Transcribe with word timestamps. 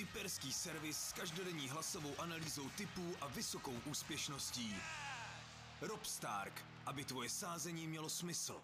Typerský 0.00 0.52
servis 0.52 0.98
s 0.98 1.12
každodenní 1.12 1.68
hlasovou 1.68 2.10
analýzou 2.18 2.62
typů 2.76 3.14
a 3.20 3.26
vysokou 3.26 3.74
úspěšností. 3.84 4.76
Rob 5.82 6.04
Stark, 6.04 6.52
aby 6.86 7.04
tvoje 7.04 7.28
sázení 7.28 7.86
mělo 7.86 8.08
smysl. 8.08 8.60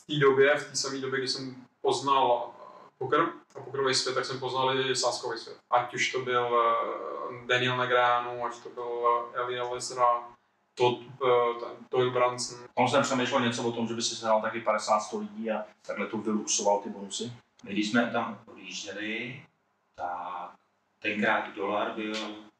V 0.00 0.06
té 0.06 0.18
době, 0.18 0.58
v 0.58 0.70
té 0.70 0.76
samé 0.76 0.98
době, 0.98 1.18
kdy 1.18 1.28
jsem 1.28 1.66
poznal 1.80 2.54
eh, 2.54 2.90
poker 2.98 3.20
a 3.54 3.60
pokerový 3.60 3.94
svět, 3.94 4.14
tak 4.14 4.24
jsem 4.24 4.40
poznal 4.40 4.80
i 4.80 4.96
sáskový 4.96 5.38
svět. 5.38 5.56
Ať 5.70 5.94
už 5.94 6.12
to 6.12 6.18
byl 6.18 6.60
eh, 6.60 7.46
Daniel 7.46 7.76
Negreanu, 7.76 8.44
ať 8.44 8.58
to 8.62 8.68
byl 8.68 9.06
eh, 9.34 9.38
Elia 9.38 9.64
Lesra, 9.64 10.28
to, 10.74 10.94
ten 11.60 11.86
Doyle 11.90 12.10
Branson. 12.10 12.58
On 12.74 12.88
jsem 12.88 13.02
přemýšlel 13.02 13.40
něco 13.40 13.62
o 13.62 13.72
tom, 13.72 13.88
že 13.88 13.94
by 13.94 14.02
si 14.02 14.16
sehnal 14.16 14.42
taky 14.42 14.60
50-100 14.60 15.20
lidí 15.20 15.50
a 15.50 15.64
takhle 15.86 16.06
to 16.06 16.18
vyluxoval 16.18 16.80
ty 16.80 16.88
bonusy. 16.88 17.32
My 17.64 17.72
když 17.72 17.90
jsme 17.90 18.10
tam 18.10 18.40
odjížděli, 18.46 19.42
tak 19.94 20.51
tenkrát 21.02 21.54
dolar 21.54 21.90
byl 21.90 22.14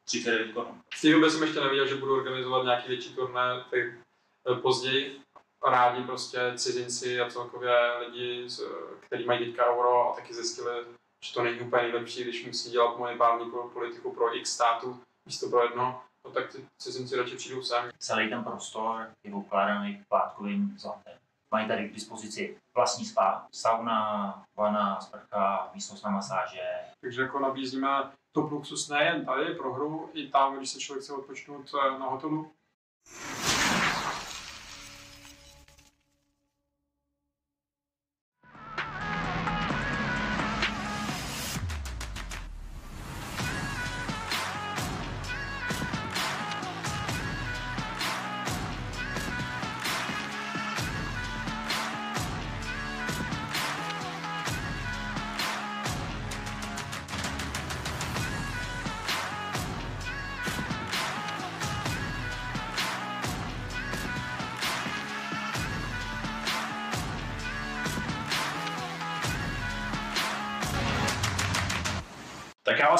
39 0.05 0.53
korun. 0.53 0.81
V 0.93 1.01
té 1.01 1.11
době 1.11 1.29
jsem 1.29 1.43
ještě 1.43 1.59
nevěděl, 1.59 1.87
že 1.87 1.95
budu 1.95 2.15
organizovat 2.15 2.63
nějaký 2.63 2.87
větší 2.87 3.15
turné, 3.15 3.63
tak 3.71 4.61
později 4.61 5.21
rádi 5.67 6.03
prostě 6.03 6.39
cizinci 6.55 7.21
a 7.21 7.29
celkově 7.29 7.97
lidi, 7.99 8.47
kteří 8.99 9.25
mají 9.25 9.45
teďka 9.45 9.73
euro 9.73 10.11
a 10.11 10.15
taky 10.15 10.33
zjistili, 10.33 10.85
že 11.25 11.33
to 11.33 11.43
není 11.43 11.59
úplně 11.59 11.81
nejlepší, 11.81 12.23
když 12.23 12.45
musí 12.45 12.71
dělat 12.71 12.97
monetární 12.97 13.51
politiku 13.73 14.13
pro 14.13 14.37
x 14.37 14.51
států 14.51 15.01
místo 15.25 15.49
pro 15.49 15.63
jedno, 15.63 16.01
no 16.25 16.31
tak 16.31 16.51
ty 16.51 16.65
cizinci 16.77 17.15
radši 17.15 17.35
přijdou 17.35 17.61
sem. 17.61 17.89
Celý 17.97 18.29
ten 18.29 18.43
prostor 18.43 19.07
je 19.23 19.33
ukládaný 19.33 20.03
plátkovým 20.09 20.77
zlatem. 20.77 21.17
Mají 21.51 21.67
tady 21.67 21.89
k 21.89 21.93
dispozici 21.93 22.57
vlastní 22.75 23.05
spa, 23.05 23.47
sauna, 23.51 24.43
vana, 24.57 25.01
sprcha, 25.01 25.71
místnost 25.73 26.03
na 26.03 26.11
masáže. 26.11 26.69
Takže 27.01 27.21
jako 27.21 27.39
nabízíme 27.39 28.11
top 28.33 28.51
luxus 28.51 28.89
nejen 28.89 29.25
tady 29.25 29.55
pro 29.55 29.73
hru, 29.73 30.09
i 30.13 30.27
tam, 30.27 30.57
když 30.57 30.69
se 30.69 30.79
člověk 30.79 31.03
chce 31.03 31.13
odpočnout 31.13 31.71
eh, 31.73 31.99
na 31.99 32.05
hotelu. 32.05 32.51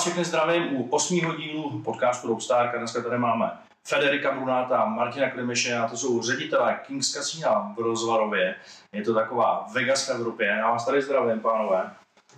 Všechny 0.03 0.25
zdravím 0.25 0.75
u 0.75 0.89
osmého 0.89 1.35
dílu 1.35 1.81
podcastu 1.81 2.27
Rockstar. 2.27 2.77
Dneska 2.77 3.01
tady 3.01 3.17
máme 3.17 3.51
Federika 3.83 4.31
Brunáta, 4.31 4.85
Martina 4.85 5.29
Klimeše 5.29 5.77
a 5.77 5.87
to 5.87 5.97
jsou 5.97 6.21
ředitelé 6.21 6.79
Kings 6.87 7.11
Casina 7.11 7.73
v 7.77 7.79
Rozvarově. 7.79 8.55
Je 8.91 9.03
to 9.03 9.13
taková 9.13 9.67
Vegas 9.73 10.07
v 10.07 10.11
Evropě. 10.11 10.47
Já 10.47 10.71
vás 10.71 10.85
tady 10.85 11.01
zdravím, 11.01 11.39
pánové. 11.39 11.93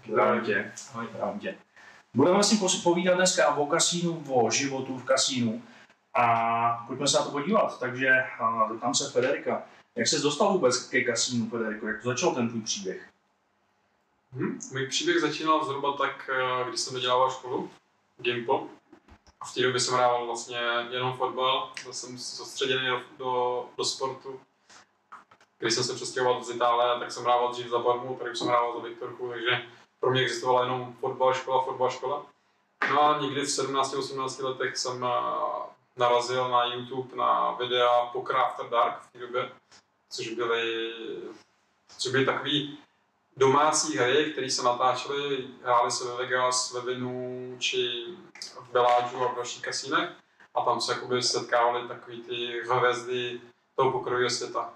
Zdravím 0.09 0.41
tě. 0.41 0.72
Zdravím 1.11 1.39
tě. 1.39 1.55
Budeme 2.13 2.44
si 2.44 2.57
povídat 2.83 3.16
dneska 3.16 3.55
o 3.55 3.66
kasínu, 3.66 4.23
o 4.29 4.52
životu 4.52 4.97
v 4.97 5.03
kasínu 5.03 5.61
a 6.13 6.85
pojďme 6.88 7.07
se 7.07 7.17
na 7.17 7.23
to 7.23 7.31
podívat. 7.31 7.79
Takže 7.79 8.09
tam 8.81 8.94
se 8.94 9.11
Federika. 9.11 9.63
Jak 9.95 10.07
jsi 10.07 10.22
dostal 10.22 10.53
vůbec 10.53 10.89
ke 10.89 11.01
kasínu, 11.01 11.50
Federiko? 11.50 11.88
Jak 11.88 12.01
to 12.01 12.09
začal 12.09 12.35
ten 12.35 12.50
tvůj 12.50 12.62
příběh? 12.62 13.09
Hmm. 14.35 14.59
Můj 14.72 14.88
příběh 14.88 15.22
začínal 15.22 15.66
zhruba 15.66 15.97
tak, 15.97 16.29
eh, 16.34 16.69
když 16.69 16.79
jsem 16.79 16.94
dodělával 16.94 17.31
školu, 17.31 17.72
Gimple. 18.18 18.59
A 19.41 19.46
v 19.46 19.53
té 19.53 19.62
době 19.62 19.79
jsem 19.79 19.94
hrával 19.94 20.25
vlastně 20.25 20.57
jenom 20.90 21.18
fotbal, 21.18 21.72
byl 21.84 21.94
jsem 21.94 22.18
soustředěný 22.18 22.88
do, 22.88 23.01
do, 23.18 23.66
do 23.78 23.85
sportu. 23.85 24.40
Když 25.59 25.74
jsem 25.74 25.84
se 25.84 25.94
přestěhoval 25.94 26.44
z 26.44 26.50
Itálie, 26.50 27.00
tak 27.00 27.12
jsem 27.12 27.24
hrával 27.24 27.51
dřív 27.51 27.68
za 27.68 27.79
Barmu, 27.79 28.16
tady 28.16 28.35
jsem 28.35 28.47
hrával 28.47 28.74
za 28.74 28.88
Viktorku, 28.88 29.29
takže 29.29 29.66
pro 30.00 30.12
mě 30.12 30.22
existovala 30.22 30.63
jenom 30.63 30.94
fotbal, 30.94 31.34
škola, 31.34 31.63
fotbal, 31.63 31.91
škola. 31.91 32.25
No 32.90 33.03
a 33.03 33.22
někdy 33.22 33.41
v 33.41 33.50
17-18 33.50 34.44
letech 34.44 34.78
jsem 34.78 35.03
eh, 35.03 35.09
narazil 35.97 36.50
na 36.50 36.66
YouTube 36.66 37.16
na 37.16 37.51
videa 37.51 38.06
Poker 38.13 38.35
After 38.35 38.69
Dark 38.69 39.01
v 39.01 39.12
té 39.12 39.19
době, 39.19 39.51
což 40.09 40.29
byly, 40.29 40.94
což 41.97 42.12
byly 42.12 42.25
takový 42.25 42.78
domácí 43.38 43.97
hry, 43.97 44.31
které 44.31 44.50
se 44.50 44.63
natáčely, 44.63 45.47
hrály 45.63 45.91
se 45.91 46.07
ve 46.07 46.16
Vegas, 46.16 46.73
ve 46.73 46.81
Vinu 46.81 47.56
či 47.59 48.06
v 48.62 48.72
Belážu 48.72 49.18
a 49.23 49.31
v 49.31 49.35
dalších 49.35 49.62
kasínech. 49.62 50.09
A 50.56 50.62
tam 50.62 50.81
se 50.81 50.94
jakoby 50.94 51.23
setkávaly 51.23 51.88
takový 51.88 52.22
ty 52.22 52.62
hvězdy 52.69 53.41
toho 53.75 53.91
pokrového 53.91 54.29
světa. 54.29 54.74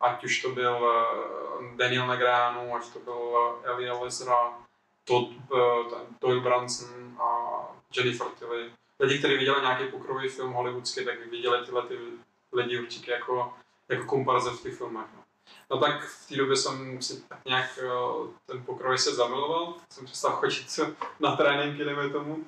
Ať 0.00 0.24
už 0.24 0.42
to 0.42 0.48
byl 0.48 0.90
eh, 0.90 1.76
Daniel 1.76 2.06
Negreanu, 2.06 2.74
ať 2.74 2.88
to 2.92 2.98
byl 2.98 3.36
eh, 3.64 3.70
Elia 3.70 3.94
Lesra, 3.94 4.52
Todd, 5.04 5.28
eh, 5.32 6.06
Doyle 6.20 6.40
Branson 6.40 7.16
a 7.20 7.58
Jennifer 7.96 8.26
Tilly. 8.38 8.72
Lidi, 9.00 9.18
kteří 9.18 9.36
viděli 9.36 9.60
nějaký 9.60 9.84
pokrový 9.84 10.28
film 10.28 10.52
hollywoodský, 10.52 11.04
tak 11.04 11.26
viděli 11.26 11.64
tyhle 11.64 11.82
ty 11.82 11.98
lidi 12.52 12.80
určitě 12.80 13.10
jako, 13.10 13.54
jako 13.88 14.04
komparze 14.04 14.50
v 14.50 14.62
těch 14.62 14.74
filmech. 14.74 15.06
No. 15.16 15.21
No 15.70 15.78
tak 15.78 16.04
v 16.04 16.28
té 16.28 16.36
době 16.36 16.56
jsem 16.56 17.02
si 17.02 17.20
tak 17.20 17.44
nějak 17.44 17.78
ten 18.46 18.64
pokroj 18.64 18.98
se 18.98 19.14
zamiloval, 19.14 19.74
jsem 19.90 20.06
přestal 20.06 20.32
chodit 20.32 20.80
na 21.20 21.36
tréninky, 21.36 21.84
dejme 21.84 22.10
tomu. 22.10 22.44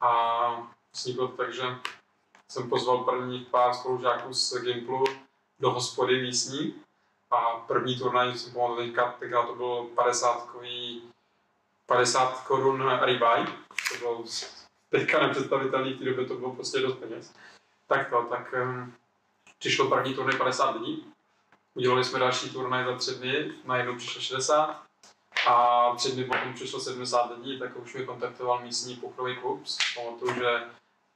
A 0.00 0.72
vzniklo 0.94 1.28
to 1.28 1.36
tak, 1.36 1.54
že 1.54 1.62
jsem 2.50 2.68
pozval 2.68 2.98
prvních 2.98 3.48
pár 3.48 3.74
spolužáků 3.74 4.34
z 4.34 4.62
Gimplu 4.62 5.04
do 5.58 5.70
hospody 5.70 6.22
místní 6.22 6.74
a 7.30 7.36
první 7.40 7.98
turnaj 7.98 8.38
jsem 8.38 8.52
pomohl 8.52 8.76
teďka, 8.76 9.16
teďka 9.18 9.46
to 9.46 9.54
bylo 9.54 9.84
50 9.84 10.48
50 11.86 12.46
korun 12.46 12.90
ribaj, 13.02 13.46
to 13.92 13.98
bylo 13.98 14.24
teďka 14.88 15.26
nepředstavitelný, 15.26 15.92
v 15.92 15.98
té 15.98 16.04
době 16.04 16.26
to 16.26 16.34
bylo 16.34 16.54
prostě 16.54 16.80
dost 16.80 16.94
peněz. 16.94 17.34
Tak 17.86 18.10
to, 18.10 18.22
tak 18.22 18.54
um, 18.62 18.94
přišlo 19.58 19.90
první 19.90 20.14
turnaj 20.14 20.38
50 20.38 20.70
lidí 20.70 21.14
Udělali 21.78 22.04
jsme 22.04 22.18
další 22.18 22.50
turnaj 22.50 22.84
za 22.84 22.96
tři 22.96 23.14
dny, 23.14 23.52
najednou 23.64 23.96
přišlo 23.96 24.20
60 24.20 24.82
a 25.48 25.94
tři 25.96 26.12
dny 26.12 26.24
potom 26.24 26.54
přišlo 26.54 26.80
70 26.80 27.30
lidí, 27.38 27.58
tak 27.58 27.76
už 27.76 27.94
mi 27.94 28.06
kontaktoval 28.06 28.60
místní 28.62 28.96
pokrový 28.96 29.36
klub. 29.36 29.64
Pamatuju, 29.96 30.34
že 30.34 30.60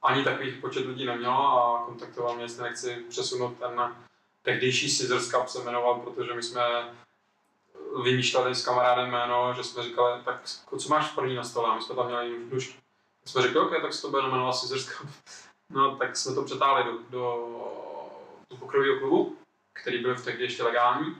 ani 0.01 0.23
takových 0.23 0.57
počet 0.61 0.85
lidí 0.85 1.05
nemělo 1.05 1.35
a 1.35 1.85
kontaktoval 1.85 2.35
mě, 2.35 2.43
jestli 2.43 2.63
nechci 2.63 2.95
přesunout 3.09 3.59
ten 3.59 3.95
tehdejší 4.41 4.89
Scissors 4.89 5.29
Cup 5.29 5.47
se 5.47 5.63
jmenoval, 5.63 5.99
protože 5.99 6.33
my 6.33 6.43
jsme 6.43 6.61
vymýšleli 8.03 8.55
s 8.55 8.65
kamarádem 8.65 9.11
jméno, 9.11 9.53
že 9.53 9.63
jsme 9.63 9.83
říkali, 9.83 10.21
tak 10.25 10.43
co 10.79 10.89
máš 10.89 11.11
první 11.11 11.35
na 11.35 11.43
stole? 11.43 11.69
A 11.69 11.75
my 11.75 11.81
jsme 11.81 11.95
tam 11.95 12.07
měli 12.07 12.39
nůžky. 12.51 12.77
jsme 13.25 13.41
řekli, 13.41 13.59
OK, 13.59 13.81
tak 13.81 13.93
se 13.93 14.01
to 14.01 14.09
bude 14.09 14.21
jmenovat 14.21 14.53
Scissors 14.53 14.89
Cup. 14.89 15.09
No, 15.69 15.95
tak 15.95 16.17
jsme 16.17 16.35
to 16.35 16.43
přetáhli 16.43 16.83
do, 16.83 16.97
do, 17.09 17.49
do 18.49 18.57
pokrového 18.57 18.99
klubu 18.99 19.37
který 19.73 20.01
byl 20.01 20.15
v 20.15 20.25
tehdy 20.25 20.43
ještě 20.43 20.63
legální. 20.63 21.17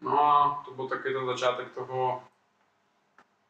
No 0.00 0.24
a 0.24 0.62
to 0.64 0.70
byl 0.70 0.88
taky 0.88 1.12
ten 1.12 1.26
začátek 1.26 1.72
toho 1.74 2.22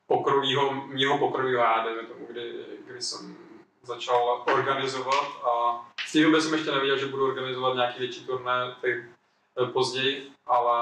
pokrovýho, 0.06 0.74
mýho 0.74 1.18
pokrovýho 1.18 1.60
já, 1.60 1.86
tomu, 2.08 2.26
kdy, 2.26 2.64
kdy 2.86 3.02
jsem 3.02 3.36
začal 3.82 4.44
organizovat 4.46 5.26
a 5.44 5.84
té 6.14 6.22
době 6.22 6.40
jsem 6.40 6.52
ještě 6.54 6.70
nevěděl, 6.70 6.98
že 6.98 7.06
budu 7.06 7.26
organizovat 7.26 7.74
nějaký 7.74 7.98
větší 7.98 8.26
turné 8.26 8.76
eh, 8.84 9.66
později, 9.66 10.32
ale 10.46 10.78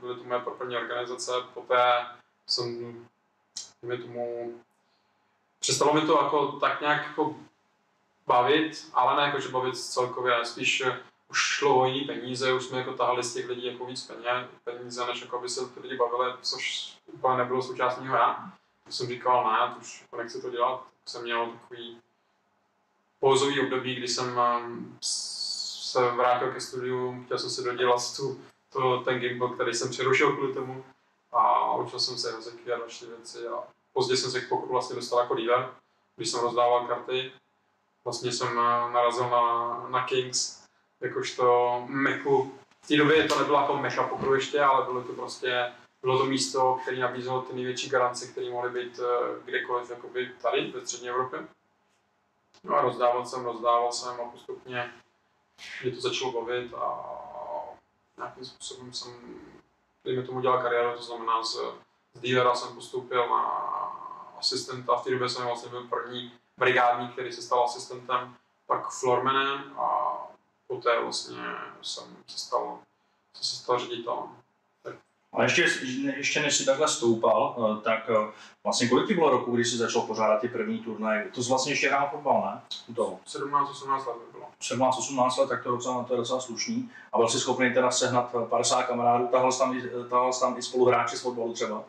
byly 0.00 0.14
to 0.14 0.24
moje 0.24 0.40
první 0.40 0.76
organizace, 0.76 1.32
poté 1.54 2.06
jsem, 2.46 2.94
mi 3.82 3.98
tomu, 3.98 4.54
přestalo 5.60 5.94
mi 5.94 6.00
to 6.00 6.22
jako 6.22 6.46
tak 6.46 6.80
nějak 6.80 7.06
jako 7.06 7.34
bavit, 8.26 8.88
ale 8.94 9.16
ne 9.16 9.22
jako, 9.22 9.40
že 9.40 9.48
bavit 9.48 9.76
celkově, 9.76 10.44
spíš 10.44 10.82
už 11.32 11.38
šlo 11.38 11.80
o 11.80 11.86
jiný 11.86 12.04
peníze, 12.04 12.52
už 12.52 12.64
jsme 12.64 12.78
jako 12.78 12.92
tahali 12.92 13.22
z 13.22 13.34
těch 13.34 13.48
lidí 13.48 13.66
jako 13.66 13.86
víc 13.86 14.06
peněz, 14.06 14.48
peníze, 14.64 15.06
než 15.06 15.20
jako 15.20 15.38
by 15.38 15.48
se 15.48 15.68
ty 15.68 15.80
lidi 15.80 15.96
bavili, 15.96 16.32
což 16.42 16.92
úplně 17.12 17.36
nebylo 17.36 17.62
součástí 17.62 18.04
já. 18.04 18.52
To 18.84 18.92
jsem 18.92 19.08
říkal, 19.08 19.52
ne, 19.52 19.74
to 19.74 19.80
už 19.80 20.00
jako 20.02 20.16
nechci 20.16 20.42
to 20.42 20.50
dělat. 20.50 20.84
Jsem 21.06 21.22
měl 21.22 21.46
takový 21.46 22.00
pouzový 23.20 23.60
období, 23.60 23.94
kdy 23.94 24.08
jsem 24.08 24.40
um, 24.66 24.98
se 25.00 26.10
vrátil 26.10 26.52
ke 26.52 26.60
studiu, 26.60 27.22
chtěl 27.24 27.38
jsem 27.38 27.50
si 27.50 27.64
dodělat 27.64 28.16
tu, 28.16 28.40
to, 28.72 28.98
ten 29.04 29.18
gimbal, 29.18 29.48
který 29.48 29.74
jsem 29.74 29.90
přerušil 29.90 30.32
kvůli 30.32 30.54
tomu 30.54 30.84
a 31.32 31.74
učil 31.74 31.98
jsem 31.98 32.18
se 32.18 32.30
jazyky 32.30 32.72
a 32.72 32.78
další 32.78 33.06
věci 33.06 33.48
a 33.48 33.62
později 33.92 34.16
jsem 34.16 34.30
se 34.30 34.40
k 34.40 34.48
pokoru 34.48 34.72
vlastně 34.72 34.96
dostal 34.96 35.18
jako 35.18 35.34
dealer, 35.34 35.70
když 36.16 36.30
jsem 36.30 36.40
rozdával 36.40 36.86
karty. 36.86 37.32
Vlastně 38.04 38.32
jsem 38.32 38.48
eh, 38.48 38.92
narazil 38.92 39.30
na, 39.30 39.86
na 39.88 40.06
Kings, 40.06 40.61
jakožto 41.02 41.84
meku. 41.86 42.54
V 42.82 42.88
té 42.88 42.96
době 42.96 43.24
to 43.28 43.38
nebyla 43.38 43.60
jako 43.60 43.76
meka 43.76 44.08
pokru 44.08 44.34
ještě, 44.34 44.60
ale 44.60 44.84
bylo 44.84 45.02
to 45.02 45.12
prostě 45.12 45.72
bylo 46.02 46.18
to 46.18 46.24
místo, 46.24 46.78
které 46.82 46.96
nabízelo 46.96 47.42
ty 47.42 47.54
největší 47.54 47.90
garance, 47.90 48.26
které 48.26 48.50
mohly 48.50 48.70
být 48.70 49.00
eh, 49.00 49.40
kdekoliv 49.44 49.90
jakoby 49.90 50.30
tady 50.42 50.70
ve 50.70 50.86
střední 50.86 51.08
Evropě. 51.08 51.40
No 52.64 52.74
a 52.74 52.82
rozdával 52.82 53.26
jsem, 53.26 53.44
rozdával 53.44 53.92
jsem 53.92 54.20
a 54.20 54.24
postupně 54.24 54.92
mě 55.82 55.92
to 55.92 56.00
začalo 56.00 56.32
bavit 56.32 56.74
a 56.74 57.04
nějakým 58.16 58.44
způsobem 58.44 58.92
jsem, 58.92 59.12
dejme 60.04 60.22
tomu, 60.22 60.40
dělal 60.40 60.62
kariéru, 60.62 60.96
to 60.96 61.02
znamená 61.02 61.42
z, 61.42 61.56
z 62.14 62.20
dealera 62.20 62.54
jsem 62.54 62.74
postoupil 62.74 63.28
na 63.28 63.42
asistenta, 64.38 64.96
v 64.96 65.04
té 65.04 65.10
době 65.10 65.28
jsem 65.28 65.46
vlastně 65.46 65.70
byl 65.70 65.84
první 65.84 66.32
brigádník, 66.58 67.12
který 67.12 67.32
se 67.32 67.42
stal 67.42 67.64
asistentem, 67.64 68.36
pak 68.66 68.90
floormanem 68.90 69.78
a 69.78 70.18
poté 70.74 71.00
vlastně 71.02 71.36
jsem 71.82 72.04
se 72.26 72.38
stal, 72.38 72.78
jsem 73.34 73.44
se 73.44 73.56
stal 73.56 73.78
ředitelem. 73.78 74.28
A 75.32 75.42
ještě, 75.42 75.66
ještě 76.16 76.40
než 76.40 76.56
jsi 76.56 76.64
takhle 76.64 76.88
stoupal, 76.88 77.56
eh, 77.58 77.82
tak 77.82 78.10
eh, 78.10 78.32
vlastně 78.64 78.88
kolik 78.88 79.06
ti 79.06 79.14
bylo 79.14 79.30
roku, 79.30 79.56
když 79.56 79.70
jsi 79.70 79.76
začal 79.76 80.02
pořádat 80.02 80.40
ty 80.40 80.48
první 80.48 80.78
turnaje? 80.78 81.30
To 81.34 81.42
jsi 81.42 81.48
vlastně 81.48 81.72
ještě 81.72 81.88
hrál 81.88 82.08
fotbal, 82.10 82.42
ne? 82.54 82.62
U 82.88 82.94
toho. 82.94 83.20
17-18 83.26 84.06
let 84.06 84.16
by 84.26 84.32
bylo. 84.32 84.46
17-18 84.60 85.40
let, 85.40 85.48
tak 85.48 85.62
to 85.62 85.68
je 85.68 85.76
docela, 85.76 86.04
to 86.04 86.14
je 86.14 86.16
docela 86.16 86.40
slušný. 86.40 86.90
A 87.12 87.18
byl 87.18 87.28
jsi 87.28 87.40
schopný 87.40 87.74
teda 87.74 87.90
sehnat 87.90 88.34
50 88.48 88.82
kamarádů, 88.82 89.26
tahal 89.26 89.52
jsi 89.52 89.58
tam, 89.58 89.78
i- 89.78 90.08
tahal 90.10 90.32
jsi 90.32 90.40
tam 90.40 90.58
i 90.58 90.62
spoluhráče 90.62 91.16
z 91.16 91.22
fotbalu 91.22 91.52
třeba? 91.52 91.84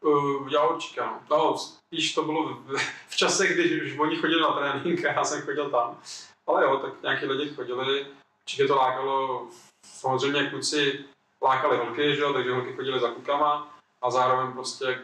Uh, 0.00 0.48
já 0.52 0.66
určitě, 0.68 1.00
no. 1.00 1.20
no. 1.30 1.58
Spíš 1.58 2.14
to 2.14 2.22
bylo 2.22 2.48
v, 2.54 2.76
v 3.08 3.16
čase, 3.16 3.46
kdy 3.46 3.82
už 3.82 3.98
oni 3.98 4.16
chodili 4.16 4.40
na 4.40 4.52
trénink 4.52 5.04
a 5.04 5.12
já 5.12 5.24
jsem 5.24 5.42
chodil 5.42 5.70
tam. 5.70 5.98
Ale 6.46 6.64
jo, 6.64 6.76
tak 6.76 7.02
nějaký 7.02 7.26
lidi 7.26 7.54
chodili, 7.54 8.06
určitě 8.42 8.66
to 8.66 8.76
lákalo, 8.76 9.46
samozřejmě 9.82 10.50
kluci 10.50 11.04
lákali 11.42 11.76
holky, 11.76 12.16
že 12.16 12.22
jo, 12.22 12.32
takže 12.32 12.52
holky 12.52 12.72
chodili 12.72 13.00
za 13.00 13.10
klukama 13.10 13.74
a 14.02 14.10
zároveň 14.10 14.52
prostě, 14.52 14.98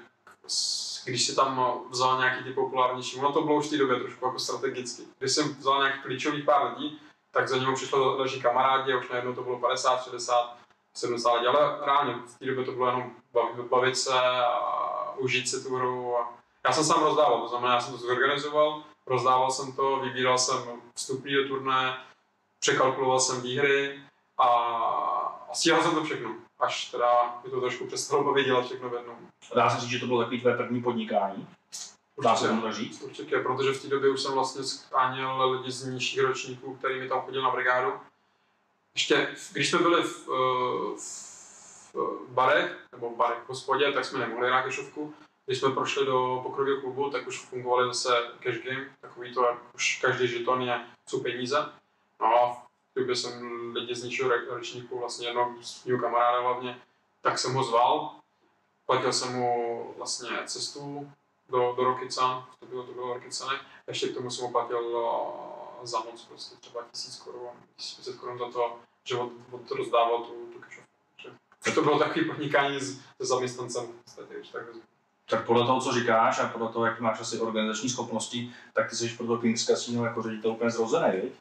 když 1.04 1.26
si 1.26 1.36
tam 1.36 1.80
vzal 1.90 2.18
nějaký 2.18 2.44
ty 2.44 2.52
populárnější, 2.52 3.18
ono 3.18 3.32
to 3.32 3.42
bylo 3.42 3.56
už 3.56 3.66
v 3.66 3.70
té 3.70 3.76
době 3.76 4.00
trošku 4.00 4.26
jako 4.26 4.38
strategicky. 4.38 5.02
Když 5.18 5.32
jsem 5.32 5.54
vzal 5.54 5.82
nějaký 5.82 6.02
klíčových 6.02 6.44
pár 6.44 6.72
lidí, 6.72 7.00
tak 7.30 7.48
za 7.48 7.56
ním 7.56 7.74
přišlo 7.74 8.16
další 8.16 8.42
kamarádi 8.42 8.92
a 8.92 8.98
už 8.98 9.08
najednou 9.08 9.34
to 9.34 9.42
bylo 9.42 9.58
50, 9.58 10.04
60, 10.04 10.56
70 10.94 11.32
lidí, 11.32 11.46
ale 11.46 11.86
reálně 11.86 12.14
v 12.14 12.38
té 12.38 12.46
době 12.46 12.64
to 12.64 12.72
bylo 12.72 12.86
jenom 12.86 13.10
bavit, 13.32 13.66
bavit 13.66 13.98
se 13.98 14.12
a 14.12 15.12
užít 15.18 15.48
si 15.48 15.62
tu 15.62 15.76
hru. 15.76 16.16
A 16.16 16.34
já 16.64 16.72
jsem 16.72 16.84
sám 16.84 17.02
rozdával, 17.02 17.40
to 17.40 17.48
znamená, 17.48 17.74
já 17.74 17.80
jsem 17.80 17.92
to 17.92 17.98
zorganizoval, 17.98 18.82
rozdával 19.06 19.50
jsem 19.50 19.72
to, 19.72 19.96
vybíral 19.96 20.38
jsem 20.38 20.80
vstupní 20.94 21.34
do 21.34 21.48
turné, 21.48 21.96
překalkuloval 22.60 23.20
jsem 23.20 23.40
výhry 23.40 24.00
a, 24.38 24.46
a 25.50 25.54
stíhal 25.54 25.82
jsem 25.82 25.94
to 25.94 26.04
všechno. 26.04 26.34
Až 26.58 26.90
teda 26.90 27.40
mi 27.44 27.50
to 27.50 27.60
trošku 27.60 27.86
přestalo 27.86 28.24
bavit 28.24 28.44
dělat 28.44 28.64
všechno 28.64 28.90
v 28.90 28.94
jednom. 28.94 29.16
Dá 29.54 29.70
se 29.70 29.80
říct, 29.80 29.90
že 29.90 29.98
to 29.98 30.06
bylo 30.06 30.18
takový 30.18 30.40
tvé 30.40 30.56
první 30.56 30.82
podnikání? 30.82 31.48
Dá 32.22 32.36
se 32.36 32.48
tomu 32.48 32.62
tak 32.62 32.74
říct? 32.74 33.02
Určitě, 33.02 33.38
protože 33.38 33.72
v 33.72 33.82
té 33.82 33.88
době 33.88 34.10
už 34.10 34.22
jsem 34.22 34.32
vlastně 34.32 34.64
scháněl 34.64 35.50
lidi 35.50 35.72
z 35.72 35.84
nižších 35.84 36.20
ročníků, 36.20 36.74
který 36.74 37.00
mi 37.00 37.08
tam 37.08 37.20
chodil 37.20 37.42
na 37.42 37.50
brigádu. 37.50 37.92
Ještě, 38.94 39.28
když 39.52 39.70
jsme 39.70 39.78
byli 39.78 40.02
v, 40.02 40.28
eh, 40.28 40.98
v 41.88 42.28
barech, 42.28 42.76
nebo 42.92 43.10
v 43.10 43.16
barech 43.16 43.42
v 43.44 43.48
hospodě, 43.48 43.92
tak 43.92 44.04
jsme 44.04 44.18
nemohli 44.18 44.48
hrát 44.48 44.62
kešovku. 44.62 45.14
Když 45.46 45.58
jsme 45.58 45.70
prošli 45.70 46.06
do 46.06 46.40
pokrového 46.42 46.80
klubu, 46.80 47.10
tak 47.10 47.26
už 47.26 47.40
fungovaly 47.40 47.88
zase 47.88 48.08
cash 48.40 48.58
game, 48.64 48.88
takový 49.00 49.34
to, 49.34 49.44
jak 49.44 49.74
už 49.74 50.00
každý 50.02 50.28
žeton 50.28 50.62
je, 50.62 50.80
jsou 51.08 51.22
peníze. 51.22 51.72
No 52.20 52.26
a 52.26 52.68
té 52.98 53.00
době 53.00 53.16
jsem 53.16 53.72
lidi 53.74 53.94
z 53.94 54.04
nižšího 54.04 54.28
ro- 54.28 54.54
ročníku, 54.54 54.98
vlastně 54.98 55.26
jednoho 55.26 55.54
z 55.62 55.84
mého 55.84 56.00
kamaráda 56.00 56.40
hlavně, 56.40 56.78
tak 57.20 57.38
jsem 57.38 57.54
ho 57.54 57.64
zval. 57.64 58.10
Platil 58.86 59.12
jsem 59.12 59.32
mu 59.36 59.94
vlastně 59.96 60.28
cestu 60.46 61.12
do, 61.48 61.74
do 61.76 61.84
Rokycan, 61.84 62.46
to 62.60 62.66
bylo, 62.66 62.82
to 62.82 62.92
bylo 62.92 63.14
Rokycany. 63.14 63.58
Ještě 63.86 64.08
k 64.08 64.14
tomu 64.14 64.30
jsem 64.30 64.44
mu 64.44 64.52
platil 64.52 64.78
eh, 65.82 65.86
za 65.86 65.98
noc 65.98 66.24
prostě 66.24 66.56
třeba 66.56 66.80
1000 66.92 67.16
korun, 67.16 67.50
1500 67.76 68.20
korun 68.20 68.38
za 68.38 68.50
to, 68.50 68.76
že 69.04 69.16
od, 69.16 69.32
od 69.50 69.70
rozdával 69.70 70.18
tu, 70.18 70.32
tu 70.52 70.60
kešovku. 70.60 70.88
To 71.74 71.82
bylo 71.82 71.98
takový 71.98 72.24
podnikání 72.24 72.80
se 72.80 73.00
zaměstnancem, 73.18 73.86
v 73.86 74.02
podstatě, 74.04 74.34
když 74.34 74.48
tak. 74.48 74.62
Tak 75.30 75.46
podle 75.46 75.66
toho, 75.66 75.80
co 75.80 75.92
říkáš 75.92 76.38
a 76.38 76.48
podle 76.48 76.68
toho, 76.68 76.84
jak 76.86 77.00
máš 77.00 77.20
asi 77.20 77.40
organizační 77.40 77.88
schopnosti, 77.88 78.54
tak 78.72 78.90
ty 78.90 78.96
jsi 78.96 79.08
pro 79.08 79.26
to 79.26 79.38
Kings 79.38 79.64
Casino 79.64 80.04
jako 80.04 80.22
ředitel 80.22 80.50
úplně 80.50 80.70
zrozený, 80.70 81.20
viď? 81.20 81.32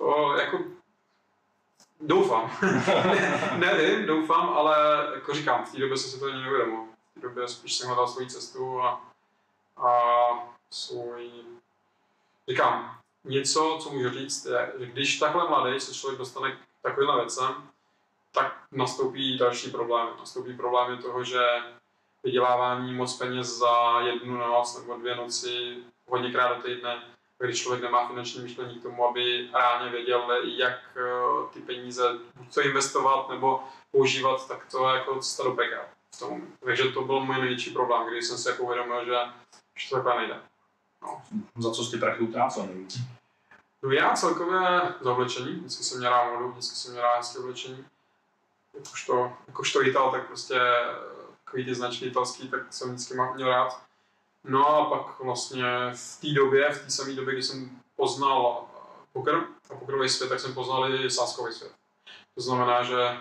To 0.00 0.36
jako 0.36 0.58
doufám. 2.00 2.50
ne, 3.56 3.74
nevím, 3.74 4.06
doufám, 4.06 4.48
ale 4.48 5.06
jako 5.14 5.34
říkám, 5.34 5.64
v 5.64 5.72
té 5.72 5.78
době 5.78 5.96
jsem 5.96 6.10
si 6.10 6.20
to 6.20 6.26
ani 6.26 6.42
neuvědomil. 6.42 6.84
V 7.10 7.14
té 7.14 7.20
době 7.20 7.48
spíš 7.48 7.76
jsem 7.76 7.86
hledal 7.86 8.08
svoji 8.08 8.30
cestu 8.30 8.82
a, 8.82 9.12
a 9.76 9.90
svůj... 10.70 11.30
Říkám, 12.48 12.98
něco, 13.24 13.78
co 13.82 13.90
můžu 13.90 14.10
říct, 14.10 14.44
je, 14.44 14.72
že 14.78 14.86
když 14.86 15.18
takhle 15.18 15.48
mladý 15.48 15.80
se 15.80 15.94
člověk 15.94 16.18
dostane 16.18 16.52
k 16.52 16.58
takovým 16.82 17.16
věcem, 17.16 17.54
tak 18.32 18.56
nastoupí 18.72 19.38
další 19.38 19.70
problémy. 19.70 20.10
Nastoupí 20.18 20.56
problémy 20.56 21.02
toho, 21.02 21.24
že 21.24 21.46
vydělávání 22.22 22.94
moc 22.94 23.18
peněz 23.18 23.58
za 23.58 24.00
jednu 24.00 24.36
noc 24.36 24.78
nebo 24.78 24.96
dvě 24.96 25.14
noci 25.14 25.76
hodněkrát 26.06 26.56
do 26.56 26.62
týdne 26.62 27.02
když 27.46 27.62
člověk 27.62 27.82
nemá 27.82 28.08
finanční 28.08 28.42
myšlení 28.42 28.78
k 28.78 28.82
tomu, 28.82 29.08
aby 29.08 29.48
reálně 29.54 29.90
věděl, 29.90 30.42
jak 30.44 30.78
eh, 30.96 31.52
ty 31.52 31.60
peníze 31.60 32.18
buď 32.36 32.54
to 32.54 32.60
investovat 32.60 33.28
nebo 33.28 33.64
používat, 33.90 34.48
tak 34.48 34.66
to 34.70 34.88
je 34.88 34.96
jako 34.98 35.18
cesta 35.18 35.44
do 35.44 35.50
pekel. 35.50 35.82
v 36.14 36.18
tom. 36.18 36.42
Takže 36.64 36.84
to 36.84 37.02
byl 37.02 37.20
můj 37.20 37.36
největší 37.36 37.70
problém, 37.70 38.06
když 38.10 38.24
jsem 38.24 38.38
si 38.38 38.48
jako 38.48 38.62
uvědomil, 38.62 39.04
že, 39.04 39.14
že 39.78 39.88
to 39.88 39.94
takhle 39.94 40.16
nejde. 40.16 40.40
Za 41.58 41.70
co 41.70 41.84
jsi 41.84 41.90
ty 41.90 41.98
prachy 41.98 42.20
utrácel 42.20 42.66
nejvíc? 42.66 42.98
No 43.82 43.90
já 43.90 44.14
celkově 44.14 44.60
za 45.00 45.12
oblečení, 45.12 45.52
vždycky 45.52 45.84
jsem 45.84 45.98
měl 45.98 46.10
rád 46.10 46.32
modu, 46.32 46.50
vždycky 46.50 46.76
jsem 46.76 46.92
měl 46.92 47.02
rád 47.02 47.16
hezké 47.16 47.38
oblečení. 47.38 47.84
Jakožto, 48.74 49.32
jakožto 49.46 49.82
Ital, 49.82 50.10
tak 50.10 50.26
prostě 50.26 50.60
takový 51.44 51.64
ty 51.64 51.74
značky 51.74 52.06
italský, 52.06 52.48
tak 52.48 52.72
jsem 52.72 52.88
vždycky 52.88 53.14
měl 53.34 53.48
rád. 53.48 53.82
No 54.44 54.68
a 54.68 54.84
pak 54.84 55.20
vlastně 55.20 55.64
v 55.94 56.20
té 56.20 56.28
době, 56.28 56.72
v 56.72 56.84
té 56.84 56.90
samé 56.90 57.12
době, 57.12 57.34
kdy 57.34 57.42
jsem 57.42 57.80
poznal 57.96 58.66
eh, 58.74 59.06
poker 59.12 59.34
a 59.70 59.74
pokerový 59.74 60.08
svět, 60.08 60.28
tak 60.28 60.40
jsem 60.40 60.54
poznal 60.54 60.94
i 60.94 61.10
sáskový 61.10 61.52
svět. 61.52 61.72
To 62.34 62.40
znamená, 62.40 62.82
že, 62.82 63.16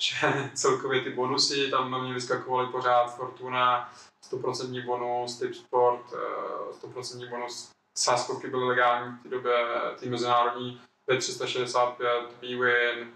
že 0.00 0.50
celkově 0.54 1.00
ty 1.00 1.10
bonusy 1.10 1.70
tam 1.70 1.90
na 1.90 1.98
mě 1.98 2.14
vyskakovaly 2.14 2.72
pořád, 2.72 3.16
Fortuna, 3.16 3.92
100% 4.30 4.86
bonus, 4.86 5.38
Tip 5.38 5.54
Sport, 5.54 6.12
eh, 6.12 6.72
100% 6.72 7.30
bonus, 7.30 7.70
sáskovky 7.98 8.48
byly 8.48 8.64
legální 8.64 9.16
v 9.16 9.22
té 9.22 9.28
době, 9.28 9.66
ty 10.00 10.08
mezinárodní, 10.08 10.80
B365, 11.08 12.28
B-Win, 12.40 13.12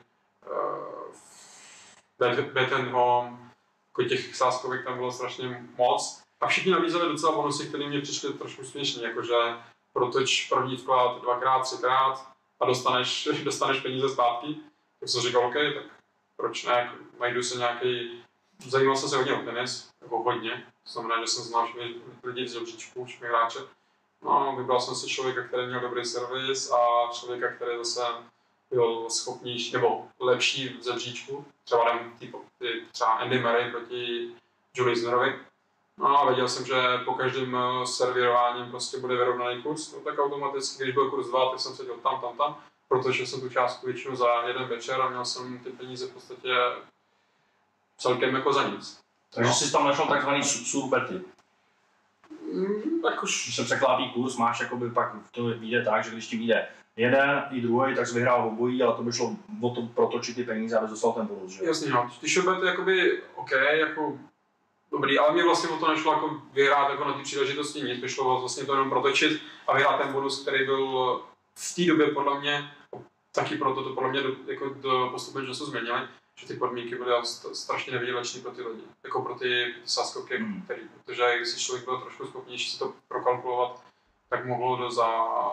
uh, 0.50 1.14
Bet, 2.18 2.52
Bet 2.52 2.72
and 2.72 2.90
Home, 2.90 3.50
jako 3.88 4.08
těch 4.08 4.36
sáskovek 4.36 4.84
tam 4.84 4.96
bylo 4.96 5.12
strašně 5.12 5.68
moc. 5.76 6.22
A 6.40 6.46
všichni 6.46 6.72
nabízeli 6.72 7.08
docela 7.08 7.32
bonusy, 7.32 7.68
které 7.68 7.88
mě 7.88 8.00
přišly 8.00 8.32
trošku 8.32 8.64
směšné, 8.64 9.08
jakože 9.08 9.34
protoč 9.92 10.48
první 10.48 10.76
vklad 10.76 11.22
dvakrát, 11.22 11.62
třikrát 11.62 12.26
a 12.60 12.66
dostaneš, 12.66 13.28
dostaneš 13.44 13.80
peníze 13.80 14.08
zpátky. 14.08 14.56
Tak 15.00 15.08
jsem 15.08 15.22
říkal, 15.22 15.46
OK, 15.46 15.54
tak 15.54 15.84
proč 16.36 16.64
ne, 16.64 16.72
jako 16.72 16.94
najdu 17.20 17.42
se 17.42 17.58
nějaký, 17.58 18.22
zajímal 18.66 18.96
jsem 18.96 19.08
se 19.08 19.16
hodně 19.16 19.34
o 19.34 19.44
tenis, 19.44 19.90
jako 20.02 20.22
hodně, 20.22 20.66
to 20.84 20.90
znamená, 20.90 21.20
že 21.20 21.26
jsem 21.26 21.44
znal 21.44 21.66
všechny 21.66 21.94
lidi 22.24 22.44
v 22.44 22.52
žebříčku, 22.52 23.04
všechny 23.04 23.28
hráče. 23.28 23.58
No, 24.22 24.54
vybral 24.58 24.80
jsem 24.80 24.94
si 24.94 25.08
člověka, 25.08 25.42
který 25.42 25.66
měl 25.66 25.80
dobrý 25.80 26.04
servis 26.04 26.70
a 26.70 27.12
člověka, 27.12 27.52
který 27.52 27.76
zase 27.78 28.02
byl 28.70 29.10
schopnější 29.10 29.72
nebo 29.72 30.08
lepší 30.20 30.68
v 30.68 30.84
žebříčku. 30.84 31.44
Třeba 31.64 31.98
typu, 32.18 32.44
ty, 32.58 32.84
třeba 32.92 33.10
Andy 33.10 33.38
Murray 33.38 33.70
proti 33.70 34.30
Julie 34.74 34.92
Isnerovi. 34.92 35.38
No 35.98 36.18
a 36.20 36.26
věděl 36.26 36.48
jsem, 36.48 36.66
že 36.66 36.74
po 37.04 37.14
každém 37.14 37.56
eh, 37.56 37.86
servírováním 37.86 38.70
prostě 38.70 38.98
bude 38.98 39.16
vyrovnaný 39.16 39.62
kurz, 39.62 39.92
no 39.92 40.00
tak 40.00 40.18
automaticky, 40.18 40.82
když 40.82 40.94
byl 40.94 41.10
kurz 41.10 41.26
2, 41.28 41.50
tak 41.50 41.60
jsem 41.60 41.72
seděl 41.74 41.94
tam, 41.94 42.20
tam, 42.20 42.36
tam, 42.36 42.56
protože 42.88 43.26
jsem 43.26 43.40
tu 43.40 43.48
částku 43.48 43.86
většinou 43.86 44.16
za 44.16 44.42
jeden 44.46 44.64
večer 44.64 45.00
a 45.00 45.08
měl 45.08 45.24
jsem 45.24 45.58
ty 45.58 45.70
peníze 45.70 46.06
v 46.06 46.12
podstatě 46.14 46.54
celkem 47.98 48.34
jako 48.34 48.52
za 48.52 48.68
nic. 48.68 49.00
Takže 49.34 49.48
No. 49.48 49.54
jsi 49.54 49.72
tam 49.72 49.84
našel 49.84 50.06
takzvaný 50.06 50.42
su- 50.42 50.64
surbety. 50.64 51.20
Mm, 52.52 53.02
tak 53.02 53.22
už 53.22 53.44
Když 53.44 53.56
se 53.56 53.64
překlápí 53.64 54.10
kurz, 54.10 54.36
máš 54.36 54.60
jakoby 54.60 54.90
pak 54.90 55.12
to 55.30 55.44
vyjde 55.44 55.84
tak, 55.84 56.04
že 56.04 56.10
když 56.10 56.26
ti 56.26 56.36
vyjde 56.36 56.68
jeden 56.96 57.44
i 57.50 57.60
druhý, 57.60 57.94
tak 57.94 58.06
jsi 58.06 58.14
vyhrál 58.14 58.48
obojí, 58.48 58.82
ale 58.82 58.96
to 58.96 59.02
by 59.02 59.12
šlo 59.12 59.36
o 59.60 59.70
to 59.74 59.82
protočit 59.82 60.34
ty 60.36 60.44
peníze, 60.44 60.78
aby 60.78 60.88
dostal 60.88 61.12
ten 61.12 61.26
bonus, 61.26 61.52
že? 61.52 61.64
Jasně, 61.64 61.90
no. 61.90 62.10
Ty 62.20 62.28
showbety 62.28 62.66
jakoby, 62.66 63.22
OK, 63.34 63.50
jako 63.72 64.18
dobrý, 64.92 65.18
ale 65.18 65.32
mě 65.34 65.44
vlastně 65.44 65.68
o 65.68 65.76
to 65.78 65.88
nešlo 65.88 66.12
jako 66.12 66.42
vyhrát 66.52 66.90
jako 66.90 67.04
na 67.04 67.12
ty 67.12 67.22
příležitosti 67.22 67.80
nic, 67.82 68.00
by 68.00 68.08
šlo 68.08 68.40
vlastně 68.40 68.64
to 68.64 68.72
jenom 68.72 68.90
protočit 68.90 69.42
a 69.66 69.74
vyhrát 69.74 70.00
ten 70.00 70.12
bonus, 70.12 70.42
který 70.42 70.66
byl 70.66 71.22
v 71.54 71.74
té 71.74 71.84
době 71.84 72.06
podle 72.06 72.40
mě, 72.40 72.72
taky 73.32 73.56
proto 73.56 73.82
to 73.84 73.94
podle 73.94 74.10
mě 74.10 74.22
do, 74.22 74.30
jako 74.46 74.68
do 74.68 75.08
postupem 75.12 75.46
času 75.46 75.66
změnili, 75.66 76.00
že 76.36 76.46
ty 76.46 76.54
podmínky 76.54 76.94
byly 76.94 77.10
st- 77.12 77.52
strašně 77.52 77.92
nevýdělečné 77.92 78.40
pro 78.40 78.50
ty 78.50 78.62
lidi, 78.62 78.82
jako 79.04 79.22
pro 79.22 79.34
ty, 79.34 79.74
sáskovky, 79.84 80.38
Mm. 80.38 80.62
který, 80.62 80.82
protože 81.04 81.36
když 81.36 81.48
si 81.48 81.60
člověk 81.60 81.84
byl 81.84 82.00
trošku 82.00 82.26
schopnější 82.26 82.70
si 82.70 82.78
to 82.78 82.92
prokalkulovat, 83.08 83.82
tak 84.28 84.46
mohl 84.46 84.76
do 84.76 84.90
za, 84.90 85.08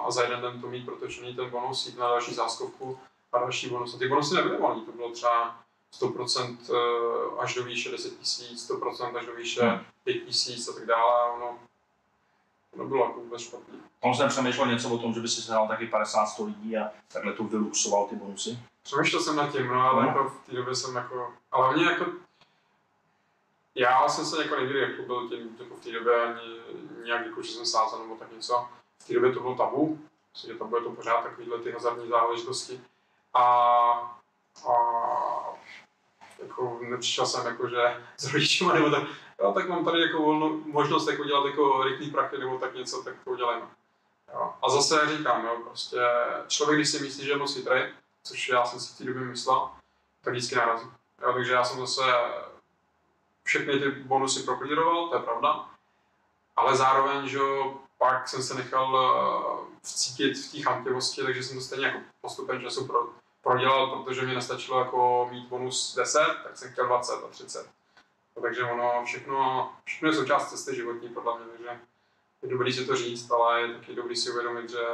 za 0.10 0.22
jeden 0.24 0.42
den 0.42 0.62
to 0.62 0.68
mít 0.68 0.86
protočený 0.86 1.36
ten 1.36 1.50
bonus, 1.50 1.86
jít 1.88 1.98
na 1.98 2.10
další 2.10 2.34
záskovku 2.34 3.00
a 3.34 3.40
další 3.40 3.70
bonus. 3.70 3.96
A 3.96 3.98
ty 3.98 4.08
bonusy 4.08 4.36
nebyly 4.36 4.58
malý, 4.60 4.82
to 4.82 4.92
bylo 4.92 5.12
třeba 5.12 5.60
100% 5.94 6.58
eh, 6.70 7.42
až 7.42 7.54
do 7.54 7.64
výše 7.64 7.92
10 7.92 8.18
tisíc, 8.20 8.70
100% 8.72 9.18
až 9.18 9.26
do 9.26 9.36
výše 9.36 9.62
Hmm. 9.66 9.86
5 10.04 10.14
tisíc 10.20 10.68
a 10.70 10.74
tak 10.74 10.86
dále. 10.86 11.32
Ono, 11.32 11.60
to 12.72 12.84
nebylo 12.84 13.06
jako 13.06 13.20
vůbec 13.20 13.42
špatný. 13.42 13.80
On 14.02 14.16
jsem 14.16 14.30
přemýšlel 14.30 14.68
něco 14.68 14.90
o 14.90 14.98
tom, 14.98 15.14
že 15.14 15.20
by 15.20 15.28
si 15.28 15.42
sehnal 15.42 15.68
taky 15.68 15.88
50-100 15.88 16.46
lidí 16.46 16.78
a 16.78 16.92
takhle 17.14 17.34
to 17.34 17.44
vyluxoval 17.44 18.08
ty 18.08 18.16
bonusy. 18.16 18.60
Přemýšlel 18.84 19.22
jsem 19.22 19.36
nad 19.36 19.52
tím, 19.52 19.68
no, 19.68 19.82
ale 19.82 20.02
No. 20.02 20.08
jako 20.08 20.30
v 20.30 20.46
té 20.46 20.52
době 20.56 20.76
jsem 20.76 20.96
jako, 20.96 21.34
ale 21.52 21.66
hlavně 21.68 21.86
jako, 21.86 22.06
já 23.76 24.10
jsem 24.10 24.26
se 24.26 24.44
jako 24.44 24.56
nikdy 24.60 24.80
jako 24.80 25.02
byl 25.02 25.30
tím, 25.30 25.58
jako 25.60 25.76
v 25.76 25.80
té 25.80 25.92
době 25.92 26.24
ani 26.24 26.56
nějak 27.04 27.26
jako, 27.26 27.42
že 27.42 27.52
jsem 27.52 27.66
sázel 27.66 28.00
nebo 28.00 28.16
tak 28.16 28.32
něco. 28.32 28.68
V 29.00 29.08
té 29.08 29.14
době 29.14 29.32
to 29.32 29.40
bylo 29.40 29.56
tabu, 29.56 30.00
myslím, 30.34 30.54
že 30.54 30.60
tabu 30.60 30.76
je 30.76 30.82
to 30.84 30.90
pořád 30.92 31.22
takovýhle 31.24 31.60
ty 31.60 31.72
hazardní 31.72 32.08
záležitosti. 32.10 32.82
A, 33.34 33.44
a 34.64 34.76
jako 36.44 36.80
nepřišel 36.82 37.26
jsem 37.26 37.46
jako, 37.46 37.70
že 37.70 38.04
s 38.18 38.34
rodičima 38.34 38.74
nebo 38.74 38.90
tak, 38.90 39.04
jo, 39.42 39.54
tak 39.54 39.70
mám 39.70 39.86
tady 39.86 40.02
jako 40.02 40.22
volno, 40.22 40.50
možnost 40.66 41.08
jako 41.08 41.24
dělat 41.24 41.46
jako 41.46 41.84
rychlý 41.84 42.12
prachy 42.12 42.38
nebo 42.38 42.58
tak 42.58 42.76
něco, 42.76 43.04
tak 43.04 43.14
to 43.24 43.32
udělejme. 43.32 43.66
Jo. 44.34 44.54
A 44.62 44.70
zase 44.70 45.18
říkám, 45.18 45.46
jo, 45.46 45.58
prostě 45.66 46.02
člověk, 46.48 46.80
když 46.80 46.90
si 46.90 47.00
myslí, 47.00 47.26
že 47.26 47.32
je 47.32 47.38
moc 47.38 47.54
chytrý, 47.54 47.82
což 48.24 48.50
já 48.50 48.66
jsem 48.66 48.80
si 48.80 48.94
v 48.94 48.98
té 48.98 49.04
době 49.04 49.22
myslel, 49.22 49.70
tak 50.22 50.34
vždycky 50.34 50.56
narazí. 50.56 50.88
Jo, 51.22 51.34
takže 51.34 51.54
já 51.54 51.64
jsem 51.64 51.80
zase 51.80 52.02
všechny 53.44 53.80
ty 53.80 53.92
bonusy 53.92 54.44
proklíroval, 54.44 55.08
to 55.08 55.16
je 55.16 55.22
pravda, 55.22 55.66
ale 56.56 56.78
zároveň, 56.78 57.28
že 57.28 57.40
pak 57.98 58.30
jsem 58.30 58.44
se 58.44 58.54
nechal 58.54 58.98
eh, 58.98 59.78
vcítit 59.82 60.38
v 60.38 60.52
té 60.52 60.62
chamtivosti, 60.62 61.24
takže 61.24 61.44
jsem 61.44 61.58
to 61.58 61.64
stejně 61.64 61.86
jako 61.86 62.00
postupem 62.22 62.62
času 62.62 62.88
pro, 62.88 63.10
prodělal, 63.46 63.88
protože 63.88 64.22
mě 64.22 64.36
nestačilo 64.36 64.80
jako 64.80 65.28
mít 65.32 65.48
bonus 65.48 65.96
10, 65.96 66.20
tak 66.44 66.58
jsem 66.58 66.72
chtěl 66.72 66.88
20 66.88 67.14
a 67.14 67.28
30. 67.28 67.70
No, 68.36 68.42
takže 68.42 68.64
ono 68.64 69.06
všechno, 69.06 69.72
všechno 69.84 70.10
je 70.10 70.16
součást 70.16 70.50
cesty 70.50 70.76
životní 70.76 71.10
podle 71.10 71.38
mě, 71.38 71.46
takže 71.48 71.80
je 72.42 72.50
dobrý 72.50 72.74
si 72.74 72.86
to 72.86 72.96
říct, 72.96 73.32
ale 73.32 73.62
je 73.62 73.74
taky 73.74 73.96
dobrý 73.96 74.16
si 74.16 74.32
uvědomit, 74.32 74.70
že 74.70 74.86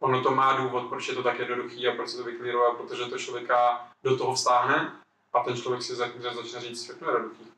ono 0.00 0.22
to 0.22 0.30
má 0.30 0.56
důvod, 0.56 0.88
proč 0.88 1.08
je 1.08 1.14
to 1.14 1.22
tak 1.22 1.38
jednoduchý 1.38 1.88
a 1.88 1.94
proč 1.96 2.10
se 2.10 2.16
to 2.16 2.24
vyklíruje, 2.24 2.70
protože 2.76 3.04
to 3.04 3.18
člověka 3.18 3.88
do 4.02 4.16
toho 4.16 4.34
vstáhne 4.34 4.92
a 5.32 5.40
ten 5.40 5.56
člověk 5.56 5.82
si 5.82 5.94
za- 5.94 6.10
začne 6.18 6.60
říct, 6.60 6.84
všechno 6.84 7.08
je 7.08 7.14
jednoduchý. 7.16 7.52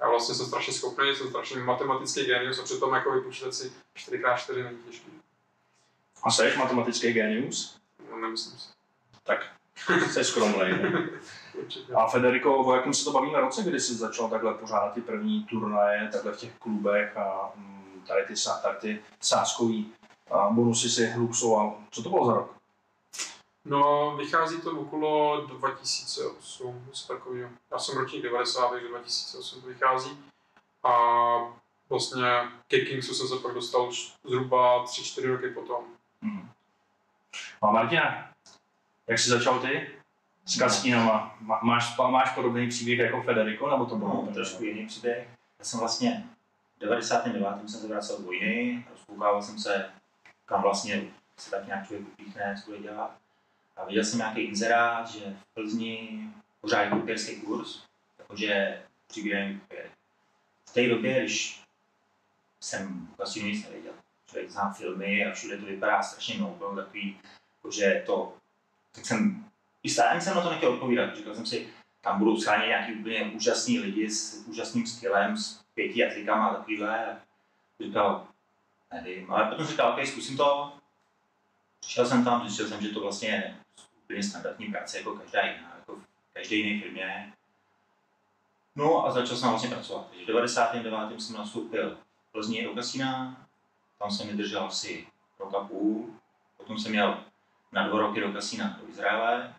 Já 0.00 0.08
vlastně 0.08 0.34
jsem 0.34 0.46
strašně 0.46 0.72
schopný, 0.72 1.14
jsem 1.14 1.28
strašně 1.28 1.56
matematický 1.56 2.24
genius 2.24 2.58
a 2.58 2.62
přitom 2.62 2.94
jako 2.94 3.12
vypočítat 3.12 3.54
si 3.54 3.72
4x4 3.96 4.64
není 4.64 4.78
těžký. 4.78 5.22
A 6.22 6.30
jsi 6.30 6.56
matematický 6.56 7.12
genius? 7.12 7.78
No, 8.10 8.16
nemyslím 8.16 8.58
si. 8.58 8.81
Tak 9.24 9.40
jsi 10.10 10.24
skromlej. 10.24 10.74
A 11.94 12.06
Federico, 12.06 12.56
o 12.56 12.74
jakém 12.74 12.94
se 12.94 13.04
to 13.04 13.12
bavíme 13.12 13.40
roce, 13.40 13.62
kdy 13.62 13.80
jsi 13.80 13.94
začal 13.94 14.28
takhle 14.28 14.54
pořádat 14.54 14.94
ty 14.94 15.00
první 15.00 15.44
turnaje, 15.44 16.08
takhle 16.12 16.32
v 16.32 16.36
těch 16.36 16.58
klubech 16.58 17.16
a 17.16 17.52
mm, 17.56 18.04
tady 18.08 18.24
ty, 18.24 18.34
tady 18.62 18.76
ty 18.80 19.02
sáskový 19.20 19.92
bonusy 20.50 20.90
si 20.90 21.06
hluxoval. 21.06 21.74
Co 21.90 22.02
to 22.02 22.10
bylo 22.10 22.26
za 22.26 22.34
rok? 22.34 22.56
No, 23.64 24.14
vychází 24.16 24.60
to 24.60 24.70
okolo 24.70 25.40
2008, 25.46 26.84
něco 26.88 27.08
takového. 27.08 27.50
Já 27.70 27.78
jsem 27.78 27.98
ročník 27.98 28.22
90, 28.22 28.70
takže 28.70 28.88
2008 28.88 29.60
to 29.60 29.66
vychází. 29.66 30.18
A 30.82 30.92
vlastně 31.88 32.28
ke 32.68 32.80
Kingsu 32.80 33.14
jsem 33.14 33.28
se 33.28 33.36
pak 33.36 33.54
dostal 33.54 33.88
už 33.88 34.14
zhruba 34.24 34.84
3-4 34.84 35.32
roky 35.32 35.48
potom. 35.48 35.84
Hmm. 36.22 36.48
A 37.62 37.70
Martina, 37.70 38.31
jak 39.08 39.18
jsi 39.18 39.30
začal 39.30 39.60
ty? 39.60 39.88
S 40.46 40.58
kasínama. 40.58 41.36
Má- 41.40 41.60
Máš, 41.62 41.96
máš 42.10 42.30
podobný 42.34 42.68
příběh 42.68 42.98
jako 42.98 43.22
Federico, 43.22 43.70
nebo 43.70 43.86
to 43.86 43.96
bylo? 43.96 44.24
No, 44.26 44.32
trošku 44.34 44.64
jiný 44.64 44.86
příběh. 44.86 45.28
Já 45.58 45.64
jsem 45.64 45.80
vlastně 45.80 46.24
v 46.76 46.80
99. 46.80 47.48
jsem 47.70 47.80
se 47.80 47.88
vracel 47.88 48.16
z 48.16 48.22
vojny, 48.24 48.86
rozkoukával 48.90 49.42
jsem 49.42 49.58
se, 49.58 49.90
kam 50.46 50.62
vlastně 50.62 51.02
se 51.36 51.50
tak 51.50 51.66
nějak 51.66 51.86
člověk 51.86 52.08
upíchne, 52.08 52.60
co 52.64 52.70
bude 52.70 52.82
dělat. 52.82 53.16
A 53.76 53.84
viděl 53.84 54.04
jsem 54.04 54.18
nějaký 54.18 54.40
inzerát, 54.40 55.10
že 55.10 55.20
v 55.20 55.54
Plzni 55.54 56.28
pořád 56.60 56.88
kupěrský 56.90 57.36
kurz, 57.40 57.82
takže 58.28 58.82
přibírají 59.06 59.58
kupěry. 59.60 59.88
V 60.70 60.72
té 60.72 60.88
době, 60.88 61.20
když 61.20 61.62
jsem 62.60 63.08
kasinu 63.16 63.46
nic 63.46 63.64
nevěděl, 63.64 63.92
člověk 64.26 64.50
zná 64.50 64.72
filmy 64.72 65.26
a 65.26 65.32
všude 65.34 65.56
to 65.58 65.66
vypadá 65.66 66.02
strašně 66.02 66.34
mnoho, 66.34 66.76
takový, 66.76 67.20
že 67.70 68.02
to, 68.06 68.34
tak 68.92 69.06
jsem, 69.06 69.44
i 69.82 69.90
stále 69.90 70.20
jsem 70.20 70.34
na 70.34 70.42
to 70.42 70.50
nechtěl 70.50 70.72
odpovídat, 70.72 71.16
říkal 71.16 71.34
jsem 71.34 71.46
si, 71.46 71.68
tam 72.00 72.18
budou 72.18 72.36
schánět 72.36 72.68
nějaký 72.68 72.92
úplně 72.92 73.32
úžasný 73.34 73.78
lidi 73.78 74.10
s 74.10 74.44
úžasným 74.46 74.86
stylem, 74.86 75.36
s 75.36 75.62
pěti 75.74 76.00
jazykama 76.00 76.46
a 76.46 76.54
takovýhle. 76.54 77.20
Říkal, 77.80 78.26
nevím, 78.92 79.32
ale 79.32 79.50
potom 79.50 79.66
říkal, 79.66 79.92
ok, 79.92 80.06
zkusím 80.06 80.36
to. 80.36 80.72
Přišel 81.80 82.06
jsem 82.06 82.24
tam, 82.24 82.40
zjistil 82.42 82.68
jsem, 82.68 82.80
že 82.80 82.88
to 82.88 83.00
vlastně 83.00 83.28
je 83.28 83.56
úplně 84.04 84.22
standardní 84.22 84.66
práce, 84.66 84.98
jako 84.98 85.14
každá 85.14 85.40
jiná, 85.40 85.74
jako 85.78 85.96
v 85.96 86.04
každé 86.34 86.56
jiné 86.56 86.82
firmě. 86.82 87.32
No 88.76 89.06
a 89.06 89.10
začal 89.10 89.36
jsem 89.36 89.48
vlastně 89.48 89.70
pracovat. 89.70 90.06
Takže 90.08 90.24
v 90.24 90.26
99. 90.26 91.20
jsem 91.20 91.36
nastoupil 91.36 91.98
v 92.28 92.32
Plzni 92.32 92.64
do 92.64 92.74
kasína, 92.74 93.36
tam 93.98 94.10
jsem 94.10 94.28
vydržel 94.28 94.64
asi 94.64 95.06
rok 95.38 95.54
a 95.54 95.64
půl. 95.64 96.14
Potom 96.56 96.78
jsem 96.78 96.94
jel 96.94 97.24
na 97.72 97.88
dva 97.88 97.98
roky 97.98 98.20
do 98.20 98.32
kasína 98.32 98.78
do 98.80 98.88
Izraele, 98.88 99.54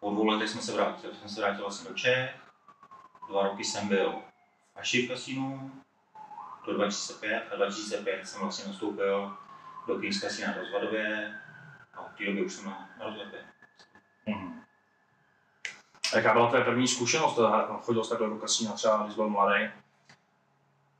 po 0.00 0.10
dvou 0.10 0.26
letech 0.26 0.48
jsme 0.48 0.60
se 0.60 0.72
vrátil, 0.72 1.14
jsem 1.14 1.28
se 1.28 1.40
vrátil 1.40 1.62
vlastně 1.62 1.88
do 1.88 1.94
Čech. 1.94 2.30
Dva 3.28 3.42
roky 3.42 3.64
jsem 3.64 3.88
byl 3.88 4.12
v 4.74 4.78
Aši 4.78 5.06
v 5.06 5.08
kasínu 5.08 5.72
do 6.66 6.74
2005 6.74 7.48
a 7.52 7.56
2005 7.56 8.26
jsem 8.26 8.40
vlastně 8.40 8.68
nastoupil 8.68 9.36
do 9.86 9.98
Kings 9.98 10.20
Casina 10.20 10.48
na 10.48 10.56
Rozvadově 10.56 11.40
a 11.94 12.00
od 12.00 12.12
té 12.18 12.24
doby 12.24 12.44
už 12.44 12.52
jsem 12.52 12.66
na, 12.66 12.90
na 12.98 13.06
Rozvadově. 13.06 13.44
Mhm. 14.26 14.62
A 16.12 16.16
Jaká 16.16 16.32
byla 16.32 16.48
tvoje 16.48 16.64
první 16.64 16.88
zkušenost? 16.88 17.38
Chodil 17.82 18.04
jsi 18.04 18.10
takhle 18.10 18.30
do 18.30 18.36
kasína 18.36 18.72
třeba, 18.72 19.02
když 19.02 19.14
byl 19.14 19.28
mladý? 19.28 19.70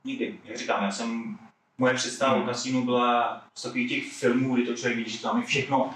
Nikdy, 0.04 0.40
jak 0.44 0.56
říkám, 0.56 0.84
já 0.84 0.90
jsem, 0.90 1.38
moje 1.80 1.94
představa 1.94 2.34
o 2.34 2.46
kasínu 2.46 2.84
byla 2.84 3.44
z 3.54 3.62
takových 3.62 3.88
těch 3.88 4.12
filmů, 4.12 4.54
kdy 4.54 4.66
to 4.66 4.76
člověk 4.76 4.98
vidí, 4.98 5.10
že 5.10 5.22
tam 5.22 5.40
je 5.40 5.46
všechno 5.46 5.94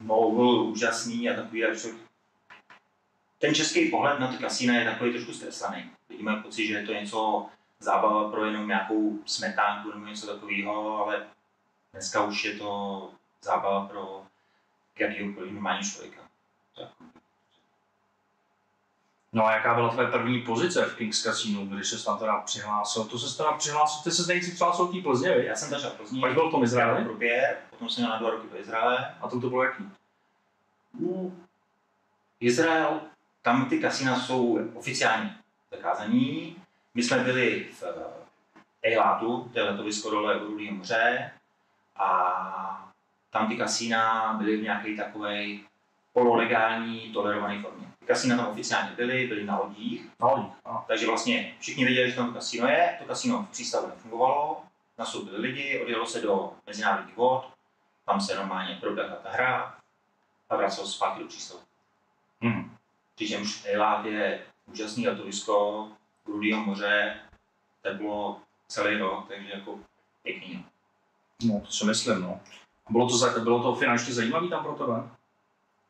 novel, 0.00 0.60
úžasný 0.60 1.30
a 1.30 1.36
takový, 1.36 1.64
a 1.64 1.74
člověk 1.74 2.06
ten 3.38 3.54
český 3.54 3.90
pohled 3.90 4.20
na 4.20 4.32
ty 4.32 4.36
kasína 4.36 4.74
je 4.74 4.84
takový 4.84 5.12
trošku 5.12 5.32
zkreslený. 5.32 5.90
Mají 6.20 6.42
pocit, 6.42 6.66
že 6.66 6.74
je 6.74 6.86
to 6.86 6.92
něco 6.92 7.46
zábava 7.78 8.30
pro 8.30 8.44
jenom 8.44 8.68
nějakou 8.68 9.18
smetánku 9.26 9.88
nebo 9.88 10.06
něco 10.06 10.26
takového, 10.26 10.98
ale 11.04 11.26
dneska 11.92 12.24
už 12.24 12.44
je 12.44 12.54
to 12.54 13.10
zábava 13.42 13.86
pro 13.86 14.22
jakýhokoliv 14.98 15.52
normální 15.52 15.90
člověka. 15.90 16.20
Tak. 16.76 16.88
No 19.36 19.46
a 19.46 19.52
jaká 19.52 19.74
byla 19.74 19.88
tvoje 19.88 20.08
první 20.08 20.40
pozice 20.40 20.84
v 20.84 20.96
Kings 20.96 21.22
Casino, 21.22 21.66
když 21.66 21.88
se 21.88 22.04
tam 22.04 22.18
teda 22.18 22.40
přihlásil? 22.40 23.04
To 23.04 23.18
se 23.18 23.36
teda 23.36 23.52
přihlásil, 23.52 24.02
ty 24.04 24.10
se 24.10 24.26
nejdřív 24.32 24.54
přihlásil 24.54 24.86
té 24.86 25.00
Plzně? 25.02 25.28
Já 25.28 25.54
jsem 25.54 25.68
začal 25.68 25.90
v 25.90 25.94
Plzni, 25.94 26.20
Pak 26.20 26.32
byl 26.32 26.48
v 26.48 26.50
tom 26.50 26.64
Izraeli? 26.64 27.04
v 27.04 27.06
Rubě, 27.06 27.56
potom 27.70 27.88
jsem 27.88 28.04
jel 28.04 28.12
na 28.12 28.18
dva 28.18 28.30
roky 28.30 28.48
do 28.52 28.60
Izraele. 28.60 29.14
A 29.20 29.28
to 29.28 29.40
to 29.40 29.48
bylo 29.50 29.62
jaký? 29.62 29.84
Izrael, 32.40 33.00
tam 33.42 33.68
ty 33.68 33.80
kasína 33.80 34.20
jsou 34.20 34.58
oficiálně 34.74 35.36
zakázaný. 35.70 36.56
My 36.94 37.02
jsme 37.02 37.18
byli 37.18 37.66
v 37.72 37.84
Eilátu, 38.82 39.50
to 39.52 39.58
je 39.58 39.64
letovisko 39.64 40.10
dole 40.10 40.40
u 40.40 40.46
Rudého 40.46 40.74
moře, 40.74 41.30
a 41.96 42.90
tam 43.30 43.48
ty 43.48 43.56
kasína 43.56 44.32
byly 44.38 44.56
v 44.56 44.62
nějaké 44.62 44.96
takové 44.96 45.44
pololegální, 46.12 47.12
tolerované 47.12 47.62
formě. 47.62 47.85
Kasína 48.06 48.36
tam 48.36 48.46
oficiálně 48.46 48.90
byly, 48.96 49.26
byly 49.26 49.44
na 49.44 49.58
lodích, 49.58 50.06
Na 50.20 50.26
lodích. 50.30 50.52
A. 50.64 50.84
takže 50.88 51.06
vlastně 51.06 51.54
všichni 51.60 51.84
věděli, 51.84 52.10
že 52.10 52.16
tam 52.16 52.28
to 52.28 52.34
kasíno 52.34 52.68
je, 52.68 52.96
to 52.98 53.04
kasíno 53.04 53.42
v 53.42 53.50
přístavu 53.50 53.86
nefungovalo, 53.88 54.62
nastoupili 54.98 55.36
lidi, 55.40 55.80
odjelo 55.82 56.06
se 56.06 56.20
do 56.20 56.52
mezinárodních 56.66 57.16
vod, 57.16 57.50
tam 58.06 58.20
se 58.20 58.34
normálně 58.36 58.78
proběhla 58.80 59.16
ta 59.16 59.30
hra 59.30 59.78
a 60.50 60.56
vracelo 60.56 60.86
se 60.86 60.92
zpátky 60.92 61.20
do 61.22 61.28
přístavu. 61.28 61.60
Mhm. 62.40 62.76
Přičemž 63.14 63.64
Eilat 63.66 64.04
je 64.04 64.42
úžasný 64.66 65.08
letovisko, 65.08 65.88
Rudýho 66.26 66.60
moře 66.64 67.16
teplo 67.82 68.40
celý 68.68 68.96
rok, 68.98 69.28
takže 69.28 69.50
jako 69.54 69.78
pěkný. 70.22 70.66
no. 71.44 71.60
To 71.60 71.72
si 71.72 71.84
myslím, 71.84 72.20
no. 72.20 72.40
Bylo 72.90 73.08
to, 73.08 73.40
bylo 73.40 73.62
to 73.62 73.74
finančně 73.74 74.14
zajímavé 74.14 74.48
tam 74.48 74.64
pro 74.64 74.72
tebe? 74.72 75.08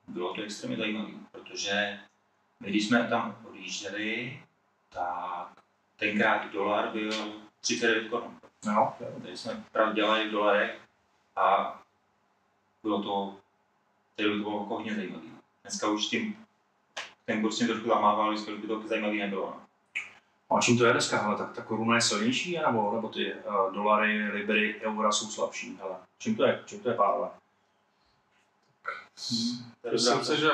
Bylo 0.08 0.34
to 0.34 0.42
extrémně 0.42 0.76
zajímavé, 0.76 1.10
protože 1.32 1.98
my, 2.60 2.70
když 2.70 2.88
jsme 2.88 3.08
tam 3.08 3.36
odjížděli, 3.48 4.40
tak 4.88 5.48
tenkrát 5.96 6.52
dolar 6.52 6.88
byl 6.88 7.12
39 7.60 8.08
korun. 8.08 8.38
Jo. 8.66 8.92
Takže 9.22 9.36
jsme 9.36 9.64
právě 9.72 9.94
dělali 9.94 10.28
v 10.28 10.30
dolarech 10.30 10.80
a 11.36 11.78
bylo 12.82 13.02
to, 13.02 13.36
tedy 14.16 14.28
to 14.28 14.36
bylo 14.36 14.60
jako 14.60 14.74
hodně 14.74 14.94
zajímavé. 14.94 15.26
Dneska 15.62 15.88
už 15.88 16.06
tím 16.06 16.46
ten 17.24 17.40
kurz 17.40 17.58
mě 17.58 17.68
trošku 17.68 17.88
zamával, 17.88 18.34
už 18.34 18.40
by 18.40 18.66
to 18.66 18.88
zajímavé 18.88 19.14
nebylo. 19.14 19.46
No. 19.46 19.66
A 20.56 20.60
čím 20.60 20.78
to 20.78 20.86
je 20.86 20.92
dneska? 20.92 21.22
Hele, 21.22 21.36
tak 21.38 21.52
ta 21.52 21.62
koruna 21.62 21.94
je 21.94 22.00
silnější, 22.02 22.58
nebo, 22.66 22.92
nebo 22.94 23.08
ty 23.08 23.34
uh, 23.34 23.74
dolary, 23.74 24.28
libry, 24.28 24.80
eura 24.80 25.12
jsou 25.12 25.26
slabší? 25.26 25.78
Hele, 25.80 25.96
čím 26.18 26.36
to 26.36 26.44
je? 26.44 26.62
Čím 26.66 26.80
to 26.80 26.88
je 26.88 26.94
pánové? 26.94 27.28
To 27.28 27.45
je 29.84 29.92
Myslím 29.92 30.24
si, 30.24 30.36
že 30.36 30.50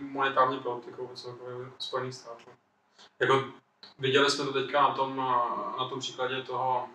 monetární 0.00 0.58
politikou 0.60 1.10
celkově 1.14 1.70
Spojených 1.78 2.14
států. 2.14 2.50
Jako 3.18 3.44
viděli 3.98 4.30
jsme 4.30 4.44
to 4.44 4.52
teďka 4.52 4.82
na 4.82 4.94
tom, 4.94 5.20
eh, 5.20 5.78
na 5.78 5.88
tom 5.88 6.00
příkladě 6.00 6.42
toho, 6.42 6.88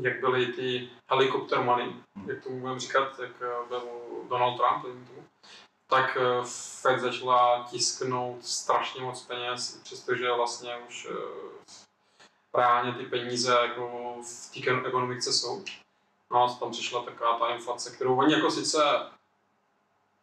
jak 0.00 0.20
byly 0.20 0.46
ty 0.46 0.90
helikopter 1.06 1.60
money, 1.60 1.92
jak 2.26 2.44
tomu 2.44 2.60
budeme 2.60 2.80
říkat, 2.80 3.18
jak 3.18 3.30
eh, 3.40 3.68
byl 3.68 3.82
Donald 4.28 4.56
Trump, 4.56 4.82
tomu, 4.82 5.24
tak 5.86 6.16
eh, 6.20 6.44
Fed 6.80 7.00
začala 7.00 7.66
tisknout 7.70 8.44
strašně 8.44 9.00
moc 9.00 9.22
peněz, 9.22 9.80
přestože 9.82 10.32
vlastně 10.32 10.76
už 10.88 11.08
reálně 12.54 12.92
ty 12.92 13.04
peníze 13.04 13.52
jako 13.52 14.14
v 14.22 14.50
té 14.54 14.88
ekonomice 14.88 15.32
jsou. 15.32 15.64
No 16.30 16.44
a 16.44 16.54
tam 16.54 16.70
přišla 16.70 17.02
taková 17.02 17.38
ta 17.38 17.48
inflace, 17.48 17.90
kterou 17.90 18.16
oni 18.16 18.34
jako 18.34 18.50
sice 18.50 18.80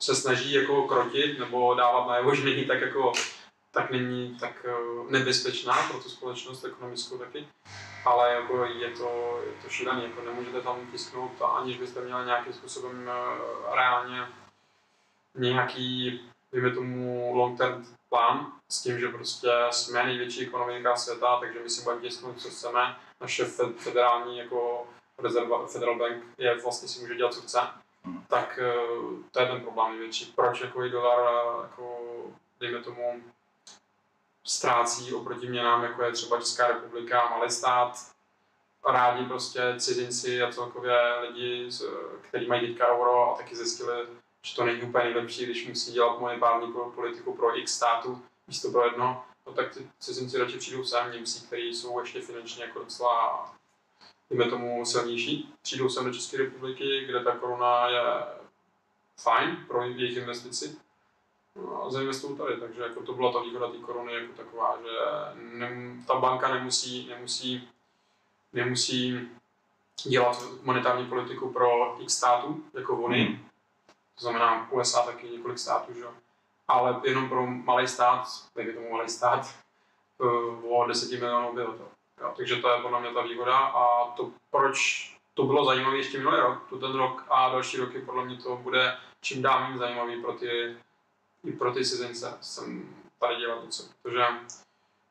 se 0.02 0.16
snaží 0.16 0.54
jako 0.54 0.88
krotit 0.88 1.40
nebo 1.40 1.76
dávat 1.76 2.08
najevo, 2.08 2.36
že 2.36 2.44
není 2.44 2.66
tak 2.66 2.82
jako 2.82 3.14
tak 3.72 3.92
není 3.92 4.38
tak 4.40 4.66
eh, 4.66 5.12
nebezpečná 5.12 5.74
pro 5.88 6.00
tu 6.00 6.10
společnost 6.10 6.64
ekonomickou 6.64 7.18
taky, 7.18 7.48
ale 8.06 8.34
jako 8.34 8.66
je 8.66 8.90
to, 8.90 9.40
je 9.46 9.62
to 9.64 9.70
šílený, 9.70 10.04
jako 10.04 10.22
nemůžete 10.22 10.62
tam 10.62 10.88
tisknout, 10.92 11.32
aniž 11.42 11.78
byste 11.78 12.02
měli 12.02 12.26
nějakým 12.26 12.54
způsobem 12.54 13.10
eh, 13.10 13.76
reálně 13.76 14.28
nějaký, 15.38 16.20
dejme 16.52 16.72
tomu, 16.72 17.32
long 17.36 17.58
term 17.58 17.86
plán 18.10 18.52
s 18.70 18.82
tím, 18.82 19.00
že 19.00 19.08
prostě 19.08 19.50
jsme 19.72 20.04
největší 20.04 20.48
ekonomika 20.48 20.96
světa, 20.96 21.40
takže 21.40 21.60
my 21.60 21.70
si 21.70 21.84
budeme 21.84 22.02
tisknout, 22.02 22.42
co 22.42 22.50
chceme. 22.50 22.96
Naše 23.22 23.46
fed, 23.46 23.78
federální 23.78 24.38
jako 24.38 24.88
rezerva, 25.18 25.68
Federal 25.68 25.96
Bank 25.96 26.24
je 26.38 26.62
vlastně 26.62 26.88
si 26.88 27.02
může 27.02 27.16
dělat, 27.16 27.34
co 27.34 27.42
chce. 27.42 27.60
Hmm. 28.06 28.26
Tak 28.28 28.60
eh, 28.62 28.74
to 29.32 29.40
je 29.40 29.48
ten 29.48 29.62
problém 29.62 29.92
největší. 29.92 30.26
Proč 30.36 30.62
jako 30.62 30.84
i 30.86 30.90
dolar, 30.90 31.20
eh, 31.20 31.62
jako, 31.62 31.98
dejme 32.60 32.80
tomu, 32.80 33.24
ztrácí 34.44 35.14
oproti 35.14 35.48
měnám, 35.48 35.84
jako 35.84 36.04
je 36.04 36.12
třeba 36.12 36.40
Česká 36.40 36.68
republika, 36.68 37.30
malý 37.30 37.52
stát, 37.52 38.16
rádi 38.88 39.26
prostě 39.26 39.62
cizinci 39.78 40.44
a 40.44 40.52
celkově 40.52 41.20
lidi, 41.20 41.70
kteří 42.22 42.48
mají 42.48 42.68
teďka 42.68 42.88
euro 42.88 43.32
a 43.32 43.38
taky 43.38 43.56
zjistili, 43.56 44.08
že 44.42 44.56
to 44.56 44.66
není 44.66 44.82
úplně 44.82 45.04
nejlepší, 45.04 45.46
když 45.46 45.68
musí 45.68 45.92
dělat 45.92 46.20
monetární 46.20 46.74
po- 46.74 46.92
politiku 46.92 47.36
pro 47.36 47.58
x 47.58 47.74
států 47.74 48.22
místo 48.48 48.72
pro 48.72 48.86
jedno, 48.86 49.24
no 49.48 49.54
tak 49.54 49.74
ty 49.74 49.90
cizinci 50.00 50.38
radši 50.38 50.58
přijdou 50.58 50.84
sem, 50.84 51.12
Němci, 51.12 51.48
kteří 51.48 51.74
jsou 51.74 52.00
ještě 52.00 52.22
finančně 52.22 52.64
jako 52.64 52.80
docela, 52.80 53.54
dejme 54.30 54.46
tomu, 54.50 54.86
silnější, 54.86 55.54
přijdou 55.62 55.90
sem 55.90 56.06
do 56.06 56.14
České 56.14 56.38
republiky, 56.38 57.06
kde 57.06 57.24
ta 57.24 57.32
koruna 57.32 57.88
je 57.88 58.02
fajn 59.18 59.66
pro 59.68 59.84
jejich 59.84 60.18
investici, 60.18 60.78
No 61.56 61.84
a 61.84 61.90
zainvestují 61.90 62.38
tady, 62.38 62.58
takže 62.60 62.82
jako 62.82 63.04
to 63.04 63.14
byla 63.14 63.32
ta 63.34 63.40
výhoda 63.40 63.68
té 63.68 63.78
koruny 63.78 64.14
jako 64.14 64.34
taková, 64.34 64.78
že 64.82 64.90
nem, 65.58 66.04
ta 66.08 66.20
banka 66.20 66.54
nemusí, 66.54 67.08
nemusí, 67.10 67.70
nemusí 68.54 69.30
dělat 70.04 70.44
monetární 70.64 71.06
politiku 71.06 71.54
pro 71.54 71.98
x 72.02 72.14
států, 72.14 72.64
jako 72.74 72.96
Unii, 72.96 73.26
Hmm. 73.26 73.46
to 74.16 74.22
znamená 74.22 74.72
USA 74.72 75.02
taky 75.02 75.30
několik 75.30 75.60
států, 75.60 75.94
že? 75.94 76.06
ale 76.68 77.02
jenom 77.04 77.30
pro 77.30 77.48
malý 77.48 77.88
stát, 77.88 78.28
tak 78.54 78.66
je 78.66 78.74
tomu 78.74 78.92
malý 78.92 79.10
stát, 79.10 79.56
eh, 80.22 80.68
o 80.70 80.86
10 80.88 81.20
milionů 81.20 81.50
obyvatel. 81.50 81.88
Jo, 82.22 82.34
takže 82.36 82.56
to 82.56 82.70
je 82.70 82.82
podle 82.82 83.02
mě 83.02 83.14
ta 83.14 83.22
výhoda. 83.22 83.58
A 83.58 84.12
to, 84.12 84.32
proč 84.52 85.12
to 85.34 85.44
bylo 85.44 85.66
zajímavé 85.66 85.98
ještě 85.98 86.18
minulý 86.18 86.38
rok, 86.38 86.70
to 86.70 86.80
ten 86.80 86.96
rok 86.96 87.24
a 87.30 87.50
další 87.50 87.78
roky 87.78 88.02
podle 88.02 88.26
mě 88.26 88.38
to 88.38 88.56
bude 88.56 88.98
čím 89.22 89.42
dál 89.42 89.64
méně 89.64 89.78
zajímavý 89.78 90.22
pro 90.22 90.34
ty, 90.34 90.78
i 91.44 91.52
pro 91.52 91.74
ty 91.74 91.86
cizince. 91.86 92.38
Jsem 92.42 92.96
tady 93.20 93.36
dělat 93.36 93.64
něco, 93.64 93.84
protože 94.02 94.26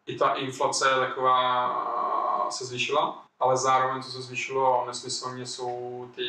i 0.07 0.17
ta 0.17 0.35
inflace 0.35 0.85
taková 0.85 2.51
se 2.51 2.65
zvýšila, 2.65 3.25
ale 3.41 3.57
zároveň 3.57 4.03
co 4.03 4.11
se 4.11 4.23
zvýšilo 4.23 4.85
nesmyslně 4.87 5.47
jsou 5.47 6.11
ty 6.15 6.29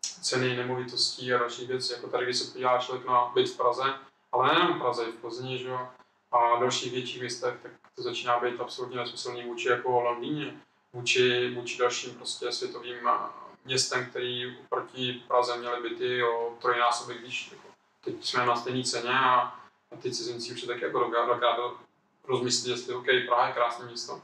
ceny 0.00 0.56
nemovitostí 0.56 1.34
a 1.34 1.38
dalších 1.38 1.68
věcí, 1.68 1.92
jako 1.92 2.08
tady, 2.08 2.24
když 2.24 2.38
se 2.38 2.52
podívá 2.52 2.78
člověk 2.78 3.06
na 3.06 3.30
byt 3.34 3.48
v 3.48 3.56
Praze, 3.56 3.94
ale 4.32 4.48
nejenom 4.48 4.74
v 4.74 4.80
Praze, 4.80 5.04
i 5.04 5.12
v 5.12 5.20
Plzni, 5.20 5.58
že 5.58 5.68
jo, 5.68 5.88
a 6.32 6.56
dalších 6.60 6.92
větších 6.92 7.20
městech, 7.20 7.54
tak 7.62 7.72
to 7.96 8.02
začíná 8.02 8.40
být 8.40 8.60
absolutně 8.60 8.96
nesmyslný 8.96 9.42
vůči 9.42 9.68
jako 9.68 10.00
Londýně, 10.00 10.60
vůči, 10.92 11.54
vůči 11.54 11.78
dalším 11.78 12.14
prostě 12.14 12.52
světovým 12.52 12.96
městem, 13.64 14.06
který 14.06 14.58
proti 14.68 15.22
Praze 15.28 15.56
měly 15.56 15.88
byty 15.88 16.24
o 16.24 16.56
trojnásobek 16.60 17.20
výš. 17.20 17.52
Jako. 17.52 17.68
Teď 18.04 18.24
jsme 18.24 18.46
na 18.46 18.56
stejné 18.56 18.84
ceně 18.84 19.10
a, 19.10 19.36
a 19.92 19.96
ty 20.02 20.12
cizinci 20.12 20.52
už 20.52 20.60
se 20.60 20.66
taky 20.66 20.84
jako 20.84 21.10
dvakrát 21.10 21.56
rozmyslí, 22.24 22.70
jestli 22.70 22.94
OK, 22.94 23.06
Praha 23.26 23.46
je 23.46 23.52
krásné 23.52 23.86
město. 23.86 24.22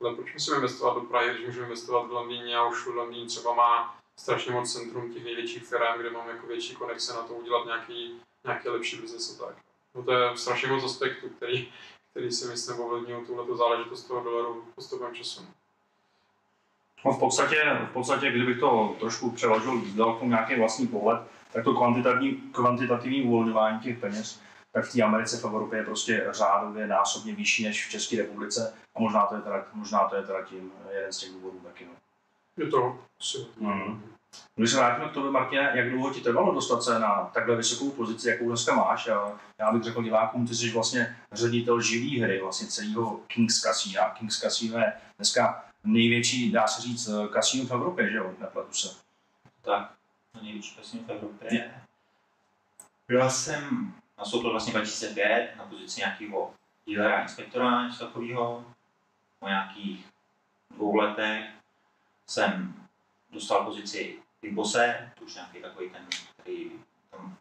Ale 0.00 0.14
proč 0.14 0.32
musíme 0.32 0.56
investovat 0.56 0.94
do 0.94 1.00
Prahy, 1.00 1.34
když 1.34 1.46
můžeme 1.46 1.66
investovat 1.66 2.06
v 2.06 2.12
Londýně 2.12 2.56
a 2.56 2.66
už 2.66 2.86
Londýn 2.86 3.28
třeba 3.28 3.54
má 3.54 3.98
strašně 4.16 4.52
moc 4.52 4.72
centrum 4.72 5.14
těch 5.14 5.24
největších 5.24 5.66
firm, 5.66 5.98
kde 6.00 6.10
máme 6.10 6.32
jako 6.32 6.46
větší 6.46 6.74
konexe 6.74 7.14
na 7.14 7.22
to 7.22 7.34
udělat 7.34 7.66
nějaký, 7.66 8.20
nějaký 8.44 8.68
lepší 8.68 8.96
biznes 8.96 9.40
a 9.40 9.44
tak. 9.44 9.65
No 9.96 10.02
to 10.02 10.12
je 10.12 10.36
strašně 10.36 10.68
moc 10.68 10.84
aspektů, 10.84 11.28
který, 11.28 11.68
který 12.10 12.32
si 12.32 12.48
myslím 12.48 12.80
ovlivňují 12.80 13.26
tuhle 13.26 13.56
záležitost 13.56 14.04
toho 14.04 14.24
dolaru 14.24 14.64
postupem 14.74 15.14
času. 15.14 15.46
No 17.04 17.12
v 17.12 17.18
podstatě, 17.18 17.78
v 17.90 17.92
podstatě, 17.92 18.30
kdybych 18.30 18.60
to 18.60 18.96
trošku 19.00 19.30
přeložil, 19.30 19.82
dal 19.94 20.14
k 20.14 20.18
tomu 20.18 20.30
nějaký 20.30 20.54
vlastní 20.54 20.86
pohled, 20.86 21.20
tak 21.52 21.64
to 21.64 21.74
kvantitativní, 21.74 22.32
kvantitativní 22.52 23.22
uvolňování 23.22 23.80
těch 23.80 23.98
peněz, 23.98 24.40
tak 24.72 24.84
v 24.84 24.92
té 24.92 25.02
Americe 25.02 25.36
v 25.36 25.44
Evropě 25.44 25.78
je 25.78 25.84
prostě 25.84 26.26
řádově 26.30 26.86
násobně 26.86 27.34
vyšší 27.34 27.64
než 27.64 27.86
v 27.86 27.90
České 27.90 28.16
republice 28.16 28.74
a 28.94 29.00
možná 29.00 29.26
to 29.26 29.34
je 29.34 29.40
teda, 29.40 29.66
možná 29.72 30.08
to 30.08 30.16
je 30.16 30.22
teda 30.22 30.42
tím 30.42 30.72
jeden 30.94 31.12
z 31.12 31.18
těch 31.18 31.32
důvodů 31.32 31.58
taky. 31.58 31.84
No. 31.84 31.92
Je 32.56 32.70
to 32.70 32.98
asi. 33.20 33.46
Mhm. 33.56 34.15
Když 34.54 34.70
se 34.70 34.76
vrátíme 34.76 35.08
k 35.08 35.12
tomu, 35.12 35.32
Martine, 35.32 35.72
jak 35.74 35.90
dlouho 35.90 36.14
ti 36.14 36.20
trvalo 36.20 36.54
dostat 36.54 36.82
se 36.82 36.98
na 36.98 37.30
takhle 37.34 37.56
vysokou 37.56 37.90
pozici, 37.90 38.28
jakou 38.28 38.48
dneska 38.48 38.74
máš? 38.74 39.08
A 39.08 39.38
já 39.58 39.72
bych 39.72 39.82
řekl 39.82 40.02
divákům, 40.02 40.46
ty 40.46 40.54
jsi 40.54 40.70
vlastně 40.70 41.16
ředitel 41.32 41.80
živý 41.80 42.20
hry, 42.20 42.40
vlastně 42.42 42.68
celého 42.68 43.20
Kings 43.26 43.60
Casino. 43.60 44.02
Kings 44.18 44.40
Casino 44.40 44.78
je 44.78 44.92
dneska 45.16 45.64
největší, 45.84 46.52
dá 46.52 46.66
se 46.66 46.82
říct, 46.82 47.10
kasino 47.32 47.64
v 47.64 47.70
Evropě, 47.70 48.10
že 48.10 48.16
jo? 48.16 48.34
Nepletu 48.40 48.72
se. 48.72 48.88
tak 49.62 49.92
to 50.32 50.42
největší 50.42 50.76
kasino 50.76 51.02
v 51.06 51.10
Evropě. 51.10 51.74
Byl 53.08 53.30
jsem 53.30 53.94
nastoupil 54.18 54.50
vlastně 54.50 54.72
2005 54.72 55.54
na 55.58 55.64
pozici 55.64 56.00
nějakého 56.00 56.54
dílera 56.86 57.22
inspektora, 57.22 57.88
něco 57.88 58.06
takového. 58.06 58.64
Po 59.38 59.48
nějakých 59.48 60.06
dvou 60.70 60.96
letech 60.96 61.44
jsem 62.26 62.85
dostal 63.30 63.64
pozici 63.64 64.18
Big 64.42 64.52
Bosse, 64.52 65.12
to 65.18 65.24
už 65.24 65.34
nějaký 65.34 65.58
takový 65.58 65.90
ten, 65.90 66.06
který 66.36 66.70
tam 67.10 67.36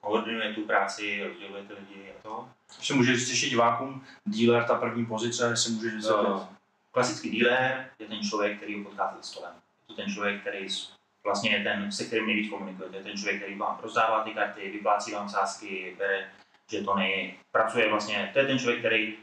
koordinuje 0.00 0.54
tu 0.54 0.64
práci, 0.64 1.24
rozděluje 1.28 1.62
ty 1.62 1.72
lidi 1.72 2.12
a 2.18 2.22
to. 2.22 2.48
Ještě 2.78 2.94
můžeš 2.94 3.18
říct 3.18 3.30
ještě 3.30 3.48
divákům, 3.48 4.04
dealer, 4.26 4.64
ta 4.64 4.74
první 4.74 5.06
pozice, 5.06 5.48
můžeš 5.48 5.94
vysvětlit. 5.94 6.26
Uh, 6.26 6.42
klasický 6.90 7.40
dealer 7.40 7.90
je 7.98 8.06
ten 8.06 8.22
člověk, 8.22 8.56
který 8.56 8.78
ho 8.78 8.84
potkáte 8.84 9.16
za 9.16 9.22
stolem. 9.22 9.52
Je 9.54 9.94
to 9.94 10.02
ten 10.02 10.12
člověk, 10.12 10.40
který 10.40 10.66
vlastně 11.24 11.50
je 11.50 11.62
ten, 11.62 11.92
se 11.92 12.04
kterým 12.04 12.26
nejvíc 12.26 12.50
komunikujete. 12.50 12.96
Je 12.96 13.02
ten 13.02 13.16
člověk, 13.16 13.42
který 13.42 13.54
vám 13.58 13.78
rozdává 13.82 14.24
ty 14.24 14.30
karty, 14.30 14.70
vyplácí 14.70 15.12
vám 15.12 15.28
sázky, 15.28 15.94
bere 15.98 16.30
žetony, 16.70 17.38
pracuje 17.52 17.90
vlastně. 17.90 18.30
To 18.32 18.38
je 18.38 18.46
ten 18.46 18.58
člověk, 18.58 18.78
který... 18.78 19.16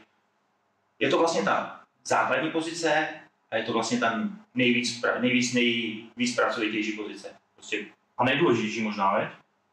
Je 0.98 1.10
to 1.10 1.18
vlastně 1.18 1.42
ta 1.42 1.80
základní 2.04 2.50
pozice 2.50 3.08
a 3.50 3.56
je 3.56 3.62
to 3.62 3.72
vlastně 3.72 3.98
ta 3.98 4.28
nejvíc, 4.54 5.02
nejvíc, 5.20 5.54
nejvíc 5.54 6.36
pracovitější 6.36 6.92
pozice. 6.92 7.34
Prostě 7.54 7.86
A 8.18 8.24
nejdůležitější 8.24 8.82
možná, 8.82 9.18
veď? 9.18 9.28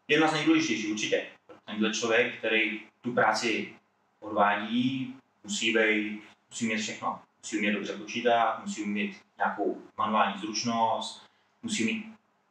jedna 0.08 0.28
z 0.28 0.34
nejdůležitějších 0.34 0.92
určitě. 0.92 1.26
Tenhle 1.66 1.94
člověk, 1.94 2.38
který 2.38 2.82
tu 3.02 3.14
práci 3.14 3.74
odvádí, 4.20 5.16
musí 5.44 5.74
být, 5.74 6.22
musí 6.50 6.68
mít 6.68 6.78
všechno. 6.78 7.20
musí 7.42 7.58
umět 7.58 7.72
dobře 7.72 7.98
počítat, 7.98 8.66
musí 8.66 8.84
umět 8.84 9.12
nějakou 9.38 9.82
manuální 9.98 10.42
zručnost, 10.42 11.30
musí 11.64 11.86
mít 11.86 12.06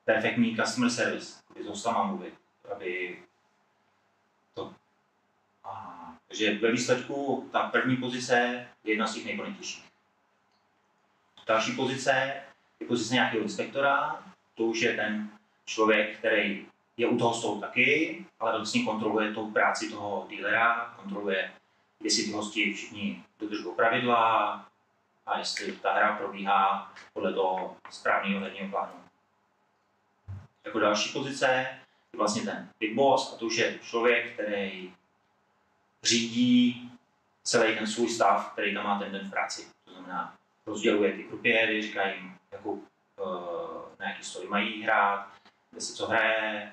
perfektní 0.05 0.57
customer 0.57 0.91
service, 0.91 1.43
aby 1.51 1.65
s 1.65 1.67
hostama 1.67 2.05
mluvit, 2.05 2.35
aby 2.75 3.19
to. 4.55 4.75
A, 5.65 6.15
takže 6.29 6.59
ve 6.59 6.73
výsledku 6.73 7.49
ta 7.53 7.69
první 7.69 7.97
pozice 7.97 8.67
je 8.85 8.93
jedna 8.93 9.07
z 9.07 9.15
těch 9.15 9.25
nejkonitějších. 9.25 9.85
Další 11.47 11.73
pozice 11.73 12.35
je 12.81 12.87
pozice 12.87 13.15
nějakého 13.15 13.43
inspektora, 13.43 14.23
to 14.55 14.63
už 14.65 14.81
je 14.81 14.97
ten 14.97 15.31
člověk, 15.65 16.19
který 16.19 16.67
je 16.97 17.07
u 17.09 17.19
toho 17.19 17.35
stolu 17.35 17.61
taky, 17.61 18.25
ale 18.41 18.53
vlastně 18.53 18.85
kontroluje 18.85 19.33
tu 19.35 19.51
práci 19.51 19.91
toho 19.91 20.27
dealera, 20.31 20.95
kontroluje, 20.97 21.53
jestli 22.01 22.25
ty 22.25 22.31
hosti 22.31 22.75
všichni 22.75 23.25
dodržují 23.39 23.75
pravidla 23.77 24.53
a 25.27 25.39
jestli 25.39 25.73
ta 25.73 25.93
hra 25.93 26.17
probíhá 26.17 26.93
podle 27.13 27.33
toho 27.33 27.77
správného 27.91 28.41
herního 28.41 28.69
plánu. 28.69 28.93
Jako 30.65 30.79
další 30.79 31.13
pozice 31.13 31.47
je 32.13 32.19
vlastně 32.19 32.43
ten 32.43 32.69
big 32.81 32.95
boss 32.95 33.35
a 33.35 33.37
to 33.37 33.47
už 33.47 33.57
je 33.57 33.79
člověk, 33.79 34.33
který 34.33 34.95
řídí 36.03 36.91
celý 37.43 37.77
ten 37.77 37.87
svůj 37.87 38.09
stav, 38.09 38.53
který 38.53 38.75
tam 38.75 38.85
má 38.85 38.99
ten 38.99 39.13
den 39.13 39.29
v 39.29 39.31
práci. 39.31 39.67
To 39.85 39.91
znamená, 39.91 40.37
rozděluje 40.67 41.13
ty 41.13 41.25
krupiéry, 41.25 41.83
říká 41.83 42.07
jim, 42.07 42.37
jakou, 42.53 42.73
uh, 42.73 42.83
na 43.99 44.09
jaký 44.09 44.25
story 44.25 44.49
mají 44.49 44.83
hrát, 44.83 45.29
kde 45.71 45.81
se 45.81 45.95
co 45.95 46.07
hraje, 46.07 46.73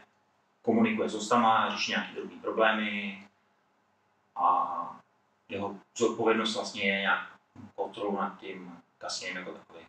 komunikuje 0.61 1.09
s 1.09 1.13
hostama, 1.13 1.69
řeší 1.71 1.91
nějaké 1.91 2.13
drobné 2.13 2.41
problémy 2.41 3.23
a 4.35 4.77
jeho 5.49 5.75
zodpovědnost 5.97 6.55
vlastně 6.55 6.83
je 6.83 7.01
nějak 7.01 7.31
kontrolu 7.75 8.17
nad 8.17 8.39
tím 8.39 8.77
kasinem 8.97 9.37
jako 9.37 9.51
takový. 9.51 9.85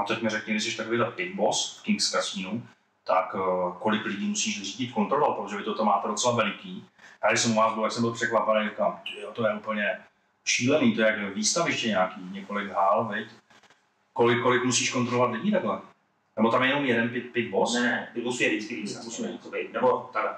A 0.00 0.04
teď 0.04 0.22
mi 0.22 0.28
řekni, 0.28 0.52
když 0.52 0.64
jsi 0.64 0.76
takový 0.76 0.98
big 1.16 1.34
boss 1.34 1.78
v 1.78 1.82
Kings 1.82 2.10
Casino, 2.10 2.62
tak 3.04 3.34
uh, 3.34 3.78
kolik 3.78 4.04
lidí 4.04 4.28
musíš 4.28 4.62
řídit, 4.62 4.92
kontrolovat, 4.92 5.38
protože 5.38 5.56
vy 5.56 5.64
to 5.64 5.84
máte 5.84 6.08
docela 6.08 6.34
veliký. 6.34 6.88
A 7.22 7.28
když 7.28 7.40
jsem 7.40 7.52
u 7.52 7.54
vás 7.54 7.74
byl, 7.74 7.82
jak 7.82 7.92
jsem 7.92 8.02
byl 8.02 8.12
překvapený, 8.12 8.68
říkám, 8.68 9.02
to 9.34 9.46
je 9.46 9.54
úplně 9.54 10.00
šílený, 10.48 10.94
to 10.94 11.00
je 11.00 11.06
jak 11.06 11.34
výstaviště 11.34 11.88
nějaký, 11.88 12.20
několik 12.32 12.70
hál, 12.70 13.08
veď? 13.08 13.28
Kolik, 14.12 14.42
kolik 14.42 14.64
musíš 14.64 14.90
kontrolovat 14.90 15.30
lidí 15.30 15.50
takhle? 15.50 15.80
Nebo 16.36 16.50
tam 16.50 16.62
je 16.62 16.68
jenom 16.68 16.84
jeden 16.84 17.08
pit, 17.08 17.32
pit 17.32 17.50
boss? 17.50 17.74
Ne, 17.74 17.82
ne, 17.82 18.10
ty 18.14 18.20
bossů 18.20 18.42
je 18.42 18.48
vždycky 18.48 18.74
víc. 18.74 19.04
Víc. 19.04 19.20
víc. 19.54 19.72
Nebo 19.72 20.10
takhle, 20.12 20.36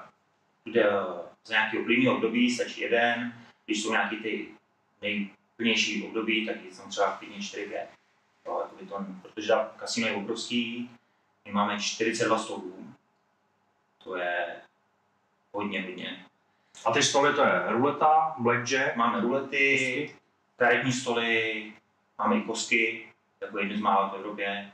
kde 0.63 0.89
za 1.45 1.53
nějaký 1.53 1.77
uplynulý 1.77 2.09
období 2.09 2.51
stačí 2.51 2.81
jeden, 2.81 3.33
když 3.65 3.83
jsou 3.83 3.91
nějaký 3.91 4.15
ty 4.15 4.47
nejplnější 5.01 6.03
období, 6.03 6.45
tak 6.45 6.55
je 6.65 6.71
tam 6.71 6.89
třeba 6.89 7.11
klidně 7.11 7.41
4 7.41 7.65
5 7.65 7.89
jo, 8.45 8.59
jakoby 8.61 8.85
to, 8.85 9.05
protože 9.21 9.47
ta 9.47 9.71
kasino 9.75 10.07
je 10.07 10.13
obrovský, 10.13 10.89
my 11.45 11.51
máme 11.51 11.79
42 11.79 12.37
stolů, 12.37 12.93
to 14.03 14.15
je 14.15 14.61
hodně, 15.51 15.81
hodně. 15.81 16.25
A 16.85 16.91
ty 16.91 17.03
stoly 17.03 17.33
to 17.33 17.41
je 17.41 17.63
ruleta, 17.67 18.35
blackjack, 18.37 18.95
Máme 18.95 19.21
rulety, 19.21 20.15
karetní 20.55 20.91
stoly, 20.91 21.73
máme 22.17 22.37
i 22.37 22.41
kosky, 22.41 23.13
jako 23.41 23.59
jedny 23.59 23.77
z 23.77 23.81
mála 23.81 24.09
v 24.09 24.15
Evropě. 24.15 24.71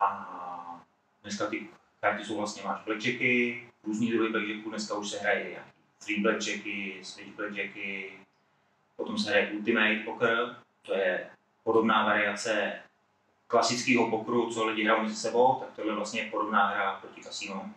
A 0.00 0.80
dneska 1.22 1.46
ty 1.46 1.68
karty 2.00 2.24
jsou 2.24 2.36
vlastně, 2.36 2.62
máš 2.62 2.84
blackjacky, 2.84 3.66
různý 3.84 4.10
druhy 4.10 4.30
blackjacků, 4.30 4.70
dneska 4.70 4.94
už 4.94 5.08
se 5.08 5.18
hraje 5.18 5.50
nějaký 5.50 5.70
free 6.04 6.20
blackjacky, 6.20 7.00
switch 7.02 7.36
blackjacky, 7.36 8.12
potom 8.96 9.18
se 9.18 9.30
hraje 9.30 9.50
ultimate 9.52 10.02
poker, 10.04 10.56
to 10.82 10.94
je 10.94 11.30
podobná 11.64 12.04
variace 12.04 12.72
klasického 13.46 14.10
pokru, 14.10 14.50
co 14.50 14.66
lidi 14.66 14.84
hrajou 14.84 15.02
mezi 15.02 15.16
sebou, 15.16 15.54
tak 15.60 15.68
tohle 15.76 15.94
vlastně 15.94 16.20
je 16.20 16.30
podobná 16.30 16.66
hra 16.66 16.92
proti 17.00 17.20
kasínu. 17.20 17.74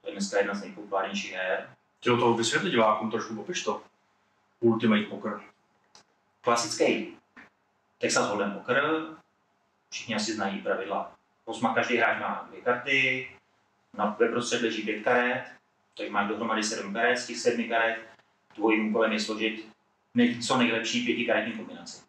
To 0.00 0.08
je 0.08 0.12
dneska 0.12 0.38
jedna 0.38 0.54
z 0.54 0.62
nejpopulárnějších 0.62 1.32
her. 1.32 1.73
Chtěl 2.04 2.18
to 2.18 2.34
vysvětlit 2.34 2.70
divákům 2.70 3.10
trošku, 3.10 3.34
popiš 3.34 3.62
to. 3.62 3.82
Ultimate 4.60 5.02
Poker. 5.02 5.40
klasický 6.40 7.16
Texas 7.98 8.28
Hold'em 8.28 8.50
poker, 8.50 9.06
všichni 9.90 10.14
asi 10.14 10.34
znají 10.34 10.60
pravidla. 10.60 11.12
Osma 11.44 11.74
každý 11.74 11.96
hráč 11.96 12.20
má 12.20 12.46
dvě 12.48 12.60
karty, 12.60 13.30
na 13.94 14.16
ve 14.18 14.28
prostřed 14.28 14.62
leží 14.62 14.82
pět 14.82 15.02
karet, 15.02 15.44
takže 15.96 16.12
máš 16.12 16.28
dohromady 16.28 16.62
sedm 16.62 16.92
karet, 16.92 17.18
z 17.18 17.26
těch 17.26 17.36
sedmi 17.36 17.64
karet 17.64 17.98
tvojím 18.54 18.90
úkolem 18.90 19.12
je 19.12 19.20
složit 19.20 19.68
nej, 20.14 20.42
co 20.42 20.56
nejlepší 20.56 21.04
pětikaretní 21.06 21.52
kombinaci. 21.52 22.02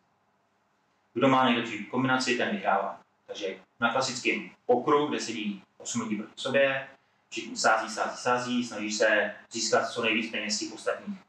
Kdo 1.14 1.28
má 1.28 1.46
nejlepší 1.46 1.86
kombinaci, 1.86 2.38
ten 2.38 2.50
vyhrává. 2.50 3.02
Takže 3.26 3.58
na 3.80 3.92
klasickém 3.92 4.50
pokru, 4.66 5.08
kde 5.08 5.20
sedí 5.20 5.64
8 5.78 6.02
lidí 6.02 6.16
proti 6.16 6.34
sobě, 6.36 6.88
všichni 7.30 7.58
sází, 7.58 7.90
sází, 7.90 8.18
sází, 8.18 8.64
snaží 8.64 8.92
se 8.92 9.36
získat 9.52 9.90
co 9.90 10.04
nejvíc 10.04 10.32
peněz 10.32 10.60
těch 10.60 10.74
ostatních. 10.74 11.20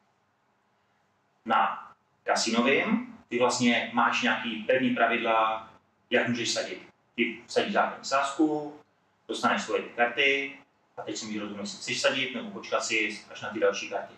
Na 1.45 1.93
kasinovým, 2.25 3.17
ty 3.29 3.39
vlastně 3.39 3.91
máš 3.93 4.23
nějaký 4.23 4.63
pevný 4.63 4.91
pravidla, 4.91 5.71
jak 6.11 6.29
můžeš 6.29 6.53
sadit. 6.53 6.83
Ty 7.15 7.43
vsadíš 7.47 7.73
základní 7.73 8.05
sázku, 8.05 8.77
dostaneš 9.29 9.63
svoje 9.63 9.83
ty 9.83 9.89
karty 9.89 10.59
a 10.97 11.03
teď 11.03 11.17
si 11.17 11.27
můžeš 11.27 11.41
rozhodnout, 11.41 11.63
jestli 11.63 11.79
chceš 11.79 12.01
sadit 12.01 12.35
nebo 12.35 12.51
počkat 12.51 12.85
si 12.85 13.21
až 13.31 13.41
na 13.41 13.51
ty 13.51 13.61
další 13.61 13.91
karty. 13.91 14.15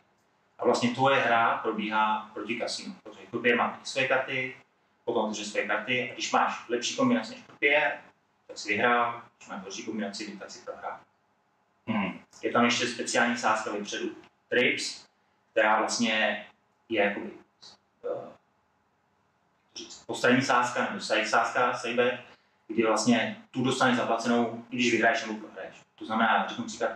A 0.59 0.65
vlastně 0.65 0.91
tvoje 0.91 1.21
hra 1.21 1.57
probíhá 1.57 2.31
proti 2.35 2.59
kasinu, 2.59 2.95
protože 3.03 3.27
krupier 3.27 3.57
má 3.57 3.81
své 3.85 4.09
karty, 4.09 4.57
potom 5.05 5.25
otevře 5.25 5.45
své 5.45 5.67
karty 5.67 6.11
a 6.11 6.15
když 6.15 6.33
máš 6.33 6.69
lepší 6.69 6.97
kombinaci 6.97 7.31
než 7.31 7.43
krupier, 7.43 8.01
tak 8.47 8.59
si 8.59 8.69
vyhrál, 8.69 9.23
když 9.39 9.49
máš 9.49 9.63
horší 9.63 9.85
kombinaci, 9.85 10.37
tak 10.39 10.51
si 10.51 10.59
prohrál. 10.65 11.01
Hmm. 11.89 12.21
Je 12.43 12.53
tam 12.53 12.65
ještě 12.65 12.87
speciální 12.87 13.37
sázka 13.37 13.73
vepředu, 13.73 14.11
trips, 14.49 15.07
která 15.51 15.79
vlastně 15.79 16.47
je 16.89 17.05
jakoby 17.05 17.31
uh, 18.03 18.29
říct, 19.77 20.05
postranní 20.07 20.43
sázka 20.43 20.85
nebo 20.91 21.01
side 21.01 21.27
sázka, 21.27 21.81
bet, 21.95 22.21
kdy 22.69 22.83
vlastně 22.87 23.37
tu 23.51 23.65
dostaneš 23.65 23.97
zaplacenou, 23.97 24.65
i 24.71 24.77
když 24.77 24.93
vyhraješ 24.93 25.27
nebo 25.27 25.39
prohraješ. 25.39 25.75
To 25.95 26.07
znamená, 26.07 26.47
řeknu 26.49 26.65
příklad, 26.65 26.91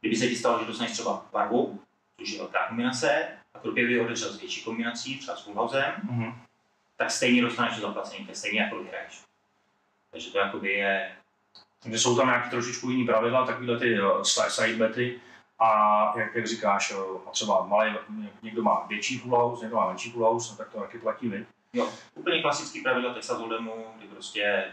kdyby 0.00 0.16
se 0.16 0.26
ti 0.28 0.36
stalo, 0.36 0.58
že 0.60 0.64
dostaneš 0.66 0.92
třeba 0.92 1.26
barvu, 1.32 1.82
což 2.18 2.30
je 2.32 2.38
velká 2.38 2.66
kombinace, 2.68 3.28
a 3.54 3.58
Krupě 3.58 3.86
by 3.86 4.00
odešel 4.00 4.32
s 4.32 4.40
větší 4.40 4.62
kombinací, 4.64 5.18
třeba 5.18 5.36
s 5.36 5.44
fullhousem, 5.44 5.92
Mhm. 6.02 6.42
tak 6.96 7.10
stejně 7.10 7.42
dostaneš 7.42 7.76
to 8.24 8.30
je 8.30 8.36
stejně 8.36 8.60
jako 8.60 8.82
vyhraješ. 8.82 9.22
Takže 10.10 10.30
to 10.30 10.38
jakoby 10.38 10.72
je 10.72 11.16
Takže 11.82 11.98
jsou 11.98 12.16
tam 12.16 12.26
nějaké 12.26 12.50
trošičku 12.50 12.90
jiný 12.90 13.06
pravidla, 13.06 13.46
takovéhle 13.46 13.78
ty 13.78 13.98
eh, 13.98 14.24
si- 14.24 14.50
side 14.50 14.76
bety. 14.76 15.20
A 15.58 16.12
jak, 16.18 16.34
jak 16.34 16.46
říkáš, 16.46 16.90
eh, 16.96 17.18
a 17.26 17.30
třeba 17.30 17.66
malý, 17.66 17.92
někdo 18.42 18.62
má 18.62 18.86
větší 18.88 19.18
full 19.18 19.36
house, 19.36 19.62
někdo 19.64 19.76
má 19.76 19.86
menší 19.88 20.10
full 20.10 20.24
house, 20.24 20.52
no 20.52 20.56
tak 20.56 20.68
to 20.68 20.80
taky 20.80 20.98
platí, 20.98 21.28
vy. 21.28 21.46
Jo, 21.72 21.88
úplně 22.14 22.42
klasický 22.42 22.80
pravidlo 22.80 23.14
Texas 23.14 23.38
Hold'emu, 23.38 23.72
kdy 23.98 24.06
prostě 24.06 24.64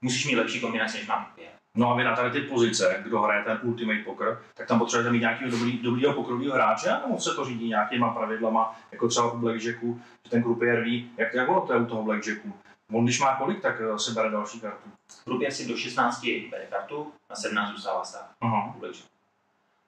musíš 0.00 0.26
mít 0.26 0.36
lepší 0.36 0.60
kombinaci, 0.60 0.98
než 0.98 1.06
má 1.06 1.24
Krupě. 1.24 1.48
No 1.74 1.90
a 1.90 1.96
vy 1.96 2.04
na 2.04 2.16
tady 2.16 2.30
ty 2.30 2.40
pozice, 2.40 3.00
kdo 3.02 3.20
hraje 3.20 3.44
ten 3.44 3.60
Ultimate 3.62 3.98
Poker, 4.04 4.38
tak 4.54 4.66
tam 4.66 4.78
potřebujete 4.78 5.12
mít 5.12 5.20
nějakého 5.20 5.50
dobrý, 5.50 5.78
dobrýho 5.78 6.12
pokrového 6.12 6.54
hráče, 6.54 6.90
nebo 7.06 7.20
se 7.20 7.34
to 7.34 7.44
řídí 7.44 7.68
nějakýma 7.68 8.10
pravidlama, 8.10 8.78
jako 8.92 9.08
třeba 9.08 9.32
u 9.32 9.38
Blackjacku, 9.38 10.00
že 10.24 10.30
ten 10.30 10.42
krupier 10.42 10.82
ví, 10.82 11.10
jak, 11.16 11.34
jak 11.34 11.48
ono 11.48 11.60
to 11.60 11.72
je 11.72 11.78
u 11.78 11.86
toho 11.86 12.02
Blackjacku. 12.02 12.52
On 12.92 13.04
když 13.04 13.20
má 13.20 13.36
kolik, 13.36 13.62
tak 13.62 13.80
eh, 13.80 13.98
si 13.98 14.12
bere 14.12 14.30
další 14.30 14.60
kartu. 14.60 14.90
Krupě 15.24 15.50
si 15.50 15.68
do 15.68 15.76
16 15.76 16.26
bere 16.50 16.66
kartu, 16.66 17.12
na 17.30 17.36
17 17.36 17.70
zůstává 17.70 18.04
stát. 18.04 18.30
Aha. 18.40 18.72
vůbec. 18.74 19.08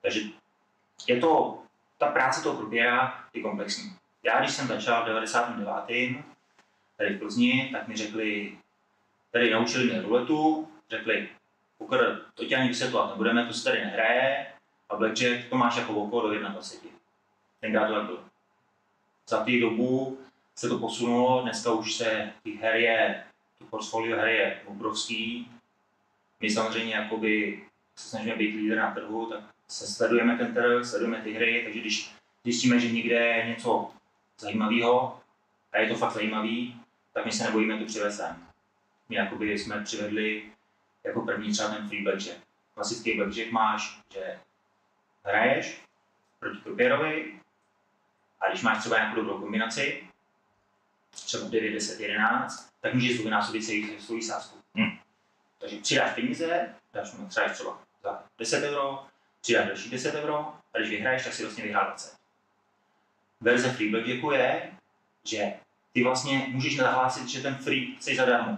Takže 0.01 0.21
je 1.07 1.19
to, 1.19 1.59
ta 1.97 2.07
práce 2.07 2.43
toho 2.43 2.57
krupiera 2.57 3.23
je 3.33 3.41
komplexní. 3.41 3.95
Já, 4.23 4.39
když 4.39 4.51
jsem 4.51 4.67
začal 4.67 5.03
v 5.03 5.07
99. 5.07 6.23
tady 6.97 7.15
v 7.15 7.19
Plzni, 7.19 7.69
tak 7.71 7.87
mi 7.87 7.97
řekli, 7.97 8.57
tady 9.31 9.49
naučili 9.49 9.85
mě 9.85 10.01
ruletu, 10.01 10.67
řekli, 10.89 11.29
poker, 11.77 12.21
to 12.33 12.45
tě 12.45 12.55
ani 12.55 12.67
vysvětlovat 12.67 13.09
nebudeme, 13.09 13.45
to 13.45 13.53
se 13.53 13.63
tady 13.63 13.79
nehraje, 13.79 14.53
a 14.89 14.95
blackjack 14.95 15.49
to 15.49 15.57
máš 15.57 15.77
jako 15.77 15.93
oko 15.93 16.21
do 16.21 16.39
21. 16.39 16.99
Tenkrát 17.59 17.87
to 17.87 17.93
tak 17.93 18.05
bylo. 18.05 18.19
Za 19.27 19.43
té 19.43 19.59
dobu 19.59 20.17
se 20.55 20.69
to 20.69 20.79
posunulo, 20.79 21.41
dneska 21.41 21.71
už 21.71 21.93
se 21.93 22.33
těch 22.43 22.61
her 22.61 22.75
je, 22.75 23.23
to 23.59 23.65
portfolio 23.65 24.17
her 24.17 24.27
je 24.27 24.61
obrovský. 24.65 25.47
My 26.39 26.49
samozřejmě 26.49 26.95
jakoby 26.95 27.63
se 27.95 28.09
snažíme 28.09 28.35
být 28.35 28.55
lídr 28.55 28.75
na 28.77 28.93
trhu, 28.93 29.25
tak 29.25 29.43
se 29.67 29.87
sledujeme 29.87 30.37
ten 30.37 30.53
trh, 30.53 30.85
sledujeme 30.85 31.21
ty 31.21 31.33
hry, 31.33 31.61
takže 31.63 31.79
když 31.79 32.11
zjistíme, 32.43 32.79
že 32.79 32.91
někde 32.91 33.15
je 33.15 33.45
něco 33.49 33.91
zajímavého 34.39 35.19
a 35.71 35.77
je 35.79 35.89
to 35.89 35.95
fakt 35.95 36.13
zajímavý, 36.13 36.81
tak 37.13 37.25
my 37.25 37.31
se 37.31 37.43
nebojíme 37.43 37.79
to 37.79 37.85
přivést 37.85 38.17
sem. 38.17 38.47
My 39.09 39.15
jakoby 39.15 39.59
jsme 39.59 39.83
přivedli 39.83 40.43
jako 41.03 41.21
první 41.21 41.51
třeba 41.51 41.69
ten 41.69 41.87
free 41.87 42.03
blackjack. 42.03 42.37
Klasický 42.73 43.17
blackjack 43.17 43.51
máš, 43.51 43.99
že 44.13 44.39
hraješ 45.23 45.81
proti 46.39 46.57
krupěrovi 46.57 47.39
a 48.39 48.49
když 48.49 48.61
máš 48.61 48.79
třeba 48.79 48.97
nějakou 48.97 49.15
dobrou 49.15 49.39
kombinaci, 49.39 50.07
třeba 51.13 51.49
9, 51.49 51.73
10, 51.73 51.99
11, 51.99 52.69
tak 52.81 52.93
můžeš 52.93 53.17
zdvojnásobit 53.17 53.65
celý 53.65 53.99
svůj 53.99 54.21
sázku. 54.21 54.57
Hmm. 54.75 54.97
Takže 55.59 55.77
přidáš 55.77 56.11
peníze, 56.15 56.69
dáš 56.93 57.13
mu 57.13 57.27
třeba 57.27 57.49
třeba 57.49 57.79
za 58.03 58.23
10 58.39 58.63
euro, 58.63 59.05
přidáš 59.41 59.67
další 59.67 59.89
10 59.89 60.15
euro 60.15 60.53
a 60.73 60.77
když 60.77 60.89
vyhraješ, 60.89 61.23
tak 61.23 61.33
si 61.33 61.43
vlastně 61.43 61.63
vyhrál 61.63 61.85
20. 61.85 62.15
Verze 63.41 63.71
free 63.71 63.89
blackjacku 63.89 64.31
je, 64.31 64.71
že 65.23 65.53
ty 65.93 66.03
vlastně 66.03 66.45
můžeš 66.47 66.75
nahlásit, 66.77 67.27
že 67.27 67.41
ten 67.41 67.55
free 67.55 67.95
chceš 67.95 68.17
zadarmo. 68.17 68.57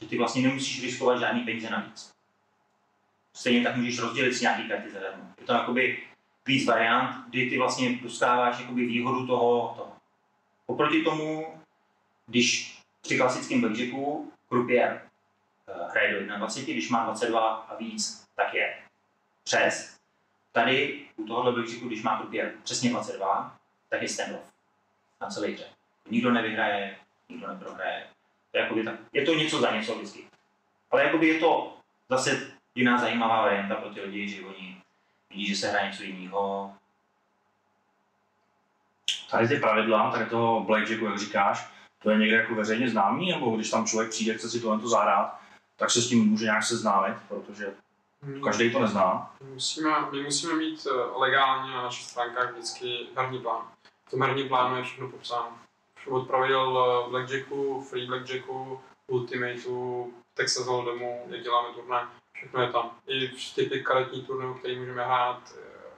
Že 0.00 0.06
ty 0.06 0.18
vlastně 0.18 0.42
nemusíš 0.42 0.82
riskovat 0.82 1.18
žádný 1.18 1.40
peníze 1.40 1.70
navíc. 1.70 2.12
Stejně 3.34 3.64
tak 3.64 3.76
můžeš 3.76 3.98
rozdělit 3.98 4.34
si 4.34 4.44
nějaký 4.44 4.68
karty 4.68 4.90
zadarmo. 4.90 5.24
Je 5.40 5.46
to 5.46 5.52
jakoby 5.52 5.98
víc 6.46 6.66
variant, 6.66 7.26
kdy 7.28 7.50
ty 7.50 7.58
vlastně 7.58 7.98
dostáváš 8.02 8.60
jakoby 8.60 8.86
výhodu 8.86 9.26
toho, 9.26 9.74
toho. 9.76 9.92
Oproti 10.66 11.02
tomu, 11.02 11.55
když 12.26 12.78
při 13.00 13.18
klasickém 13.18 13.60
blackjacku 13.60 14.32
krupier 14.48 15.02
uh, 15.68 15.90
hraje 15.90 16.14
do 16.14 16.36
21, 16.36 16.72
když 16.72 16.90
má 16.90 17.04
22 17.04 17.50
a 17.50 17.76
víc, 17.76 18.26
tak 18.36 18.54
je 18.54 18.74
přes. 19.44 19.96
Tady 20.52 21.06
u 21.16 21.26
tohohle 21.26 21.52
blackjacku, 21.52 21.86
když 21.86 22.02
má 22.02 22.18
krupier 22.18 22.52
přesně 22.62 22.90
22, 22.90 23.56
tak 23.88 24.02
je 24.02 24.08
standoff 24.08 24.52
na 25.20 25.28
celé 25.28 25.48
hře. 25.48 25.64
Nikdo 26.10 26.32
nevyhraje, 26.32 26.96
nikdo 27.28 27.48
neprohraje. 27.48 28.06
To 28.50 28.58
je, 28.58 28.62
jakoby 28.62 28.84
tak, 28.84 28.94
je 29.12 29.24
to 29.24 29.34
něco 29.34 29.60
za 29.60 29.76
něco 29.76 29.94
vždycky. 29.94 30.26
Ale 30.90 31.04
jakoby 31.04 31.28
je 31.28 31.40
to 31.40 31.76
zase 32.08 32.50
jiná 32.74 32.98
zajímavá 32.98 33.42
varianta 33.42 33.74
pro 33.74 33.90
ty 33.90 34.00
lidi, 34.00 34.28
že 34.28 34.46
oni 34.46 34.82
vidí, 35.30 35.46
že 35.46 35.56
se 35.56 35.68
hraje 35.68 35.90
něco 35.90 36.02
jiného. 36.02 36.74
Tady 39.30 39.48
ty 39.48 39.56
pravidla, 39.56 40.10
tady 40.10 40.26
toho 40.26 40.60
blackjacku, 40.60 41.04
jak 41.04 41.18
říkáš, 41.18 41.75
to 42.02 42.10
je 42.10 42.18
někde 42.18 42.36
jako 42.36 42.54
veřejně 42.54 42.90
známý, 42.90 43.32
nebo 43.32 43.56
když 43.56 43.70
tam 43.70 43.86
člověk 43.86 44.10
přijde, 44.10 44.34
chce 44.34 44.50
si 44.50 44.60
tohle 44.60 44.88
zahrát, 44.88 45.40
tak 45.76 45.90
se 45.90 46.02
s 46.02 46.08
tím 46.08 46.28
může 46.28 46.44
nějak 46.44 46.64
seznámit, 46.64 47.16
protože 47.28 47.74
každý 48.44 48.72
to 48.72 48.80
nezná. 48.80 49.34
My 49.40 49.50
musíme, 49.50 49.90
my 50.12 50.22
musíme 50.22 50.54
mít 50.54 50.86
eh, 50.90 51.18
legálně 51.18 51.72
na 51.72 51.82
našich 51.82 52.06
stránkách 52.06 52.52
vždycky 52.52 53.06
herní 53.16 53.38
plán. 53.38 53.68
V 54.06 54.10
tom 54.10 54.22
herní 54.22 54.48
plánu 54.48 54.76
je 54.76 54.82
všechno 54.82 55.08
popsáno. 55.08 55.58
Od 56.08 56.26
pravidel 56.26 57.02
eh, 57.06 57.10
Blackjacku, 57.10 57.80
Free 57.80 58.06
Blackjacku, 58.06 58.80
Ultimateu, 59.06 60.12
Texas 60.34 60.66
Hold'emu, 60.66 61.22
jak 61.28 61.42
děláme 61.42 61.68
turnaj, 61.74 62.04
všechno 62.32 62.62
je 62.62 62.72
tam. 62.72 62.90
I 63.06 63.28
typy 63.54 63.80
karetní 63.80 64.22
turnajů, 64.22 64.54
který 64.54 64.78
můžeme 64.78 65.04
hrát, 65.04 65.54
eh, 65.58 65.96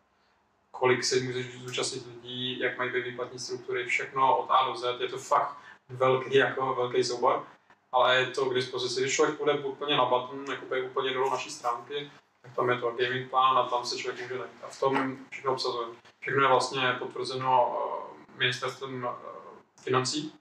kolik 0.71 1.05
se 1.05 1.21
může 1.21 1.43
zúčastnit 1.43 2.07
lidí, 2.07 2.59
jak 2.59 2.79
mají 2.79 2.93
být 2.93 3.05
výplatní 3.05 3.39
struktury, 3.39 3.87
všechno 3.87 4.37
od 4.37 4.51
A 4.51 4.67
do 4.67 4.77
Z. 4.77 5.01
Je 5.01 5.09
to 5.09 5.19
fakt 5.19 5.57
velký, 5.89 6.35
jako 6.35 6.75
velký 6.75 7.05
soubor, 7.05 7.47
ale 7.93 8.17
je 8.17 8.27
to 8.27 8.45
k 8.45 8.55
dispozici. 8.55 9.01
Když 9.01 9.15
člověk 9.15 9.39
půjde 9.39 9.53
úplně 9.53 9.97
na 9.97 10.05
button, 10.05 10.45
jako 10.51 10.67
by 10.67 10.83
úplně 10.83 11.15
dolů 11.15 11.31
naší 11.31 11.51
stránky, 11.51 12.11
tak 12.43 12.55
tam 12.55 12.71
je 12.71 12.79
to 12.79 12.91
gaming 12.91 13.31
plán 13.31 13.59
a 13.59 13.69
tam 13.69 13.87
se 13.87 13.99
člověk 13.99 14.23
může 14.23 14.39
najít. 14.39 14.65
A 14.65 14.69
v 14.69 14.81
tom 14.81 15.17
všechno 15.31 15.53
obsazujeme. 15.53 15.95
Všechno 16.21 16.43
je 16.43 16.49
vlastně 16.49 16.97
potvrzeno 16.99 17.79
eh, 17.79 18.39
ministerstvem 18.39 19.09
eh, 19.11 19.83
financí, 19.83 20.33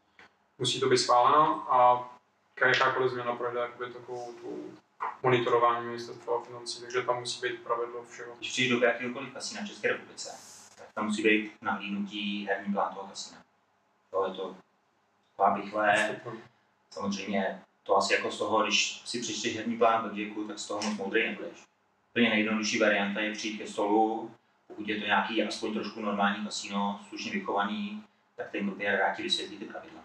musí 0.58 0.80
to 0.80 0.90
být 0.90 0.98
schváleno 0.98 1.74
a 1.74 2.10
jakákoliv 2.66 3.12
změna 3.12 3.36
projde 3.36 3.60
jakoby 3.60 3.94
takovou 3.94 4.34
tu 4.34 4.78
monitorování 5.24 5.86
ministerstva 5.86 6.44
financí, 6.44 6.82
takže 6.82 7.02
tam 7.02 7.20
musí 7.20 7.48
být 7.48 7.64
pravidlo 7.64 8.04
všeho. 8.04 8.36
Když 8.38 8.52
přijdeš 8.52 8.80
do 8.80 8.86
jakéhokoliv 8.86 9.34
kasína 9.34 9.62
v 9.62 9.68
České 9.68 9.88
republice, 9.88 10.30
tak 10.78 10.88
tam 10.94 11.06
musí 11.06 11.24
být 11.24 11.52
nahlídnutí 11.62 12.48
herní 12.50 12.74
plán 12.74 12.94
toho 12.94 13.08
kasína. 13.08 13.42
To 14.12 14.28
je 14.28 14.34
to 14.34 14.56
rychlé. 15.56 16.20
Samozřejmě 16.92 17.62
to 17.84 17.98
asi 17.98 18.14
jako 18.14 18.32
z 18.32 18.38
toho, 18.38 18.64
když 18.64 19.02
si 19.06 19.22
přečteš 19.22 19.56
herní 19.56 19.78
plán 19.78 20.02
Blackjacku, 20.02 20.48
tak 20.48 20.60
z 20.60 20.68
toho 20.68 20.82
moc 20.82 20.98
moudrý 20.98 21.28
nebudeš. 21.28 21.58
Úplně 22.12 22.30
nejjednodušší 22.30 22.80
varianta 22.80 23.20
je 23.20 23.32
přijít 23.32 23.58
ke 23.58 23.68
stolu, 23.68 24.32
pokud 24.68 24.88
je 24.88 25.00
to 25.00 25.06
nějaký 25.06 25.44
aspoň 25.44 25.74
trošku 25.74 26.02
normální 26.02 26.46
kasíno, 26.46 27.00
slušně 27.10 27.32
vychovaný, 27.32 28.04
tak 28.36 28.52
ten 28.52 28.66
grupiér 28.66 29.00
rád 29.00 29.16
ti 29.16 29.24
vysvětlí 29.24 29.58
ty 29.58 29.66
pravidla. 29.66 30.02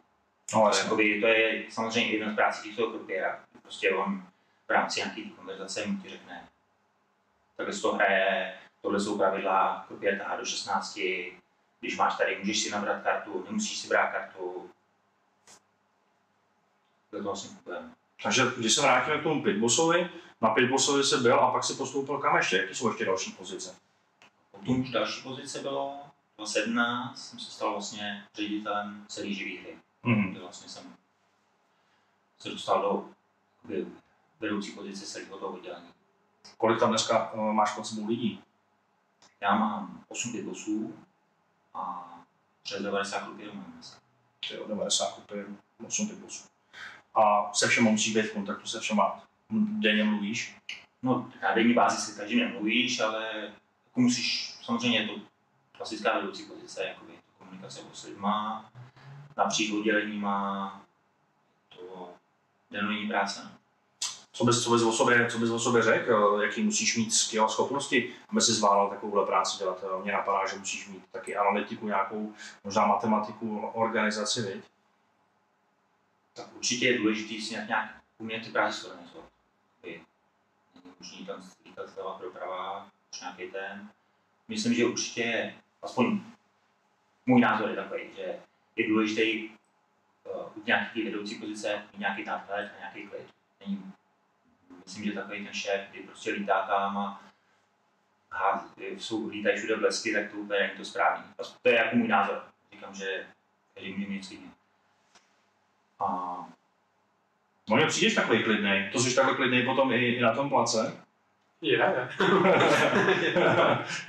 No, 0.55 0.71
To, 0.71 0.79
jakoby, 0.79 1.21
to 1.21 1.27
je 1.27 1.65
samozřejmě 1.71 2.13
jedna 2.13 2.33
z 2.33 2.37
práci 2.37 2.69
těchto 2.69 2.87
grupiéra. 2.87 3.45
Prostě 3.63 3.91
on 3.91 4.27
v 4.69 4.71
rámci 4.71 5.01
nějaké 5.01 5.23
konverzace 5.23 5.87
mu 5.87 5.99
ti 5.99 6.09
řekne, 6.09 6.49
takhle 7.57 7.79
to 7.79 7.93
hraje, 7.93 8.55
tohle 8.83 9.01
jsou 9.01 9.19
pravidla, 9.19 9.85
grupiér 9.89 10.19
tahá 10.19 10.37
do 10.37 10.45
16, 10.45 11.01
když 11.81 11.97
máš 11.97 12.17
tady, 12.17 12.39
můžeš 12.39 12.63
si 12.63 12.71
nabrat 12.71 13.03
kartu, 13.03 13.45
nemusíš 13.47 13.79
si 13.79 13.89
brát 13.89 14.13
kartu. 14.13 14.71
To 17.13 17.17
je 17.19 17.23
vlastně 17.23 17.51
funguje. 17.51 17.91
Takže 18.23 18.43
když 18.59 18.75
se 18.75 18.81
vrátíme 18.81 19.19
k 19.19 19.23
tomu 19.23 19.43
pitbossovi, 19.43 20.11
na 20.41 20.51
pitbossovi 20.51 21.05
se 21.05 21.17
byl 21.17 21.41
a 21.41 21.51
pak 21.51 21.65
si 21.65 21.75
postoupil 21.75 22.19
kam 22.19 22.37
ještě? 22.37 22.57
Jaký 22.57 22.75
jsou 22.75 22.89
ještě 22.89 23.05
další 23.05 23.33
pozice? 23.33 23.75
Potom 24.51 24.81
už 24.81 24.91
další 24.91 25.23
pozice 25.23 25.59
bylo, 25.59 26.01
2017 26.37 27.29
jsem 27.29 27.39
se 27.39 27.51
stal 27.51 27.73
vlastně 27.73 28.27
ředitelem 28.35 29.05
celý 29.09 29.35
živý 29.35 29.57
hry. 29.57 29.79
Mhm. 30.03 30.31
kde 30.31 30.41
vlastně 30.41 30.69
jsem 30.69 30.85
se 32.39 32.49
dostal 32.49 32.83
do 32.83 33.09
vedoucí 34.41 34.73
pozice 34.73 35.07
celého 35.07 35.39
toho 35.39 35.53
oddělení. 35.53 35.89
Kolik 36.59 36.81
tam 36.81 36.89
dneska 36.89 37.33
uh, 37.33 37.53
máš 37.53 37.75
pod 37.75 37.87
sebou 37.87 38.07
lidí? 38.07 38.43
Já 39.41 39.55
mám 39.55 40.05
8 40.09 40.33
pitbossů 40.33 40.95
a 41.75 42.09
přes 42.63 42.83
90 42.83 43.21
klubů 43.21 43.43
mám 43.55 43.73
dneska. 43.73 44.01
Ty 44.49 44.55
jo, 44.55 44.65
90 44.69 45.15
kupy, 45.15 45.45
8 45.87 46.09
pitbossů. 46.09 46.52
A 47.15 47.53
se 47.53 47.69
všema 47.69 47.91
musí 47.91 48.15
být 48.15 48.23
v 48.23 48.33
kontaktu 48.33 48.67
se 48.67 48.81
všema. 48.81 49.21
Denně 49.51 50.05
mluvíš? 50.05 50.57
No, 51.03 51.33
na 51.43 51.55
denní 51.55 51.75
bázi 51.75 51.97
si 51.97 52.19
každým 52.19 52.39
nemluvíš, 52.39 53.01
ale 53.01 53.53
jako 53.87 54.01
musíš, 54.01 54.55
samozřejmě 54.63 54.99
je 54.99 55.09
to 55.09 55.15
klasická 55.77 56.19
vedoucí 56.19 56.43
pozice, 56.43 56.85
jakoby 56.85 57.13
komunikace 57.39 57.81
s 57.93 58.05
lidma, 58.05 58.71
napříč 59.37 59.73
odděleníma, 59.73 60.81
to 61.69 62.11
denní 62.71 63.09
práce. 63.09 63.41
No. 63.45 63.51
Co 64.35 64.45
bys, 64.45 64.65
co 64.65 64.71
bys, 64.71 64.83
o, 64.83 64.93
sobě, 64.93 65.31
co 65.31 65.39
bys 65.39 65.51
o 65.51 65.59
sobě 65.59 65.83
řekl, 65.83 66.41
jaký 66.43 66.63
musíš 66.63 66.97
mít 66.97 67.15
skill 67.15 67.45
a 67.45 67.49
schopnosti, 67.49 68.15
aby 68.29 68.41
si 68.41 68.53
zvládal 68.53 68.91
takovouhle 68.91 69.27
práci 69.27 69.59
dělat. 69.59 69.85
Mně 70.03 70.13
napadá, 70.13 70.47
že 70.47 70.59
musíš 70.59 70.89
mít 70.89 71.03
taky 71.11 71.37
analytiku, 71.37 71.87
nějakou, 71.87 72.33
možná 72.65 72.87
matematiku, 72.87 73.67
organizaci, 73.75 74.43
viď? 74.43 74.65
Tak 76.35 76.57
určitě 76.57 76.87
je 76.87 76.99
důležité 76.99 77.45
si 77.45 77.51
nějak, 77.51 77.69
nějak 77.69 78.03
umět 78.19 78.45
ty 78.45 78.51
práce 78.51 78.81
zorganizovat. 78.81 79.31
Není 79.83 80.01
možný 81.01 81.27
tam 81.27 81.51
lítat 81.65 81.89
zleva 81.89 82.19
proprava, 82.19 82.91
už 83.13 83.21
nějaký 83.21 83.51
ten. 83.51 83.91
Myslím, 84.49 84.75
že 84.75 84.87
určitě 84.87 85.55
aspoň 85.83 86.21
můj 87.27 87.41
názor 87.41 87.71
je 87.71 87.77
takový, 87.77 88.03
že 88.17 88.39
je 88.77 88.89
důležité 88.89 89.23
uh, 89.23 90.59
u 90.59 90.63
nějaké 90.67 91.05
vedoucí 91.05 91.35
pozice 91.35 91.83
mít 91.93 91.99
nějaký 91.99 92.25
nadhled 92.25 92.73
a 92.77 92.79
nějaký 92.79 93.09
klid. 93.09 93.27
Není, 93.61 93.93
myslím, 94.85 95.05
že 95.05 95.13
takový 95.13 95.45
ten 95.45 95.55
šéf, 95.55 95.91
kdy 95.91 96.03
prostě 96.03 96.31
lítá 96.31 96.67
tam 96.67 96.99
a 96.99 97.23
hází, 98.33 98.69
jsou, 98.99 99.29
lítají 99.29 99.59
všude 99.59 99.77
blesky, 99.77 100.13
tak 100.13 100.31
to 100.31 100.37
úplně 100.37 100.61
není 100.61 100.77
to 100.77 100.85
správný. 100.85 101.25
To 101.63 101.69
je 101.69 101.75
jako 101.75 101.97
můj 101.97 102.09
názor. 102.09 102.45
Říkám, 102.73 102.95
že 102.95 103.27
každý 103.75 103.93
může 103.93 104.07
mít 104.07 104.31
jiného. 104.31 104.52
A 106.03 106.33
No 107.71 107.77
mně 107.77 107.87
přijdeš 107.87 108.15
takový 108.15 108.45
klidnej. 108.45 108.91
To 108.93 108.99
jsi 108.99 109.15
takhle 109.15 109.35
klidnej 109.35 109.63
potom 109.63 109.93
i, 109.93 109.97
i 109.97 110.21
na 110.21 110.35
tom 110.35 110.49
place. 110.49 110.97
Je, 111.61 111.79
je. 111.79 112.09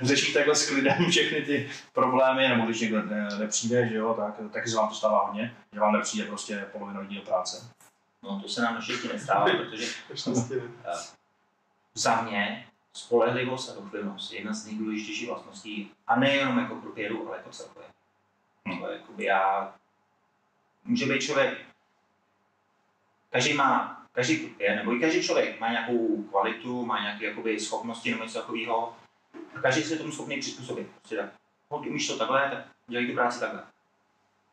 Řešíš 0.00 0.34
takhle 0.34 0.54
s 0.54 0.68
klidem 0.68 1.10
všechny 1.10 1.42
ty 1.42 1.70
problémy, 1.92 2.48
nebo 2.48 2.64
když 2.64 2.80
někdo 2.80 3.02
ne, 3.02 3.28
nepřijde, 3.38 3.88
že 3.88 3.94
jo, 3.94 4.14
tak 4.14 4.52
taky 4.52 4.68
se 4.70 4.76
vám 4.76 4.88
to 4.88 4.94
stává 4.94 5.26
hodně, 5.26 5.56
že 5.72 5.80
vám 5.80 5.92
nepřijde 5.92 6.26
prostě 6.26 6.66
polovina 6.72 7.00
lidí 7.00 7.16
do 7.16 7.22
práce. 7.22 7.70
No 8.22 8.40
to 8.40 8.48
se 8.48 8.62
nám 8.62 8.74
naštěstí 8.74 9.08
nestává, 9.08 9.44
protože 9.44 9.86
ne. 10.26 10.94
za 11.94 12.22
mě 12.22 12.66
spolehlivost 12.92 13.70
a 13.70 13.80
dochvilnost 13.80 14.32
je 14.32 14.38
jedna 14.38 14.52
z 14.52 14.66
nejdůležitějších 14.66 15.28
vlastností 15.28 15.90
a 16.06 16.18
nejenom 16.18 16.58
jako 16.58 16.74
krupěru, 16.74 17.28
ale 17.28 17.36
jako 17.36 17.50
celkově. 17.50 17.88
Hmm. 18.66 18.78
To 18.78 18.88
je 18.88 18.96
jakoby 18.96 19.24
já, 19.24 19.74
může 20.84 21.06
být 21.06 21.20
člověk, 21.20 21.73
každý 23.34 23.54
má, 23.54 24.02
každý 24.12 24.54
nebo 24.58 24.96
i 24.96 25.00
každý 25.00 25.22
člověk 25.22 25.60
má 25.60 25.70
nějakou 25.70 26.22
kvalitu, 26.22 26.86
má 26.86 27.00
nějaké 27.00 27.24
jakoby, 27.24 27.60
schopnosti 27.60 28.10
nebo 28.10 28.24
něco 28.24 28.40
takového. 28.40 28.96
A 29.54 29.60
každý 29.60 29.82
se 29.82 29.96
tomu 29.96 30.12
schopný 30.12 30.40
přizpůsobit. 30.40 30.90
Prostě 30.90 31.16
tak, 31.16 31.30
ty 31.82 31.88
umíš 31.88 32.06
to 32.06 32.18
takhle, 32.18 32.50
tak 32.50 32.64
dělej 32.86 33.06
tu 33.06 33.14
práci 33.14 33.40
takhle. 33.40 33.62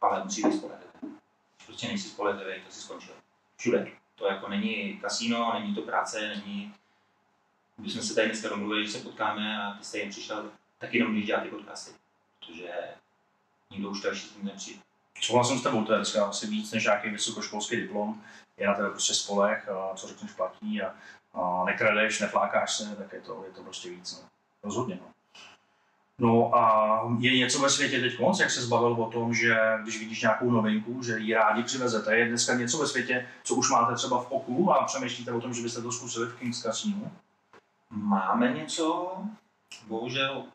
Ale 0.01 0.23
musí 0.23 0.43
být 0.43 0.57
spolehlivý. 0.57 0.91
Prostě 1.65 1.87
nejsi 1.87 2.09
spolehlivý, 2.09 2.61
tak 2.63 2.73
si 2.73 2.81
skončil. 2.81 3.13
Všude. 3.57 3.91
To 4.15 4.27
jako 4.27 4.49
není 4.49 4.97
kasíno, 5.01 5.53
není 5.59 5.75
to 5.75 5.81
práce, 5.81 6.35
není... 6.35 6.73
Když 7.77 7.93
jsme 7.93 8.01
se 8.01 8.15
tady 8.15 8.27
dneska 8.27 8.49
domluvili, 8.49 8.85
že 8.85 8.91
se 8.91 9.03
potkáme 9.03 9.63
a 9.63 9.73
ty 9.73 9.83
jste 9.83 9.97
jen 9.97 10.09
přišel, 10.09 10.51
tak 10.77 10.93
jenom 10.93 11.11
když 11.11 11.25
dělat 11.25 11.43
ty 11.43 11.49
podcasty. 11.49 11.91
Protože 12.39 12.73
nikdo 13.71 13.89
už 13.89 14.01
další 14.01 14.27
s 14.27 14.31
tím 14.31 14.45
nepřijde. 14.45 14.81
Souhlasím 15.19 15.59
s 15.59 15.63
tebou, 15.63 15.83
to 15.83 15.91
je 15.91 15.97
dneska 15.97 16.25
asi 16.25 16.47
víc 16.47 16.71
než 16.71 16.83
nějaký 16.83 17.09
vysokoškolský 17.09 17.75
diplom. 17.75 18.21
Je 18.57 18.67
na 18.67 18.73
tebe 18.73 18.89
prostě 18.89 19.13
spolech, 19.13 19.69
co 19.95 20.07
řekneš 20.07 20.31
platí 20.31 20.81
a, 20.81 20.93
a 21.33 21.63
nekradeš, 21.65 22.19
neflákáš 22.19 22.77
se, 22.77 22.95
tak 22.95 23.13
je 23.13 23.21
to, 23.21 23.43
je 23.47 23.51
to 23.51 23.63
prostě 23.63 23.89
víc. 23.89 24.21
No. 24.21 24.29
Rozhodně. 24.63 24.99
No. 25.01 25.11
No 26.19 26.55
a 26.55 27.15
je 27.19 27.37
něco 27.37 27.59
ve 27.59 27.69
světě 27.69 27.99
teď 27.99 28.19
moc, 28.19 28.39
jak 28.39 28.51
se 28.51 28.61
zbavil 28.61 28.93
o 28.93 29.11
tom, 29.11 29.33
že 29.33 29.57
když 29.83 29.99
vidíš 29.99 30.21
nějakou 30.21 30.51
novinku, 30.51 31.03
že 31.03 31.17
ji 31.17 31.33
rádi 31.33 31.63
přivezete, 31.63 32.17
je 32.17 32.27
dneska 32.27 32.53
něco 32.53 32.77
ve 32.77 32.87
světě, 32.87 33.27
co 33.43 33.55
už 33.55 33.71
máte 33.71 33.95
třeba 33.95 34.21
v 34.21 34.31
oku 34.31 34.71
a 34.71 34.83
přemýšlíte 34.83 35.31
o 35.31 35.41
tom, 35.41 35.53
že 35.53 35.61
byste 35.61 35.81
to 35.81 35.91
zkusili 35.91 36.27
v 36.27 36.35
Kings 36.35 36.61
Casino? 36.61 37.11
Máme 37.89 38.53
něco, 38.53 39.17
bohužel 39.87 40.45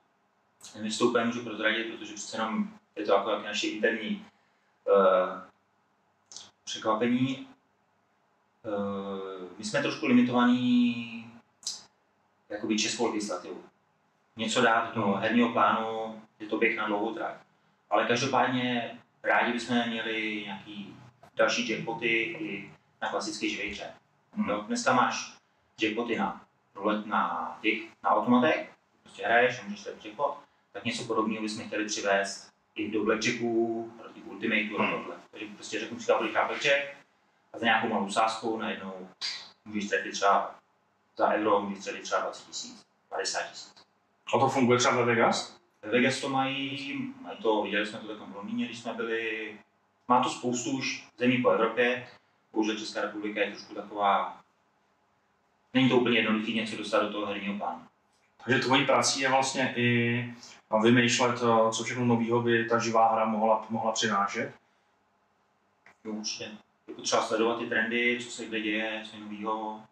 nevystoupím, 0.75 1.27
můžu 1.27 1.45
prozradit, 1.45 1.87
protože 1.87 2.15
přece 2.15 2.37
jenom 2.37 2.69
je 2.97 3.05
to 3.05 3.13
jako 3.13 3.31
naše 3.31 3.67
interní 3.67 4.25
překvapení. 6.65 7.49
Uh, 8.63 9.49
my 9.59 9.65
jsme 9.65 9.83
trošku 9.83 10.07
limitovaní 10.07 11.31
jakoby 12.49 12.79
českou 12.79 13.07
legislativou. 13.07 13.63
Něco 14.37 14.61
dát 14.61 14.95
do 14.95 15.13
herního 15.13 15.53
plánu, 15.53 16.23
je 16.39 16.47
to 16.47 16.59
běh 16.59 16.77
na 16.77 16.87
dlouhou 16.87 17.15
trať. 17.15 17.35
Ale 17.91 18.07
každopádně 18.07 18.99
rádi 19.23 19.53
bychom 19.53 19.89
měli 19.89 20.43
nějaký 20.45 20.97
další 21.35 21.69
jackpoty 21.69 22.09
i 22.23 22.73
na 23.03 23.09
klasické 23.09 23.49
živé 23.49 23.71
hře. 23.71 23.93
Hmm. 24.33 24.67
Dneska 24.67 24.93
máš 24.93 25.37
jackpoty 25.81 26.19
na 26.19 26.45
roulette 26.75 27.09
na 27.09 27.59
těch, 27.63 27.79
na 28.03 28.11
automatech, 28.11 28.71
prostě 29.03 29.25
hraješ 29.25 29.61
a 29.61 29.63
můžeš 29.63 29.85
dát 29.85 30.05
jackpot, 30.05 30.39
tak 30.73 30.85
něco 30.85 31.05
podobného 31.05 31.43
bychom 31.43 31.67
chtěli 31.67 31.85
přivést 31.85 32.53
i 32.75 32.91
do 32.91 33.05
blackjacků, 33.05 33.93
ultimate 34.27 34.63
hmm. 34.63 34.91
tohle. 34.93 35.17
Takže 35.31 35.47
prostě 35.55 35.81
řeknu 35.81 35.97
příklad, 35.97 36.19
kolik 36.19 36.33
blackjack 36.33 36.97
a 37.53 37.59
za 37.59 37.65
nějakou 37.65 37.89
malou 37.89 38.11
sázku 38.11 38.59
najednou 38.59 39.09
můžeš 39.65 39.89
trefit 39.89 40.13
třeba 40.13 40.55
za 41.17 41.29
euro, 41.29 41.61
můžeš 41.61 41.85
trefit 41.85 42.03
třeba 42.03 42.21
20 42.21 42.47
tisíc, 42.47 42.85
50 43.09 43.51
tisíc. 43.51 43.75
A 44.35 44.39
to 44.39 44.49
funguje 44.49 44.79
třeba 44.79 44.97
ve 44.97 45.05
Vegas? 45.05 45.61
Ve 45.83 45.91
Vegas 45.91 46.21
to 46.21 46.29
mají, 46.29 47.15
mají 47.21 47.39
to, 47.39 47.63
viděli 47.63 47.87
jsme 47.87 47.99
to 47.99 48.09
takom 48.09 48.33
v 48.33 48.37
Londýně, 48.37 48.67
když 48.67 48.79
jsme 48.79 48.93
byli, 48.93 49.53
má 50.09 50.23
to 50.23 50.31
spoustu 50.31 50.71
už 50.71 51.09
zemí 51.19 51.39
po 51.43 51.51
Evropě, 51.51 52.09
bohužel 52.53 52.79
Česká 52.79 53.01
republika 53.01 53.41
je 53.41 53.51
trošku 53.51 53.75
taková, 53.75 54.41
není 55.75 55.89
to 55.89 55.97
úplně 55.97 56.19
jednoduché 56.19 56.53
něco 56.53 56.77
dostat 56.77 57.03
do 57.03 57.13
toho 57.13 57.27
herního 57.27 57.59
plánu. 57.59 57.83
Takže 58.45 58.61
tvojí 58.61 58.87
prací 58.87 59.21
je 59.21 59.29
vlastně 59.29 59.75
i 59.77 60.35
vymýšlet, 60.83 61.37
eh, 61.37 61.73
co 61.73 61.85
všechno 61.85 62.05
nového 62.05 62.43
by 62.43 62.65
ta 62.65 62.79
živá 62.79 63.13
hra 63.13 63.25
mohla, 63.25 63.67
mohla 63.71 63.93
přinášet? 63.93 64.53
Jo, 66.05 66.13
určitě. 66.13 66.51
Je 66.89 66.95
potřeba 66.95 67.23
sledovat 67.23 67.59
ty 67.59 67.67
trendy, 67.67 68.19
co 68.25 68.31
se 68.31 68.47
kde 68.47 68.61
děje, 68.61 69.03
co 69.11 69.17
je 69.17 69.23
nového. 69.23 69.83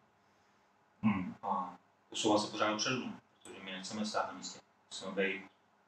Hmm. 1.03 1.35
A 1.43 1.77
posouvat 2.11 2.43
se 2.43 2.51
pořád 2.51 2.71
dopředu, 2.71 3.13
protože 3.43 3.65
my 3.65 3.73
nechceme 3.73 4.07
stát 4.07 4.27
na 4.33 4.39
místě. 4.39 4.61
Musíme 4.91 5.13
být 5.13 5.43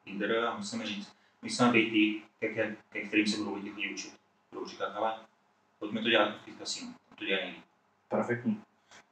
lídr 0.05 0.45
a 0.45 0.57
musíme 0.57 0.85
říct, 0.85 1.13
my 1.41 1.49
chceme 1.49 1.71
být 1.71 1.89
ty, 1.91 2.21
ke, 2.39 2.53
ke, 2.53 2.75
ke 2.89 3.01
kterým 3.01 3.27
se 3.27 3.37
budou 3.37 3.55
lidi 3.55 3.69
chodit 3.69 3.93
učit. 3.93 4.13
Budou 4.51 4.67
říkat, 4.67 4.95
ale 4.95 5.13
pojďme 5.79 6.01
to 6.01 6.09
dělat 6.09 6.35
v 6.47 6.59
kasinu, 6.59 6.93
to 7.15 7.25
dělá 7.25 7.41
nejlíp. 7.41 7.63
Perfektní. 8.09 8.61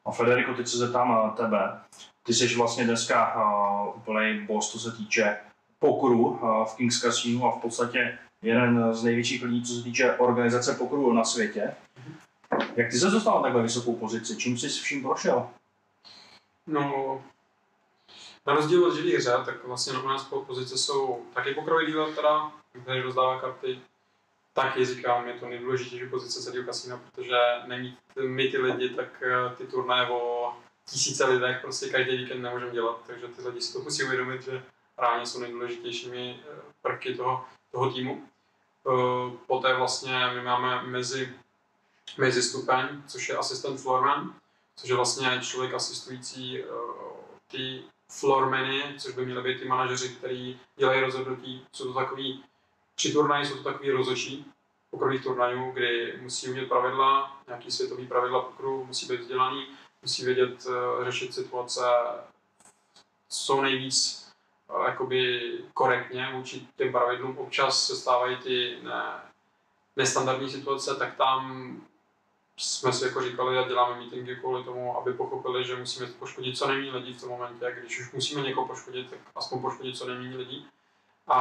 A 0.05 0.11
Federico, 0.11 0.53
teď 0.53 0.67
se 0.67 0.77
zeptám 0.77 1.09
na 1.09 1.29
tebe. 1.29 1.81
Ty 2.23 2.33
jsi 2.33 2.55
vlastně 2.55 2.83
dneska 2.83 3.35
uh, 3.35 3.97
úplný 3.97 4.45
boss, 4.45 4.71
co 4.71 4.79
se 4.79 4.97
týče 4.97 5.39
pokru 5.85 6.27
uh, 6.27 6.65
v 6.65 6.75
Kings 6.75 7.01
Casino 7.01 7.45
a 7.45 7.57
v 7.57 7.61
podstatě 7.61 8.17
jeden 8.41 8.93
z 8.93 9.03
největších 9.03 9.43
lidí, 9.43 9.63
co 9.63 9.73
se 9.73 9.83
týče 9.83 10.13
organizace 10.13 10.73
pokru 10.73 11.13
na 11.13 11.23
světě. 11.23 11.75
Jak 12.75 12.91
ty 12.91 12.97
se 12.97 13.09
dostal 13.09 13.35
na 13.35 13.41
takhle 13.41 13.63
vysokou 13.63 13.95
pozici? 13.95 14.37
Čím 14.37 14.57
jsi 14.57 14.69
vším 14.69 15.03
prošel? 15.03 15.49
No, 16.67 17.21
na 18.47 18.53
rozdíl 18.53 18.85
od 18.85 18.95
živých 18.95 19.15
hře, 19.15 19.31
tak 19.45 19.65
vlastně 19.67 19.93
u 19.99 20.07
nás 20.07 20.33
pozice 20.47 20.77
jsou 20.77 21.25
taky 21.33 21.53
pokrový 21.53 21.85
díl, 21.85 22.13
teda, 22.15 22.51
který 22.81 23.01
rozdává 23.01 23.39
karty, 23.39 23.79
taky 24.53 24.85
říkám, 24.85 25.27
je 25.27 25.33
to 25.33 25.49
nejdůležitější 25.49 26.09
pozice 26.09 26.41
celého 26.41 26.65
kasína, 26.65 26.97
protože 26.97 27.37
není 27.67 27.97
my 28.27 28.47
ty 28.47 28.57
lidi, 28.57 28.89
tak 28.89 29.23
eh, 29.23 29.55
ty 29.55 29.67
turnaje 29.67 30.09
o 30.09 30.53
tisíce 30.89 31.25
lidech 31.25 31.57
prostě 31.61 31.89
každý 31.89 32.17
víkend 32.17 32.41
nemůžeme 32.41 32.71
dělat, 32.71 33.01
takže 33.07 33.27
ty 33.27 33.47
lidi 33.47 33.61
si 33.61 33.73
to 33.73 33.79
musí 33.79 34.03
uvědomit, 34.03 34.41
že 34.41 34.63
ráně 34.97 35.25
jsou 35.25 35.39
nejdůležitějšími 35.39 36.39
eh, 36.39 36.61
prvky 36.81 37.15
toho, 37.15 37.45
toho 37.71 37.91
týmu. 37.91 38.23
Eh, 38.87 39.37
poté 39.47 39.75
vlastně 39.75 40.31
my 40.33 40.41
máme 40.41 40.83
mezi, 40.83 41.33
mezi 42.17 42.41
stupeň, 42.43 42.87
což 43.07 43.29
je 43.29 43.37
asistent 43.37 43.81
floorman, 43.81 44.35
což 44.75 44.89
je 44.89 44.95
vlastně 44.95 45.39
člověk 45.41 45.73
asistující 45.73 46.63
ty 47.47 47.83
floormany, 48.11 48.95
což 48.97 49.15
by 49.15 49.25
měly 49.25 49.43
být 49.43 49.59
ty 49.59 49.67
manažeři, 49.67 50.09
kteří 50.09 50.59
dělají 50.75 51.01
rozhodnutí. 51.01 51.65
Jsou 51.71 51.83
to 51.83 51.93
takový, 51.93 52.43
při 52.95 53.13
turnaji 53.13 53.45
jsou 53.45 53.57
to 53.57 53.63
takový 53.63 53.91
rozočí 53.91 54.45
pokrových 54.91 55.23
turnajů, 55.23 55.71
kdy 55.71 56.19
musí 56.21 56.49
umět 56.49 56.69
pravidla, 56.69 57.41
nějaký 57.47 57.71
světový 57.71 58.07
pravidla 58.07 58.41
pokru, 58.41 58.85
musí 58.85 59.05
být 59.05 59.19
vzdělaný, 59.19 59.67
musí 60.01 60.25
vědět 60.25 60.67
řešit 61.03 61.33
situace 61.33 61.81
co 63.29 63.61
nejvíc 63.61 64.24
jakoby 64.85 65.51
korektně 65.73 66.29
vůči 66.33 66.67
těm 66.75 66.91
pravidlům. 66.91 67.37
Občas 67.37 67.87
se 67.87 67.95
stávají 67.95 68.37
ty 68.37 68.77
ne, 68.83 69.21
nestandardní 69.95 70.49
situace, 70.49 70.95
tak 70.95 71.15
tam 71.15 71.71
jsme 72.57 72.93
si 72.93 73.05
jako 73.05 73.21
říkali 73.21 73.57
a 73.57 73.67
děláme 73.67 73.99
meetingy 73.99 74.35
kvůli 74.35 74.63
tomu, 74.63 74.97
aby 74.97 75.13
pochopili, 75.13 75.65
že 75.65 75.75
musíme 75.75 76.07
poškodit 76.07 76.57
co 76.57 76.67
nejméně 76.67 76.91
lidí 76.91 77.13
v 77.13 77.21
tom 77.21 77.29
momentě. 77.29 77.75
Když 77.79 77.99
už 77.99 78.11
musíme 78.11 78.41
někoho 78.41 78.67
poškodit, 78.67 79.09
tak 79.09 79.19
aspoň 79.35 79.61
poškodit 79.61 79.97
co 79.97 80.07
nejméně 80.07 80.37
lidí. 80.37 80.67
A, 81.27 81.39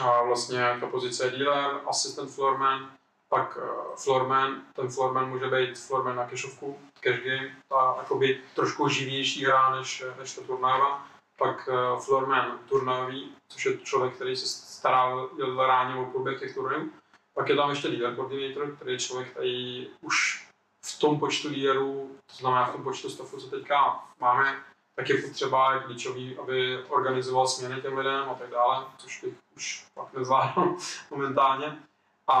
a 0.00 0.22
vlastně 0.22 0.76
ta 0.80 0.86
pozice 0.86 1.24
je 1.24 1.30
dealer, 1.30 1.80
assistant 1.86 2.30
floorman, 2.30 2.90
pak 3.28 3.56
uh, 3.56 3.96
floorman, 3.96 4.62
ten 4.72 4.88
floorman 4.88 5.28
může 5.28 5.48
být 5.48 5.78
floorman 5.78 6.16
na 6.16 6.26
kešovku, 6.26 6.78
cash 7.00 7.20
game, 7.20 7.56
ta 7.68 7.94
jakoby 7.98 8.40
trošku 8.54 8.88
živější 8.88 9.44
hra 9.44 9.76
než, 9.76 10.04
než 10.18 10.34
ta 10.34 10.42
turnajová. 10.42 11.06
Pak 11.38 11.68
uh, 11.68 12.00
floorman 12.00 12.58
turnajový, 12.68 13.32
což 13.48 13.66
je 13.66 13.78
člověk, 13.78 14.14
který 14.14 14.36
se 14.36 14.46
stará 14.46 15.28
ráně 15.66 15.94
o 15.94 16.04
průběh 16.04 16.40
těch 16.40 16.54
turnajů. 16.54 16.90
Pak 17.34 17.48
je 17.48 17.56
tam 17.56 17.70
ještě 17.70 17.88
leader 17.88 18.16
coordinator, 18.16 18.76
který 18.76 18.92
je 18.92 18.98
člověk, 18.98 19.30
který 19.30 19.88
už 20.00 20.48
v 20.84 20.98
tom 20.98 21.20
počtu 21.20 21.48
líderů, 21.48 22.16
to 22.26 22.36
znamená 22.36 22.66
v 22.66 22.72
tom 22.72 22.82
počtu 22.82 23.10
stavu, 23.10 23.40
co 23.40 23.50
teďka 23.50 24.04
máme, 24.20 24.62
tak 24.94 25.08
je 25.08 25.22
potřeba 25.22 25.78
klíčový, 25.78 26.38
aby 26.38 26.84
organizoval 26.84 27.48
směny 27.48 27.82
těm 27.82 27.98
lidem 27.98 28.30
a 28.30 28.34
tak 28.34 28.50
dále, 28.50 28.84
což 28.96 29.24
bych 29.24 29.34
už 29.56 29.86
pak 29.94 30.12
nezvládl 30.12 30.76
momentálně. 31.10 31.78
A, 32.26 32.40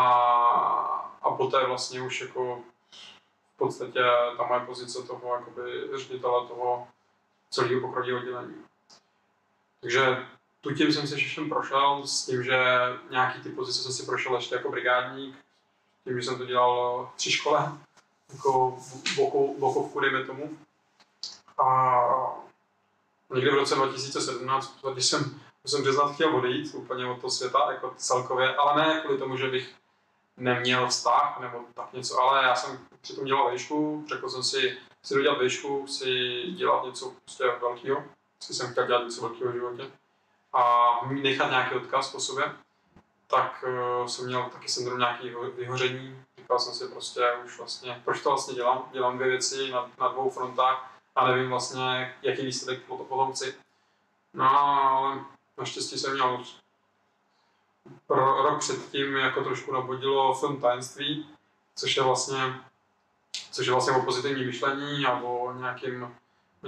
a 1.22 1.30
poté 1.30 1.66
vlastně 1.66 2.02
už 2.02 2.20
jako 2.20 2.60
v 3.54 3.56
podstatě 3.56 4.00
ta 4.36 4.46
moje 4.46 4.60
pozice 4.60 5.02
toho 5.02 5.34
jakoby 5.34 5.98
ředitele 5.98 6.46
toho 6.46 6.88
celého 7.50 7.80
pokroví 7.80 8.12
oddělení. 8.12 8.54
Takže 9.82 10.26
tu 10.60 10.74
tím 10.74 10.92
jsem 10.92 11.06
se 11.06 11.16
všem 11.16 11.48
prošel 11.48 12.06
s 12.06 12.26
tím, 12.26 12.42
že 12.42 12.58
nějaký 13.10 13.40
ty 13.40 13.48
pozice 13.48 13.82
jsem 13.82 13.92
si 13.92 14.06
prošel 14.06 14.36
ještě 14.36 14.54
jako 14.54 14.70
brigádník, 14.70 15.36
tím, 16.04 16.20
že 16.20 16.26
jsem 16.26 16.38
to 16.38 16.44
dělal 16.46 17.10
při 17.16 17.32
škole, 17.32 17.72
jako 18.32 18.78
bokou, 19.16 19.58
bokovku, 19.58 20.00
dejme 20.00 20.24
tomu. 20.24 20.58
A 21.58 22.02
někdy 23.34 23.50
v 23.50 23.54
roce 23.54 23.74
2017, 23.74 24.78
když 24.92 25.06
jsem, 25.06 25.40
jsem 25.66 25.82
přiznat 25.82 26.12
chtěl 26.14 26.36
odejít 26.36 26.74
úplně 26.74 27.06
od 27.06 27.20
toho 27.20 27.30
světa, 27.30 27.72
jako 27.72 27.94
celkově, 27.96 28.56
ale 28.56 28.82
ne 28.82 29.00
kvůli 29.00 29.18
tomu, 29.18 29.36
že 29.36 29.50
bych 29.50 29.74
neměl 30.36 30.88
vztah 30.88 31.40
nebo 31.40 31.58
tak 31.74 31.92
něco, 31.92 32.20
ale 32.20 32.44
já 32.44 32.54
jsem 32.54 32.78
přitom 33.00 33.24
dělal 33.24 33.52
výšku, 33.52 34.04
řekl 34.08 34.28
jsem 34.28 34.42
si, 34.42 34.78
si 35.02 35.14
dodělat 35.14 35.40
výšku, 35.40 35.86
si 35.86 36.42
dělat 36.56 36.84
něco 36.84 37.12
prostě 37.24 37.44
velkého, 37.44 38.04
si 38.42 38.54
jsem 38.54 38.72
chtěl 38.72 38.86
dělat 38.86 39.04
něco 39.04 39.20
velkého 39.20 39.50
v 39.50 39.54
životě 39.54 39.90
a 40.52 40.90
nechat 41.06 41.50
nějaký 41.50 41.74
odkaz 41.74 42.12
po 42.12 42.20
sobě, 42.20 42.52
tak 43.26 43.64
uh, 43.68 44.06
jsem 44.06 44.26
měl 44.26 44.50
taky 44.52 44.68
syndrom 44.68 44.98
nějaký 44.98 45.30
vyhoření. 45.56 46.22
Říkal 46.38 46.58
jsem 46.58 46.74
si 46.74 46.88
prostě 46.88 47.32
už 47.44 47.58
vlastně, 47.58 48.02
proč 48.04 48.22
to 48.22 48.28
vlastně 48.28 48.54
dělám? 48.54 48.88
Dělám 48.92 49.16
dvě 49.16 49.28
věci 49.28 49.70
na, 49.70 49.90
na 50.00 50.08
dvou 50.08 50.30
frontách 50.30 50.92
a 51.16 51.28
nevím 51.28 51.50
vlastně, 51.50 52.14
jaký 52.22 52.46
výsledek 52.46 52.82
potom 52.82 53.32
chci. 53.32 53.54
No 54.34 54.60
ale 54.60 55.24
naštěstí 55.58 55.98
jsem 55.98 56.12
měl 56.12 56.44
pro, 58.06 58.42
rok 58.42 58.58
předtím 58.58 59.16
jako 59.16 59.44
trošku 59.44 59.72
nabudilo 59.72 60.34
film 60.34 60.60
tajemství, 60.60 61.26
což 61.74 61.96
je 61.96 62.02
vlastně 62.02 62.60
což 63.50 63.66
je 63.66 63.72
vlastně 63.72 63.92
o 63.92 64.02
pozitivní 64.02 64.44
myšlení 64.44 65.06
a 65.06 65.20
o 65.22 65.52
nějakým 65.52 66.14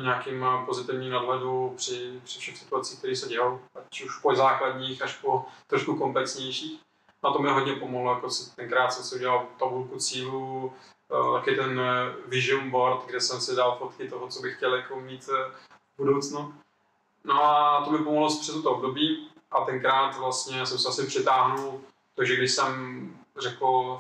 nějakým 0.03 0.45
eh, 0.45 0.67
pozitivním 0.67 1.13
nadhledu 1.13 1.75
při, 1.77 2.21
při 2.25 2.39
všech 2.39 2.57
situacích, 2.59 2.99
které 2.99 3.17
se 3.17 3.29
dějou, 3.29 3.61
ať 3.75 4.03
už 4.03 4.19
po 4.19 4.35
základních 4.35 5.03
až 5.03 5.17
po 5.17 5.45
trošku 5.67 5.97
komplexnějších. 5.97 6.81
Na 7.25 7.33
to 7.33 7.39
mi 7.39 7.51
hodně 7.51 7.77
pomohlo, 7.77 8.15
jako 8.15 8.31
si, 8.31 8.57
tenkrát 8.57 8.91
jsem 8.91 9.05
si 9.05 9.15
udělal 9.15 9.47
tabulku 9.59 9.99
cílů, 9.99 10.73
uh, 11.09 11.39
taky 11.39 11.57
ten 11.57 11.81
uh, 11.81 12.31
vision 12.31 12.71
board, 12.71 13.07
kde 13.07 13.21
jsem 13.21 13.41
si 13.41 13.57
dal 13.57 13.77
fotky 13.79 14.09
toho, 14.09 14.29
co 14.29 14.43
bych 14.43 14.57
chtěl 14.57 14.75
jako 14.75 15.01
mít 15.01 15.27
v 15.27 15.53
budoucnu. 15.99 16.55
No 17.25 17.45
a 17.45 17.85
to 17.85 17.91
mi 17.91 17.99
pomohlo 17.99 18.29
přes 18.29 18.63
to 18.63 18.71
období 18.71 19.29
a 19.51 19.65
tenkrát 19.65 20.19
vlastně 20.19 20.67
jsem 20.67 20.79
se 20.79 20.89
asi 20.89 21.07
přitáhnul, 21.07 21.81
takže 22.17 22.37
když 22.37 22.53
jsem 22.53 22.75
řekl 23.39 23.99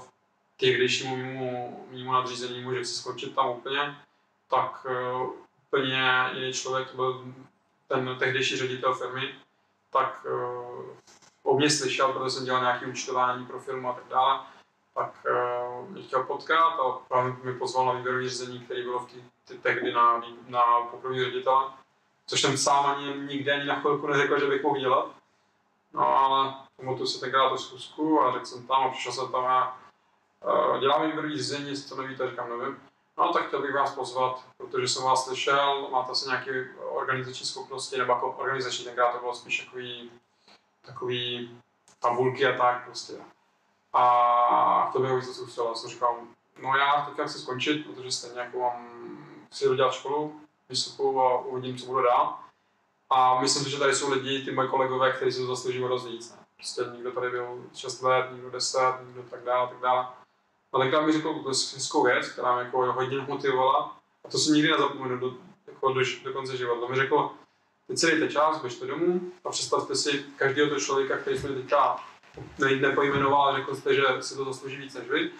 tehdejšímu 0.56 1.16
mimo, 1.16 1.80
mimo 1.90 2.12
nadřízenému, 2.12 2.74
že 2.74 2.82
chci 2.82 2.94
skončit 2.94 3.34
tam 3.34 3.48
úplně, 3.48 3.96
tak 4.50 4.86
úplně 5.74 6.30
jiný 6.32 6.52
člověk, 6.52 6.90
to 6.90 6.96
byl 6.96 7.24
ten 7.88 8.16
tehdejší 8.18 8.56
ředitel 8.56 8.94
firmy, 8.94 9.34
tak 9.92 10.26
uh, 10.30 10.86
o 11.42 11.56
mě 11.56 11.70
slyšel, 11.70 12.12
protože 12.12 12.30
jsem 12.30 12.44
dělal 12.44 12.60
nějaké 12.60 12.86
účtování 12.86 13.46
pro 13.46 13.60
firmu 13.60 13.90
a 13.90 13.92
tak 13.92 14.04
dále, 14.08 14.40
tak 14.94 15.26
uh, 15.30 15.88
mě 15.88 16.02
chtěl 16.02 16.22
potkat 16.22 16.78
a 16.80 16.92
právě 17.08 17.36
mi 17.42 17.54
pozval 17.54 17.86
na 17.86 17.92
výběrové 17.92 18.22
řízení, 18.22 18.60
který 18.60 18.82
bylo 18.82 18.98
v 18.98 19.10
tý, 19.10 19.22
tehdy 19.62 19.92
na, 19.92 20.22
na 20.48 20.62
pokrovní 20.90 21.24
ředitele, 21.24 21.64
což 22.26 22.40
jsem 22.40 22.58
sám 22.58 22.86
ani 22.86 23.14
nikdy 23.26 23.52
ani 23.52 23.64
na 23.64 23.80
chvilku 23.80 24.06
neřekl, 24.06 24.40
že 24.40 24.46
bych 24.46 24.62
mohl 24.62 24.80
dělat. 24.80 25.06
No 25.92 26.16
ale 26.16 26.54
pamatuju 26.76 27.06
si 27.06 27.20
tenkrát 27.20 27.48
tu 27.48 27.56
zkusku 27.56 28.20
a 28.20 28.32
řekl 28.32 28.44
jsem 28.44 28.66
tam 28.66 28.82
a 28.82 28.88
přišel 28.88 29.12
jsem 29.12 29.32
tam 29.32 29.44
a 29.44 29.80
uh, 30.44 30.80
dělám 30.80 31.06
výběrový 31.06 31.36
řízení, 31.36 31.68
jestli 31.68 31.88
to 31.88 32.02
nevíte, 32.02 32.30
říkám, 32.30 32.58
nevím. 32.58 32.76
No 33.18 33.32
tak 33.32 33.46
chtěl 33.46 33.62
bych 33.62 33.74
vás 33.74 33.94
pozvat, 33.94 34.44
protože 34.56 34.88
jsem 34.88 35.04
vás 35.04 35.24
slyšel, 35.24 35.88
máte 35.90 36.12
asi 36.12 36.28
nějaké 36.28 36.74
organizační 36.90 37.46
schopnosti, 37.46 37.98
nebo 37.98 38.12
jako 38.12 38.30
organizační, 38.30 38.84
tenkrát 38.84 39.12
to 39.12 39.18
bylo 39.18 39.34
spíš 39.34 39.64
takový, 39.64 40.10
takový 40.82 41.60
tabulky 42.00 42.46
a 42.46 42.58
tak 42.58 42.84
prostě. 42.84 43.12
A 43.92 44.86
chtěl 44.88 45.00
bych 45.00 45.12
víc 45.12 45.36
soustředit. 45.36 45.68
Já 45.68 45.74
jsem 45.74 45.90
říkal, 45.90 46.16
no 46.62 46.76
já 46.76 47.06
teďka 47.06 47.26
chci 47.26 47.38
skončit, 47.38 47.86
protože 47.86 48.12
stejně 48.12 48.40
jako 48.40 48.58
mám, 48.58 48.88
chci 49.46 49.64
dodělat 49.64 49.94
školu 49.94 50.40
vysokou 50.68 51.20
a 51.20 51.40
uvidím, 51.40 51.78
co 51.78 51.86
budu 51.86 52.02
dál. 52.02 52.38
A 53.10 53.40
myslím 53.40 53.64
si, 53.64 53.70
že 53.70 53.78
tady 53.78 53.94
jsou 53.94 54.10
lidi, 54.12 54.44
ty 54.44 54.52
moje 54.52 54.68
kolegové, 54.68 55.12
kteří 55.12 55.32
si 55.32 55.38
to 55.38 55.46
zaslouží 55.46 55.84
o. 55.84 55.88
Ne? 55.88 56.44
Prostě 56.56 56.82
někdo 56.92 57.12
tady 57.12 57.30
byl 57.30 57.64
6 57.74 58.02
let, 58.02 58.26
někdo 58.32 58.50
10, 58.50 58.78
někdo 59.06 59.22
tak 59.22 59.44
dále, 59.44 59.68
tak 59.68 59.78
dále. 59.78 60.06
Tenkrát 60.78 61.06
mi 61.06 61.12
řekl 61.12 61.42
hezkou 61.74 62.04
věc, 62.04 62.28
která 62.28 62.54
mě 62.54 62.64
jako 62.64 62.92
hodně 62.92 63.18
motivovala. 63.18 63.96
A 64.24 64.28
to 64.28 64.38
si 64.38 64.50
nikdy 64.50 64.70
nezapomenu 64.70 65.18
do, 65.18 65.34
jako 65.66 65.92
do, 65.92 66.00
do 66.24 66.32
konce 66.32 66.56
života. 66.56 66.86
Mi 66.88 66.96
řekl, 66.96 67.30
teď 67.86 67.98
si 67.98 68.06
dejte 68.06 68.28
čas, 68.28 68.60
běžte 68.60 68.86
domů 68.86 69.20
a 69.44 69.50
představte 69.50 69.96
si 69.96 70.24
každého 70.36 70.68
toho 70.68 70.80
člověka, 70.80 71.18
který 71.18 71.38
jsme 71.38 71.48
teďka 71.48 71.96
ne, 72.58 72.76
nepojmenoval, 72.76 73.56
řekl 73.56 73.74
jste, 73.74 73.94
že 73.94 74.02
si 74.20 74.36
to 74.36 74.44
zaslouží 74.44 74.76
víc 74.76 74.94
než 74.94 75.08
vy. 75.08 75.30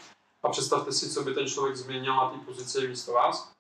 A 0.43 0.49
představte 0.49 0.93
si, 0.93 1.11
co 1.11 1.23
by 1.23 1.35
ten 1.35 1.47
člověk 1.47 1.77
změnil 1.77 2.17
na 2.17 2.31
té 2.31 2.39
pozici 2.39 2.89
místo 2.89 3.13
vás. 3.13 3.53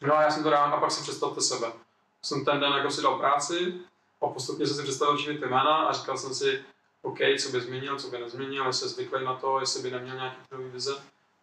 No 0.00 0.16
a 0.16 0.22
já 0.22 0.30
jsem 0.30 0.42
to 0.42 0.50
dal, 0.50 0.74
a 0.74 0.80
pak 0.80 0.90
si 0.90 1.02
představte 1.02 1.40
sebe. 1.40 1.72
Jsem 2.22 2.44
ten 2.44 2.60
den 2.60 2.72
jako 2.72 2.90
si 2.90 3.02
dal 3.02 3.18
práci 3.18 3.74
a 4.22 4.26
postupně 4.26 4.66
jsem 4.66 4.76
si 4.76 4.82
představil 4.82 5.16
všechny 5.16 5.38
ty 5.38 5.46
jména 5.46 5.76
a 5.76 5.92
říkal 5.92 6.18
jsem 6.18 6.34
si, 6.34 6.64
OK, 7.02 7.18
co 7.42 7.48
by 7.52 7.60
změnil, 7.60 7.98
co 7.98 8.08
by 8.08 8.18
nezměnil, 8.18 8.66
jestli 8.66 8.88
zvyklý 8.88 9.24
na 9.24 9.34
to, 9.34 9.60
jestli 9.60 9.82
by 9.82 9.90
neměl 9.90 10.16
nějaký 10.16 10.36
nový 10.52 10.70
vize. 10.70 10.94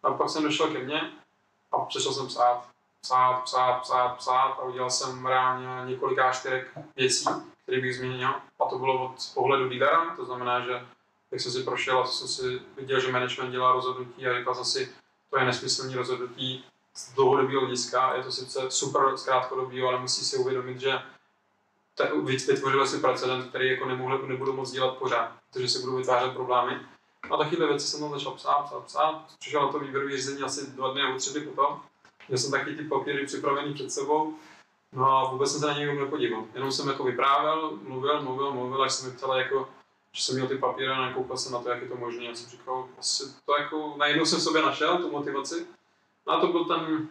A 0.02 0.10
pak 0.12 0.30
jsem 0.30 0.42
došel 0.42 0.68
ke 0.68 0.78
mně 0.78 1.12
a 1.72 1.78
přešel 1.78 2.12
jsem 2.12 2.26
psát, 2.26 2.68
psát, 3.00 3.40
psát, 3.44 3.80
psát, 3.80 4.08
psát 4.08 4.50
a 4.50 4.62
udělal 4.62 4.90
jsem 4.90 5.26
reálně 5.26 5.90
několik 5.90 6.18
čtyřek 6.32 6.78
věcí, 6.96 7.24
které 7.62 7.80
bych 7.80 7.96
změnil. 7.96 8.28
A 8.60 8.64
to 8.70 8.78
bylo 8.78 9.04
od 9.04 9.14
pohledu 9.34 9.68
lídera, 9.68 10.16
to 10.16 10.24
znamená, 10.24 10.60
že 10.60 10.86
jak 11.30 11.40
jsem 11.40 11.52
si 11.52 11.62
prošel 11.62 11.98
a 11.98 12.06
jsem 12.06 12.28
si 12.28 12.60
viděl, 12.76 13.00
že 13.00 13.12
management 13.12 13.50
dělá 13.50 13.72
rozhodnutí 13.72 14.26
a 14.26 14.38
říkal 14.38 14.54
jsem 14.54 14.64
si, 14.64 14.92
to 15.30 15.38
je 15.38 15.44
nesmyslný 15.44 15.94
rozhodnutí 15.94 16.64
z 16.94 17.12
dlouhodobého 17.12 17.60
hlediska, 17.60 18.14
je 18.14 18.22
to 18.22 18.32
sice 18.32 18.70
super 18.70 19.16
z 19.16 19.24
krátkodobého, 19.24 19.88
ale 19.88 20.00
musí 20.00 20.24
si 20.24 20.36
uvědomit, 20.36 20.80
že 20.80 21.02
vytvořili 22.48 22.88
si 22.88 22.98
precedent, 22.98 23.48
který 23.48 23.70
jako 23.70 23.84
nemohli, 23.84 24.28
nebudou 24.28 24.52
moc 24.52 24.70
dělat 24.70 24.96
pořád, 24.96 25.37
protože 25.52 25.68
si 25.68 25.80
budou 25.80 25.96
vytvářet 25.96 26.32
problémy. 26.32 26.80
A 27.30 27.36
takovéhle 27.36 27.66
věci 27.66 27.86
jsem 27.86 28.00
tam 28.00 28.10
začal 28.10 28.32
psát, 28.32 28.62
psát, 28.62 28.84
psát. 28.84 29.24
Přišel 29.38 29.62
na 29.62 29.72
to 29.72 29.78
výběrové 29.78 30.16
řízení 30.16 30.42
asi 30.42 30.70
dva 30.70 30.92
dny 30.92 31.02
nebo 31.02 31.18
tři 31.18 31.30
dny 31.30 31.40
potom. 31.40 31.80
Měl 32.28 32.38
jsem 32.38 32.50
taky 32.50 32.74
ty 32.74 32.84
papíry 32.84 33.26
připravený 33.26 33.74
před 33.74 33.92
sebou. 33.92 34.34
No 34.92 35.16
a 35.16 35.30
vůbec 35.30 35.50
jsem 35.50 35.60
se 35.60 35.66
na 35.66 35.72
něj 35.72 35.98
nepodíval. 35.98 36.44
Jenom 36.54 36.72
jsem 36.72 36.88
jako 36.88 37.04
vyprávěl, 37.04 37.70
mluvil, 37.82 38.22
mluvil, 38.22 38.52
mluvil, 38.52 38.82
až 38.82 38.92
jsem 38.92 39.10
mi 39.10 39.16
ptal 39.16 39.38
jako, 39.38 39.68
že 40.12 40.22
jsem 40.22 40.34
měl 40.34 40.48
ty 40.48 40.58
papíry 40.58 40.88
a 40.88 41.00
nakoupil 41.00 41.36
jsem 41.36 41.52
na 41.52 41.62
to, 41.62 41.70
jak 41.70 41.82
je 41.82 41.88
to 41.88 41.96
možné. 41.96 42.24
Já 42.24 42.34
jsem 42.34 42.50
říkal, 42.50 42.88
asi 42.98 43.24
to 43.46 43.56
jako, 43.58 43.94
najednou 43.96 44.24
jsem 44.24 44.38
v 44.38 44.42
sobě 44.42 44.62
našel 44.62 44.98
tu 44.98 45.10
motivaci. 45.10 45.66
No 46.26 46.32
a 46.32 46.40
to 46.40 46.46
byl 46.46 46.64
ten, 46.64 47.08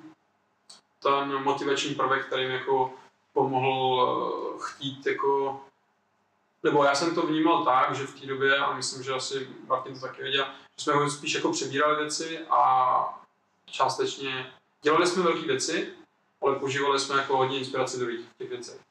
ten 0.99 1.43
motivační 1.43 1.95
prvek, 1.95 2.25
který 2.25 2.47
mi 2.47 2.53
jako 2.53 2.93
pomohl 3.33 4.07
eh, 4.07 4.59
chtít 4.61 5.05
jako 5.05 5.61
nebo 6.63 6.83
já 6.83 6.95
jsem 6.95 7.15
to 7.15 7.21
vnímal 7.21 7.65
tak, 7.65 7.95
že 7.95 8.07
v 8.07 8.19
té 8.19 8.25
době, 8.25 8.57
a 8.57 8.73
myslím, 8.73 9.03
že 9.03 9.13
asi 9.13 9.49
Martin 9.67 9.93
to 9.93 9.99
taky 9.99 10.21
věděl, 10.21 10.45
že 10.77 10.83
jsme 10.83 11.09
spíš 11.09 11.33
jako 11.33 11.51
přebírali 11.51 11.95
věci 11.95 12.39
a 12.49 13.23
částečně 13.65 14.53
dělali 14.81 15.07
jsme 15.07 15.23
velké 15.23 15.41
věci, 15.41 15.93
ale 16.41 16.55
používali 16.55 16.99
jsme 16.99 17.17
jako 17.17 17.37
hodně 17.37 17.57
inspiraci 17.57 17.99
druhých 17.99 18.25
v 18.29 18.37
těch 18.37 18.49
věcech. 18.49 18.81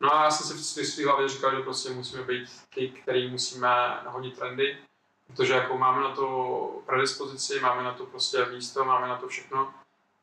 No 0.00 0.14
a 0.14 0.24
já 0.24 0.30
jsem 0.30 0.58
si 0.58 0.82
v 0.82 0.86
své 0.86 1.04
hlavě 1.04 1.28
říkal, 1.28 1.56
že 1.56 1.62
prostě 1.62 1.90
musíme 1.90 2.22
být 2.22 2.48
ty, 2.74 2.88
který 2.88 3.30
musíme 3.30 3.68
nahodit 4.04 4.38
trendy, 4.38 4.78
protože 5.26 5.52
jako 5.52 5.78
máme 5.78 6.00
na 6.00 6.14
to 6.14 6.82
predispozici, 6.86 7.60
máme 7.60 7.82
na 7.82 7.94
to 7.94 8.06
prostě 8.06 8.46
místo, 8.46 8.84
máme 8.84 9.08
na 9.08 9.16
to 9.16 9.28
všechno 9.28 9.74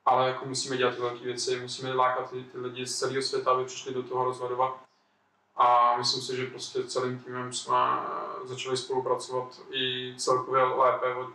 ale 0.07 0.27
jako 0.27 0.45
musíme 0.45 0.77
dělat 0.77 0.95
ty 0.95 1.01
velké 1.01 1.25
věci, 1.25 1.59
musíme 1.59 1.93
lákat 1.93 2.29
ty, 2.29 2.43
ty 2.43 2.57
lidi 2.57 2.87
z 2.87 2.99
celého 2.99 3.21
světa, 3.21 3.51
aby 3.51 3.65
přišli 3.65 3.93
do 3.93 4.03
toho 4.03 4.25
rozhodovat. 4.25 4.86
A 5.57 5.97
myslím 5.97 6.21
si, 6.21 6.35
že 6.35 6.45
prostě 6.45 6.83
celým 6.83 7.19
týmem 7.19 7.53
jsme 7.53 7.75
začali 8.43 8.77
spolupracovat 8.77 9.61
i 9.71 10.13
celkově 10.17 10.63
lépe 10.63 11.15
od, 11.15 11.33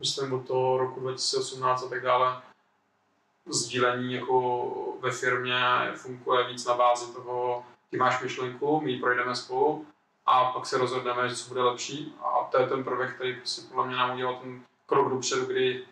myslím, 0.00 0.32
od 0.32 0.46
toho 0.46 0.78
roku 0.78 1.00
2018 1.00 1.82
a 1.82 1.88
tak 1.88 2.02
dále. 2.02 2.42
Sdílení 3.46 4.14
jako 4.14 4.98
ve 5.00 5.10
firmě 5.10 5.60
funguje 5.96 6.48
víc 6.48 6.66
na 6.66 6.74
bázi 6.74 7.12
toho, 7.12 7.64
ty 7.90 7.96
máš 7.96 8.22
myšlenku, 8.22 8.80
my 8.80 8.92
ji 8.92 9.00
projdeme 9.00 9.36
spolu 9.36 9.86
a 10.26 10.44
pak 10.44 10.66
se 10.66 10.78
rozhodneme, 10.78 11.34
co 11.34 11.48
bude 11.48 11.62
lepší. 11.62 12.14
A 12.20 12.44
to 12.50 12.60
je 12.60 12.66
ten 12.66 12.84
prvek, 12.84 13.14
který 13.14 13.36
prostě 13.36 13.62
podle 13.68 13.86
mě 13.86 13.96
nám 13.96 14.14
udělal 14.14 14.36
ten 14.36 14.62
krok 14.86 15.10
dopředu, 15.10 15.46
kdy 15.46 15.86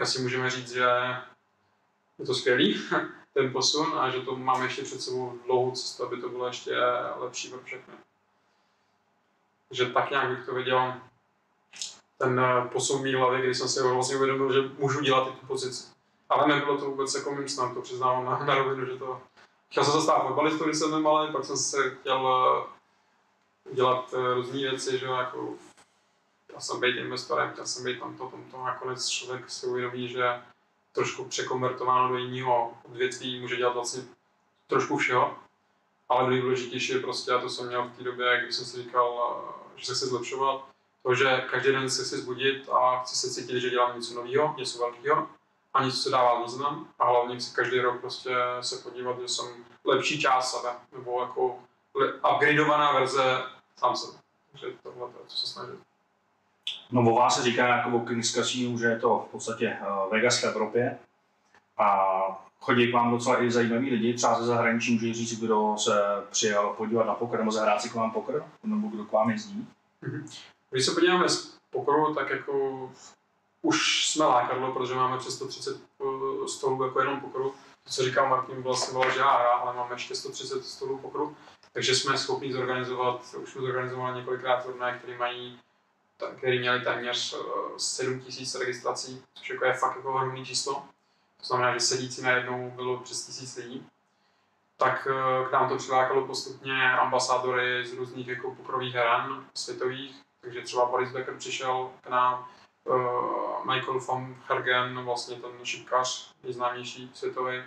asi 0.00 0.22
můžeme 0.22 0.50
říct, 0.50 0.72
že 0.72 0.88
je 2.18 2.26
to 2.26 2.34
skvělý, 2.34 2.80
ten 3.34 3.52
posun 3.52 3.98
a 3.98 4.10
že 4.10 4.20
to 4.20 4.36
máme 4.36 4.64
ještě 4.64 4.82
před 4.82 5.00
sebou 5.00 5.38
dlouhou 5.46 5.70
cestu, 5.70 6.04
aby 6.04 6.20
to 6.20 6.28
bylo 6.28 6.46
ještě 6.46 6.76
lepší 7.16 7.48
pro 7.48 7.60
všechny. 7.60 7.94
Takže 9.68 9.86
tak 9.86 10.10
nějak 10.10 10.28
bych 10.28 10.46
to 10.46 10.54
viděl, 10.54 10.94
ten 12.18 12.40
eh, 12.40 12.68
posun 12.72 13.02
mý 13.02 13.14
hlavy, 13.14 13.42
kdy 13.42 13.54
jsem 13.54 13.68
si 13.68 13.82
vlastně 13.82 14.16
uvědomil, 14.16 14.52
že 14.52 14.70
můžu 14.78 15.00
dělat 15.00 15.28
i 15.28 15.40
tu 15.40 15.46
pozici. 15.46 15.88
Ale 16.28 16.48
nebylo 16.48 16.78
to 16.78 16.84
vůbec 16.84 17.14
jako 17.14 17.34
mým 17.34 17.48
snem, 17.48 17.74
to 17.74 17.82
přiznávám 17.82 18.24
na, 18.24 18.38
na 18.38 18.54
rovinu, 18.54 18.86
že 18.86 18.98
to... 18.98 19.20
Chtěl 19.70 19.84
jsem 19.84 19.92
se 19.92 20.00
stát 20.00 20.22
fotbalistou, 20.22 20.64
když 20.64 20.78
jsem 20.78 20.90
byl 20.90 21.00
malý, 21.00 21.32
pak 21.32 21.44
jsem 21.44 21.56
se 21.56 21.90
chtěl 21.90 22.28
eh, 22.28 23.74
dělat 23.74 24.14
eh, 24.14 24.34
různé 24.34 24.58
věci, 24.58 24.98
že 24.98 25.06
jako 25.06 25.54
chtěl 26.44 26.60
jsem 26.60 26.80
být 26.80 26.96
investorem, 26.96 27.50
chtěl 27.52 27.66
jsem 27.66 27.84
být 27.84 28.00
tamto, 28.00 28.26
tamto, 28.26 28.64
nakonec 28.64 29.08
člověk 29.08 29.50
si 29.50 29.66
uvědomí, 29.66 30.08
že 30.08 30.42
trošku 30.98 31.24
překonvertováno 31.24 32.08
do 32.08 32.18
jiného 32.18 32.74
odvětví, 32.84 33.40
může 33.40 33.56
dělat 33.56 33.74
vlastně 33.74 34.02
trošku 34.66 34.96
všeho, 34.96 35.36
ale 36.08 36.30
nejdůležitější 36.30 36.92
je 36.92 37.00
prostě, 37.00 37.32
a 37.32 37.38
to 37.38 37.48
jsem 37.48 37.66
měl 37.66 37.84
v 37.84 37.96
té 37.96 38.04
době, 38.04 38.40
když 38.42 38.56
jsem 38.56 38.64
si 38.64 38.82
říkal, 38.82 39.08
že 39.76 39.86
se 39.86 39.94
chci 39.94 40.06
zlepšovat, 40.06 40.64
to, 41.02 41.14
že 41.14 41.46
každý 41.50 41.72
den 41.72 41.90
se 41.90 42.04
chci 42.04 42.16
zbudit 42.16 42.68
a 42.68 43.02
chci 43.02 43.16
se 43.16 43.30
cítit, 43.30 43.60
že 43.60 43.70
dělám 43.70 43.96
něco 43.96 44.14
nového, 44.14 44.54
něco 44.58 44.78
velkého 44.78 45.28
a 45.74 45.84
něco 45.84 45.96
se 45.96 46.10
dává 46.10 46.42
význam 46.42 46.88
a 46.98 47.10
hlavně 47.10 47.36
chci 47.36 47.54
každý 47.54 47.80
rok 47.80 48.00
prostě 48.00 48.30
se 48.60 48.76
podívat, 48.76 49.20
že 49.20 49.28
jsem 49.28 49.46
lepší 49.84 50.20
část 50.20 50.50
sebe, 50.50 50.76
nebo 50.92 51.20
jako 51.20 51.58
upgradeovaná 52.34 52.92
verze 52.92 53.42
sám 53.76 53.96
sebe. 53.96 54.18
Takže 54.50 54.66
tohle 54.82 55.08
to, 55.08 55.18
co 55.26 55.36
se 55.36 55.46
snažím. 55.46 55.87
No 56.90 57.12
o 57.12 57.14
vás 57.14 57.36
se 57.36 57.42
říká 57.42 57.66
jako 57.66 57.90
o 57.90 58.00
Kings 58.00 58.32
Casino, 58.32 58.78
že 58.78 58.86
je 58.86 58.98
to 58.98 59.24
v 59.28 59.32
podstatě 59.32 59.66
eh, 59.66 59.84
Vegas 60.10 60.40
v 60.40 60.44
Evropě 60.44 60.98
a 61.78 62.08
chodí 62.60 62.90
k 62.90 62.94
vám 62.94 63.10
docela 63.10 63.42
i 63.42 63.50
zajímaví 63.50 63.90
lidi, 63.90 64.14
třeba 64.14 64.40
ze 64.40 64.46
zahraničí 64.46 64.94
může 64.94 65.14
říct, 65.14 65.40
kdo 65.40 65.74
se 65.78 65.92
přijel 66.30 66.74
podívat 66.76 67.06
na 67.06 67.14
poker 67.14 67.38
nebo 67.38 67.52
zahrát 67.52 67.82
si 67.82 67.90
k 67.90 67.94
vám 67.94 68.10
poker, 68.10 68.44
nebo 68.64 68.88
kdo 68.88 69.04
k 69.04 69.12
vám 69.12 69.30
jezdí. 69.30 69.68
Mm-hmm. 70.02 70.40
Když 70.70 70.86
se 70.86 70.92
podíváme 70.92 71.28
z 71.28 71.58
pokoru, 71.70 72.14
tak 72.14 72.30
jako 72.30 72.90
už 73.62 74.06
jsme 74.06 74.24
lákadlo, 74.24 74.72
protože 74.72 74.94
máme 74.94 75.18
přes 75.18 75.36
130 75.36 75.76
eh, 75.76 76.48
stolů 76.48 76.84
jako 76.84 77.00
jenom 77.00 77.20
pokoru. 77.20 77.54
To, 77.84 77.90
co 77.90 78.02
říkal 78.02 78.28
Martin, 78.28 78.62
vlastně 78.62 78.92
bylo, 78.92 79.10
že 79.10 79.18
já 79.18 79.26
ale 79.26 79.76
máme 79.76 79.94
ještě 79.94 80.14
130 80.14 80.64
stolů 80.64 80.98
pokoru, 80.98 81.36
takže 81.72 81.94
jsme 81.94 82.18
schopni 82.18 82.52
zorganizovat, 82.52 83.34
už 83.42 83.50
jsme 83.50 83.60
zorganizovali 83.60 84.18
několikrát 84.18 84.64
turné, 84.64 84.98
které 84.98 85.18
mají 85.18 85.58
který 86.36 86.58
měli 86.58 86.80
téměř 86.80 87.34
uh, 87.34 87.76
7 87.76 88.20
tisíc 88.20 88.54
registrací, 88.54 89.22
což 89.34 89.50
jako 89.50 89.64
je 89.64 89.72
fakt 89.72 89.96
jako 89.96 90.14
ohromný 90.14 90.46
číslo. 90.46 90.74
To 91.40 91.46
znamená, 91.46 91.74
že 91.74 91.80
sedící 91.80 92.22
najednou 92.22 92.70
bylo 92.70 92.96
přes 92.96 93.26
tisíc 93.26 93.56
lidí. 93.56 93.86
Tak 94.76 95.08
uh, 95.10 95.48
k 95.48 95.52
nám 95.52 95.68
to 95.68 95.76
přilákalo 95.76 96.26
postupně 96.26 96.92
ambasádory 96.92 97.86
z 97.86 97.92
různých 97.92 98.28
jako 98.28 98.54
pokrových 98.54 98.94
hran 98.94 99.46
světových, 99.54 100.16
takže 100.40 100.60
třeba 100.60 100.86
Boris 100.86 101.12
Becker 101.12 101.36
přišel 101.36 101.90
k 102.00 102.08
nám, 102.08 102.48
uh, 102.84 103.74
Michael 103.74 104.00
van 104.00 104.36
Hergen, 104.48 105.04
vlastně 105.04 105.36
ten 105.36 105.50
šipkař, 105.64 106.34
nejznámější 106.42 107.10
světový, 107.14 107.62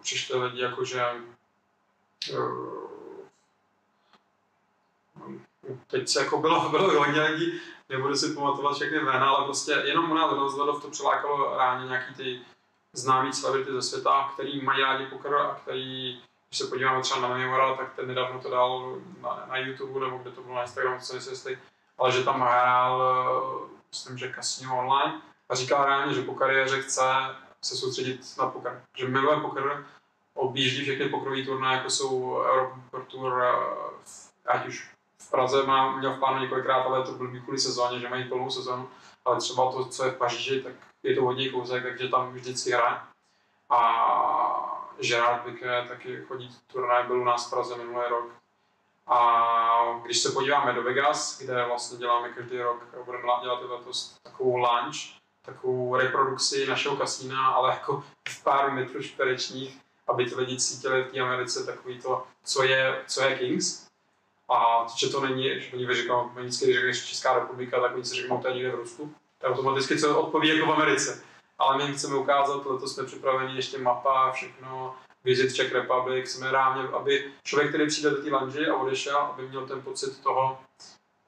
přišli 0.00 0.38
lidi 0.44 0.60
jakože 0.60 1.04
uh, 2.32 2.79
teď 5.86 6.08
se 6.08 6.24
jako 6.24 6.38
bylo, 6.38 6.68
bylo 6.68 6.98
hodně 6.98 7.22
lidí, 7.22 7.60
nebudu 7.88 8.16
si 8.16 8.34
pamatovat 8.34 8.74
všechny 8.74 9.00
jména, 9.00 9.30
ale 9.30 9.44
prostě 9.44 9.72
jenom 9.72 10.10
u 10.10 10.14
nás 10.14 10.32
rozhledov 10.32 10.82
to 10.82 10.90
přilákalo 10.90 11.56
ráně 11.56 11.86
nějaký 11.86 12.14
ty 12.14 12.40
známý 12.92 13.32
celebrity 13.32 13.72
ze 13.72 13.82
světa, 13.82 14.30
který 14.34 14.60
mají 14.62 14.82
rádi 14.82 15.06
poker 15.06 15.34
a 15.34 15.54
který, 15.62 16.20
když 16.48 16.58
se 16.58 16.66
podíváme 16.66 17.02
třeba 17.02 17.20
na 17.20 17.28
Memora, 17.28 17.74
tak 17.74 17.94
ten 17.94 18.08
nedávno 18.08 18.40
to 18.40 18.50
dal 18.50 18.96
na, 19.20 19.46
na 19.48 19.58
YouTube 19.58 20.00
nebo 20.00 20.18
kde 20.18 20.30
to 20.30 20.42
bylo 20.42 20.54
na 20.54 20.62
Instagramu, 20.62 21.00
co 21.00 21.12
nejsi 21.12 21.30
jistý, 21.30 21.56
ale 21.98 22.12
že 22.12 22.24
tam 22.24 22.40
hrál, 22.40 23.68
myslím, 23.90 24.18
že 24.18 24.32
Casino 24.34 24.78
Online 24.78 25.20
a 25.48 25.54
říkal 25.54 25.84
reálně, 25.84 26.14
že 26.14 26.22
po 26.22 26.34
kariéře 26.34 26.82
chce 26.82 27.02
se 27.62 27.76
soustředit 27.76 28.20
na 28.38 28.46
poker, 28.46 28.82
že 28.96 29.08
miluje 29.08 29.40
poker, 29.40 29.86
objíždí 30.34 30.82
všechny 30.82 31.08
pokrový 31.08 31.46
turnaje, 31.46 31.76
jako 31.76 31.90
jsou 31.90 32.42
Europe 32.42 33.10
Tour, 33.10 33.44
ať 34.46 34.66
už 34.66 34.90
v 35.20 35.30
Praze 35.30 35.62
má, 35.62 35.96
měl 35.96 36.14
v 36.14 36.18
plánu 36.18 36.40
několikrát, 36.40 36.82
ale 36.82 37.02
to 37.02 37.12
byl 37.12 37.40
kvůli 37.40 37.58
sezóně, 37.58 37.98
že 37.98 38.08
mají 38.08 38.28
plnou 38.28 38.50
sezónu, 38.50 38.88
ale 39.24 39.36
třeba 39.36 39.72
to, 39.72 39.84
co 39.84 40.04
je 40.04 40.10
v 40.10 40.16
Paříži, 40.16 40.62
tak 40.62 40.72
je 41.02 41.14
to 41.14 41.22
hodně 41.22 41.48
kouzek, 41.48 41.82
takže 41.82 42.08
tam 42.08 42.32
vždycky 42.32 42.70
hraje. 42.70 42.98
A 43.70 43.80
Gerard 45.08 45.42
Piqué 45.42 45.84
taky 45.88 46.24
chodí 46.28 46.56
turnaj, 46.66 47.04
byl 47.04 47.20
u 47.20 47.24
nás 47.24 47.46
v 47.46 47.50
Praze 47.50 47.76
minulý 47.76 48.06
rok. 48.08 48.30
A 49.06 50.00
když 50.02 50.18
se 50.18 50.32
podíváme 50.32 50.72
do 50.72 50.82
Vegas, 50.82 51.38
kde 51.38 51.64
vlastně 51.64 51.98
děláme 51.98 52.28
každý 52.28 52.58
rok, 52.58 52.82
budeme 53.04 53.24
dělat 53.42 53.62
letos 53.62 54.18
takovou 54.22 54.56
lunch, 54.56 54.96
takovou 55.42 55.96
reprodukci 55.96 56.66
našeho 56.66 56.96
kasína, 56.96 57.46
ale 57.46 57.70
jako 57.70 58.04
v 58.28 58.44
pár 58.44 58.70
metrů 58.70 59.02
čtverečních, 59.02 59.78
aby 60.08 60.26
ty 60.26 60.34
lidi 60.34 60.56
cítili 60.56 61.04
v 61.04 61.12
té 61.12 61.20
Americe 61.20 61.66
takový 61.66 62.00
to, 62.02 62.26
co 62.44 62.62
je, 62.62 63.04
co 63.06 63.22
je 63.22 63.38
Kings, 63.38 63.89
a 64.52 64.86
že 64.96 65.08
to 65.08 65.20
není, 65.20 65.60
že 65.60 65.72
oni 65.72 65.86
vyříkají, 65.86 66.20
vždycky, 66.34 66.64
když 66.64 66.76
řekneš 66.76 67.08
Česká 67.08 67.34
republika, 67.34 67.80
tak 67.80 67.94
oni 67.94 68.04
si 68.04 68.14
řeknou, 68.14 68.38
to 68.38 68.48
je 68.48 68.54
někde 68.54 68.70
v 68.70 68.74
Rusku. 68.74 69.14
To 69.38 69.46
je 69.46 69.52
automaticky 69.52 69.98
co 69.98 70.20
odpoví 70.20 70.48
jako 70.48 70.66
v 70.66 70.72
Americe. 70.72 71.22
Ale 71.58 71.76
my 71.76 71.92
chceme 71.92 72.16
ukázat, 72.16 72.62
proto 72.62 72.88
jsme 72.88 73.04
připraveni 73.04 73.56
ještě 73.56 73.78
mapa, 73.78 74.30
všechno, 74.32 74.94
Visit 75.24 75.54
Czech 75.54 75.72
Republic, 75.72 76.30
jsme 76.30 76.50
rádi, 76.50 76.88
aby 76.92 77.32
člověk, 77.44 77.68
který 77.68 77.86
přijde 77.86 78.10
do 78.10 78.22
té 78.22 78.30
lanži 78.30 78.66
a 78.66 78.76
odešel, 78.76 79.16
aby 79.16 79.48
měl 79.48 79.66
ten 79.66 79.82
pocit 79.82 80.22
toho, 80.22 80.58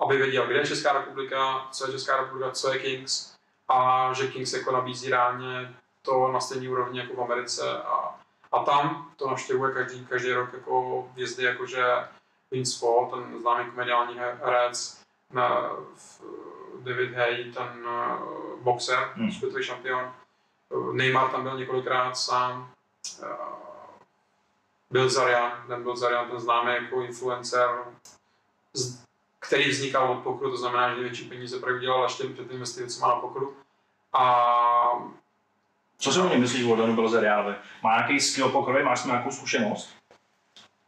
aby 0.00 0.16
věděl, 0.16 0.46
kde 0.46 0.58
je 0.58 0.66
Česká 0.66 0.92
republika, 0.92 1.68
co 1.72 1.86
je 1.86 1.92
Česká 1.92 2.16
republika, 2.16 2.50
co 2.50 2.72
je 2.72 2.78
Kings 2.78 3.34
a 3.68 4.10
že 4.12 4.26
Kings 4.26 4.52
jako 4.52 4.72
nabízí 4.72 5.10
ráně 5.10 5.74
to 6.02 6.32
na 6.32 6.40
stejné 6.40 6.68
úrovni 6.68 6.98
jako 6.98 7.14
v 7.14 7.22
Americe 7.22 7.82
a, 7.82 8.20
a 8.52 8.64
tam 8.64 9.12
to 9.16 9.26
navštěvuje 9.26 9.74
každý, 9.74 10.06
každý 10.06 10.32
rok 10.32 10.52
jako 10.52 11.08
vězdy, 11.14 11.44
jakože 11.44 11.84
Vince 12.52 12.80
Paul, 12.80 13.06
ten 13.06 13.40
známý 13.40 13.70
komediální 13.70 14.18
herec, 14.44 15.02
na, 15.32 15.70
David 16.82 17.14
Hay, 17.14 17.44
ten 17.44 17.86
uh, 17.86 18.60
boxer, 18.62 18.98
hmm. 19.14 19.32
světový 19.32 19.64
šampion. 19.64 20.12
Neymar 20.92 21.30
tam 21.30 21.42
byl 21.42 21.58
několikrát 21.58 22.16
sám. 22.16 22.70
Uh, 23.22 23.28
byl 24.90 25.08
Zarian, 25.08 25.52
ten 25.66 25.82
byl 25.82 25.96
Zarian, 25.96 26.30
ten 26.30 26.40
známý 26.40 26.72
jako 26.72 27.02
influencer, 27.02 27.68
který 29.38 29.70
vznikal 29.70 30.12
od 30.12 30.22
pokru, 30.22 30.50
to 30.50 30.56
znamená, 30.56 30.88
že 30.88 30.94
největší 30.94 31.28
peníze 31.28 31.58
právě 31.58 31.78
udělal 31.78 32.02
ještě 32.02 32.24
před 32.24 32.50
investicemi 32.50 33.00
na 33.00 33.16
pokru. 33.16 33.56
A 34.12 34.24
co 35.98 36.12
si 36.12 36.20
o 36.20 36.28
něm 36.28 36.40
myslíš 36.40 36.64
o 36.64 36.76
Danu 36.76 36.96
Belzeriánovi? 36.96 37.54
Má 37.82 37.96
nějaký 37.96 38.20
skill 38.20 38.48
pokrový, 38.48 38.84
máš 38.84 39.04
nějakou 39.04 39.30
zkušenost? 39.30 39.96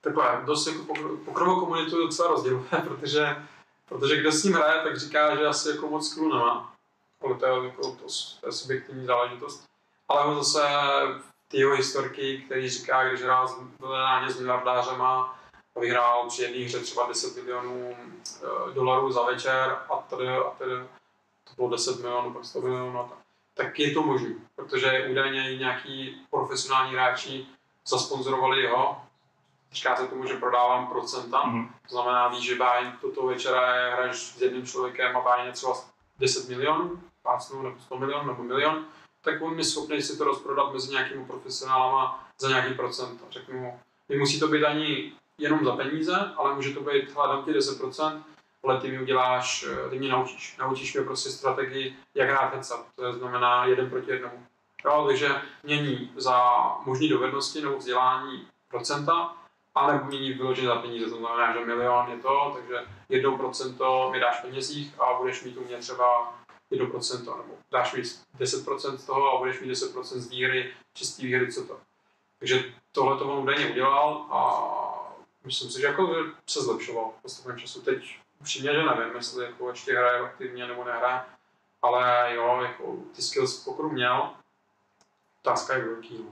Takhle 0.05 0.43
dost 0.45 0.67
jako 0.67 0.95
pokrovou 1.25 1.61
komunitu 1.61 2.07
docela 2.07 2.29
rozděluje, 2.29 2.65
protože, 2.85 3.37
protože 3.89 4.17
kdo 4.17 4.33
s 4.33 4.45
ním 4.45 4.53
hraje, 4.53 4.83
tak 4.83 4.99
říká, 4.99 5.37
že 5.37 5.47
asi 5.47 5.69
jako 5.69 5.89
moc 5.89 6.11
skillu 6.11 6.33
nemá. 6.33 6.75
Ale 7.23 7.35
to 7.35 7.47
je, 7.47 7.65
jako, 7.65 7.83
to, 7.83 8.07
to 8.41 8.47
je 8.47 8.53
subjektivní 8.53 9.07
záležitost. 9.07 9.65
Ale 10.09 10.25
on 10.25 10.45
zase 10.45 10.63
ty 11.49 11.59
jeho 11.59 11.75
historky, 11.77 12.43
který 12.47 12.71
říká, 12.71 13.09
když 13.09 13.23
hrál 13.23 13.67
na 13.81 14.31
s 14.31 14.41
miliardářema 14.41 15.39
vyhrál 15.81 16.29
při 16.29 16.43
jedné 16.43 16.65
hře 16.65 16.81
třeba 16.81 17.09
10 17.09 17.37
milionů 17.37 17.97
e, 17.97 18.75
dolarů 18.75 19.13
za 19.13 19.23
večer 19.23 19.77
a 19.91 19.97
tady, 19.97 20.29
a 20.29 20.51
tady 20.59 20.71
to 21.45 21.55
bylo 21.57 21.71
10 21.71 22.01
milionů, 22.01 22.33
pak 22.33 22.45
100 22.45 22.61
milionů, 22.61 22.93
tak, 23.09 23.19
tak 23.55 23.79
je 23.79 23.95
to 23.95 24.03
možné, 24.03 24.35
protože 24.57 25.07
údajně 25.11 25.57
nějaký 25.57 26.27
profesionální 26.31 26.93
hráči 26.93 27.47
zasponzorovali 27.87 28.63
jeho 28.63 29.04
říká 29.75 29.97
se 29.97 30.07
tomu, 30.07 30.27
že 30.27 30.35
prodávám 30.35 30.87
procenta. 30.87 31.43
Mm-hmm. 31.43 31.69
To 31.89 31.95
znamená, 31.95 32.29
víš, 32.29 32.45
že 32.45 32.57
bájň 32.57 32.93
toto 33.01 33.27
večera 33.27 33.77
je, 33.77 33.93
hraješ 33.93 34.17
s 34.17 34.41
jedním 34.41 34.67
člověkem 34.67 35.17
a 35.17 35.21
bájň 35.21 35.47
je 35.47 35.53
třeba 35.53 35.75
10 36.19 36.49
milionů, 36.49 37.01
pásnou 37.23 37.63
nebo 37.63 37.81
100 37.81 37.99
milionů 37.99 38.27
nebo 38.27 38.43
milion, 38.43 38.85
tak 39.25 39.43
on 39.43 39.59
je 39.59 39.65
schopný 39.65 40.03
si 40.03 40.19
to 40.19 40.25
rozprodat 40.25 40.73
mezi 40.73 40.93
nějakými 40.93 41.25
profesionálama 41.25 42.29
za 42.41 42.49
nějaký 42.49 42.75
procent. 42.75 43.21
Řeknu 43.31 43.61
mu, 43.61 43.81
nemusí 44.09 44.41
to 44.41 44.49
být 44.49 44.65
ani 44.65 45.13
jenom 45.39 45.65
za 45.65 45.77
peníze, 45.77 46.33
ale 46.37 46.55
může 46.55 46.75
to 46.75 46.81
být, 46.81 47.15
hledám 47.15 47.45
ti 47.45 47.53
10%, 47.53 48.23
ale 48.65 48.81
ty 48.81 48.91
mi 48.91 49.03
uděláš, 49.03 49.67
ty 49.91 49.99
mě 49.99 50.09
naučíš. 50.09 50.57
Naučíš 50.57 50.95
mě 50.95 51.05
prostě 51.05 51.31
strategii, 51.31 51.97
jak 52.15 52.29
hrát 52.29 52.53
headset. 52.53 52.81
To 52.97 53.13
znamená 53.13 53.65
jeden 53.65 53.91
proti 53.91 54.11
jednomu. 54.11 54.47
Jo, 54.85 55.05
takže 55.07 55.43
mění 55.63 56.13
za 56.17 56.41
možné 56.87 57.09
dovednosti 57.09 57.61
nebo 57.61 57.77
vzdělání 57.77 58.47
procenta 58.69 59.37
ale 59.75 60.05
mění 60.05 60.33
vyloženě 60.33 60.69
za 60.69 60.77
peníze, 60.77 61.11
to 61.11 61.17
znamená, 61.17 61.53
že 61.53 61.65
milion 61.65 62.11
je 62.11 62.19
to, 62.19 62.53
takže 62.55 62.75
jedno 63.09 63.37
procento 63.37 64.09
mi 64.13 64.21
dáš 64.21 64.41
penězích 64.41 65.01
a 65.01 65.15
budeš 65.19 65.45
mít 65.45 65.57
u 65.57 65.65
mě 65.65 65.77
třeba 65.77 66.35
1%, 66.73 67.37
nebo 67.37 67.55
dáš 67.71 67.93
mi 67.93 68.03
10% 68.03 68.97
z 68.97 69.07
toho 69.07 69.33
a 69.33 69.39
budeš 69.39 69.61
mít 69.61 69.71
10% 69.71 70.03
z 70.03 70.29
výhry, 70.29 70.75
čistý 70.95 71.27
výhry, 71.27 71.53
co 71.53 71.67
to. 71.67 71.81
Takže 72.39 72.65
tohle 72.93 73.19
to 73.19 73.25
on 73.25 73.43
údajně 73.43 73.71
udělal 73.71 74.27
a 74.31 74.41
myslím 75.45 75.71
si, 75.71 75.81
že 75.81 75.87
jako 75.87 76.17
se 76.47 76.63
zlepšoval 76.63 77.11
v 77.19 77.23
postupném 77.23 77.59
času. 77.59 77.83
Teď 77.83 78.19
upřímně, 78.41 78.73
že 78.73 78.83
nevím, 78.83 79.15
jestli 79.15 79.45
jako 79.45 79.71
ještě 79.71 79.99
hraje 79.99 80.21
aktivně 80.21 80.67
nebo 80.67 80.85
nehraje, 80.85 81.21
ale 81.83 82.35
jo, 82.35 82.61
jako 82.63 82.97
ty 83.17 83.23
skills 83.23 83.65
pokru 83.65 83.91
měl, 83.91 84.31
otázka 85.41 85.77
je 85.77 85.85
velký. 85.85 86.27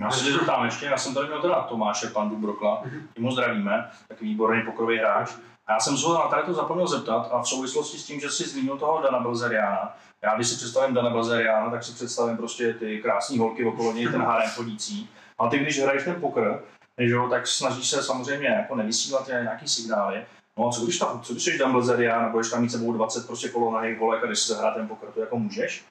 Já 0.00 0.10
se 0.10 0.32
zeptám 0.32 0.64
ještě, 0.64 0.86
já 0.86 0.98
jsem 0.98 1.14
tady 1.14 1.26
měl 1.26 1.42
teda 1.42 1.60
Tomáše 1.60 2.06
Pandu 2.06 2.36
Brokla, 2.36 2.82
mhm. 2.84 3.08
ty 3.14 3.22
mu 3.22 3.32
zdravíme, 3.32 3.90
takový 4.08 4.30
výborný 4.30 4.62
pokrový 4.62 4.98
hráč. 4.98 5.30
A 5.66 5.72
já 5.72 5.80
jsem 5.80 5.96
se 5.96 6.06
ho 6.06 6.14
na 6.14 6.20
tady 6.20 6.42
to 6.42 6.54
zapomněl 6.54 6.86
zeptat 6.86 7.28
a 7.32 7.42
v 7.42 7.48
souvislosti 7.48 7.98
s 7.98 8.06
tím, 8.06 8.20
že 8.20 8.30
jsi 8.30 8.48
zmínil 8.48 8.78
toho 8.78 9.02
Dana 9.02 9.20
Belzeriana, 9.20 9.96
já 10.22 10.34
když 10.34 10.48
si 10.48 10.56
představím 10.56 10.94
Dana 10.94 11.10
Belzeriana, 11.10 11.70
tak 11.70 11.84
si 11.84 11.92
představím 11.92 12.36
prostě 12.36 12.74
ty 12.74 13.02
krásné 13.02 13.38
holky 13.38 13.64
okolo 13.64 13.92
něj, 13.92 14.08
ten 14.08 14.22
harem 14.22 14.50
chodící. 14.50 15.08
A 15.38 15.48
ty, 15.48 15.58
když 15.58 15.82
hraješ 15.82 16.04
ten 16.04 16.20
poker, 16.20 16.62
že 16.98 17.14
jo, 17.14 17.28
tak 17.28 17.46
snažíš 17.46 17.90
se 17.90 18.02
samozřejmě 18.02 18.48
jako 18.48 18.74
nevysílat 18.74 19.28
nějaký 19.28 19.68
signály. 19.68 20.24
No 20.58 20.68
a 20.68 20.72
co 20.72 20.84
když, 20.84 20.98
tam, 20.98 21.20
co 21.20 21.32
když 21.32 21.44
jsi 21.44 21.58
Dan 21.58 21.72
Belzerian 21.72 22.24
a 22.24 22.28
budeš 22.28 22.50
tam 22.50 22.62
mít 22.62 22.70
sebou 22.70 22.92
20 22.92 23.26
prostě 23.26 23.48
kolonahých 23.48 23.98
holek 23.98 24.24
a 24.24 24.26
když 24.26 24.38
si 24.38 24.48
zahrát 24.48 24.74
ten 24.74 24.88
poker, 24.88 25.08
to 25.14 25.20
jako 25.20 25.38
můžeš? 25.38 25.84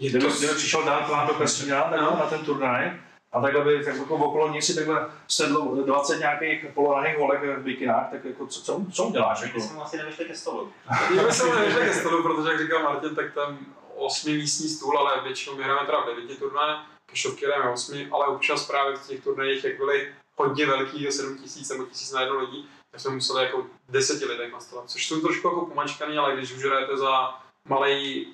Je 0.00 0.10
kdyby, 0.10 0.26
to... 0.26 0.38
kdyby 0.38 0.54
přišel 0.54 0.84
dát 0.84 1.06
plán 1.06 1.26
do 1.26 1.34
kasína 1.34 1.92
no. 1.96 2.16
na 2.20 2.26
ten 2.26 2.44
turnaj, 2.44 3.00
a 3.32 3.40
takhle 3.40 3.64
by 3.64 3.84
tak 3.84 3.96
jako 3.96 4.16
okolo 4.16 4.48
ní 4.48 4.62
si 4.62 4.74
takhle 4.74 5.10
sedlo 5.28 5.74
20 5.84 6.18
nějakých 6.18 6.66
polonahých 6.74 7.18
holek 7.18 7.42
v 7.42 7.62
bikinách, 7.62 8.10
tak 8.10 8.24
jako 8.24 8.46
co, 8.46 8.62
co, 8.62 8.84
co 8.92 9.04
uděláš? 9.04 9.42
Jako? 9.42 9.60
jsme 9.60 9.82
asi 9.82 9.96
nevyšli 9.96 10.24
ke 10.24 10.34
stolu. 10.34 10.72
My 11.26 11.32
jsme 11.32 11.54
nevyšli 11.54 11.80
ke 11.80 11.94
stolu, 11.94 12.22
protože 12.22 12.48
jak 12.48 12.60
říkal 12.60 12.82
Martin, 12.82 13.14
tak 13.14 13.34
tam 13.34 13.58
osmi 13.96 14.32
místní 14.32 14.68
stůl, 14.68 14.98
ale 14.98 15.22
většinou 15.22 15.56
my 15.56 15.62
hrajeme 15.62 15.86
teda 15.86 16.00
v 16.00 16.06
devíti 16.06 16.36
turnaje, 16.36 16.76
kešovky 17.06 17.46
hrajeme 17.46 17.70
osmi, 17.70 18.08
ale 18.12 18.26
občas 18.26 18.66
právě 18.66 18.96
v 18.96 19.06
těch 19.08 19.24
turnajích, 19.24 19.64
jak 19.64 19.76
byly 19.76 20.12
hodně 20.36 20.66
velký, 20.66 21.12
7 21.12 21.38
tisíc 21.38 21.70
nebo 21.70 21.84
tisíc 21.84 22.12
na 22.12 22.20
jedno 22.20 22.40
lidí, 22.40 22.68
tak 22.90 23.00
jsme 23.00 23.10
museli 23.10 23.44
jako 23.44 23.66
deseti 23.88 24.24
lidech 24.24 24.52
nastavit, 24.52 24.90
což 24.90 25.06
jsou 25.06 25.20
trošku 25.20 25.48
jako 25.48 25.66
pomačkaný, 25.66 26.18
ale 26.18 26.36
když 26.36 26.52
už 26.52 26.64
hrajete 26.64 26.96
za 26.96 27.34
malý 27.68 28.26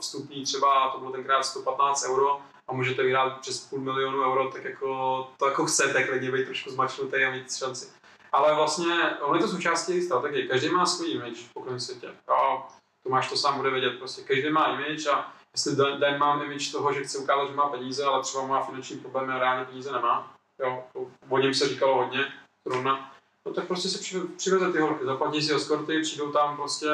vstupní 0.00 0.44
třeba, 0.44 0.90
to 0.90 0.98
bylo 0.98 1.12
tenkrát 1.12 1.42
115 1.42 2.08
euro 2.08 2.40
a 2.68 2.72
můžete 2.72 3.02
vyhrát 3.02 3.40
přes 3.40 3.60
půl 3.60 3.80
milionu 3.80 4.24
euro, 4.24 4.50
tak 4.50 4.64
jako 4.64 5.28
to 5.38 5.46
jako 5.46 5.66
chcete 5.66 6.04
klidně 6.04 6.30
být 6.30 6.44
trošku 6.44 6.70
zmačnutý 6.70 7.24
a 7.24 7.30
mít 7.30 7.54
šanci. 7.54 7.92
Ale 8.32 8.54
vlastně, 8.54 9.16
ono 9.20 9.34
je 9.34 9.40
to 9.40 9.48
součástí 9.48 10.02
strategie. 10.02 10.46
Každý 10.46 10.70
má 10.70 10.86
svůj 10.86 11.10
image 11.10 11.38
v 11.38 11.56
okolním 11.56 11.80
světě. 11.80 12.08
A 12.28 12.68
Tomáš 13.02 13.28
to 13.28 13.36
sám 13.36 13.56
bude 13.56 13.70
vědět. 13.70 13.98
Prostě 13.98 14.22
každý 14.22 14.50
má 14.50 14.66
image 14.66 15.06
a 15.06 15.32
jestli 15.54 15.76
Dan, 15.76 16.00
Dan 16.00 16.18
má 16.18 16.44
image 16.44 16.72
toho, 16.72 16.92
že 16.92 17.04
chce 17.04 17.18
ukázat, 17.18 17.48
že 17.48 17.54
má 17.54 17.68
peníze, 17.68 18.04
ale 18.04 18.22
třeba 18.22 18.46
má 18.46 18.64
finanční 18.64 18.98
problémy 18.98 19.32
a 19.32 19.38
reálně 19.38 19.64
peníze 19.64 19.92
nemá. 19.92 20.34
Jo, 20.58 20.84
to, 20.92 21.06
o 21.28 21.38
něm 21.38 21.54
se 21.54 21.68
říkalo 21.68 21.96
hodně, 21.96 22.32
zrovna. 22.66 23.12
No 23.46 23.52
tak 23.52 23.66
prostě 23.66 23.88
si 23.88 24.20
přiveze 24.36 24.72
ty 24.72 24.78
holky, 24.78 25.04
zaplatí 25.04 25.42
si 25.42 25.54
eskorty, 25.54 26.00
přijdou 26.00 26.32
tam 26.32 26.56
prostě 26.56 26.88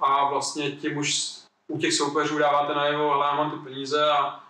a 0.00 0.28
vlastně 0.28 0.72
tím 0.72 0.98
už 0.98 1.34
u 1.68 1.78
těch 1.78 1.94
soupeřů 1.94 2.38
dáváte 2.38 2.74
najevo, 2.74 3.12
ale 3.12 3.26
já 3.26 3.34
mám 3.34 3.50
ty 3.50 3.56
peníze 3.56 4.10
a 4.10 4.40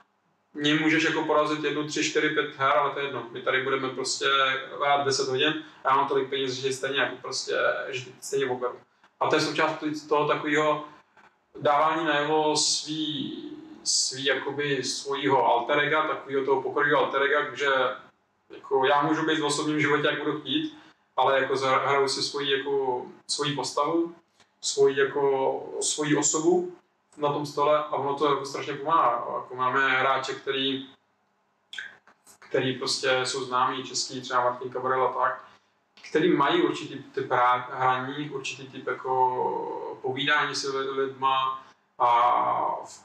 mě 0.54 0.74
můžeš 0.74 1.04
jako 1.04 1.24
porazit 1.24 1.64
jednu, 1.64 1.86
tři, 1.86 2.04
čtyři, 2.04 2.28
pět 2.28 2.56
her, 2.56 2.76
ale 2.76 2.90
to 2.90 2.98
je 2.98 3.04
jedno. 3.04 3.26
My 3.32 3.42
tady 3.42 3.62
budeme 3.62 3.88
prostě 3.88 4.24
hrát 4.80 5.04
10 5.04 5.28
hodin 5.28 5.64
a 5.84 5.90
já 5.90 5.96
mám 5.96 6.08
tolik 6.08 6.30
peněz, 6.30 6.52
že 6.52 6.72
stejně 6.72 7.00
jako 7.00 7.16
prostě, 7.16 7.56
že 7.88 8.10
stejně 8.20 8.46
oberu. 8.46 8.78
A 9.20 9.28
to 9.28 9.34
je 9.34 9.40
součást 9.40 9.84
toho 10.08 10.28
takového 10.28 10.84
dávání 11.60 12.04
najevo 12.04 12.56
svý, 12.56 13.44
svý 13.84 14.24
jakoby 14.24 14.84
svojího 14.84 15.44
alter 15.44 15.78
ega, 15.78 16.08
takového 16.08 16.44
toho 16.44 16.62
pokorného 16.62 16.98
alter 16.98 17.22
ega, 17.22 17.54
že 17.54 17.66
jako 18.54 18.84
já 18.84 19.02
můžu 19.02 19.26
být 19.26 19.40
v 19.40 19.44
osobním 19.44 19.80
životě, 19.80 20.06
jak 20.06 20.24
budu 20.24 20.40
chtít, 20.40 20.78
ale 21.16 21.40
jako 21.40 21.56
hraju 21.56 22.08
si 22.08 22.22
svoji, 22.22 22.58
jako, 22.58 23.06
svoji 23.26 23.54
postavu, 23.54 24.14
svoji, 24.64 24.98
jako, 24.98 25.62
svoji 25.80 26.16
osobu 26.16 26.72
na 27.16 27.32
tom 27.32 27.46
stole 27.46 27.78
a 27.78 27.92
ono 27.92 28.14
to 28.14 28.30
jako 28.30 28.46
strašně 28.46 28.74
pomáhá. 28.74 29.34
Jako 29.34 29.54
máme 29.54 29.88
hráče, 29.88 30.34
který, 30.34 30.88
který 32.38 32.78
prostě 32.78 33.20
jsou 33.24 33.44
známí, 33.44 33.82
český, 33.82 34.20
třeba 34.20 34.44
Martin 34.44 34.72
Cabrel 34.72 35.04
a 35.04 35.12
tak, 35.12 35.44
který 36.08 36.36
mají 36.36 36.62
určitý 36.62 37.02
typ 37.02 37.30
hraní, 37.70 38.30
určitý 38.30 38.66
typ 38.66 38.86
jako 38.86 39.98
povídání 40.02 40.54
si 40.54 40.68
lidma 40.68 41.64
a 41.98 42.08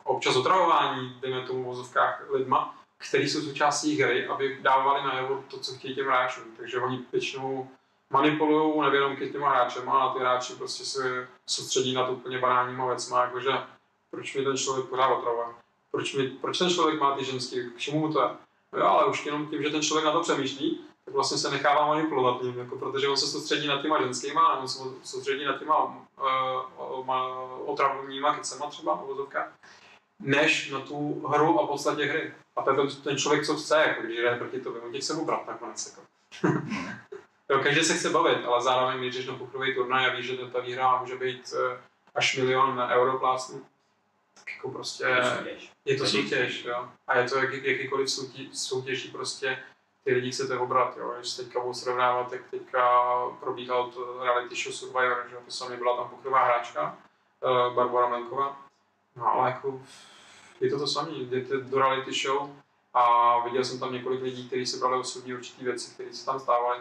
občas 0.03 0.35
otravování, 0.35 1.17
dejme 1.21 1.41
tomu 1.41 1.63
v 1.63 1.65
vozovkách 1.65 2.29
lidma, 2.29 2.75
který 2.97 3.29
jsou 3.29 3.41
součástí 3.41 4.01
hry, 4.01 4.27
aby 4.27 4.57
dávali 4.61 5.03
najevo 5.03 5.43
to, 5.47 5.59
co 5.59 5.75
chtějí 5.75 5.95
těm 5.95 6.05
hráčům. 6.05 6.43
Takže 6.57 6.79
oni 6.79 6.99
většinou 7.11 7.69
manipulují 8.09 8.81
nevědomky 8.81 9.29
těma 9.29 9.49
hráčem 9.49 9.89
a 9.89 10.13
ty 10.13 10.19
hráči 10.19 10.53
prostě 10.53 10.85
se 10.85 11.27
soustředí 11.45 11.93
na 11.93 12.05
to 12.05 12.11
úplně 12.11 12.39
banálníma 12.39 12.87
věcma, 12.87 13.21
jakože 13.21 13.51
proč 14.11 14.35
mi 14.35 14.43
ten 14.43 14.57
člověk 14.57 14.85
pořád 14.85 15.07
otravuje, 15.07 15.47
proč, 15.91 16.13
mi, 16.13 16.27
proč 16.27 16.57
ten 16.57 16.69
člověk 16.69 16.99
má 16.99 17.17
ty 17.17 17.25
ženský, 17.25 17.69
k 17.75 17.77
čemu 17.77 17.99
mu 17.99 18.13
to 18.13 18.21
je. 18.21 18.29
No 18.73 18.79
jo, 18.79 18.85
ale 18.85 19.05
už 19.05 19.25
jenom 19.25 19.47
tím, 19.47 19.63
že 19.63 19.69
ten 19.69 19.81
člověk 19.81 20.05
na 20.05 20.11
to 20.11 20.21
přemýšlí, 20.21 20.79
tak 21.05 21.13
vlastně 21.13 21.37
se 21.37 21.51
nechává 21.51 21.87
manipulovat 21.87 22.41
ním, 22.41 22.59
jako, 22.59 22.77
protože 22.77 23.07
on 23.07 23.17
se 23.17 23.27
soustředí 23.27 23.67
na 23.67 23.81
těma 23.81 24.01
ženskýma, 24.01 24.47
a 24.47 24.59
on 24.59 24.67
se 24.67 24.79
soustředí 25.03 25.45
na 25.45 25.57
těma 25.57 25.85
uh, 25.85 27.69
otravnýma 27.69 28.35
kecema 28.35 28.69
třeba, 28.69 29.01
uvozovka, 29.01 29.51
než 30.19 30.71
na 30.71 30.79
tu 30.79 31.27
hru 31.27 31.59
a 31.59 31.67
podstatě 31.67 32.05
hry. 32.05 32.33
A 32.55 32.61
ten, 32.61 32.75
ten 33.03 33.17
člověk, 33.17 33.45
co 33.45 33.55
chce, 33.55 33.75
jako, 33.75 34.01
když 34.01 34.17
jde 34.17 34.35
proti 34.35 34.61
tobě, 34.61 34.81
on 34.81 34.91
tě 34.91 34.99
chce 34.99 35.13
ubrat 35.13 35.47
nakonec. 35.47 35.87
Jako. 35.87 36.01
jo, 37.49 37.59
každý 37.59 37.83
se 37.83 37.93
chce 37.93 38.09
bavit, 38.09 38.45
ale 38.45 38.61
zároveň, 38.61 38.99
když 38.99 39.27
na 39.27 39.35
pokrový 39.35 39.75
turnaj 39.75 40.05
a 40.05 40.15
víš, 40.15 40.25
že 40.25 40.37
ta 40.37 40.59
výhra 40.59 40.99
může 40.99 41.15
být 41.15 41.53
uh, 41.53 41.77
až 42.15 42.37
milion 42.37 42.75
na 42.75 42.87
euro 42.87 43.19
plácnu, 43.19 43.65
tak 44.33 44.55
jako 44.55 44.71
prostě 44.71 45.05
je 45.85 45.97
to 45.97 46.05
soutěž, 46.05 46.65
jo. 46.65 46.89
A 47.07 47.17
je 47.17 47.29
to 47.29 47.37
jak, 47.37 47.53
jakýkoliv 47.53 48.09
soutěž, 48.09 48.47
soutěží 48.53 49.11
prostě 49.11 49.63
ty 50.03 50.13
lidi 50.13 50.31
chcete 50.31 50.57
obrat, 50.57 50.97
jo. 50.97 51.13
Když 51.17 51.33
teďka 51.33 51.59
budu 51.59 51.73
srovnávat, 51.73 52.29
tak 52.29 52.41
teďka 52.51 53.09
probíhal 53.39 53.91
to 53.91 54.23
reality 54.23 54.55
show 54.55 54.73
Survivor, 54.73 55.25
že 55.29 55.35
to 55.45 55.51
sami 55.51 55.77
byla 55.77 55.97
tam 55.97 56.09
pokrová 56.09 56.45
hráčka, 56.45 56.97
uh, 57.43 57.73
Barbara 57.73 58.09
Menková. 58.09 58.57
No 59.15 59.33
ale 59.33 59.49
jako 59.49 59.81
je 60.59 60.69
to 60.69 60.79
to 60.79 60.87
samé, 60.87 61.11
jdete 61.11 61.57
do 61.57 61.77
reality 61.77 62.11
show 62.13 62.49
a 62.93 63.39
viděl 63.39 63.65
jsem 63.65 63.79
tam 63.79 63.93
několik 63.93 64.21
lidí, 64.21 64.47
kteří 64.47 64.65
si 64.65 64.79
brali 64.79 64.97
osobní 64.97 65.33
určitý 65.33 65.63
věci, 65.63 65.93
které 65.93 66.13
se 66.13 66.25
tam 66.25 66.39
stávaly. 66.39 66.79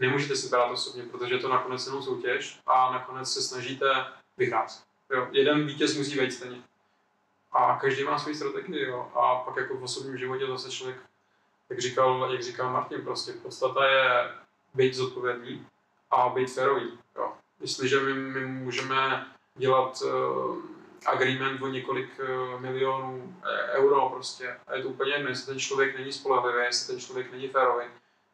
Nemůžete 0.00 0.36
si 0.36 0.48
brát 0.48 0.70
osobně, 0.70 1.02
protože 1.02 1.34
je 1.34 1.38
to 1.38 1.48
nakonec 1.48 1.86
jenom 1.86 2.02
soutěž 2.02 2.60
a 2.66 2.92
nakonec 2.92 3.32
se 3.32 3.42
snažíte 3.42 4.04
vyhrát. 4.36 4.82
Jo. 5.10 5.28
Jeden 5.30 5.66
vítěz 5.66 5.96
musí 5.96 6.18
být 6.18 6.32
stejně. 6.32 6.62
A 7.52 7.78
každý 7.80 8.04
má 8.04 8.18
svoji 8.18 8.34
strategii, 8.34 8.84
jo. 8.84 9.12
A 9.14 9.36
pak 9.36 9.56
jako 9.56 9.76
v 9.76 9.82
osobním 9.82 10.18
životě 10.18 10.46
zase 10.46 10.70
člověk, 10.70 10.96
jak 11.70 11.80
říkal, 11.80 12.28
jak 12.32 12.42
říkal 12.42 12.72
Martin, 12.72 13.02
prostě 13.02 13.32
podstata 13.32 13.86
je 13.86 14.30
být 14.74 14.94
zodpovědný 14.94 15.66
a 16.10 16.28
být 16.28 16.52
férový, 16.52 16.98
jo. 17.16 17.32
Jestliže 17.60 18.00
my, 18.00 18.14
my 18.14 18.46
můžeme 18.46 19.26
dělat 19.54 20.02
uh, 20.02 20.58
agreement 21.06 21.62
o 21.62 21.68
několik 21.68 22.20
uh, 22.20 22.60
milionů 22.60 23.36
eh, 23.44 23.72
euro 23.72 24.08
prostě, 24.08 24.56
a 24.66 24.76
je 24.76 24.82
to 24.82 24.88
úplně 24.88 25.12
jedno, 25.12 25.28
jestli 25.28 25.46
ten 25.46 25.60
člověk 25.60 25.98
není 25.98 26.12
spolehlivý, 26.12 26.64
jestli 26.64 26.92
ten 26.92 27.00
člověk 27.00 27.32
není 27.32 27.48
férový, 27.48 27.84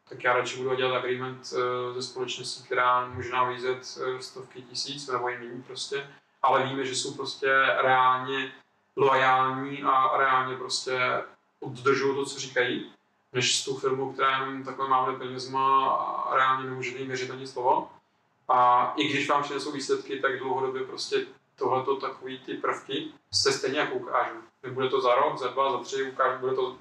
tak 0.09 0.23
já 0.23 0.33
radši 0.33 0.57
budu 0.57 0.75
dělat 0.75 0.97
agreement 0.97 1.53
uh, 1.53 1.95
ze 1.95 2.01
společností, 2.01 2.63
která 2.63 3.07
může 3.07 3.31
nabízet 3.31 3.77
uh, 3.77 4.19
stovky 4.19 4.61
tisíc 4.61 5.07
nebo 5.07 5.25
méně 5.25 5.63
prostě, 5.67 6.09
ale 6.41 6.63
víme, 6.63 6.85
že 6.85 6.95
jsou 6.95 7.13
prostě 7.13 7.47
reálně 7.81 8.51
loajální 8.95 9.83
a 9.83 10.17
reálně 10.17 10.55
prostě 10.55 11.23
oddržují 11.59 12.15
to, 12.15 12.25
co 12.25 12.39
říkají, 12.39 12.91
než 13.33 13.59
s 13.59 13.65
tou 13.65 13.75
firmou, 13.75 14.13
která 14.13 14.31
jenom 14.31 14.63
takhle 14.63 14.87
máme 14.87 15.19
penězma 15.19 15.89
a 15.89 16.35
reálně 16.35 16.69
nemůžete 16.69 16.97
jim 16.97 17.07
věřit 17.07 17.31
ani 17.31 17.47
slovo. 17.47 17.89
A 18.47 18.93
i 18.97 19.07
když 19.07 19.29
vám 19.29 19.43
přinesou 19.43 19.71
výsledky, 19.71 20.19
tak 20.19 20.39
dlouhodobě 20.39 20.83
prostě 20.83 21.25
tohleto 21.55 21.95
takový 21.95 22.39
ty 22.39 22.53
prvky 22.53 23.07
se 23.33 23.51
stejně 23.51 23.79
jako 23.79 23.95
ukážou. 23.95 24.37
Nebude 24.63 24.89
to 24.89 25.01
za 25.01 25.15
rok, 25.15 25.37
za 25.37 25.47
dva, 25.47 25.71
za 25.71 25.77
tři, 25.77 26.11
ukážu, 26.11 26.39
bude 26.39 26.55
to 26.55 26.77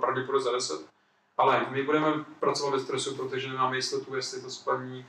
pravděpodobně 0.00 0.44
za 0.44 0.52
deset. 0.52 0.91
Ale 1.36 1.66
my 1.70 1.82
budeme 1.82 2.24
pracovat 2.40 2.70
ve 2.70 2.80
stresu, 2.80 3.16
protože 3.16 3.48
nemáme 3.48 3.76
jistotu, 3.76 4.16
jestli 4.16 4.42
to 4.42 4.50
splní. 4.50 5.06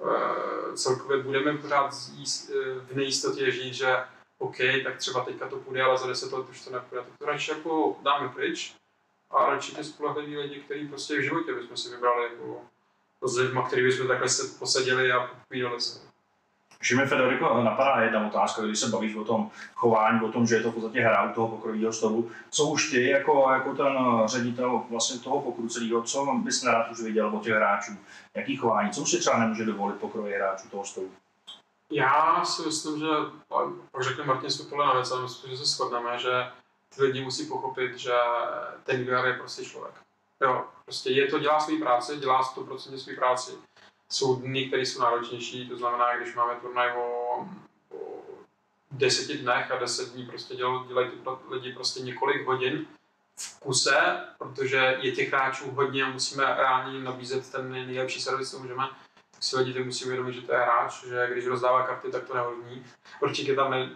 Eh, 0.00 0.76
celkově 0.76 1.22
budeme 1.22 1.58
pořád 1.58 1.90
eh, 1.90 2.54
v 2.80 2.96
nejistotě 2.96 3.50
žít, 3.50 3.74
že 3.74 3.96
OK, 4.38 4.56
tak 4.84 4.96
třeba 4.96 5.24
teďka 5.24 5.48
to 5.48 5.56
půjde, 5.56 5.82
ale 5.82 5.98
za 5.98 6.06
deset 6.06 6.32
let 6.32 6.48
už 6.50 6.64
to 6.64 6.70
nepůjde. 6.70 7.02
Tak 7.02 7.18
to 7.18 7.26
radši 7.26 7.50
jako 7.50 7.96
dáme 8.02 8.28
pryč 8.28 8.74
a 9.30 9.50
radši 9.50 9.76
ty 9.76 9.84
spolehliví 9.84 10.36
lidi, 10.36 10.60
kteří 10.60 10.88
prostě 10.88 11.18
v 11.18 11.22
životě 11.22 11.54
bychom 11.54 11.76
si 11.76 11.90
vybrali 11.90 12.24
jako 12.24 12.60
s 13.22 13.36
lidmi, 13.36 13.60
který 13.66 13.82
bychom 13.82 14.08
takhle 14.08 14.28
se 14.28 14.58
posadili 14.58 15.12
a 15.12 15.30
povídali 15.48 15.80
se. 15.80 16.13
Že 16.84 16.96
mi 16.96 17.06
Federico 17.06 17.62
napadá 17.62 18.00
jedna 18.00 18.26
otázka, 18.26 18.62
když 18.62 18.78
se 18.78 18.88
bavíš 18.88 19.14
o 19.14 19.24
tom 19.24 19.50
chování, 19.74 20.20
o 20.20 20.32
tom, 20.32 20.46
že 20.46 20.54
je 20.54 20.62
to 20.62 20.70
v 20.70 20.74
podstatě 20.74 21.00
hra 21.00 21.30
u 21.30 21.34
toho 21.34 21.48
pokrového 21.48 21.92
stolu. 21.92 22.30
Co 22.50 22.64
už 22.64 22.90
ty 22.90 23.08
jako, 23.10 23.50
jako 23.50 23.74
ten 23.74 24.22
ředitel 24.24 24.82
vlastně 24.90 25.20
toho 25.20 25.40
pokru 25.40 25.68
celého, 25.68 26.02
co 26.02 26.26
bys 26.34 26.62
nerad 26.62 26.90
už 26.90 27.00
viděl 27.00 27.36
od 27.36 27.42
těch 27.42 27.52
hráčů? 27.52 27.92
Jaký 28.34 28.56
chování? 28.56 28.90
Co 28.90 29.00
už 29.00 29.10
si 29.10 29.18
třeba 29.18 29.38
nemůže 29.38 29.64
dovolit 29.64 29.96
pokrový 29.96 30.32
hráčů 30.32 30.68
toho 30.68 30.84
stolu? 30.84 31.10
Já 31.90 32.44
si 32.44 32.62
myslím, 32.62 33.00
že, 33.00 33.06
pak 33.48 33.68
řekne 34.02 34.24
Martin 34.24 34.50
Svitola 34.50 34.86
na 34.86 34.94
věc, 34.94 35.10
ale 35.10 35.22
myslím, 35.22 35.50
že 35.50 35.56
se 35.56 35.64
shodneme, 35.64 36.18
že 36.18 36.46
ty 36.96 37.02
lidi 37.02 37.24
musí 37.24 37.46
pochopit, 37.46 37.98
že 37.98 38.12
ten 38.84 39.04
VR 39.04 39.26
je 39.26 39.32
prostě 39.32 39.64
člověk. 39.64 39.94
Jo, 40.42 40.64
prostě 40.84 41.10
je 41.10 41.26
to, 41.26 41.38
dělá 41.38 41.60
svou 41.60 41.78
práci, 41.78 42.16
dělá 42.16 42.42
100% 42.42 42.96
svou 42.96 43.16
práci. 43.16 43.52
Jsou 44.14 44.36
dny, 44.36 44.66
které 44.66 44.82
jsou 44.82 45.00
náročnější, 45.00 45.68
to 45.68 45.76
znamená, 45.76 46.16
když 46.16 46.34
máme 46.34 46.54
turnaj 46.60 46.92
o, 46.96 47.38
o 47.90 48.22
deseti 48.90 49.38
dnech 49.38 49.70
a 49.70 49.78
deset 49.78 50.12
dní 50.12 50.26
prostě 50.26 50.54
dělají, 50.54 50.88
dělají 50.88 51.10
ty 51.10 51.18
lidi 51.54 51.72
prostě 51.72 52.00
několik 52.00 52.46
hodin 52.46 52.86
v 53.36 53.60
kuse, 53.60 53.96
protože 54.38 54.98
je 55.00 55.12
těch 55.12 55.28
hráčů 55.28 55.70
hodně 55.70 56.04
a 56.04 56.10
musíme 56.10 56.44
reálně 56.44 57.00
nabízet 57.00 57.52
ten 57.52 57.72
nejlepší 57.72 58.20
servis, 58.20 58.50
co 58.50 58.58
můžeme 58.58 58.84
si 59.40 59.56
lidi 59.56 59.84
musí 59.84 60.04
uvědomit, 60.04 60.32
že 60.32 60.40
to 60.40 60.52
je 60.52 60.58
hráč, 60.58 61.04
že 61.04 61.28
když 61.32 61.46
rozdává 61.46 61.86
karty, 61.86 62.10
tak 62.10 62.24
to 62.24 62.34
neovlivní. 62.34 62.86
Určitě 63.22 63.54
tam 63.54 63.70
ne, 63.70 63.90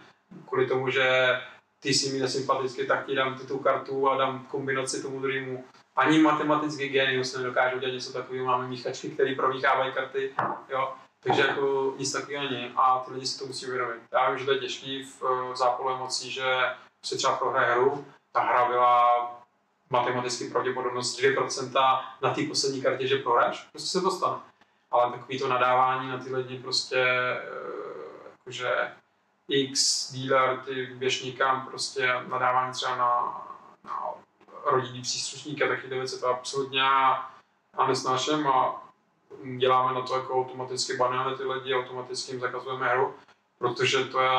kvůli 0.48 0.66
tomu, 0.66 0.90
že 0.90 1.32
ty 1.80 1.94
si 1.94 2.12
mi 2.12 2.18
nesympaticky, 2.18 2.86
tak 2.86 3.06
ti 3.06 3.14
dám 3.14 3.38
tu 3.38 3.58
kartu 3.58 4.08
a 4.08 4.16
dám 4.16 4.46
kombinaci 4.46 5.02
tomu 5.02 5.20
druhému. 5.20 5.64
Ani 5.98 6.18
matematický 6.18 6.88
genius 6.88 7.36
nedokáže 7.36 7.76
udělat 7.76 7.92
něco 7.92 8.12
takového. 8.12 8.46
Máme 8.46 8.68
míchačky, 8.68 9.10
které 9.10 9.34
promíchávají 9.34 9.92
karty, 9.92 10.34
jo. 10.68 10.92
Takže 11.20 11.42
jako 11.42 11.94
nic 11.98 12.12
takového 12.12 12.44
není 12.44 12.72
a 12.76 12.98
ty 12.98 13.12
lidi 13.12 13.26
si 13.26 13.38
to 13.38 13.46
musí 13.46 13.66
uvědomit. 13.66 14.02
Já 14.12 14.30
vím, 14.30 14.38
že 14.38 14.44
to 14.44 14.52
je 14.52 14.58
těžký 14.58 15.02
v, 15.02 15.22
v 15.52 15.56
zápolu 15.56 15.90
emocí, 15.90 16.30
že 16.30 16.44
si 17.04 17.16
třeba 17.16 17.36
prohraje 17.36 17.72
hru, 17.72 18.04
ta 18.32 18.40
hra 18.40 18.68
byla 18.68 19.30
matematicky 19.90 20.50
pravděpodobnost 20.50 21.20
2% 21.20 22.00
na 22.22 22.34
té 22.34 22.42
poslední 22.42 22.82
kartě, 22.82 23.06
že 23.06 23.16
prohráš, 23.16 23.68
prostě 23.72 23.88
se 23.88 24.00
to 24.00 24.10
stane 24.10 24.38
ale 24.90 25.12
takový 25.12 25.38
to 25.38 25.48
nadávání 25.48 26.08
na 26.08 26.18
ty 26.18 26.34
lidi 26.34 26.58
prostě, 26.58 26.98
eh, 26.98 28.28
jakože 28.32 28.92
X 29.48 30.12
dealer, 30.12 30.58
ty 30.58 30.86
běž 30.86 31.22
někam, 31.22 31.66
prostě 31.66 32.14
nadávání 32.28 32.72
třeba 32.72 32.96
na, 32.96 33.42
na 34.68 34.76
rodinný 34.76 35.02
příslušníka, 35.02 35.68
taky 35.68 35.88
ty 35.88 35.94
věci 35.94 36.20
to 36.20 36.26
absolutně 36.26 36.80
já 36.80 37.30
nesnáším 37.88 38.46
a 38.46 38.88
děláme 39.58 39.94
na 39.94 40.02
to 40.02 40.16
jako 40.16 40.34
automaticky 40.34 40.96
banujeme 40.96 41.36
ty 41.36 41.44
lidi, 41.44 41.74
automaticky 41.74 42.32
jim 42.32 42.40
zakazujeme 42.40 42.88
hru, 42.88 43.14
protože 43.58 44.04
to 44.04 44.20
je, 44.20 44.30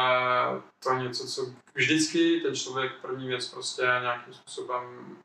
to 0.83 0.93
je 0.93 0.99
něco, 0.99 1.27
co 1.27 1.45
vždycky 1.73 2.41
ten 2.41 2.55
člověk, 2.55 2.91
první 3.01 3.27
věc 3.27 3.47
prostě 3.47 3.81
nějakým 3.81 4.33
způsobem 4.33 5.17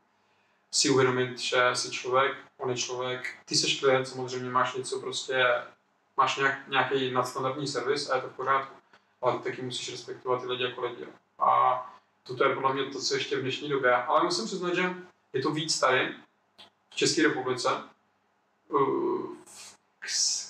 si 0.71 0.91
uvědomit, 0.91 1.39
že 1.39 1.71
jsi 1.73 1.91
člověk, 1.91 2.35
on 2.59 2.71
je 2.71 2.77
člověk, 2.77 3.37
ty 3.45 3.55
jsi 3.55 3.77
klient, 3.81 4.05
samozřejmě 4.05 4.51
máš 4.51 4.75
něco 4.75 5.01
prostě, 5.01 5.45
máš 6.17 6.37
nějak, 6.37 6.69
nějaký 6.69 7.11
nadstandardní 7.11 7.67
servis 7.67 8.11
a 8.11 8.17
je 8.17 8.23
to 8.23 8.29
v 8.29 8.37
pořádku, 8.37 8.75
ale 9.23 9.39
taky 9.39 9.63
musíš 9.63 9.91
respektovat 9.91 10.41
ty 10.41 10.47
lidi 10.47 10.65
jako 10.65 10.81
lidi. 10.81 11.07
A 11.39 11.94
toto 12.27 12.45
je 12.45 12.55
podle 12.55 12.75
mě 12.75 12.85
to, 12.85 13.01
co 13.01 13.15
ještě 13.15 13.37
v 13.37 13.41
dnešní 13.41 13.69
době. 13.69 13.95
Ale 13.95 14.25
musím 14.25 14.47
přiznat, 14.47 14.75
že 14.75 14.95
je 15.33 15.43
to 15.43 15.51
víc 15.51 15.81
tady, 15.81 16.15
v 16.91 16.97
České 16.97 17.23
republice, 17.23 17.69
uh, 18.69 19.37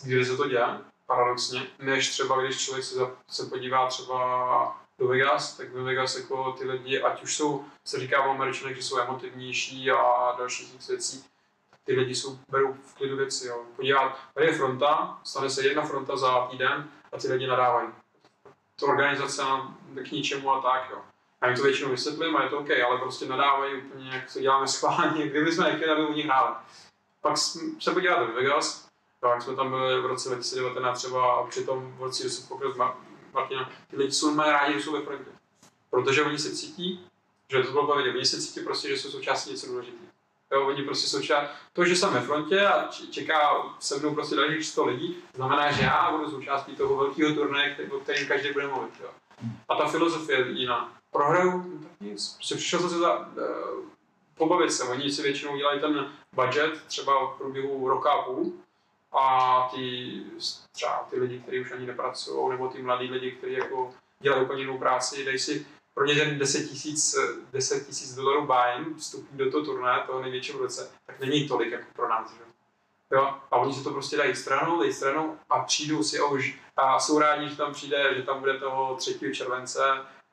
kde 0.04 0.24
se 0.24 0.36
to 0.36 0.48
děje, 0.48 0.66
paradoxně, 1.06 1.66
než 1.78 2.10
třeba 2.10 2.42
když 2.42 2.64
člověk 2.64 2.84
se, 2.84 3.00
se 3.28 3.46
podívá 3.46 3.88
třeba 3.88 4.84
do 4.98 5.08
Vegas, 5.08 5.56
tak 5.56 5.72
ve 5.72 5.82
Vegas 5.82 6.16
jako 6.16 6.52
ty 6.52 6.64
lidi, 6.64 7.02
ať 7.02 7.22
už 7.22 7.36
jsou, 7.36 7.64
se 7.84 8.00
říká 8.00 8.22
o 8.22 8.30
Američanech, 8.30 8.76
že 8.76 8.82
jsou 8.82 8.98
emotivnější 8.98 9.90
a 9.90 10.34
další 10.38 10.66
těch 10.66 10.88
věcí, 10.88 11.24
ty 11.84 11.94
lidi 11.96 12.14
jsou, 12.14 12.38
berou 12.48 12.72
v 12.72 12.94
klidu 12.94 13.16
věci. 13.16 13.46
Jo. 13.46 13.64
Podívat, 13.76 14.18
tady 14.34 14.46
je 14.46 14.52
fronta, 14.52 15.20
stane 15.24 15.50
se 15.50 15.66
jedna 15.66 15.82
fronta 15.82 16.16
za 16.16 16.46
týden 16.46 16.90
a 17.12 17.18
ty 17.18 17.32
lidi 17.32 17.46
nadávají. 17.46 17.88
To 18.76 18.86
organizace 18.86 19.42
k 20.08 20.10
ničemu 20.10 20.50
a 20.50 20.62
tak. 20.62 20.90
Jo. 20.90 21.13
Já 21.44 21.50
jim 21.50 21.56
to 21.56 21.62
většinou 21.62 21.90
vysvětlím 21.90 22.36
a 22.36 22.42
je 22.42 22.48
to 22.48 22.58
OK, 22.58 22.70
ale 22.70 22.98
prostě 22.98 23.26
nadávají 23.26 23.74
úplně, 23.74 24.10
jak 24.12 24.32
to 24.32 24.40
děláme 24.40 24.68
schválně, 24.68 25.28
kdyby 25.28 25.52
jsme 25.52 25.64
nechtěli, 25.64 25.92
aby 25.92 26.02
oni 26.02 26.22
hráli. 26.22 26.54
Pak 27.20 27.36
se 27.80 27.90
podíváte 27.92 28.26
do 28.26 28.32
Vegas, 28.32 28.88
tak 29.20 29.42
jsme 29.42 29.56
tam 29.56 29.70
byli 29.70 30.00
v 30.00 30.06
roce 30.06 30.28
2019 30.28 30.98
třeba 30.98 31.34
a 31.34 31.46
při 31.46 31.64
tom 31.64 31.92
v 31.98 32.02
roce, 32.02 32.30
se 32.30 32.48
pokryl 32.48 32.74
Martina, 33.32 33.70
ty 33.90 33.96
lidi 33.96 34.12
jsou 34.12 34.34
mají 34.34 34.50
rádi, 34.50 34.74
že 34.74 34.80
jsou 34.80 34.92
ve 34.92 35.00
frontě. 35.00 35.30
Protože 35.90 36.22
oni 36.22 36.38
se 36.38 36.56
cítí, 36.56 37.06
že 37.48 37.62
to 37.62 37.72
bylo 37.72 37.96
vidět, 37.96 38.14
oni 38.14 38.26
se 38.26 38.40
cítí 38.40 38.60
prostě, 38.60 38.88
že 38.88 38.98
jsou 38.98 39.10
součástí 39.10 39.50
něco 39.50 39.66
důležitého. 39.66 40.04
Jo, 40.52 40.66
oni 40.66 40.82
prostě 40.82 41.08
jsou 41.08 41.22
část, 41.22 41.50
to, 41.72 41.84
že 41.84 41.96
jsem 41.96 42.12
ve 42.12 42.20
frontě 42.20 42.66
a 42.66 42.88
čeká 43.10 43.62
se 43.78 43.98
mnou 43.98 44.14
prostě 44.14 44.36
dalších 44.36 44.66
100 44.66 44.84
lidí, 44.86 45.16
znamená, 45.34 45.72
že 45.72 45.82
já 45.82 46.10
budu 46.10 46.30
součástí 46.30 46.76
toho 46.76 46.96
velkého 46.96 47.34
turnaje, 47.34 47.76
o 47.90 47.98
kterém 47.98 48.26
každý 48.26 48.52
bude 48.52 48.66
mluvit. 48.66 48.94
Jo. 49.02 49.10
A 49.68 49.74
ta 49.74 49.88
filozofie 49.88 50.38
je 50.38 50.50
jiná. 50.50 50.94
Prohraju, 51.14 51.78
tak 51.82 52.00
nic. 52.00 52.34
Prostě 52.34 52.54
přišel 52.54 52.80
jsem 52.80 52.88
se 52.88 52.98
za, 52.98 53.18
uh, 53.18 53.26
pobavit 54.36 54.72
se. 54.72 54.84
Oni 54.84 55.10
si 55.10 55.22
většinou 55.22 55.56
dělají 55.56 55.80
ten 55.80 56.12
budget 56.32 56.82
třeba 56.86 57.26
v 57.26 57.38
průběhu 57.38 57.88
roka 57.88 58.10
a 58.10 58.22
půl 58.22 58.52
a 59.12 59.68
ty, 59.74 60.12
třeba 60.72 61.06
ty 61.10 61.20
lidi, 61.20 61.38
kteří 61.38 61.60
už 61.60 61.72
ani 61.72 61.86
nepracují, 61.86 62.50
nebo 62.50 62.68
ty 62.68 62.82
mladí 62.82 63.10
lidi, 63.10 63.32
kteří 63.32 63.52
jako 63.52 63.94
dělají 64.20 64.44
úplně 64.44 64.62
jinou 64.62 64.78
práci, 64.78 65.24
dají 65.24 65.38
si 65.38 65.66
pro 65.94 66.06
ně 66.06 66.14
ten 66.14 66.38
10 66.38 66.68
tisíc 66.68 67.16
10 67.52 67.86
tisíc 67.86 68.14
dolarů 68.14 68.46
buy 68.46 68.94
vstupní 68.98 69.38
do 69.38 69.50
toho 69.50 69.64
turnaje, 69.64 70.02
toho 70.06 70.22
největšího 70.22 70.58
roce, 70.58 70.90
tak 71.06 71.20
není 71.20 71.48
tolik 71.48 71.72
jako 71.72 71.84
pro 71.92 72.08
nás. 72.08 72.32
Že? 72.32 72.40
Jo? 73.12 73.34
A 73.50 73.56
oni 73.56 73.74
si 73.74 73.84
to 73.84 73.90
prostě 73.90 74.16
dají 74.16 74.36
stranou, 74.36 74.78
dají 74.78 74.92
stranou 74.92 75.36
a 75.50 75.58
přijdou 75.58 76.02
si 76.02 76.18
a 76.18 76.26
už 76.26 76.58
a 76.76 76.98
jsou 76.98 77.18
rádi, 77.18 77.48
že 77.48 77.56
tam 77.56 77.72
přijde, 77.72 78.14
že 78.16 78.22
tam 78.22 78.40
bude 78.40 78.58
toho 78.58 78.96
3. 78.96 79.18
července 79.34 79.82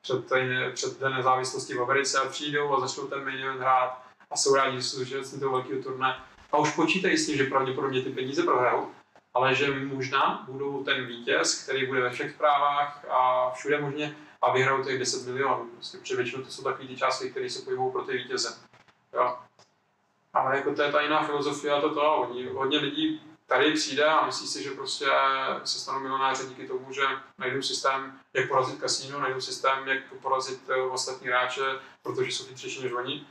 před, 0.02 0.24
před 0.74 1.00
den 1.00 1.12
nezávislosti 1.12 1.74
v 1.74 1.82
Americe 1.82 2.18
a 2.18 2.28
přijdou 2.28 2.74
a 2.74 2.80
začnou 2.80 3.06
ten 3.06 3.24
main 3.24 3.58
hrát 3.58 4.02
a 4.30 4.36
jsou 4.36 4.54
rádi, 4.54 4.76
že 4.76 4.82
jsou 4.82 4.96
zúčastní 4.96 5.40
toho 5.40 5.52
velkého 5.52 5.82
turnaje 5.82 6.14
a 6.52 6.58
už 6.58 6.74
počítají 6.74 7.18
s 7.18 7.26
tím, 7.26 7.36
že 7.36 7.44
pravděpodobně 7.44 8.02
ty 8.02 8.10
peníze 8.10 8.42
prohrajou, 8.42 8.90
ale 9.34 9.54
že 9.54 9.84
možná 9.84 10.44
budou 10.48 10.84
ten 10.84 11.06
vítěz, 11.06 11.64
který 11.64 11.86
bude 11.86 12.00
ve 12.00 12.10
všech 12.10 12.34
zprávách 12.34 13.04
a 13.10 13.50
všude 13.50 13.80
možně 13.80 14.16
a 14.42 14.52
vyhrajou 14.52 14.84
těch 14.84 14.98
10 14.98 15.26
milionů. 15.26 15.64
Prostě, 15.74 15.98
protože 15.98 16.16
většinou 16.16 16.42
to 16.42 16.50
jsou 16.50 16.62
takové 16.62 16.88
ty 16.88 16.96
částky, 16.96 17.30
které 17.30 17.50
se 17.50 17.62
pohybují 17.62 17.92
pro 17.92 18.02
ty 18.02 18.12
vítěze. 18.12 18.58
Jo. 19.12 19.38
Ale 20.32 20.56
jako 20.56 20.74
to 20.74 20.82
je 20.82 20.92
ta 20.92 21.00
jiná 21.00 21.22
filozofie 21.22 21.72
a 21.72 21.80
to 21.80 21.94
to. 21.94 22.16
Oni, 22.16 22.46
hodně 22.46 22.78
lidí 22.78 23.31
tady 23.52 23.72
přijde 23.72 24.04
a 24.04 24.26
myslí 24.26 24.46
si, 24.46 24.62
že 24.62 24.70
prostě 24.70 25.06
se 25.64 25.78
stanou 25.78 26.00
milionáři 26.00 26.46
díky 26.48 26.68
tomu, 26.68 26.92
že 26.92 27.02
najdou 27.38 27.62
systém, 27.62 28.18
jak 28.34 28.48
porazit 28.48 28.80
kasíno, 28.80 29.20
najdou 29.20 29.40
systém, 29.40 29.88
jak 29.88 29.98
porazit 30.22 30.60
eh, 30.68 30.82
ostatní 30.82 31.26
hráče, 31.26 31.60
protože 32.02 32.30
jsou 32.30 32.44
chytřejší 32.44 32.82
než 32.82 32.92
oni. 32.92 33.26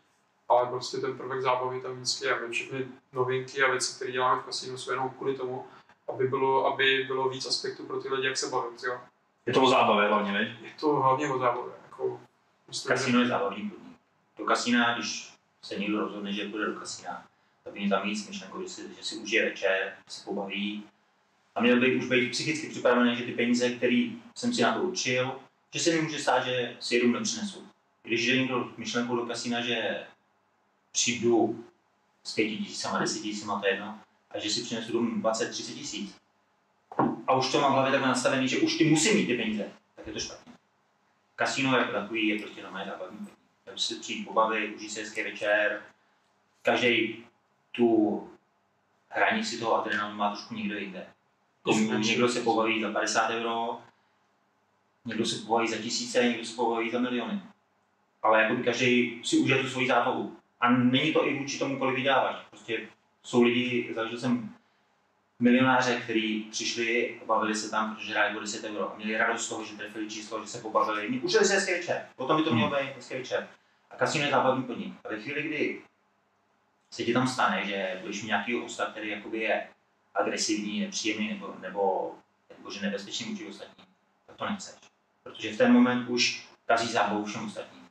Ale 0.50 0.68
prostě 0.68 0.98
ten 0.98 1.18
prvek 1.18 1.42
zábavy 1.42 1.82
tam 1.82 1.96
vždycky 1.96 2.26
je. 2.26 2.40
My 2.40 2.54
všechny 2.54 2.88
novinky 3.14 3.64
a 3.64 3.72
věci, 3.72 3.96
které 3.96 4.12
děláme 4.12 4.42
v 4.42 4.46
kasínu, 4.46 4.78
jsou 4.78 4.92
jenom 4.92 5.10
kvůli 5.10 5.36
tomu, 5.36 5.68
aby 6.14 6.28
bylo, 6.28 6.74
aby 6.74 7.04
bylo 7.08 7.30
víc 7.30 7.46
aspektů 7.46 7.86
pro 7.86 8.02
ty 8.02 8.10
lidi, 8.10 8.28
jak 8.28 8.38
se 8.38 8.50
bavit. 8.50 8.84
Jo. 8.84 9.00
Je 9.46 9.54
to 9.54 9.62
o 9.62 9.70
zábavě 9.70 10.10
hlavně, 10.10 10.32
ne? 10.32 10.58
Je 10.62 10.72
to 10.80 10.88
hlavně 10.88 11.30
o 11.30 11.40
zábavě. 11.40 11.74
Jako, 11.84 12.20
Kasino 12.88 13.20
je 13.20 13.28
zábavní 13.28 13.70
podnik. 13.70 13.98
Do 14.38 14.46
kasína, 14.46 14.94
když 14.94 15.34
se 15.62 15.76
někdo 15.76 16.00
rozhodne, 16.00 16.34
že 16.34 16.50
půjde 16.50 16.66
do 16.66 16.80
kasína, 16.80 17.26
tak 17.64 17.74
by 17.74 17.90
tam 17.90 18.04
víc 18.04 18.28
myšlenku, 18.28 18.62
že 18.62 18.70
si, 18.70 18.82
že 18.98 19.04
si 19.04 19.16
užije 19.16 19.46
večer, 19.46 19.94
se 20.08 20.26
pobaví. 20.26 20.84
A 21.56 21.62
měl 21.62 21.80
bych 21.80 22.02
už 22.02 22.10
být 22.10 22.32
psychicky 22.32 22.70
připravený, 22.70 23.16
že 23.16 23.24
ty 23.24 23.32
peníze, 23.32 23.70
které 23.70 24.10
jsem 24.36 24.54
si 24.54 24.62
na 24.62 24.74
to 24.74 24.82
určil, 24.82 25.40
že 25.74 25.80
se 25.80 25.92
mi 25.92 26.02
může 26.02 26.20
stát, 26.20 26.46
že 26.46 26.78
si 26.80 26.96
jedu 26.96 27.12
nepřinesu. 27.12 27.68
Když 28.04 28.28
jde 28.28 28.38
někdo 28.38 28.72
myšlenkou 28.78 29.16
do 29.16 29.26
kasína, 29.26 29.62
že 29.62 30.04
přijdu 30.92 31.66
s 32.24 32.36
pěti 32.36 32.58
tisícama, 32.58 33.00
deset 33.00 33.22
tisícama, 33.22 33.60
to 33.60 33.66
je 33.66 33.74
jedno, 33.74 34.00
a 34.32 34.40
že 34.40 34.50
si 34.50 34.64
přinesu 34.64 34.94
domů 34.94 35.22
20, 35.22 35.50
30 35.50 35.74
tisíc, 35.74 36.16
a 37.28 37.36
už 37.36 37.52
to 37.52 37.62
mám 37.62 37.72
v 37.72 37.74
hlavě 37.74 37.92
takhle 37.92 38.10
nastavený, 38.10 38.48
že 38.48 38.58
už 38.58 38.78
ty 38.78 38.90
musím 38.90 39.16
mít 39.16 39.26
ty 39.26 39.38
peníze, 39.38 39.72
tak 39.96 40.08
je 40.08 40.14
to 40.14 40.20
špatně. 40.20 40.54
Kasino 41.36 41.78
jako 41.78 41.92
takový 41.92 42.28
je 42.28 42.40
prostě 42.40 42.64
na 42.64 42.72
mé 42.72 42.86
zábavní. 42.86 43.28
Já 43.66 43.78
si 43.78 43.96
přijít 43.96 44.26
pobavit, 44.26 44.76
užít 44.76 44.92
si 44.92 45.00
hezký 45.00 45.24
večer, 45.24 45.82
každý 46.62 47.26
tu 47.72 48.30
hranici 49.10 49.60
toho 49.60 49.76
adrenalinu 49.76 50.18
má 50.18 50.30
trošku 50.30 50.56
někdo 50.56 50.78
jinde. 50.78 51.08
Někdo 51.98 52.30
se 52.30 52.42
pobaví 52.42 52.82
za 52.82 52.92
50 52.92 53.30
euro, 53.30 53.80
někdo 55.06 55.26
se 55.26 55.46
pobaví 55.46 55.68
za 55.68 55.78
tisíce, 55.78 56.24
někdo 56.24 56.46
se 56.46 56.56
pobaví 56.56 56.92
za 56.92 57.00
miliony. 57.00 57.42
Ale 58.24 58.42
jako 58.42 58.56
by 58.56 58.64
každý 58.64 59.22
si 59.24 59.38
užije 59.38 59.64
tu 59.64 59.70
svoji 59.70 59.88
zábavu. 59.88 60.38
A 60.60 60.70
není 60.72 61.14
to 61.14 61.28
i 61.28 61.40
vůči 61.40 61.60
tomu, 61.60 61.80
kolik 61.80 61.96
vyděláváš. 61.96 62.36
Prostě 62.50 62.88
jsou 63.24 63.44
lidi, 63.44 63.92
zažil 63.96 64.20
jsem 64.20 64.56
milionáře, 65.40 66.02
kteří 66.04 66.48
přišli 66.52 67.20
a 67.22 67.26
bavili 67.26 67.56
se 67.56 67.72
tam, 67.72 67.96
protože 67.96 68.12
hráli 68.12 68.38
o 68.38 68.40
10 68.40 68.64
euro 68.64 68.92
a 68.92 68.96
měli 68.98 69.18
radost 69.18 69.46
z 69.46 69.50
toho, 69.50 69.66
že 69.66 69.78
trefili 69.78 70.10
číslo, 70.10 70.42
že 70.42 70.48
se 70.48 70.62
pobavili. 70.62 71.20
Užili 71.20 71.46
se 71.46 71.54
hezký 71.54 71.72
večer, 71.72 72.08
potom 72.16 72.38
by 72.38 72.44
to 72.44 72.56
mělo 72.56 72.70
být 72.70 72.96
hezký 72.96 73.16
večer. 73.16 73.48
A 73.92 73.96
kasino 73.96 74.26
je 74.26 74.32
zábavní 74.32 74.64
podnik. 74.64 74.94
A 75.04 75.10
ve 75.10 75.20
chvíli, 75.20 75.44
kdy 75.44 75.82
se 76.92 77.04
ti 77.04 77.14
tam 77.14 77.28
stane, 77.28 77.66
že 77.66 77.98
budeš 78.02 78.22
mít 78.22 78.28
nějaký 78.28 78.54
hosta, 78.54 78.86
který 78.86 79.10
jakoby 79.10 79.40
je 79.40 79.68
agresivní, 80.16 80.80
nepříjemný 80.80 81.30
nebo, 81.30 81.56
nebo, 81.62 82.16
nebo 82.58 82.72
že 82.72 82.82
nebezpečný 82.82 83.26
vůči 83.26 83.48
ostatním, 83.48 83.88
tak 84.28 84.36
to 84.36 84.50
nechceš. 84.50 84.76
Protože 85.24 85.54
v 85.54 85.58
ten 85.58 85.74
moment 85.74 86.10
už 86.10 86.48
kazí 86.66 86.92
zábavu 86.92 87.26
všem 87.26 87.46
ostatním. 87.46 87.88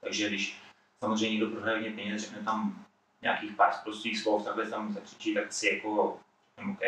Takže 0.00 0.28
když 0.28 0.58
samozřejmě 1.00 1.30
někdo 1.30 1.50
prohraje 1.50 1.76
hodně 1.76 1.90
peněz, 1.90 2.22
řekne 2.22 2.42
tam 2.44 2.86
nějakých 3.22 3.56
pár 3.56 3.72
prostých 3.84 4.18
slov, 4.18 4.44
takhle 4.44 4.70
tam 4.70 4.92
zakřičí, 4.92 5.34
tak 5.34 5.52
si 5.52 5.68
jako 5.68 6.20
jsem 6.54 6.70
OK, 6.70 6.82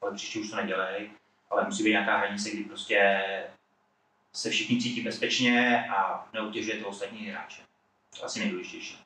ale 0.00 0.14
příště 0.14 0.38
už 0.38 0.50
to 0.50 0.56
nedělej, 0.56 1.10
ale 1.50 1.64
musí 1.64 1.82
být 1.82 1.90
nějaká 1.90 2.16
hranice, 2.16 2.50
kdy 2.50 2.64
prostě 2.64 3.22
se 4.32 4.50
všichni 4.50 4.82
cítí 4.82 5.00
bezpečně 5.00 5.88
a 5.88 6.28
neutěžuje 6.32 6.80
to 6.80 6.88
ostatní 6.88 7.26
hráče. 7.26 7.62
To 8.18 8.24
asi 8.24 8.40
nejdůležitější. 8.40 8.98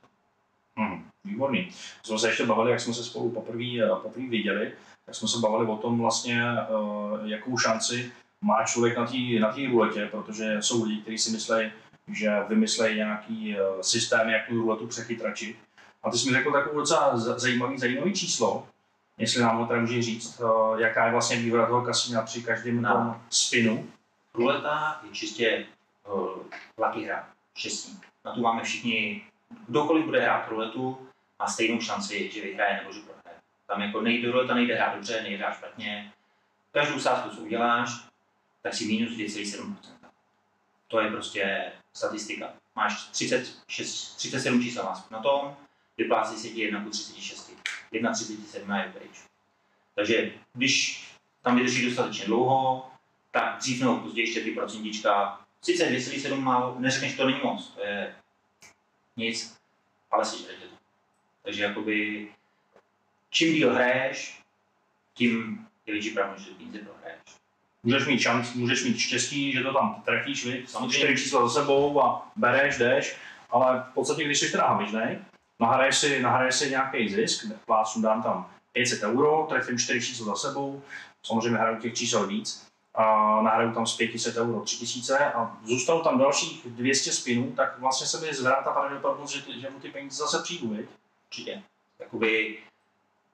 Hmm, 0.77 1.11
výborný. 1.25 1.71
Jsme 2.03 2.19
se 2.19 2.29
ještě 2.29 2.47
bavili, 2.47 2.71
jak 2.71 2.81
jsme 2.81 2.95
se 2.95 3.05
spolu 3.05 3.31
poprvé 3.31 3.65
poprvé 4.03 4.27
viděli, 4.29 4.73
tak 5.05 5.15
jsme 5.15 5.29
se 5.29 5.39
bavili 5.39 5.71
o 5.71 5.77
tom 5.77 5.99
vlastně, 5.99 6.45
uh, 6.71 7.19
jakou 7.25 7.59
šanci 7.59 8.13
má 8.45 8.65
člověk 8.65 8.97
na 8.97 9.07
té 9.07 9.17
na 9.41 9.53
tý 9.53 9.67
ruletě, 9.67 10.09
protože 10.11 10.57
jsou 10.61 10.85
lidi, 10.85 11.01
kteří 11.01 11.19
si 11.19 11.31
myslí, 11.31 11.73
že 12.09 12.31
vymyslejí 12.49 12.97
nějaký 12.97 13.57
uh, 13.57 13.81
systém, 13.81 14.29
jak 14.29 14.49
tu 14.49 14.55
ruletu 14.55 14.87
přechytračit. 14.87 15.57
A 16.03 16.11
ty 16.11 16.19
jsi 16.19 16.27
mi 16.27 16.37
řekl 16.37 16.53
takovou 16.53 16.79
docela 16.79 17.17
zajímavý, 17.17 17.79
zajímavý 17.79 18.13
číslo, 18.13 18.67
jestli 19.19 19.43
nám 19.43 19.59
ho 19.59 19.67
tady 19.67 19.81
může 19.81 20.03
říct, 20.03 20.41
jaká 20.79 21.07
je 21.07 21.13
vlastně 21.13 21.37
výhoda 21.37 21.67
toho 21.67 21.83
kasína 21.83 22.23
při 22.23 22.43
každém 22.43 22.83
no. 22.83 22.93
tom 22.93 23.21
spinu. 23.31 23.89
Ruleta 24.35 25.01
je 25.05 25.11
čistě 25.11 25.65
uh, 26.13 26.29
lucky 26.79 27.05
hra, 27.05 27.29
štěstí. 27.57 28.01
Na 28.25 28.33
tu 28.33 28.41
máme 28.41 28.63
všichni, 28.63 29.23
kdokoliv 29.69 30.05
bude 30.05 30.21
hrát 30.21 30.49
ruletu, 30.49 30.99
má 31.43 31.49
stejnou 31.49 31.81
šanci, 31.81 32.31
že 32.31 32.41
vyhraje 32.41 32.77
nebo 32.77 32.93
že 32.93 33.01
prohraje. 33.01 33.37
Tam 33.67 33.83
jako 33.83 34.01
nejde 34.01 34.31
ruleta, 34.31 34.55
nejde 34.55 34.75
hrát 34.75 34.95
dobře, 34.95 35.23
nejde 35.23 35.37
hrát 35.37 35.55
špatně. 35.55 36.13
Každou 36.73 37.01
sázku, 37.01 37.37
co 37.37 37.43
uděláš, 37.43 37.91
tak 38.63 38.75
si 38.75 38.85
minus 38.85 39.13
2,7%. 39.13 39.77
To 40.89 41.01
je 41.01 41.11
prostě 41.11 41.73
statistika. 41.93 42.53
Máš 42.75 43.05
36, 43.05 44.17
37 44.17 44.63
čísel 44.63 44.95
na 45.11 45.23
tom, 45.23 45.57
vyplácí 45.99 46.37
se 46.37 46.49
ti 46.49 46.61
1 46.61 46.85
ku 46.85 46.91
36. 46.91 47.53
1,37 47.93 48.83
je 48.83 48.93
pryč. 48.93 49.23
Takže 49.95 50.33
když 50.53 51.07
tam 51.43 51.57
vydrží 51.57 51.87
dostatečně 51.87 52.27
dlouho, 52.27 52.91
tak 53.31 53.59
dřív 53.59 53.81
nebo 53.81 53.99
později 53.99 54.29
ještě 54.29 54.41
ty 54.41 54.51
procentíčka, 54.51 55.41
sice 55.63 55.91
2,7 55.91 56.41
málo, 56.41 56.77
neřekneš, 56.79 57.17
to 57.17 57.27
není 57.27 57.41
moc, 57.45 57.69
to 57.69 57.81
je 57.81 58.15
nic, 59.17 59.57
ale 60.11 60.25
sežerete 60.25 60.67
to. 60.67 60.82
Takže 61.43 61.63
jakoby, 61.63 62.29
čím 63.31 63.55
díl 63.55 63.75
hraješ, 63.75 64.43
tím 65.15 65.67
je 65.87 65.93
větší 65.93 66.11
pravděpodobnost, 66.11 66.49
že 66.49 66.65
peníze 66.65 66.79
prohraješ. 66.79 67.21
Můžeš 67.83 68.07
mít 68.07 68.21
šanc, 68.21 68.55
můžeš 68.55 68.85
mít 68.85 68.99
štěstí, 68.99 69.53
že 69.53 69.63
to 69.63 69.73
tam 69.73 70.03
trefíš? 70.05 70.47
Samozřejmě. 70.67 70.99
čtyři 70.99 71.17
čísla 71.17 71.49
za 71.49 71.61
sebou 71.61 72.03
a 72.03 72.33
bereš, 72.37 72.79
jdeš, 72.79 73.17
ale 73.51 73.85
v 73.91 73.95
podstatě, 73.95 74.25
když 74.25 74.39
jsi 74.39 74.51
teda 74.51 74.67
hamižnej, 74.67 75.19
nahraješ 75.61 75.99
si, 75.99 76.23
nahraješ 76.23 76.55
si 76.55 76.71
nějaký 76.71 77.09
zisk, 77.09 77.45
plácnu 77.67 78.03
dám 78.03 78.23
tam 78.23 78.51
500 78.73 79.03
euro, 79.03 79.47
trefím 79.49 79.79
čtyři 79.79 80.01
čísla 80.01 80.27
za 80.27 80.35
sebou, 80.35 80.83
samozřejmě 81.23 81.59
hraju 81.59 81.81
těch 81.81 81.95
čísel 81.95 82.27
víc, 82.27 82.67
a 82.95 83.43
nahraju 83.43 83.73
tam 83.73 83.87
z 83.87 83.97
500 83.97 84.37
euro 84.37 84.61
3000 84.61 85.19
a 85.19 85.57
zůstalo 85.65 86.03
tam 86.03 86.19
dalších 86.19 86.67
200 86.67 87.13
spinů, 87.13 87.53
tak 87.53 87.79
vlastně 87.79 88.07
se 88.07 88.21
mi 88.21 88.35
zvrátá 88.35 88.71
pravděpodobnost, 88.71 89.31
že, 89.31 89.61
že 89.61 89.71
mu 89.71 89.81
ty 89.81 89.89
peníze 89.89 90.17
zase 90.17 90.43
přijdu, 90.43 90.69
viď? 90.69 90.89
Určitě. 91.33 91.63
Jakoby 91.99 92.59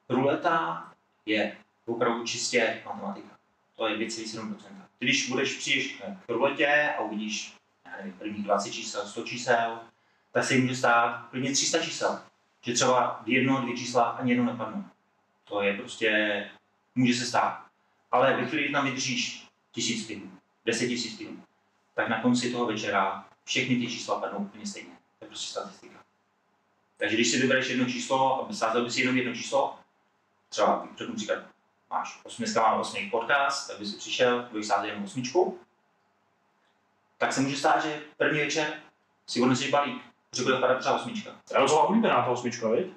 ruleta 0.09 0.87
je 1.25 1.57
opravdu 1.85 2.25
čistě 2.25 2.81
matematika. 2.85 3.37
To 3.75 3.87
je 3.87 3.97
2,7%. 3.97 4.55
Ty 4.99 5.05
když 5.05 5.29
budeš 5.29 5.57
přijdeš 5.57 6.01
k 6.25 6.29
ruletě 6.29 6.93
a 6.97 7.01
uvidíš 7.01 7.53
nevím, 7.97 8.13
prvních 8.13 8.43
20 8.43 8.71
čísel, 8.71 9.07
100 9.07 9.23
čísel, 9.23 9.79
tak 10.31 10.43
se 10.43 10.55
jí 10.55 10.61
může 10.61 10.75
stát 10.75 11.27
klidně 11.29 11.51
300 11.51 11.83
čísel. 11.83 12.21
Že 12.61 12.73
třeba 12.73 13.23
jedno, 13.25 13.61
dvě 13.61 13.77
čísla 13.77 14.03
ani 14.03 14.31
jedno 14.31 14.45
nepadnou. 14.45 14.83
To 15.43 15.61
je 15.61 15.73
prostě, 15.73 16.09
může 16.95 17.13
se 17.13 17.25
stát. 17.25 17.65
Ale 18.11 18.37
ve 18.37 18.45
chvíli, 18.45 18.63
kdy 18.63 18.73
tam 18.73 18.85
vydržíš 18.85 19.47
tisíc 19.71 20.03
spinů, 20.03 20.31
10 20.65 20.87
tisíc 20.87 21.15
spinů, 21.15 21.43
tak 21.95 22.09
na 22.09 22.21
konci 22.21 22.51
toho 22.51 22.65
večera 22.65 23.25
všechny 23.43 23.75
ty 23.75 23.87
čísla 23.87 24.19
padnou 24.19 24.39
úplně 24.39 24.67
stejně. 24.67 24.93
To 25.19 25.25
je 25.25 25.27
prostě 25.27 25.51
statistika. 25.51 26.08
Takže 26.99 27.15
když 27.15 27.31
si 27.31 27.37
vybereš 27.37 27.69
jedno 27.69 27.85
číslo 27.85 28.49
a 28.49 28.53
sázel 28.53 28.83
bys 28.83 28.97
jenom 28.97 29.17
jedno 29.17 29.35
číslo, 29.35 29.79
třeba 30.49 30.87
řeknu 30.97 31.15
příklad, 31.15 31.39
máš 31.89 32.19
osm, 32.23 32.43
dneska 32.43 32.61
mám 32.61 32.79
osmý 32.79 33.09
podcast, 33.09 33.67
tak 33.67 33.79
bys 33.79 33.91
si 33.91 33.97
přišel, 33.97 34.47
budeš 34.51 34.67
sázet 34.67 34.87
jenom 34.87 35.03
osmičku, 35.03 35.59
tak 37.17 37.33
se 37.33 37.41
může 37.41 37.57
stát, 37.57 37.83
že 37.83 38.01
první 38.17 38.39
večer 38.39 38.73
si 39.27 39.41
odneseš 39.41 39.69
balík, 39.69 40.01
že 40.35 40.43
bude 40.43 40.57
padat 40.57 40.79
třeba 40.79 40.95
osmička. 40.95 41.31
To 41.47 41.55
je 41.55 41.61
docela 41.61 41.83
oblíbená 41.83 42.15
ta 42.15 42.27
osmička, 42.27 42.69
viď? 42.69 42.87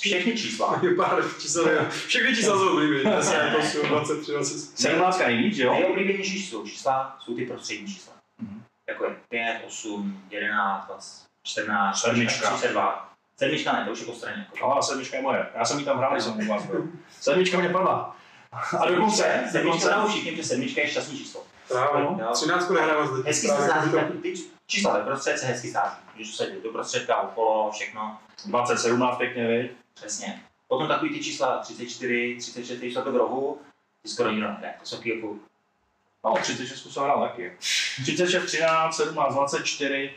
Všechny 0.00 0.36
čísla. 0.36 0.80
Je 0.82 0.94
pár 0.96 1.22
čísel, 1.40 1.90
všechny 1.90 2.36
čísla 2.36 2.58
jsou 2.58 2.72
oblíbené. 2.72 3.16
10, 3.16 3.54
8, 3.58 3.88
23, 3.88 4.32
20. 4.32 4.78
17 4.78 5.18
nejvíc, 5.18 5.56
že 5.56 5.62
jo? 5.62 5.72
Nejoblíbenější 5.72 6.42
jsou 6.46 6.66
čísla, 6.66 7.16
jsou 7.20 7.36
ty 7.36 7.46
prostřední 7.46 7.86
čísla. 7.86 8.12
Mhm. 8.38 8.62
Jako 8.86 9.04
je 9.04 9.16
5, 9.28 9.62
8, 9.66 10.24
11, 10.30 10.86
20, 10.86 11.26
14, 11.42 12.00
Sedmička. 12.00 12.50
32. 12.56 13.13
Sedmička 13.36 13.72
ne, 13.72 13.84
to 13.84 13.92
už 13.92 14.00
je 14.00 14.06
po 14.06 14.12
straně. 14.12 14.46
Jako. 14.54 14.72
Ale 14.72 14.82
sedmička 14.82 15.16
je 15.16 15.22
moje. 15.22 15.46
Já 15.54 15.64
jsem 15.64 15.78
jí 15.78 15.84
tam 15.84 15.98
hrál, 15.98 16.12
když 16.12 16.24
jsem 16.24 16.40
u 16.40 16.46
vás 16.48 16.66
byl. 16.66 16.88
Sedmička 17.20 17.58
mě 17.58 17.68
padla. 17.68 18.16
A 18.80 18.86
dokonce, 18.86 19.22
Sedmička 19.22 19.62
dokonce, 19.62 19.88
dáme 19.88 20.08
všichni, 20.08 20.30
protože 20.30 20.44
sedmička 20.44 20.80
je 20.80 20.88
šťastný 20.88 21.18
číslo. 21.18 21.42
Právě. 21.68 22.02
Jo. 22.02 22.30
13 22.32 22.70
nehrávám 22.70 23.06
zde. 23.06 23.22
Hezky 23.26 23.46
se 23.46 23.56
sází, 23.56 23.90
ty 24.22 24.34
čísla 24.66 24.98
ve 24.98 25.04
prostřed 25.04 25.38
se 25.38 25.46
hezky 25.46 25.70
sází. 25.70 25.96
Když 26.14 26.36
se 26.36 26.46
jde 26.46 26.60
do 26.60 26.70
prostředka, 26.70 27.20
okolo, 27.20 27.70
všechno, 27.70 28.18
20, 28.46 28.78
17 28.78 29.18
pěkně, 29.18 29.46
viď? 29.46 29.72
přesně. 29.94 30.42
Potom 30.68 30.88
takový 30.88 31.10
ty 31.18 31.24
čísla 31.24 31.58
34, 31.58 32.36
36 32.38 32.80
čísla 32.80 33.02
to 33.02 33.12
v 33.12 33.16
rohu, 33.16 33.58
ty 34.02 34.08
skoro 34.08 34.30
nikdo 34.30 34.48
nehraje. 34.48 34.74
To 34.80 34.86
jsou 34.86 34.96
taky 34.96 35.14
jako 35.14 35.34
No, 36.24 36.34
36 36.40 36.92
jsem 36.92 37.02
hrál 37.02 37.28
taky. 37.28 37.52
36, 37.58 38.46
13, 38.46 38.96
17, 38.96 39.34
24 39.34 40.12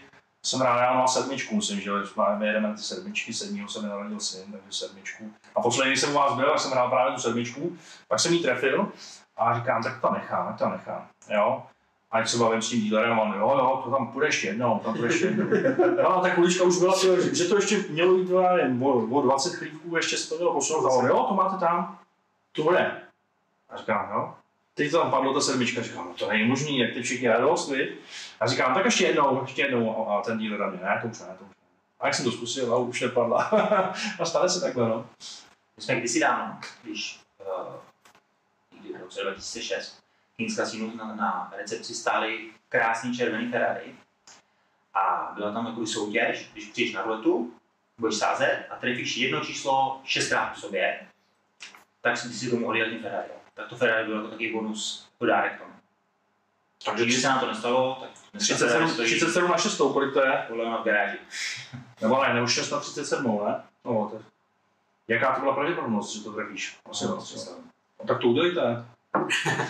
jsem 0.48 0.60
hrál 0.60 0.78
já 0.78 0.93
na 0.93 1.08
sedmičku, 1.08 1.56
musím, 1.56 1.80
že 1.80 1.91
když 2.00 2.14
máme 2.14 2.48
jedeme 2.48 2.74
ty 2.74 2.82
sedmičky, 2.82 3.34
sedmýho 3.34 3.68
se 3.68 3.82
mi 3.82 3.88
narodil 3.88 4.20
syn, 4.20 4.52
takže 4.52 4.72
sedmičku. 4.72 5.34
A 5.56 5.62
poslední, 5.62 5.91
když 5.91 6.02
jsem 6.02 6.10
u 6.10 6.14
vás 6.14 6.34
byl, 6.34 6.45
tak 6.45 6.60
jsem 6.60 6.72
hrál 6.72 6.89
právě 6.89 7.16
tu 7.16 7.22
sedmičku, 7.22 7.78
pak 8.08 8.20
jsem 8.20 8.34
jí 8.34 8.43
trefil 8.43 8.91
a 9.38 9.60
říkám, 9.60 9.84
tak 9.84 10.02
to 10.02 10.12
nechám, 10.12 10.48
tak 10.48 10.58
to 10.58 10.70
nechám, 10.70 11.08
jo. 11.30 11.64
A 12.12 12.18
jak 12.18 12.28
se 12.28 12.38
bavím 12.38 12.62
s 12.62 12.70
tím 12.70 12.82
dílerem, 12.82 13.20
on, 13.20 13.34
jo, 13.34 13.56
jo, 13.58 13.82
to 13.84 13.91
tam 13.91 14.08
půjde 14.08 14.28
ještě 14.28 14.48
jednou, 14.48 14.80
tam 14.80 14.93
půjde 14.93 15.08
ještě 15.08 15.26
jednou. 15.26 15.45
No 16.04 16.18
a 16.18 16.22
ta 16.22 16.36
kulička 16.36 16.64
už 16.64 16.80
byla, 16.80 16.95
že, 17.34 17.45
to 17.45 17.56
ještě 17.56 17.86
mělo 17.89 18.14
jít, 18.14 18.32
o, 18.82 19.08
o 19.12 19.22
20 19.22 19.56
chlívků, 19.56 19.95
ještě 19.95 20.18
se 20.18 20.30
to 20.30 20.36
mělo 20.36 20.54
posunout, 20.54 21.04
jo, 21.08 21.26
to 21.30 21.34
máte 21.34 21.58
tam, 21.66 22.00
to 22.52 22.64
bude. 22.64 23.02
A 23.70 23.78
říkám, 23.78 24.10
jo, 24.14 24.34
teď 24.78 24.92
tam 24.92 25.12
padlo 25.12 25.34
ta 25.34 25.42
sedmička, 25.42 25.82
říkám, 25.82 26.06
no 26.06 26.14
to 26.14 26.30
není 26.30 26.48
možný, 26.48 26.80
jak 26.80 26.94
ty 26.94 27.02
všichni 27.02 27.28
radost, 27.28 27.72
viď? 27.72 27.90
A 28.40 28.48
říkám, 28.48 28.74
tak 28.74 28.86
ještě 28.86 29.06
jednou, 29.06 29.42
ještě 29.42 29.62
jednou, 29.62 30.10
a, 30.10 30.18
a 30.18 30.22
ten 30.22 30.38
díl 30.38 30.70
mě, 30.70 30.80
ne, 30.84 31.00
to 31.02 31.08
už 31.08 31.20
ne, 31.20 31.26
to 31.26 31.46
už 31.46 31.50
ne. 31.50 31.56
A 32.00 32.06
jak 32.06 32.16
jsem 32.16 32.26
to 32.26 32.32
zkusil, 32.32 32.74
a 32.74 32.78
už 32.78 33.02
nepadla. 33.02 33.42
a 34.20 34.26
stane 34.26 34.50
se 34.50 34.62
takhle, 34.62 34.90
no. 34.90 35.10
My 35.78 35.84
jsme 35.84 35.96
kdysi 35.96 36.20
dávno, 36.20 36.60
když 36.84 37.20
uh, 37.40 38.98
v 38.98 39.02
roce 39.02 39.22
2006 39.22 40.04
Kings 40.38 40.56
Casino 40.56 40.96
na, 40.96 41.16
na 41.16 41.54
recepci 41.58 41.94
stály 41.94 42.40
krásný 42.70 43.18
červený 43.18 43.52
Ferrari 43.52 43.96
a 44.94 45.32
byla 45.36 45.54
tam 45.54 45.66
jako 45.66 45.86
soutěž, 45.86 46.50
když 46.54 46.66
přijdeš 46.66 46.94
na 46.94 47.02
ruletu, 47.02 47.54
budeš 47.98 48.18
sázet 48.18 48.66
a 48.70 48.76
trefíš 48.76 49.18
jedno 49.18 49.46
číslo 49.46 50.02
šestkrát 50.04 50.54
po 50.54 50.60
sobě, 50.60 51.00
tak 52.02 52.18
si 52.18 52.34
si 52.34 52.52
dát 52.52 52.90
tím 52.90 53.02
Ferrari. 53.02 53.37
Tak 53.58 53.68
to 53.70 53.76
Ferrari 53.76 54.05
byl 54.05 54.16
jako 54.16 54.28
takový 54.28 54.53
bonus, 54.53 55.08
jako 55.14 55.26
dárek 55.26 55.58
tomu. 55.58 55.74
Takže 56.86 57.03
Když 57.05 57.22
se 57.22 57.28
nám 57.28 57.39
to 57.39 57.47
nestalo, 57.47 57.97
tak 58.01 58.10
dneska 58.34 58.55
37, 58.55 58.70
Ferrari 58.70 58.91
stojí 58.93 59.08
37 59.10 59.51
na 59.51 59.58
6, 59.58 59.78
kolik 59.78 60.14
to 60.14 60.22
je? 60.26 60.45
podle 60.47 60.66
mě 60.66 60.78
v 60.78 60.84
garáži. 60.84 61.18
Nebo 62.01 62.24
ne, 62.24 62.34
nebo 62.34 62.47
6 62.47 62.72
na 62.72 62.80
37, 62.80 63.41
ne? 63.45 63.64
No, 63.86 64.10
to 64.12 64.22
Jaká 65.08 65.34
to 65.36 65.39
byla 65.41 65.53
pravděpodobnost, 65.53 66.14
že 66.16 66.24
to 66.24 66.32
trefíš? 66.32 66.78
Asi 66.91 67.05
No, 67.05 67.10
no, 67.16 67.24
no, 67.99 68.05
tak 68.08 68.20
to 68.22 68.28
udělejte. 68.28 68.86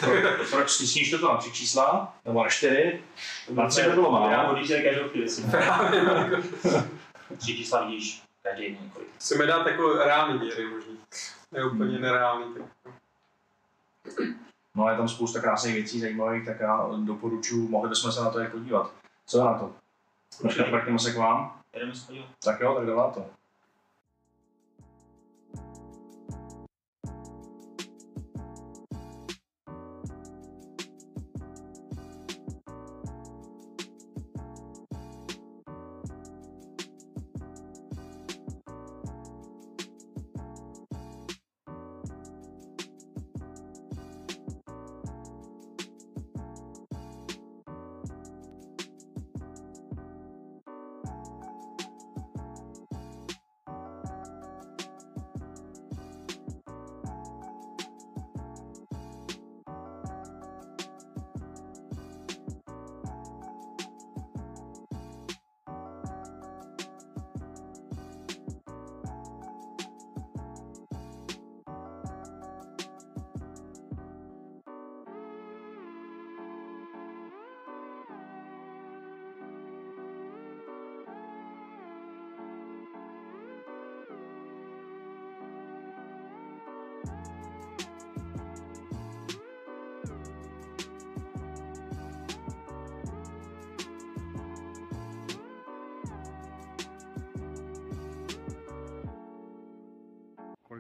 Pro- 0.02 0.46
Proč 0.52 0.70
si 0.72 0.88
snížte 0.88 1.18
to 1.18 1.28
na 1.34 1.38
tři 1.38 1.52
čísla, 1.52 2.16
nebo 2.26 2.44
na 2.44 2.50
čtyři, 2.50 3.02
na 3.50 3.68
tři 3.68 3.82
by 3.84 3.90
bylo 3.90 4.30
Já 4.32 4.38
málo. 4.38 4.50
hodíš 4.56 4.70
každou 4.84 5.10
chvíli 5.10 5.30
si. 5.30 5.42
Tři 7.38 7.58
čísla 7.58 7.86
vidíš 7.86 8.24
každý 8.44 8.64
den 8.64 8.78
několik. 8.84 9.08
Chceme 9.16 9.46
dát 9.46 9.68
jako 9.68 9.94
reálný 9.94 10.40
míry 10.40 10.66
možný. 10.66 10.98
Ne 11.52 11.66
úplně 11.66 12.00
nereálný. 12.00 12.46
tak. 12.54 12.94
No 14.76 14.86
a 14.86 14.92
je 14.92 14.98
tam 14.98 15.10
spousta 15.10 15.42
krásných 15.42 15.74
věcí 15.74 16.00
zajímavých, 16.00 16.46
tak 16.46 16.60
já 16.60 16.90
doporučuji, 17.06 17.68
mohli 17.70 17.90
bychom 17.90 18.12
se 18.12 18.22
na 18.22 18.30
to 18.30 18.40
je 18.40 18.50
podívat. 18.50 18.92
Co 19.26 19.46
na 19.46 19.60
to? 19.60 19.72
Počkat, 20.42 20.70
vrkneme 20.70 21.00
se 21.00 21.14
k 21.14 21.18
vám. 21.18 21.62
Jedeme 21.74 21.96
se 21.96 22.08
podívat. 22.08 22.28
Tak 22.44 22.60
jo, 22.60 22.76
tak 22.76 22.86
jdeme 22.86 22.98
na 22.98 23.10
to. 23.10 23.26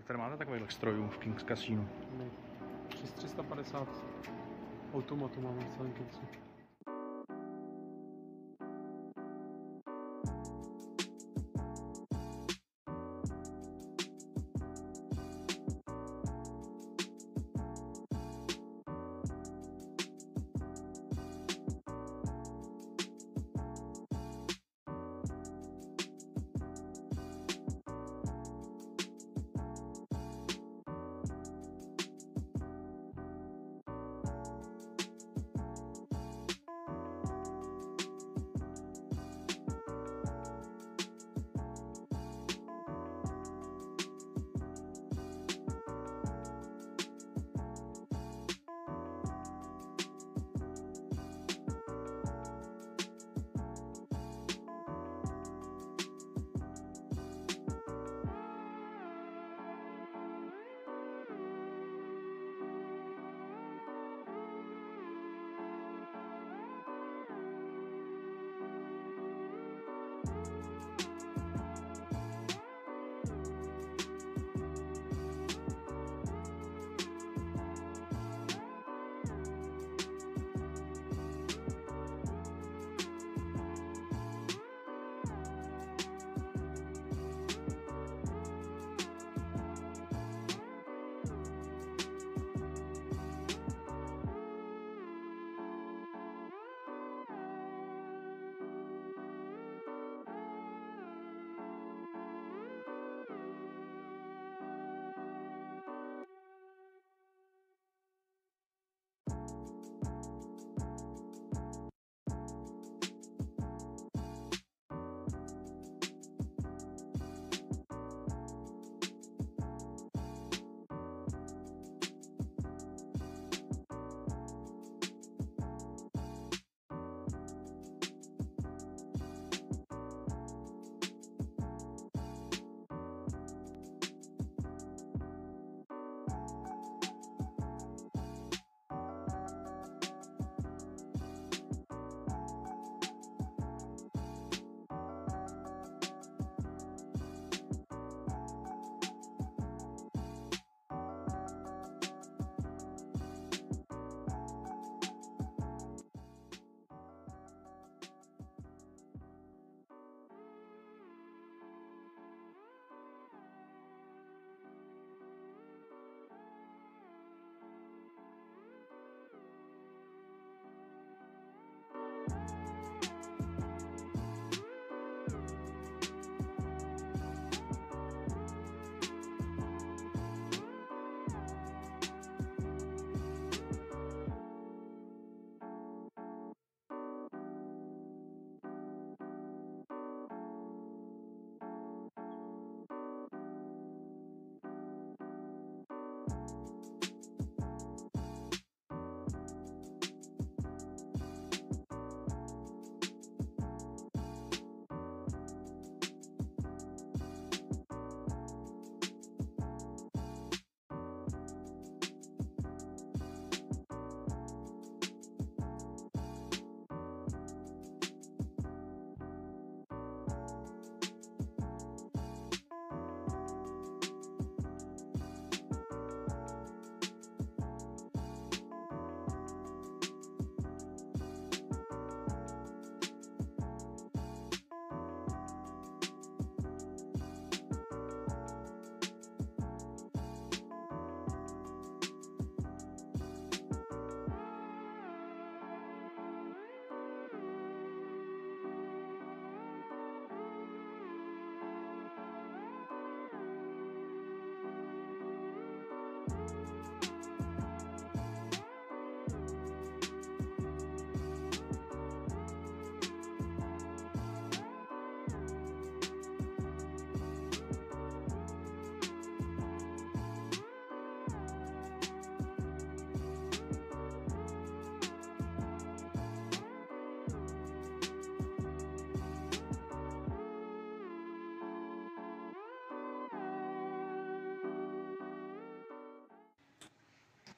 Tady 0.08 0.20
máte 0.20 0.38
takových 0.38 0.72
strojů 0.72 1.08
v 1.10 1.18
Kings 1.18 1.44
Casino? 1.44 1.88
Přes 2.90 3.12
350 3.14 3.88
automatů 4.94 5.42
máme 5.42 5.62
v 5.62 5.76
celém 5.76 5.94
Kingsu. 5.94 6.47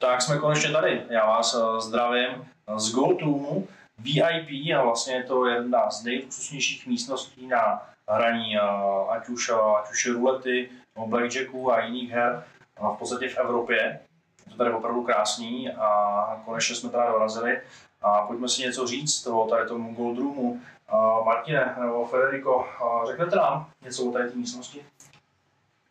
Tak 0.02 0.22
jsme 0.22 0.38
konečně 0.38 0.72
tady. 0.72 1.04
Já 1.10 1.28
vás 1.28 1.56
eh, 1.56 1.82
zdravím 1.82 2.48
z 2.78 2.92
GoToomu, 2.92 3.68
VIP 3.98 4.50
a 4.78 4.84
vlastně 4.84 5.14
je 5.14 5.24
to 5.24 5.46
jedna 5.46 5.90
z 5.90 6.04
nejluxusnějších 6.04 6.88
místností 6.88 7.48
na 7.48 7.90
hraní 8.10 8.58
a, 8.58 8.68
ať 9.10 9.30
už, 9.30 9.52
ať 9.80 9.92
už 9.92 10.06
rulety, 10.06 10.70
blackjacků 11.06 11.72
a 11.72 11.82
jiných 11.86 12.12
her 12.12 12.44
v 12.80 12.96
podstatě 13.00 13.30
v 13.30 13.38
Evropě. 13.38 14.00
Je 14.46 14.52
to 14.52 14.58
tady 14.58 14.72
opravdu 14.72 15.04
krásný 15.04 15.72
a 15.72 16.42
konečně 16.46 16.76
jsme 16.76 16.90
tady 16.90 17.12
dorazili. 17.12 17.62
A 18.02 18.22
pojďme 18.22 18.50
si 18.50 18.62
něco 18.62 18.88
říct 18.88 19.28
o 19.28 19.48
tady 19.50 19.68
tomu 19.68 19.94
Gold 19.94 20.18
Roomu. 20.18 20.62
Martine 21.26 21.76
nebo 21.80 22.06
Federico, 22.06 22.66
řeknete 23.08 23.36
nám 23.36 23.70
něco 23.82 24.06
o 24.06 24.12
té 24.12 24.32
místnosti? 24.34 24.86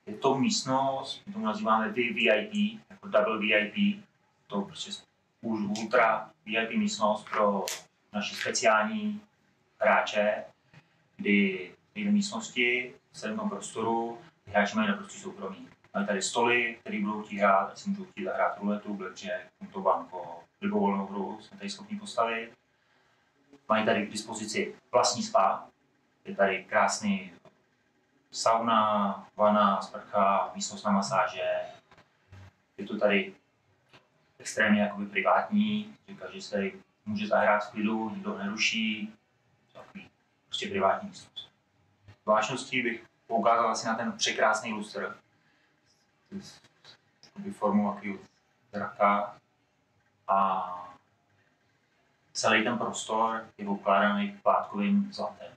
Je 0.07 0.15
to 0.15 0.39
místnost, 0.39 1.23
my 1.27 1.33
tomu 1.33 1.47
nazýváme 1.47 1.89
VIP, 1.89 2.81
double 3.11 3.39
VIP, 3.39 4.05
to 4.47 4.63
prostě 4.63 4.91
už 5.41 5.61
ultra 5.79 6.31
VIP 6.47 6.71
místnost 6.71 7.31
pro 7.31 7.65
naši 8.13 8.35
speciální 8.35 9.21
hráče, 9.81 10.45
kdy 11.17 11.71
této 11.95 12.11
místnosti, 12.11 12.95
v 13.13 13.17
celém 13.19 13.49
prostoru, 13.49 14.19
ty 14.45 14.51
hráči 14.51 14.77
mají 14.77 14.89
naprostý 14.89 15.19
soukromí. 15.19 15.69
Mají 15.95 16.07
tady 16.07 16.23
stoly, 16.23 16.77
které 16.81 17.01
budou 17.01 17.23
chtít 17.23 17.39
hrát, 17.39 17.73
asi 17.73 17.91
můžou 17.91 18.05
chtít 18.05 18.25
zahrát 18.25 18.59
ruletu, 18.59 18.95
blackjack, 18.95 19.47
to 19.73 19.81
banko, 19.81 20.45
libovolnou 20.61 21.07
hru, 21.07 21.39
jsme 21.41 21.57
tady 21.59 21.71
schopni 21.71 21.99
postavit. 21.99 22.53
Mají 23.69 23.85
tady 23.85 24.07
k 24.07 24.11
dispozici 24.11 24.75
vlastní 24.93 25.23
spa, 25.23 25.69
je 26.25 26.35
tady 26.35 26.65
krásný 26.65 27.33
sauna, 28.31 29.27
vana, 29.37 29.81
sprcha, 29.83 30.53
místnost 30.55 30.85
na 30.85 30.91
masáže. 30.91 31.43
Je 32.79 32.87
to 32.87 32.99
tady 32.99 33.35
extrémně 34.39 34.83
jakoby 34.83 35.07
privátní, 35.07 35.97
že 36.09 36.15
každý 36.15 36.43
se 36.43 36.51
tady 36.51 36.83
může 37.07 37.27
zahrát 37.27 37.65
v 37.65 37.71
klidu, 37.71 38.11
nikdo 38.11 38.39
neruší. 38.39 39.13
Takový 39.73 40.11
prostě 40.47 40.69
privátní 40.69 41.09
místnost. 41.09 41.51
Zvláštností 42.23 42.83
bych 42.83 43.05
poukázal 43.27 43.71
asi 43.71 43.87
na 43.87 43.95
ten 43.95 44.13
překrásný 44.13 44.73
lustr. 44.73 45.17
Formu 47.53 47.93
takového 47.93 48.19
draka. 48.73 49.37
A 50.29 50.69
celý 52.33 52.65
ten 52.65 52.79
prostor 52.79 53.47
je 53.59 53.69
ukládaný 53.69 54.39
plátkovým 54.43 55.13
zlatem. 55.13 55.53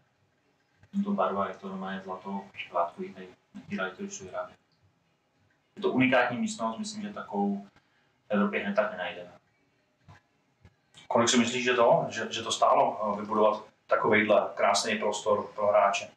Je 0.94 1.04
to 1.04 1.12
barva, 1.12 1.48
je 1.48 1.54
to 1.54 1.70
normálně 1.70 2.02
zlato, 2.02 2.46
plátkový, 2.70 3.14
tady 3.14 3.28
natírali 3.54 3.92
to, 3.92 4.04
když 4.04 4.20
to. 4.20 4.61
Je 5.82 5.84
to 5.84 5.92
unikátní 5.92 6.38
místnost, 6.38 6.78
myslím, 6.80 7.02
že 7.02 7.14
takovou 7.14 7.58
v 7.58 7.70
Evropě 8.30 8.64
hned 8.64 8.76
tak 8.76 8.92
nenajdeme. 8.92 9.32
Kolik 11.08 11.30
si 11.30 11.38
myslíš, 11.38 11.64
že 11.64 11.74
to, 11.74 12.06
že, 12.10 12.28
že 12.34 12.42
to 12.42 12.52
stálo 12.52 13.14
eh, 13.14 13.22
vybudovat 13.22 13.64
takovýhle 13.88 14.48
krásný 14.56 14.96
prostor 14.96 15.48
pro 15.56 15.68
hráče? 15.68 16.10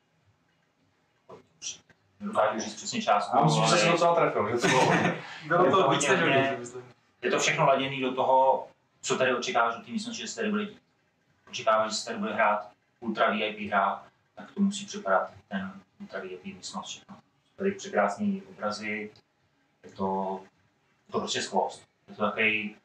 Nedokážu 2.20 2.60
říct 2.60 2.74
přesně 2.74 3.02
částku, 3.02 3.36
Já 3.36 3.44
myslím, 3.44 3.64
že 3.64 3.76
se 3.76 3.88
docela 3.88 4.14
trefil, 4.14 4.50
že 4.50 4.62
to 4.62 4.68
bylo. 4.68 4.82
Bylo 5.46 5.64
Je 5.64 5.70
to 5.70 5.82
hodně, 5.82 6.56
myslím. 6.58 6.84
je 7.22 7.30
to 7.30 7.38
všechno 7.38 7.66
laděné 7.66 8.00
do 8.00 8.14
toho, 8.14 8.68
co 9.00 9.18
tady 9.18 9.34
očekáváš 9.34 9.76
od 9.76 9.84
té 9.84 9.90
místnosti, 9.90 10.22
že 10.22 10.28
se 10.28 10.36
tady 10.36 10.50
bude 10.50 10.64
dít. 10.66 10.82
Očekáváš, 11.50 11.90
že 11.90 11.96
se 11.96 12.06
tady 12.06 12.18
bude 12.18 12.34
hrát 12.34 12.70
ultra 13.00 13.30
VIP 13.30 13.70
hra, 13.70 14.04
tak 14.34 14.52
to 14.52 14.60
musí 14.60 14.86
připadat 14.86 15.30
ten 15.48 15.72
ultra 16.00 16.20
VIP 16.20 16.44
místnost 16.44 16.88
všechno. 16.88 17.16
Jsou 17.16 17.56
Tady 17.56 17.70
překrásné 17.70 18.40
obrazy, 18.50 19.10
je 19.84 19.90
to, 19.90 20.40
je 21.06 21.12
to 21.12 21.18
prostě 21.18 21.42
skvost. 21.42 21.88
Je 22.08 22.14
to 22.14 22.22
takový, 22.22 22.76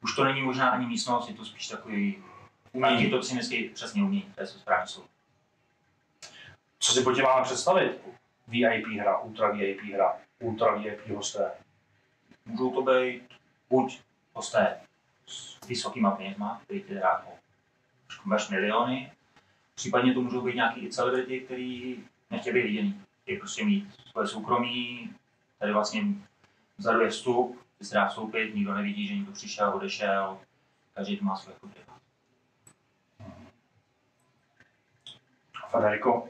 už 0.00 0.16
to 0.16 0.24
není 0.24 0.42
možná 0.42 0.70
ani 0.70 0.86
místnost, 0.86 1.28
je 1.28 1.34
to 1.34 1.44
spíš 1.44 1.68
takový 1.68 2.22
umění, 2.72 3.10
to 3.10 3.22
si 3.22 3.34
dneska 3.34 3.56
přesně 3.74 4.02
umění, 4.02 4.32
to 4.34 4.40
je 4.40 4.46
správně 4.46 4.86
slovo. 4.86 5.08
Co 6.78 6.92
si 6.92 7.04
tím 7.14 7.24
máme 7.24 7.44
představit? 7.44 8.00
VIP 8.48 8.86
hra, 8.86 9.18
ultra 9.18 9.50
VIP 9.50 9.80
hra, 9.80 10.16
ultra 10.38 10.74
VIP 10.74 11.08
hosté. 11.08 11.50
Můžou 12.46 12.70
to 12.74 12.82
být 12.82 13.22
buď 13.70 14.00
hosté 14.32 14.80
s 15.26 15.66
vysokýma 15.66 16.10
penězma, 16.10 16.60
který 16.64 16.82
ty 16.82 16.94
hrát 16.94 17.24
o 17.26 17.34
až 18.34 18.48
miliony, 18.48 19.12
případně 19.74 20.14
to 20.14 20.20
můžou 20.20 20.40
být 20.40 20.54
nějaký 20.54 20.86
i 20.86 20.90
celebrity, 20.90 21.40
který 21.40 22.04
nechtějí 22.30 22.54
být 22.54 22.62
viděný. 22.62 23.02
Chtějí 23.22 23.38
prostě 23.38 23.64
mít 23.64 23.94
svoje 24.10 24.28
soukromí, 24.28 25.14
tady 25.58 25.72
vlastně 25.72 26.02
vzadu 26.78 27.00
je 27.00 27.10
vstup, 27.10 27.60
ty 27.78 27.84
se 27.84 27.94
dá 27.94 28.08
vstoupit, 28.08 28.54
nikdo 28.54 28.74
nevidí, 28.74 29.06
že 29.06 29.14
někdo 29.14 29.32
přišel, 29.32 29.72
odešel, 29.74 30.38
každý 30.94 31.16
to 31.16 31.24
má 31.24 31.36
svoje 31.36 31.56
chody. 31.60 31.74
Federico, 35.70 36.28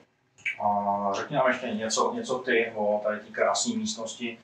a 0.64 1.12
řekni 1.12 1.36
nám 1.36 1.48
ještě 1.48 1.66
něco, 1.66 2.12
něco 2.14 2.38
ty 2.38 2.72
o 2.74 3.00
tady 3.04 3.20
té 3.20 3.26
krásné 3.26 3.74
místnosti. 3.76 4.38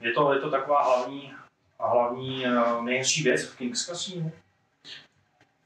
Je 0.00 0.12
to, 0.12 0.34
je 0.34 0.40
to 0.40 0.50
taková 0.50 0.84
hlavní, 0.84 1.32
hlavní 1.80 2.46
eh, 2.46 2.82
nejhezčí 2.82 3.22
věc 3.22 3.44
v 3.46 3.56
Kings 3.56 3.86
Casino? 3.86 4.30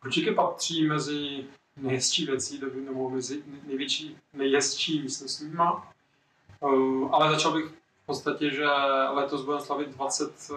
Určitě 0.04 0.32
patří 0.32 0.86
mezi 0.86 1.44
nejhezčí 1.76 2.26
věcí, 2.26 2.60
nebo 2.74 3.10
mezi 3.10 3.42
největší, 3.66 4.16
nejhezčí 4.32 5.02
místnostníma. 5.02 5.92
Uh, 6.60 7.14
ale 7.14 7.30
začal 7.30 7.52
bych 7.52 7.79
podstatě, 8.10 8.50
že 8.50 8.66
letos 9.10 9.44
budeme 9.44 9.64
slavit 9.64 9.88
20 9.88 10.50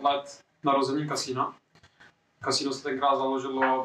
let 0.00 0.40
narození 0.64 1.08
kasína. 1.08 1.54
Kasino 2.40 2.72
se 2.72 2.82
tenkrát 2.82 3.16
založilo 3.16 3.82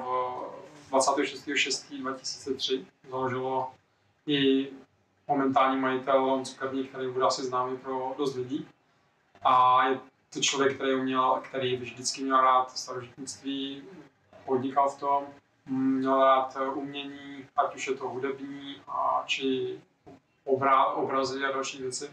v 0.89 0.91
26.6.2003. 0.91 2.85
Založilo 3.09 3.71
i 4.27 4.69
momentální 5.27 5.81
majitel 5.81 6.25
Lon 6.25 6.43
který 6.89 7.11
bude 7.11 7.25
asi 7.25 7.45
známý 7.45 7.77
pro 7.77 8.15
dost 8.17 8.35
lidí. 8.35 8.67
A 9.43 9.87
je 9.87 9.99
to 10.33 10.39
člověk, 10.39 10.75
který 10.75 10.95
uměl, 10.95 11.41
který 11.43 11.75
vždycky 11.75 12.23
měl 12.23 12.41
rád 12.41 12.77
starožitnictví, 12.77 13.83
podnikal 14.45 14.89
v 14.89 14.99
tom, 14.99 15.23
měl 15.65 16.19
rád 16.19 16.57
umění, 16.73 17.45
ať 17.55 17.75
už 17.75 17.87
je 17.87 17.95
to 17.95 18.09
hudební, 18.09 18.75
a 18.87 19.23
či 19.25 19.79
obra, 20.43 20.85
obrazy 20.85 21.45
a 21.45 21.51
další 21.51 21.81
věci. 21.81 22.09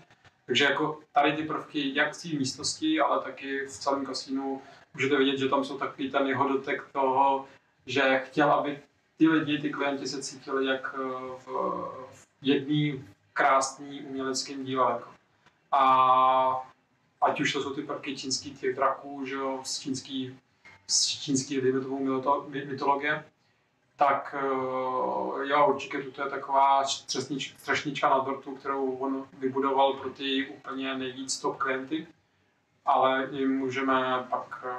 Takže 0.46 0.64
jako 0.64 1.00
tady 1.12 1.32
ty 1.32 1.42
prvky, 1.42 1.94
jak 1.94 2.14
v 2.14 2.22
té 2.22 2.28
místnosti, 2.28 3.00
ale 3.00 3.22
taky 3.22 3.66
v 3.66 3.70
celém 3.70 4.06
kasínu, 4.06 4.62
můžete 4.94 5.16
vidět, 5.16 5.38
že 5.38 5.48
tam 5.48 5.64
jsou 5.64 5.78
takový 5.78 6.10
ten 6.10 6.26
jeho 6.26 6.48
dotek 6.48 6.88
toho, 6.92 7.46
že 7.86 8.22
chtěl, 8.26 8.52
aby 8.52 8.82
ty 9.16 9.28
lidi, 9.28 9.58
ty 9.58 9.70
klienti 9.70 10.06
se 10.06 10.22
cítili 10.22 10.66
jak 10.66 10.94
eh, 10.94 10.98
v, 11.44 11.46
v 12.10 12.26
jedný 12.42 13.04
krásný 13.32 14.02
uměleckým 14.02 14.64
díle. 14.64 15.00
A 15.72 16.72
ať 17.20 17.40
už 17.40 17.52
to 17.52 17.62
jsou 17.62 17.74
ty 17.74 17.82
prvky 17.82 18.16
čínských 18.16 18.60
těch 18.60 18.76
draků, 18.76 19.26
že 19.26 19.34
jo, 19.34 19.60
z 19.64 19.78
čínský, 19.78 20.38
z 20.86 21.06
čínský 21.06 21.60
mytologie, 22.66 23.24
tak 24.08 24.34
eh, 24.38 25.48
jo, 25.48 25.66
určitě 25.68 25.98
to 25.98 26.22
je 26.22 26.30
taková 26.30 26.82
třesnič, 27.06 27.52
třešnička 27.52 28.08
na 28.10 28.18
dortu, 28.18 28.54
kterou 28.56 28.90
on 28.90 29.26
vybudoval 29.38 29.92
pro 29.92 30.10
ty 30.10 30.46
úplně 30.46 30.94
nejvíc 30.94 31.40
top 31.40 31.56
klienty, 31.56 32.06
ale 32.84 33.28
i 33.32 33.46
můžeme 33.46 34.26
pak 34.30 34.64
eh, 34.68 34.74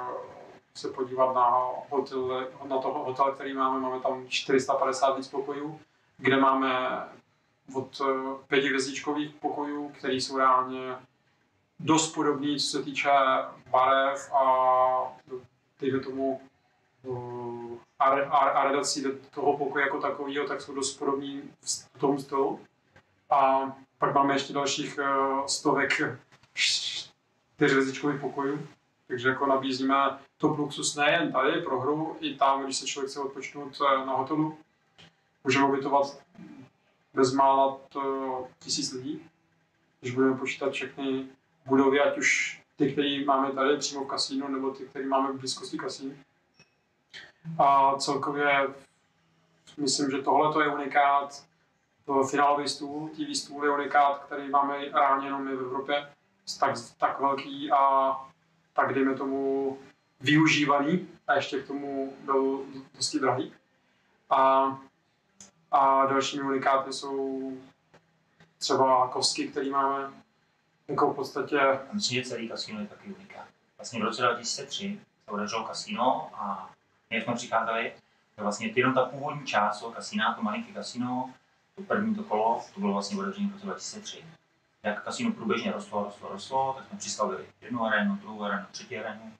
se 0.74 0.88
podívat 0.88 1.34
na 1.34 1.50
hotel, 1.90 2.48
na 2.68 2.78
toho 2.78 3.04
hotel, 3.04 3.32
který 3.32 3.54
máme, 3.54 3.80
máme 3.80 4.00
tam 4.00 4.28
450 4.28 5.16
víc 5.16 5.28
pokojů, 5.28 5.80
kde 6.18 6.36
máme 6.36 7.02
od 7.74 8.00
eh, 8.00 8.44
pětihvězdičkových 8.46 9.34
pokojů, 9.34 9.88
které 9.88 10.14
jsou 10.14 10.38
reálně 10.38 10.96
dost 11.80 12.14
podobný, 12.14 12.60
co 12.60 12.66
se 12.66 12.82
týče 12.82 13.10
barev 13.70 14.32
a 14.32 14.44
dejme 15.80 16.00
tomu 16.00 16.40
a, 18.04 18.10
a, 18.10 18.38
a 18.38 18.68
redací 18.68 19.02
do 19.02 19.10
toho 19.30 19.58
pokoje 19.58 19.84
jako 19.84 20.00
takového, 20.00 20.46
tak 20.46 20.60
jsou 20.60 20.74
dost 20.74 20.96
podobný 20.96 21.42
v 21.94 21.98
tom 21.98 22.18
stylu. 22.18 22.60
A 23.30 23.72
pak 23.98 24.14
máme 24.14 24.34
ještě 24.34 24.52
dalších 24.52 24.98
uh, 24.98 25.46
stovek 25.46 25.90
čtyřhvězdičkových 26.54 28.20
pokojů. 28.20 28.66
Takže 29.06 29.28
jako 29.28 29.46
nabízíme 29.46 29.94
top 30.36 30.58
luxus 30.58 30.96
nejen 30.96 31.32
tady 31.32 31.60
pro 31.60 31.80
hru, 31.80 32.16
i 32.20 32.34
tam, 32.34 32.64
když 32.64 32.76
se 32.76 32.86
člověk 32.86 33.10
chce 33.10 33.20
odpočnout 33.20 33.78
eh, 33.80 34.06
na 34.06 34.12
hotelu. 34.12 34.58
Můžeme 35.44 35.66
ubytovat 35.66 36.22
bezmála 37.14 37.80
to 37.88 38.48
tisíc 38.58 38.92
lidí, 38.92 39.26
když 40.00 40.14
budeme 40.14 40.36
počítat 40.36 40.72
všechny 40.72 41.26
budovy, 41.66 42.00
ať 42.00 42.18
už 42.18 42.60
ty, 42.76 42.92
které 42.92 43.24
máme 43.24 43.52
tady 43.52 43.76
přímo 43.76 44.04
v 44.04 44.08
kasínu, 44.08 44.48
nebo 44.48 44.70
ty, 44.70 44.84
které 44.84 45.06
máme 45.06 45.32
v 45.32 45.38
blízkosti 45.38 45.78
kasínu. 45.78 46.14
A 47.58 47.96
celkově 47.96 48.68
myslím, 49.76 50.10
že 50.10 50.22
tohle 50.22 50.64
je 50.64 50.74
unikát. 50.74 51.44
To 52.04 52.22
finálový 52.22 52.68
stůl, 52.68 53.08
TV 53.08 53.36
stůl 53.36 53.64
je 53.64 53.70
unikát, 53.70 54.24
který 54.24 54.48
máme 54.48 54.78
reálně 54.78 55.26
jenom 55.26 55.44
my 55.44 55.56
v 55.56 55.60
Evropě. 55.60 56.08
Tak, 56.60 56.74
tak 56.98 57.20
velký 57.20 57.72
a 57.72 58.12
tak 58.72 58.94
dejme 58.94 59.14
tomu 59.14 59.78
využívaný 60.20 61.08
a 61.26 61.34
ještě 61.34 61.62
k 61.62 61.66
tomu 61.66 62.16
byl 62.24 62.60
dosti 62.96 63.18
drahý. 63.18 63.52
A, 64.30 64.78
a 65.70 66.06
dalšími 66.06 66.42
unikáty 66.42 66.92
jsou 66.92 67.52
třeba 68.58 69.08
kostky, 69.08 69.48
které 69.48 69.70
máme 69.70 70.12
jako 70.88 71.12
v 71.12 71.16
podstatě 71.16 71.60
myslím, 71.92 72.22
že 72.22 72.28
celý 72.28 72.48
kasino 72.48 72.80
je 72.80 72.86
taky 72.86 73.14
unikát. 73.14 73.46
Vlastně 73.78 74.00
v 74.00 74.04
roce 74.04 74.22
2003 74.22 75.00
se 75.24 75.30
otevřelo 75.30 75.64
kasino 75.64 76.30
a 76.34 76.70
my 77.14 77.24
jsme 77.24 77.34
přicházeli, 77.34 77.92
že 78.36 78.42
vlastně 78.42 78.72
jenom 78.74 78.94
ta 78.94 79.04
původní 79.04 79.46
část 79.46 79.80
toho 79.80 79.92
kasína, 79.92 80.34
to 80.34 80.42
malinké 80.42 80.72
kasino, 80.72 81.34
to 81.74 81.82
první 81.82 82.14
to 82.14 82.22
kolo, 82.22 82.64
to 82.74 82.80
bylo 82.80 82.92
vlastně 82.92 83.18
otevřené 83.18 83.48
v 83.48 83.52
roce 83.52 83.66
2003. 83.66 84.24
Jak 84.82 85.04
kasino 85.04 85.32
průběžně 85.32 85.72
rostlo, 85.72 86.04
rostlo, 86.04 86.28
rostlo, 86.28 86.74
tak 86.78 86.86
jsme 86.88 86.98
přistavili 86.98 87.46
jednu 87.60 87.84
arénu, 87.84 88.16
druhou 88.16 88.42
arénu, 88.42 88.66
třetí 88.70 88.98
arénu 88.98 89.32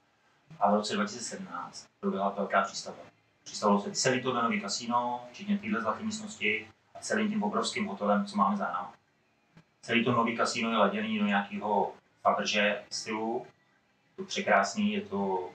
a 0.60 0.70
v 0.70 0.74
roce 0.74 0.94
2017 0.94 1.88
proběhla 2.00 2.30
velká 2.30 2.62
přístava. 2.62 2.96
Přistavilo 3.44 3.80
se 3.80 3.92
celý 3.92 4.22
to 4.22 4.42
nový 4.42 4.60
kasino, 4.60 5.24
včetně 5.32 5.58
téhle 5.58 5.80
zlaté 5.80 6.02
místnosti 6.02 6.68
a 6.94 6.98
celým 6.98 7.28
tím 7.28 7.42
obrovským 7.42 7.86
hotelem, 7.86 8.26
co 8.26 8.36
máme 8.36 8.56
za 8.56 8.64
námi. 8.64 8.88
Celý 9.82 10.04
to 10.04 10.12
nový 10.12 10.36
kasino 10.36 10.70
je 10.70 10.76
laděný 10.76 11.18
do 11.18 11.26
nějakého 11.26 11.92
Faberže 12.22 12.82
stylu. 12.90 13.46
Je 14.04 14.16
to 14.16 14.24
překrásný, 14.24 14.92
je 14.92 15.00
to... 15.00 15.50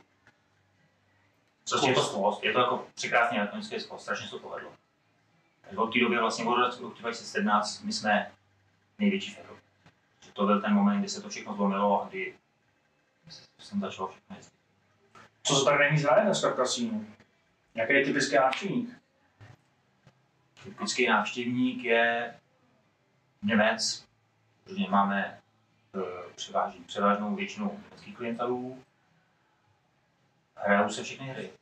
Prostě 1.69 1.89
je 1.89 1.95
to 1.95 2.03
skvost, 2.03 2.43
je 2.43 2.53
to 2.53 2.59
jako 2.59 2.87
překrásný 2.95 3.37
elektronický 3.37 3.79
skvost, 3.79 4.01
strašně 4.01 4.25
se 4.27 4.31
to 4.31 4.39
povedlo. 4.39 4.71
Takže 5.61 5.77
od 5.77 5.93
té 5.93 5.99
doby 5.99 6.17
vlastně 6.17 6.45
od 6.45 6.81
roku 6.81 6.93
2017 6.99 7.81
my 7.81 7.93
jsme 7.93 8.31
největší 8.99 9.33
v 9.33 9.37
Evropě. 9.37 9.63
To 10.33 10.45
byl 10.45 10.61
ten 10.61 10.73
moment, 10.73 10.99
kdy 10.99 11.09
se 11.09 11.21
to 11.21 11.29
všechno 11.29 11.55
zlomilo 11.55 12.03
a 12.03 12.07
kdy 12.07 12.35
jsem 13.59 13.79
začal 13.79 14.07
všechno 14.07 14.35
jezdit. 14.35 14.59
Co 15.43 15.55
se 15.55 15.65
tak 15.65 15.79
nejvíc 15.79 16.03
hraje 16.03 16.25
dneska 16.25 16.49
v 16.49 16.55
kasínu? 16.55 17.07
Jaký 17.75 17.93
je 17.93 18.05
typický 18.05 18.35
návštěvník? 18.35 18.89
Typický 20.63 21.07
návštěvník 21.07 21.83
je 21.83 22.35
Němec, 23.43 24.05
protože 24.63 24.89
máme 24.89 25.41
eh, 25.95 26.33
převážný, 26.35 26.83
převážnou 26.83 27.35
většinu 27.35 27.81
německých 27.83 28.17
klientelů. 28.17 28.83
Hrajou 30.55 30.89
se 30.89 31.03
všechny 31.03 31.27
hry. 31.27 31.58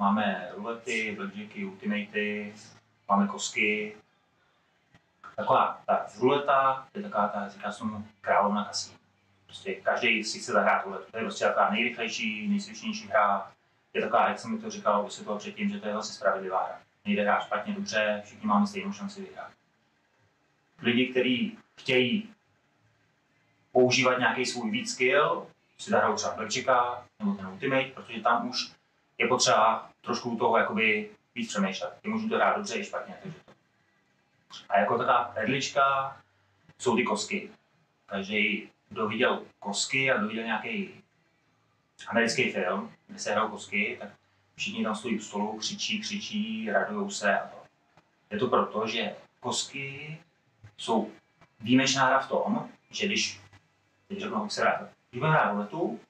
Máme 0.00 0.48
rulety, 0.56 1.14
blackjacky, 1.16 1.64
ultimaty, 1.64 2.54
máme 3.08 3.26
kosky. 3.26 3.96
Taková 5.36 5.82
ta 5.86 6.06
ruleta 6.18 6.88
je 6.94 7.02
taková 7.02 7.28
ta, 7.28 7.48
říká 7.48 7.72
se 7.72 7.84
královna 8.20 8.64
kasín. 8.64 8.98
Prostě 9.46 9.74
každý 9.74 10.24
si 10.24 10.38
chce 10.38 10.52
zahrát 10.52 10.84
ruletu. 10.84 11.10
To 11.10 11.18
je 11.18 11.22
prostě 11.22 11.44
taková 11.44 11.70
nejrychlejší, 11.70 12.48
nejsvědčnější 12.48 13.08
hra. 13.08 13.52
Je 13.94 14.02
taková, 14.02 14.28
jak 14.28 14.38
jsem 14.38 14.52
mi 14.52 14.58
to 14.58 14.70
říkal, 14.70 15.04
vysvětlil 15.04 15.38
předtím, 15.38 15.68
že 15.68 15.80
to 15.80 15.86
je 15.86 15.92
vlastně 15.92 16.14
spravedlivá 16.14 16.64
hra. 16.64 16.80
Nejde 17.04 17.22
hrát 17.22 17.44
špatně, 17.44 17.74
dobře, 17.74 18.22
všichni 18.24 18.46
máme 18.46 18.66
stejnou 18.66 18.92
šanci 18.92 19.20
vyhrát. 19.22 19.50
Lidi, 20.82 21.06
kteří 21.06 21.58
chtějí 21.80 22.34
používat 23.72 24.18
nějaký 24.18 24.46
svůj 24.46 24.70
víc 24.70 24.92
skill, 24.92 25.46
si 25.78 25.90
zahrajou 25.90 26.16
třeba 26.16 26.34
Blackjacka 26.34 27.06
nebo 27.18 27.34
ten 27.34 27.46
Ultimate, 27.46 27.90
protože 27.94 28.20
tam 28.20 28.48
už 28.48 28.79
je 29.20 29.28
potřeba 29.28 29.90
trošku 30.00 30.36
toho 30.36 30.58
jakoby 30.58 31.10
víc 31.34 31.48
přemýšlet. 31.48 31.98
Je 32.04 32.10
možné 32.10 32.28
to 32.28 32.36
hrát 32.36 32.56
dobře 32.56 32.78
i 32.78 32.84
špatně. 32.84 33.16
Takže 33.22 33.38
to. 33.44 33.52
A 34.68 34.78
jako 34.78 34.98
taková 34.98 35.24
perlička 35.24 36.16
jsou 36.78 36.96
ty 36.96 37.04
kosky. 37.04 37.50
Každý, 38.06 38.70
kdo 38.88 39.08
viděl 39.08 39.42
kosky 39.58 40.10
a 40.10 40.16
kdo 40.16 40.28
viděl 40.28 40.44
nějaký 40.44 41.04
americký 42.08 42.52
film, 42.52 42.92
kde 43.06 43.18
se 43.18 43.32
hrajou 43.32 43.48
kosky, 43.48 43.96
tak 44.00 44.10
všichni 44.54 44.84
tam 44.84 44.94
stojí 44.94 45.18
u 45.18 45.22
stolu, 45.22 45.58
křičí, 45.58 46.00
křičí, 46.00 46.70
radujou 46.70 47.10
se 47.10 47.40
a 47.40 47.48
to. 47.48 47.56
Je 48.30 48.38
to 48.38 48.48
proto, 48.48 48.86
že 48.86 49.16
kosky 49.40 50.18
jsou 50.76 51.10
výjimečná 51.60 52.06
hra 52.06 52.20
v 52.20 52.28
tom, 52.28 52.68
že 52.90 53.06
když, 53.06 53.40
teď 54.08 54.20
řeknu, 54.20 54.50
se 54.50 54.60
hrát, 54.60 54.80
když 55.10 55.18
budeme 55.20 55.36
hrát 55.36 55.52
ruletu, 55.52 56.00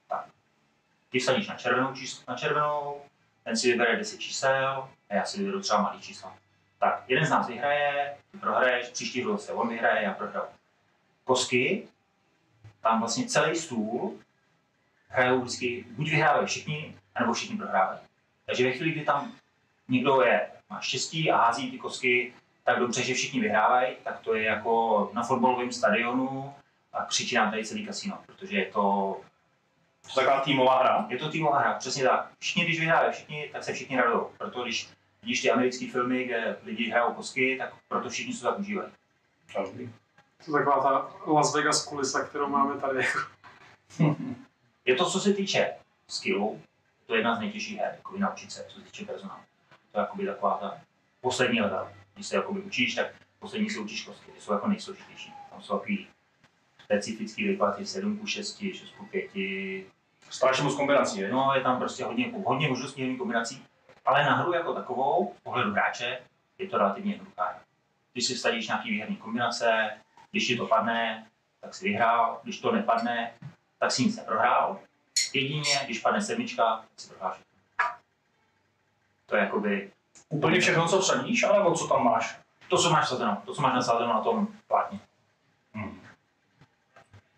ty 1.11 1.19
na 1.47 1.55
červenou, 1.55 1.93
číslo, 1.93 2.23
na 2.27 2.35
červenou, 2.35 3.01
ten 3.43 3.57
si 3.57 3.71
vybere 3.71 3.97
10 3.97 4.19
čísel 4.19 4.89
a 5.09 5.15
já 5.15 5.25
si 5.25 5.39
vyberu 5.39 5.61
třeba 5.61 5.81
malý 5.81 6.01
čísla. 6.01 6.37
Tak, 6.79 7.03
jeden 7.07 7.25
z 7.25 7.29
nás 7.29 7.47
vyhraje, 7.47 8.17
ty 8.31 8.37
prohraješ, 8.37 8.87
příští 8.87 9.21
hru 9.21 9.37
se 9.37 9.53
on 9.53 9.69
vyhraje, 9.69 10.03
já 10.03 10.13
prohraju. 10.13 10.45
Kosky, 11.23 11.87
tam 12.81 12.99
vlastně 12.99 13.25
celý 13.25 13.55
stůl 13.55 14.19
hrajou 15.07 15.41
vždycky, 15.41 15.85
buď 15.89 16.09
vyhrávají 16.09 16.47
všichni, 16.47 16.95
nebo 17.19 17.33
všichni 17.33 17.57
prohrávají. 17.57 17.99
Takže 18.45 18.63
ve 18.63 18.71
chvíli, 18.71 18.91
kdy 18.91 19.05
tam 19.05 19.31
někdo 19.87 20.21
je, 20.21 20.51
má 20.69 20.81
štěstí 20.81 21.31
a 21.31 21.37
hází 21.37 21.71
ty 21.71 21.77
kosky 21.77 22.33
tak 22.63 22.79
dobře, 22.79 23.03
že 23.03 23.13
všichni 23.13 23.39
vyhrávají, 23.39 23.95
tak 24.03 24.19
to 24.19 24.35
je 24.35 24.43
jako 24.43 25.11
na 25.13 25.23
fotbalovém 25.23 25.71
stadionu 25.71 26.53
a 26.93 27.05
křičí 27.05 27.35
nám 27.35 27.51
tady 27.51 27.65
celý 27.65 27.85
kasino, 27.85 28.19
protože 28.25 28.57
je 28.57 28.65
to, 28.65 29.17
To 30.13 30.21
je 30.21 30.25
taková 30.25 30.41
týmová 30.43 30.79
hra. 30.79 31.05
je 31.09 31.17
to 31.17 31.29
týmová 31.29 31.59
hra, 31.59 31.73
přesně 31.73 32.03
tak. 32.03 32.31
Všichni, 32.39 32.63
když 32.63 32.79
vyhrávají 32.79 33.11
všichni, 33.13 33.49
tak 33.51 33.63
se 33.63 33.73
všichni 33.73 33.97
radují. 33.97 34.25
Proto 34.37 34.63
když 34.63 34.89
vidíš 35.21 35.41
ty 35.41 35.51
americké 35.51 35.91
filmy, 35.91 36.23
kde 36.23 36.57
lidi 36.63 36.89
hrajou 36.89 37.13
kosky, 37.13 37.57
tak 37.57 37.73
proto 37.87 38.09
všichni 38.09 38.33
se 38.33 38.43
tak 38.43 38.59
užívají. 38.59 38.91
to 40.45 40.57
je 40.57 40.63
taková 40.63 40.81
ta 40.83 41.31
Las 41.31 41.55
Vegas 41.55 41.85
kulisa, 41.85 42.23
kterou 42.23 42.47
máme 42.47 42.81
tady. 42.81 42.97
Jako. 42.99 44.15
Je 44.85 44.95
to, 44.95 45.11
co 45.11 45.19
se 45.19 45.33
týče 45.33 45.73
skillu, 46.07 46.61
to 47.05 47.13
je 47.13 47.19
jedna 47.19 47.35
z 47.35 47.39
nejtěžších 47.39 47.77
her, 47.77 47.93
jako 47.95 48.17
naučit 48.17 48.51
se, 48.51 48.65
co 48.67 48.79
se 48.79 48.85
týče 48.85 49.05
personálu. 49.05 49.41
To 49.91 49.99
je 49.99 50.01
jakoby 50.01 50.25
taková 50.25 50.57
ta 50.57 50.81
poslední 51.21 51.61
level. 51.61 51.91
Když 52.13 52.27
se 52.27 52.35
jakoby 52.35 52.61
učíš, 52.61 52.95
tak 52.95 53.07
poslední 53.39 53.69
se 53.69 53.79
učíš 53.79 54.05
kostky, 54.05 54.31
ty 54.31 54.41
jsou 54.41 54.53
jako 54.53 54.67
nejsložitější. 54.67 55.33
Tam 55.49 55.61
jsou 55.61 55.77
takový 55.77 56.07
specifický 56.91 57.47
výklad, 57.47 57.75
7 57.83 58.17
ku 58.17 58.27
6, 58.27 58.57
6 58.57 58.91
ku 58.97 59.05
5, 59.05 59.87
Strašně 60.29 60.63
moc 60.63 60.75
kombinací, 60.75 61.19
je? 61.19 61.31
No, 61.31 61.51
je 61.55 61.61
tam 61.61 61.79
prostě 61.79 62.03
hodně, 62.03 62.31
hodně 62.45 62.69
možností, 62.69 63.01
hodně 63.01 63.17
kombinací, 63.17 63.65
ale 64.05 64.25
na 64.25 64.35
hru 64.35 64.53
jako 64.53 64.73
takovou, 64.73 65.33
z 65.37 65.41
pohledu 65.41 65.71
hráče, 65.71 66.19
je 66.57 66.67
to 66.67 66.77
relativně 66.77 67.11
jednoduchá. 67.11 67.59
Když 68.13 68.25
si 68.25 68.35
vsadíš 68.35 68.67
nějaký 68.67 68.91
výherní 68.91 69.15
kombinace, 69.15 69.89
když 70.31 70.47
ti 70.47 70.57
to 70.57 70.67
padne, 70.67 71.27
tak 71.61 71.73
si 71.73 71.85
vyhrál, 71.85 72.39
když 72.43 72.59
to 72.59 72.71
nepadne, 72.71 73.33
tak 73.79 73.91
si 73.91 74.03
nic 74.03 74.17
neprohrál. 74.17 74.79
Jedině, 75.33 75.79
když 75.85 75.99
padne 75.99 76.21
sedmička, 76.21 76.63
tak 76.63 76.99
si 76.99 77.09
prohrál 77.09 77.31
všechno. 77.31 77.51
To 79.25 79.35
je 79.35 79.41
jakoby 79.41 79.91
Úplně 80.29 80.59
všechno, 80.59 80.87
co 80.87 80.99
vsadíš, 80.99 81.43
anebo 81.43 81.71
co 81.75 81.87
tam 81.87 82.03
máš? 82.03 82.41
to, 82.71 82.77
co 82.77 82.89
máš 82.89 83.09
sazeno, 83.09 83.41
to, 83.45 83.53
co 83.53 83.61
máš 83.61 83.73
nasázeno 83.73 84.13
na 84.13 84.21
tom 84.21 84.47
plátně. 84.67 84.99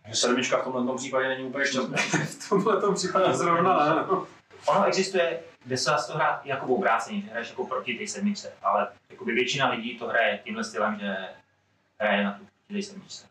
Že 0.07 0.15
sedmička 0.15 0.57
v 0.57 0.63
tomhle 0.63 0.85
tom 0.85 0.97
případě 0.97 1.27
není 1.27 1.43
úplně 1.43 1.65
šťastná. 1.65 1.97
V 2.39 2.49
tomhle 2.49 2.81
tom 2.81 2.95
případě 2.95 3.33
zrovna 3.33 3.95
ne. 3.95 3.95
no. 3.95 4.27
Ono 4.65 4.85
existuje, 4.85 5.39
kde 5.65 5.77
se 5.77 5.91
to 6.07 6.13
hrát 6.13 6.45
i 6.45 6.49
jako 6.49 6.65
v 6.65 6.71
obrácení, 6.71 7.21
že 7.21 7.29
hraješ 7.29 7.49
jako 7.49 7.67
proti 7.67 7.93
té 7.93 8.07
sedmičce, 8.07 8.53
ale 8.61 8.87
jakoby 9.09 9.33
většina 9.33 9.69
lidí 9.69 9.99
to 9.99 10.07
hraje 10.07 10.39
tímhle 10.43 10.63
stylem, 10.63 10.99
že 10.99 11.15
hraje 11.99 12.23
na 12.23 12.31
tu 12.31 12.37
proti 12.37 12.81
té 12.81 12.87
sedmičce. 12.87 13.27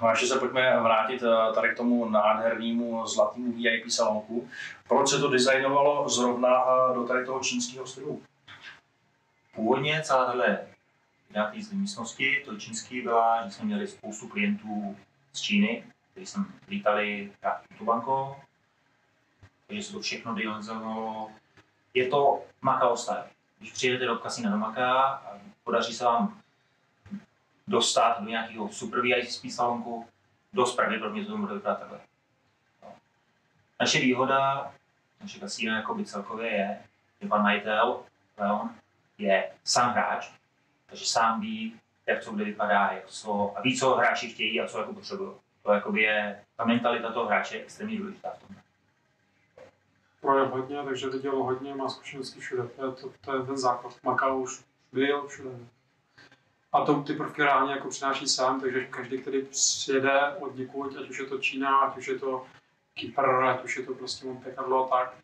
No 0.00 0.08
a 0.08 0.10
ještě 0.10 0.26
se 0.26 0.38
pojďme 0.38 0.80
vrátit 0.80 1.22
eh, 1.22 1.52
tady 1.54 1.68
k 1.68 1.76
tomu 1.76 2.08
nádhernému 2.08 3.06
zlatému 3.06 3.52
VIP 3.52 3.90
salonku. 3.90 4.48
Proč 4.88 5.08
se 5.08 5.18
to 5.18 5.28
designovalo 5.28 6.08
zrovna 6.08 6.64
eh, 6.64 6.94
do 6.94 7.04
tady 7.04 7.26
toho 7.26 7.40
čínského 7.40 7.86
stylu? 7.86 8.22
Původně 9.54 10.02
celá 10.04 10.26
tahle 10.26 10.58
idea 11.30 11.44
té 11.44 11.76
místnosti, 11.76 12.42
to 12.44 12.56
čínský 12.56 13.02
byla, 13.02 13.44
že 13.44 13.50
jsme 13.50 13.64
měli 13.64 13.86
spoustu 13.86 14.28
klientů 14.28 14.96
z 15.38 15.42
Číny, 15.42 15.84
kteří 16.10 16.26
sem 16.26 16.52
lítali 16.68 17.32
tu 17.78 17.84
banko, 17.84 18.40
takže 19.66 19.82
se 19.82 19.92
to 19.92 20.00
všechno 20.00 20.34
designovalo. 20.34 21.30
Je 21.94 22.08
to 22.08 22.44
Macao 22.60 22.96
style. 22.96 23.24
Když 23.58 23.72
přijedete 23.72 24.06
do 24.06 24.16
kasína 24.16 24.50
do 24.50 24.56
Macao 24.56 24.98
a 24.98 25.40
podaří 25.64 25.92
se 25.94 26.04
vám 26.04 26.40
dostat 27.66 28.20
do 28.20 28.28
nějakého 28.28 28.68
super 28.68 29.00
VIP 29.00 29.50
salonku, 29.50 30.08
dost 30.52 30.76
pravděpodobně 30.76 31.24
to 31.24 31.38
bude 31.38 31.54
vypadat 31.54 31.78
takhle. 31.78 32.00
No. 32.82 32.88
Naše 33.80 34.00
výhoda, 34.00 34.72
naše 35.20 35.38
kasína 35.38 35.76
jakoby 35.76 36.04
celkově 36.04 36.50
je, 36.50 36.82
že 37.20 37.28
pan 37.28 37.42
majitel, 37.42 38.02
Leon, 38.38 38.74
je 39.18 39.50
sám 39.64 39.92
hráč, 39.92 40.30
takže 40.86 41.06
sám 41.06 41.40
ví, 41.40 41.80
jak 42.08 42.22
co 42.22 42.32
kde 42.32 42.44
vypadá, 42.44 42.90
jak 42.92 43.06
co, 43.06 43.52
a 43.56 43.60
ví, 43.60 43.78
co 43.78 43.94
hráči 43.94 44.28
chtějí 44.28 44.60
a 44.60 44.66
co 44.66 44.78
jako 44.78 44.94
potřebují. 44.94 45.30
To 45.62 45.72
jakoby 45.72 46.02
je, 46.02 46.44
ta 46.56 46.64
mentalita 46.64 47.12
toho 47.12 47.26
hráče 47.26 47.56
je 47.56 47.62
extrémně 47.62 47.98
důležitá 47.98 48.30
v 48.30 48.38
tom. 48.38 48.56
Projel 50.20 50.48
hodně, 50.48 50.82
takže 50.84 51.08
viděl 51.08 51.42
hodně, 51.42 51.74
má 51.74 51.88
zkušenosti 51.88 52.40
všude. 52.40 52.62
To 52.68 52.86
je, 52.86 52.92
to, 52.92 53.12
to 53.20 53.36
je 53.36 53.42
ten 53.42 53.58
základ. 53.58 53.96
Makao 54.02 54.38
už 54.38 54.64
byl 54.92 55.26
všude. 55.26 55.50
A 56.72 56.84
to 56.84 57.02
ty 57.02 57.14
prvky 57.14 57.42
reálně 57.42 57.72
jako 57.72 57.88
přináší 57.88 58.26
sám, 58.26 58.60
takže 58.60 58.86
každý, 58.86 59.18
který 59.18 59.42
přijede 59.42 60.36
od 60.40 60.56
někud, 60.56 60.96
ať 60.96 61.10
už 61.10 61.18
je 61.18 61.26
to 61.26 61.38
Čína, 61.38 61.78
ať 61.78 61.96
už 61.96 62.08
je 62.08 62.18
to 62.18 62.46
Kypr, 62.94 63.26
ať 63.30 63.64
už 63.64 63.76
je 63.76 63.86
to 63.86 63.94
prostě 63.94 64.26
Monte 64.26 64.54
Carlo, 64.54 64.88
tak, 64.92 65.14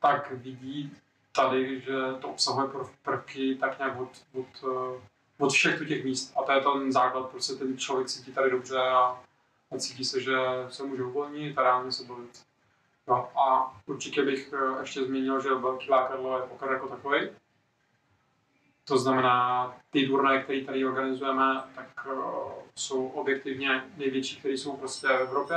tak 0.00 0.32
vidí 0.32 0.92
tady, 1.32 1.80
že 1.80 1.92
to 2.20 2.28
obsahuje 2.28 2.68
prv- 2.68 2.90
prvky 3.02 3.54
tak 3.54 3.78
nějak 3.78 4.00
od, 4.00 4.10
od, 4.32 4.64
eh, 4.64 5.13
od 5.38 5.52
všech 5.52 5.88
těch 5.88 6.04
míst. 6.04 6.32
A 6.36 6.42
to 6.42 6.52
je 6.52 6.60
ten 6.60 6.92
základ, 6.92 7.30
prostě 7.30 7.54
ten 7.54 7.78
člověk 7.78 8.08
cítí 8.08 8.32
tady 8.32 8.50
dobře 8.50 8.78
a, 8.78 9.22
a 9.70 9.78
cítí 9.78 10.04
se, 10.04 10.20
že 10.20 10.36
se 10.68 10.82
může 10.82 11.04
uvolnit 11.04 11.58
a 11.58 11.62
reálně 11.62 11.92
se 11.92 12.04
bavit. 12.04 12.42
No 13.08 13.38
a 13.38 13.76
určitě 13.86 14.22
bych 14.22 14.52
eh, 14.52 14.80
ještě 14.80 15.04
zmínil, 15.04 15.40
že 15.40 15.54
velký 15.54 15.90
lákadlo 15.90 16.38
je 16.38 16.46
poker 16.46 16.72
jako 16.72 16.88
takový. 16.88 17.30
To 18.84 18.98
znamená, 18.98 19.74
ty 19.90 20.06
turnaje, 20.06 20.42
které 20.42 20.64
tady 20.64 20.84
organizujeme, 20.84 21.62
tak 21.74 22.06
uh, 22.06 22.52
jsou 22.74 23.08
objektivně 23.08 23.84
největší, 23.96 24.36
které 24.36 24.54
jsou 24.54 24.76
prostě 24.76 25.08
v 25.08 25.10
Evropě. 25.10 25.56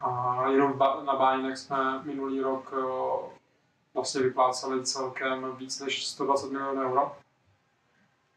A 0.00 0.42
jenom 0.50 0.78
ba- 0.78 1.02
na 1.04 1.16
Bájinech 1.16 1.58
jsme 1.58 2.02
minulý 2.02 2.40
rok 2.40 2.72
uh, 2.72 3.30
vlastně 3.94 4.20
vypláceli 4.20 4.84
celkem 4.84 5.56
víc 5.56 5.80
než 5.80 6.06
120 6.06 6.50
milionů 6.50 6.82
euro. 6.82 7.16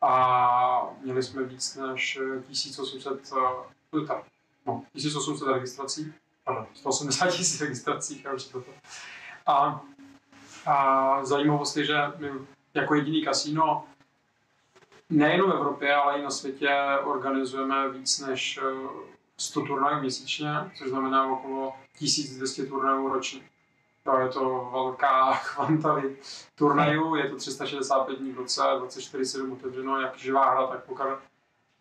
A 0.02 0.90
měli 1.02 1.24
jsme 1.24 1.44
víc 1.44 1.76
než 1.76 2.20
1800, 2.48 3.32
uh, 3.92 4.08
tak, 4.08 4.24
no, 4.66 4.84
1800 4.94 5.48
registrací, 5.48 6.14
pardon, 6.44 6.66
180 6.74 7.28
tisíc 7.28 7.62
registrací, 7.62 8.22
já 8.26 8.34
už 8.34 8.44
to. 8.44 8.64
A, 9.46 9.82
a 10.66 11.26
zajímavost 11.26 11.78
je, 11.78 11.86
že 11.86 11.98
my 12.18 12.30
jako 12.74 12.96
jediný 12.96 13.24
kasíno 13.24 13.86
nejen 15.10 15.42
v 15.42 15.52
Evropě, 15.52 15.96
ale 15.96 16.20
i 16.20 16.24
na 16.24 16.30
světě 16.30 16.78
organizujeme 17.04 17.90
víc 17.90 18.20
než 18.20 18.60
eh, 18.64 18.88
100 19.38 19.62
turnajů 19.62 20.00
měsíčně, 20.00 20.50
což 20.78 20.90
znamená 20.90 21.34
okolo 21.34 21.74
1200 21.98 22.66
turnajů 22.66 23.08
ročně. 23.08 23.42
To 24.10 24.18
je 24.18 24.30
to 24.30 24.70
velká 24.72 25.40
kvanta 25.56 26.02
turnajů, 26.56 27.16
je 27.16 27.30
to 27.30 27.36
365 27.36 28.20
dní 28.20 28.32
v 28.32 28.38
roce, 28.38 28.62
24-7 28.62 29.54
otevřeno, 29.54 30.02
jak 30.02 30.18
živá 30.18 30.52
hra, 30.52 30.68
tak 30.68 30.84
poker. 30.84 31.18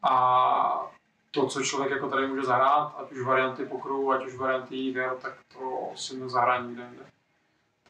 A 0.02 0.90
to, 1.30 1.46
co 1.46 1.62
člověk 1.62 1.90
jako 1.90 2.08
tady 2.08 2.26
může 2.26 2.42
zahrát, 2.42 2.94
ať 2.98 3.12
už 3.12 3.26
varianty 3.26 3.66
pokru, 3.66 4.12
ať 4.12 4.26
už 4.26 4.36
varianty 4.36 4.92
her, 4.92 5.16
tak 5.22 5.32
to 5.58 5.90
si 5.94 6.16
nezahrá 6.16 6.60
nikde 6.60 6.82
jinde. 6.82 7.06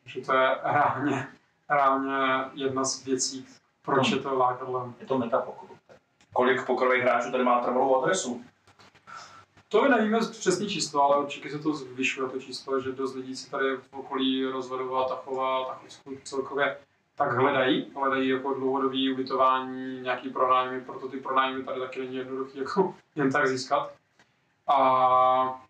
Takže 0.03 0.21
to 0.21 0.33
je 0.35 0.57
reálně, 0.63 1.29
reálně 1.71 2.51
jedna 2.55 2.85
z 2.85 3.05
věcí, 3.05 3.47
proč 3.83 4.11
je 4.11 4.19
to 4.19 4.39
lákadlem. 4.39 4.95
Je 5.01 5.07
to 5.07 5.19
meta 5.19 5.39
pokru. 5.39 5.69
Kolik 6.33 6.67
pokorových 6.67 7.03
hráčů 7.03 7.31
tady 7.31 7.45
má 7.45 7.61
trvalou 7.61 8.03
adresu? 8.03 8.45
To 9.69 9.89
nevíme 9.89 10.19
přesné 10.31 10.67
číslo, 10.67 11.03
ale 11.03 11.25
určitě 11.25 11.51
se 11.51 11.59
to 11.59 11.75
zvyšuje 11.75 12.29
to 12.29 12.41
číslo, 12.41 12.81
že 12.81 12.93
dost 12.93 13.15
lidí 13.15 13.37
se 13.37 13.51
tady 13.51 13.77
v 13.77 13.93
okolí 13.93 14.45
rozvodová, 14.45 15.09
Tachova, 15.09 15.65
Tachovsku 15.65 16.19
celkově 16.25 16.79
tak 17.19 17.33
hledají, 17.33 17.93
hledají 17.95 18.29
jako 18.29 18.55
dlouhodobý 18.55 19.13
ubytování, 19.13 20.01
nějaký 20.01 20.31
pronájmy, 20.31 20.81
proto 20.81 21.09
ty 21.09 21.17
pronájmy 21.17 21.65
tady 21.65 21.81
taky 21.81 22.01
není 22.01 22.17
jednoduchý 22.17 22.59
jako 22.59 22.95
jen 23.17 23.33
tak 23.33 23.47
získat. 23.47 23.93
A, 24.67 25.63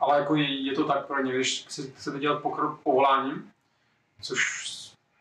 ale 0.00 0.18
jako 0.18 0.34
je, 0.34 0.66
je 0.66 0.72
to 0.72 0.84
tak 0.84 1.06
pro 1.06 1.22
ně, 1.22 1.32
když 1.32 1.66
chcete 1.66 2.18
dělat 2.18 2.42
pokrok 2.42 2.80
povoláním, 2.80 3.52
což 4.22 4.66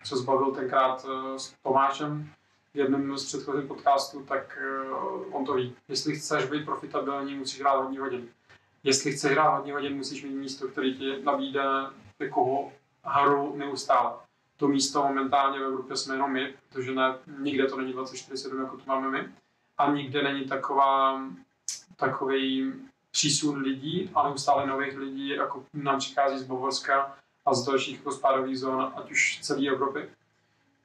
se 0.03 0.17
zbavil 0.17 0.51
tenkrát 0.51 1.05
eh, 1.09 1.39
s 1.39 1.53
Tomášem 1.63 2.29
v 2.75 2.77
jednom 2.77 3.17
z 3.17 3.25
předchozích 3.25 3.67
podcastů, 3.67 4.23
tak 4.23 4.57
uh, 4.91 5.35
on 5.35 5.45
to 5.45 5.53
ví. 5.53 5.75
Jestli 5.87 6.15
chceš 6.15 6.45
být 6.45 6.65
profitabilní, 6.65 7.35
musíš 7.35 7.59
hrát 7.59 7.77
hodně 7.77 7.99
hodin. 7.99 8.29
Jestli 8.83 9.11
chceš 9.11 9.31
hrát 9.31 9.57
hodně 9.57 9.73
hodin, 9.73 9.95
musíš 9.95 10.23
mít 10.23 10.35
místo, 10.35 10.67
které 10.67 10.91
ti 10.91 11.23
nabídne 11.23 11.63
jako 12.19 12.71
hru 13.03 13.55
neustále. 13.57 14.11
To 14.57 14.67
místo 14.67 15.03
momentálně 15.03 15.59
v 15.59 15.63
Evropě 15.63 15.97
jsme 15.97 16.15
jenom 16.15 16.31
my, 16.31 16.53
protože 16.69 16.91
ne, 16.91 17.17
nikde 17.39 17.67
to 17.67 17.77
není 17.77 17.93
24-7, 17.93 18.59
jako 18.59 18.77
to 18.77 18.83
máme 18.85 19.09
my. 19.09 19.29
A 19.77 19.91
nikde 19.91 20.23
není 20.23 20.45
taková, 20.45 21.21
takový 21.95 22.73
přísun 23.11 23.57
lidí 23.57 24.11
a 24.15 24.27
neustále 24.27 24.67
nových 24.67 24.97
lidí, 24.97 25.29
jako 25.29 25.65
nám 25.73 25.99
přichází 25.99 26.39
z 26.39 26.43
Bavorska 26.43 27.17
a 27.45 27.53
z 27.53 27.65
dalších 27.65 27.97
jako 27.97 28.11
spádových 28.11 28.59
zón, 28.59 28.93
ať 28.95 29.11
už 29.11 29.39
celé 29.41 29.67
Evropy 29.67 30.09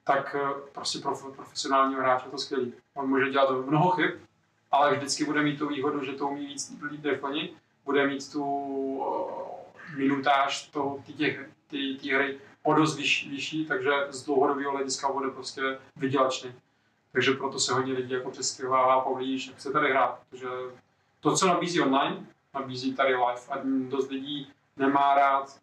tak 0.05 0.37
prostě 0.73 0.99
pro 0.99 1.17
profesionálního 1.37 2.01
hráče 2.01 2.29
to 2.31 2.39
skvělý. 2.39 2.73
On 2.95 3.09
může 3.09 3.31
dělat 3.31 3.67
mnoho 3.67 3.91
chyb, 3.91 4.11
ale 4.71 4.97
vždycky 4.97 5.25
bude 5.25 5.43
mít 5.43 5.59
tu 5.59 5.69
výhodu, 5.69 6.05
že 6.05 6.13
to 6.13 6.29
umí 6.29 6.47
víc 6.47 6.73
líp 6.91 7.05
než 7.05 7.23
oni, 7.23 7.53
bude 7.85 8.07
mít 8.07 8.33
tu 8.33 8.45
uh, 8.45 9.97
minutáž 9.97 10.69
toho, 10.69 11.05
těch, 11.17 11.49
hry 12.13 12.39
o 12.63 12.75
dost 12.75 12.97
vyšší, 12.97 13.31
vyšší, 13.31 13.67
takže 13.67 13.91
z 14.09 14.25
dlouhodobého 14.25 14.73
hlediska 14.73 15.13
bude 15.13 15.31
prostě 15.31 15.79
vydělačný. 15.97 16.55
Takže 17.13 17.33
proto 17.33 17.59
se 17.59 17.75
hodně 17.75 17.93
lidí 17.93 18.13
jako 18.13 18.31
přestěhovává 18.31 19.01
poblíž, 19.01 19.47
jak 19.47 19.61
se 19.61 19.73
tady 19.73 19.91
hrát, 19.91 20.21
protože 20.31 20.49
to, 21.21 21.37
co 21.37 21.47
nabízí 21.47 21.81
online, 21.81 22.27
nabízí 22.55 22.95
tady 22.95 23.15
live 23.15 23.41
a 23.51 23.59
dost 23.89 24.11
lidí 24.11 24.53
nemá 24.77 25.15
rád 25.15 25.61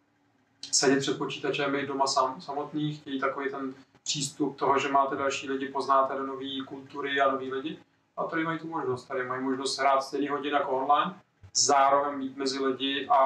sedět 0.72 1.00
před 1.00 1.18
počítačem, 1.18 1.72
být 1.72 1.88
doma 1.88 2.08
sam, 2.08 2.42
samotný, 2.42 2.96
chtějí 2.96 3.20
takový 3.20 3.50
ten 3.50 3.74
přístup 4.08 4.58
toho, 4.58 4.80
že 4.80 4.92
máte 4.92 5.16
další 5.16 5.50
lidi, 5.50 5.68
poznáte 5.68 6.18
do 6.18 6.26
nové 6.26 6.66
kultury 6.68 7.22
a 7.22 7.32
nový 7.32 7.54
lidi. 7.54 7.80
A 8.18 8.24
tady 8.24 8.44
mají 8.44 8.60
tu 8.60 8.68
možnost. 8.68 9.06
Tady 9.06 9.24
mají 9.24 9.44
možnost 9.44 9.80
hrát 9.80 10.02
stejný 10.02 10.28
hodin 10.28 10.54
jako 10.54 10.72
online, 10.72 11.16
zároveň 11.54 12.18
mít 12.18 12.38
mezi 12.38 12.60
lidi 12.60 13.08
a 13.10 13.20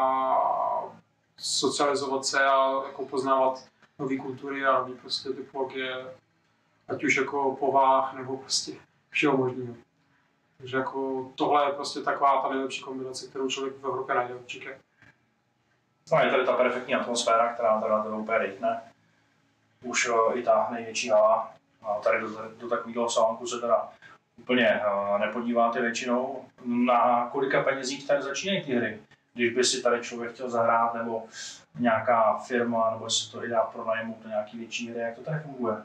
socializovat 1.37 2.25
se 2.25 2.45
a 2.45 2.83
jako 2.85 3.05
poznávat 3.05 3.67
nové 3.99 4.17
kultury 4.17 4.65
a 4.65 4.79
nové 4.79 4.93
prostě 4.93 5.29
typologie, 5.29 6.13
ať 6.87 7.03
už 7.03 7.15
jako 7.15 7.55
povah 7.55 8.13
nebo 8.13 8.37
prostě 8.37 8.73
všeho 9.09 9.37
možného. 9.37 9.75
Takže 10.57 10.77
jako 10.77 11.31
tohle 11.35 11.65
je 11.65 11.71
prostě 11.71 11.99
taková 11.99 12.41
ta 12.41 12.49
nejlepší 12.49 12.81
kombinace, 12.81 13.27
kterou 13.27 13.49
člověk 13.49 13.77
v 13.77 13.85
Evropě 13.85 14.15
najde 14.15 14.35
určitě. 14.35 14.79
No 16.11 16.19
je 16.19 16.31
tady 16.31 16.45
ta 16.45 16.53
perfektní 16.53 16.95
atmosféra, 16.95 17.53
která 17.53 17.81
teda 17.81 18.15
úplně 18.15 18.39
dejtne 18.39 18.90
už 19.83 20.09
uh, 20.09 20.39
i 20.39 20.43
ta 20.43 20.67
největší 20.71 21.09
hala. 21.09 21.53
A 21.81 21.99
tady 21.99 22.21
do, 22.21 22.51
do 22.59 22.69
takového 22.69 23.09
salonku 23.09 23.47
se 23.47 23.59
teda 23.59 23.89
úplně 24.37 24.81
uh, 24.81 25.19
nepodíváte 25.19 25.81
většinou. 25.81 26.45
Na 26.65 27.29
kolika 27.31 27.63
penězích 27.63 28.07
tady 28.07 28.21
začínají 28.21 28.63
ty 28.63 28.75
hry? 28.75 28.99
Když 29.33 29.53
by 29.53 29.63
si 29.63 29.81
tady 29.81 30.01
člověk 30.01 30.33
chtěl 30.33 30.49
zahrát, 30.49 30.93
nebo 30.93 31.23
nějaká 31.79 32.37
firma, 32.37 32.91
nebo 32.91 33.09
si 33.09 33.31
to 33.31 33.45
i 33.45 33.49
dá 33.49 33.61
pronajmout 33.61 34.23
na 34.23 34.29
nějaký 34.29 34.57
větší 34.57 34.89
hry, 34.89 34.99
jak 34.99 35.15
to 35.15 35.21
tady 35.21 35.39
funguje? 35.39 35.75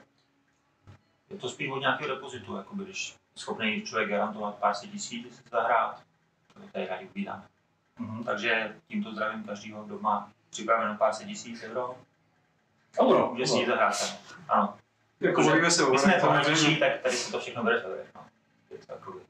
Je 1.31 1.37
to 1.37 1.49
spíš 1.49 1.71
od 1.71 1.79
nějakého 1.79 2.15
depozitu, 2.15 2.57
jako 2.57 2.75
když 2.75 3.17
schopný 3.37 3.83
člověk 3.83 4.11
garantovat 4.11 4.55
pár 4.55 4.75
set 4.75 4.91
tisíc, 4.91 5.37
si 5.37 5.43
zahrát, 5.51 6.03
to 6.55 6.61
tady 6.73 6.87
rádi 6.87 7.07
ubídáme. 7.07 7.43
Mm-hmm. 8.01 8.25
Takže 8.25 8.77
tímto 8.89 9.13
zdravím 9.13 9.45
každého, 9.45 9.85
kdo 9.85 9.99
má 9.99 10.31
připraveno 10.51 10.97
pár 10.97 11.15
set 11.15 11.27
tisíc 11.27 11.63
euro, 11.63 11.97
Dobro, 12.99 13.29
Může 13.33 13.47
si 13.47 13.59
jít 13.59 13.67
zahrát, 13.67 14.19
ano. 14.49 14.75
Jako 15.21 15.43
bavíme 15.43 15.71
se 15.71 15.85
o 15.85 15.91
My 15.91 15.99
jsme 15.99 16.21
nejlepší, 16.33 16.81
tak 16.81 17.01
tady 17.03 17.17
se 17.17 17.33
to 17.33 17.41
všechno 17.41 17.63
eurech, 17.63 18.07
no. 18.15 18.27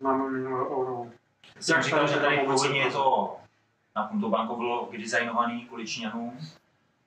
Máme 0.01 0.31
minulou 0.31 0.67
euro. 0.67 1.07
Jsem 1.61 1.83
říkal, 1.83 2.09
že 2.09 2.15
tady 2.15 2.37
jako 2.37 2.53
původně 2.53 2.79
je 2.79 2.85
vůbec 2.85 2.95
to 2.95 3.37
na 3.97 4.03
Punto 4.03 4.29
Banko 4.29 4.57
bylo 4.57 4.87
vydesignovaný 4.87 5.65
kvůli 5.65 5.87
Číňanům, 5.87 6.39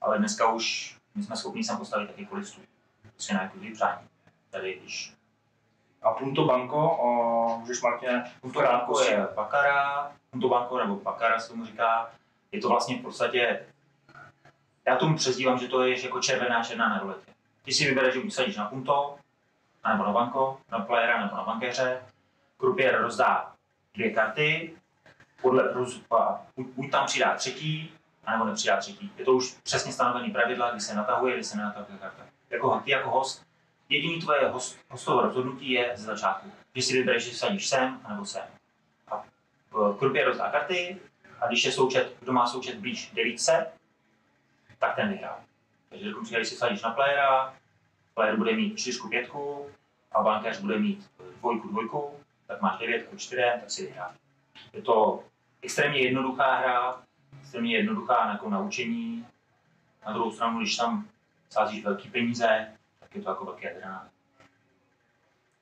ale 0.01 0.17
dneska 0.17 0.51
už 0.51 0.97
my 1.15 1.23
jsme 1.23 1.35
schopni 1.35 1.63
sem 1.63 1.77
postavit 1.77 2.07
taky 2.07 2.25
kvůli 2.25 2.45
stůl. 2.45 2.63
Prostě 3.13 3.33
na 3.33 3.41
jakoby 3.41 3.71
přání. 3.71 4.07
Tady 4.49 4.79
když 4.79 5.13
A 6.01 6.11
Punto 6.11 6.45
Banko, 6.45 6.89
o, 6.89 7.57
můžeš 7.59 7.81
Martine, 7.81 8.31
Punto 8.41 8.61
Banko 8.61 9.01
je 9.01 9.27
Bakara, 9.35 10.11
Punto 10.31 10.49
Banko 10.49 10.77
nebo 10.77 10.95
Bakara 10.95 11.39
se 11.39 11.49
tomu 11.49 11.65
říká, 11.65 12.11
je 12.51 12.61
to 12.61 12.69
vlastně 12.69 12.97
v 12.99 13.01
podstatě, 13.01 13.65
já 14.87 14.95
tomu 14.95 15.15
přezdívám, 15.15 15.59
že 15.59 15.67
to 15.67 15.83
je 15.83 16.03
jako 16.03 16.19
červená 16.19 16.63
černá 16.63 16.89
na 16.89 16.99
ruletě. 16.99 17.31
Ty 17.63 17.73
si 17.73 17.85
vybereš, 17.85 18.13
že 18.13 18.19
buď 18.19 18.33
sadíš 18.33 18.57
na 18.57 18.65
Punto, 18.65 19.17
nebo 19.87 20.03
na 20.03 20.11
banko, 20.11 20.57
na 20.71 20.79
playera 20.79 21.23
nebo 21.23 21.35
na 21.35 21.43
bankéře. 21.43 22.01
Krupier 22.57 23.01
rozdá 23.01 23.53
dvě 23.93 24.11
karty, 24.11 24.73
podle 25.41 25.73
roz, 25.73 26.01
buď, 26.55 26.67
buď 26.75 26.91
tam 26.91 27.05
přidá 27.05 27.35
třetí, 27.35 27.93
anebo 28.25 28.45
nepřidá 28.45 28.77
třetí. 28.77 29.11
Je 29.17 29.25
to 29.25 29.33
už 29.33 29.53
přesně 29.63 29.91
stanovený 29.91 30.31
pravidla, 30.31 30.71
kdy 30.71 30.81
se 30.81 30.95
natahuje, 30.95 31.33
kdy 31.33 31.43
se 31.43 31.57
nenatahuje 31.57 31.97
karta. 31.97 32.25
Jako, 32.49 32.81
ty 32.85 32.91
jako 32.91 33.09
host, 33.09 33.45
jediný 33.89 34.21
tvoje 34.21 34.47
host, 34.47 34.79
hostovo 34.89 35.21
rozhodnutí 35.21 35.71
je 35.71 35.91
ze 35.95 36.03
začátku, 36.03 36.51
že 36.75 36.81
si 36.81 36.93
vybereš, 36.93 37.23
že 37.23 37.37
sadíš 37.37 37.67
sem, 37.67 37.99
anebo 38.03 38.25
sem. 38.25 38.43
A 39.11 39.23
Krupier 39.99 40.27
rozdá 40.27 40.49
karty, 40.49 40.97
a 41.41 41.47
když 41.47 41.65
je 41.65 41.71
součet, 41.71 42.15
kdo 42.19 42.33
má 42.33 42.47
součet 42.47 42.75
blíž 42.75 43.11
devítce, 43.13 43.71
tak 44.79 44.95
ten 44.95 45.09
vyhrál. 45.09 45.39
Takže 45.89 46.11
když 46.35 46.47
si 46.47 46.55
sadíš 46.55 46.81
na 46.81 46.91
playera, 46.91 47.53
player 48.13 48.37
bude 48.37 48.53
mít 48.53 48.79
čtyřku, 48.79 49.09
pětku 49.09 49.69
a 50.11 50.23
bankéř 50.23 50.59
bude 50.61 50.79
mít 50.79 51.11
dvojku, 51.39 51.67
dvojku, 51.67 52.11
tak 52.47 52.61
máš 52.61 52.79
devětku, 52.79 53.17
čtyřem, 53.17 53.59
tak 53.59 53.71
si 53.71 53.85
vyhrá. 53.85 54.15
Je 54.73 54.81
to 54.81 55.23
extrémně 55.61 55.99
jednoduchá 55.99 56.55
hra, 56.55 57.03
extrémně 57.41 57.77
jednoduchá 57.77 58.31
jako 58.31 58.49
naučení. 58.49 59.27
Na 60.05 60.13
druhou 60.13 60.31
stranu, 60.31 60.59
když 60.59 60.75
tam 60.75 61.07
sázíš 61.49 61.83
velký 61.83 62.09
peníze, 62.09 62.67
tak 62.99 63.15
je 63.15 63.21
to 63.21 63.29
jako 63.29 63.45
velký 63.45 63.67
adrenalin. 63.67 64.09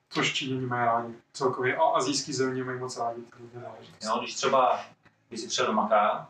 Což 0.10 0.34
Číňani 0.34 0.66
mají 0.66 0.86
rádi. 0.86 1.14
Celkově 1.34 1.78
a 1.78 1.84
azijský 1.84 2.34
země 2.34 2.64
mají 2.64 2.80
moc 2.80 2.98
rádi. 2.98 3.22
tyhle 3.22 3.62
záležitosti. 3.62 4.06
Jo, 4.06 4.20
když 4.20 4.36
třeba, 4.36 4.86
když 5.28 5.40
jsi 5.42 5.48
třeba 5.48 5.68
do 5.68 5.74
Maka, 5.74 6.30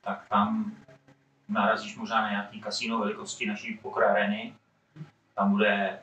tak 0.00 0.28
tam 0.28 0.76
narazíš 1.48 1.96
možná 1.96 2.22
na 2.22 2.30
nějaký 2.30 2.60
kasíno 2.60 2.98
velikosti 2.98 3.46
naší 3.46 3.78
pokrajiny. 3.82 4.54
Tam 5.34 5.50
bude 5.50 5.98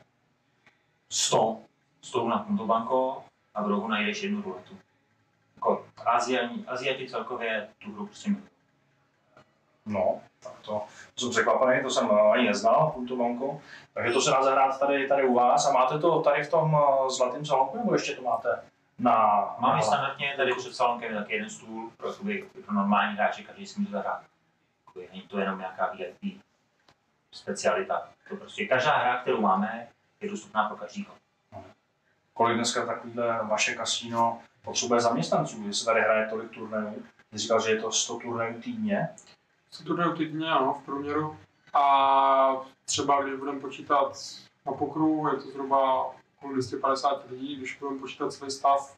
100 1.10 1.60
stolů 2.02 2.28
na 2.28 2.38
Punto 2.38 2.66
Banco 2.66 3.24
a 3.54 3.62
v 3.62 3.66
rohu 3.66 3.88
najdeš 3.88 4.22
jednu 4.22 4.42
ruletu. 4.42 4.78
Jako 5.56 5.86
Aziani, 6.06 6.64
Aziati 6.66 7.08
celkově 7.08 7.68
tu 7.78 7.92
hru 7.92 8.06
prostě 8.06 8.30
milují. 8.30 8.48
No, 9.86 10.20
tak 10.42 10.52
to, 10.60 10.82
to 11.14 11.20
jsem 11.20 11.30
překvapený, 11.30 11.82
to 11.82 11.90
jsem 11.90 12.10
eh, 12.12 12.20
ani 12.20 12.46
neznal, 12.46 12.90
Punto 12.90 13.16
Banco. 13.16 13.60
Takže 13.94 14.12
to 14.12 14.20
se 14.20 14.30
dá 14.30 14.42
zahrát 14.42 14.80
tady, 14.80 15.08
tady 15.08 15.24
u 15.24 15.34
vás. 15.34 15.66
A 15.66 15.72
máte 15.72 15.98
to 15.98 16.20
tady 16.20 16.44
v 16.44 16.50
tom 16.50 16.76
eh, 16.76 17.10
zlatém 17.10 17.46
salonku, 17.46 17.78
nebo 17.78 17.92
ještě 17.92 18.12
to 18.12 18.22
máte 18.22 18.62
na... 18.98 19.46
Máme 19.58 19.76
na... 19.76 19.82
standardně 19.82 20.34
tady 20.36 20.52
před 20.54 20.74
salonkem 20.74 21.14
taky 21.14 21.32
jeden 21.32 21.50
stůl 21.50 21.90
pro, 21.96 22.12
pro 22.64 22.74
normální 22.74 23.16
hráče, 23.16 23.42
každý 23.42 23.66
si 23.66 23.80
může 23.80 23.92
zahrát. 23.92 24.22
Jakoby, 24.94 25.08
Není 25.12 25.28
to 25.28 25.38
jenom 25.38 25.58
nějaká 25.58 25.92
VIP 25.92 26.42
specialita. 27.32 28.08
To 28.28 28.36
prostě 28.36 28.66
každá 28.66 28.96
hra, 28.96 29.20
kterou 29.20 29.40
máme, 29.40 29.88
je 30.20 30.30
dostupná 30.30 30.68
pro 30.68 30.76
každýho. 30.76 31.14
Kolik 32.34 32.56
dneska 32.56 32.86
takovýhle 32.86 33.40
vaše 33.48 33.74
kasíno 33.74 34.42
potřebuje 34.62 35.00
zaměstnanců, 35.00 35.66
jestli 35.66 35.86
tady 35.86 36.00
hraje 36.00 36.26
tolik 36.30 36.50
turnajů? 36.50 37.06
Ty 37.30 37.38
říkal, 37.38 37.60
že 37.60 37.70
je 37.70 37.80
to 37.80 37.92
100 37.92 38.18
turnajů 38.18 38.60
týdně. 38.60 39.08
Co 39.70 39.84
turnajů 39.84 40.16
týdně, 40.16 40.50
ano, 40.50 40.78
v 40.82 40.84
průměru. 40.84 41.38
A 41.74 42.56
třeba 42.84 43.22
když 43.22 43.38
budeme 43.38 43.60
počítat 43.60 44.18
na 44.66 44.72
pokru, 44.72 45.28
je 45.28 45.42
to 45.42 45.50
zhruba 45.50 46.10
kolem 46.40 46.54
250 46.54 47.30
lidí, 47.30 47.56
když 47.56 47.78
budeme 47.78 48.00
počítat 48.00 48.32
celý 48.32 48.50
stav, 48.50 48.96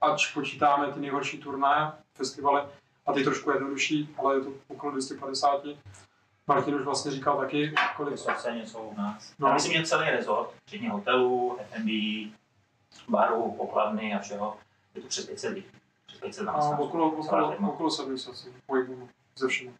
ač 0.00 0.34
počítáme 0.34 0.92
ty 0.92 1.00
nejhorší 1.00 1.38
turnaje, 1.38 1.92
festivaly, 2.14 2.62
a 3.06 3.12
ty 3.12 3.24
trošku 3.24 3.50
jednodušší, 3.50 4.14
ale 4.18 4.34
je 4.34 4.40
to 4.40 4.50
okolo 4.68 4.92
250. 4.92 5.62
Martin 6.46 6.74
už 6.74 6.84
vlastně 6.84 7.10
říkal 7.10 7.36
taky, 7.38 7.74
kolik 7.96 8.12
Vysoce 8.12 8.52
něco 8.52 8.78
u 8.78 8.94
nás. 8.96 9.34
No. 9.38 9.48
Já 9.48 9.54
myslím, 9.54 9.72
že 9.72 9.86
celý 9.86 10.10
rezort, 10.10 10.54
včetně 10.66 10.90
hotelů, 10.90 11.58
F&B, 11.60 11.90
barů, 13.08 13.54
pokladny 13.56 14.14
a 14.14 14.18
všeho, 14.18 14.56
je 14.94 15.02
to 15.02 15.08
přes 15.08 15.26
500 15.26 15.54
lidí. 15.54 15.66
Přes 16.06 16.20
500 16.20 16.42
A 16.42 16.44
zaměstnanců. 16.44 16.82
okolo, 16.82 17.10
okolo, 17.10 17.56
okolo 17.68 17.90
700 17.90 18.32
asi, 18.32 18.52
pohybu 18.66 19.08
ze 19.36 19.48
všemu. 19.48 19.74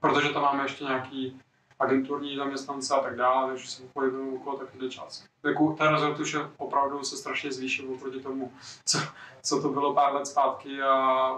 Protože 0.00 0.28
tam 0.28 0.42
máme 0.42 0.62
ještě 0.62 0.84
nějaký 0.84 1.40
agenturní 1.78 2.36
zaměstnance 2.36 2.94
a 2.94 3.00
tak 3.00 3.16
dále, 3.16 3.48
takže 3.48 3.68
se 3.70 3.82
pohybujeme 3.82 4.36
okolo 4.36 4.58
takové 4.58 4.88
části. 4.88 5.28
Jako 5.44 5.72
ten 5.72 5.88
rezort 5.88 6.20
už 6.20 6.32
je 6.32 6.40
opravdu 6.56 7.04
se 7.04 7.16
strašně 7.16 7.52
zvýšil 7.52 7.94
oproti 7.94 8.20
tomu, 8.20 8.52
co, 8.84 8.98
co 9.42 9.62
to 9.62 9.68
bylo 9.68 9.94
pár 9.94 10.14
let 10.14 10.26
zpátky 10.26 10.82
a 10.82 11.30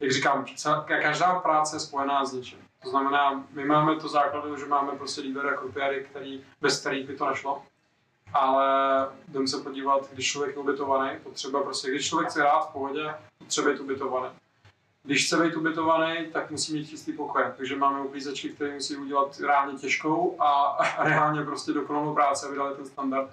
jak 0.00 0.12
říkám, 0.12 0.44
každá 0.86 1.34
práce 1.34 1.76
je 1.76 1.80
spojená 1.80 2.24
s 2.24 2.32
něčím. 2.32 2.58
To 2.82 2.90
znamená, 2.90 3.44
my 3.50 3.64
máme 3.64 3.96
to 3.96 4.08
základu, 4.08 4.56
že 4.56 4.66
máme 4.66 4.92
prostě 4.92 5.20
líbere 5.20 5.50
a 5.50 5.56
krupiéry, 5.56 6.06
který, 6.10 6.44
bez 6.60 6.80
kterých 6.80 7.06
by 7.06 7.16
to 7.16 7.26
nešlo. 7.26 7.62
Ale 8.32 8.66
jdeme 9.28 9.48
se 9.48 9.60
podívat, 9.60 10.12
když 10.12 10.32
člověk 10.32 10.56
je 10.56 10.62
ubytovaný, 10.62 11.18
potřeba 11.22 11.62
prostě, 11.62 11.90
když 11.90 12.08
člověk 12.08 12.30
chce 12.30 12.40
hrát 12.40 12.68
v 12.68 12.72
pohodě, 12.72 13.14
potřeba 13.38 13.70
být 13.70 13.80
ubytovaný. 13.80 14.28
Když 15.02 15.26
chce 15.26 15.42
být 15.42 15.56
ubytovaný, 15.56 16.26
tak 16.32 16.50
musí 16.50 16.72
mít 16.72 16.88
čistý 16.88 17.12
pokoj. 17.12 17.44
Takže 17.56 17.76
máme 17.76 18.00
uklízečky, 18.00 18.48
které 18.48 18.74
musí 18.74 18.96
udělat 18.96 19.40
reálně 19.40 19.78
těžkou 19.78 20.36
a 20.40 20.78
reálně 21.04 21.42
prostě 21.42 21.72
dokonalou 21.72 22.14
práci, 22.14 22.46
aby 22.46 22.56
dali 22.56 22.76
ten 22.76 22.86
standard. 22.86 23.30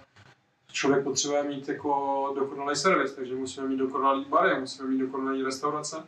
Člověk 0.72 1.04
potřebuje 1.04 1.44
mít 1.44 1.70
jako 1.70 2.34
dokonalý 2.40 2.76
servis, 2.76 3.14
takže 3.14 3.36
musíme 3.36 3.68
mít 3.68 3.78
dokonalý 3.78 4.26
bary, 4.26 4.60
musíme 4.60 4.90
mít 4.90 5.00
dokonalý 5.00 5.44
restaurace. 5.44 6.04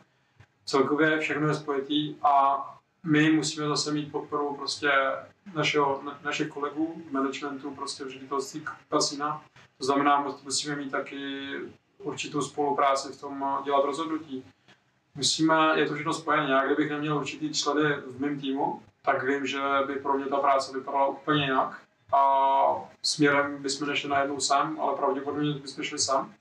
Celkově 0.64 1.18
všechno 1.18 1.48
je 1.48 1.54
spojitý 1.54 2.14
a 2.22 2.64
my 3.04 3.32
musíme 3.32 3.68
zase 3.68 3.92
mít 3.92 4.12
podporu 4.12 4.56
prostě 4.56 4.90
našeho, 5.54 6.00
na, 6.04 6.18
našich 6.24 6.48
kolegů 6.48 7.02
managementu, 7.10 7.70
prostě 7.70 8.04
v 8.04 8.10
ředitelství 8.10 8.64
kasína. 8.88 9.42
To 9.78 9.84
znamená, 9.84 10.34
musíme 10.44 10.76
mít 10.76 10.90
taky 10.90 11.48
určitou 11.98 12.42
spolupráci 12.42 13.12
v 13.12 13.20
tom 13.20 13.58
dělat 13.64 13.84
rozhodnutí. 13.84 14.44
Musíme, 15.14 15.54
je 15.74 15.88
to 15.88 15.94
všechno 15.94 16.12
spojené. 16.12 16.50
Já 16.50 16.66
kdybych 16.66 16.90
neměl 16.90 17.16
určitý 17.16 17.52
členy 17.52 17.96
v 18.06 18.20
mém 18.20 18.40
týmu, 18.40 18.82
tak 19.04 19.22
vím, 19.22 19.46
že 19.46 19.60
by 19.86 19.94
pro 19.94 20.14
mě 20.14 20.26
ta 20.26 20.36
práce 20.36 20.78
vypadala 20.78 21.06
úplně 21.06 21.44
jinak. 21.44 21.80
A 22.14 22.20
směrem 23.02 23.62
bychom 23.62 23.88
nešli 23.88 24.08
najednou 24.08 24.40
sám, 24.40 24.80
ale 24.80 24.96
pravděpodobně 24.96 25.52
bychom 25.52 25.84
šli 25.84 25.98
sám. 25.98 26.34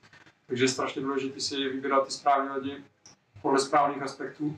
Takže 0.47 0.63
je 0.63 0.67
strašně 0.67 1.01
důležité 1.01 1.39
si 1.39 1.55
vybírat 1.69 2.05
ty 2.05 2.11
správné 2.11 2.57
lidi 2.57 2.83
podle 3.43 3.59
správných 3.59 4.01
aspektů, 4.01 4.57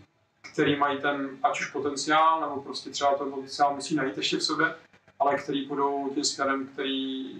který 0.53 0.75
mají 0.75 1.01
ten, 1.01 1.37
ať 1.43 1.59
už 1.59 1.71
potenciál, 1.71 2.41
nebo 2.41 2.61
prostě 2.61 2.89
třeba 2.89 3.13
ten 3.13 3.31
potenciál 3.31 3.75
musí 3.75 3.95
najít 3.95 4.17
ještě 4.17 4.37
v 4.37 4.43
sobě, 4.43 4.75
ale 5.19 5.37
který 5.37 5.65
budou 5.65 6.09
tím 6.13 6.23
směrem, 6.23 6.67
který 6.67 7.31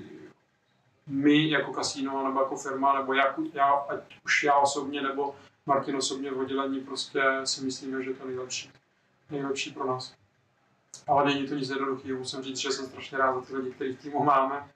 my 1.07 1.49
jako 1.49 1.73
kasíno, 1.73 2.27
nebo 2.27 2.39
jako 2.41 2.55
firma, 2.57 2.99
nebo 2.99 3.13
jak, 3.13 3.35
já, 3.53 3.71
ať 3.71 3.99
už 4.25 4.43
já 4.43 4.57
osobně, 4.57 5.01
nebo 5.01 5.35
Martin 5.65 5.95
osobně 5.95 6.31
v 6.31 6.39
oddělení 6.39 6.79
prostě 6.79 7.21
si 7.43 7.65
myslíme, 7.65 8.03
že 8.03 8.13
to 8.13 8.23
je 8.23 8.27
nejlepší. 8.27 8.71
Nejlepší 9.29 9.71
pro 9.71 9.87
nás. 9.87 10.15
Ale 11.07 11.25
není 11.25 11.47
to 11.47 11.55
nic 11.55 11.69
jednoduchého. 11.69 12.19
Musím 12.19 12.43
říct, 12.43 12.57
že 12.57 12.71
jsem 12.71 12.85
strašně 12.85 13.17
rád 13.17 13.35
za 13.35 13.41
ty 13.41 13.55
lidi, 13.55 13.71
který 13.71 13.95
v 13.95 14.01
týmu 14.01 14.23
máme 14.23 14.69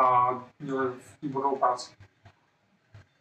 a 0.00 0.34
měli 0.58 0.86
výbornou 1.22 1.56
práci. 1.56 1.92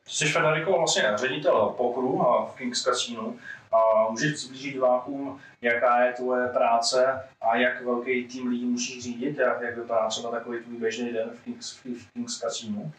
Jsi 0.07 0.25
Federico 0.25 0.77
vlastně 0.77 1.03
ředitel 1.15 1.73
pokru 1.77 2.21
a 2.21 2.45
v 2.45 2.55
Kings 2.55 2.83
Casino. 2.83 3.33
A 3.71 4.09
můžeš 4.11 4.33
přiblížit 4.33 4.73
divákům, 4.73 5.41
jaká 5.61 6.01
je 6.05 6.13
tvoje 6.13 6.47
práce 6.47 7.29
a 7.41 7.55
jak 7.57 7.85
velký 7.85 8.27
tým 8.27 8.47
lidí 8.47 8.65
musíš 8.65 9.03
řídit, 9.03 9.37
jak, 9.37 9.61
jak 9.61 9.77
vypadá 9.77 10.07
třeba 10.07 10.31
takový 10.31 10.63
tvůj 10.63 10.77
běžný 10.77 11.13
den 11.13 11.29
v 11.29 11.43
Kings, 11.43 11.77
v 11.77 12.11
Kings 12.13 12.39
Casino. 12.39 12.91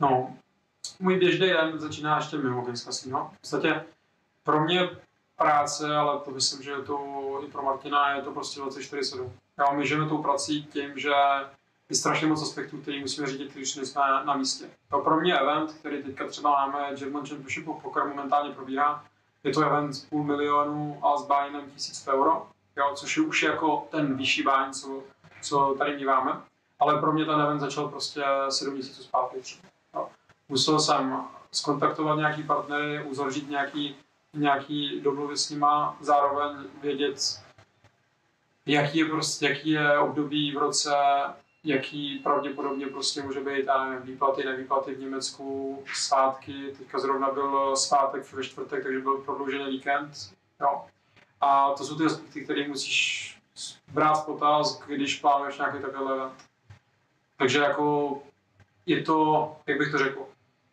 No, 0.00 0.36
můj 1.00 1.18
běžný 1.18 1.48
den 1.48 1.78
začíná 1.78 2.16
ještě 2.16 2.36
mimo 2.36 2.64
Kings 2.64 2.84
Casino. 2.84 3.30
V 3.34 3.40
podstatě 3.40 3.84
pro 4.42 4.60
mě 4.60 4.88
práce, 5.36 5.96
ale 5.96 6.20
to 6.20 6.30
myslím, 6.30 6.62
že 6.62 6.70
je 6.70 6.82
to 6.82 7.40
i 7.46 7.50
pro 7.50 7.62
Martina, 7.62 8.14
je 8.14 8.22
to 8.22 8.32
prostě 8.32 8.60
24-7. 8.60 9.30
Já 9.58 9.72
my 9.72 9.86
žijeme 9.86 10.08
tou 10.08 10.22
prací 10.22 10.64
tím, 10.64 10.98
že 10.98 11.10
je 11.88 11.96
strašně 11.96 12.26
moc 12.26 12.42
aspektů, 12.42 12.80
který 12.80 13.00
musíme 13.00 13.26
řídit, 13.26 13.54
když 13.54 13.76
nejsme 13.76 14.00
na, 14.00 14.24
na 14.24 14.36
místě. 14.36 14.70
To 14.90 14.98
pro 14.98 15.20
mě 15.20 15.38
event, 15.38 15.72
který 15.72 16.02
teďka 16.02 16.26
třeba 16.26 16.50
máme, 16.50 16.96
German 16.96 17.26
Championship 17.26 17.68
of 17.68 17.82
Poker 17.82 18.04
momentálně 18.04 18.54
probíhá, 18.54 19.04
je 19.44 19.52
to 19.52 19.60
event 19.60 19.94
z 19.94 20.04
půl 20.04 20.24
milionu 20.24 21.00
a 21.02 21.16
s 21.16 21.26
bájnem 21.26 21.70
tisíc 21.70 22.08
euro, 22.08 22.46
jo, 22.76 22.92
což 22.94 23.16
je 23.16 23.22
už 23.22 23.42
jako 23.42 23.88
ten 23.90 24.16
vyšší 24.16 24.42
báň, 24.42 24.72
co, 24.72 25.02
co 25.42 25.74
tady 25.78 25.96
míváme. 25.96 26.40
Ale 26.78 27.00
pro 27.00 27.12
mě 27.12 27.24
ten 27.24 27.40
event 27.40 27.60
začal 27.60 27.88
prostě 27.88 28.24
7 28.48 28.74
měsíců 28.74 29.02
zpátky. 29.02 29.38
Jo. 29.94 30.08
Musel 30.48 30.80
jsem 30.80 31.24
skontaktovat 31.52 32.18
nějaký 32.18 32.42
partnery, 32.42 33.04
uzavřít 33.04 33.50
nějaký, 33.50 33.96
nějaký 34.34 35.00
domluvy 35.00 35.36
s 35.36 35.50
nima, 35.50 35.96
zároveň 36.00 36.56
vědět, 36.82 37.16
jaký 38.66 38.98
je, 38.98 39.04
prostě, 39.04 39.48
jaký 39.48 39.70
je 39.70 39.98
období 39.98 40.52
v 40.52 40.58
roce, 40.58 40.94
jaký 41.66 42.18
pravděpodobně 42.18 42.86
prostě 42.86 43.22
může 43.22 43.40
být 43.40 43.66
nevím, 43.66 44.02
výplaty, 44.02 44.44
nevýplaty 44.44 44.94
v 44.94 45.00
Německu, 45.00 45.82
svátky, 45.94 46.74
teďka 46.78 46.98
zrovna 46.98 47.30
byl 47.30 47.76
svátek 47.76 48.32
ve 48.32 48.44
čtvrtek, 48.44 48.82
takže 48.82 49.00
byl 49.00 49.18
prodloužený 49.18 49.70
víkend, 49.70 50.12
jo. 50.60 50.84
A 51.40 51.72
to 51.72 51.84
jsou 51.84 51.98
ty 51.98 52.04
aspekty, 52.04 52.44
které 52.44 52.68
musíš 52.68 53.38
brát 53.92 54.14
v 54.14 54.26
potaz, 54.26 54.82
když 54.86 55.20
plánuješ 55.20 55.58
nějaký 55.58 55.78
takový 55.78 56.10
event. 56.10 56.32
Takže 57.36 57.58
jako 57.58 58.18
je 58.86 59.02
to, 59.02 59.52
jak 59.66 59.78
bych 59.78 59.90
to 59.90 59.98
řekl, 59.98 60.26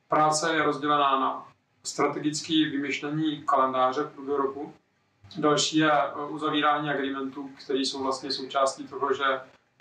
práce 0.07 0.55
je 0.55 0.63
rozdělená 0.63 1.19
na 1.19 1.47
strategické 1.83 2.53
vymyšlení 2.53 3.43
kalendáře 3.45 4.03
v 4.03 4.13
průběhu 4.13 4.41
roku. 4.41 4.73
Další 5.37 5.77
je 5.77 5.91
eh, 5.91 6.25
uzavírání 6.29 6.89
agreementů, 6.89 7.49
které 7.63 7.79
jsou 7.79 8.03
vlastně 8.03 8.31
součástí 8.31 8.87
toho, 8.87 9.13
že 9.13 9.23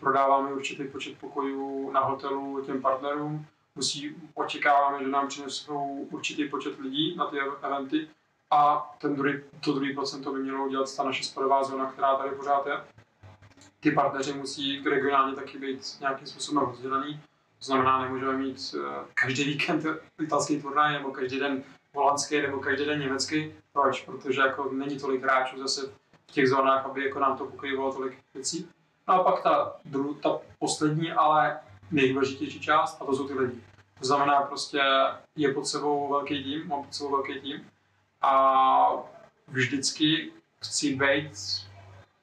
prodáváme 0.02 0.52
určitý 0.52 0.84
počet 0.84 1.18
pokojů 1.18 1.90
na 1.90 2.00
hotelu 2.00 2.62
těm 2.66 2.82
partnerům. 2.82 3.46
Musí, 3.74 4.16
očekáváme, 4.34 5.04
že 5.04 5.10
nám 5.10 5.28
přinesou 5.28 6.06
určitý 6.10 6.48
počet 6.48 6.78
lidí 6.80 7.16
na 7.16 7.26
ty 7.26 7.36
eventy 7.62 8.08
a 8.50 8.90
ten 9.00 9.16
druhý, 9.16 9.34
to 9.64 9.72
druhý 9.72 9.94
procento 9.94 10.32
by 10.32 10.42
mělo 10.42 10.66
udělat 10.66 10.96
ta 10.96 11.02
naše 11.02 11.24
spadová 11.24 11.64
zóna, 11.64 11.92
která 11.92 12.16
tady 12.16 12.30
pořád 12.30 12.66
je. 12.66 12.72
Ty 13.80 13.90
partneři 13.90 14.32
musí 14.32 14.82
regionálně 14.88 15.36
taky 15.36 15.58
být 15.58 16.00
nějakým 16.00 16.26
způsobem 16.26 16.64
rozdělený. 16.64 17.20
To 17.58 17.64
znamená, 17.64 18.02
nemůžeme 18.02 18.36
mít 18.36 18.74
eh, 18.74 19.04
každý 19.14 19.44
víkend 19.44 19.86
italský 20.22 20.62
turnaj, 20.62 20.92
nebo 20.92 21.10
každý 21.10 21.40
den 21.40 21.62
holandský, 21.94 22.42
nebo 22.42 22.58
každý 22.58 22.84
den 22.84 23.00
německý. 23.00 23.54
Proč? 23.72 24.04
Protože 24.04 24.40
jako 24.40 24.70
není 24.72 24.98
tolik 24.98 25.22
hráčů 25.22 25.58
zase 25.58 25.92
v 26.26 26.32
těch 26.32 26.48
zónách, 26.48 26.86
aby 26.86 27.04
jako 27.04 27.18
nám 27.18 27.38
to 27.38 27.46
pokrývalo 27.46 27.92
tolik 27.92 28.18
věcí. 28.34 28.68
A 29.12 29.22
pak 29.22 29.42
ta, 29.42 29.76
dru, 29.84 30.14
ta 30.14 30.38
poslední, 30.58 31.12
ale 31.12 31.60
nejdůležitější 31.90 32.60
část, 32.60 33.02
a 33.02 33.04
to 33.04 33.16
jsou 33.16 33.28
ty 33.28 33.34
lidi. 33.34 33.60
To 34.00 34.06
znamená 34.06 34.42
prostě, 34.42 34.80
je 35.36 35.54
pod 35.54 35.66
sebou 35.66 36.08
velký 36.10 36.44
tým, 36.44 36.68
mám 36.68 36.84
pod 36.84 36.94
sebou 36.94 37.10
velký 37.10 37.40
tým 37.40 37.70
a 38.22 38.88
vždycky 39.48 40.32
chci 40.64 40.94
být 40.94 41.32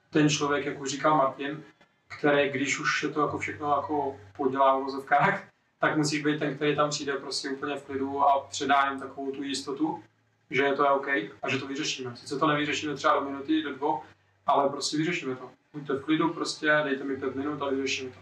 ten 0.10 0.30
člověk, 0.30 0.66
jak 0.66 0.82
už 0.82 0.90
říkal 0.90 1.18
Martin, 1.18 1.64
který, 2.08 2.50
když 2.50 2.80
už 2.80 3.04
je 3.04 3.10
to 3.10 3.22
jako 3.22 3.38
všechno 3.38 3.70
jako 3.70 4.20
podělá 4.38 4.78
v 4.78 4.84
vozovkách, 4.84 5.44
tak 5.80 5.98
musí 5.98 6.24
být 6.24 6.40
ten, 6.40 6.56
který 6.56 6.76
tam 6.76 6.90
přijde 6.90 7.14
prostě 7.14 7.50
úplně 7.50 7.76
v 7.76 7.84
klidu 7.84 8.22
a 8.22 8.40
předá 8.40 8.90
jim 8.90 9.00
takovou 9.00 9.32
tu 9.32 9.44
jistotu, 9.44 10.04
že 10.50 10.72
to 10.72 10.84
je 10.84 10.90
OK 10.90 11.08
a 11.42 11.50
že 11.50 11.58
to 11.58 11.68
vyřešíme. 11.68 12.16
Sice 12.16 12.40
to 12.40 12.48
nevyřešíme 12.48 12.96
třeba 12.96 13.14
do 13.14 13.22
minuty, 13.22 13.64
do 13.64 13.76
dvou, 13.76 14.02
ale 14.48 14.70
prostě 14.70 14.98
vyřešíme 14.98 15.36
to. 15.36 15.52
Buďte 15.74 15.94
v 15.94 16.06
klidu, 16.06 16.34
prostě 16.34 16.82
dejte 16.84 17.04
mi 17.04 17.18
pět 17.18 17.36
minut 17.36 17.62
a 17.62 17.70
vyřešíme 17.70 18.12
to. 18.12 18.20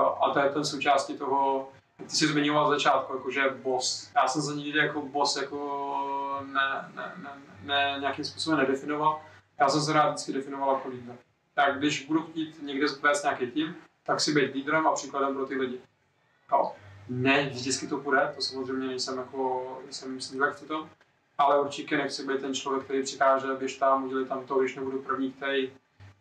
Jo, 0.00 0.18
a 0.22 0.30
to 0.30 0.38
je 0.38 0.50
ten 0.50 0.64
součástí 0.64 1.18
toho, 1.18 1.68
ty 1.96 2.10
jsi 2.10 2.26
zmiňoval 2.26 2.66
v 2.66 2.70
začátku, 2.70 3.12
jako 3.12 3.30
že 3.30 3.50
boss. 3.62 4.10
Já 4.14 4.28
jsem 4.28 4.42
se 4.42 4.54
nikdy 4.54 4.78
jako 4.78 5.02
boss 5.02 5.36
jako 5.36 6.42
ne, 6.52 6.92
ne, 6.94 7.12
ne, 7.22 7.30
ne, 7.62 7.96
nějakým 8.00 8.24
způsobem 8.24 8.58
nedefinoval. 8.58 9.20
Já 9.60 9.68
jsem 9.68 9.80
se 9.80 9.92
rád 9.92 10.08
vždycky 10.08 10.32
definoval 10.32 10.74
jako 10.74 10.88
lídr. 10.88 11.16
Tak 11.54 11.78
když 11.78 12.06
budu 12.06 12.22
chtít 12.22 12.62
někde 12.62 12.86
vést 13.02 13.22
nějaký 13.22 13.46
tým, 13.46 13.76
tak 14.02 14.20
si 14.20 14.34
být 14.34 14.54
lídrem 14.54 14.86
a 14.86 14.92
příkladem 14.92 15.34
pro 15.34 15.46
ty 15.46 15.54
lidi. 15.54 15.80
Jo. 16.52 16.72
Ne, 17.08 17.48
vždycky 17.48 17.86
to 17.86 17.98
půjde, 17.98 18.32
to 18.36 18.42
samozřejmě 18.42 18.86
nejsem 18.86 19.18
jako, 19.18 19.78
nejsem 19.84 20.20
slívek 20.20 20.54
v 20.54 20.68
tom, 20.68 20.90
ale 21.38 21.60
určitě 21.60 21.96
nechci 21.96 22.26
být 22.26 22.40
ten 22.40 22.54
člověk, 22.54 22.84
který 22.84 23.02
přikáže, 23.02 23.46
běž 23.58 23.76
tam, 23.76 24.04
udělej 24.04 24.26
tam 24.26 24.46
to, 24.46 24.58
když 24.58 24.76
nebudu 24.76 25.02
první, 25.02 25.32
který, 25.32 25.72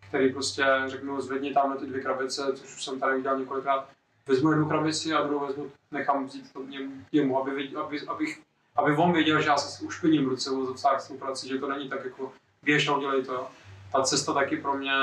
který 0.08 0.34
prostě 0.34 0.66
řeknu, 0.86 1.22
zvedni 1.22 1.54
tam 1.54 1.70
na 1.70 1.76
ty 1.76 1.86
dvě 1.86 2.02
krabice, 2.02 2.54
což 2.56 2.76
už 2.76 2.84
jsem 2.84 3.00
tady 3.00 3.18
udělal 3.18 3.40
několikrát, 3.40 3.90
vezmu 4.28 4.50
jednu 4.50 4.70
krabici 4.70 5.14
a 5.14 5.24
druhou 5.24 5.48
vezmu, 5.48 5.72
nechám 5.92 6.26
vzít 6.26 6.54
to 6.54 6.62
jemu, 7.12 7.42
aby, 7.42 7.52
věděl, 7.52 7.82
aby, 7.82 8.36
aby 8.76 8.96
on 8.96 9.14
věděl, 9.14 9.42
že 9.42 9.50
já 9.50 9.58
se 9.58 9.86
ušpiním 9.86 10.30
ruce 10.30 10.50
v 10.50 10.78
spolupráci, 11.00 11.48
že 11.48 11.58
to 11.58 11.70
není 11.70 11.90
tak 11.90 12.06
jako 12.06 12.32
běž 12.64 12.88
a 12.88 12.98
udělej 12.98 13.26
to. 13.26 13.48
Ta 13.92 14.02
cesta 14.02 14.34
taky 14.34 14.58
pro 14.58 14.74
mě 14.74 14.94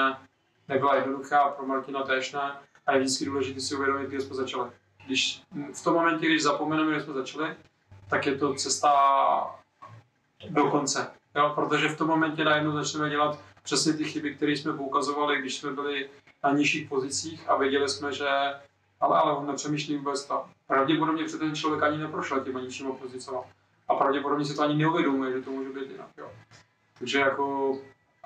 nebyla 0.69 0.95
jednoduchá, 0.95 1.49
pro 1.49 1.67
Martina 1.67 2.03
též 2.03 2.33
ne, 2.33 2.53
a 2.87 2.93
je 2.93 3.01
vždycky 3.01 3.25
důležité 3.25 3.61
si 3.61 3.75
uvědomit, 3.75 4.09
kde 4.09 4.21
jsme 4.21 4.37
začali. 4.37 4.71
Když 5.07 5.43
v 5.75 5.85
tom 5.85 5.95
momentě, 5.95 6.27
když 6.27 6.43
zapomeneme, 6.43 6.91
kde 6.93 7.03
jsme 7.03 7.15
začali, 7.15 7.57
tak 8.09 8.27
je 8.27 8.39
to 8.39 8.55
cesta 8.55 8.91
do 10.51 10.71
konce. 10.71 11.11
Jo? 11.35 11.53
Protože 11.55 11.89
v 11.89 11.99
tom 11.99 12.09
momentě 12.09 12.45
najednou 12.45 12.73
začneme 12.73 13.11
dělat 13.11 13.39
přesně 13.65 13.93
ty 13.93 14.05
chyby, 14.05 14.35
které 14.35 14.53
jsme 14.53 14.73
poukazovali, 14.73 15.39
když 15.39 15.57
jsme 15.57 15.73
byli 15.73 16.11
na 16.45 16.53
nižších 16.53 16.89
pozicích 16.89 17.51
a 17.51 17.57
věděli 17.57 17.89
jsme, 17.89 18.13
že 18.13 18.29
ale, 19.01 19.19
ale 19.19 19.37
on 19.37 19.47
nepřemýšlí 19.47 19.97
vůbec 19.97 20.25
to. 20.25 20.45
Pravděpodobně 20.67 21.25
před 21.25 21.39
ten 21.39 21.55
člověk 21.55 21.83
ani 21.83 21.99
neprošel 21.99 22.41
těma 22.41 22.61
nižšíma 22.61 22.93
pozicema. 22.93 23.41
A 23.89 23.95
pravděpodobně 23.95 24.45
se 24.45 24.55
to 24.55 24.63
ani 24.63 24.75
neuvědomuje, 24.75 25.33
že 25.33 25.43
to 25.43 25.51
může 25.51 25.71
být 25.71 25.91
jinak. 25.91 26.09
Jo. 26.19 26.31
Takže 26.99 27.19
jako 27.19 27.79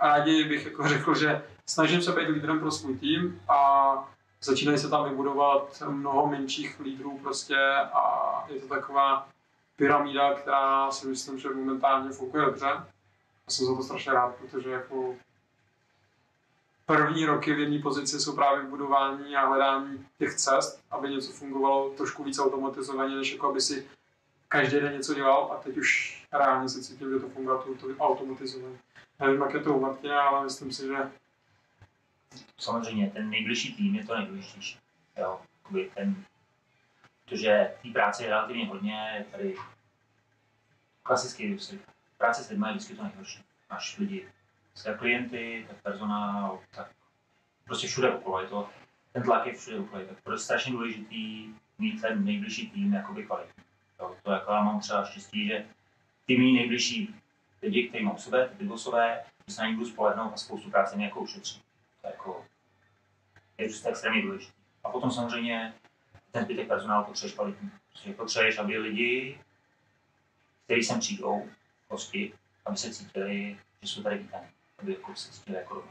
raději 0.02 0.44
bych 0.44 0.64
jako 0.64 0.88
řekl, 0.88 1.14
že 1.14 1.42
snažím 1.66 2.02
se 2.02 2.12
být 2.12 2.28
lídrem 2.28 2.60
pro 2.60 2.70
svůj 2.70 2.98
tým 2.98 3.42
a 3.48 3.92
začínají 4.42 4.78
se 4.78 4.88
tam 4.88 5.08
vybudovat 5.08 5.82
mnoho 5.88 6.26
menších 6.26 6.80
lídrů 6.80 7.18
prostě 7.22 7.56
a 7.92 8.44
je 8.48 8.60
to 8.60 8.68
taková 8.68 9.28
pyramída, 9.76 10.34
která 10.34 10.90
si 10.90 11.06
myslím, 11.06 11.38
že 11.38 11.50
momentálně 11.50 12.10
funguje 12.10 12.44
dobře. 12.44 12.66
A 13.46 13.50
jsem 13.50 13.66
za 13.66 13.76
to 13.76 13.82
strašně 13.82 14.12
rád, 14.12 14.34
protože 14.34 14.70
jako 14.70 15.14
první 16.88 17.26
roky 17.26 17.54
v 17.54 17.58
jedné 17.58 17.78
pozici 17.78 18.20
jsou 18.20 18.36
právě 18.36 18.64
budování 18.64 19.36
a 19.36 19.46
hledání 19.46 20.06
těch 20.18 20.34
cest, 20.34 20.84
aby 20.90 21.10
něco 21.10 21.32
fungovalo 21.32 21.90
trošku 21.90 22.24
více 22.24 22.42
automatizovaně, 22.42 23.16
než 23.16 23.32
jako 23.32 23.50
aby 23.50 23.60
si 23.60 23.88
každý 24.48 24.80
den 24.80 24.92
něco 24.92 25.14
dělal 25.14 25.52
a 25.52 25.62
teď 25.62 25.76
už 25.76 26.22
reálně 26.32 26.68
si 26.68 26.82
cítím, 26.82 27.10
že 27.10 27.18
to 27.18 27.28
funguje 27.28 27.58
to, 27.58 27.74
to 27.74 27.96
automatizovaně. 27.96 28.78
Nevím, 29.20 29.40
jak 29.40 29.54
je 29.54 29.60
to 29.60 29.74
u 29.74 29.80
Martina, 29.80 30.22
ale 30.22 30.44
myslím 30.44 30.72
si, 30.72 30.86
že... 30.86 31.10
Samozřejmě, 32.58 33.10
ten 33.10 33.30
nejbližší 33.30 33.74
tým 33.74 33.94
je 33.94 34.06
to 34.06 34.16
nejdůležitější. 34.16 34.78
Jo, 35.16 35.40
ten, 35.94 36.24
protože 37.24 37.74
té 37.82 37.88
práce 37.92 38.22
je 38.22 38.28
relativně 38.28 38.66
hodně, 38.66 39.26
tady 39.32 39.56
klasický 41.02 41.58
práce 42.18 42.44
s 42.44 42.50
lidmi 42.50 42.66
je 42.68 42.72
vždycky 42.72 42.94
to 42.94 43.02
nejhorší. 43.02 43.44
Máš 43.70 43.98
lidi, 43.98 44.28
jak 44.84 44.98
klienty, 44.98 45.66
tak 45.68 45.82
personál, 45.82 46.60
tak 46.70 46.90
prostě 47.64 47.86
všude 47.86 48.12
okolo. 48.12 48.40
Je 48.40 48.46
to, 48.46 48.68
ten 49.12 49.22
tlak 49.22 49.46
je 49.46 49.52
všude 49.52 49.78
okolo. 49.78 50.04
Tak 50.04 50.20
to 50.20 50.32
je 50.32 50.38
strašně 50.38 50.72
důležitý 50.72 51.54
mít 51.78 52.00
ten 52.00 52.24
nejbližší 52.24 52.70
tým 52.70 52.92
jakoby 52.92 53.24
kvalitní. 53.24 53.64
Jo, 54.00 54.16
to 54.22 54.32
jako 54.32 54.52
já 54.52 54.62
mám 54.62 54.80
třeba 54.80 55.04
štěstí, 55.04 55.46
že 55.46 55.66
ty 56.26 56.38
mý 56.38 56.54
nejbližší 56.54 57.14
lidi, 57.62 57.88
kteří 57.88 58.04
mám 58.04 58.18
sebe, 58.18 58.48
ty 58.58 58.64
bosové, 58.64 59.24
že 59.48 59.54
se 59.54 59.62
na 59.62 59.68
ně 59.68 59.74
budu 59.74 59.86
spolehnout 59.86 60.32
a 60.32 60.36
spoustu 60.36 60.70
práce 60.70 60.96
mi 60.96 61.04
jako 61.04 61.20
ušetří. 61.20 61.62
To 62.00 62.06
jako, 62.08 62.46
je 63.58 63.68
prostě 63.68 63.88
extrémně 63.88 64.22
důležitý. 64.22 64.52
A 64.84 64.88
potom 64.88 65.10
samozřejmě 65.10 65.74
ten 66.30 66.44
zbytek 66.44 66.68
personálu 66.68 67.04
potřebuješ 67.04 67.34
kvalitní. 67.34 67.70
Prostě 67.88 68.12
potřebuješ, 68.12 68.58
aby 68.58 68.78
lidi, 68.78 69.40
kteří 70.64 70.82
sem 70.82 71.00
přijdou, 71.00 71.48
hosti, 71.88 72.32
aby 72.64 72.76
se 72.76 72.94
cítili, 72.94 73.58
že 73.82 73.88
jsou 73.88 74.02
tady 74.02 74.18
vítaní, 74.18 74.46
aby 74.78 74.92
jako 74.92 75.14
cítili 75.14 75.56
jako. 75.56 75.84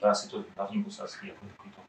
To 0.00 0.06
je 0.06 0.10
asi 0.10 0.28
to 0.28 0.44
hlavní 0.56 0.84
poselství, 0.84 1.28
jako 1.28 1.46
takový 1.46 1.70
to. 1.70 1.80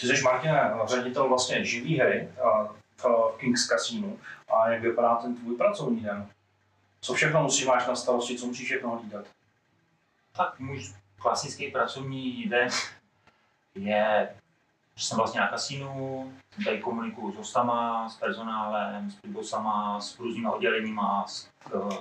Ty 0.00 0.06
jsi, 0.06 0.22
Martina, 0.22 0.86
ředitel 0.86 1.28
vlastně 1.28 1.64
živý 1.64 1.98
hry 1.98 2.28
v 2.96 3.36
Kings 3.36 3.66
Casino 3.66 4.16
a 4.54 4.68
jak 4.68 4.82
vypadá 4.82 5.16
ten 5.16 5.36
tvůj 5.36 5.56
pracovní 5.56 6.00
den? 6.00 6.28
Co 7.00 7.14
všechno 7.14 7.42
musíš 7.42 7.66
máš 7.66 7.86
na 7.86 7.96
starosti, 7.96 8.38
co 8.38 8.46
musíš 8.46 8.66
všechno 8.66 8.90
hlídat? 8.90 9.24
Tak 10.36 10.60
můj 10.60 10.92
klasický 11.16 11.70
pracovní 11.70 12.44
den 12.44 12.68
je, 13.74 14.34
že 14.94 15.06
jsem 15.06 15.18
vlastně 15.18 15.40
na 15.40 15.48
kasínu, 15.48 16.32
tady 16.64 16.78
komunikuju 16.80 17.32
s 17.32 17.36
hostama, 17.36 18.08
s 18.08 18.16
personálem, 18.16 19.10
s 19.10 19.14
pitbossama, 19.14 20.00
s 20.00 20.18
různými 20.18 20.48
odděleníma, 20.48 21.26
s, 21.26 21.48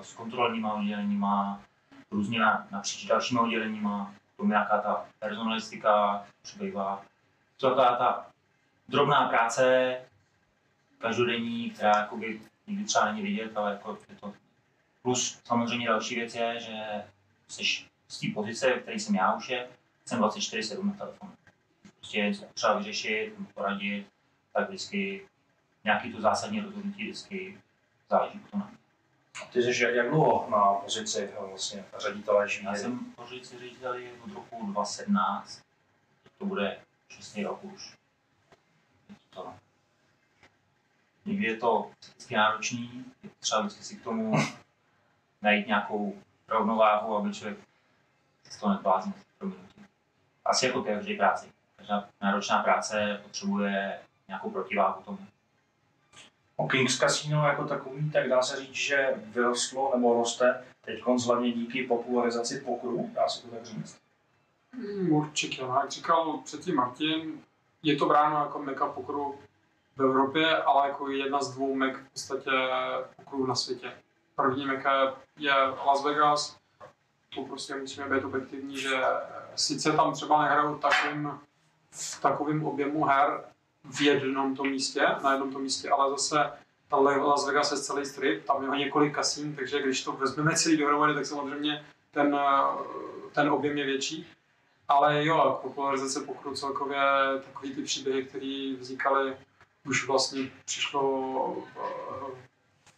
s 0.02 0.14
kontrolníma 0.14 0.74
odděleníma, 0.74 1.62
různě 2.12 2.40
napříč 2.72 3.06
dalšíma 3.06 3.42
odděleníma, 3.42 4.14
tomu 4.38 4.50
nějaká 4.50 4.78
ta 4.82 5.06
personalistika 5.20 6.24
přibývá. 6.42 7.02
To 7.58 7.70
taková 7.70 7.96
ta 7.96 8.26
drobná 8.88 9.30
práce, 9.30 9.98
každodenní, 10.98 11.70
která 11.70 11.98
jakoby 11.98 12.42
nikdy 12.68 12.86
třeba 12.86 13.06
není 13.06 13.22
vidět, 13.22 13.58
ale 13.58 13.72
jako 13.72 13.98
je 14.10 14.16
to 14.16 14.34
Plus 15.02 15.42
samozřejmě 15.44 15.88
další 15.88 16.16
věc 16.16 16.36
je, 16.36 16.60
že 16.60 17.04
jsi 17.48 17.64
z 18.08 18.20
té 18.20 18.28
pozice, 18.34 18.72
které 18.72 19.00
jsem 19.00 19.16
já 19.16 19.34
už 19.34 19.50
je, 19.50 19.70
jsem 20.06 20.20
24-7 20.20 20.86
na 20.86 20.94
telefonu. 20.94 21.32
Prostě 21.96 22.34
potřeba 22.48 22.78
vyřešit, 22.78 23.34
poradit, 23.54 24.08
tak 24.54 24.68
vždycky 24.68 25.28
nějaký 25.84 26.14
to 26.14 26.22
zásadní 26.22 26.60
rozhodnutí 26.60 27.04
vždycky 27.04 27.62
záleží 28.10 28.40
to 28.52 28.58
na 28.58 28.72
Ty 29.54 29.64
jsi 29.64 29.84
jak 29.84 30.10
dlouho 30.10 30.50
na 30.50 30.74
pozici 30.74 31.30
vlastně 31.50 31.86
ředitele 31.98 32.50
živý? 32.50 32.66
Já 32.66 32.76
jsem 32.76 33.00
pozici 33.00 33.60
řediteli 33.60 34.12
od 34.26 34.34
roku 34.34 34.66
2017, 34.72 35.62
to 36.38 36.46
bude 36.46 36.80
6 37.10 37.38
rok 37.38 37.64
už. 37.64 37.98
To. 39.30 39.54
Někdy 41.26 41.46
je 41.46 41.58
to 41.58 41.92
vždycky 42.00 42.36
náročný, 42.36 43.06
je 43.24 43.30
třeba 43.40 43.62
vždycky 43.62 43.84
si 43.84 43.96
k 43.96 44.04
tomu 44.04 44.34
najít 45.42 45.68
nějakou 45.68 46.22
rovnováhu, 46.48 47.16
aby 47.18 47.34
člověk 47.34 47.58
z 48.50 48.58
toho 48.58 48.74
nebláznil 48.74 49.16
prominutí. 49.38 49.86
Asi 50.46 50.66
jako 50.66 50.84
každé 50.84 51.16
práci. 51.16 51.52
Každá 51.76 52.10
náročná 52.22 52.64
práce 52.64 53.20
potřebuje 53.24 54.02
nějakou 54.28 54.50
protiváhu 54.50 55.04
tomu. 55.04 55.28
O 56.62 56.68
Kings 56.68 56.98
Casino 56.98 57.48
jako 57.48 57.64
takový, 57.64 58.12
tak 58.12 58.30
dá 58.30 58.42
se 58.42 58.56
říct, 58.56 58.76
že 58.76 59.14
vyrostlo 59.18 59.92
nebo 59.96 60.14
roste 60.14 60.64
teď 60.86 61.04
hlavně 61.26 61.52
díky 61.52 61.84
popularizaci 61.84 62.62
pokru, 62.62 63.10
dá 63.14 63.28
se 63.30 63.42
to 63.42 63.56
tak 63.56 63.66
říct? 63.66 63.98
Hmm, 64.74 65.12
určitě, 65.12 65.62
no, 65.62 65.80
jak 65.82 65.92
říkal 65.92 66.38
předtím 66.38 66.76
Martin, 66.76 67.42
je 67.84 67.96
to 67.96 68.06
bráno 68.06 68.38
jako 68.40 68.60
meka 68.60 68.88
pokru 68.88 69.40
v 69.96 70.02
Evropě, 70.04 70.58
ale 70.58 70.88
jako 70.88 71.10
jedna 71.10 71.42
z 71.42 71.52
dvou 71.52 71.76
mek 71.76 71.98
v 71.98 72.12
podstatě 72.12 72.52
pokru 73.16 73.46
na 73.46 73.56
světě. 73.56 73.92
První 74.36 74.66
meka 74.66 75.16
je 75.38 75.54
Las 75.86 76.04
Vegas, 76.04 76.58
to 77.36 77.44
prostě 77.44 77.76
musíme 77.76 78.10
být 78.10 78.24
objektivní, 78.24 78.78
že 78.78 79.02
sice 79.56 79.92
tam 79.92 80.14
třeba 80.14 80.42
nehrajou 80.42 80.76
takovým, 80.76 81.40
v 81.92 82.22
takovém 82.22 82.66
objemu 82.66 83.06
her 83.06 83.44
v 83.84 84.02
jednom 84.02 84.56
tom 84.56 84.70
místě, 84.70 85.02
na 85.24 85.32
jednom 85.32 85.52
tom 85.52 85.62
místě, 85.62 85.90
ale 85.90 86.12
zase 86.12 86.52
ta 86.88 86.98
Las 86.98 87.46
Vegas 87.46 87.72
je 87.72 87.78
celý 87.78 88.06
strip, 88.06 88.46
tam 88.46 88.74
je 88.74 88.80
několik 88.80 89.16
kasín, 89.16 89.56
takže 89.56 89.82
když 89.82 90.04
to 90.04 90.12
vezmeme 90.12 90.56
celý 90.56 90.78
dohromady, 90.78 91.14
tak 91.14 91.26
samozřejmě 91.26 91.86
ten, 92.12 92.40
ten 93.32 93.50
objem 93.50 93.78
je 93.78 93.86
větší. 93.86 94.28
Ale 94.88 95.26
jo, 95.26 95.60
popularizace 95.62 96.20
pokru 96.20 96.56
celkově, 96.56 97.00
takový 97.46 97.76
ty 97.76 97.84
příběhy, 97.84 98.24
které 98.24 98.76
vznikaly, 98.80 99.38
už 99.86 100.08
vlastně 100.08 100.52
přišlo 100.66 101.68
eh, 101.76 102.32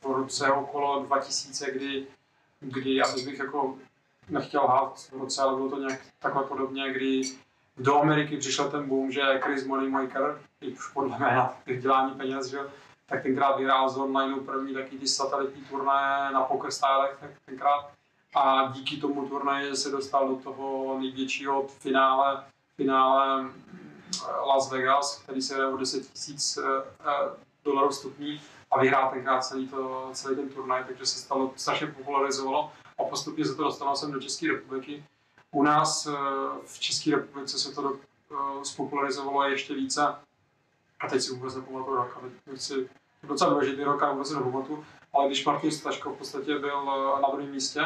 v 0.01 0.05
roce 0.05 0.51
okolo 0.51 1.03
2000, 1.03 1.71
kdy, 1.71 2.07
kdy 2.59 2.95
já 2.95 3.05
bych 3.25 3.39
jako 3.39 3.77
nechtěl 4.29 4.67
hát 4.67 5.09
v 5.11 5.13
roce, 5.13 5.41
ale 5.41 5.55
bylo 5.55 5.69
to 5.69 5.79
nějak 5.79 6.01
takhle 6.19 6.43
podobně, 6.43 6.93
kdy 6.93 7.21
do 7.77 8.01
Ameriky 8.01 8.37
přišel 8.37 8.71
ten 8.71 8.87
boom, 8.87 9.11
že 9.11 9.21
Chris 9.39 9.65
Moneymaker, 9.65 10.41
i 10.63 10.75
podle 10.93 11.19
jména 11.19 11.53
dělání 11.81 12.15
peněz, 12.15 12.47
že, 12.47 12.59
tak 13.05 13.23
tenkrát 13.23 13.57
vyhrál 13.57 13.89
z 13.89 13.97
online 13.97 14.35
první 14.35 14.73
taky 14.73 14.97
ty 14.97 15.07
satelitní 15.07 15.61
turnaje 15.61 16.33
na 16.33 16.41
PokerStarech, 16.41 17.17
tak 17.19 17.29
tenkrát 17.45 17.91
a 18.35 18.71
díky 18.71 18.97
tomu 18.97 19.29
turnaji 19.29 19.75
se 19.75 19.91
dostal 19.91 20.27
do 20.27 20.35
toho 20.35 20.99
největšího 20.99 21.67
finále, 21.67 22.43
finále 22.75 23.49
Las 24.47 24.71
Vegas, 24.71 25.21
který 25.23 25.41
se 25.41 25.55
jde 25.55 25.67
o 25.67 25.77
10 25.77 26.11
tisíc 26.11 26.57
eh, 26.57 26.83
eh, 26.99 27.29
dolarů 27.63 27.91
stupní 27.91 28.41
a 28.71 28.79
vyhrál 28.79 29.11
tenkrát 29.11 29.45
celý, 29.45 29.67
to, 29.67 30.09
celý 30.13 30.35
ten 30.35 30.49
turnaj, 30.49 30.83
takže 30.87 31.05
se 31.05 31.19
stalo, 31.19 31.51
strašně 31.55 31.87
popularizovalo 31.87 32.71
a 32.99 33.03
postupně 33.03 33.45
se 33.45 33.55
to 33.55 33.63
dostalo 33.63 33.95
sem 33.95 34.11
do 34.11 34.19
České 34.19 34.47
republiky. 34.47 35.03
U 35.51 35.63
nás 35.63 36.07
eh, 36.07 36.11
v 36.65 36.79
České 36.79 37.11
republice 37.11 37.59
se 37.59 37.75
to 37.75 37.95
spopularizovalo 38.63 39.43
ještě 39.43 39.73
více 39.73 40.15
a 41.03 41.07
teď 41.07 41.21
si 41.21 41.33
vůbec 41.33 41.55
nepamatuju 41.55 41.95
rok, 41.95 42.17
ale 42.21 42.29
nechci, 42.45 42.89
docela 43.23 43.49
důležitý 43.49 43.83
rok 43.83 44.03
a 44.03 44.11
vůbec 44.11 44.31
nepamatuju, 44.31 44.85
ale 45.13 45.27
když 45.27 45.45
Martin 45.45 45.71
Staško 45.71 46.09
v 46.09 46.17
podstatě 46.17 46.59
byl 46.59 46.85
na 47.21 47.29
druhém 47.31 47.51
místě 47.51 47.81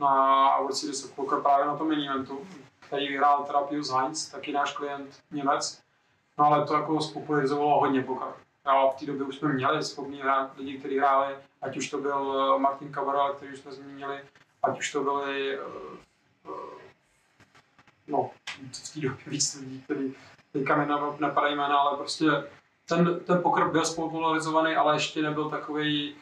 na 0.00 0.56
World 0.58 0.76
Series 0.76 1.04
of 1.04 1.12
Poker 1.12 1.40
právě 1.40 1.66
na 1.66 1.76
tom 1.76 1.92
eventu, 1.92 2.46
který 2.80 3.08
vyhrál 3.08 3.44
teda 3.44 3.60
Pius 3.60 3.90
Heinz, 3.90 4.28
taky 4.28 4.52
náš 4.52 4.72
klient 4.72 5.20
Němec. 5.30 5.82
No 6.38 6.44
ale 6.44 6.66
to 6.66 6.74
jako 6.74 7.00
spopularizovalo 7.00 7.80
hodně 7.80 8.02
poker. 8.02 8.28
A 8.64 8.90
v 8.90 8.96
té 8.96 9.06
době 9.06 9.26
už 9.26 9.36
jsme 9.36 9.52
měli 9.52 9.82
schopný 9.82 10.20
hrát 10.20 10.56
lidi, 10.56 10.78
kteří 10.78 10.98
hráli, 10.98 11.34
ať 11.62 11.76
už 11.76 11.90
to 11.90 11.98
byl 11.98 12.52
eh, 12.56 12.58
Martin 12.58 12.92
Cabral, 12.94 13.34
který 13.34 13.52
už 13.52 13.58
jsme 13.58 13.72
zmínili, 13.72 14.20
ať 14.62 14.78
už 14.78 14.92
to 14.92 15.02
byli 15.02 15.58
uh, 15.58 15.64
no, 18.06 18.30
v 18.72 18.94
té 18.94 19.00
době 19.00 19.24
víc 19.26 19.54
lidí, 19.54 19.82
kteří 19.82 20.14
teďka 20.58 20.76
mi 20.76 20.86
nepadají 21.20 21.56
jména, 21.56 21.78
ale 21.78 21.96
prostě 21.96 22.26
ten, 22.88 23.20
ten 23.20 23.42
poker 23.42 23.68
byl 23.68 23.84
spopularizovaný, 23.84 24.74
ale 24.74 24.94
ještě 24.94 25.22
nebyl 25.22 25.50
takový, 25.50 26.14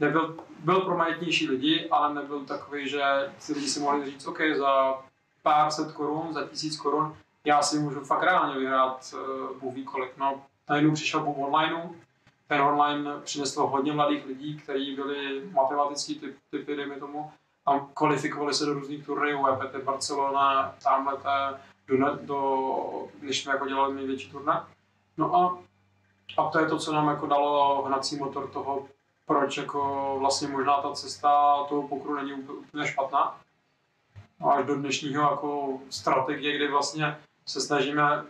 nebyl, 0.00 0.36
byl 0.58 0.80
pro 0.80 0.96
majetnější 0.96 1.48
lidi, 1.48 1.88
ale 1.90 2.14
nebyl 2.14 2.44
takový, 2.44 2.88
že 2.88 3.32
si 3.38 3.52
lidi 3.52 3.68
si 3.68 3.80
mohli 3.80 4.10
říct, 4.10 4.26
OK, 4.26 4.38
za 4.58 4.98
pár 5.42 5.70
set 5.70 5.92
korun, 5.92 6.32
za 6.32 6.46
tisíc 6.46 6.76
korun, 6.76 7.16
já 7.44 7.62
si 7.62 7.78
můžu 7.78 8.00
fakt 8.00 8.22
reálně 8.22 8.58
vyhrát 8.58 9.14
uh, 9.14 9.56
Bůh 9.60 9.74
ví 9.74 9.84
kolik. 9.84 10.12
No, 10.16 10.42
najednou 10.68 10.94
přišel 10.94 11.20
boom 11.20 11.38
online, 11.38 11.90
ten 12.48 12.60
online 12.60 13.10
přinesl 13.24 13.66
hodně 13.66 13.92
mladých 13.92 14.26
lidí, 14.26 14.56
kteří 14.56 14.96
byli 14.96 15.42
matematický 15.52 16.14
typ, 16.14 16.36
typy, 16.50 16.76
dejme 16.76 16.96
tomu, 16.96 17.30
a 17.66 17.78
kvalifikovali 17.94 18.54
se 18.54 18.66
do 18.66 18.74
různých 18.74 19.06
turnajů, 19.06 19.46
EPT 19.46 19.84
Barcelona, 19.84 20.74
tamhle 20.82 21.16
do, 21.96 22.18
do, 22.22 23.08
když 23.20 23.42
jsme 23.42 23.52
jako 23.52 23.66
dělali 23.66 23.94
největší 23.94 24.30
turné. 24.30 24.62
No 25.16 25.34
a, 25.34 25.58
a 26.38 26.50
to 26.50 26.60
je 26.60 26.66
to, 26.66 26.78
co 26.78 26.92
nám 26.92 27.08
jako 27.08 27.26
dalo 27.26 27.82
hnací 27.82 28.16
motor 28.16 28.48
toho, 28.48 28.86
proč 29.26 29.56
jako 29.56 30.16
vlastně 30.18 30.48
možná 30.48 30.82
ta 30.82 30.92
cesta 30.92 31.64
toho 31.68 31.88
pokru 31.88 32.14
není 32.14 32.32
úplně 32.32 32.86
špatná 32.86 33.40
až 34.50 34.64
do 34.64 34.76
dnešního 34.76 35.22
jako 35.22 35.78
strategie, 35.90 36.56
kdy 36.56 36.68
vlastně 36.68 37.18
se 37.46 37.60
snažíme 37.60 38.24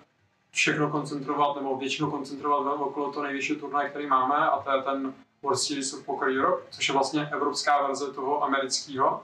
všechno 0.51 0.90
koncentrovat, 0.90 1.56
nebo 1.56 1.76
většinu 1.76 2.10
koncentrovat 2.10 2.80
okolo 2.80 3.12
toho 3.12 3.24
nejvyššího 3.24 3.60
turnaje, 3.60 3.90
který 3.90 4.06
máme, 4.06 4.36
a 4.36 4.60
to 4.60 4.70
je 4.70 4.82
ten 4.82 5.14
World 5.43 5.60
Series 5.60 5.93
of 5.93 6.06
Poker 6.06 6.28
Europe, 6.28 6.62
což 6.70 6.89
je 6.89 6.93
vlastně 6.94 7.28
evropská 7.32 7.86
verze 7.86 8.12
toho 8.12 8.44
amerického. 8.44 9.22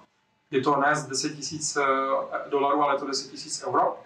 Je 0.50 0.62
to 0.62 0.76
ne 0.76 0.96
z 0.96 1.06
10 1.06 1.32
000 1.76 1.88
eh, 2.46 2.50
dolarů, 2.50 2.82
ale 2.82 2.94
je 2.94 2.98
to 2.98 3.06
10 3.06 3.32
000 3.62 3.68
euro. 3.68 3.96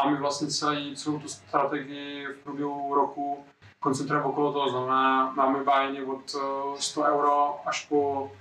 A 0.00 0.10
my 0.10 0.16
vlastně 0.16 0.48
celý, 0.48 0.96
celou 0.96 1.18
tu 1.18 1.28
strategii 1.28 2.26
v 2.26 2.44
průběhu 2.44 2.94
roku 2.94 3.44
koncentrujeme 3.80 4.26
okolo 4.26 4.52
toho. 4.52 4.70
Znamená, 4.70 5.32
máme 5.32 5.64
bájení 5.64 6.02
od 6.02 6.36
100 6.78 7.04
eh, 7.04 7.10
euro 7.10 7.68
až 7.68 7.86
po 7.86 8.32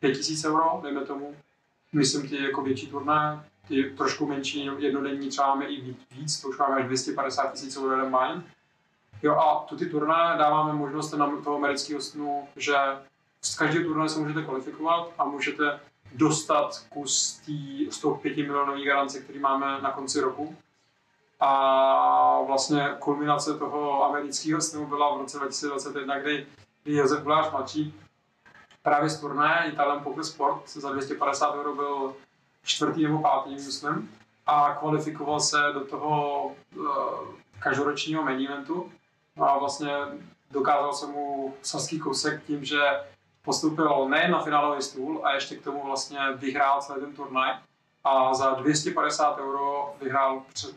5000 0.00 0.44
euro, 0.44 0.80
dejme 0.82 1.00
tomu, 1.00 1.36
myslím 1.92 2.28
ty 2.28 2.42
jako 2.42 2.62
větší 2.62 2.86
turné, 2.86 3.44
ty 3.68 3.84
trošku 3.84 4.26
menší, 4.26 4.70
jednodenní 4.78 5.28
třeba 5.28 5.48
máme 5.48 5.66
i 5.66 5.94
víc, 6.10 6.40
to 6.40 6.48
už 6.48 6.58
máme 6.58 6.76
až 6.76 6.84
250 6.84 7.52
tisíc 7.52 7.76
euro 7.76 7.92
jeden 7.92 8.10
main. 8.10 8.44
Jo 9.22 9.36
a 9.36 9.64
tu 9.68 9.76
ty 9.76 9.86
turné 9.86 10.34
dáváme 10.38 10.72
možnost 10.72 11.12
na 11.12 11.36
toho 11.44 11.56
amerického 11.56 12.00
snu, 12.00 12.48
že 12.56 12.74
z 13.42 13.56
každého 13.56 13.84
turné 13.84 14.08
se 14.08 14.20
můžete 14.20 14.42
kvalifikovat 14.42 15.12
a 15.18 15.24
můžete 15.24 15.80
dostat 16.12 16.86
kus 16.88 17.40
tý 17.46 17.90
105 17.90 18.36
milionové 18.36 18.84
garance, 18.84 19.20
který 19.20 19.38
máme 19.38 19.80
na 19.82 19.90
konci 19.92 20.20
roku. 20.20 20.56
A 21.40 22.42
vlastně 22.46 22.88
kulminace 22.98 23.58
toho 23.58 24.04
amerického 24.04 24.60
snu 24.60 24.86
byla 24.86 25.16
v 25.16 25.20
roce 25.20 25.38
2021, 25.38 26.18
kdy, 26.18 26.46
kdy 26.82 26.94
Josef 26.94 27.22
Gulář 27.22 27.50
mladší 27.50 27.94
právě 28.82 29.10
z 29.10 29.20
turné 29.20 29.70
Italian 29.72 30.04
Poker 30.04 30.24
Sport 30.24 30.68
za 30.68 30.92
250 30.92 31.54
euro 31.54 31.74
byl 31.74 32.14
čtvrtý 32.62 33.02
nebo 33.02 33.18
pátý, 33.18 33.54
myslím, 33.54 34.10
a 34.46 34.74
kvalifikoval 34.74 35.40
se 35.40 35.56
do 35.74 35.84
toho 35.84 36.44
uh, 36.76 36.86
každoročního 37.58 38.22
main 38.22 38.46
eventu. 38.46 38.92
No 39.36 39.50
a 39.50 39.58
vlastně 39.58 39.90
dokázal 40.50 40.92
se 40.92 41.06
mu 41.06 41.54
saský 41.62 41.98
kousek 41.98 42.42
tím, 42.44 42.64
že 42.64 42.80
postoupil 43.42 44.08
nejen 44.08 44.30
na 44.30 44.42
finálový 44.42 44.82
stůl 44.82 45.20
a 45.24 45.34
ještě 45.34 45.56
k 45.56 45.64
tomu 45.64 45.84
vlastně 45.84 46.18
vyhrál 46.36 46.82
celý 46.82 47.00
ten 47.00 47.14
turnaj 47.14 47.52
a 48.04 48.34
za 48.34 48.50
250 48.50 49.38
euro 49.38 49.94
vyhrál 50.02 50.42
před 50.52 50.76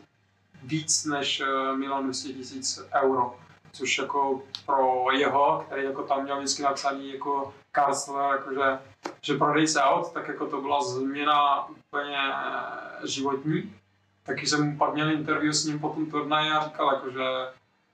víc 0.62 1.04
než 1.04 1.40
eh, 1.40 1.76
milion 1.76 2.04
200 2.04 2.32
tisíc 2.32 2.80
euro 3.02 3.36
což 3.74 3.98
jako 3.98 4.42
pro 4.66 5.06
jeho, 5.12 5.64
který 5.66 5.84
jako 5.84 6.02
tam 6.02 6.22
měl 6.22 6.38
vždycky 6.38 6.62
napsaný 6.62 7.12
jako 7.12 7.54
Karsler, 7.72 8.30
jakože, 8.30 8.78
že 9.22 9.34
prodej 9.34 9.68
se 9.68 9.82
aut, 9.82 10.12
tak 10.12 10.28
jako 10.28 10.46
to 10.46 10.60
byla 10.60 10.82
změna 10.84 11.68
úplně 11.68 12.18
eh, 12.18 13.06
životní. 13.06 13.74
Taky 14.22 14.46
jsem 14.46 14.78
pak 14.78 14.94
měl 14.94 15.10
interview 15.10 15.52
s 15.52 15.64
ním 15.64 15.78
po 15.78 15.88
tom 15.88 16.10
turnaji 16.10 16.50
a 16.50 16.64
říkal, 16.64 16.94
jako, 16.94 17.10
že 17.10 17.24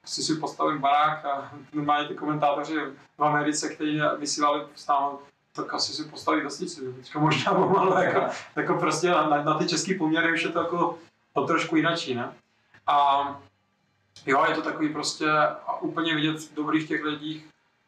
si 0.07 0.23
si 0.23 0.35
postavím 0.35 0.79
barák 0.79 1.25
a 1.25 1.53
normálně 1.73 2.09
ty 2.09 2.15
komentátoři 2.15 2.75
v 3.19 3.25
Americe, 3.25 3.75
kteří 3.75 4.01
vysílali 4.19 4.65
stále, 4.75 5.13
tak 5.53 5.75
asi 5.75 5.93
si 5.93 6.05
postaví 6.05 6.41
vesnici, 6.41 6.93
teďka 6.93 7.19
možná 7.19 7.55
pomalu, 7.55 7.93
jako, 7.93 8.21
jako 8.57 8.75
prostě 8.75 9.11
na, 9.11 9.43
na, 9.43 9.59
ty 9.59 9.69
české 9.69 9.95
poměry 9.95 10.33
už 10.33 10.43
je 10.43 10.49
to 10.49 10.59
jako 10.59 10.99
o 11.33 11.47
trošku 11.47 11.77
jinačí, 11.77 12.15
ne? 12.15 12.33
A 12.87 13.41
Jo, 14.27 14.45
je 14.49 14.55
to 14.55 14.63
takový 14.63 14.93
prostě 14.93 15.31
a 15.67 15.81
úplně 15.81 16.15
vidět 16.15 16.37
v 16.57 16.87
těch 16.87 17.05
lidích. 17.05 17.47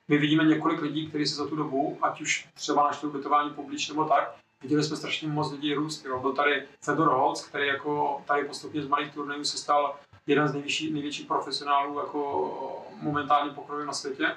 My 0.09 0.19
vidíme 0.19 0.45
několik 0.45 0.81
lidí, 0.81 1.09
kteří 1.09 1.27
se 1.27 1.35
za 1.35 1.47
tu 1.47 1.57
dobu, 1.57 1.99
ať 2.03 2.21
už 2.21 2.49
třeba 2.55 2.85
našli 2.85 3.09
ubytování 3.09 3.51
poblíž 3.51 3.89
nebo 3.89 4.05
tak, 4.05 4.35
viděli 4.63 4.85
jsme 4.85 4.97
strašně 4.97 5.29
moc 5.29 5.53
lidí 5.53 5.75
růst. 5.75 6.05
Jo. 6.05 6.21
Byl 6.21 6.33
tady 6.33 6.63
Fedor 6.85 7.09
Holz, 7.09 7.47
který 7.47 7.67
jako 7.67 8.23
tady 8.27 8.45
postupně 8.45 8.83
z 8.83 8.89
malých 8.89 9.15
turnajů 9.15 9.45
se 9.45 9.59
stal 9.59 9.97
jeden 10.27 10.49
z 10.49 10.53
největší, 10.53 10.93
největších 10.93 11.27
profesionálů 11.27 11.99
jako 11.99 12.87
momentálně 13.01 13.53
pokroju 13.53 13.87
na 13.87 13.93
světě. 13.93 14.37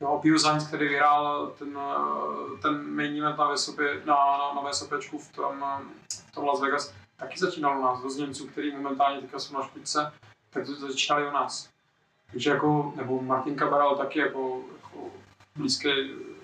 Jo, 0.00 0.18
Pius 0.22 0.44
Heinz, 0.44 0.68
který 0.68 0.88
vyhrál 0.88 1.46
ten, 1.58 1.78
ten 2.62 2.94
main 2.94 3.18
event 3.18 3.38
na, 3.38 3.54
VSOP, 3.54 3.78
na, 4.04 4.14
na, 4.14 4.62
na 4.62 4.70
VSOPčku 4.70 5.18
v 5.18 5.32
tom, 5.32 5.64
v 6.28 6.32
tom 6.32 6.44
Las 6.44 6.60
Vegas, 6.60 6.94
taky 7.16 7.38
začínal 7.38 7.78
u 7.78 7.82
nás, 7.82 8.02
dost 8.02 8.16
Němců, 8.16 8.46
který 8.46 8.76
momentálně 8.76 9.20
teďka 9.20 9.38
jsou 9.38 9.54
na 9.54 9.62
špičce 9.62 10.12
tak 10.50 10.66
to 10.66 10.74
začínali 10.74 11.28
u 11.28 11.30
nás. 11.30 11.70
Takže 12.30 12.50
jako, 12.50 12.92
nebo 12.96 13.22
Martin 13.22 13.58
Cabral 13.58 13.96
taky 13.96 14.18
jako, 14.18 14.62
jako 14.82 15.10
blízký, 15.56 15.88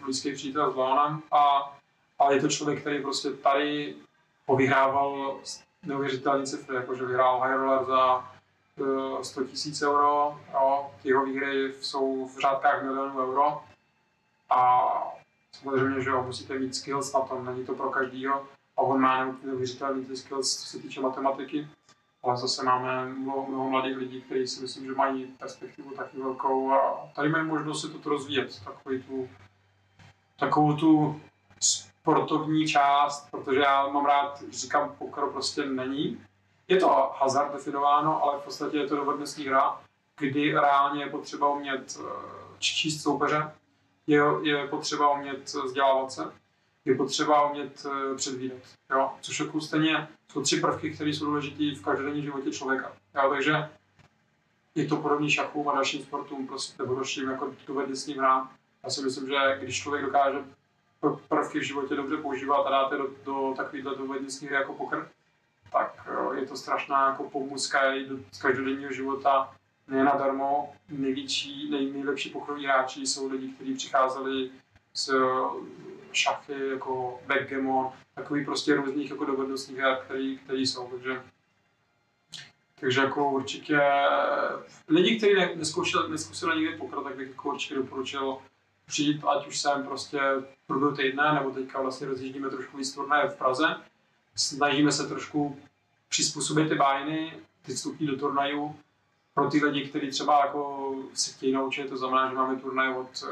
blízký 0.04 0.34
přítel 0.34 0.72
s 0.72 0.76
Leonem, 0.76 1.22
a, 1.32 1.72
ale 2.18 2.34
je 2.34 2.40
to 2.40 2.48
člověk, 2.48 2.80
který 2.80 3.02
prostě 3.02 3.30
tady 3.30 3.94
povyhrával 4.46 5.40
neuvěřitelné 5.82 6.46
cifry, 6.46 6.76
jakože 6.76 7.04
vyhrál 7.04 7.40
high 7.40 7.56
roller 7.56 7.84
za 7.84 8.32
100 9.22 9.40
000 9.40 9.50
euro, 9.82 10.40
jo, 10.52 10.90
ty 11.02 11.08
jeho 11.08 11.24
výhry 11.24 11.74
jsou 11.80 12.26
v 12.26 12.40
řádkách 12.40 12.82
milionů 12.82 13.18
euro. 13.18 13.62
A 14.50 14.82
samozřejmě, 15.52 16.00
že 16.00 16.10
jo, 16.10 16.22
musíte 16.22 16.58
mít 16.58 16.74
skills 16.74 17.12
na 17.12 17.20
tom, 17.20 17.44
není 17.44 17.64
to 17.66 17.74
pro 17.74 17.90
každýho. 17.90 18.44
A 18.76 18.80
on 18.82 19.00
má 19.00 19.36
neuvěřitelný 19.44 20.16
skills, 20.16 20.56
co 20.56 20.66
se 20.66 20.78
týče 20.78 21.00
matematiky. 21.00 21.68
Ale 22.22 22.36
zase 22.36 22.62
máme 22.62 23.06
mnoho, 23.06 23.46
mnoho 23.46 23.70
mladých 23.70 23.96
lidí, 23.96 24.22
kteří 24.22 24.46
si 24.46 24.60
myslím, 24.60 24.84
že 24.84 24.92
mají 24.92 25.26
perspektivu 25.26 25.90
taky 25.90 26.18
velkou. 26.18 26.72
A 26.72 27.08
tady 27.14 27.28
mají 27.28 27.44
možnost 27.44 27.80
si 27.80 27.92
toto 27.92 28.08
rozvíjet, 28.08 28.64
takový 28.64 29.02
tu, 29.02 29.28
takovou 30.38 30.76
tu 30.76 31.20
sportovní 31.60 32.66
část, 32.66 33.30
protože 33.30 33.60
já 33.60 33.88
mám 33.88 34.06
rád, 34.06 34.42
říkám, 34.50 34.94
poker 34.98 35.24
prostě 35.32 35.66
není, 35.66 36.20
je 36.68 36.76
to 36.76 37.12
hazard 37.16 37.52
definováno, 37.52 38.22
ale 38.22 38.40
v 38.40 38.44
podstatě 38.44 38.76
je 38.76 38.86
to 38.86 38.96
dovednostní 38.96 39.44
hra, 39.46 39.80
kdy 40.18 40.52
reálně 40.52 41.04
je 41.04 41.10
potřeba 41.10 41.48
umět 41.48 41.98
eh, 42.00 42.04
číst 42.58 43.02
soupeře, 43.02 43.52
je, 44.06 44.22
je 44.42 44.66
potřeba 44.66 45.12
umět 45.12 45.54
vzdělávat 45.54 46.12
se, 46.12 46.32
je 46.84 46.94
potřeba 46.94 47.50
umět 47.50 47.86
eh, 47.86 48.14
předvídat. 48.14 48.62
Jo? 48.90 49.12
Což 49.20 49.40
jako 49.40 49.60
stejně 49.60 50.08
jsou 50.32 50.42
tři 50.42 50.60
prvky, 50.60 50.90
které 50.90 51.10
jsou 51.10 51.24
důležité 51.24 51.80
v 51.80 51.84
každodenním 51.84 52.24
životě 52.24 52.50
člověka. 52.50 52.92
Jo? 53.14 53.30
Takže 53.30 53.68
je 54.74 54.86
to 54.86 54.96
podobný 54.96 55.30
šachům 55.30 55.68
a 55.68 55.74
dalším 55.74 56.02
sportům, 56.02 56.46
prostě, 56.46 56.82
nebo 56.82 56.94
dalším 56.94 57.30
jako 57.30 57.54
dovednostním 57.66 58.18
hrám. 58.18 58.50
Já 58.84 58.90
si 58.90 59.02
myslím, 59.02 59.26
že 59.26 59.58
když 59.60 59.82
člověk 59.82 60.04
dokáže 60.04 60.38
pr- 61.02 61.20
prvky 61.28 61.58
v 61.58 61.62
životě 61.62 61.94
dobře 61.94 62.16
používat 62.16 62.66
a 62.66 62.70
dáte 62.70 62.96
do, 62.96 63.08
do 63.24 63.54
takovýchhle 63.56 63.96
dovednostních 63.96 64.50
jako 64.50 64.74
poker, 64.74 65.08
tak 65.72 66.08
eh, 66.08 66.40
je 66.40 66.46
to 66.46 66.56
strašná 66.56 67.08
jako 67.08 67.24
pomůcka 67.24 67.80
do 68.08 68.18
každodenního 68.40 68.92
života. 68.92 69.54
Ne 69.88 70.04
nadarmo 70.04 70.74
největší, 70.88 71.70
nej, 71.70 71.92
nejlepší 71.92 72.30
pokeroví 72.30 72.66
hráči 72.66 73.06
jsou 73.06 73.28
lidi, 73.28 73.48
kteří 73.48 73.74
přicházeli 73.74 74.50
z 74.94 75.10
šachy, 76.12 76.68
jako 76.68 77.20
backgammon, 77.26 77.92
takový 78.14 78.44
prostě 78.44 78.74
různých 78.74 79.10
jako 79.10 79.24
dovednostních 79.24 79.78
her, 79.78 79.98
který, 80.04 80.38
který 80.38 80.66
jsou, 80.66 80.88
takže 80.90 81.22
takže 82.80 83.00
jako 83.00 83.30
určitě 83.30 83.80
lidi, 84.88 85.16
kteří 85.16 85.34
ne, 85.34 85.50
neskoušeli, 85.54 86.10
neskoušeli 86.10 86.60
nikdy 86.60 86.76
poker, 86.76 86.98
tak 87.00 87.16
bych 87.16 87.28
jako 87.28 87.48
určitě 87.48 87.74
doporučil 87.74 88.38
přijít, 88.86 89.24
ať 89.24 89.46
už 89.46 89.60
jsem 89.60 89.84
prostě 89.84 90.20
v 90.40 90.66
průběhu 90.66 90.96
týdne, 90.96 91.32
nebo 91.34 91.50
teďka 91.50 91.80
vlastně 91.80 92.06
rozjíždíme 92.06 92.50
trošku 92.50 92.76
víc 92.76 92.94
turnaje 92.94 93.28
v 93.28 93.38
Praze. 93.38 93.76
Snažíme 94.36 94.92
se 94.92 95.08
trošku 95.08 95.56
přizpůsobit 96.08 96.68
ty 96.68 96.74
bájiny, 96.74 97.32
ty 97.62 97.74
vstupní 97.74 98.06
do 98.06 98.16
turnajů 98.16 98.76
pro 99.34 99.50
ty 99.50 99.64
lidi, 99.64 99.88
kteří 99.88 100.10
třeba 100.10 100.40
jako 100.46 100.94
se 101.14 101.32
chtějí 101.32 101.52
naučit, 101.52 101.88
to 101.88 101.96
znamená, 101.96 102.28
že 102.28 102.34
máme 102.34 102.56
turnaj 102.56 102.94
od 102.94 103.24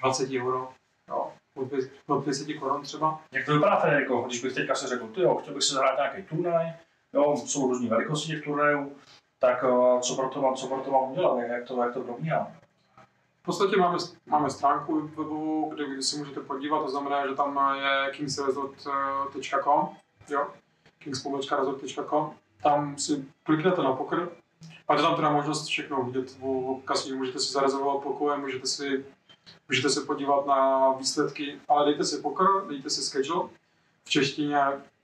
20 0.00 0.30
euro, 0.40 0.72
jo, 1.08 1.32
od 1.54 1.68
200 1.68 1.90
od 2.06 2.22
200 2.22 2.54
korun 2.54 2.82
třeba. 2.82 3.20
Jak 3.32 3.46
to 3.46 3.54
vypadá, 3.54 3.80
Federico, 3.80 4.22
když 4.26 4.42
bych 4.42 4.54
teďka 4.54 4.74
se 4.74 4.88
řekl, 4.88 5.08
ty 5.08 5.20
jo, 5.20 5.34
chtěl 5.34 5.54
bych 5.54 5.62
si 5.62 5.74
zahrát 5.74 5.96
nějaký 5.96 6.22
turnaj, 6.28 6.72
jo, 7.12 7.36
jsou 7.36 7.68
různé 7.68 7.88
velikosti 7.88 8.28
těch 8.28 8.44
turnajů, 8.44 8.96
tak 9.38 9.64
eh, 9.64 10.00
co 10.00 10.16
pro 10.16 10.28
to 10.28 10.42
mám, 10.42 10.54
co 10.54 10.66
pro 10.66 10.80
to 10.80 10.90
mám 10.90 11.10
udělat, 11.10 11.38
jak, 11.38 11.64
to, 11.64 11.82
jak 11.82 11.94
to 11.94 12.00
probíhá? 12.00 12.52
V 13.42 13.44
podstatě 13.44 13.76
máme, 13.76 13.98
máme 14.26 14.50
stránku 14.50 15.00
webovou, 15.00 15.74
kde, 15.74 16.02
si 16.02 16.16
můžete 16.16 16.40
podívat, 16.40 16.82
to 16.82 16.90
znamená, 16.90 17.26
že 17.26 17.34
tam 17.34 17.76
je 17.76 18.10
kingsresort.com, 18.12 19.96
jo, 20.28 20.46
kings.resort.com, 20.98 22.34
tam 22.62 22.98
si 22.98 23.24
kliknete 23.42 23.82
na 23.82 23.92
poker, 23.92 24.28
máte 24.88 25.02
tam 25.02 25.16
teda 25.16 25.30
možnost 25.30 25.66
všechno 25.66 26.02
vidět 26.02 26.36
o 26.40 26.80
kasínu, 26.84 27.16
můžete 27.16 27.38
si 27.38 27.52
zarezervovat 27.52 28.02
pokoje, 28.02 28.38
můžete 28.38 28.66
si, 28.66 29.04
můžete 29.68 29.90
se 29.90 30.00
podívat 30.00 30.46
na 30.46 30.92
výsledky, 30.92 31.60
ale 31.68 31.84
dejte 31.84 32.04
si 32.04 32.22
poker, 32.22 32.46
dejte 32.68 32.90
si 32.90 33.02
schedule, 33.02 33.48
v 34.04 34.10
češtině 34.10 34.58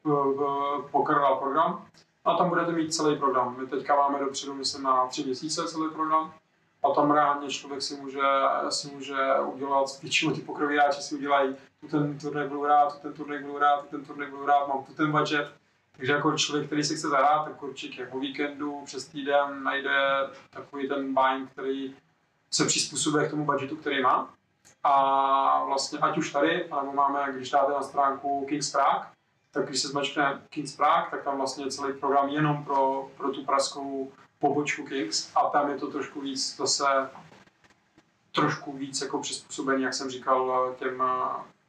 v, 0.04 0.08
v 0.08 0.90
poker 0.90 1.18
a 1.18 1.36
program, 1.36 1.86
a 2.24 2.34
tam 2.34 2.48
budete 2.48 2.72
mít 2.72 2.94
celý 2.94 3.16
program. 3.16 3.56
My 3.58 3.66
teďka 3.66 3.96
máme 3.96 4.18
dopředu, 4.18 4.54
myslím, 4.54 4.82
na 4.82 5.06
tři 5.06 5.24
měsíce 5.24 5.68
celý 5.68 5.90
program, 5.90 6.34
a 6.82 6.94
tam 6.94 7.10
reálně 7.10 7.48
člověk 7.48 7.82
si 7.82 7.96
může, 7.96 8.20
si 8.68 8.88
může 8.94 9.16
udělat, 9.44 9.86
většinou 10.02 10.34
ty 10.34 10.40
pokroví 10.40 10.76
hráči 10.76 11.02
si 11.02 11.14
udělají, 11.14 11.56
tu 11.80 11.88
ten 11.88 12.18
turnaj 12.18 12.48
budu 12.48 12.64
rád, 12.64 12.94
tu 12.94 12.98
ten 13.02 13.12
turnaj 13.12 13.38
budu 13.38 13.58
rád, 13.58 13.80
tu 13.80 13.86
ten 13.86 14.04
turnaj 14.04 14.30
budu 14.30 14.46
rád, 14.46 14.68
mám 14.68 14.84
tu 14.84 14.94
ten 14.94 15.12
budget. 15.12 15.54
Takže 15.96 16.12
jako 16.12 16.38
člověk, 16.38 16.66
který 16.66 16.84
si 16.84 16.96
chce 16.96 17.08
zahrát, 17.08 17.44
tak 17.44 17.62
určitě 17.62 18.00
jako 18.00 18.18
víkendu 18.18 18.82
přes 18.84 19.08
týden 19.08 19.62
najde 19.62 19.90
takový 20.50 20.88
ten 20.88 21.14
buying, 21.14 21.50
který 21.50 21.96
se 22.50 22.64
přizpůsobuje 22.64 23.26
k 23.26 23.30
tomu 23.30 23.44
budgetu, 23.44 23.76
který 23.76 24.02
má. 24.02 24.34
A 24.84 25.64
vlastně 25.64 25.98
ať 25.98 26.18
už 26.18 26.32
tady, 26.32 26.68
nebo 26.80 26.92
máme, 26.92 27.32
když 27.32 27.50
dáte 27.50 27.72
na 27.72 27.82
stránku 27.82 28.46
Kings 28.48 28.72
Prague, 28.72 29.06
tak 29.50 29.68
když 29.68 29.80
se 29.80 29.88
zmačkne 29.88 30.42
Kings 30.48 30.76
Prague, 30.76 31.10
tak 31.10 31.24
tam 31.24 31.36
vlastně 31.36 31.64
je 31.64 31.70
celý 31.70 31.92
program 31.92 32.28
jenom 32.28 32.64
pro, 32.64 33.10
pro 33.16 33.30
tu 33.30 33.44
praskou 33.44 34.12
pobočku 34.38 34.84
Kings 34.84 35.30
a 35.36 35.48
tam 35.48 35.70
je 35.70 35.78
to 35.78 35.90
trošku 35.90 36.20
víc 36.20 36.56
zase 36.56 37.10
trošku 38.32 38.72
víc 38.72 39.00
jako 39.00 39.20
přizpůsobený, 39.20 39.82
jak 39.82 39.94
jsem 39.94 40.10
říkal, 40.10 40.74
těm 40.78 41.02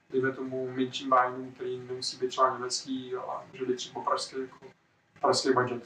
dejme 0.10 0.32
tomu 0.32 0.72
menším 0.72 1.10
bájnům, 1.10 1.52
který 1.52 1.80
nemusí 1.80 2.18
být 2.18 2.28
třeba 2.28 2.54
německý, 2.54 3.16
ale 3.16 3.42
může 3.52 3.66
být 3.66 3.76
třeba 3.76 4.02
pražský, 4.02 4.36
jako 4.42 4.66
pražský 5.22 5.50
budget. 5.54 5.84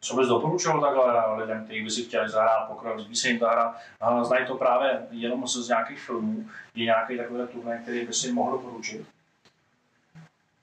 Co 0.00 0.16
bys 0.16 0.28
doporučil 0.28 0.80
takhle 0.80 1.36
lidem, 1.42 1.64
kteří 1.64 1.84
by 1.84 1.90
si 1.90 2.04
chtěli 2.04 2.28
zahrát 2.28 2.68
pokrok, 2.68 2.96
líbí 2.96 3.16
se 3.16 3.28
jim 3.28 3.38
ta 3.38 3.50
hra, 3.50 3.74
a 4.00 4.24
znají 4.24 4.46
to 4.46 4.54
právě 4.54 5.06
jenom 5.10 5.46
z 5.46 5.68
nějakých 5.68 6.00
filmů, 6.00 6.48
je 6.74 6.84
nějaký 6.84 7.16
takový 7.16 7.48
turnaj, 7.52 7.78
který 7.82 8.06
by 8.06 8.12
si 8.12 8.26
jim 8.26 8.34
mohl 8.34 8.52
doporučit? 8.52 9.06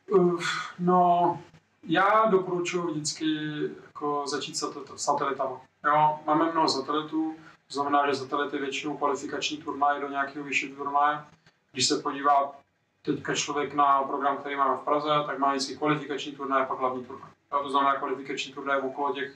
Uh, 0.10 0.42
no, 0.80 1.40
já 1.84 2.26
doporučuji 2.26 2.92
vždycky 2.92 3.26
jako 3.86 4.24
začít 4.28 4.58
s 4.58 4.74
satelitama. 4.96 5.62
Jo, 5.86 6.20
máme 6.26 6.52
mnoho 6.52 6.70
satelitů, 6.70 7.36
to 7.68 7.74
znamená, 7.74 8.08
že 8.08 8.16
satelity 8.16 8.58
většinou 8.58 8.98
kvalifikační 8.98 9.58
turnaj 9.58 10.02
do 10.02 10.10
nějakého 10.10 10.46
vyššího 10.46 10.76
turnaje. 10.76 11.20
Když 11.72 11.88
se 11.88 12.02
podívá 12.02 12.56
teďka 13.14 13.36
člověk 13.36 13.74
na 13.74 14.04
program, 14.04 14.38
který 14.38 14.56
máme 14.56 14.78
v 14.78 14.80
Praze, 14.80 15.10
tak 15.26 15.40
má 15.40 15.52
vždycky 15.52 15.76
kvalifikační 15.76 16.32
turnaj 16.32 16.62
a 16.62 16.66
pak 16.66 16.80
hlavní 16.80 17.06
turnaj. 17.06 17.30
Jo, 17.52 17.64
to 17.64 17.70
znamená 17.70 17.96
kvalifikační 17.96 18.54
turnaj 18.54 18.80
okolo 18.80 19.14
těch 19.14 19.34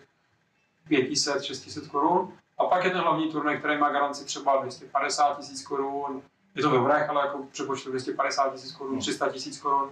500-600 0.89 1.89
korun. 1.89 2.33
A 2.57 2.65
pak 2.65 2.83
je 2.83 2.91
ten 2.91 3.01
hlavní 3.01 3.31
turnaj, 3.31 3.57
který 3.57 3.77
má 3.77 3.89
garanci 3.89 4.25
třeba 4.25 4.61
250 4.61 5.37
tisíc 5.37 5.67
korun. 5.67 6.21
Je 6.55 6.61
to 6.61 6.69
v 6.69 6.73
eurech, 6.73 7.09
ale 7.09 7.25
jako 7.25 7.43
přepočtu 7.51 7.89
250 7.89 8.53
tisíc 8.53 8.71
korun, 8.71 8.99
300 8.99 9.29
tisíc 9.29 9.59
korun. 9.59 9.91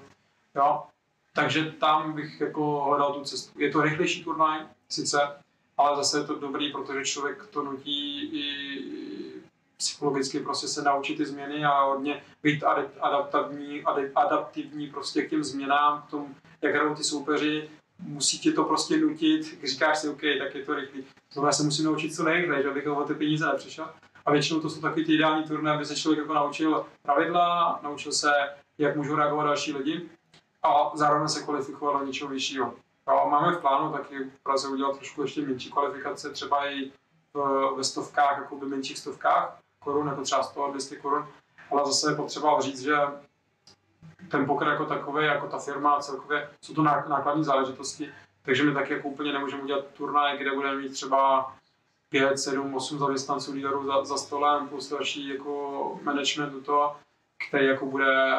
Jo, 0.56 0.84
takže 1.34 1.72
tam 1.72 2.14
bych 2.14 2.42
jako 2.42 2.82
hledal 2.82 3.14
tu 3.14 3.24
cestu. 3.24 3.60
Je 3.60 3.72
to 3.72 3.82
rychlejší 3.82 4.24
turnaj, 4.24 4.60
sice, 4.90 5.36
ale 5.78 5.98
zase 5.98 6.18
je 6.18 6.24
to 6.24 6.36
dobrý, 6.36 6.72
protože 6.72 7.06
člověk 7.06 7.48
to 7.48 7.64
nutí 7.64 8.30
i 8.34 9.29
psychologicky 9.80 10.40
prostě 10.40 10.68
se 10.68 10.82
naučit 10.82 11.16
ty 11.16 11.26
změny 11.26 11.66
a 11.66 11.84
hodně 11.84 12.24
být 12.44 12.64
adaptivní, 13.00 13.84
adaptivní 14.16 14.88
prostě 14.88 15.22
k 15.22 15.30
těm 15.30 15.44
změnám, 15.44 16.04
k 16.08 16.12
tomu, 16.12 16.36
jak 16.62 16.76
hrajou 16.76 16.96
ty 16.96 17.04
soupeři, 17.04 17.70
musí 18.00 18.40
ti 18.40 18.52
to 18.52 18.64
prostě 18.64 18.98
nutit, 18.98 19.60
říkáš 19.64 20.00
si, 20.00 20.10
OK, 20.10 20.22
tak 20.40 20.56
je 20.56 20.66
to 20.66 20.76
rychlý. 20.76 21.04
To 21.34 21.46
já 21.46 21.52
se 21.52 21.64
musím 21.64 21.86
naučit 21.86 22.16
co 22.16 22.24
nejrychleji, 22.24 22.64
že 22.64 22.70
abych 22.70 22.88
o 22.88 23.04
ty 23.04 23.14
peníze 23.14 23.46
nepřišel. 23.46 23.90
A 24.26 24.32
většinou 24.32 24.60
to 24.60 24.70
jsou 24.70 24.82
takový 24.82 25.06
ty 25.06 25.14
ideální 25.14 25.44
turné, 25.44 25.72
aby 25.72 25.86
se 25.86 25.96
člověk 25.96 26.20
jako 26.20 26.34
naučil 26.34 26.86
pravidla, 27.02 27.80
naučil 27.84 28.12
se, 28.12 28.32
jak 28.78 28.96
můžou 28.96 29.16
reagovat 29.16 29.44
další 29.44 29.74
lidi 29.74 30.10
a 30.64 30.92
zároveň 30.94 31.28
se 31.28 31.44
kvalifikoval 31.44 32.00
do 32.00 32.06
něčeho 32.06 32.30
vyššího. 32.30 32.74
A 33.06 33.26
máme 33.30 33.56
v 33.56 33.62
plánu 33.62 33.92
taky 33.92 34.24
v 34.24 34.44
Praze 34.44 34.68
udělat 34.68 34.96
trošku 34.98 35.22
ještě 35.22 35.42
menší 35.42 35.72
kvalifikace, 35.72 36.30
třeba 36.30 36.70
i 36.70 36.92
v, 37.34 37.74
ve 37.78 37.84
stovkách, 37.84 38.38
jako 38.38 38.56
v 38.56 38.68
menších 38.68 38.98
stovkách 38.98 39.60
korun, 39.80 40.08
jako 40.08 40.22
třeba 40.22 40.44
100 40.44 40.72
200 40.72 40.96
korun, 40.96 41.28
ale 41.72 41.86
zase 41.86 42.12
je 42.12 42.16
potřeba 42.16 42.62
říct, 42.62 42.82
že 42.82 42.96
ten 44.32 44.46
poker 44.46 44.68
jako 44.68 44.86
takový, 44.86 45.26
jako 45.26 45.48
ta 45.48 45.60
firma 45.60 46.00
celkově, 46.00 46.50
jsou 46.62 46.74
to 46.74 46.84
nákladní 46.84 47.44
záležitosti, 47.44 48.10
takže 48.42 48.64
my 48.64 48.74
taky 48.74 48.94
jako 48.94 49.08
úplně 49.08 49.34
nemůžeme 49.34 49.64
udělat 49.64 49.86
turnaj, 49.86 50.38
kde 50.38 50.56
budeme 50.56 50.82
mít 50.82 50.90
třeba 50.90 51.52
5, 52.10 52.38
7, 52.38 52.76
8 52.76 53.00
zaměstnanců 53.00 53.54
líderů 53.54 53.86
za, 53.86 54.04
za 54.04 54.18
stolem, 54.18 54.68
plus 54.68 54.90
další 54.90 55.30
jako 55.30 56.00
management 56.04 56.54
do 56.54 56.62
toho, 56.62 56.96
který 57.50 57.66
jako 57.66 57.86
bude, 57.86 58.36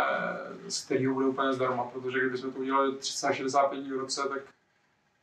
z 0.68 0.84
kterého 0.84 1.14
bude 1.14 1.26
úplně 1.26 1.52
zdarma, 1.52 1.84
protože 1.84 2.18
kdybychom 2.18 2.52
to 2.52 2.58
udělali 2.58 2.96
365 2.96 3.80
dní 3.80 3.92
v 3.92 4.00
roce, 4.00 4.22
tak, 4.28 4.42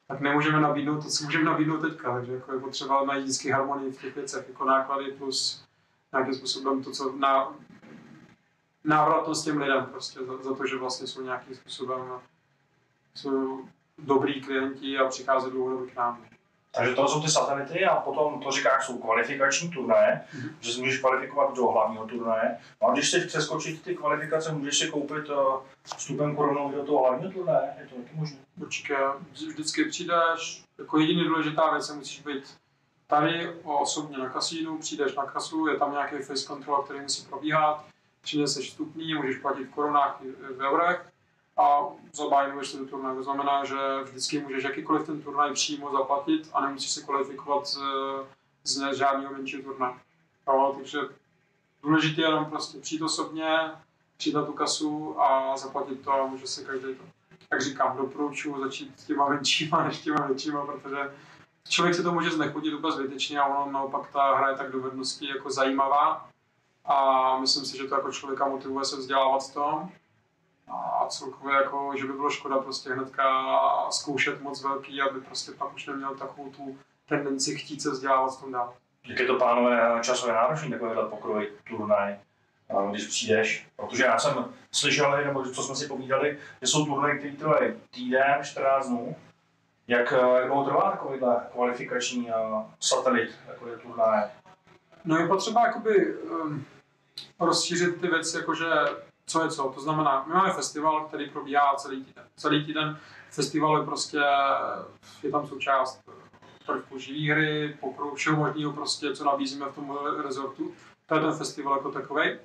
tak 0.08 0.20
nemůžeme 0.20 0.62
nabídnout 0.62 1.04
to, 1.04 1.10
co 1.10 1.24
můžeme 1.24 1.44
nabídnout 1.44 1.78
teďka, 1.78 2.14
takže 2.14 2.34
jako 2.34 2.54
je 2.54 2.60
potřeba 2.60 3.06
najít 3.06 3.24
vždycky 3.24 3.50
harmonii 3.50 3.92
v 3.92 4.02
těch 4.02 4.16
věcech, 4.16 4.48
jako 4.48 4.66
náklady 4.66 5.12
plus 5.12 5.67
nějakým 6.14 6.34
způsobem 6.34 6.84
to, 6.84 6.92
co 6.92 7.12
na, 7.12 7.56
návratnost 8.84 9.46
těm 9.46 9.62
lidem 9.62 9.86
prostě, 9.86 10.20
za, 10.20 10.38
za, 10.38 10.56
to, 10.56 10.68
že 10.68 10.78
vlastně 10.78 11.08
jsou 11.08 11.22
nějakým 11.22 11.56
způsobem 11.56 12.02
jsou 13.16 13.66
dobrý 13.98 14.42
klienti 14.42 14.98
a 14.98 15.08
přichází 15.08 15.52
dlouhodobě 15.52 15.92
k 15.92 15.96
nám. 15.96 16.26
Takže 16.78 16.96
to 16.96 17.08
jsou 17.08 17.22
ty 17.22 17.30
satelity 17.30 17.86
a 17.86 17.96
potom 17.96 18.42
to 18.42 18.52
říkáš, 18.52 18.86
jsou 18.86 18.98
kvalifikační 18.98 19.70
turnaje, 19.70 20.22
mm-hmm. 20.36 20.50
že 20.60 20.74
si 20.74 20.80
můžeš 20.80 21.00
kvalifikovat 21.00 21.56
do 21.56 21.68
hlavního 21.68 22.08
turnaje. 22.08 22.58
No 22.82 22.88
a 22.88 22.94
když 22.94 23.08
chceš 23.08 23.26
přeskočit 23.26 23.82
ty 23.82 23.96
kvalifikace, 23.96 24.52
můžeš 24.52 24.80
si 24.80 24.88
koupit 24.88 25.30
uh, 25.30 25.38
vstupem 25.84 26.36
koronou 26.36 26.72
do 26.72 26.84
toho 26.84 27.00
hlavního 27.00 27.32
turnaje, 27.32 27.74
je 27.80 27.88
to 27.88 27.96
taky 27.96 28.16
možné? 28.16 28.38
Určitě, 28.62 28.98
vždycky 29.32 29.86
přijdeš, 29.86 30.64
jako 30.78 31.00
jediný 31.00 31.24
důležitá 31.24 31.72
věc, 31.72 31.96
musíš 31.96 32.22
být 32.22 32.58
tady 33.08 33.56
osobně 33.64 34.18
na 34.18 34.30
kasínu, 34.30 34.78
přijdeš 34.78 35.16
na 35.16 35.26
kasu, 35.26 35.68
je 35.68 35.78
tam 35.78 35.92
nějaký 35.92 36.16
face 36.16 36.48
control, 36.48 36.82
který 36.82 37.00
musí 37.00 37.26
probíhat, 37.26 37.86
přineseš 38.22 38.70
vstupní, 38.70 39.14
můžeš 39.14 39.38
platit 39.38 39.64
v 39.64 39.74
korunách 39.74 40.22
v 40.58 40.62
eurech 40.62 41.10
a 41.58 41.80
zabajnuješ 42.14 42.68
se 42.68 42.78
do 42.78 42.86
turnaje. 42.86 43.16
To 43.16 43.24
znamená, 43.24 43.66
že 43.66 43.76
vždycky 44.04 44.40
můžeš 44.40 44.64
jakýkoliv 44.64 45.06
ten 45.06 45.22
turnaj 45.22 45.54
přímo 45.54 45.92
zaplatit 45.92 46.50
a 46.54 46.62
nemusíš 46.62 46.92
se 46.92 47.02
kvalifikovat 47.02 47.68
z, 47.68 47.80
z 48.64 48.98
žádného 48.98 49.34
menšího 49.34 49.64
turnaje. 49.64 49.96
Jo, 50.48 50.74
takže 50.78 51.00
důležité 51.84 52.22
je 52.22 52.28
jenom 52.28 52.46
prostě 52.46 52.80
přijít 52.80 53.02
osobně, 53.02 53.72
přijít 54.18 54.36
na 54.36 54.46
tu 54.46 54.54
kasu 54.54 55.22
a 55.22 55.58
zaplatit 55.58 56.02
to 56.02 56.12
a 56.12 56.26
může 56.26 56.48
se 56.48 56.64
každý 56.64 56.96
to. 56.96 57.04
Jak 57.52 57.62
říkám, 57.62 57.98
doporučuji 57.98 58.60
začít 58.60 59.00
s 59.00 59.06
těma 59.06 59.30
menšíma 59.30 59.84
než 59.88 60.00
těma 60.00 60.28
většíma, 60.28 60.66
protože 60.66 61.12
člověk 61.70 61.96
se 61.96 62.04
to 62.04 62.12
může 62.12 62.32
znechutit 62.32 62.74
úplně 62.74 62.92
zbytečně 62.92 63.40
a 63.40 63.46
ono 63.46 63.72
naopak 63.72 64.12
ta 64.12 64.36
hra 64.36 64.50
je 64.50 64.56
tak 64.56 64.72
dovedností 64.72 65.30
jako 65.30 65.52
zajímavá 65.52 66.30
a 66.86 67.38
myslím 67.40 67.66
si, 67.66 67.78
že 67.78 67.84
to 67.84 67.96
jako 67.96 68.12
člověka 68.12 68.48
motivuje 68.48 68.86
se 68.86 68.98
vzdělávat 68.98 69.44
v 69.44 69.54
tom 69.54 69.90
a 70.72 71.08
celkově 71.08 71.56
jako, 71.56 71.94
že 71.98 72.06
by 72.06 72.14
bylo 72.14 72.30
škoda 72.30 72.58
prostě 72.58 72.94
hnedka 72.94 73.56
zkoušet 73.90 74.42
moc 74.42 74.64
velký, 74.64 75.02
aby 75.02 75.22
prostě 75.22 75.52
pak 75.52 75.76
už 75.76 75.86
neměl 75.86 76.16
takovou 76.16 76.50
tu 76.50 76.78
tendenci 77.10 77.56
chtít 77.56 77.82
se 77.82 77.92
vzdělávat 77.92 78.38
v 78.38 78.42
tom 78.42 78.52
dál. 78.52 78.74
Jak 79.06 79.20
je 79.20 79.26
to 79.26 79.36
pánové 79.36 80.00
časově 80.02 80.36
náročný 80.36 80.70
takovýhle 80.70 81.10
pokrový 81.10 81.48
turnaj, 81.68 82.18
když 82.92 83.08
přijdeš? 83.08 83.68
Protože 83.76 84.04
já 84.04 84.20
jsem 84.20 84.54
slyšel, 84.72 85.26
nebo 85.26 85.46
co 85.46 85.64
jsme 85.64 85.76
si 85.76 85.88
povídali, 85.88 86.40
že 86.62 86.68
jsou 86.68 86.86
turnaje, 86.86 87.18
které 87.18 87.34
trvají 87.34 87.74
týden, 87.92 88.44
14 88.44 88.88
dnů. 88.88 89.16
Jak, 89.88 90.12
jak 90.12 90.48
dlouho 90.48 90.66
trvá 90.66 90.92
takovýhle 90.92 91.48
kvalifikační 91.52 92.30
satelit, 92.80 93.32
takový 93.48 93.72
turnaj? 93.82 94.24
No 95.06 95.18
je 95.18 95.28
potřeba 95.28 95.68
jakoby 95.68 96.18
um, 96.18 96.66
rozšířit 97.40 98.02
ty 98.02 98.08
věci, 98.08 98.38
jakože 98.38 98.66
co 99.26 99.44
je 99.44 99.50
co. 99.50 99.72
To 99.76 99.82
znamená, 99.82 100.24
my 100.28 100.34
máme 100.34 100.54
festival, 100.54 101.06
který 101.06 101.30
probíhá 101.30 101.76
celý 101.76 102.04
týden. 102.04 102.24
Celý 102.36 102.66
týden 102.66 102.98
festival 103.30 103.80
je 103.80 103.86
prostě, 103.86 104.20
je 105.24 105.32
tam 105.32 105.48
součást 105.48 106.02
prvků 106.66 107.00
živý 107.00 107.30
hry, 107.30 107.78
pokru, 107.80 108.16
všeho 108.16 108.38
možného 108.38 108.74
prostě, 108.74 109.16
co 109.16 109.24
nabízíme 109.24 109.66
v 109.66 109.76
tom 109.76 109.98
rezortu. 110.24 110.74
To 111.06 111.16
je 111.16 111.22
ten 111.22 111.34
festival 111.34 111.78
jako 111.78 111.92
takový. 111.92 112.40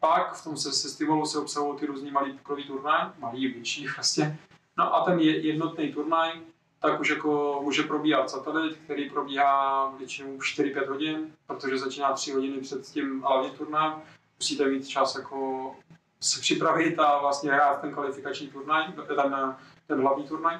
Pak 0.00 0.34
v 0.34 0.44
tom 0.44 0.56
festivalu 0.56 1.26
se 1.26 1.38
obsahují 1.38 1.78
ty 1.78 1.86
různý 1.86 2.10
malý 2.10 2.32
pokrový 2.32 2.64
turnaj, 2.64 3.06
malý, 3.18 3.48
větší 3.48 3.86
prostě. 3.94 4.38
No 4.78 4.94
a 4.94 5.04
ten 5.04 5.20
jednotný 5.20 5.92
turnaj, 5.92 6.32
tak 6.80 7.00
už 7.00 7.10
jako 7.10 7.60
může 7.62 7.82
probíhat 7.82 8.30
satelit, 8.30 8.78
který 8.84 9.10
probíhá 9.10 9.88
většinou 9.98 10.36
4-5 10.36 10.88
hodin, 10.88 11.32
protože 11.46 11.78
začíná 11.78 12.12
3 12.12 12.32
hodiny 12.32 12.60
před 12.60 12.86
tím 12.86 13.20
hlavním 13.20 13.52
turnajem. 13.52 13.92
Musíte 14.38 14.68
mít 14.68 14.88
čas 14.88 15.14
jako 15.14 15.76
se 16.20 16.40
připravit 16.40 16.98
a 16.98 17.18
vlastně 17.18 17.52
hrát 17.52 17.80
ten 17.80 17.92
kvalifikační 17.92 18.48
turnaj, 18.48 18.92
ten, 18.92 19.56
ten 19.86 20.00
hlavní 20.00 20.28
turnaj. 20.28 20.58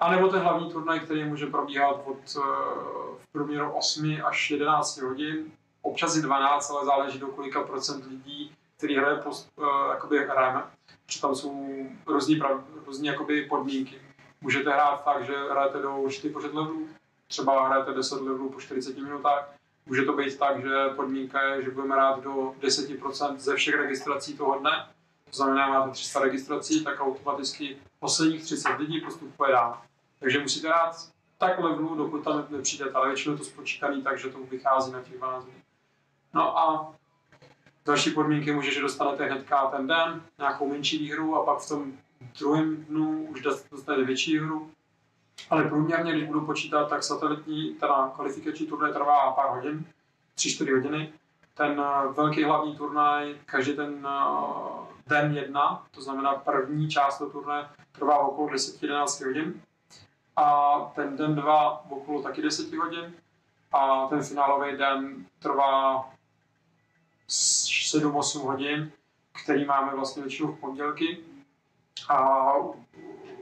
A 0.00 0.10
nebo 0.10 0.28
ten 0.28 0.40
hlavní 0.40 0.70
turnaj, 0.70 1.00
který 1.00 1.24
může 1.24 1.46
probíhat 1.46 2.02
od 2.04 2.18
eh, 2.36 2.40
v 3.18 3.32
průměru 3.32 3.70
8 3.70 4.18
až 4.24 4.50
11 4.50 5.00
hodin, 5.00 5.52
občas 5.82 6.16
i 6.16 6.22
12, 6.22 6.70
ale 6.70 6.84
záleží 6.84 7.18
do 7.18 7.26
kolika 7.26 7.62
procent 7.62 8.04
lidí, 8.06 8.52
který 8.76 8.96
hraje 8.96 9.16
post, 9.16 9.48
uh, 9.56 9.66
jakoby 9.90 10.18
hrajeme. 10.18 10.62
Protože 11.06 11.20
tam 11.20 11.34
jsou 11.34 11.66
jakoby 13.02 13.42
podmínky. 13.42 14.00
Můžete 14.40 14.70
hrát 14.70 15.04
tak, 15.04 15.24
že 15.24 15.32
hrajete 15.50 15.78
do 15.82 15.96
určitý 15.96 16.28
počet 16.28 16.54
levelů, 16.54 16.88
třeba 17.28 17.66
hrajete 17.66 17.94
10 17.94 18.20
levelů 18.20 18.50
po 18.50 18.60
40 18.60 18.96
minutách. 18.96 19.48
Může 19.86 20.02
to 20.02 20.12
být 20.12 20.38
tak, 20.38 20.62
že 20.62 20.88
podmínka 20.96 21.42
je, 21.42 21.62
že 21.62 21.70
budeme 21.70 21.94
hrát 21.94 22.22
do 22.22 22.54
10% 22.60 23.36
ze 23.36 23.56
všech 23.56 23.74
registrací 23.74 24.36
toho 24.36 24.58
dne. 24.58 24.88
To 25.30 25.36
znamená, 25.36 25.68
máte 25.68 25.90
300 25.90 26.20
registrací, 26.20 26.84
tak 26.84 27.00
automaticky 27.00 27.76
posledních 28.00 28.42
30 28.42 28.68
lidí 28.68 29.00
postupuje 29.00 29.52
dál. 29.52 29.82
Takže 30.20 30.38
musíte 30.38 30.68
hrát 30.68 30.96
tak 31.38 31.58
levelu, 31.58 31.94
dokud 31.94 32.24
tam 32.24 32.46
nepřijdete, 32.50 32.90
ale 32.90 33.08
většinou 33.08 33.34
je 33.34 33.38
to 33.38 33.44
spočítaný 33.44 34.02
tak, 34.02 34.18
že 34.18 34.28
to 34.28 34.38
vychází 34.38 34.92
na 34.92 35.02
těch 35.02 35.18
12 35.18 35.44
dní. 35.44 35.62
No 36.34 36.58
a 36.58 36.94
další 37.86 38.10
podmínky 38.10 38.52
může, 38.52 38.70
že 38.70 38.80
dostanete 38.80 39.24
hnedka 39.24 39.66
ten 39.66 39.86
den, 39.86 40.22
nějakou 40.38 40.68
menší 40.68 40.98
výhru 40.98 41.36
a 41.36 41.44
pak 41.44 41.58
v 41.58 41.68
tom 41.68 41.92
druhém 42.38 42.76
dnu 42.76 43.26
už 43.30 43.42
dostanete 43.42 44.04
větší 44.04 44.38
hru. 44.38 44.70
Ale 45.50 45.64
průměrně, 45.64 46.12
když 46.12 46.24
budu 46.24 46.46
počítat, 46.46 46.88
tak 46.88 47.02
satelitní, 47.02 47.74
teda 47.74 48.12
kvalifikační 48.14 48.66
turnaj 48.66 48.92
trvá 48.92 49.32
pár 49.32 49.50
hodin, 49.50 49.86
3-4 50.36 50.74
hodiny. 50.74 51.12
Ten 51.54 51.80
eh, 51.80 52.12
velký 52.12 52.44
hlavní 52.44 52.76
turnaj, 52.76 53.36
každý 53.44 53.76
ten 53.76 54.08
eh, 54.10 54.86
den 55.06 55.36
jedna, 55.36 55.86
to 55.90 56.02
znamená 56.02 56.34
první 56.34 56.88
část 56.88 57.18
toho 57.18 57.30
turnaje, 57.30 57.68
trvá 57.92 58.18
okolo 58.18 58.48
10-11 58.48 59.26
hodin. 59.26 59.62
A 60.36 60.76
ten 60.94 61.16
den 61.16 61.34
dva 61.34 61.90
okolo 61.90 62.22
taky 62.22 62.42
10 62.42 62.74
hodin. 62.74 63.14
A 63.72 64.06
ten 64.06 64.22
finálový 64.22 64.76
den 64.76 65.26
trvá 65.38 66.10
7-8 67.28 68.42
hodin, 68.42 68.92
který 69.44 69.64
máme 69.64 69.94
vlastně 69.94 70.22
většinou 70.22 70.52
v 70.52 70.60
pondělky 70.60 71.18
a 72.08 72.52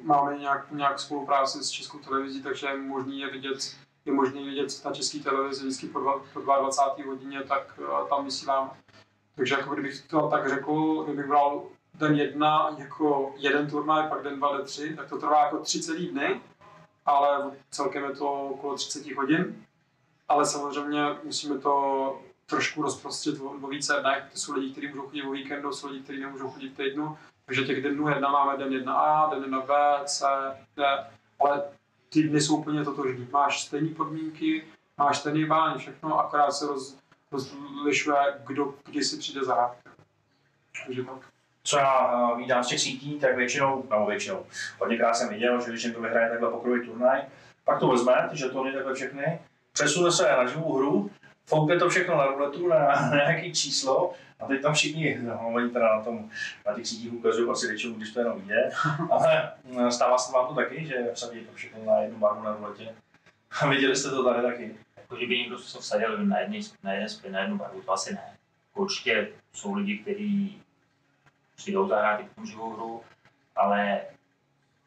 máme 0.03 0.39
nějak, 0.39 0.70
nějak 0.70 1.01
spolupráci 1.01 1.65
s 1.65 1.70
Českou 1.70 1.99
televizí, 1.99 2.43
takže 2.43 2.66
je 2.66 2.77
možný 2.77 3.20
je 3.20 3.31
vidět, 3.31 3.77
je 4.05 4.12
možný 4.12 4.45
vidět 4.45 4.85
na 4.85 4.93
české 4.93 5.19
televizi 5.19 5.61
vždycky 5.61 5.86
po, 5.86 6.01
dva, 6.01 6.20
po 6.32 6.41
22. 6.41 7.07
hodině, 7.07 7.43
tak 7.43 7.78
uh, 7.78 8.09
tam 8.09 8.24
vysílám. 8.24 8.73
Takže 9.36 9.55
jako 9.55 9.74
kdybych 9.74 10.07
to 10.07 10.28
tak 10.28 10.49
řekl, 10.49 11.05
kdybych 11.05 11.27
bral 11.27 11.62
den 11.95 12.15
jedna 12.15 12.74
jako 12.78 13.35
jeden 13.36 13.70
turnaj, 13.70 14.09
pak 14.09 14.23
den 14.23 14.36
dva, 14.36 14.57
den 14.57 14.66
tři, 14.66 14.97
tak 14.97 15.09
to 15.09 15.19
trvá 15.19 15.45
jako 15.45 15.59
tři 15.59 15.82
celý 15.82 16.09
dny, 16.09 16.41
ale 17.07 17.51
celkem 17.70 18.05
je 18.05 18.11
to 18.11 18.32
okolo 18.32 18.74
30 18.74 19.12
hodin. 19.12 19.66
Ale 20.28 20.47
samozřejmě 20.47 21.01
musíme 21.24 21.59
to 21.59 22.19
trošku 22.47 22.82
rozprostřed 22.82 23.41
o, 23.41 23.45
o 23.45 23.69
více 23.69 23.97
dnech. 24.01 24.24
To 24.32 24.39
jsou 24.39 24.53
lidi, 24.53 24.73
kteří 24.73 24.89
můžou 24.89 25.03
chodit 25.03 25.23
o 25.23 25.31
víkendu, 25.31 25.73
jsou 25.73 25.89
lidi, 25.89 26.03
kteří 26.03 26.20
nemůžou 26.20 26.51
chodit 26.51 26.69
v 26.69 26.77
týdnu. 26.77 27.19
Takže 27.47 27.65
těch 27.65 27.83
dnů 27.83 28.09
jedna 28.09 28.31
máme 28.31 28.57
den 28.57 28.69
1A, 28.69 29.31
den 29.31 29.55
1B, 29.55 30.05
C, 30.05 30.27
D, 30.77 31.07
ale 31.41 31.62
ty 32.09 32.23
dny 32.23 32.41
jsou 32.41 32.57
úplně 32.57 32.85
totožní. 32.85 33.29
Máš 33.31 33.62
stejné 33.62 33.95
podmínky, 33.95 34.65
máš 34.99 35.19
stejný 35.19 35.45
bán, 35.45 35.79
všechno, 35.79 36.19
akorát 36.19 36.53
se 36.53 36.66
roz, 36.66 36.99
rozlišuje, 37.33 38.16
kdo 38.47 38.75
kdy 38.85 39.05
si 39.05 39.16
přijde 39.16 39.45
zahrát. 39.45 39.77
Takže 40.87 41.05
tak. 41.05 41.19
Co 41.66 41.79
já 41.79 42.12
uh, 42.12 42.39
vídám 42.39 42.65
z 42.65 42.69
těch 42.69 42.81
sítí, 42.81 43.21
tak 43.21 43.37
většinou, 43.37 43.85
nebo 43.91 44.07
většinou, 44.07 44.47
hodněkrát 44.79 45.16
jsem 45.16 45.29
viděl, 45.29 45.61
že 45.61 45.71
když 45.71 45.85
někdo 45.85 46.01
vyhraje 46.01 46.31
takhle 46.31 46.51
pokrový 46.51 46.87
turnaj, 46.87 47.23
pak 47.65 47.81
to 47.81 47.89
vezme, 47.89 48.29
ty 48.31 48.37
žetony 48.37 48.73
takhle 48.73 48.95
všechny, 48.95 49.41
přesune 49.73 50.12
se 50.12 50.23
na 50.23 50.47
živou 50.47 50.77
hru 50.77 51.11
foukne 51.47 51.79
to 51.79 51.89
všechno 51.89 52.16
na 52.16 52.27
ruletu, 52.27 52.69
na, 52.69 52.79
na 52.79 53.16
nějaký 53.16 53.53
číslo 53.53 54.12
a 54.40 54.47
teď 54.47 54.62
tam 54.62 54.74
všichni, 54.74 55.19
no, 55.23 55.51
oni 55.55 55.70
teda 55.70 55.97
na, 55.97 56.05
tom, 56.05 56.31
na 56.66 56.74
těch 56.74 56.86
sítích 56.86 57.12
ukazují 57.12 57.51
asi 57.51 57.66
většinou, 57.66 57.94
když 57.94 58.11
to 58.11 58.20
jenom 58.20 58.40
vidět, 58.40 58.73
ale 59.11 59.52
mm, 59.65 59.90
stává 59.90 60.19
se 60.19 60.32
vám 60.32 60.47
to 60.47 60.55
taky, 60.55 60.86
že 60.86 61.11
vsadí 61.15 61.40
to 61.40 61.52
všechno 61.55 61.85
na 61.85 62.01
jednu 62.01 62.19
barvu 62.19 62.43
na 62.43 62.56
ruletě. 62.56 62.94
A 63.61 63.69
viděli 63.69 63.97
jste 63.97 64.11
to 64.11 64.24
tady 64.24 64.43
taky? 64.43 64.77
Jako, 64.97 65.16
že 65.16 65.27
by 65.27 65.39
někdo 65.39 65.59
se 65.59 65.78
vsadil 65.78 66.24
na, 66.24 66.39
jedný, 66.39 66.61
na 66.82 66.93
jeden 66.93 67.09
spin, 67.09 67.32
na 67.32 67.40
jednu 67.40 67.56
barvu, 67.56 67.82
to 67.82 67.93
asi 67.93 68.15
ne. 68.15 68.36
Určitě 68.74 69.28
jsou 69.52 69.74
lidi, 69.74 69.98
kteří 69.98 70.62
přijdou 71.56 71.89
zahrát 71.89 72.20
i 72.20 72.24
tom 72.35 72.47
živou 72.47 72.73
hru, 72.73 73.02
ale 73.56 74.01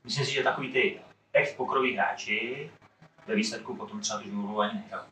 myslím 0.03 0.25
si, 0.25 0.33
že 0.33 0.43
takový 0.43 0.71
ty 0.71 0.99
ex 1.33 1.53
pokroví 1.53 1.95
hráči 1.95 2.71
ve 3.27 3.35
výsledku 3.35 3.75
potom 3.75 3.99
třeba 3.99 4.19
tu 4.19 4.25
živou 4.25 4.47
hru 4.47 4.61
ani 4.61 4.73
nehrajou 4.73 5.05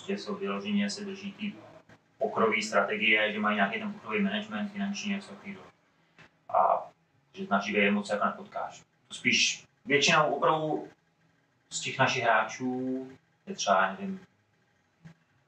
prostě 0.00 0.18
jsou 0.18 0.34
vyloženě 0.34 0.90
se 0.90 1.04
drží 1.04 1.32
ty 1.32 1.52
pokrový 2.20 2.62
strategie, 2.62 3.32
že 3.32 3.38
mají 3.38 3.56
nějaký 3.56 3.78
ten 3.78 3.92
pokrový 3.92 4.22
management, 4.22 4.72
finanční 4.72 5.10
něco 5.10 5.28
takového. 5.28 5.62
A 6.48 6.90
že 7.34 7.46
naživé 7.50 7.90
moc 7.90 8.10
jako 8.10 8.24
nepotkáš. 8.24 8.82
To 9.08 9.14
spíš 9.14 9.64
většinou 9.84 10.34
opravdu 10.34 10.88
z 11.70 11.80
těch 11.80 11.98
našich 11.98 12.22
hráčů 12.22 13.08
je 13.46 13.54
třeba, 13.54 13.92
nevím, 13.92 14.20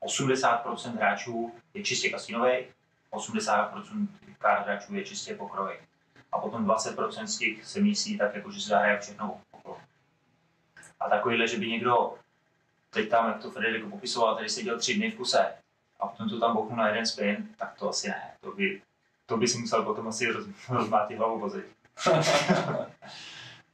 80% 0.03 0.97
hráčů 0.97 1.55
je 1.75 1.83
čistě 1.83 2.11
kasinových, 2.11 2.67
80% 3.13 4.07
hráčů 4.41 4.95
je 4.95 5.05
čistě 5.05 5.35
pokrový. 5.35 5.75
A 6.33 6.39
potom 6.39 6.67
20% 6.67 7.25
z 7.25 7.39
těch 7.39 7.65
se 7.65 7.81
myslí 7.81 8.19
tak, 8.19 8.35
jako, 8.35 8.51
že 8.51 8.61
se 8.61 8.69
zahraje 8.69 9.01
všechno 9.01 9.41
okolo. 9.51 9.81
A 11.01 11.09
takovýhle, 11.09 11.49
že 11.49 11.59
by 11.59 11.69
někdo 11.69 12.15
teď 12.91 13.09
tam, 13.09 13.29
jak 13.29 13.43
to 13.43 13.51
Federico 13.51 13.91
popisoval, 13.91 14.37
tady 14.37 14.49
seděl 14.49 14.79
tři 14.79 14.95
dny 14.95 15.11
v 15.11 15.17
kuse 15.17 15.62
a 16.03 16.09
potom 16.09 16.29
to 16.29 16.41
tam 16.41 16.55
bouchnu 16.57 16.77
na 16.77 16.89
jeden 16.89 17.07
spin, 17.07 17.49
tak 17.57 17.75
to 17.79 17.89
asi 17.89 18.09
ne. 18.09 18.31
To 18.41 18.53
by, 18.53 18.83
to 19.27 19.37
by 19.37 19.49
si 19.49 19.59
musel 19.59 19.83
potom 19.83 20.09
asi 20.09 20.27
roz, 20.27 20.47
rozmátit 20.69 21.19
hlavu 21.19 21.39
vozit. 21.39 21.67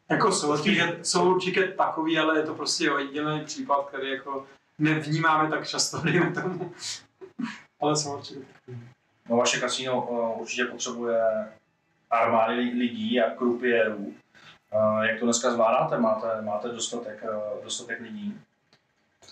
jako 0.09 0.33
jsou 0.33 0.53
určitě, 0.53 0.99
jsou 1.03 1.35
určitě 1.35 1.69
takový, 1.69 2.19
ale 2.19 2.39
je 2.39 2.43
to 2.43 2.55
prostě 2.55 2.91
jediný 2.99 3.45
případ, 3.45 3.87
který 3.87 4.11
jako 4.11 4.47
nevnímáme 4.79 5.51
tak 5.51 5.69
často, 5.69 6.01
dejme 6.05 6.31
tomu. 6.31 6.73
ale 7.81 7.97
jsou 7.97 8.17
určitě 8.17 8.41
takový. 8.41 8.89
No 9.29 9.37
vaše 9.37 9.61
kasíno 9.61 10.07
uh, 10.07 10.41
určitě 10.41 10.65
potřebuje 10.65 11.23
armády 12.11 12.55
lidí 12.55 13.21
a 13.21 13.31
krupierů. 13.31 14.15
Uh, 14.75 15.03
jak 15.03 15.19
to 15.19 15.25
dneska 15.25 15.51
zvládáte? 15.51 15.99
Máte, 15.99 16.43
máte 16.43 16.69
dostatek, 16.69 17.25
uh, 17.25 17.65
dostatek 17.65 18.01
lidí? 18.01 18.41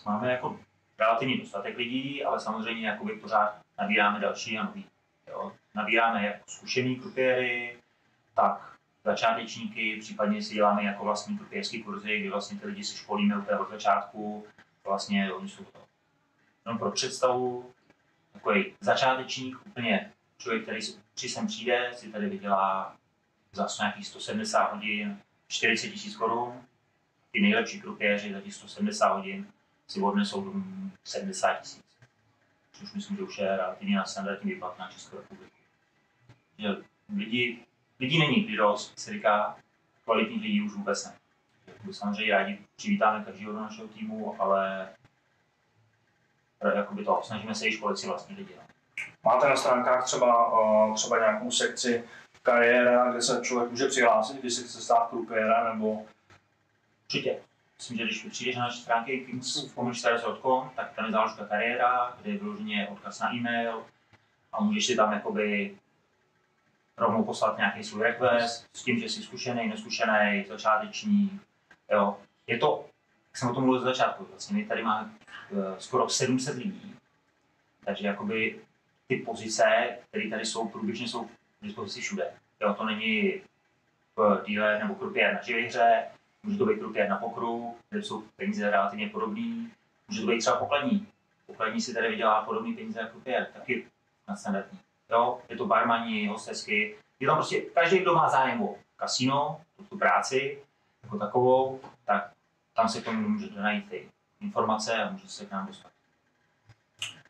Máme 0.06 0.32
jako 0.32 0.59
relativně 0.98 1.39
dostatek 1.39 1.77
lidí, 1.77 2.24
ale 2.24 2.40
samozřejmě 2.40 2.89
jakoby 2.89 3.12
pořád 3.12 3.60
nabíráme 3.78 4.20
další 4.20 4.59
a 4.59 4.64
nový. 4.64 4.86
Jo. 5.28 5.52
Nabíráme 5.74 6.27
jak 6.27 6.36
zkušený 6.47 6.97
krupěry, 6.97 7.77
tak 8.35 8.77
začátečníky, 9.05 9.97
případně 10.01 10.43
si 10.43 10.55
děláme 10.55 10.85
jako 10.85 11.05
vlastní 11.05 11.39
krupěrský 11.39 11.82
kurzy, 11.82 12.20
kdy 12.20 12.31
vlastně 12.31 12.59
ty 12.59 12.66
lidi 12.66 12.85
si 12.85 12.97
školíme 12.97 13.39
úplně 13.39 13.59
od 13.59 13.70
začátku. 13.70 14.47
Vlastně 14.85 15.32
oni 15.32 15.48
jsou 15.48 15.64
to 15.64 15.78
jenom 16.64 16.78
pro 16.78 16.90
představu, 16.90 17.73
takový 18.32 18.74
začátečník, 18.81 19.66
úplně 19.66 20.12
člověk, 20.39 20.62
který 20.62 20.82
si 20.82 21.28
sem 21.28 21.47
přijde, 21.47 21.90
si 21.94 22.12
tady 22.12 22.28
vydělá 22.28 22.97
za 23.52 23.66
nějakých 23.81 24.06
170 24.06 24.73
hodin 24.73 25.20
40 25.48 25.89
tisíc 25.89 26.16
korun. 26.16 26.62
Ty 27.31 27.40
nejlepší 27.40 27.81
krupěři 27.81 28.32
za 28.32 28.40
těch 28.40 28.55
170 28.55 29.12
hodin 29.12 29.47
si 29.88 30.02
odnesou 30.02 30.62
70 31.04 31.54
tisíc. 31.54 31.84
Což 32.72 32.92
myslím, 32.92 33.16
že 33.16 33.22
už 33.22 33.38
je 33.38 33.56
relativně 33.56 33.96
na 33.96 34.04
standardní 34.04 34.52
výplat 34.52 34.78
na 34.78 34.90
Českou 34.90 35.16
republiku. 35.16 35.56
Že 36.58 36.68
lidi, 37.16 37.58
lidí 38.00 38.18
není 38.18 38.44
kdy 38.44 38.56
dost, 38.56 38.98
se 38.98 39.12
říká, 39.12 39.56
kvalitních 40.04 40.42
lidí 40.42 40.62
už 40.62 40.72
vůbec 40.72 41.04
ne. 41.04 41.12
Samozřejmě 41.92 42.32
rádi 42.32 42.58
přivítáme 42.76 43.24
každého 43.24 43.52
do 43.52 43.60
našeho 43.60 43.88
týmu, 43.88 44.42
ale 44.42 44.88
jakoby 46.74 47.04
to, 47.04 47.20
snažíme 47.24 47.54
se 47.54 47.68
i 47.68 47.72
školit 47.72 47.98
si 47.98 48.06
vlastní 48.06 48.36
lidi. 48.36 48.54
No. 48.56 48.62
Máte 49.24 49.48
na 49.48 49.56
stránkách 49.56 50.04
třeba, 50.04 50.54
třeba 50.94 51.18
nějakou 51.18 51.50
sekci 51.50 52.04
kariéra, 52.42 53.10
kde 53.10 53.22
se 53.22 53.40
člověk 53.42 53.70
může 53.70 53.88
přihlásit, 53.88 54.36
když 54.36 54.54
se 54.54 54.64
chce 54.64 54.80
stát 54.80 55.10
kariéra, 55.28 55.74
nebo... 55.74 56.06
Určitě. 57.04 57.40
Myslím, 57.78 57.98
že 57.98 58.04
když 58.04 58.22
přijdeš 58.22 58.56
na 58.56 58.62
naše 58.62 58.82
stránky 58.82 59.20
kingscommunity.com, 59.20 60.70
tak 60.76 60.94
tam 60.94 61.04
je 61.04 61.12
záložka 61.12 61.46
kariéra, 61.46 62.16
kde 62.20 62.30
je 62.30 62.38
vyloženě 62.38 62.88
odkaz 62.88 63.20
na 63.20 63.34
e-mail 63.34 63.86
a 64.52 64.62
můžeš 64.62 64.86
si 64.86 64.96
tam 64.96 65.12
jakoby 65.12 65.76
rovnou 66.96 67.24
poslat 67.24 67.56
nějaký 67.56 67.84
svůj 67.84 68.02
request 68.02 68.66
s 68.72 68.82
tím, 68.82 68.98
že 68.98 69.08
jsi 69.08 69.22
zkušený, 69.22 69.68
neskušený, 69.68 70.44
začáteční. 70.48 71.40
Jo. 71.90 72.18
Je 72.46 72.58
to, 72.58 72.84
jak 73.28 73.36
jsem 73.36 73.48
o 73.48 73.54
tom 73.54 73.64
mluvil 73.64 73.80
z 73.80 73.84
začátku, 73.84 74.26
vlastně 74.30 74.56
my 74.56 74.64
tady 74.64 74.82
máme 74.82 75.10
uh, 75.50 75.76
skoro 75.78 76.08
700 76.08 76.56
lidí, 76.56 76.96
takže 77.84 78.06
jakoby 78.06 78.60
ty 79.06 79.16
pozice, 79.16 79.64
které 80.08 80.30
tady 80.30 80.44
jsou, 80.44 80.68
průběžně 80.68 81.08
jsou 81.08 81.24
k 81.24 81.30
dispozici 81.62 82.00
všude. 82.00 82.32
Jo, 82.60 82.74
to 82.74 82.84
není 82.84 83.40
díle 84.46 84.78
nebo 84.78 84.94
krupiér 84.94 85.34
na 85.34 85.42
živě 85.42 85.66
hře, 85.66 86.04
může 86.47 86.59
to 86.59 86.66
být 86.66 86.78
krupiér 86.78 87.09
na 87.09 87.16
pokru, 87.16 87.77
kde 87.90 88.02
jsou 88.02 88.23
peníze 88.36 88.70
relativně 88.70 89.09
podobné, 89.09 89.70
může 90.09 90.20
to 90.20 90.27
být 90.27 90.39
třeba 90.39 90.56
pokladní. 90.56 91.06
Pokladní 91.47 91.81
si 91.81 91.94
tady 91.94 92.09
vydělá 92.09 92.43
podobný 92.43 92.74
peníze 92.74 93.01
jako 93.01 93.10
krupiér, 93.10 93.47
taky 93.55 93.86
na 94.28 94.36
standardní. 94.36 94.78
Jo, 95.10 95.40
je 95.48 95.56
to 95.56 95.66
barmani, 95.66 96.27
hostesky, 96.27 96.97
je 97.20 97.27
tam 97.27 97.36
prostě 97.36 97.60
každý, 97.60 97.98
kdo 97.98 98.14
má 98.14 98.28
zájem 98.28 98.62
o 98.62 98.77
kasino, 98.97 99.60
tu 99.89 99.98
práci 99.98 100.59
jako 101.02 101.18
takovou, 101.18 101.81
tak 102.05 102.31
tam 102.74 102.89
se 102.89 103.01
k 103.01 103.05
tomu 103.05 103.28
můžete 103.28 103.60
najít 103.60 103.90
ty 103.90 104.09
informace 104.40 104.94
a 104.94 105.10
můžete 105.10 105.28
se 105.28 105.47
k 105.47 105.51
nám 105.51 105.66
dostat 105.66 105.97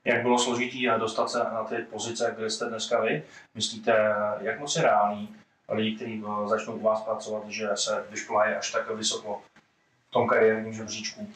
jak 0.06 0.22
bylo 0.22 0.38
složitý 0.38 0.86
dostat 0.98 1.30
se 1.30 1.38
na 1.38 1.64
ty 1.64 1.76
pozice, 1.76 2.34
kde 2.36 2.50
jste 2.50 2.64
dneska 2.64 3.00
vy. 3.00 3.22
Myslíte, 3.54 4.14
jak 4.40 4.60
moc 4.60 4.76
je 4.76 4.82
reálný 4.82 5.36
lidi, 5.68 5.96
kteří 5.96 6.24
eh, 6.26 6.48
začnou 6.48 6.74
u 6.74 6.82
vás 6.82 7.02
pracovat, 7.02 7.48
že 7.48 7.68
se 7.74 8.06
vyškolají 8.10 8.54
až 8.54 8.72
tak 8.72 8.90
vysoko 8.90 9.42
v 10.08 10.12
tom 10.12 10.28
kariérním 10.28 10.72
žebříčku? 10.72 11.32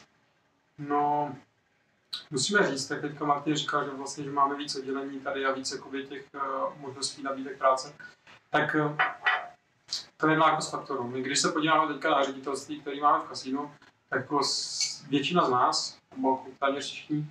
No, 0.79 1.35
musíme 2.31 2.71
říct, 2.71 2.87
tak 2.87 3.01
teďka 3.01 3.25
Martin 3.25 3.57
říkal, 3.57 3.85
že 3.85 3.91
vlastně, 3.91 4.25
že 4.25 4.31
máme 4.31 4.57
víc 4.57 4.77
oddělení 4.77 5.21
tady 5.21 5.47
a 5.47 5.53
více 5.53 5.81
těch 6.09 6.25
uh, 6.35 6.79
možností 6.81 7.23
nabídek 7.23 7.59
práce. 7.59 7.95
Tak 8.51 8.75
uh, 8.75 8.97
to 10.17 10.29
je 10.29 10.39
jako 10.39 10.63
z 10.63 10.71
faktorů. 10.71 11.09
My 11.09 11.23
když 11.23 11.39
se 11.39 11.53
podíváme 11.53 11.93
teďka 11.93 12.11
na 12.11 12.25
ředitelství, 12.25 12.81
který 12.81 13.01
máme 13.01 13.25
v 13.25 13.29
kasínu, 13.29 13.73
tak 14.09 14.21
jako 14.21 14.41
většina 15.09 15.47
z 15.47 15.51
nás, 15.51 15.99
nebo 16.17 16.47
téměř 16.59 16.85
všichni, 16.85 17.27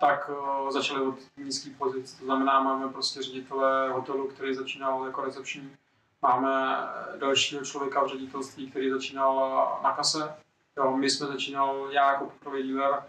tak 0.00 0.30
začali 0.70 1.06
od 1.06 1.18
nízkých 1.36 1.76
pozic. 1.76 2.12
To 2.12 2.24
znamená, 2.24 2.60
máme 2.60 2.92
prostě 2.92 3.22
ředitele 3.22 3.92
hotelu, 3.92 4.28
který 4.28 4.54
začínal 4.54 5.06
jako 5.06 5.24
recepční. 5.24 5.76
Máme 6.24 6.78
dalšího 7.18 7.64
člověka 7.64 8.04
v 8.04 8.08
ředitelství, 8.08 8.70
který 8.70 8.90
začínal 8.90 9.80
na 9.82 9.92
kase. 9.92 10.36
Jo, 10.76 10.96
my 10.96 11.10
jsme 11.10 11.26
začínal 11.26 11.88
já 11.90 12.12
jako 12.12 12.24
pokrový 12.24 12.72
dealer, 12.72 13.02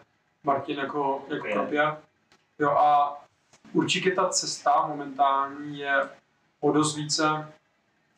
Martin 0.44 0.78
jako, 0.78 1.26
jako 1.28 1.48
kropě. 1.54 1.98
Jo, 2.60 2.70
a 2.70 3.22
určitě 3.74 4.12
ta 4.12 4.30
cesta 4.30 4.88
momentální 4.88 5.80
je 5.80 6.10
o 6.60 6.72
dost 6.72 6.96
více, 6.96 7.54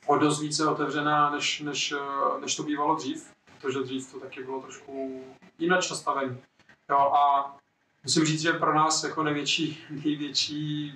o 0.06 0.18
dost 0.18 0.41
více 0.41 0.68
otevřená, 0.68 1.30
než, 1.30 1.60
než, 1.60 1.94
než 2.40 2.56
to 2.56 2.64
bývalo 2.64 2.95
dřív, 2.95 3.34
protože 3.61 3.80
dřív 3.80 4.11
to 4.11 4.19
taky 4.19 4.44
bylo 4.44 4.61
trošku 4.61 5.24
jinak 5.60 5.90
nastavení. 5.90 6.41
Jo, 6.90 6.98
a 6.98 7.56
musím 8.03 8.26
říct, 8.26 8.41
že 8.41 8.53
pro 8.53 8.74
nás 8.74 9.03
jako 9.03 9.24
největší, 9.24 9.86
největší 9.90 10.94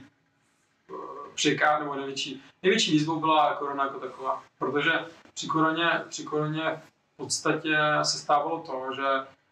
překá, 1.35 1.79
nebo 1.79 1.95
největší, 1.95 2.43
největší 2.63 2.91
výzvou 2.91 3.19
byla 3.19 3.53
korona 3.55 3.83
jako 3.83 3.99
taková, 3.99 4.43
protože 4.59 4.91
při 5.33 5.47
koroně, 5.47 6.01
při 6.09 6.23
koroně 6.23 6.81
v 7.13 7.17
podstatě 7.17 7.77
se 8.03 8.17
stávalo 8.17 8.59
to, 8.59 8.87
že 8.95 9.03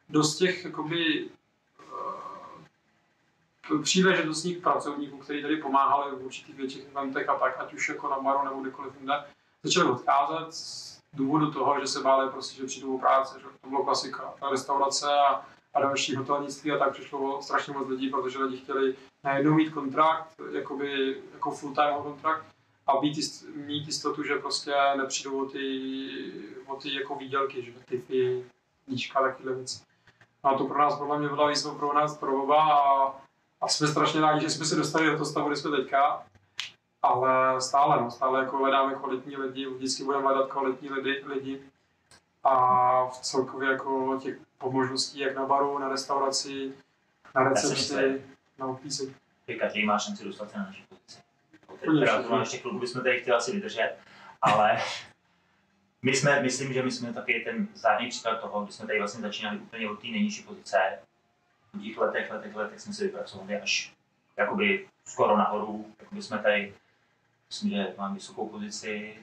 dost 0.10 0.38
těch 0.38 0.66
jakoby, 0.66 1.30
uh, 3.72 3.82
příležitostních 3.84 4.58
pracovníků, 4.58 5.18
kteří 5.18 5.42
tady 5.42 5.58
pomáhali 5.58 6.16
v 6.16 6.26
určitých 6.26 6.56
větších 6.56 6.88
eventech 6.92 7.30
a 7.30 7.36
tak, 7.36 7.60
ať 7.60 7.74
už 7.74 7.90
jako 7.90 8.10
na 8.10 8.20
baru 8.20 8.46
nebo 8.46 8.62
kdekoliv 8.62 8.94
jinde, 9.00 9.24
začali 9.64 9.90
odcházet 9.90 10.54
z 10.54 11.00
důvodu 11.14 11.52
toho, 11.52 11.80
že 11.80 11.88
se 11.88 12.00
báli 12.00 12.30
prostě, 12.30 12.56
že 12.56 12.68
přijdou 12.68 12.96
o 12.96 13.00
práce, 13.00 13.40
že 13.40 13.46
to 13.62 13.70
bylo 13.70 13.84
klasika, 13.84 14.34
ta 14.40 14.50
restaurace 14.50 15.08
a 15.14 15.46
a 15.74 15.80
další 15.80 16.16
hotelnictví 16.16 16.72
a 16.72 16.78
tak 16.78 16.94
přišlo 16.94 17.42
strašně 17.42 17.74
moc 17.74 17.88
lidí, 17.88 18.10
protože 18.10 18.44
lidi 18.44 18.58
chtěli 18.58 18.96
najednou 19.24 19.54
mít 19.54 19.70
kontrakt, 19.70 20.36
jakoby, 20.52 21.22
jako 21.34 21.52
full-time 21.52 22.04
kontrakt 22.04 22.46
a 22.88 22.98
být 22.98 23.18
jist, 23.18 23.46
mít 23.56 23.88
jistotu, 23.88 24.24
že 24.24 24.36
prostě 24.36 24.74
nepřijdou 24.98 25.46
o 25.46 25.50
ty, 25.50 25.64
o 26.68 26.76
ty 26.76 26.94
jako 26.94 27.16
výdělky, 27.16 27.62
že 27.64 27.98
ty 28.00 28.46
níčka, 28.88 29.22
takovéhle 29.22 29.56
věci. 29.56 29.84
A 30.44 30.54
to 30.54 30.66
pro 30.66 30.80
nás 30.80 30.96
podle 30.96 31.20
mě 31.20 31.28
byla 31.28 31.48
výzva 31.48 31.76
pro 31.76 31.94
nás, 31.94 32.18
pro 32.18 32.44
oba 32.44 32.74
a, 32.74 33.14
a 33.62 33.68
jsme 33.68 33.88
strašně 33.88 34.22
rádi, 34.22 34.42
že 34.42 34.50
jsme 34.50 34.66
se 34.66 34.76
dostali 34.76 35.06
do 35.06 35.12
toho 35.12 35.26
stavu, 35.26 35.48
kde 35.48 35.56
jsme 35.56 35.78
teďka. 35.78 36.24
Ale 37.02 37.62
stále, 37.62 38.02
no, 38.02 38.12
stále 38.12 38.40
jako 38.40 38.58
hledáme 38.58 38.96
kvalitní 38.96 39.38
lidi, 39.38 39.66
vždycky 39.66 40.04
budeme 40.04 40.24
hledat 40.24 40.50
kvalitní 40.50 40.90
lidi, 40.90 41.24
lidi 41.26 41.62
a 42.44 43.06
v 43.08 43.18
celkově 43.18 43.70
jako 43.70 44.20
těch 44.22 44.38
možností 44.68 45.20
jak 45.20 45.36
na 45.36 45.46
baru, 45.46 45.80
na 45.80 45.90
restauraci, 45.90 46.74
na 47.36 47.50
recepci, 47.50 48.26
na 48.58 48.66
obpíse. 48.66 49.04
Ty 49.46 49.56
každý 49.56 49.86
má 49.86 50.00
šanci 50.00 50.24
dostat 50.24 50.52
se 50.52 50.58
na 50.58 50.66
naši 50.66 50.84
pozici. 50.90 51.20
Teda 51.80 52.40
ještě 52.40 52.58
klubu 52.58 52.80
bychom 52.80 53.04
tady 53.04 53.22
chtěli 53.22 53.38
asi 53.38 53.52
vydržet, 53.52 53.98
ale 54.42 54.78
my 56.02 56.16
jsme, 56.16 56.42
myslím, 56.42 56.74
že 56.74 56.84
my 56.84 56.92
jsme 56.92 57.14
taky 57.14 57.42
ten 57.46 57.68
zdárný 57.76 58.10
příklad 58.10 58.42
toho, 58.42 58.64
kdy 58.64 58.74
jsme 58.74 58.88
tady 58.88 59.00
vlastně 59.00 59.22
začínali 59.22 59.58
úplně 59.58 59.90
od 59.90 60.02
té 60.02 60.08
nejnižší 60.08 60.44
pozice. 60.44 60.78
V 61.74 61.84
těch 61.84 61.98
letech, 61.98 62.32
letech, 62.32 62.56
letech 62.56 62.80
jsme 62.80 62.94
se 62.94 63.04
vypracovali 63.04 63.62
až 63.62 63.94
jakoby 64.38 64.88
skoro 65.06 65.38
nahoru. 65.38 65.94
Jakoby 66.00 66.22
jsme 66.22 66.40
tady, 66.40 66.74
myslím, 67.50 67.70
že 67.70 67.94
mám 67.98 68.14
vysokou 68.14 68.50
pozici, 68.50 69.16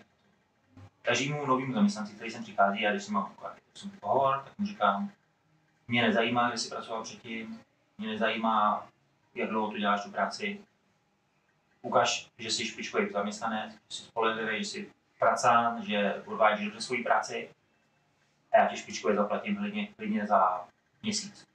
každému 1.03 1.47
novému 1.47 1.73
zaměstnanci, 1.73 2.13
který 2.15 2.31
sem 2.31 2.43
přichází, 2.43 2.87
a 2.87 2.91
když 2.91 3.05
si 3.05 3.13
mám 3.13 3.33
jsem 3.75 3.91
pohovor, 3.91 4.43
tak 4.45 4.59
mu 4.59 4.67
říkám, 4.67 5.11
mě 5.89 6.03
nezajímá, 6.03 6.49
kde 6.49 6.59
jsi 6.59 6.69
pracoval 6.69 7.03
předtím, 7.03 7.61
mě 7.99 8.09
nezajímá, 8.09 8.89
jak 9.35 9.51
dlouho 9.51 9.71
tu 9.71 9.79
děláš 9.79 10.03
tu 10.05 10.11
práci. 10.11 10.61
Ukaž, 11.83 12.29
že 12.39 12.51
jsi 12.51 12.67
špičkový 12.67 13.11
zaměstnanec, 13.13 13.73
že 13.73 13.79
jsi 13.89 14.03
spolehlivý, 14.03 14.59
že 14.59 14.65
jsi 14.65 14.91
pracán, 15.19 15.83
že 15.83 16.23
odvádíš 16.27 16.65
dobře 16.65 16.81
svoji 16.81 17.03
práci 17.03 17.51
a 18.53 18.59
já 18.59 18.67
ti 18.67 18.77
špičkově 18.77 19.17
zaplatím 19.17 19.57
klidně, 19.57 19.89
klidně 19.97 20.27
za 20.27 20.69
měsíc. 21.03 21.47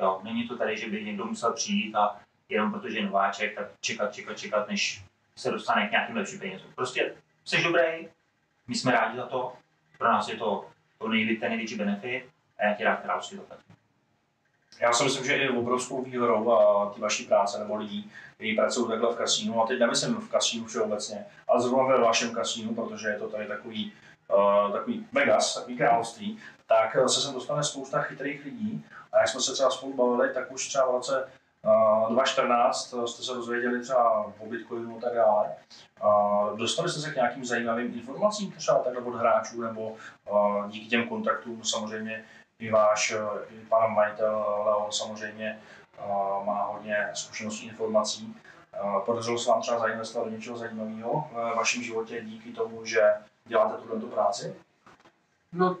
Jo, 0.00 0.20
není 0.22 0.48
to 0.48 0.56
tady, 0.56 0.78
že 0.78 0.90
by 0.90 1.04
někdo 1.04 1.24
musel 1.24 1.52
přijít 1.52 1.94
a 1.94 2.20
jenom 2.48 2.72
protože 2.72 2.98
je 2.98 3.04
nováček, 3.04 3.54
tak 3.54 3.66
čekat, 3.80 4.14
čekat, 4.14 4.38
čekat, 4.38 4.68
než 4.68 5.04
se 5.36 5.50
dostane 5.50 5.88
k 5.88 5.90
nějakým 5.90 6.16
lepším 6.16 6.38
penězům. 6.38 6.72
Prostě 6.74 7.14
jsi 7.44 7.62
dobrý, 7.62 8.08
my 8.66 8.74
jsme 8.74 8.92
rádi 8.92 9.16
za 9.16 9.26
to, 9.26 9.56
pro 9.98 10.08
nás 10.08 10.28
je 10.28 10.36
to, 10.36 10.70
to 10.98 11.08
největší, 11.08 11.40
ten 11.40 11.48
největší 11.48 11.74
benefit 11.76 12.28
a 12.58 12.64
já 12.64 12.74
ti 12.74 12.84
rád 12.84 13.00
království 13.00 13.36
zaplatím. 13.36 13.76
Já 14.80 14.92
si 14.92 15.04
myslím, 15.04 15.24
že 15.24 15.36
je 15.36 15.50
obrovskou 15.50 16.02
výhodou 16.02 16.52
a 16.52 16.90
ty 16.90 17.00
vaší 17.00 17.24
práce 17.24 17.58
nebo 17.58 17.76
lidí, 17.76 18.10
kteří 18.34 18.56
pracují 18.56 18.88
takhle 18.88 19.12
v 19.14 19.16
kasínu, 19.16 19.62
a 19.62 19.66
teď 19.66 19.78
nemyslím 19.78 20.14
v 20.14 20.30
kasínu 20.30 20.66
všeobecně, 20.66 21.26
ale 21.48 21.60
zrovna 21.60 21.96
ve 21.96 22.02
vašem 22.02 22.34
kasínu, 22.34 22.74
protože 22.74 23.08
je 23.08 23.18
to 23.18 23.28
tady 23.28 23.46
takový, 23.46 23.92
uh, 24.34 24.72
takový 24.72 25.06
Vegas, 25.12 25.54
takový 25.54 25.76
království, 25.76 26.38
tak 26.66 26.96
se 27.06 27.20
sem 27.20 27.34
dostane 27.34 27.64
spousta 27.64 28.02
chytrých 28.02 28.44
lidí. 28.44 28.84
A 29.12 29.18
jak 29.18 29.28
jsme 29.28 29.40
se 29.40 29.52
třeba 29.52 29.70
spolu 29.70 29.92
bavili, 29.92 30.34
tak 30.34 30.52
už 30.52 30.68
třeba 30.68 30.86
v 30.86 30.90
roce 30.90 31.28
uh, 31.64 32.12
2014 32.12 32.94
jste 33.06 33.22
se 33.22 33.34
dozvěděli 33.34 33.80
třeba 33.80 34.32
o 34.38 34.46
Bitcoinu 34.46 34.98
a 34.98 35.00
tak 35.00 35.14
dále. 35.14 35.48
Uh, 36.04 36.58
dostali 36.58 36.88
jste 36.88 37.00
se 37.00 37.10
k 37.10 37.16
nějakým 37.16 37.44
zajímavým 37.44 37.94
informacím, 37.94 38.52
třeba 38.52 38.78
takhle 38.78 39.02
od 39.02 39.14
hráčů, 39.14 39.62
nebo 39.62 39.96
uh, 40.30 40.68
díky 40.68 40.86
těm 40.86 41.08
kontaktům 41.08 41.64
samozřejmě 41.64 42.24
i 42.60 42.70
váš, 42.70 43.14
i 43.50 43.60
pan 43.68 43.94
majitel 43.94 44.62
Leon 44.66 44.92
samozřejmě 44.92 45.60
uh, 45.98 46.46
má 46.46 46.62
hodně 46.62 47.10
zkušeností 47.14 47.66
informací. 47.66 48.36
Uh, 48.84 49.00
podařilo 49.00 49.38
se 49.38 49.50
vám 49.50 49.60
třeba 49.60 49.78
zainvestovat 49.78 50.28
do 50.28 50.36
něčeho 50.36 50.56
zajímavého 50.56 51.28
v 51.32 51.56
vašem 51.56 51.82
životě 51.82 52.20
díky 52.24 52.52
tomu, 52.52 52.84
že 52.84 53.14
děláte 53.44 53.82
tuto 53.82 54.06
práci? 54.06 54.56
No, 55.52 55.76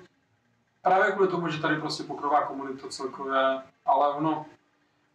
právě 0.82 1.12
kvůli 1.12 1.28
tomu, 1.28 1.48
že 1.48 1.60
tady 1.60 1.76
prostě 1.76 2.02
pokrová 2.02 2.42
komunita 2.42 2.88
celkově, 2.88 3.60
ale 3.86 4.14
ono, 4.14 4.46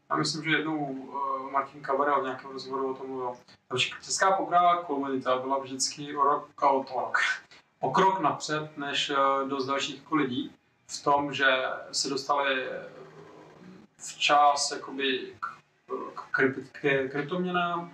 já 0.09 0.15
myslím, 0.15 0.43
že 0.43 0.49
jednou 0.49 0.77
uh, 0.77 1.51
Martin 1.51 1.81
Kavera 1.81 2.19
v 2.19 2.23
nějakém 2.23 2.51
rozhovoru 2.51 2.91
o 2.91 2.93
tom 2.93 3.07
mluvil. 3.07 3.33
Takže 3.67 3.89
česká 4.01 4.31
pokrová 4.31 4.83
komunita 4.83 5.37
byla 5.37 5.59
vždycky 5.59 6.17
o 6.17 6.23
rok, 6.23 6.49
o, 6.61 6.83
to 6.83 7.11
o 7.79 7.91
krok 7.91 8.19
napřed 8.19 8.77
než 8.77 9.09
uh, 9.09 9.49
dost 9.49 9.65
dalších 9.65 9.95
jako 10.01 10.15
lidí 10.15 10.54
v 10.87 11.03
tom, 11.03 11.33
že 11.33 11.45
se 11.91 12.09
dostali 12.09 12.67
včas 13.97 14.71
jakoby 14.71 15.33
k, 15.39 15.47
k, 16.31 16.61
k 16.71 17.11
kryptoměnám, 17.11 17.93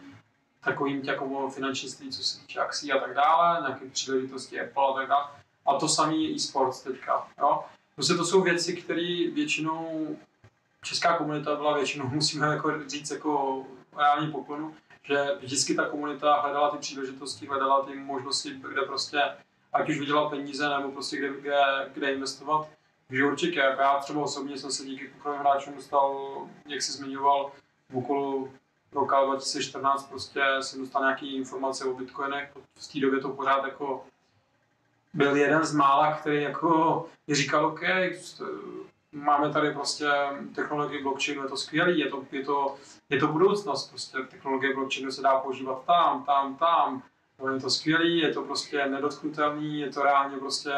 takovým 0.63 1.01
jako 1.03 1.49
finančnictví, 1.49 2.11
co 2.11 2.23
se 2.23 2.39
týče 2.39 2.59
akcí 2.59 2.91
a 2.91 2.99
tak 2.99 3.13
dále, 3.13 3.61
nějaké 3.61 3.85
příležitosti 3.85 4.61
Apple 4.61 4.87
a 4.89 4.93
tak 4.93 5.07
dále. 5.07 5.25
A 5.65 5.73
to 5.73 5.87
samé 5.87 6.15
je 6.15 6.35
e-sports 6.35 6.81
teďka. 6.81 7.27
Jo? 7.39 7.63
Prostě 7.95 8.13
to 8.13 8.25
jsou 8.25 8.41
věci, 8.41 8.81
které 8.81 9.31
většinou 9.33 10.07
česká 10.83 11.17
komunita 11.17 11.55
byla 11.55 11.77
většinou, 11.77 12.07
musíme 12.13 12.47
jako 12.47 12.89
říct 12.89 13.11
jako 13.11 13.63
reální 13.97 14.31
poklonu, 14.31 14.75
že 15.03 15.25
vždycky 15.41 15.75
ta 15.75 15.85
komunita 15.85 16.41
hledala 16.41 16.71
ty 16.71 16.77
příležitosti, 16.77 17.47
hledala 17.47 17.85
ty 17.85 17.95
možnosti, 17.95 18.49
kde 18.49 18.81
prostě 18.81 19.21
ať 19.73 19.89
už 19.89 19.99
vydělat 19.99 20.29
peníze 20.29 20.69
nebo 20.69 20.91
prostě 20.91 21.17
kde, 21.17 21.29
kde, 21.29 21.89
kde 21.93 22.13
investovat. 22.13 22.67
Takže 23.11 23.25
určitě, 23.25 23.59
já 23.59 23.99
třeba 23.99 24.21
osobně 24.21 24.57
jsem 24.57 24.71
se 24.71 24.85
díky 24.85 25.07
pokrovým 25.07 25.39
hráčům 25.39 25.75
dostal, 25.75 26.31
jak 26.65 26.81
jsi 26.81 26.91
zmiňoval, 26.91 27.51
v 27.89 27.97
okolo 27.97 28.49
roka 28.91 29.25
2014 29.25 30.09
prostě 30.09 30.41
jsem 30.61 30.79
dostal 30.79 31.01
nějaké 31.01 31.25
informace 31.25 31.85
o 31.85 31.93
bitcoinech, 31.93 32.51
v 32.75 32.91
té 32.93 32.99
době 32.99 33.19
to 33.19 33.29
pořád 33.29 33.65
jako 33.65 34.05
byl 35.13 35.35
jeden 35.35 35.63
z 35.63 35.75
mála, 35.75 36.13
který 36.13 36.41
jako 36.41 37.05
říkal, 37.29 37.65
OK, 37.65 37.81
máme 39.11 39.53
tady 39.53 39.71
prostě 39.71 40.07
technologii 40.55 41.03
blockchainu, 41.03 41.43
je 41.43 41.49
to 41.49 41.57
skvělý, 41.57 41.99
je 41.99 42.09
to, 42.09 42.25
je 42.31 42.45
to, 42.45 42.75
je 43.09 43.19
to 43.19 43.27
budoucnost, 43.27 43.89
prostě. 43.89 44.17
Technologie 44.17 44.75
blockchainu 44.75 45.11
se 45.11 45.21
dá 45.21 45.39
používat 45.39 45.85
tam, 45.85 46.23
tam, 46.23 46.55
tam, 46.55 47.03
no, 47.39 47.53
je 47.53 47.59
to 47.59 47.69
skvělý, 47.69 48.19
je 48.19 48.33
to 48.33 48.43
prostě 48.43 48.85
nedotknutelný, 48.85 49.79
je 49.79 49.89
to 49.89 50.03
reálně 50.03 50.37
prostě 50.37 50.71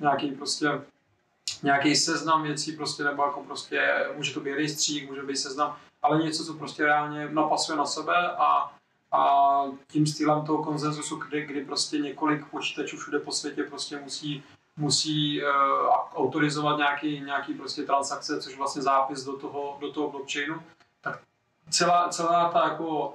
nějaký 0.00 0.30
prostě 0.30 0.68
nějaký 1.62 1.96
seznam 1.96 2.42
věcí 2.42 2.72
prostě, 2.72 3.04
nebo 3.04 3.22
jako 3.22 3.44
prostě, 3.44 4.06
může 4.16 4.34
to 4.34 4.40
být 4.40 4.54
rejstřík, 4.54 5.08
může 5.10 5.22
být 5.22 5.36
seznam, 5.36 5.76
ale 6.02 6.22
něco, 6.22 6.44
co 6.44 6.54
prostě 6.54 6.84
reálně 6.84 7.28
napasuje 7.28 7.78
na 7.78 7.86
sebe 7.86 8.14
a, 8.38 8.72
a 9.12 9.62
tím 9.88 10.06
stylem 10.06 10.44
toho 10.44 10.64
konsenzusu, 10.64 11.16
kdy, 11.16 11.46
kdy 11.46 11.64
prostě 11.64 11.98
několik 11.98 12.46
počítačů 12.46 12.96
všude 12.96 13.18
po 13.18 13.32
světě 13.32 13.62
prostě 13.62 14.00
musí 14.00 14.44
musí 14.76 15.42
uh, 15.42 15.48
autorizovat 16.14 16.78
nějaký, 16.78 17.20
nějaký 17.20 17.54
prostě 17.54 17.82
transakce, 17.82 18.40
což 18.40 18.56
vlastně 18.56 18.82
zápis 18.82 19.24
do 19.24 19.36
toho, 19.36 19.76
do 19.80 19.92
toho 19.92 20.10
blockchainu, 20.10 20.62
tak 21.00 21.20
celá, 21.70 22.08
celá 22.08 22.48
ta 22.48 22.68
jako 22.68 23.14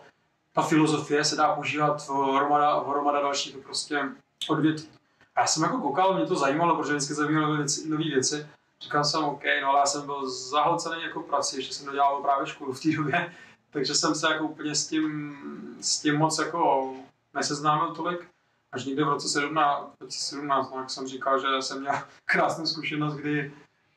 ta 0.54 0.62
filozofie 0.62 1.26
se 1.26 1.36
dá 1.36 1.54
používat 1.54 2.08
v 2.08 2.36
hromada, 2.36 2.80
v 2.80 2.88
hromada 2.88 3.22
dalších 3.22 3.58
prostě 3.58 4.02
odvětví. 4.50 4.97
Já 5.38 5.48
jsem 5.48 5.64
jako 5.64 5.78
koukal, 5.78 6.14
mě 6.14 6.26
to 6.26 6.36
zajímalo, 6.36 6.76
protože 6.76 6.96
vždycky 6.96 7.14
zajímaly 7.14 7.66
nové 7.88 8.04
věci. 8.04 8.48
Říkal 8.82 9.04
jsem, 9.04 9.24
OK, 9.24 9.44
no 9.62 9.70
ale 9.70 9.80
já 9.80 9.86
jsem 9.86 10.06
byl 10.06 10.30
zahlcený 10.30 11.04
jako 11.04 11.22
prací, 11.22 11.56
ještě 11.56 11.74
jsem 11.74 11.86
dodělal 11.86 12.22
právě 12.22 12.48
školu 12.48 12.74
v 12.74 12.82
té 12.82 12.92
době, 12.92 13.34
takže 13.72 13.96
jsem 13.96 14.16
se 14.16 14.34
jako 14.34 14.46
úplně 14.46 14.76
s 14.76 14.88
tím, 14.88 15.38
s 15.82 16.00
tím 16.00 16.16
moc 16.16 16.40
jako 16.40 16.94
neseznámil 17.34 17.96
tolik. 17.96 18.28
Až 18.72 18.86
někde 18.86 19.04
v 19.04 19.10
roce 19.10 19.30
17, 19.30 19.94
2017, 20.00 20.72
no, 20.72 20.80
jak 20.80 20.90
jsem 20.90 21.08
říkal, 21.08 21.40
že 21.40 21.62
jsem 21.62 21.80
měl 21.80 21.94
krásnou 22.26 22.66
zkušenost, 22.66 23.14
kdy, 23.14 23.54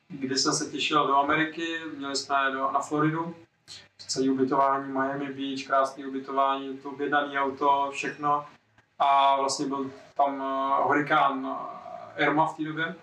kdy 0.09 0.37
jsem 0.37 0.53
se 0.53 0.65
těšil 0.65 1.07
do 1.07 1.15
Ameriky, 1.15 1.79
měli 1.97 2.15
jsme 2.15 2.35
do, 2.51 2.71
na 2.71 2.79
Floridu, 2.79 3.35
celý 4.07 4.29
ubytování, 4.29 4.91
Miami 4.91 5.33
Beach, 5.33 5.67
krásné 5.67 6.05
ubytování, 6.05 6.77
to 6.77 6.89
objednané 6.89 7.39
auto, 7.39 7.89
všechno. 7.91 8.45
A 9.01 9.35
vlastně 9.37 9.65
byl 9.65 9.91
tam 10.17 10.41
uh, 10.41 10.87
hurikán 10.87 11.57
Irma 12.17 12.45
v 12.45 12.57
té 12.57 12.63
době. 12.63 12.95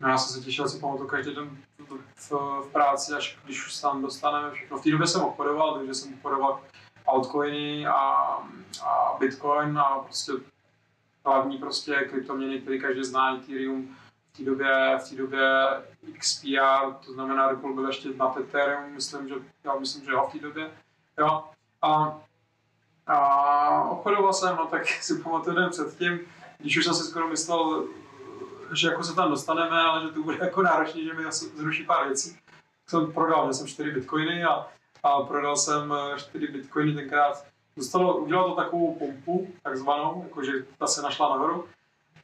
No 0.00 0.08
já 0.08 0.18
jsem 0.18 0.36
se 0.36 0.44
těšil, 0.44 0.68
si 0.68 0.78
pamatuju 0.78 1.08
každý 1.08 1.34
den 1.34 1.58
v, 1.78 1.98
v, 2.14 2.30
v, 2.30 2.68
práci, 2.72 3.12
až 3.12 3.38
když 3.44 3.66
už 3.66 3.74
se 3.74 3.82
tam 3.82 4.02
dostaneme 4.02 4.50
všechno. 4.50 4.78
V 4.78 4.82
té 4.82 4.90
době 4.90 5.06
jsem 5.06 5.22
obchodoval, 5.22 5.74
takže 5.74 5.94
jsem 5.94 6.14
obchodoval 6.14 6.60
altcoiny 7.06 7.86
a, 7.86 7.94
a 8.84 9.16
bitcoin 9.18 9.78
a 9.78 9.98
prostě 9.98 10.32
hlavní 11.24 11.58
prostě 11.58 11.94
kryptoměny, 11.94 12.60
které 12.60 12.78
každý 12.78 13.04
zná, 13.04 13.36
Ethereum, 13.36 13.96
v 14.32 14.36
té 14.36 14.44
době, 14.44 14.98
v 14.98 15.08
té 15.08 15.16
době 15.16 15.40
XPR, 16.18 16.92
to 17.06 17.12
znamená 17.12 17.50
Ripple 17.50 17.72
byl 17.72 17.86
ještě 17.86 18.08
na 18.08 18.34
Ethereum, 18.40 18.92
myslím, 18.92 19.28
že, 19.28 19.34
já 19.64 19.74
myslím, 19.74 20.04
že 20.04 20.10
jo, 20.10 20.26
v 20.28 20.32
té 20.32 20.38
době, 20.38 20.70
jo. 21.18 21.44
A, 21.82 22.20
a 23.06 23.82
obchodoval 23.90 24.32
jsem, 24.32 24.56
no 24.56 24.66
tak 24.66 24.86
si 25.02 25.18
pamatuju 25.18 25.56
den 25.56 25.70
předtím, 25.70 26.20
když 26.58 26.76
už 26.76 26.84
jsem 26.84 26.94
si 26.94 27.02
skoro 27.02 27.28
myslel, 27.28 27.84
že 28.72 28.88
jako 28.88 29.04
se 29.04 29.14
tam 29.14 29.30
dostaneme, 29.30 29.80
ale 29.80 30.02
že 30.02 30.08
to 30.08 30.22
bude 30.22 30.38
jako 30.40 30.62
náročný, 30.62 31.04
že 31.04 31.14
mi 31.14 31.24
zruší 31.56 31.84
pár 31.84 32.06
věcí. 32.06 32.36
Jsem 32.86 33.12
prodal, 33.12 33.42
měl 33.42 33.54
jsem 33.54 33.66
4 33.66 33.90
bitcoiny 33.90 34.44
a, 34.44 34.66
a 35.02 35.22
prodal 35.22 35.56
jsem 35.56 35.94
4 36.16 36.46
bitcoiny 36.46 36.94
tenkrát 36.94 37.44
dostalo, 37.76 38.16
udělalo 38.16 38.48
to 38.48 38.62
takovou 38.62 38.94
pompu, 38.94 39.48
takzvanou, 39.62 40.22
jakože 40.24 40.52
ta 40.78 40.86
se 40.86 41.02
našla 41.02 41.28
nahoru. 41.28 41.68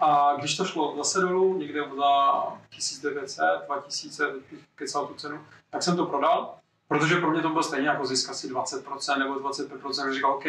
A 0.01 0.37
když 0.39 0.57
to 0.57 0.65
šlo 0.65 0.97
zase 0.97 1.21
dolů, 1.21 1.59
někde 1.59 1.81
za 1.97 2.43
1900, 2.71 3.45
2000, 3.67 4.33
kecal 4.75 5.07
tu 5.07 5.15
cenu, 5.15 5.41
tak 5.71 5.83
jsem 5.83 5.97
to 5.97 6.07
prodal, 6.07 6.55
protože 6.91 7.17
pro 7.17 7.31
mě 7.31 7.43
to 7.43 7.49
bylo 7.49 7.63
stejně 7.63 7.89
jako 7.89 8.07
zisk 8.07 8.31
asi 8.31 8.49
20% 8.49 9.19
nebo 9.19 9.35
25%. 9.35 10.15
Říkal, 10.15 10.35
OK, 10.35 10.45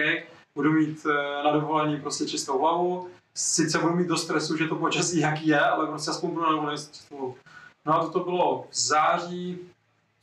budu 0.56 0.72
mít 0.72 1.06
eh, 1.06 1.44
na 1.44 1.52
dovolení 1.52 2.02
prostě 2.02 2.26
čistou 2.26 2.60
hlavu, 2.60 3.10
sice 3.36 3.80
budu 3.80 3.96
mít 3.96 4.08
do 4.08 4.18
stresu, 4.18 4.58
že 4.58 4.68
to 4.68 4.76
počasí 4.76 5.20
jaký 5.20 5.48
je, 5.48 5.60
ale 5.60 5.88
prostě 5.88 6.12
aspoň 6.12 6.30
budu 6.30 6.42
na 6.42 6.52
dovolení 6.52 6.78
čistou. 6.78 7.36
No 7.86 7.96
a 7.96 8.00
toto 8.00 8.20
bylo 8.20 8.68
v 8.70 8.76
září, 8.76 9.60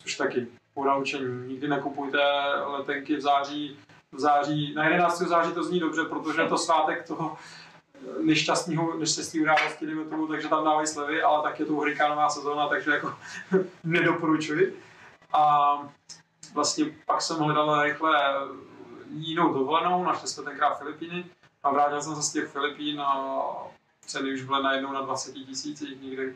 což 0.03 0.15
taky 0.15 0.47
po 0.75 0.85
naučení. 0.85 1.49
Nikdy 1.49 1.69
nekupujte 1.69 2.19
letenky 2.67 3.17
v 3.17 3.21
září 3.21 3.79
v 4.13 4.21
září, 4.21 4.75
na 4.75 4.85
11. 4.85 5.19
září 5.19 5.53
to 5.53 5.65
zní 5.65 5.81
dobře, 5.81 6.05
protože 6.05 6.41
je 6.41 6.49
to 6.49 6.59
svátek 6.59 7.07
toho 7.07 7.37
nešťastného, 8.23 8.99
neštěstí 8.99 9.41
události, 9.41 9.87
dejme 9.87 10.05
tomu, 10.05 10.27
takže 10.27 10.49
tam 10.49 10.65
dávají 10.65 10.87
slevy, 10.87 11.23
ale 11.23 11.43
tak 11.43 11.61
je 11.61 11.67
to 11.67 11.73
hurikánová 11.73 12.29
sezóna, 12.29 12.69
takže 12.69 12.91
jako 12.91 13.15
nedoporučuji. 13.85 14.88
A 15.33 15.79
vlastně 16.55 16.85
pak 17.07 17.23
jsem 17.23 17.37
hledal 17.37 17.83
rychle 17.83 18.35
jinou 19.11 19.53
dovolenou, 19.53 20.05
našli 20.05 20.29
jsme 20.29 20.45
tenkrát 20.45 20.79
Filipíny 20.79 21.25
a 21.63 21.71
vrátil 21.71 22.03
jsem 22.03 22.17
se 22.17 22.23
z 22.23 22.33
těch 22.33 22.49
Filipín 22.49 23.01
a 23.01 23.35
ceny 24.01 24.35
už 24.35 24.43
byly 24.43 24.63
najednou 24.63 24.93
na 24.93 25.03
20 25.03 25.33
tisících, 25.33 26.03
někde 26.03 26.35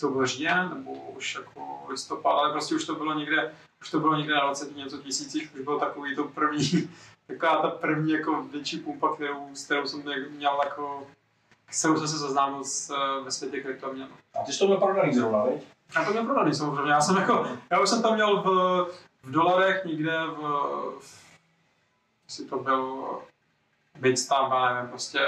to 0.00 0.08
byl 0.08 0.26
říjen, 0.26 0.70
nebo 0.74 0.92
už 0.92 1.34
jako 1.34 1.86
listopad, 1.88 2.32
ale 2.32 2.52
prostě 2.52 2.74
už 2.74 2.84
to 2.84 2.94
bylo 2.94 3.14
někde, 3.14 3.54
už 3.80 3.90
to 3.90 4.00
bylo 4.00 4.16
někde 4.16 4.34
na 4.34 4.46
20 4.46 4.76
něco 4.76 4.98
tisících, 4.98 5.54
už 5.54 5.60
bylo 5.60 5.78
takový 5.78 6.16
to 6.16 6.24
první, 6.24 6.90
taková 7.26 7.62
ta 7.62 7.70
první 7.70 8.12
jako 8.12 8.42
větší 8.42 8.78
pumpa, 8.78 9.14
kterou, 9.14 9.54
s 9.54 9.64
kterou 9.64 9.86
jsem 9.86 10.02
měl 10.30 10.60
jako, 10.64 11.06
s 11.70 11.78
kterou 11.78 11.98
jsem 11.98 12.08
se 12.08 12.18
seznámil 12.18 12.64
s, 12.64 12.94
ve 13.24 13.30
světě 13.30 13.60
kryptoměn. 13.60 14.08
A 14.40 14.44
ty 14.44 14.52
jsi 14.52 14.58
to 14.58 14.66
měl 14.66 14.78
prodaný 14.78 15.14
zrovna, 15.14 15.44
veď? 15.44 15.62
Já 15.94 16.04
to 16.04 16.10
měl 16.10 16.24
prodaný 16.24 16.54
samozřejmě, 16.54 16.92
já 16.92 17.00
jsem 17.00 17.16
jako, 17.16 17.48
já 17.70 17.80
už 17.80 17.88
jsem 17.88 18.02
tam 18.02 18.14
měl 18.14 18.42
v, 18.42 18.46
v 19.22 19.30
dolarech 19.30 19.84
někde 19.84 20.12
v, 20.26 20.40
v 21.00 21.30
si 22.30 22.44
to 22.44 22.58
byl 22.58 23.08
Bitstamp, 23.98 24.52
nevím, 24.52 24.90
prostě 24.90 25.20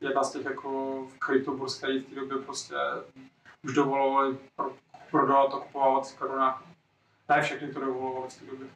jedna 0.00 0.22
z 0.24 0.32
těch 0.32 0.44
jako 0.44 1.02
kryptoburs, 1.18 1.78
který 1.78 1.98
v 1.98 2.08
té 2.08 2.14
době 2.14 2.38
prostě 2.38 2.74
už 3.64 3.74
dovolovali 3.74 4.38
pro, 4.56 4.72
prodávat 5.10 5.54
a 5.54 5.58
kupovat 5.58 6.08
v 6.08 6.18
korunách. 6.18 6.62
ne 7.28 7.42
všechny 7.42 7.72
to 7.72 7.80
dovolovali 7.80 8.30
v 8.30 8.38
té 8.38 8.46
době. 8.46 8.66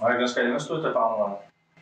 A 0.00 0.08
jak 0.10 0.18
dneska 0.18 0.42
investujete, 0.42 0.90
pánové? 0.90 1.36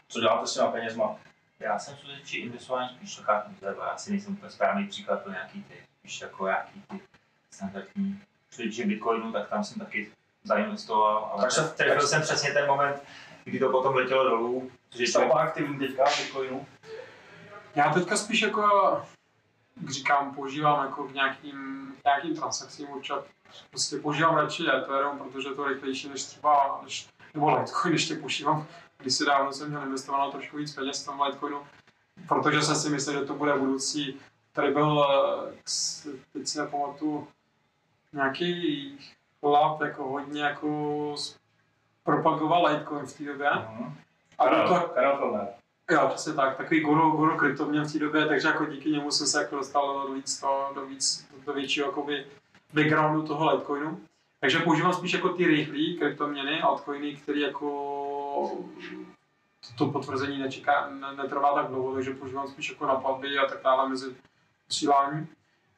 Co 0.09 0.21
děláte 0.21 0.47
s 0.47 0.55
těma 0.55 0.71
penězma? 0.71 1.17
Já 1.61 1.79
jsem 1.79 1.97
se 1.97 2.03
týče 2.07 2.39
investování 2.39 2.89
spíš 2.97 3.11
třeba, 3.11 3.87
já 3.87 3.97
si 3.97 4.11
nejsem 4.11 4.33
úplně 4.33 4.51
správný 4.51 4.89
příklad 4.89 5.23
pro 5.23 5.33
nějaký 5.33 5.63
ty, 5.63 5.75
spíš 5.99 6.21
jako 6.21 6.47
nějaký 6.47 6.83
ty 6.89 7.01
standardní. 7.55 8.21
Co 8.51 8.57
se 8.57 8.63
týče 8.63 8.87
Bitcoinu, 8.87 9.33
tak 9.33 9.49
tam 9.49 9.65
jsem 9.65 9.79
taky 9.79 10.11
zainvestoval, 10.45 11.31
ale 11.33 11.43
Tak 11.43 11.53
se- 11.53 11.61
tak 11.63 11.73
trefil 11.75 11.97
tak- 12.01 12.09
jsem 12.09 12.23
přesně 12.23 12.53
ten 12.53 12.67
moment, 12.67 13.03
kdy 13.45 13.59
to 13.59 13.69
potom 13.71 13.95
letělo 13.95 14.25
dolů, 14.25 14.71
člověk, 14.91 15.31
oba 15.33 15.41
aktivní 15.43 15.79
teďka 15.79 16.05
v 16.05 16.19
Bitcoinu? 16.23 16.67
Já 17.75 17.93
teďka 17.95 18.17
spíš 18.17 18.43
jako, 18.43 18.63
jak 19.83 19.91
říkám, 19.91 20.35
používám 20.35 20.87
jako 20.87 21.05
k 21.05 21.15
nějakým, 21.15 21.87
k 22.01 22.05
nějakým 22.05 22.37
transakcím 22.37 22.91
určitě. 22.91 23.19
Prostě 23.71 23.97
používám 23.97 24.37
radši 24.37 24.63
Ethereum, 24.77 25.19
protože 25.19 25.49
je 25.49 25.55
to 25.55 25.69
rychlejší 25.69 26.09
než 26.09 26.25
třeba, 26.25 26.81
než, 26.85 27.09
nebo 27.35 27.51
Litecoin 27.57 27.95
ještě 27.95 28.15
používám. 28.15 28.67
Když 28.99 29.15
si 29.15 29.25
dávno 29.25 29.53
jsem 29.53 29.69
měl 29.69 29.83
investovanou 29.83 30.31
trošku 30.31 30.57
víc 30.57 30.75
peněz 30.75 31.03
v 31.03 31.07
tom 31.07 31.21
Litecoinu, 31.21 31.63
protože 32.29 32.63
jsem 32.63 32.77
si 32.77 32.89
myslel, 32.91 33.21
že 33.21 33.25
to 33.27 33.35
bude 33.35 33.55
budoucí. 33.55 34.21
Tady 34.53 34.71
byl, 34.73 35.07
eh, 35.49 36.11
teď 36.33 36.49
si 36.49 36.59
nepamatuju, 36.59 37.29
nějaký 38.15 38.99
chlap 39.41 39.81
jako 39.81 40.05
hodně 40.05 40.43
jako 40.43 41.15
propagoval 42.03 42.67
Litecoin 42.67 43.07
v 43.07 43.19
té 43.19 43.25
době. 43.25 43.51
Mhm. 43.51 43.95
A 44.39 44.45
Karel, 44.45 44.69
toho, 44.69 44.81
Karel 44.81 45.17
Filner. 45.17 45.49
Jo, 45.91 46.09
přesně 46.09 46.33
tak. 46.33 46.57
Takový 46.57 46.81
guru, 46.81 47.11
guru 47.11 47.37
kryptoměn 47.37 47.85
v 47.85 47.93
té 47.93 47.99
době, 47.99 48.27
takže 48.27 48.49
jako 48.49 48.67
díky 48.67 48.91
němu 48.91 49.11
jsem 49.11 49.27
se 49.27 49.43
jako 49.43 49.57
dostal 49.57 50.07
do 50.09 50.15
víc, 50.15 50.41
to, 50.41 50.73
do 50.75 50.87
víc, 50.87 51.29
do 51.47 51.53
většího 51.53 51.87
jakoby 51.87 52.27
backgroundu 52.73 53.23
toho 53.23 53.51
Litecoinu. 53.51 54.01
Takže 54.41 54.59
používám 54.59 54.93
spíš 54.93 55.13
jako 55.13 55.29
ty 55.29 55.47
rychlé 55.47 55.99
kryptoměny, 55.99 56.61
altcoiny, 56.61 57.17
které 57.17 57.41
jako 57.41 57.69
to 59.79 59.87
potvrzení 59.87 60.39
nečeká, 60.39 60.91
ne, 60.91 61.17
netrvá 61.17 61.55
tak 61.55 61.67
dlouho, 61.67 61.95
takže 61.95 62.15
používám 62.15 62.49
spíš 62.49 62.71
jako 62.71 62.87
na 62.87 62.95
platby 62.95 63.39
a 63.39 63.47
tak 63.47 63.63
dále 63.63 63.89
mezi 63.89 64.17
posílání. 64.67 65.27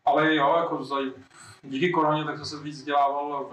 Ale 0.07 0.35
jo, 0.35 0.57
jako 0.57 0.85
za, 0.85 0.97
díky 1.63 1.91
koroně, 1.91 2.25
tak 2.25 2.37
jsem 2.37 2.47
se 2.47 2.59
víc 2.59 2.77
vzdělával 2.77 3.45
v, 3.45 3.53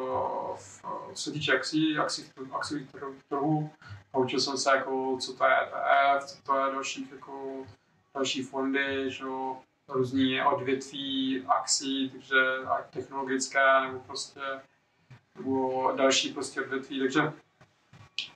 v, 0.57 0.81
co 1.13 1.23
se 1.23 1.31
týče 1.31 1.57
akcí, 1.57 1.97
akcí, 1.97 2.25
akcí 2.51 2.87
trhu, 3.29 3.69
Naučil 4.13 4.39
jsem 4.39 4.57
se, 4.57 4.69
jako, 4.69 5.17
co 5.21 5.33
to 5.33 5.45
je 5.45 5.53
ETF, 5.53 6.25
co 6.25 6.43
to 6.43 6.57
je 6.57 6.73
další, 6.73 7.07
jako, 7.11 7.65
další 8.15 8.43
fondy, 8.43 9.11
že, 9.11 9.23
různý 9.87 10.41
odvětví 10.41 11.43
akcí, 11.47 12.09
takže 12.09 12.35
technologické, 12.89 13.81
nebo 13.81 13.99
prostě 13.99 14.39
nebo 15.35 15.91
další 15.95 16.33
prostě 16.33 16.61
odvětví, 16.61 16.99
takže 16.99 17.33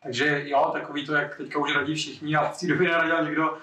takže 0.04 0.50
jo, 0.50 0.70
takový 0.74 1.06
to, 1.06 1.14
jak 1.14 1.38
teďka 1.38 1.60
už 1.60 1.76
radí 1.76 1.96
všichni, 1.96 2.36
ale 2.36 2.50
v 2.50 2.60
té 2.60 2.68
době 2.68 2.92
radil 2.92 3.26
někdo 3.26 3.58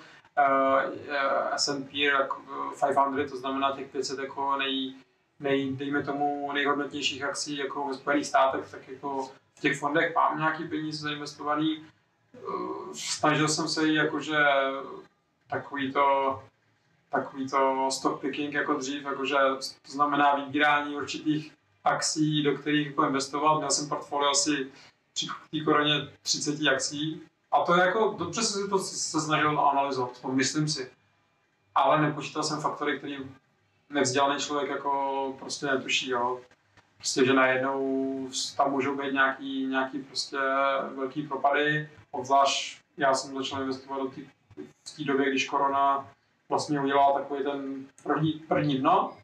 S&P 1.57 1.99
jako, 1.99 2.37
uh, 2.37 3.15
500, 3.15 3.31
to 3.31 3.37
znamená 3.37 3.73
těch 3.77 3.87
500 3.87 4.19
jako 4.19 4.57
nej, 4.57 4.95
nej, 5.41 5.73
dejme 5.73 6.03
tomu 6.03 6.53
nejhodnotnějších 6.53 7.25
akcí 7.25 7.57
jako 7.57 7.89
ve 7.89 7.95
Spojených 7.95 8.27
státech, 8.27 8.71
tak 8.71 8.89
jako 8.89 9.31
v 9.55 9.61
těch 9.61 9.79
fondech 9.79 10.15
mám 10.15 10.39
nějaký 10.39 10.65
peníze 10.65 11.03
zainvestovaný, 11.03 11.85
Eh, 12.45 12.95
snažil 12.95 13.49
jsem 13.49 13.69
se 13.69 13.93
jakože 13.93 14.37
takový 15.51 15.93
to, 15.93 16.43
takový 17.11 17.49
to 17.49 17.89
stock 17.91 18.21
picking 18.21 18.55
jako 18.55 18.75
dřív, 18.75 19.05
jakože 19.05 19.37
to 19.87 19.93
znamená 19.93 20.35
vybírání 20.35 20.97
určitých 20.97 21.53
akcí, 21.85 22.43
do 22.43 22.59
kterých 22.59 22.87
jako 22.87 23.07
investovat. 23.07 23.59
Měl 23.59 23.71
jsem 23.71 23.89
portfolio 23.89 24.31
asi 24.31 24.73
při 25.13 25.27
té 25.51 25.61
koroně 25.65 26.09
30 26.23 26.69
akcí 26.75 27.23
a 27.55 27.61
to 27.61 27.75
je 27.75 27.81
jako, 27.81 28.15
dobře 28.19 28.43
jsem 28.43 28.71
to 28.71 28.79
se 28.79 29.21
snažil 29.21 29.61
analyzovat, 29.61 30.25
myslím 30.25 30.69
si. 30.69 30.91
Ale 31.75 32.03
nepočítal 32.03 32.43
jsem 32.43 32.61
faktory, 32.61 32.99
který 32.99 33.17
nevzdělaný 33.91 34.41
člověk 34.41 34.71
jako 34.71 35.35
prostě 35.39 35.67
netuší, 35.67 36.11
jo. 36.11 36.41
Prostě, 36.97 37.25
že 37.25 37.33
najednou 37.33 38.29
tam 38.57 38.71
můžou 38.71 38.97
být 38.97 39.13
nějaký, 39.13 39.67
nějaký 39.67 39.99
prostě 39.99 40.37
velký 40.95 41.23
propady, 41.23 41.91
obzvlášť 42.11 42.81
já 42.97 43.15
jsem 43.15 43.35
začal 43.35 43.63
investovat 43.63 44.03
do 44.03 44.09
tý, 44.09 44.29
v 44.89 44.97
té 44.97 45.05
době, 45.05 45.31
když 45.31 45.49
korona 45.49 46.09
vlastně 46.49 46.81
udělala 46.81 47.21
takový 47.21 47.45
ten 47.45 47.87
první, 48.03 48.33
první 48.33 48.79
dno, 48.79 49.17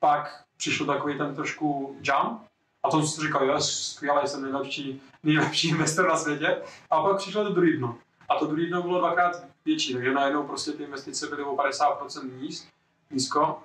pak 0.00 0.44
přišel 0.56 0.86
takový 0.86 1.18
ten 1.18 1.34
trošku 1.34 1.96
jump 2.02 2.45
a 2.86 2.90
to 2.90 3.02
jsem 3.02 3.24
říkal, 3.24 3.44
jo, 3.44 3.60
skvělé, 3.60 4.26
jsem 4.26 4.42
nejlepší, 4.42 5.02
nejlepší 5.22 5.68
investor 5.68 6.08
na 6.08 6.16
světě 6.16 6.62
a 6.90 7.02
pak 7.02 7.16
přišlo 7.16 7.44
to 7.44 7.52
druhý 7.52 7.76
dno. 7.76 7.98
A 8.28 8.34
to 8.34 8.46
druhý 8.46 8.66
dno 8.66 8.82
bylo 8.82 8.98
dvakrát 8.98 9.44
větší, 9.64 9.94
takže 9.94 10.12
najednou 10.12 10.42
prostě 10.42 10.72
ty 10.72 10.82
investice 10.82 11.26
byly 11.26 11.42
o 11.42 11.56
50% 11.56 12.40
níz, 12.40 12.68
nízko. 13.10 13.62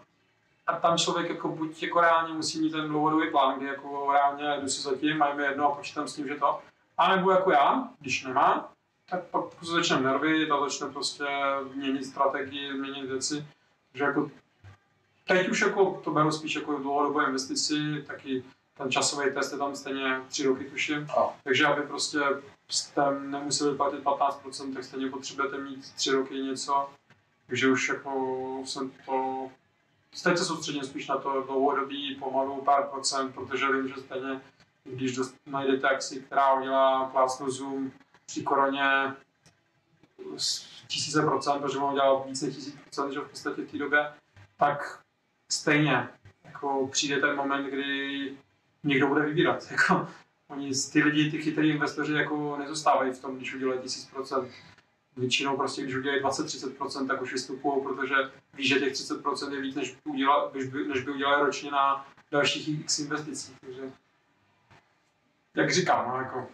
A 0.67 0.73
tam 0.73 0.97
člověk 0.97 1.29
jako 1.29 1.47
buď 1.47 1.83
jako 1.83 2.01
reálně 2.01 2.33
musí 2.33 2.61
mít 2.61 2.71
ten 2.71 2.87
dlouhodobý 2.87 3.31
plán, 3.31 3.57
kdy 3.57 3.67
jako 3.67 4.11
reálně 4.11 4.61
jdu 4.61 4.67
si 4.67 4.81
zatím, 4.81 5.17
mají 5.17 5.37
mi 5.37 5.43
jedno 5.43 5.71
a 5.71 5.75
počítám 5.75 6.07
s 6.07 6.15
tím, 6.15 6.27
že 6.27 6.35
to. 6.35 6.59
A 6.97 7.15
nebo 7.15 7.31
jako 7.31 7.51
já, 7.51 7.89
když 7.99 8.23
nemá, 8.23 8.71
tak 9.09 9.23
pak 9.23 9.43
se 9.63 9.71
začne 9.71 9.99
nervy 9.99 10.49
a 10.49 10.59
začne 10.59 10.87
prostě 10.87 11.25
měnit 11.75 12.05
strategii, 12.05 12.73
měnit 12.73 13.05
věci. 13.09 13.45
Takže 13.91 14.03
jako 14.03 14.31
teď 15.27 15.49
už 15.49 15.61
jako 15.61 16.01
to 16.03 16.11
beru 16.11 16.31
spíš 16.31 16.55
jako 16.55 16.77
dlouhodobou 16.77 17.21
investici, 17.21 18.03
taky 18.07 18.43
ten 18.81 18.91
časový 18.91 19.33
test 19.33 19.51
je 19.51 19.57
tam 19.57 19.75
stejně 19.75 20.21
tři 20.27 20.47
roky 20.47 20.65
tuším, 20.65 21.07
No. 21.17 21.33
takže 21.43 21.65
aby 21.65 21.81
prostě 21.81 22.19
jste 22.69 23.01
nemuseli 23.19 23.77
platit 23.77 24.03
15%, 24.03 24.73
tak 24.73 24.83
stejně 24.83 25.09
potřebujete 25.09 25.57
mít 25.57 25.93
tři 25.93 26.11
roky 26.11 26.35
něco, 26.35 26.89
takže 27.47 27.71
už 27.71 27.89
jako 27.89 28.11
jsem 28.65 28.91
to 29.05 29.49
Teď 30.23 30.37
se 30.37 30.45
soustředím 30.45 30.83
spíš 30.83 31.07
na 31.07 31.17
to 31.17 31.43
dlouhodobí, 31.43 32.15
pomalu 32.15 32.61
pár 32.61 32.83
procent, 32.83 33.31
protože 33.31 33.71
vím, 33.71 33.87
že 33.87 33.93
stejně, 34.01 34.41
když 34.83 35.15
dost, 35.15 35.35
najdete 35.45 35.89
akci, 35.89 36.21
která 36.21 36.53
udělá 36.53 37.05
plácnu 37.05 37.51
Zoom 37.51 37.91
při 38.25 38.43
koroně 38.43 39.13
tisíce 40.87 41.21
procent, 41.21 41.61
protože 41.61 41.77
on 41.77 41.91
udělal 41.91 42.23
více 42.27 42.51
tisíc 42.51 42.75
procent, 42.81 43.11
že 43.11 43.19
v 43.19 43.29
podstatě 43.29 43.61
v 43.61 43.71
té 43.71 43.77
době, 43.77 44.13
tak 44.57 44.99
stejně 45.51 46.09
jako 46.45 46.87
přijde 46.91 47.19
ten 47.19 47.35
moment, 47.35 47.69
kdy 47.69 48.37
někdo 48.83 49.07
bude 49.07 49.21
vybírat. 49.21 49.67
Jako, 49.71 50.07
oni, 50.47 50.71
ty 50.91 51.03
lidi, 51.03 51.31
ty 51.31 51.41
chytrý 51.41 51.69
investoři 51.69 52.13
jako 52.13 52.57
nezůstávají 52.57 53.11
v 53.11 53.19
tom, 53.19 53.37
když 53.37 53.55
udělají 53.55 53.79
tisíc 53.79 54.05
procent. 54.05 54.51
Většinou 55.17 55.57
prostě, 55.57 55.81
když 55.81 55.95
udělají 55.95 56.21
20-30%, 56.23 57.07
tak 57.07 57.21
už 57.21 57.33
vystupují, 57.33 57.83
protože 57.83 58.15
ví, 58.53 58.67
že 58.67 58.79
těch 58.79 58.93
30% 58.93 59.53
je 59.53 59.61
víc, 59.61 59.75
než, 59.75 59.97
uděla, 60.03 60.51
než, 60.53 60.67
by, 60.67 60.87
než 60.87 61.03
by 61.03 61.11
udělali 61.11 61.45
ročně 61.45 61.71
na 61.71 62.07
dalších 62.31 62.81
x 62.81 62.99
investicích. 62.99 63.55
Takže, 63.61 63.91
jak 65.55 65.73
říkám, 65.73 66.09
no, 66.09 66.15
jako, 66.15 66.47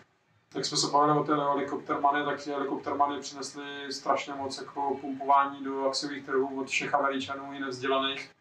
tak 0.50 0.66
jsme 0.66 0.78
se 0.78 0.88
bavili 0.88 1.20
o 1.20 1.24
té 1.24 1.36
helikopter 1.36 2.00
money, 2.02 2.26
tak 2.26 2.44
ty 2.44 2.50
helikopter 2.50 2.94
money 2.94 3.22
přinesly 3.22 3.64
strašně 3.94 4.34
moc 4.34 4.58
jako 4.58 4.98
pumpování 5.02 5.64
do 5.64 5.88
akciových 5.88 6.26
trhů 6.26 6.60
od 6.60 6.68
všech 6.68 6.94
Američanů 6.94 7.54
i 7.54 7.60
nevzdělaných. 7.60 8.32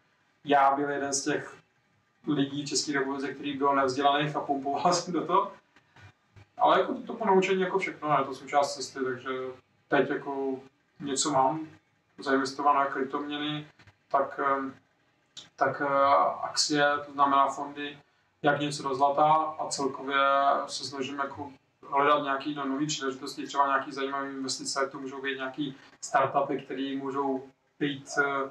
Já 0.45 0.75
byl 0.75 0.89
jeden 0.89 1.13
z 1.13 1.23
těch 1.23 1.56
lidí 2.27 2.65
České 2.65 2.93
republice, 2.93 3.33
který 3.33 3.57
byl 3.57 3.75
nevzdělaných 3.75 4.35
a 4.35 4.39
pumpoval 4.39 4.93
jsem 4.93 5.13
do 5.19 5.25
toho. 5.25 5.51
Ale 6.57 6.79
jako 6.79 6.93
to 6.93 7.13
ponaučení 7.13 7.61
jako 7.61 7.79
všechno, 7.79 8.17
je 8.19 8.25
to 8.25 8.35
součást 8.35 8.75
cesty, 8.75 8.99
takže 9.03 9.29
teď 9.87 10.09
jako 10.09 10.59
něco 10.99 11.31
mám 11.31 11.67
zainvestované 12.19 12.89
kryptoměny, 12.89 13.67
tak, 14.11 14.39
eh, 14.43 14.71
tak 15.55 15.81
eh, 15.81 15.87
akcie, 16.41 16.85
to 17.05 17.11
znamená 17.11 17.47
fondy, 17.47 17.97
jak 18.41 18.59
něco 18.59 18.83
do 18.83 18.95
zlata 18.95 19.33
a 19.59 19.67
celkově 19.67 20.19
se 20.67 20.83
snažím 20.83 21.19
jako 21.19 21.51
hledat 21.89 22.23
nějaké 22.23 22.49
no, 22.49 22.65
nové 22.65 22.85
příležitosti, 22.85 23.47
třeba 23.47 23.67
nějaké 23.67 23.91
zajímavé 23.91 24.29
investice, 24.29 24.89
to 24.91 24.99
můžou 24.99 25.21
být 25.21 25.35
nějaké 25.35 25.71
startupy, 26.01 26.57
které 26.57 26.95
můžou 26.97 27.49
být 27.79 28.09
uh, 28.17 28.49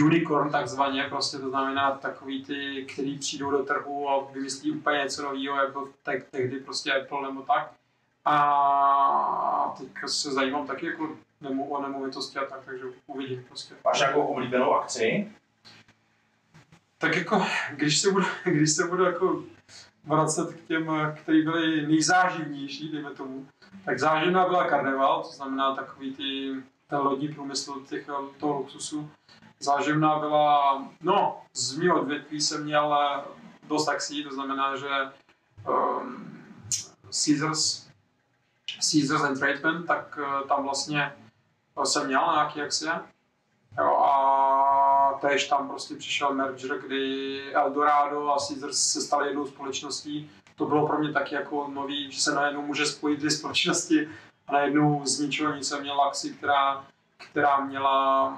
unicorn 0.00 0.50
takzvaně, 0.50 1.06
prostě 1.08 1.38
to 1.38 1.48
znamená 1.48 1.90
takový 1.90 2.44
ty, 2.44 2.86
který 2.92 3.18
přijdou 3.18 3.50
do 3.50 3.62
trhu 3.64 4.08
a 4.08 4.24
vymyslí 4.32 4.72
úplně 4.72 4.98
něco 4.98 5.22
nového, 5.22 5.56
jako 5.56 5.88
te- 6.02 6.22
tehdy 6.30 6.60
prostě 6.60 6.92
Apple 6.92 7.22
nebo 7.22 7.42
tak. 7.42 7.72
A 8.24 9.74
teď 9.78 9.88
se 10.06 10.32
zajímám 10.32 10.66
taky 10.66 10.86
jako 10.86 11.16
nemu, 11.40 11.70
o 11.70 11.82
nemovitosti 11.82 12.38
a 12.38 12.44
tak, 12.44 12.60
takže 12.64 12.84
uvidím 13.06 13.44
prostě. 13.48 13.74
Máš 13.84 13.98
nějakou 14.00 14.22
oblíbenou 14.22 14.74
akci? 14.74 15.32
Tak 16.98 17.16
jako, 17.16 17.42
když 17.76 17.98
se 18.00 18.10
budu, 18.10 18.26
když 18.44 18.70
se 18.70 18.86
budu 18.86 19.04
jako 19.04 19.42
vracet 20.04 20.54
k 20.54 20.66
těm, 20.66 20.90
který 21.16 21.42
byli 21.42 21.86
nejzáživnější, 21.86 22.92
dejme 22.92 23.10
tomu, 23.10 23.46
tak 23.84 23.98
záživná 23.98 24.48
byla 24.48 24.68
karneval, 24.68 25.22
to 25.22 25.28
znamená 25.28 25.74
takový 25.74 26.14
ty, 26.14 26.54
ten 26.86 26.98
lodní 26.98 27.28
průmysl 27.28 27.80
těch, 27.88 28.06
toho 28.38 28.58
luxusu. 28.58 29.10
Záživná 29.60 30.18
byla, 30.18 30.82
no, 31.00 31.42
z 31.54 31.76
mého 31.76 32.00
odvětví 32.00 32.40
jsem 32.40 32.64
měl 32.64 32.98
dost 33.68 33.86
taxí, 33.86 34.24
to 34.24 34.34
znamená, 34.34 34.76
že 34.76 34.88
um, 35.68 36.28
Caesars, 37.24 37.88
Caesars 38.90 39.22
and 39.22 39.86
tak 39.86 40.18
eh, 40.22 40.48
tam 40.48 40.62
vlastně 40.62 41.12
jsem 41.84 42.06
měl 42.06 42.32
nějaký 42.32 42.62
akcie. 42.62 42.92
Jo, 43.78 43.96
a 43.96 45.18
též 45.20 45.48
tam 45.48 45.68
prostě 45.68 45.94
přišel 45.94 46.34
merger, 46.34 46.78
kdy 46.78 47.40
Eldorado 47.54 48.28
a 48.28 48.36
Caesars 48.48 48.78
se 48.78 49.00
staly 49.00 49.26
jednou 49.26 49.46
společností. 49.46 50.30
To 50.56 50.66
bylo 50.66 50.86
pro 50.86 50.98
mě 50.98 51.12
taky 51.12 51.34
jako 51.34 51.68
nový, 51.68 52.12
že 52.12 52.20
se 52.20 52.34
najednou 52.34 52.62
může 52.62 52.86
spojit 52.86 53.18
dvě 53.18 53.30
společnosti 53.30 54.08
a 54.46 54.52
najednou 54.52 55.06
z 55.06 55.20
ničeho 55.20 55.54
nic 55.54 55.68
jsem 55.68 55.80
měl 55.80 56.02
akci, 56.02 56.34
která, 56.34 56.84
která 57.30 57.60
měla 57.60 58.36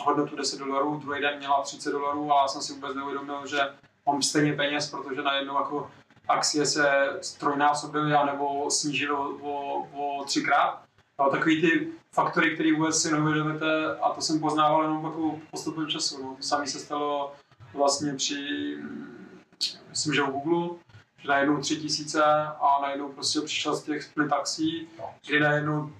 hodnotu 0.00 0.36
10 0.36 0.58
dolarů, 0.58 0.96
druhý 0.96 1.20
den 1.20 1.38
měla 1.38 1.62
30 1.62 1.90
dolarů 1.92 2.32
a 2.32 2.42
já 2.42 2.48
jsem 2.48 2.62
si 2.62 2.72
vůbec 2.72 2.94
neuvědomil, 2.94 3.46
že 3.46 3.58
mám 4.06 4.22
stejně 4.22 4.52
peněz, 4.52 4.90
protože 4.90 5.22
najednou 5.22 5.54
jako 5.54 5.90
akcie 6.28 6.66
se 6.66 7.08
trojnásobily 7.38 8.10
nebo 8.26 8.70
snížily 8.70 9.12
o, 9.12 9.24
o, 9.42 9.86
o 9.92 10.24
třikrát. 10.24 10.82
No, 11.20 11.30
takový 11.30 11.60
ty 11.60 11.88
faktory, 12.14 12.54
které 12.54 12.74
vůbec 12.74 13.02
si 13.02 13.12
neuvědomíte 13.12 13.96
a 13.96 14.10
to 14.10 14.20
jsem 14.20 14.40
poznával 14.40 14.82
jenom 14.82 15.04
jako 15.04 15.40
postupem 15.50 15.88
času. 15.88 16.22
No. 16.22 16.34
To 16.36 16.42
samé 16.42 16.66
se 16.66 16.78
stalo 16.78 17.32
vlastně 17.74 18.14
při, 18.14 18.76
myslím, 19.88 20.14
že 20.14 20.22
u 20.22 20.30
Google, 20.30 20.78
že 21.22 21.28
najednou 21.28 21.60
tři 21.60 21.76
tisíce 21.76 22.24
a 22.24 22.78
najednou 22.82 23.08
prostě 23.08 23.40
přišel 23.40 23.76
z 23.76 23.82
těch 23.82 24.02
split 24.02 24.28
taxí, 24.28 24.88
kdy 25.26 25.40
najednou 25.40 25.92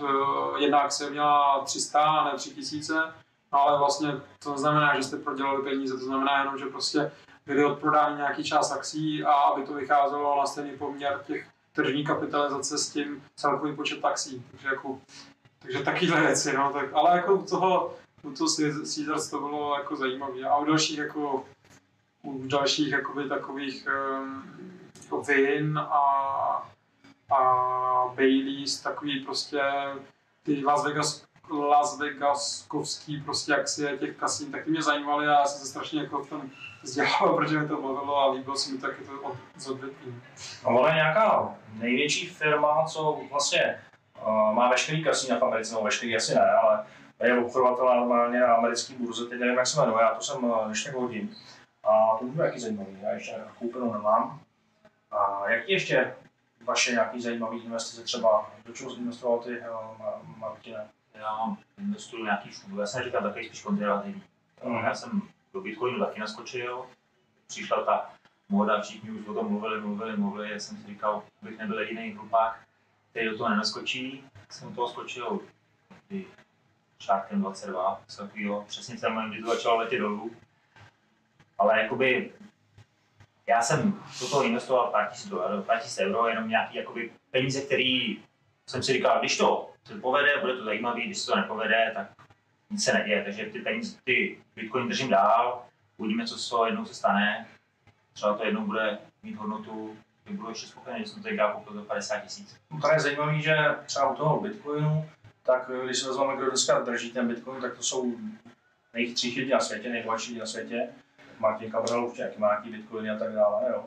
eh, 0.00 0.62
jedna 0.62 0.78
akce 0.78 1.10
měla 1.10 1.60
300 1.64 2.02
a 2.02 2.24
ne 2.24 2.38
3000, 2.38 2.94
no 2.94 3.12
ale 3.52 3.78
vlastně 3.78 4.12
to 4.38 4.58
znamená, 4.58 4.96
že 4.96 5.02
jste 5.02 5.16
prodělali 5.16 5.62
peníze, 5.62 5.98
to 5.98 6.04
znamená 6.04 6.38
jenom, 6.38 6.58
že 6.58 6.66
prostě 6.66 7.12
byly 7.46 7.64
odprodány 7.64 8.16
nějaký 8.16 8.44
část 8.44 8.72
akcí 8.72 9.24
a 9.24 9.32
aby 9.32 9.66
to 9.66 9.74
vycházelo 9.74 10.38
na 10.38 10.46
stejný 10.46 10.76
poměr 10.78 11.20
těch 11.26 11.46
tržní 11.72 12.04
kapitalizace 12.04 12.78
s 12.78 12.88
tím 12.88 13.22
celkový 13.36 13.76
počet 13.76 14.00
taxí. 14.00 14.44
Takže, 14.50 14.68
jako, 14.68 15.00
takže 15.58 15.78
takovýhle 15.82 16.20
věci, 16.20 16.52
no, 16.52 16.72
tak, 16.72 16.92
ale 16.92 17.16
jako 17.16 17.34
u 17.34 17.44
toho, 17.44 17.94
u 18.22 18.32
toho 18.32 18.50
Caesars 18.94 19.30
to 19.30 19.40
bylo 19.40 19.74
jako 19.74 19.96
zajímavé. 19.96 20.40
A 20.42 20.56
u 20.56 20.64
dalších 20.64 20.98
jako 20.98 21.44
u 22.22 22.46
dalších 22.46 22.92
jakoby 22.92 23.28
takových 23.28 23.86
um, 23.86 24.44
jako 25.02 25.22
Vin 25.22 25.78
a, 25.78 26.02
a 27.34 27.38
Baileys, 28.14 28.80
takový 28.80 29.24
prostě 29.24 29.62
ty 30.42 30.64
Las 30.64 30.84
Vegas 30.84 31.24
Las 31.52 31.98
Vegaskovský 31.98 33.20
prostě 33.20 33.56
akcie 33.56 33.98
těch 33.98 34.16
kasín, 34.16 34.52
tak 34.52 34.64
ty 34.64 34.70
mě 34.70 34.82
zajímaly 34.82 35.26
a 35.26 35.30
já 35.30 35.44
jsem 35.44 35.60
se 35.60 35.66
strašně 35.66 36.00
jako 36.00 36.24
v 36.24 36.28
tom 36.28 36.50
vzdělával, 36.82 37.36
protože 37.36 37.58
mi 37.58 37.68
to 37.68 37.76
bavilo 37.76 38.16
a 38.16 38.32
líbilo 38.32 38.56
se 38.56 38.72
mi 38.72 38.78
taky 38.78 39.04
to 39.04 39.20
od, 39.22 39.36
z 39.56 39.68
odvětví. 39.68 40.22
No, 40.64 40.70
ale 40.70 40.94
nějaká 40.94 41.54
největší 41.72 42.26
firma, 42.26 42.84
co 42.84 43.20
vlastně 43.30 43.80
uh, 44.26 44.52
má 44.52 44.70
veškerý 44.70 45.04
kasína 45.04 45.38
v 45.38 45.44
Americe, 45.44 45.74
no 45.74 45.82
veškerý 45.82 46.16
asi 46.16 46.34
ne, 46.34 46.50
ale 46.50 46.84
je 47.22 47.38
obchodovatel 47.38 47.84
normálně 47.86 48.40
na 48.40 48.54
americký 48.54 48.94
burze, 48.94 49.26
teď 49.26 49.40
nevím, 49.40 49.58
jak 49.58 49.66
se 49.66 49.80
jmenuje, 49.80 50.02
já 50.02 50.14
to 50.14 50.22
jsem 50.22 50.52
ještě 50.68 50.90
hodím. 50.90 51.36
A 51.84 52.16
to 52.18 52.24
bude 52.24 52.44
jaký 52.44 52.60
zajímavý, 52.60 52.98
já 53.02 53.10
ještě 53.10 53.34
koupenou 53.58 53.92
nemám. 53.92 54.40
A 55.10 55.50
jaký 55.50 55.72
ještě 55.72 56.14
vaše 56.64 56.92
nějaký 56.92 57.20
zajímavý 57.22 57.64
investice 57.64 58.02
třeba, 58.02 58.50
do 58.64 58.72
čeho 58.72 58.96
investoval 58.96 59.38
ty, 59.38 59.58
uh, 59.58 60.36
Martine? 60.36 60.88
Já 61.14 61.56
investuju 61.78 62.24
nějaký 62.24 62.50
fond, 62.50 62.78
já 62.78 62.86
jsem 62.86 63.04
říkal 63.04 63.22
takový 63.22 63.46
spíš 63.46 63.62
konzervativní. 63.62 64.22
Mhm. 64.64 64.84
Já 64.84 64.94
jsem 64.94 65.22
do 65.52 65.60
Bitcoinu 65.60 65.98
taky 65.98 66.20
naskočil, 66.20 66.86
přišla 67.46 67.84
ta 67.84 68.10
móda, 68.48 68.80
všichni 68.80 69.10
už 69.10 69.26
o 69.26 69.34
tom 69.34 69.48
mluvili, 69.48 69.80
mluvili, 69.80 70.16
mluvili, 70.16 70.50
já 70.50 70.58
jsem 70.58 70.76
si 70.76 70.86
říkal, 70.86 71.22
bych 71.42 71.58
nebyl 71.58 71.78
jediný 71.80 72.12
hlupák, 72.12 72.60
který 73.10 73.28
do 73.28 73.38
toho 73.38 73.50
nenaskočí, 73.50 74.24
jsem 74.50 74.68
do 74.68 74.74
toho 74.74 74.88
skočil 74.88 75.40
kdy 76.08 76.26
šárkem 76.98 77.40
22, 77.40 78.00
něco 78.00 78.22
takového, 78.22 78.64
přesně 78.68 78.96
ten 78.96 79.12
moment, 79.12 79.30
kdy 79.30 79.42
to 79.42 79.54
začalo 79.54 79.76
letět 79.76 80.00
dolů. 80.00 80.30
Ale 81.58 81.82
jakoby, 81.82 82.32
já 83.46 83.62
jsem 83.62 84.04
do 84.20 84.28
toho 84.28 84.44
investoval 84.44 84.90
pár 84.90 85.10
tisíc 85.10 85.28
dolarů, 85.28 85.62
pár 85.62 85.80
tisíc 85.80 85.98
euro, 85.98 86.28
jenom 86.28 86.48
nějaký 86.48 86.76
jakoby 86.76 87.12
peníze, 87.30 87.60
který 87.60 88.22
jsem 88.66 88.82
si 88.82 88.92
říkal, 88.92 89.20
když 89.20 89.36
to 89.36 89.71
se 89.84 90.00
povede, 90.00 90.40
bude 90.40 90.56
to 90.56 90.64
zajímavý, 90.64 91.06
když 91.06 91.18
se 91.18 91.26
to 91.26 91.36
nepovede, 91.36 91.92
tak 91.94 92.06
nic 92.70 92.84
se 92.84 92.92
neděje. 92.92 93.24
Takže 93.24 93.44
ty 93.44 93.60
peníze, 93.60 93.98
ty 94.04 94.38
Bitcoin 94.56 94.88
držím 94.88 95.10
dál, 95.10 95.64
uvidíme, 95.96 96.26
co 96.26 96.38
toho 96.50 96.66
jednou 96.66 96.86
se 96.86 96.94
stane. 96.94 97.46
Třeba 98.12 98.36
to 98.36 98.44
jednou 98.44 98.66
bude 98.66 98.98
mít 99.22 99.34
hodnotu, 99.34 99.96
kdy 100.24 100.34
budu 100.34 100.48
ještě 100.48 100.66
spokojený, 100.66 101.04
že 101.04 101.10
jsem 101.10 101.22
to 101.22 101.28
teďka 101.28 101.52
koupil 101.52 101.74
za 101.74 101.84
50 101.84 102.18
tisíc. 102.18 102.56
No, 102.70 102.80
to 102.80 102.92
je 102.92 103.00
zajímavé, 103.00 103.40
že 103.40 103.56
třeba 103.86 104.10
u 104.10 104.16
toho 104.16 104.40
Bitcoinu, 104.40 105.08
tak 105.42 105.70
když 105.84 105.98
se 105.98 106.08
vezmeme, 106.08 106.36
kdo 106.36 106.48
dneska 106.48 106.80
drží 106.80 107.12
ten 107.12 107.28
Bitcoin, 107.28 107.60
tak 107.60 107.76
to 107.76 107.82
jsou 107.82 108.12
nejchytřejší 108.94 109.40
lidi 109.40 109.52
na 109.52 109.60
světě, 109.60 109.88
nejbohatší 109.88 110.30
lidi 110.30 110.40
na 110.40 110.46
světě. 110.46 110.88
Martin 111.38 111.72
určitě 112.04 112.22
jaký 112.22 112.40
má 112.40 112.48
nějaký 112.48 112.70
Bitcoin 112.70 113.10
a 113.10 113.18
tak 113.18 113.32
dále, 113.32 113.70
jo. 113.70 113.84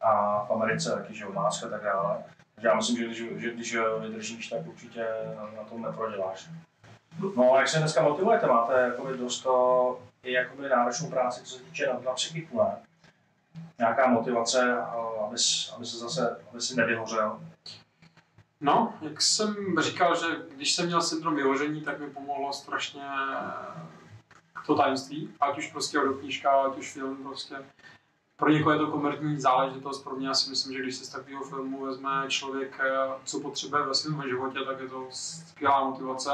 A 0.00 0.44
v 0.44 0.50
Americe 0.50 0.90
taky, 0.90 1.14
že 1.14 1.26
a 1.66 1.68
tak 1.68 1.82
dále. 1.82 2.24
Já 2.60 2.74
myslím, 2.74 2.96
že 2.96 3.04
když, 3.04 3.18
že 3.42 3.50
když 3.50 3.76
vydržíš, 4.00 4.48
tak 4.48 4.66
určitě 4.66 5.06
na 5.56 5.64
tom 5.64 5.82
neproděláš. 5.82 6.48
No 7.36 7.52
a 7.52 7.58
jak 7.58 7.68
se 7.68 7.78
dneska 7.78 8.02
motivujete? 8.02 8.46
Máte 8.46 8.80
jakoby 8.80 9.18
dost 9.18 9.46
i 10.22 10.32
jakoby 10.32 10.68
náročnou 10.68 11.10
práci, 11.10 11.44
co 11.44 11.56
se 11.56 11.62
týče 11.62 11.86
na, 11.86 12.00
na 12.04 12.12
psychiku, 12.12 12.58
ne? 12.58 12.76
Nějaká 13.78 14.06
motivace, 14.06 14.76
aby, 15.26 15.36
aby 15.76 15.86
se 15.86 15.98
zase, 15.98 16.40
aby 16.50 16.60
si 16.60 16.76
nevyhořel. 16.76 17.40
No, 18.60 18.94
jak 19.02 19.22
jsem 19.22 19.56
říkal, 19.80 20.16
že 20.16 20.26
když 20.56 20.74
jsem 20.74 20.86
měl 20.86 21.02
syndrom 21.02 21.36
vyhoření, 21.36 21.80
tak 21.80 22.00
mi 22.00 22.10
pomohlo 22.10 22.52
strašně 22.52 23.02
to 24.66 24.74
tajemství, 24.74 25.34
ať 25.40 25.58
už 25.58 25.72
prostě 25.72 25.98
knížka, 26.20 26.50
ať 26.50 26.78
už 26.78 26.92
film, 26.92 27.16
prostě. 27.16 27.56
Pro 28.36 28.50
někoho 28.50 28.72
je 28.72 28.78
to 28.78 28.86
komerční 28.86 29.40
záležitost, 29.40 30.04
pro 30.04 30.16
mě 30.16 30.28
já 30.28 30.34
si 30.34 30.50
myslím, 30.50 30.72
že 30.72 30.82
když 30.82 30.96
se 30.96 31.04
z 31.04 31.08
takového 31.08 31.44
filmu 31.44 31.84
vezme 31.84 32.24
člověk, 32.28 32.80
eh, 32.80 33.08
co 33.24 33.40
potřebuje 33.40 33.82
ve 33.82 33.94
svém 33.94 34.22
životě, 34.28 34.58
tak 34.66 34.80
je 34.80 34.88
to 34.88 35.06
skvělá 35.10 35.84
motivace 35.84 36.30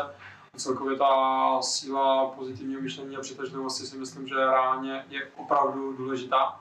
celkově 0.56 0.98
ta 0.98 1.62
síla 1.62 2.26
pozitivního 2.26 2.80
myšlení 2.80 3.16
a 3.16 3.20
přitažlivosti 3.20 3.86
si 3.86 3.98
myslím, 3.98 4.28
že 4.28 4.34
reálně 4.34 5.04
je 5.08 5.30
opravdu 5.36 5.92
důležitá. 5.92 6.60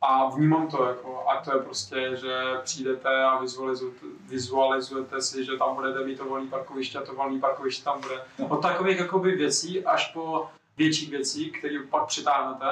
A 0.00 0.28
vnímám 0.28 0.68
to, 0.68 0.84
jako, 0.84 1.28
a 1.28 1.40
to 1.44 1.56
je 1.56 1.62
prostě, 1.62 2.16
že 2.16 2.60
přijdete 2.64 3.24
a 3.24 3.38
vizualizujete, 3.38 4.06
vizualizujete 4.20 5.22
si, 5.22 5.44
že 5.44 5.56
tam 5.56 5.74
budete 5.74 6.04
mít 6.04 6.18
to 6.18 6.24
volné 6.24 6.50
parkoviště 6.50 6.98
a 6.98 7.02
to 7.02 7.14
volné 7.14 7.40
parkoviště 7.40 7.84
tam 7.84 8.00
bude. 8.00 8.24
Od 8.48 8.62
takových 8.62 8.98
jakoby, 8.98 9.36
věcí 9.36 9.84
až 9.84 10.12
po 10.12 10.48
větší 10.76 11.10
věcí, 11.10 11.50
které 11.50 11.78
pak 11.90 12.06
přitáhnete, 12.06 12.66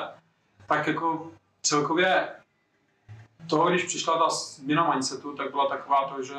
tak 0.66 0.86
jako 0.86 1.30
celkově 1.62 2.28
to, 3.50 3.64
když 3.64 3.84
přišla 3.84 4.18
ta 4.18 4.28
změna 4.28 4.90
mindsetu, 4.90 5.36
tak 5.36 5.50
byla 5.50 5.68
taková 5.68 6.08
to, 6.08 6.22
že 6.22 6.34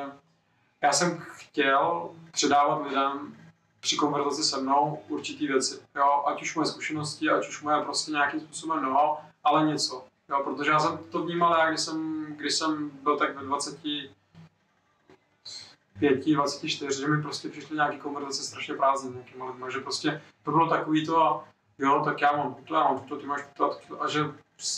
já 0.82 0.94
jsem 0.94 1.18
chtěl 1.18 2.10
předávat 2.32 2.88
lidem 2.88 3.38
při 3.80 3.96
konverzaci 3.96 4.44
se 4.44 4.62
mnou 4.62 5.04
určitý 5.08 5.48
věci. 5.48 5.80
Jo? 5.96 6.24
Ať 6.26 6.42
už 6.42 6.56
moje 6.56 6.66
zkušenosti, 6.66 7.30
ať 7.30 7.50
už 7.50 7.62
moje 7.62 7.84
prostě 7.84 8.12
nějakým 8.12 8.40
způsobem 8.40 8.84
know 8.84 9.18
ale 9.44 9.68
něco. 9.68 10.06
Jo? 10.30 10.42
Protože 10.44 10.72
já 10.72 10.80
jsem 10.80 11.00
to 11.12 11.24
vnímal, 11.24 11.60
já, 11.60 11.70
když 11.70 11.82
jsem, 11.82 12.26
když 12.38 12.54
jsem 12.54 12.90
byl 12.90 13.18
tak 13.18 13.36
ve 13.36 13.44
25, 13.44 16.26
24, 16.26 17.02
že 17.02 17.08
mi 17.08 17.22
prostě 17.22 17.50
přišly 17.50 17.76
nějaké 17.76 17.98
konverzace 17.98 18.44
strašně 18.44 18.74
prázdné 18.74 19.12
nějakýma 19.12 19.46
lidmi, 19.46 19.66
že 19.74 19.80
prostě 19.80 20.22
to 20.44 20.52
bylo 20.52 20.70
takový 20.70 21.06
to 21.06 21.22
a 21.22 21.46
jo, 21.78 22.02
tak 22.06 22.22
já 22.22 22.38
mám 22.38 22.54
to, 22.54 22.76
já 22.76 22.84
mám 22.84 23.00
to, 23.00 23.18
ty 23.18 23.26
máš 23.26 23.42
to, 23.54 23.80
a 24.00 24.08
že 24.08 24.20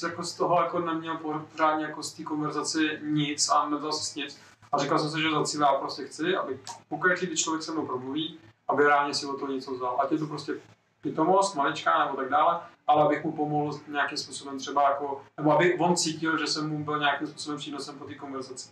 jako 0.04 0.24
z 0.24 0.34
toho 0.34 0.62
jako 0.62 0.80
neměl 0.80 1.18
pořádně 1.52 1.86
jako 1.86 2.04
z 2.04 2.14
té 2.14 2.24
konverzaci 2.24 3.00
nic 3.02 3.50
a 3.50 3.70
nedal 3.70 3.94
si 3.94 4.20
nic. 4.20 4.40
A 4.72 4.78
říkal 4.78 5.00
jsem 5.00 5.10
si, 5.10 5.22
že 5.22 5.32
za 5.32 5.44
cíl 5.44 5.62
já 5.62 5.74
prostě 5.74 6.06
chci, 6.06 6.36
aby 6.36 6.60
pokaždé, 6.90 7.28
když 7.28 7.44
člověk 7.44 7.64
se 7.64 7.72
mnou 7.72 7.86
promluví, 7.86 8.40
aby 8.68 8.84
reálně 8.84 9.14
si 9.14 9.26
o 9.26 9.34
to 9.34 9.48
něco 9.48 9.74
vzal. 9.74 10.02
Ať 10.02 10.12
je 10.12 10.18
to 10.18 10.28
prostě 10.28 10.54
pitomost, 11.02 11.56
maličká 11.56 12.06
nebo 12.06 12.18
tak 12.18 12.30
dále, 12.30 12.60
ale 12.88 13.04
abych 13.04 13.24
mu 13.24 13.32
pomohl 13.32 13.80
nějakým 13.88 14.18
způsobem 14.18 14.60
třeba 14.60 14.90
jako, 14.90 15.22
nebo 15.38 15.52
aby 15.52 15.80
on 15.80 15.96
cítil, 15.96 16.38
že 16.38 16.48
jsem 16.48 16.70
mu 16.70 16.84
byl 16.84 17.00
nějakým 17.00 17.28
způsobem 17.28 17.58
přínosem 17.58 18.00
po 18.00 18.06
té 18.06 18.14
konverzaci. 18.14 18.70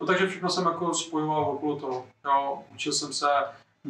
No 0.00 0.06
takže 0.06 0.26
všechno 0.26 0.48
jsem 0.48 0.64
jako 0.64 0.94
spojoval 0.94 1.42
okolo 1.42 1.76
toho. 1.76 2.06
Jo, 2.24 2.62
učil 2.74 2.92
jsem 2.92 3.12
se, 3.12 3.26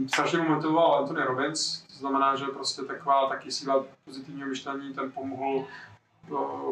strašně 0.06 0.38
motivoval 0.38 0.94
Anthony 0.94 1.22
Robbins, 1.22 1.82
to 1.82 1.94
znamená, 1.94 2.36
že 2.36 2.44
prostě 2.46 2.82
taková 2.82 3.28
taky 3.28 3.52
síla 3.52 3.84
pozitivního 4.04 4.48
myšlení, 4.48 4.94
ten 4.94 5.12
pomohl 5.12 5.66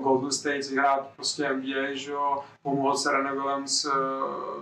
Golden 0.02 0.32
State 0.32 0.68
vyhrát 0.70 1.08
prostě 1.16 1.52
NBA, 1.52 1.92
že 1.92 2.12
jo, 2.12 2.44
pomohl 2.62 2.96
Serena 2.96 3.32
Williams 3.32 3.84
eh, 3.84 3.90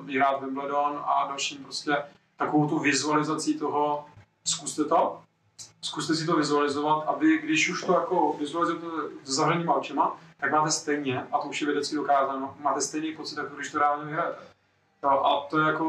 vyhrát 0.03 0.41
Wimbledon 0.41 1.05
a 1.07 1.27
dalším 1.29 1.59
prostě 1.59 1.97
takovou 2.37 2.69
tu 2.69 2.79
vizualizací 2.79 3.59
toho, 3.59 4.05
zkuste 4.45 4.85
to, 4.85 5.21
zkuste 5.83 6.15
si 6.15 6.27
to 6.27 6.37
vizualizovat, 6.37 7.09
aby 7.09 7.39
když 7.39 7.71
už 7.71 7.85
to 7.85 7.93
jako 7.93 8.37
vizualizujete 8.39 8.87
s 9.25 9.35
zavřenýma 9.35 9.75
očima, 9.75 10.17
tak 10.41 10.53
máte 10.53 10.71
stejně, 10.71 11.27
a 11.33 11.39
to 11.39 11.49
už 11.49 11.61
je 11.61 11.67
vědecky 11.67 11.97
dokázáno, 11.97 12.55
máte 12.61 12.81
stejný 12.81 13.13
pocit, 13.17 13.39
jako 13.39 13.57
když 13.57 13.73
to 13.73 13.79
reálně 13.79 14.05
vyhrajete. 14.05 14.39
A 15.03 15.47
to 15.51 15.59
je 15.59 15.67
jako, 15.67 15.87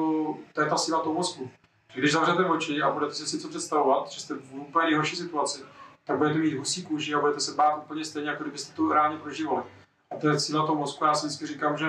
to 0.53 0.61
je 0.61 0.69
ta 0.69 0.77
síla 0.77 0.99
toho 0.99 1.13
mozku. 1.13 1.51
Když 1.95 2.11
zavřete 2.11 2.45
oči 2.45 2.81
a 2.81 2.91
budete 2.91 3.13
si 3.13 3.35
něco 3.35 3.49
představovat, 3.49 4.11
že 4.11 4.21
jste 4.21 4.33
v 4.33 4.53
úplně 4.53 4.85
nejhorší 4.85 5.15
situaci, 5.15 5.61
tak 6.03 6.17
budete 6.17 6.39
mít 6.39 6.53
husí 6.53 6.83
kůži 6.83 7.13
a 7.13 7.19
budete 7.19 7.39
se 7.39 7.53
bát 7.53 7.77
úplně 7.77 8.05
stejně, 8.05 8.29
jako 8.29 8.43
kdybyste 8.43 8.75
to 8.75 8.93
reálně 8.93 9.17
prožívali. 9.17 9.63
A 10.11 10.15
to 10.15 10.29
je 10.29 10.39
síla 10.39 10.65
toho 10.65 10.79
mozku. 10.79 11.05
Já 11.05 11.13
si 11.13 11.27
vždycky 11.27 11.47
říkám, 11.47 11.77
že 11.77 11.85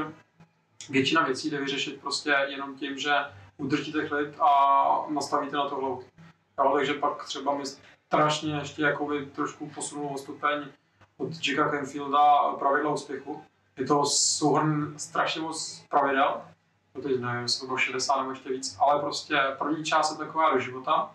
většina 0.91 1.23
věcí 1.23 1.51
jde 1.51 1.61
vyřešit 1.61 2.01
prostě 2.01 2.31
jenom 2.49 2.75
tím, 2.75 2.99
že 2.99 3.15
udržíte 3.57 4.09
klid 4.09 4.35
a 4.41 5.07
nastavíte 5.09 5.57
na 5.57 5.69
to 5.69 5.77
hlavu. 5.77 6.05
Jo, 6.59 6.73
takže 6.75 6.95
pak 6.95 7.25
třeba 7.25 7.55
mi 7.55 7.65
strašně 8.07 8.55
ještě 8.55 8.83
jakoby 8.83 9.27
trošku 9.27 9.71
posunul 9.75 10.19
stupeň 10.19 10.65
od 11.17 11.29
Jacka 11.47 11.71
Canfielda 11.71 12.53
pravidla 12.59 12.93
úspěchu. 12.93 13.45
Je 13.77 13.87
to 13.87 14.05
souhrn 14.05 14.95
strašně 14.97 15.41
moc 15.41 15.85
pravidel, 15.91 16.43
to 16.93 17.03
teď 17.03 17.21
nevím, 17.21 17.43
jestli 17.43 17.61
to 17.61 17.67
bylo 17.67 17.79
60 17.79 18.17
nebo 18.17 18.31
ještě 18.31 18.49
víc, 18.49 18.77
ale 18.81 19.01
prostě 19.01 19.37
první 19.59 19.85
část 19.85 20.11
je 20.11 20.27
taková 20.27 20.55
do 20.55 20.61
života, 20.61 21.11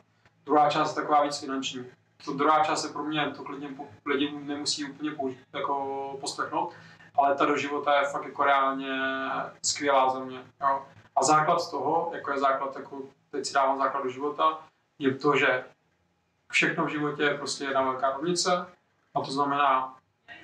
druhá 0.45 0.69
část 0.69 0.97
je 0.97 1.01
taková 1.01 1.23
víc 1.23 1.38
finanční. 1.38 1.85
To 2.25 2.33
druhá 2.33 2.63
část 2.63 2.83
je 2.83 2.89
pro 2.89 3.03
mě, 3.03 3.33
to 3.37 3.43
klidně 3.43 3.69
lidi 4.05 4.31
nemusí 4.31 4.85
úplně 4.85 5.11
použít, 5.11 5.39
jako 5.53 6.17
poslechnout, 6.21 6.73
ale 7.15 7.35
ta 7.35 7.45
do 7.45 7.57
života 7.57 7.99
je 7.99 8.07
fakt 8.07 8.25
jako 8.25 8.43
reálně 8.43 8.89
skvělá 9.63 10.09
za 10.09 10.19
mě. 10.19 10.43
Jo. 10.61 10.85
A 11.15 11.23
základ 11.23 11.71
toho, 11.71 12.11
jako 12.13 12.31
je 12.31 12.39
základ, 12.39 12.75
jako 12.75 13.01
teď 13.31 13.45
si 13.45 13.53
dávám 13.53 13.77
základ 13.77 14.03
do 14.03 14.09
života, 14.09 14.59
je 14.99 15.15
to, 15.15 15.35
že 15.35 15.65
všechno 16.51 16.85
v 16.85 16.89
životě 16.89 17.23
je 17.23 17.37
prostě 17.37 17.63
jedna 17.63 17.81
velká 17.81 18.11
rovnice 18.11 18.65
a 19.15 19.21
to 19.21 19.31
znamená 19.31 19.95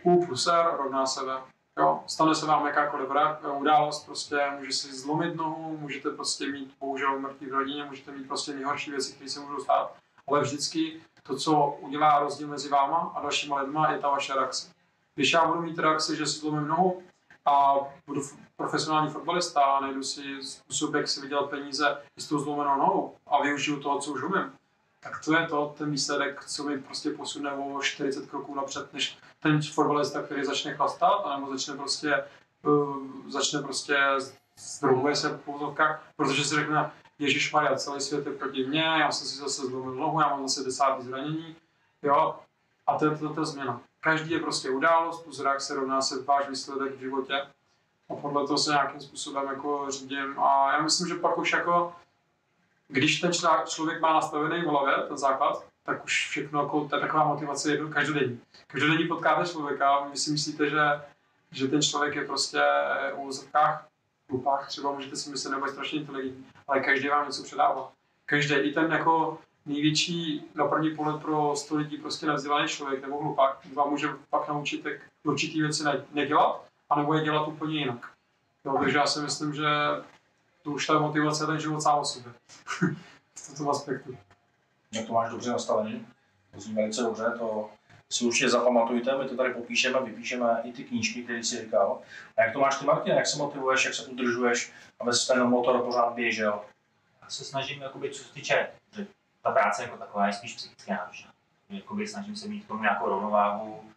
U 0.03 0.25
plus 0.25 0.47
R 0.47 0.65
rovná 0.77 1.05
se 1.05 1.25
V. 1.25 1.41
Jo, 1.79 2.03
stane 2.07 2.35
se 2.35 2.45
vám 2.45 2.65
jakákoliv 2.65 3.09
událost, 3.57 4.05
prostě 4.05 4.51
může 4.57 4.71
si 4.71 4.95
zlomit 4.95 5.35
nohu, 5.35 5.77
můžete 5.77 6.09
prostě 6.09 6.47
mít 6.47 6.75
bohužel 6.79 7.19
mrtvý 7.19 7.47
v 7.47 7.53
rodině, 7.53 7.83
můžete 7.83 8.11
mít 8.11 8.27
prostě 8.27 8.53
nejhorší 8.53 8.91
věci, 8.91 9.13
které 9.13 9.29
se 9.29 9.39
můžou 9.39 9.59
stát, 9.59 9.95
ale 10.27 10.41
vždycky 10.41 11.01
to, 11.27 11.35
co 11.35 11.77
udělá 11.79 12.19
rozdíl 12.19 12.47
mezi 12.47 12.69
váma 12.69 13.13
a 13.15 13.21
dalšíma 13.21 13.61
lidma, 13.61 13.91
je 13.91 13.99
ta 13.99 14.09
vaše 14.09 14.33
reakce. 14.33 14.71
Když 15.15 15.33
já 15.33 15.47
budu 15.47 15.61
mít 15.61 15.79
reakci, 15.79 16.15
že 16.15 16.25
si 16.25 16.39
zlomím 16.39 16.67
nohu 16.67 17.03
a 17.45 17.75
budu 18.07 18.21
profesionální 18.55 19.11
fotbalista 19.11 19.61
a 19.61 19.81
najdu 19.81 20.03
si 20.03 20.43
způsob, 20.43 20.93
jak 20.93 21.07
si 21.07 21.21
vydělat 21.21 21.49
peníze 21.49 21.97
s 22.17 22.27
tou 22.27 22.39
zlomenou 22.39 22.77
nohou 22.77 23.15
a 23.27 23.43
využiju 23.43 23.79
toho, 23.79 23.99
co 23.99 24.11
už 24.11 24.23
umím, 24.23 24.51
tak 24.99 25.25
to 25.25 25.37
je 25.37 25.47
to, 25.47 25.75
ten 25.77 25.91
výsledek, 25.91 26.45
co 26.45 26.63
mi 26.63 26.81
prostě 26.81 27.09
posune 27.09 27.51
o 27.51 27.81
40 27.81 28.29
kroků 28.29 28.55
napřed, 28.55 28.93
než 28.93 29.17
ten 29.39 29.61
fotbalista, 29.61 30.21
který 30.21 30.45
začne 30.45 30.73
chlastat, 30.73 31.25
anebo 31.25 31.51
začne 31.51 31.75
prostě, 31.75 32.23
uh, 32.63 32.97
začne 33.27 33.61
prostě 33.61 33.97
zdrohuje 34.57 35.15
se 35.15 35.29
v 35.29 35.75
protože 36.15 36.43
si 36.43 36.55
řekne, 36.55 36.91
Ježíš 37.19 37.51
Maria, 37.51 37.75
celý 37.75 38.01
svět 38.01 38.25
je 38.25 38.31
proti 38.31 38.65
mně, 38.65 38.81
já 38.81 39.11
jsem 39.11 39.27
si 39.27 39.37
zase 39.37 39.65
zlomil 39.65 39.93
nohu, 39.95 40.21
já 40.21 40.29
mám 40.29 40.47
zase 40.47 40.63
desátý 40.63 41.03
zranění, 41.03 41.55
jo, 42.03 42.39
a 42.87 42.97
to 42.97 43.05
je 43.05 43.17
to, 43.17 43.33
to 43.33 43.45
změna. 43.45 43.81
Každý 43.99 44.31
je 44.31 44.39
prostě 44.39 44.69
událost, 44.69 45.23
plus 45.23 45.39
reakce 45.39 45.75
rovná 45.75 46.01
se 46.01 46.23
váš 46.23 46.49
výsledek 46.49 46.95
v 46.95 46.99
životě 46.99 47.41
a 48.09 48.15
podle 48.15 48.47
toho 48.47 48.57
se 48.57 48.71
nějakým 48.71 49.01
způsobem 49.01 49.47
jako 49.47 49.91
řídím 49.91 50.39
a 50.39 50.73
já 50.73 50.81
myslím, 50.81 51.07
že 51.07 51.15
pak 51.15 51.37
už 51.37 51.51
jako 51.51 51.93
když 52.87 53.19
ten 53.19 53.31
člověk 53.65 54.01
má 54.01 54.13
nastavený 54.13 54.61
v 54.61 54.67
hlavě, 54.67 54.95
ten 55.07 55.17
základ, 55.17 55.65
tak 55.83 56.05
už 56.05 56.27
všechno, 56.29 56.61
jako, 56.61 56.87
to 56.87 56.95
je 56.95 57.01
taková 57.01 57.23
motivace 57.23 57.71
jedno, 57.71 57.89
každodenní. 57.89 58.41
Každodenní 58.67 59.07
potkáte 59.07 59.49
člověka 59.49 59.89
a 59.89 60.07
vy 60.07 60.17
si 60.17 60.31
myslíte, 60.31 60.69
že, 60.69 60.81
že 61.51 61.67
ten 61.67 61.81
člověk 61.81 62.15
je 62.15 62.25
prostě 62.25 62.61
v 63.13 63.19
úvozovkách 63.19 63.87
hlupách, 64.29 64.67
třeba 64.67 64.91
můžete 64.91 65.15
si 65.15 65.29
myslet, 65.29 65.51
nebo 65.51 65.65
je 65.65 65.71
strašně 65.71 65.99
inteligentní, 65.99 66.45
ale 66.67 66.79
každý 66.79 67.07
vám 67.07 67.25
něco 67.25 67.43
předává. 67.43 67.91
Každý, 68.25 68.55
i 68.55 68.73
ten 68.73 68.91
jako 68.91 69.37
největší 69.65 70.43
na 70.55 70.67
první 70.67 70.95
pohled 70.95 71.21
pro 71.21 71.55
100 71.55 71.75
lidí 71.75 71.97
prostě 71.97 72.25
nevzdělaný 72.25 72.67
člověk 72.67 73.01
nebo 73.01 73.21
hlupák, 73.21 73.73
vám 73.73 73.89
může 73.89 74.07
pak 74.29 74.47
naučit, 74.47 74.85
jak 74.85 75.01
určitý 75.23 75.61
věci 75.61 75.83
ne- 75.83 76.05
nedělat, 76.13 76.65
anebo 76.89 77.13
je 77.13 77.23
dělat 77.23 77.47
úplně 77.47 77.79
jinak. 77.79 78.11
Jo, 78.65 78.77
takže 78.79 78.97
já 78.97 79.07
si 79.07 79.19
myslím, 79.19 79.53
že 79.53 79.65
to 80.63 80.71
už 80.71 80.87
ta 80.87 80.99
motivace 80.99 81.43
je 81.43 81.47
ten 81.47 81.59
život 81.59 81.81
sám 81.81 81.99
o 81.99 82.05
sobě. 82.05 82.33
v 83.35 83.57
tomto 83.57 83.71
aspektu. 83.71 84.17
Jak 84.91 85.07
to 85.07 85.13
máš 85.13 85.31
dobře 85.31 85.51
nastavený? 85.51 86.07
To 86.51 86.73
velice 86.73 87.01
dobře, 87.01 87.33
to 87.39 87.69
si 88.09 88.25
určitě 88.25 88.49
zapamatujte, 88.49 89.17
my 89.17 89.29
to 89.29 89.35
tady 89.35 89.53
popíšeme, 89.53 90.01
vypíšeme 90.01 90.61
i 90.63 90.71
ty 90.71 90.83
knížky, 90.83 91.23
které 91.23 91.43
jsi 91.43 91.61
říkal. 91.61 92.01
A 92.37 92.41
jak 92.41 92.53
to 92.53 92.59
máš 92.59 92.77
ty, 92.79 92.85
Martin, 92.85 93.13
jak 93.13 93.27
se 93.27 93.37
motivuješ, 93.37 93.85
jak 93.85 93.93
se 93.93 94.05
udržuješ, 94.05 94.71
aby 94.99 95.13
se 95.13 95.33
ten 95.33 95.43
motor 95.43 95.81
pořád 95.81 96.13
běžel? 96.13 96.61
Já 97.21 97.29
se 97.29 97.45
snažím, 97.45 97.81
jakoby, 97.81 98.11
co 98.11 98.23
se 98.23 98.33
týče, 98.33 98.67
že 98.95 99.07
ta 99.41 99.51
práce 99.51 99.83
jako 99.83 99.97
taková 99.97 100.27
je 100.27 100.33
spíš 100.33 100.53
psychicky 100.53 100.91
náročná. 100.91 101.31
Jakoby, 101.69 102.07
snažím 102.07 102.35
se 102.35 102.47
mít 102.47 102.63
k 102.63 102.67
tomu 102.67 102.81
nějakou 102.81 103.09
rovnováhu 103.09 103.91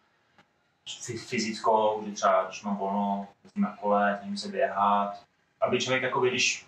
fy- 1.05 1.17
fyzickou, 1.17 2.03
že 2.05 2.11
třeba 2.11 2.43
když 2.43 2.63
mám 2.63 2.77
volno, 2.77 3.27
jezdím 3.43 3.63
na 3.63 3.77
kole, 3.77 4.15
snažím 4.17 4.37
se 4.37 4.47
běhat, 4.47 5.23
aby 5.61 5.79
člověk, 5.79 6.03
jakoby, 6.03 6.29
když 6.29 6.65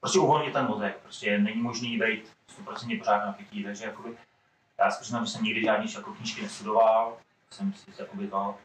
prostě 0.00 0.18
uvolnit 0.18 0.52
ten 0.52 0.66
mozek, 0.66 0.96
prostě 0.96 1.38
není 1.38 1.62
možný 1.62 1.98
být 1.98 2.32
100% 2.64 2.98
pořád 2.98 3.26
napětí, 3.26 3.64
takže 3.64 3.84
jakoby, 3.84 4.16
já 4.78 4.90
si 4.90 5.00
přiznám, 5.00 5.24
že 5.26 5.32
jsem 5.32 5.44
nikdy 5.44 5.64
žádný 5.64 5.92
jako 5.94 6.14
knížky 6.14 6.42
nestudoval, 6.42 7.18
jsem 7.50 7.72
si 7.72 7.90
jakoby 7.98 8.28
to, 8.28 8.58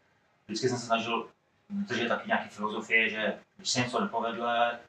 vždycky 0.47 0.69
jsem 0.69 0.77
se 0.77 0.85
snažil 0.85 1.29
držet 1.69 2.07
taky 2.07 2.27
nějaké 2.27 2.49
filozofie, 2.49 3.09
že 3.09 3.39
když 3.57 3.69
se 3.69 3.79
něco 3.79 4.01
nepovedle, 4.01 4.79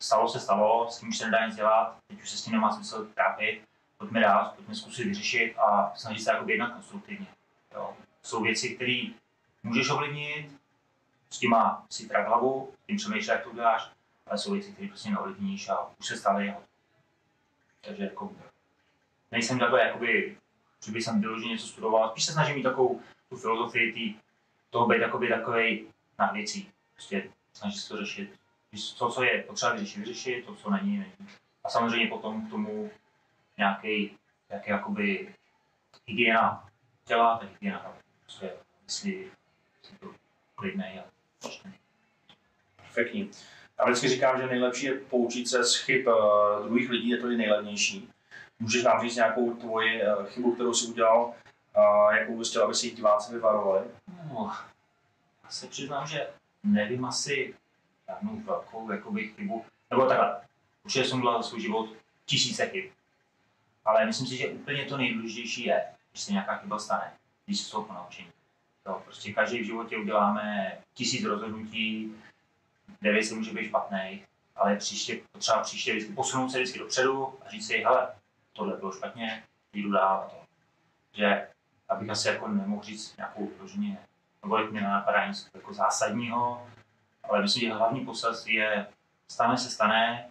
stalo 0.00 0.28
se 0.28 0.40
stalo, 0.40 0.90
s 0.90 0.98
tím 0.98 1.08
už 1.08 1.18
se 1.18 1.24
nedá 1.24 1.46
nic 1.46 1.56
dělat, 1.56 1.96
teď 2.06 2.22
už 2.22 2.30
se 2.30 2.36
s 2.36 2.44
tím 2.44 2.52
nemá 2.52 2.72
smysl 2.72 3.06
trápit, 3.14 3.62
pojďme 3.98 4.20
dál, 4.20 4.52
pojďme 4.56 4.74
zkusit 4.74 5.04
vyřešit 5.04 5.54
a 5.58 5.92
snažit 5.96 6.22
se 6.22 6.32
jakoby 6.32 6.52
jednat 6.52 6.72
konstruktivně. 6.72 7.26
Jo. 7.74 7.96
Jsou 8.22 8.42
věci, 8.42 8.74
které 8.74 9.02
můžeš 9.62 9.90
ovlivnit, 9.90 10.50
s 11.30 11.38
tím 11.38 11.50
má 11.50 11.86
si 11.90 12.08
trak 12.08 12.26
hlavu, 12.26 12.72
tím 12.86 12.96
přemýšlej, 12.96 13.34
jak 13.34 13.44
to 13.44 13.50
uděláš, 13.50 13.90
ale 14.26 14.38
jsou 14.38 14.52
věci, 14.52 14.72
které 14.72 14.88
prostě 14.88 15.10
neovlivníš 15.10 15.68
a 15.68 15.86
už 16.00 16.06
se 16.06 16.16
staly. 16.16 16.54
Takže 17.80 18.04
jako, 18.04 18.32
nejsem 19.30 19.58
takhle, 19.58 19.80
jakoby, 19.80 20.38
že 20.84 20.92
bych 20.92 21.04
jsem 21.04 21.20
vyloženě 21.20 21.52
něco 21.52 21.66
studoval, 21.66 22.10
spíš 22.10 22.24
se 22.24 22.32
snažím 22.32 22.54
mít 22.54 22.62
takovou 22.62 23.00
tu 23.28 23.36
filozofii 23.36 23.92
tý, 23.92 24.14
toho 24.70 24.86
být 24.86 25.00
jakoby 25.00 25.28
takovej 25.28 25.86
nad 26.18 26.32
věcí. 26.32 26.70
Prostě 26.94 27.30
snažit 27.52 27.78
se 27.78 27.88
to 27.88 27.96
řešit 27.96 28.30
to, 28.98 29.10
co 29.10 29.22
je 29.22 29.42
potřeba 29.42 29.72
vyřešit, 29.72 29.98
vyřešit, 29.98 30.44
to, 30.46 30.54
co 30.54 30.70
není, 30.70 30.98
není. 30.98 31.28
A 31.64 31.68
samozřejmě 31.68 32.06
potom 32.06 32.46
k 32.46 32.50
tomu 32.50 32.90
nějaký, 33.58 34.18
jak 34.48 34.68
jakoby 34.68 35.34
hygiena 36.06 36.68
těla, 37.04 37.38
tak 37.38 37.50
hygiena 37.50 37.78
hlavy. 37.78 37.98
Prostě, 38.22 38.52
jestli 38.84 39.30
si 39.82 39.96
to 40.00 40.06
klidnej 40.54 40.98
a 40.98 41.04
šťastný. 41.38 41.72
Perfektní. 42.76 43.30
A 43.78 43.84
vždycky 43.84 44.08
říkám, 44.08 44.40
že 44.40 44.46
nejlepší 44.46 44.86
je 44.86 44.94
poučit 44.94 45.48
se 45.48 45.64
z 45.64 45.76
chyb 45.76 46.06
uh, 46.06 46.64
druhých 46.64 46.90
lidí, 46.90 47.08
je 47.08 47.18
to 47.18 47.30
i 47.30 47.36
nejlevnější. 47.36 48.08
Můžeš 48.64 48.84
nám 48.84 49.00
říct 49.00 49.16
nějakou 49.16 49.54
tvoji 49.54 50.02
uh, 50.02 50.26
chybu, 50.26 50.54
kterou 50.54 50.74
jsi 50.74 50.86
udělal, 50.86 51.34
jakou 52.18 52.38
bys 52.38 52.50
chtěl, 52.50 52.64
aby 52.64 52.74
si 52.74 52.90
diváci 52.90 53.32
vyvarovali? 53.32 53.84
No, 54.28 54.52
já 55.44 55.50
se 55.50 55.66
přiznám, 55.66 56.06
že 56.06 56.28
nevím 56.62 57.04
asi 57.04 57.54
žádnou 58.08 58.40
velkou 58.40 58.92
jakoby, 58.92 59.28
chybu. 59.28 59.64
Nebo 59.90 60.06
takhle, 60.06 60.40
určitě 60.84 61.04
jsem 61.04 61.18
udělal 61.18 61.42
za 61.42 61.48
svůj 61.48 61.60
život 61.60 61.88
tisíce 62.24 62.66
chyb. 62.66 62.90
Ale 63.84 64.06
myslím 64.06 64.26
si, 64.26 64.36
že 64.36 64.48
úplně 64.48 64.84
to 64.84 64.96
nejdůležitější 64.96 65.64
je, 65.64 65.84
když 66.10 66.22
se 66.22 66.32
nějaká 66.32 66.56
chyba 66.56 66.78
stane, 66.78 67.12
když 67.46 67.70
toho 67.70 67.84
ponaučení. 67.84 68.28
Jo, 68.86 69.02
prostě 69.04 69.32
každý 69.32 69.60
v 69.60 69.66
životě 69.66 69.96
uděláme 69.96 70.78
tisíc 70.94 71.24
rozhodnutí, 71.24 72.14
devět 73.02 73.24
se 73.24 73.34
může 73.34 73.52
být 73.52 73.66
špatný, 73.66 74.24
ale 74.56 74.76
příště, 74.76 75.20
potřeba 75.32 75.62
příště 75.62 75.92
vždycky 75.92 76.12
posunout 76.12 76.50
se 76.50 76.58
vždycky 76.58 76.78
dopředu 76.78 77.34
a 77.46 77.50
říct 77.50 77.66
si, 77.66 77.78
hele, 77.78 78.14
tohle 78.56 78.76
bylo 78.76 78.92
špatně, 78.92 79.44
jdu 79.72 79.90
dál 79.90 80.16
a 80.16 80.28
to. 80.28 80.36
Že 81.12 81.48
abych 81.88 82.10
asi 82.10 82.28
jako 82.28 82.48
nemohl 82.48 82.82
říct 82.82 83.16
nějakou 83.16 83.46
vyloženě, 83.46 83.98
nebo 84.42 84.58
jak 84.58 84.72
mi 84.72 84.80
nenapadá 84.80 85.26
nic 85.26 85.50
jako 85.54 85.74
zásadního, 85.74 86.68
ale 87.22 87.42
myslím, 87.42 87.60
že 87.60 87.74
hlavní 87.74 88.04
poselství 88.04 88.54
je, 88.54 88.86
stane 89.28 89.58
se 89.58 89.70
stane, 89.70 90.28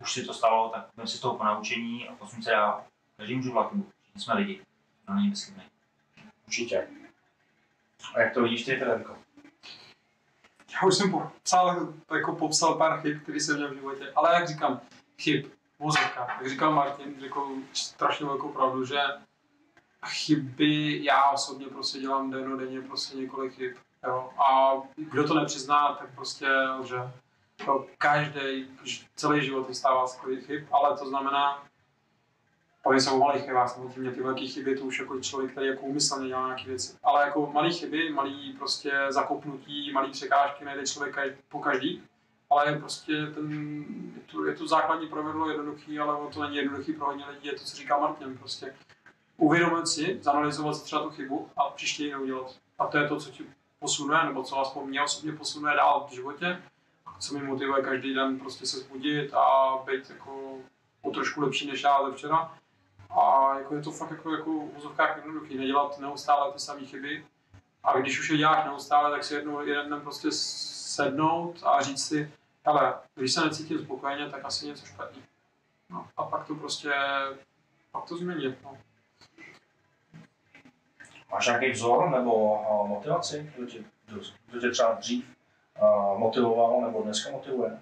už 0.00 0.12
si 0.12 0.24
to 0.24 0.34
stalo, 0.34 0.68
tak 0.68 0.86
budeme 0.94 1.08
si 1.08 1.16
z 1.16 1.20
toho 1.20 1.36
ponaučení 1.36 2.08
a 2.08 2.14
posun 2.14 2.42
se 2.42 2.50
dál. 2.50 2.84
Každý 3.16 3.34
můžu 3.34 3.50
dělat 3.50 3.70
chybu, 3.70 3.86
všichni 4.02 4.20
jsme 4.20 4.34
lidi, 4.34 4.62
to 5.06 5.12
není 5.12 5.30
bezchybný. 5.30 5.62
Určitě. 6.46 6.88
A 8.14 8.20
jak 8.20 8.34
to 8.34 8.42
vidíš 8.42 8.64
ty, 8.64 8.76
Federko? 8.76 9.18
Já 10.72 10.88
už 10.88 10.94
jsem 10.94 11.10
popsal, 11.10 11.94
jako 12.14 12.36
popsal 12.36 12.74
pár 12.74 13.00
chyb, 13.00 13.22
které 13.22 13.40
jsem 13.40 13.56
měl 13.56 13.70
v 13.70 13.74
životě, 13.74 14.12
ale 14.16 14.34
jak 14.34 14.48
říkám, 14.48 14.80
chyb, 15.18 15.46
vozovka. 15.82 16.26
Jak 16.40 16.50
říkal 16.50 16.72
Martin, 16.72 17.20
řekl 17.20 17.48
strašně 17.72 18.26
velkou 18.26 18.48
pravdu, 18.48 18.84
že 18.84 18.98
chyby 20.06 21.04
já 21.04 21.30
osobně 21.30 21.66
prostě 21.66 21.98
dělám 21.98 22.30
dennodenně 22.30 22.80
prostě 22.80 23.16
několik 23.16 23.54
chyb. 23.54 23.76
Jo? 24.06 24.30
A 24.38 24.72
kdo 24.96 25.28
to 25.28 25.34
nepřizná, 25.34 25.94
tak 25.94 26.14
prostě 26.14 26.48
lže. 26.80 26.96
jako 27.58 27.86
každý, 27.98 28.66
celý 29.14 29.44
život 29.44 29.68
vystává 29.68 30.06
z 30.06 30.20
chyb, 30.46 30.64
ale 30.72 30.98
to 30.98 31.06
znamená, 31.06 31.62
Bavím 32.84 33.00
se 33.00 33.10
o 33.10 33.18
malých 33.18 33.44
chybách, 33.44 33.70
samozřejmě 33.70 34.10
ty 34.10 34.22
velké 34.22 34.46
chyby, 34.46 34.76
to 34.76 34.84
už 34.84 34.98
jako 34.98 35.20
člověk, 35.20 35.52
který 35.52 35.66
jako 35.66 35.82
úmyslně 35.82 36.28
dělá 36.28 36.46
nějaké 36.46 36.64
věci. 36.64 36.96
Ale 37.02 37.24
jako 37.24 37.50
malé 37.52 37.70
chyby, 37.70 38.10
malý 38.10 38.52
prostě 38.58 38.92
zakopnutí, 39.08 39.92
malý 39.92 40.10
překážky 40.10 40.64
najde 40.64 40.86
člověk 40.86 41.38
po 41.48 41.60
každý. 41.60 42.02
Ale 42.52 42.78
prostě 42.78 43.26
ten, 43.26 43.84
je 44.14 44.22
to, 44.32 44.44
je 44.44 44.54
to 44.54 44.66
základní 44.66 45.08
pravidlo 45.08 45.50
jednoduchý, 45.50 45.98
ale 45.98 46.32
to 46.32 46.42
není 46.42 46.56
jednoduchý 46.56 46.92
pro 46.92 47.06
hodně 47.06 47.24
lidí, 47.26 47.46
je 47.48 47.52
to, 47.52 47.64
co 47.64 47.76
říká 47.76 47.98
Martin, 47.98 48.38
prostě 48.38 48.74
uvědomit 49.36 49.88
si, 49.88 50.18
zanalizovat 50.22 50.76
si 50.76 50.84
třeba 50.84 51.02
tu 51.02 51.10
chybu 51.10 51.48
a 51.56 51.70
příště 51.70 52.04
ji 52.04 52.10
neudělat. 52.10 52.56
A 52.78 52.86
to 52.86 52.98
je 52.98 53.08
to, 53.08 53.16
co 53.16 53.30
ti 53.30 53.44
posunuje, 53.78 54.24
nebo 54.24 54.42
co 54.42 54.58
aspoň 54.58 54.88
mě 54.88 55.02
osobně 55.02 55.32
posunuje 55.32 55.76
dál 55.76 56.06
v 56.10 56.14
životě, 56.14 56.62
co 57.18 57.34
mi 57.34 57.42
motivuje 57.42 57.82
každý 57.82 58.14
den 58.14 58.38
prostě 58.38 58.66
se 58.66 58.78
zbudit 58.78 59.34
a 59.34 59.78
být 59.86 60.10
jako 60.10 60.58
o 61.02 61.10
trošku 61.10 61.40
lepší 61.40 61.66
než 61.66 61.82
já 61.82 62.04
ze 62.04 62.16
včera. 62.16 62.54
A 63.10 63.54
jako 63.58 63.74
je 63.74 63.82
to 63.82 63.90
fakt 63.90 64.10
jako, 64.10 64.32
jako 64.34 64.50
v 64.50 64.76
úzovkách 64.78 65.16
jednoduchý, 65.16 65.56
nedělat 65.56 65.98
neustále 65.98 66.52
ty 66.52 66.58
samé 66.58 66.80
chyby. 66.80 67.26
A 67.84 67.98
když 67.98 68.20
už 68.20 68.30
je 68.30 68.36
děláš 68.36 68.64
neustále, 68.64 69.10
tak 69.10 69.24
si 69.24 69.34
jednou, 69.34 69.60
jeden 69.60 69.90
den 69.90 70.00
prostě 70.00 70.28
sednout 70.32 71.62
a 71.64 71.82
říct 71.82 72.06
si, 72.06 72.32
ale 72.64 72.94
když 73.14 73.32
se 73.32 73.44
necítím 73.44 73.78
spokojeně, 73.78 74.30
tak 74.30 74.44
asi 74.44 74.66
něco 74.66 74.86
špatně. 74.86 75.22
No, 75.90 76.08
a 76.16 76.24
pak 76.24 76.46
to 76.46 76.54
prostě, 76.54 76.92
pak 77.92 78.04
to 78.04 78.16
změnit. 78.16 78.58
No. 78.64 78.78
Máš 81.32 81.46
nějaký 81.46 81.70
vzor 81.70 82.10
nebo 82.10 82.60
uh, 82.60 82.88
motivaci, 82.88 83.52
kdo 83.56 83.66
tě, 83.66 83.84
kdo, 84.06 84.20
kdo 84.46 84.60
tě 84.60 84.70
třeba 84.70 84.92
dřív 84.92 85.36
uh, 85.80 86.18
motivoval 86.18 86.80
nebo 86.80 87.02
dneska 87.02 87.30
motivuje? 87.30 87.80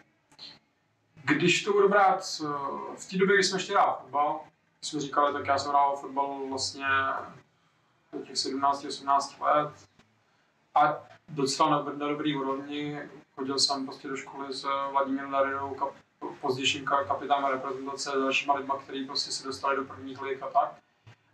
Když 1.25 1.63
to 1.63 1.73
budu 1.73 1.89
brát, 1.89 2.25
v 2.97 3.11
té 3.11 3.17
době, 3.19 3.37
kdy 3.37 3.45
jsme 3.45 3.59
ještě 3.59 3.73
hrál 3.73 3.99
fotbal, 4.03 4.41
jsme 4.83 5.01
říkali, 5.01 5.33
tak 5.33 5.47
já 5.47 5.59
jsem 5.59 5.71
hrál 5.71 5.97
fotbal 5.97 6.49
vlastně 6.49 6.87
do 8.13 8.19
těch 8.19 8.35
17-18 8.35 9.43
let 9.43 9.89
a 10.75 11.03
docela 11.29 11.71
na, 11.71 11.83
na 11.83 12.09
dobrý 12.09 12.37
úrovni. 12.37 12.99
Chodil 13.41 13.59
jsem 13.59 13.87
prostě 13.87 14.09
do 14.09 14.17
školy 14.17 14.53
s 14.53 14.67
Vladimírem 14.91 15.31
Daridou, 15.31 15.75
kap, 15.75 15.89
pozdějším 16.41 16.85
kapitánem 16.85 17.51
reprezentace, 17.51 18.11
dalšíma 18.11 18.55
lidma, 18.55 18.79
kteří 18.79 19.05
prostě 19.05 19.33
se 19.33 19.47
dostali 19.47 19.77
do 19.77 19.85
prvních 19.85 20.23
lig 20.23 20.43
a 20.43 20.47
tak. 20.47 20.75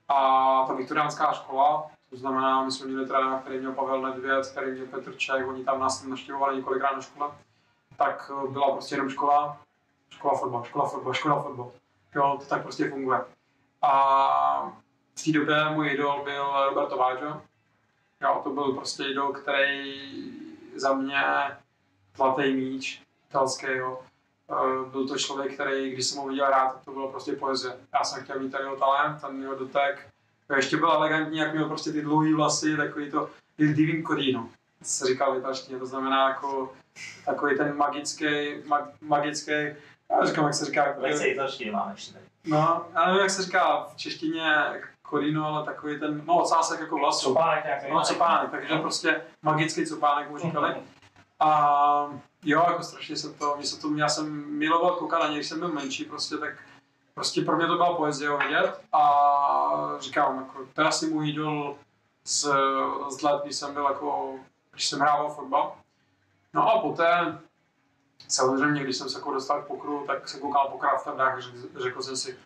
A 0.08 0.64
ta 0.66 0.74
viktoriánská 0.74 1.32
škola, 1.32 1.90
to 2.10 2.16
znamená, 2.16 2.64
my 2.64 2.72
jsme 2.72 2.86
měli 2.86 3.06
trenéra, 3.06 3.38
který 3.38 3.58
měl 3.58 3.72
Pavel 3.72 4.02
Nedvěd, 4.02 4.46
který 4.46 4.70
měl 4.70 4.86
Petr 4.86 5.16
Ček, 5.16 5.48
oni 5.48 5.64
tam 5.64 5.80
nás 5.80 6.04
navštěvovali 6.04 6.56
několikrát 6.56 6.96
na 6.96 7.00
škole, 7.00 7.30
tak 7.96 8.30
byla 8.50 8.72
prostě 8.72 8.94
jenom 8.94 9.10
škola, 9.10 9.58
škola 10.10 10.38
fotbal, 10.38 10.64
škola 10.64 10.88
fotbal, 10.88 11.14
škola 11.14 11.42
fotbal. 11.42 11.72
Jo, 12.14 12.36
to 12.40 12.46
tak 12.46 12.62
prostě 12.62 12.90
funguje. 12.90 13.24
A 13.82 14.72
v 15.14 15.24
té 15.24 15.32
době 15.32 15.70
můj 15.70 15.88
idol 15.88 16.24
byl 16.24 16.64
Roberto 16.68 16.96
Baggio. 16.96 17.42
Jo, 18.22 18.40
to 18.44 18.50
byl 18.50 18.72
prostě 18.72 19.04
idol, 19.04 19.32
který 19.32 20.02
za 20.74 20.92
mě 20.92 21.22
zlatý 22.16 22.52
míč 22.52 23.02
italského. 23.28 24.02
Eh, 24.50 24.90
byl 24.90 25.08
to 25.08 25.18
člověk, 25.18 25.54
který, 25.54 25.90
když 25.90 26.06
jsem 26.06 26.18
ho 26.18 26.28
viděl 26.28 26.50
rád, 26.50 26.84
to 26.84 26.92
bylo 26.92 27.08
prostě 27.10 27.32
poezie. 27.32 27.76
Já 27.94 28.04
jsem 28.04 28.24
chtěl 28.24 28.40
mít 28.40 28.50
tady 28.50 28.64
jeho 28.64 28.76
talent, 28.76 29.20
ten 29.20 29.42
jeho 29.42 29.54
dotek. 29.54 30.08
Ještě 30.56 30.76
byl 30.76 30.92
elegantní, 30.92 31.38
jak 31.38 31.54
měl 31.54 31.68
prostě 31.68 31.92
ty 31.92 32.02
dlouhé 32.02 32.34
vlasy, 32.34 32.76
takový 32.76 33.10
to 33.10 33.30
il 33.58 33.72
divin 33.72 34.04
codino, 34.06 34.48
se 34.82 35.06
říká 35.06 35.30
v 35.30 35.38
italštině, 35.38 35.78
to 35.78 35.86
znamená 35.86 36.28
jako 36.28 36.72
takový 37.24 37.56
ten 37.56 37.76
magický, 37.76 38.26
mag, 38.66 38.84
magický, 39.00 39.52
já 40.10 40.24
říkám, 40.24 40.44
jak 40.44 40.54
se 40.54 40.64
říká. 40.64 40.94
Lekce 40.98 41.26
italštiny 41.26 41.70
máme 41.70 41.92
ještě 41.92 42.12
tady. 42.12 42.24
No, 42.44 42.86
já 42.94 43.06
nevím, 43.06 43.20
jak 43.20 43.30
se 43.30 43.42
říká 43.42 43.84
v 43.84 43.96
češtině 43.96 44.54
korino, 45.02 45.46
ale 45.46 45.64
takový 45.64 46.00
ten, 46.00 46.22
no 46.26 46.34
ocásek 46.34 46.80
jako 46.80 46.98
vlasů. 46.98 47.28
Copánek 47.28 47.64
nějaký. 47.64 47.90
No, 47.90 48.02
copánek, 48.02 48.50
takže 48.50 48.76
prostě 48.76 49.20
magický 49.42 49.86
copánek 49.86 50.30
mu 50.30 50.38
říkali. 50.38 50.74
A 51.40 52.20
jo, 52.44 52.64
jako 52.68 52.82
strašně 52.82 53.16
se 53.16 53.32
to, 53.32 53.54
mě 53.56 53.66
se 53.66 53.80
to, 53.80 53.94
já 53.94 54.08
jsem 54.08 54.58
miloval 54.58 54.96
koukat 54.96 55.20
na 55.20 55.26
něj, 55.26 55.36
když 55.36 55.48
jsem 55.48 55.58
byl 55.58 55.68
menší, 55.68 56.04
prostě 56.04 56.36
tak 56.36 56.54
prostě 57.14 57.42
pro 57.42 57.56
mě 57.56 57.66
to 57.66 57.76
byla 57.76 57.96
poezie 57.96 58.30
ho 58.30 58.38
vidět 58.38 58.80
a 58.92 59.96
říkám, 59.98 60.36
jako, 60.36 60.66
to 60.74 60.80
je 60.80 60.86
asi 60.86 61.06
můj 61.06 61.30
idol 61.30 61.76
z, 62.24 62.48
z 63.08 63.22
let, 63.22 63.42
když 63.44 63.56
jsem 63.56 63.74
byl 63.74 63.84
jako, 63.84 64.34
když 64.72 64.88
jsem 64.88 65.00
hrával 65.00 65.30
fotbal. 65.30 65.76
No 66.54 66.72
a 66.72 66.80
poté 66.80 67.38
samozřejmě, 68.28 68.84
když 68.84 68.96
jsem 68.96 69.08
se 69.08 69.18
jako 69.18 69.32
dostal 69.32 69.62
k 69.62 69.66
pokru, 69.66 70.04
tak 70.06 70.28
jsem 70.28 70.40
koukal 70.40 70.68
po 70.68 70.78
Kraftandách, 70.78 71.38
řekl 71.76 72.02
jsem 72.02 72.16
si, 72.16 72.38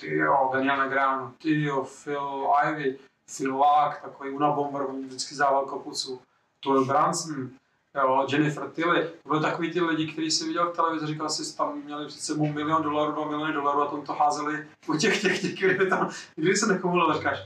ty 0.00 0.16
jo, 0.16 0.50
Daniel 0.52 0.76
Negrano, 0.76 1.32
ty 1.42 1.62
jo, 1.62 1.86
Phil 2.04 2.52
Ivy, 2.68 2.98
Phil 3.36 3.58
Lack, 3.58 4.02
takový 4.02 4.30
Una 4.30 4.50
Bomber, 4.50 4.82
on 4.82 5.06
vždycky 5.06 5.34
zával 5.34 5.66
kapucu, 5.66 6.20
Toil 6.60 6.84
Branson, 6.84 7.50
jo, 7.98 8.26
Jennifer 8.32 8.70
Tilly, 8.70 9.10
to 9.22 9.28
byly 9.28 9.40
takový 9.40 9.72
ty 9.72 9.80
lidi, 9.80 10.12
kteří 10.12 10.30
si 10.30 10.46
viděl 10.46 10.70
v 10.70 10.76
televizi, 10.76 11.06
říkal 11.06 11.28
si, 11.28 11.56
tam 11.56 11.82
měli 11.84 12.06
před 12.06 12.20
sebou 12.20 12.46
milion 12.46 12.82
dolarů, 12.82 13.12
dva 13.12 13.24
miliony 13.24 13.52
dolarů 13.52 13.82
a 13.82 13.86
tom 13.86 14.06
to 14.06 14.12
házeli 14.12 14.66
po 14.86 14.96
těch 14.96 15.22
těch 15.22 15.40
těch, 15.40 15.54
kdyby 15.54 15.86
tam, 15.86 16.10
kdyby 16.34 16.56
se 16.56 16.66
nekomu 16.66 17.12
říkáš, 17.12 17.38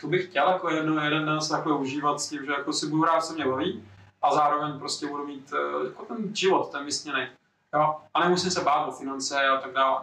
to 0.00 0.06
bych 0.06 0.26
chtěl 0.26 0.48
jako 0.48 0.70
jedno, 0.70 1.04
jeden 1.04 1.26
den 1.26 1.40
se 1.40 1.48
takhle 1.48 1.76
užívat 1.76 2.20
s 2.20 2.28
tím, 2.28 2.44
že 2.44 2.52
jako 2.52 2.72
si 2.72 2.86
budu 2.86 3.02
hrát, 3.02 3.24
co 3.24 3.34
mě 3.34 3.46
baví, 3.46 3.84
a 4.22 4.34
zároveň 4.34 4.78
prostě 4.78 5.06
budu 5.06 5.26
mít 5.26 5.52
eh, 5.52 5.86
jako 5.86 6.04
ten 6.04 6.36
život, 6.36 6.72
ten 6.72 6.84
vysněný. 6.84 7.26
Jo? 7.74 7.96
A 8.14 8.20
nemusím 8.20 8.50
se 8.50 8.60
bát 8.60 8.86
o 8.86 8.92
finance 8.92 9.46
a 9.46 9.60
tak 9.60 9.72
dále. 9.72 10.02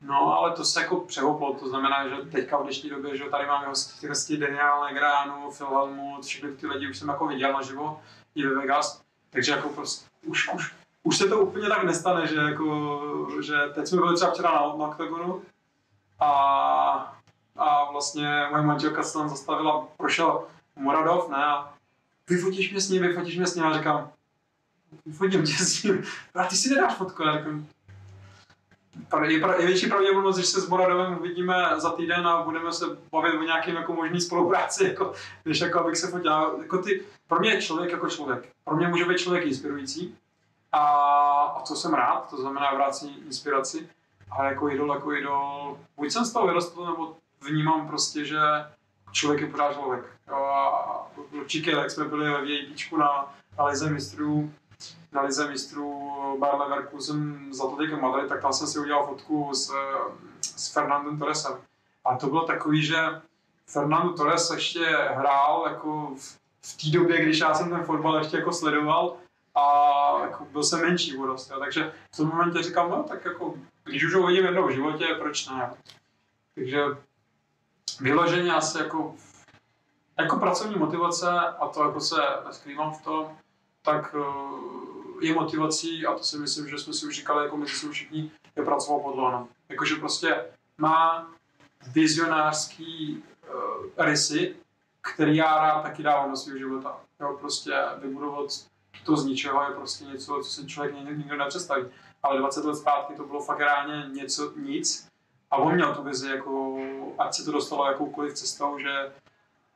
No, 0.00 0.38
ale 0.38 0.52
to 0.52 0.64
se 0.64 0.82
jako 0.82 0.96
přehoplo, 1.00 1.54
to 1.54 1.68
znamená, 1.68 2.08
že 2.08 2.16
teďka 2.16 2.58
v 2.58 2.62
dnešní 2.62 2.90
době, 2.90 3.16
že 3.16 3.24
tady 3.24 3.46
máme 3.46 3.66
hostí, 3.66 4.06
hostí 4.06 4.36
Daniel 4.36 4.84
Negránu, 4.84 5.50
Phil 5.50 5.68
Helmut, 5.68 6.24
všechny 6.24 6.52
ty 6.52 6.66
lidi 6.66 6.90
už 6.90 6.98
jsem 6.98 7.08
jako 7.08 7.26
viděl 7.26 7.52
naživo 7.52 8.00
i 8.38 8.46
ve 8.46 8.54
Vegas, 8.54 9.02
takže 9.30 9.52
jako 9.52 9.68
prostě 9.68 10.06
už, 10.26 10.50
už, 10.54 10.74
už 11.02 11.16
se 11.16 11.28
to 11.28 11.40
úplně 11.40 11.68
tak 11.68 11.84
nestane, 11.84 12.26
že 12.26 12.36
jako, 12.36 13.28
že 13.42 13.54
teď 13.74 13.86
jsme 13.86 13.98
byli 13.98 14.16
třeba 14.16 14.30
včera 14.30 14.50
na, 14.50 14.60
na 14.60 14.88
Octagonu 14.88 15.42
a, 16.20 16.30
a 17.56 17.92
vlastně 17.92 18.46
moje 18.50 18.62
manželka 18.62 19.02
se 19.02 19.18
tam 19.18 19.28
zastavila, 19.28 19.88
prošel 19.96 20.46
Moradov, 20.76 21.28
ne, 21.28 21.36
a 21.36 21.74
vyfotíš 22.28 22.70
mě 22.70 22.80
s 22.80 22.88
ním, 22.88 23.02
vyfotíš 23.02 23.36
mě 23.36 23.46
s 23.46 23.54
ním 23.54 23.64
a 23.64 23.78
říkám, 23.78 24.10
vyfotím 25.06 25.44
tě 25.44 25.52
s 25.52 25.82
ním, 25.82 26.02
a 26.34 26.44
ty 26.44 26.56
si 26.56 26.74
nedáš 26.74 26.94
fotku, 26.94 27.22
já 27.22 27.38
říkám, 27.38 27.66
je, 29.22 29.66
větší 29.66 29.86
pravděpodobnost, 29.86 30.36
že 30.36 30.46
se 30.46 30.60
s 30.60 30.68
Moradovem 30.68 31.18
uvidíme 31.18 31.54
za 31.76 31.90
týden 31.90 32.26
a 32.26 32.42
budeme 32.42 32.72
se 32.72 32.84
bavit 33.12 33.38
o 33.38 33.42
nějakým 33.42 33.74
jako 33.74 33.92
možný 33.92 34.20
spolupráci, 34.20 34.84
jako, 34.84 35.12
než 35.44 35.60
jako 35.60 35.80
abych 35.80 35.96
se 35.96 36.06
fotil. 36.06 36.58
Jako 36.62 36.78
ty, 36.78 37.02
pro 37.28 37.40
mě 37.40 37.50
je 37.50 37.62
člověk 37.62 37.92
jako 37.92 38.08
člověk. 38.08 38.48
Pro 38.64 38.76
mě 38.76 38.88
může 38.88 39.04
být 39.04 39.18
člověk 39.18 39.46
inspirující 39.46 40.16
a, 40.72 40.82
a 41.56 41.62
to 41.62 41.74
jsem 41.74 41.94
rád, 41.94 42.30
to 42.30 42.36
znamená 42.36 42.74
vrácení 42.74 43.22
inspiraci, 43.26 43.88
ale 44.30 44.48
jako 44.48 44.70
idol, 44.70 44.92
jako 44.92 45.12
idol, 45.12 45.78
buď 45.96 46.10
jsem 46.10 46.24
z 46.24 46.32
toho 46.32 46.46
vyrostl, 46.46 46.86
nebo 46.86 47.16
vnímám 47.40 47.88
prostě, 47.88 48.24
že 48.24 48.38
člověk 49.12 49.40
je 49.40 49.46
pořád 49.46 49.72
člověk. 49.72 50.04
Jo, 50.28 50.36
a 50.36 51.06
určitě, 51.32 51.70
jak 51.70 51.90
jsme 51.90 52.04
byli 52.04 52.30
ve 52.30 52.42
VIPčku 52.42 52.96
na, 52.96 53.34
na 53.58 53.64
Lize 53.64 53.90
mistrů, 53.90 54.52
na 55.12 55.22
Lize 55.22 55.48
mistrů 55.48 56.12
Bayer 56.38 56.60
Leverkusen 56.60 57.48
za 57.54 57.64
to 57.64 57.76
Madrid, 58.00 58.28
tak 58.28 58.42
tam 58.42 58.52
jsem 58.52 58.66
si 58.66 58.78
udělal 58.78 59.06
fotku 59.06 59.54
s, 59.54 59.72
s 60.40 60.72
Fernandem 60.72 61.18
Torresem. 61.18 61.52
A 62.04 62.16
to 62.16 62.26
bylo 62.26 62.46
takový, 62.46 62.82
že 62.82 62.96
Fernando 63.66 64.12
Torres 64.12 64.50
ještě 64.50 64.86
hrál 65.10 65.66
jako 65.68 66.14
v, 66.16 66.38
v 66.62 66.76
té 66.76 66.98
době, 66.98 67.22
když 67.22 67.38
já 67.38 67.54
jsem 67.54 67.70
ten 67.70 67.84
fotbal 67.84 68.18
ještě 68.18 68.36
jako 68.36 68.52
sledoval 68.52 69.16
a 69.54 69.64
jako 70.22 70.44
byl 70.44 70.62
jsem 70.62 70.80
menší 70.80 71.16
úrost. 71.16 71.52
Takže 71.58 71.92
v 72.14 72.16
tom 72.16 72.28
momentě 72.28 72.62
říkám, 72.62 72.90
no 72.90 73.02
tak 73.02 73.24
jako, 73.24 73.54
když 73.84 74.04
už 74.04 74.14
ho 74.14 74.26
vidím 74.26 74.44
jednou 74.44 74.66
v 74.66 74.70
životě, 74.70 75.06
proč 75.18 75.48
ne? 75.48 75.74
Takže 76.54 76.84
vyloženě 78.00 78.54
asi 78.54 78.78
jako, 78.78 79.14
jako 80.18 80.36
pracovní 80.36 80.76
motivace, 80.76 81.30
a 81.30 81.68
to 81.68 81.84
jako 81.84 82.00
se 82.00 82.16
neskrývám 82.46 82.94
v 82.94 83.02
tom, 83.02 83.36
tak 83.82 84.14
eh, 84.18 85.26
je 85.26 85.34
motivací, 85.34 86.06
a 86.06 86.14
to 86.14 86.24
si 86.24 86.38
myslím, 86.38 86.68
že 86.68 86.78
jsme 86.78 86.92
si 86.92 87.06
už 87.06 87.16
říkali 87.16 87.44
jako 87.44 87.56
mezi 87.56 87.72
sebou 87.72 87.92
všichni, 87.92 88.30
je 88.56 88.64
pracovat 88.64 89.02
pod 89.02 89.16
lónem. 89.16 89.46
Jakože 89.68 89.94
prostě 89.94 90.44
má 90.78 91.30
vizionářský 91.92 93.22
uh, 93.48 94.04
rysy, 94.04 94.56
který 95.00 95.36
já 95.36 95.58
rád 95.58 95.82
taky 95.82 96.02
dávám 96.02 96.30
do 96.30 96.36
svého 96.36 96.58
života. 96.58 97.00
Jo, 97.20 97.36
prostě 97.40 97.72
vybudovat 98.02 98.46
to 99.04 99.16
z 99.16 99.24
ničeho 99.24 99.62
je 99.62 99.74
prostě 99.74 100.04
něco, 100.04 100.40
co 100.42 100.50
si 100.50 100.66
člověk 100.66 100.94
nikdy, 100.94 101.36
nepředstaví. 101.36 101.86
Ale 102.22 102.38
20 102.38 102.64
let 102.64 102.76
zpátky 102.76 103.14
to 103.14 103.24
bylo 103.24 103.42
fakt 103.42 103.58
reálně 103.58 104.08
něco, 104.12 104.52
nic. 104.56 105.08
A 105.50 105.56
on 105.56 105.74
měl 105.74 105.94
tu 105.94 106.02
vizi, 106.02 106.30
jako, 106.30 106.78
ať 107.18 107.34
se 107.34 107.44
to 107.44 107.52
dostalo 107.52 107.86
jakoukoliv 107.86 108.34
cestou, 108.34 108.78
že 108.78 109.12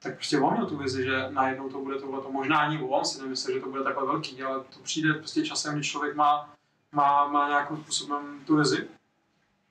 tak 0.03 0.15
prostě 0.15 0.41
on 0.41 0.53
měl 0.53 0.67
tu 0.67 0.77
vizi, 0.77 1.05
že 1.05 1.27
najednou 1.31 1.69
to 1.69 1.79
bude 1.79 1.99
tohle. 1.99 2.33
Možná 2.33 2.59
ani 2.59 2.83
on 2.83 3.05
si 3.05 3.23
nemyslel, 3.23 3.55
že 3.55 3.61
to 3.61 3.71
bude 3.71 3.83
takhle 3.83 4.07
velký, 4.07 4.43
ale 4.43 4.61
to 4.61 4.81
přijde 4.83 5.15
prostě 5.15 5.47
časem, 5.47 5.75
když 5.75 5.91
člověk 5.91 6.17
má 6.17 6.53
má, 6.93 7.29
má 7.29 7.49
nějakým 7.49 7.77
způsobem 7.77 8.41
tu 8.47 8.57
vizi. 8.57 8.89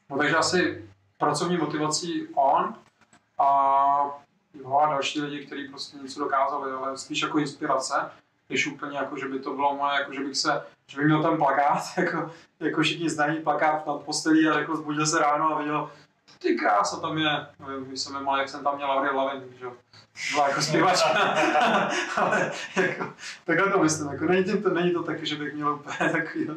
No, 0.09 0.17
takže 0.17 0.35
asi 0.35 0.89
pracovní 1.17 1.57
motivací 1.57 2.27
on 2.33 2.75
a, 3.37 3.47
jo, 4.53 4.77
a 4.77 4.89
další 4.89 5.21
lidi, 5.21 5.45
kteří 5.45 5.67
prostě 5.67 5.97
něco 5.97 6.19
dokázali, 6.19 6.71
ale 6.71 6.97
spíš 6.97 7.21
jako 7.21 7.39
inspirace, 7.39 8.11
než 8.49 8.67
úplně 8.67 8.97
jako, 8.97 9.17
že 9.17 9.27
by 9.27 9.39
to 9.39 9.53
bylo 9.53 9.75
moje, 9.75 9.99
jako, 9.99 10.13
že 10.13 10.19
bych 10.19 10.37
se, 10.37 10.63
že 10.87 10.97
bych 10.97 11.05
měl 11.05 11.23
ten 11.23 11.37
plakát, 11.37 11.83
jako, 11.97 12.31
jako 12.59 12.81
všichni 12.81 13.09
znají 13.09 13.41
plakát 13.41 13.87
nad 13.87 14.03
postelí 14.03 14.47
a 14.47 14.59
jako 14.59 14.75
zbudil 14.75 15.05
se 15.05 15.19
ráno 15.19 15.55
a 15.55 15.59
viděl, 15.59 15.91
ty 16.39 16.55
krása 16.55 16.99
tam 16.99 17.17
je, 17.17 17.47
No, 17.59 17.67
když 17.81 17.99
jsem 17.99 18.15
je 18.15 18.21
mal, 18.21 18.39
jak 18.39 18.49
jsem 18.49 18.63
tam 18.63 18.75
měl 18.75 18.91
Avril 18.91 19.17
Lavin, 19.17 19.43
že 19.59 19.65
jo, 19.65 19.73
byla 20.31 20.49
jako 20.49 20.61
zpěvačka, 20.61 21.09
ale 22.17 22.51
jako, 22.75 23.13
takhle 23.45 23.71
to 23.71 23.79
myslím, 23.79 24.07
jako 24.11 24.25
není, 24.25 24.61
to, 24.61 24.69
není 24.69 24.91
to 24.91 25.03
taky, 25.03 25.25
že 25.25 25.35
bych 25.35 25.53
měl 25.53 25.73
úplně 25.73 26.09
takový 26.11 26.47
to. 26.47 26.53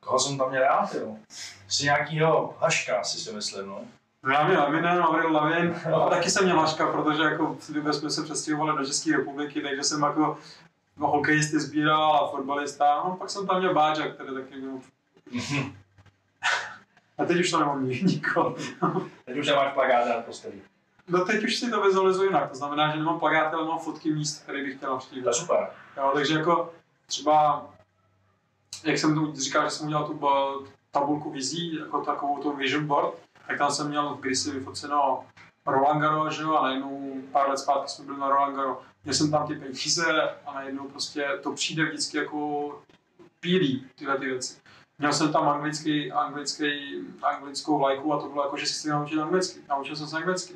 Koho 0.00 0.18
jsem 0.18 0.38
tam 0.38 0.50
měl 0.50 0.62
rád, 0.62 0.94
jo? 0.94 1.16
Jsi 1.68 1.84
nějakýho 1.84 2.56
Haška, 2.60 3.04
si 3.04 3.18
si 3.18 3.32
myslím, 3.32 3.66
no. 3.66 3.80
No 4.22 4.32
já 4.32 4.46
měl 4.46 4.66
Eminem, 4.66 5.02
Avril 5.02 5.32
Lavin, 5.32 5.76
a 5.94 6.08
taky 6.08 6.30
jsem 6.30 6.44
měl 6.44 6.60
Haška, 6.60 6.92
protože 6.92 7.22
jako 7.22 7.54
v 7.54 7.66
té 7.66 7.72
době 7.72 7.92
jsme 7.92 8.10
se 8.10 8.22
přestěhovali 8.22 8.78
do 8.78 8.86
České 8.86 9.16
republiky, 9.16 9.60
takže 9.60 9.82
jsem 9.82 10.02
jako 10.02 10.38
no, 10.96 11.06
hokejisty 11.06 11.60
sbíral 11.60 12.14
a 12.14 12.30
fotbalista, 12.30 13.02
no 13.04 13.16
pak 13.16 13.30
jsem 13.30 13.46
tam 13.46 13.58
měl 13.58 13.74
Báča, 13.74 14.08
který 14.08 14.34
taky 14.34 14.60
byl. 14.60 14.80
A 17.18 17.24
teď 17.24 17.40
už 17.40 17.50
to 17.50 17.58
nemám 17.58 17.88
ni- 17.88 18.02
nikoho. 18.02 18.56
Teď 19.24 19.38
už 19.38 19.46
nemáš 19.46 19.72
plakát 19.74 20.08
na 20.08 20.14
postelí. 20.22 20.62
No 21.08 21.24
teď 21.24 21.44
už 21.44 21.56
si 21.56 21.70
to 21.70 21.82
vizualizuji 21.82 22.28
jinak, 22.28 22.48
to 22.50 22.54
znamená, 22.56 22.90
že 22.92 22.98
nemám 22.98 23.18
plakáty, 23.20 23.54
ale 23.56 23.64
mám 23.68 23.78
fotky 23.78 24.12
míst, 24.14 24.42
které 24.42 24.62
bych 24.62 24.76
chtěl 24.76 24.80
To 24.80 24.86
je 24.86 24.94
navštívit. 24.94 25.34
super. 25.34 25.70
Jo, 25.96 26.10
takže 26.14 26.34
jako 26.38 26.72
třeba, 27.06 27.66
jak 28.84 28.98
jsem 28.98 29.14
tu 29.14 29.34
říkal, 29.34 29.64
že 29.64 29.70
jsem 29.70 29.86
udělal 29.86 30.06
tu 30.06 30.20
tabulku 30.90 31.30
vizí, 31.30 31.76
jako 31.76 32.00
takovou 32.04 32.42
tu 32.42 32.52
vision 32.56 32.86
board, 32.86 33.14
tak 33.46 33.58
tam 33.58 33.70
jsem 33.72 33.88
měl 33.88 34.14
kdysi 34.20 34.50
vyfoceno 34.50 35.24
Roland 35.66 36.00
Garros, 36.00 36.34
že 36.36 36.42
jo, 36.42 36.54
a 36.56 36.62
najednou 36.64 37.14
pár 37.32 37.48
let 37.50 37.58
zpátky 37.58 37.88
jsme 37.88 38.04
byli 38.04 38.18
na 38.18 38.28
Roland 38.28 38.56
Garros. 38.56 38.78
Měl 39.04 39.14
jsem 39.14 39.30
tam 39.30 39.46
ty 39.46 39.54
peníze 39.54 40.30
a 40.46 40.54
najednou 40.54 40.88
prostě 40.88 41.28
to 41.42 41.52
přijde 41.52 41.84
vždycky 41.84 42.16
jako 42.16 42.82
bílý, 43.42 43.86
tyhle 43.94 44.18
ty 44.18 44.26
věci. 44.26 44.56
Měl 44.98 45.12
jsem 45.12 45.32
tam 45.32 45.48
anglický, 45.48 46.12
anglický, 46.12 47.00
anglickou 47.22 47.78
vlajku 47.78 48.12
a 48.12 48.20
to 48.20 48.28
bylo 48.28 48.44
jako, 48.44 48.56
že 48.56 48.66
si 48.66 48.72
chci 48.72 48.88
naučit 48.88 49.20
anglicky. 49.20 49.60
Naučil 49.68 49.96
jsem 49.96 50.06
se 50.06 50.16
anglicky. 50.16 50.54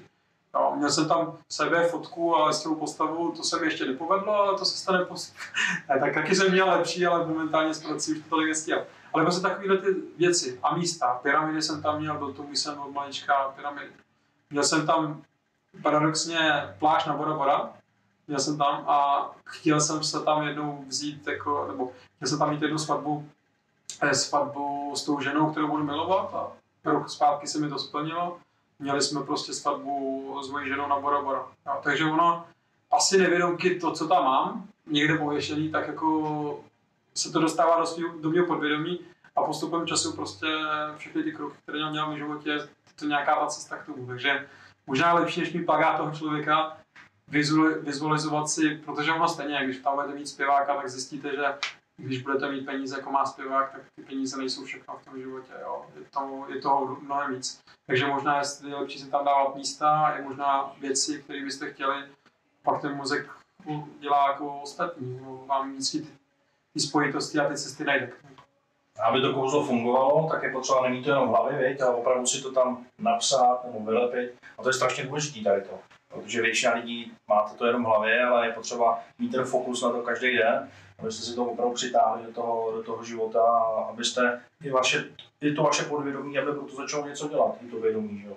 Jo, 0.54 0.72
měl 0.76 0.90
jsem 0.90 1.08
tam 1.08 1.38
sebe, 1.48 1.88
fotku 1.88 2.36
a 2.36 2.52
s 2.52 2.62
tou 2.62 2.74
postavu, 2.74 3.32
to 3.32 3.42
se 3.42 3.60
mi 3.60 3.66
ještě 3.66 3.84
nepovedlo, 3.84 4.34
ale 4.34 4.58
to 4.58 4.64
se 4.64 4.76
stane 4.76 4.98
ne, 5.88 6.00
tak 6.00 6.14
taky 6.14 6.36
jsem 6.36 6.52
měl 6.52 6.68
lepší, 6.68 7.06
ale 7.06 7.26
momentálně 7.26 7.74
s 7.74 7.82
prací 7.82 8.12
už 8.12 8.18
to 8.18 8.28
tolik 8.28 8.48
nestíhal. 8.48 8.82
Ale 9.12 9.22
prostě 9.22 9.42
takovéhle 9.42 9.78
ty 9.78 9.94
věci 10.18 10.58
a 10.62 10.76
místa. 10.76 11.20
Pyramidy 11.22 11.62
jsem 11.62 11.82
tam 11.82 12.00
měl, 12.00 12.18
do 12.18 12.32
toho 12.32 12.48
jsem 12.52 12.80
od 12.80 12.92
malička 12.92 13.52
pyramidy. 13.56 13.92
Měl 14.50 14.64
jsem 14.64 14.86
tam 14.86 15.22
paradoxně 15.82 16.38
pláž 16.78 17.04
na 17.04 17.16
Bora 17.16 17.34
Bora, 17.34 17.72
měl 18.26 18.40
jsem 18.40 18.58
tam 18.58 18.84
a 18.88 19.30
chtěl 19.44 19.80
jsem 19.80 20.04
se 20.04 20.20
tam 20.20 20.46
jednou 20.46 20.84
vzít, 20.88 21.26
jako, 21.26 21.66
nebo 21.70 21.92
chtěl 22.16 22.28
jsem 22.28 22.38
tam 22.38 22.50
mít 22.50 22.62
jednu 22.62 22.78
svatbu, 22.78 23.28
eh, 24.02 24.14
svatbu 24.14 24.92
s 24.96 25.04
tou 25.04 25.20
ženou, 25.20 25.50
kterou 25.50 25.68
budu 25.68 25.84
milovat 25.84 26.34
a 26.34 26.52
rok 26.84 27.10
zpátky 27.10 27.46
se 27.46 27.58
mi 27.58 27.68
to 27.68 27.78
splnilo. 27.78 28.38
Měli 28.78 29.02
jsme 29.02 29.22
prostě 29.22 29.52
svatbu 29.52 30.38
s 30.42 30.50
mojí 30.50 30.68
ženou 30.68 30.88
na 30.88 31.00
Bora 31.00 31.22
Bora. 31.22 31.46
Jo, 31.66 31.80
takže 31.82 32.04
ono, 32.04 32.46
asi 32.92 33.18
nevědomky 33.18 33.80
to, 33.80 33.92
co 33.92 34.08
tam 34.08 34.24
mám, 34.24 34.66
někde 34.86 35.18
pověšený, 35.18 35.70
tak 35.70 35.86
jako 35.86 36.60
se 37.14 37.32
to 37.32 37.40
dostává 37.40 37.80
do, 37.80 37.86
svýho, 37.86 38.18
do 38.20 38.30
mého 38.30 38.46
podvědomí 38.46 39.00
a 39.36 39.42
postupem 39.42 39.86
času 39.86 40.12
prostě 40.12 40.46
všechny 40.96 41.22
ty 41.22 41.32
kroky, 41.32 41.56
které 41.62 41.90
měl 41.90 42.12
v 42.12 42.16
životě, 42.16 42.68
to 42.96 43.06
nějaká 43.06 43.34
ta 43.34 43.46
cesta 43.46 43.76
k 43.76 43.86
tomu. 43.86 44.06
Takže 44.06 44.48
možná 44.86 45.12
lepší, 45.12 45.40
než 45.40 45.52
mi 45.52 45.64
plagát 45.64 45.96
toho 45.96 46.10
člověka, 46.10 46.76
vizuali- 47.30 47.80
vizualizovat 47.80 48.48
si, 48.48 48.80
protože 48.84 49.12
ono 49.12 49.28
stejně, 49.28 49.60
když 49.64 49.78
tam 49.78 49.94
budete 49.94 50.14
mít 50.14 50.26
zpěváka, 50.26 50.76
tak 50.76 50.88
zjistíte, 50.88 51.30
že 51.30 51.54
když 52.02 52.22
budete 52.22 52.52
mít 52.52 52.66
peníze, 52.66 52.96
jako 52.96 53.10
má 53.10 53.26
zpěvák, 53.26 53.72
tak 53.72 53.80
ty 53.96 54.02
peníze 54.02 54.36
nejsou 54.36 54.64
všechno 54.64 54.96
v 54.96 55.04
tom 55.04 55.18
životě. 55.18 55.52
Jo. 55.60 55.86
Je, 55.94 56.04
to, 56.10 56.46
je 56.54 56.60
toho 56.60 56.96
mnohem 57.00 57.34
víc. 57.34 57.60
Takže 57.86 58.06
možná 58.06 58.42
je 58.68 58.74
lepší 58.74 58.98
si 58.98 59.10
tam 59.10 59.24
dávat 59.24 59.56
místa, 59.56 60.14
je 60.16 60.22
možná 60.22 60.72
věci, 60.80 61.22
které 61.22 61.44
byste 61.44 61.72
chtěli, 61.72 62.04
pak 62.62 62.80
ten 62.80 62.96
mozek 62.96 63.30
dělá 64.00 64.30
jako 64.30 64.60
ostatní. 64.60 65.20
No, 65.22 65.44
vám 65.46 65.72
vždycky 65.72 66.00
ty, 66.00 66.08
ty 66.74 66.80
spojitosti 66.80 67.38
a 67.38 67.48
ty 67.48 67.56
cesty 67.56 67.84
najde. 67.84 68.12
A 69.00 69.06
aby 69.06 69.20
to 69.20 69.34
kouzlo 69.34 69.64
fungovalo, 69.64 70.28
tak 70.30 70.42
je 70.42 70.52
potřeba 70.52 70.82
nemít 70.82 71.04
to 71.04 71.10
jenom 71.10 71.28
v 71.28 71.30
hlavě, 71.30 71.68
viď, 71.68 71.80
ale 71.80 71.94
opravdu 71.94 72.26
si 72.26 72.42
to 72.42 72.52
tam 72.52 72.86
napsat 72.98 73.64
nebo 73.64 73.84
vylepit. 73.84 74.34
A 74.58 74.62
to 74.62 74.68
je 74.68 74.72
strašně 74.72 75.04
důležité 75.04 75.50
tady 75.50 75.62
to. 75.62 75.78
Protože 76.12 76.42
většina 76.42 76.74
lidí 76.74 77.12
máte 77.28 77.56
to 77.56 77.66
jenom 77.66 77.84
v 77.84 77.86
hlavě, 77.86 78.24
ale 78.24 78.46
je 78.46 78.52
potřeba 78.52 79.00
mít 79.18 79.32
ten 79.32 79.44
fokus 79.44 79.82
na 79.82 79.90
to 79.90 80.02
každý 80.02 80.36
den, 80.36 80.70
abyste 80.98 81.24
si 81.24 81.34
to 81.34 81.44
opravdu 81.44 81.74
přitáhli 81.74 82.26
do 82.26 82.32
toho, 82.32 82.72
do 82.76 82.82
toho 82.82 83.04
života 83.04 83.42
a 83.42 83.84
abyste 83.90 84.42
i, 84.64 84.70
vaše, 84.70 85.04
i 85.40 85.52
to 85.52 85.62
vaše 85.62 85.84
podvědomí, 85.84 86.38
aby 86.38 86.52
proto 86.52 86.76
začalo 86.76 87.08
něco 87.08 87.28
dělat, 87.28 87.54
i 87.60 87.70
to 87.70 87.80
vědomí. 87.80 88.24
Jo. 88.26 88.36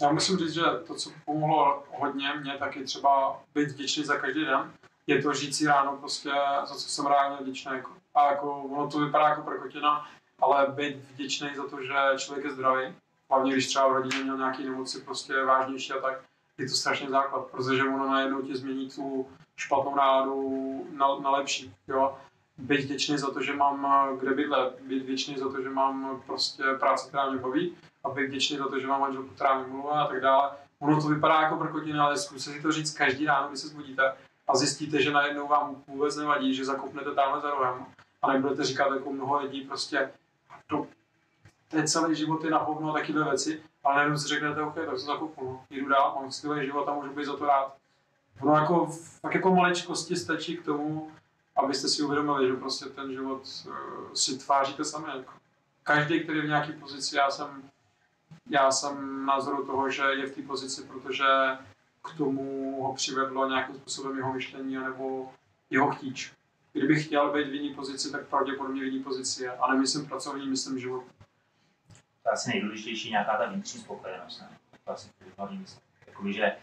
Já 0.00 0.12
musím 0.12 0.38
říct, 0.38 0.52
že 0.52 0.62
to, 0.86 0.94
co 0.94 1.10
pomohlo 1.24 1.84
hodně 1.90 2.34
mě, 2.34 2.52
taky 2.58 2.84
třeba 2.84 3.40
být 3.54 3.68
vděčný 3.68 4.04
za 4.04 4.18
každý 4.18 4.44
den, 4.44 4.72
je 5.06 5.22
to 5.22 5.32
říct 5.32 5.56
si 5.56 5.66
ráno 5.66 5.96
prostě, 5.96 6.30
za 6.60 6.74
co 6.74 6.88
jsem 6.88 7.06
reálně 7.06 7.36
vděčný. 7.40 7.72
Jako. 7.74 7.90
A 8.14 8.30
jako, 8.30 8.62
ono 8.62 8.90
to 8.90 8.98
vypadá 8.98 9.28
jako 9.28 9.42
prkotina, 9.42 10.06
ale 10.38 10.66
být 10.66 10.96
vděčný 10.96 11.48
za 11.56 11.68
to, 11.68 11.82
že 11.82 11.94
člověk 12.16 12.44
je 12.44 12.52
zdravý, 12.52 12.94
hlavně 13.30 13.52
když 13.52 13.66
třeba 13.66 13.88
v 13.88 13.92
rodině 13.92 14.24
měl 14.24 14.36
nějaké 14.36 14.62
nemoci 14.62 15.00
prostě 15.00 15.44
vážnější 15.44 15.92
a 15.92 16.00
tak, 16.00 16.20
je 16.58 16.68
to 16.68 16.74
strašně 16.74 17.08
základ, 17.08 17.46
protože 17.50 17.84
ono 17.84 18.08
najednou 18.10 18.42
ti 18.42 18.56
změní 18.56 18.90
tu 18.90 19.28
špatnou 19.56 19.94
náladu 19.94 20.86
na, 20.96 21.18
na 21.18 21.30
lepší. 21.30 21.74
Jo? 21.88 22.18
Být 22.58 22.84
vděčný 22.84 23.18
za 23.18 23.30
to, 23.30 23.42
že 23.42 23.56
mám 23.56 24.08
kde 24.18 24.34
bydlet, 24.34 24.80
být 24.82 25.02
vděčný 25.02 25.36
za 25.38 25.48
to, 25.48 25.62
že 25.62 25.70
mám 25.70 26.22
prostě 26.26 26.62
práci, 26.80 27.08
která 27.08 27.30
mě 27.30 27.40
baví, 27.40 27.76
a 28.04 28.08
být 28.10 28.26
vděčný 28.26 28.56
za 28.56 28.68
to, 28.68 28.80
že 28.80 28.86
mám 28.86 29.00
manželku, 29.00 29.28
která 29.28 29.58
mi 29.58 29.66
mluví 29.66 29.88
a 29.88 30.06
tak 30.06 30.20
dále. 30.20 30.50
Ono 30.78 31.02
to 31.02 31.08
vypadá 31.08 31.42
jako 31.42 31.56
prkotina, 31.56 32.04
ale 32.04 32.18
zkuste 32.18 32.50
si 32.50 32.62
to 32.62 32.72
říct 32.72 32.94
každý 32.94 33.26
ráno, 33.26 33.48
když 33.48 33.60
se 33.60 33.68
zbudíte 33.68 34.16
a 34.48 34.56
zjistíte, 34.56 35.02
že 35.02 35.12
najednou 35.12 35.48
vám 35.48 35.82
vůbec 35.86 36.16
nevadí, 36.16 36.54
že 36.54 36.64
zakopnete 36.64 37.14
tamhle 37.14 37.40
za 37.40 37.50
rohem 37.50 37.86
a 38.22 38.32
nebudete 38.32 38.64
říkat 38.64 38.92
jako 38.94 39.12
mnoho 39.12 39.42
lidí 39.42 39.60
prostě 39.60 40.10
to, 40.66 40.86
je 41.72 41.88
celý 41.88 42.14
život 42.14 42.44
je 42.44 42.50
na 42.50 42.58
hovno 42.58 42.90
a 42.90 42.92
takyhle 42.92 43.24
věci, 43.24 43.62
ale 43.84 43.96
najednou 43.96 44.18
si 44.18 44.28
řeknete, 44.28 44.62
OK, 44.62 44.74
tak 44.74 44.98
se 44.98 45.04
zakopnu, 45.04 45.60
jdu 45.70 45.88
dál, 45.88 46.16
mám 46.20 46.32
skvělý 46.32 46.66
život 46.66 46.88
a 46.88 46.94
můžu 46.94 47.12
být 47.12 47.24
za 47.24 47.36
to 47.36 47.46
rád. 47.46 47.76
Ono 48.42 48.54
jako, 48.54 48.90
tak 49.22 49.34
jako 49.34 49.54
maličkosti 49.54 50.16
stačí 50.16 50.56
k 50.56 50.64
tomu, 50.64 51.10
abyste 51.56 51.88
si 51.88 52.02
uvědomili, 52.02 52.48
že 52.48 52.54
prostě 52.54 52.84
ten 52.84 53.12
život 53.12 53.42
uh, 53.66 53.74
si 54.14 54.38
tváříte 54.38 54.84
sami. 54.84 55.06
Jako. 55.16 55.32
Každý, 55.82 56.20
který 56.20 56.38
je 56.38 56.44
v 56.44 56.48
nějaké 56.48 56.72
pozici, 56.72 57.16
já 57.16 57.30
jsem, 57.30 57.70
já 58.50 58.70
jsem 58.70 59.26
názoru 59.26 59.66
toho, 59.66 59.90
že 59.90 60.02
je 60.02 60.26
v 60.26 60.34
té 60.34 60.42
pozici, 60.42 60.82
protože 60.82 61.24
k 62.04 62.16
tomu 62.16 62.76
ho 62.82 62.94
přivedlo 62.94 63.48
nějakým 63.48 63.74
způsobem 63.74 64.16
jeho 64.16 64.32
myšlení 64.32 64.76
nebo 64.76 65.32
jeho 65.70 65.90
chtíč. 65.90 66.32
Kdybych 66.72 67.06
chtěl 67.06 67.32
být 67.32 67.48
v 67.48 67.54
jiné 67.54 67.74
pozici, 67.74 68.12
tak 68.12 68.26
pravděpodobně 68.26 68.80
v 68.80 68.84
jiné 68.84 69.04
pozici 69.04 69.42
je. 69.42 69.56
A 69.56 69.72
nemyslím 69.72 70.06
pracovní, 70.06 70.48
myslím 70.48 70.78
život. 70.78 71.04
To 72.26 72.32
asi 72.32 72.50
nejdůležitější 72.50 73.10
nějaká 73.10 73.36
ta 73.36 73.46
vnitřní 73.46 73.80
spokojenost. 73.80 74.40
Ne? 74.40 74.48
To 74.84 74.90
asi 74.90 75.10
hlavní. 75.36 75.64
Jakoby, 76.06 76.32
že 76.32 76.56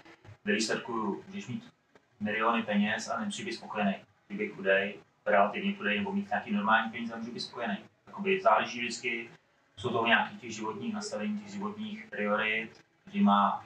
ve 0.46 0.54
výsledku 0.54 1.24
můžeš 1.28 1.48
mít 1.48 1.74
miliony 2.20 2.64
peněz 2.64 3.10
a 3.10 3.20
nemusí 3.20 3.46
být 3.46 3.54
spokojený. 3.54 3.96
Kdyby 4.28 4.50
chudej, 4.50 5.00
relativně 5.26 5.74
chudej, 5.76 5.98
nebo 5.98 6.12
mít 6.12 6.30
nějaký 6.30 6.52
normální 6.52 6.92
peníze, 6.92 7.16
může 7.16 7.32
být 7.32 7.40
spokojený. 7.40 7.78
Jakoby 8.08 8.42
záleží 8.42 8.80
vždycky, 8.80 9.30
jsou 9.78 9.90
to 9.90 10.06
nějakých 10.08 10.42
těch 10.42 10.56
životních 10.56 10.94
nastavení, 10.94 11.40
těch 11.40 11.52
životních 11.52 12.06
priorit, 12.10 12.84
kdy 13.06 13.22
má 13.22 13.66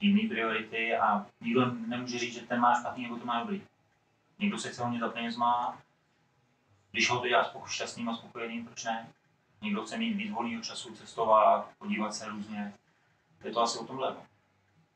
jiné 0.00 0.28
priority 0.28 0.96
a 0.96 1.26
nikdo 1.40 1.72
nemůže 1.86 2.18
říct, 2.18 2.34
že 2.34 2.40
ten 2.40 2.60
má 2.60 2.80
špatný 2.80 3.02
nebo 3.02 3.16
to 3.16 3.26
má 3.26 3.40
dobrý. 3.40 3.62
Někdo 4.38 4.58
se 4.58 4.68
chce 4.68 4.82
hodně 4.82 5.00
za 5.00 5.08
penězma, 5.08 5.78
když 6.90 7.10
ho 7.10 7.20
to 7.20 7.28
dělá 7.28 7.52
šťastným 7.66 8.08
a 8.08 8.16
spokojeným, 8.16 8.66
proč 8.66 8.84
ne? 8.84 9.08
Někdo 9.62 9.82
chce 9.82 9.98
mít 9.98 10.14
víc 10.14 10.30
volného 10.32 10.62
času, 10.62 10.94
cestovat, 10.94 11.68
podívat 11.78 12.14
se 12.14 12.28
různě. 12.28 12.74
Je 13.44 13.52
to 13.52 13.60
asi 13.60 13.78
o 13.78 13.84
tomhle. 13.84 14.10
no. 14.10 14.22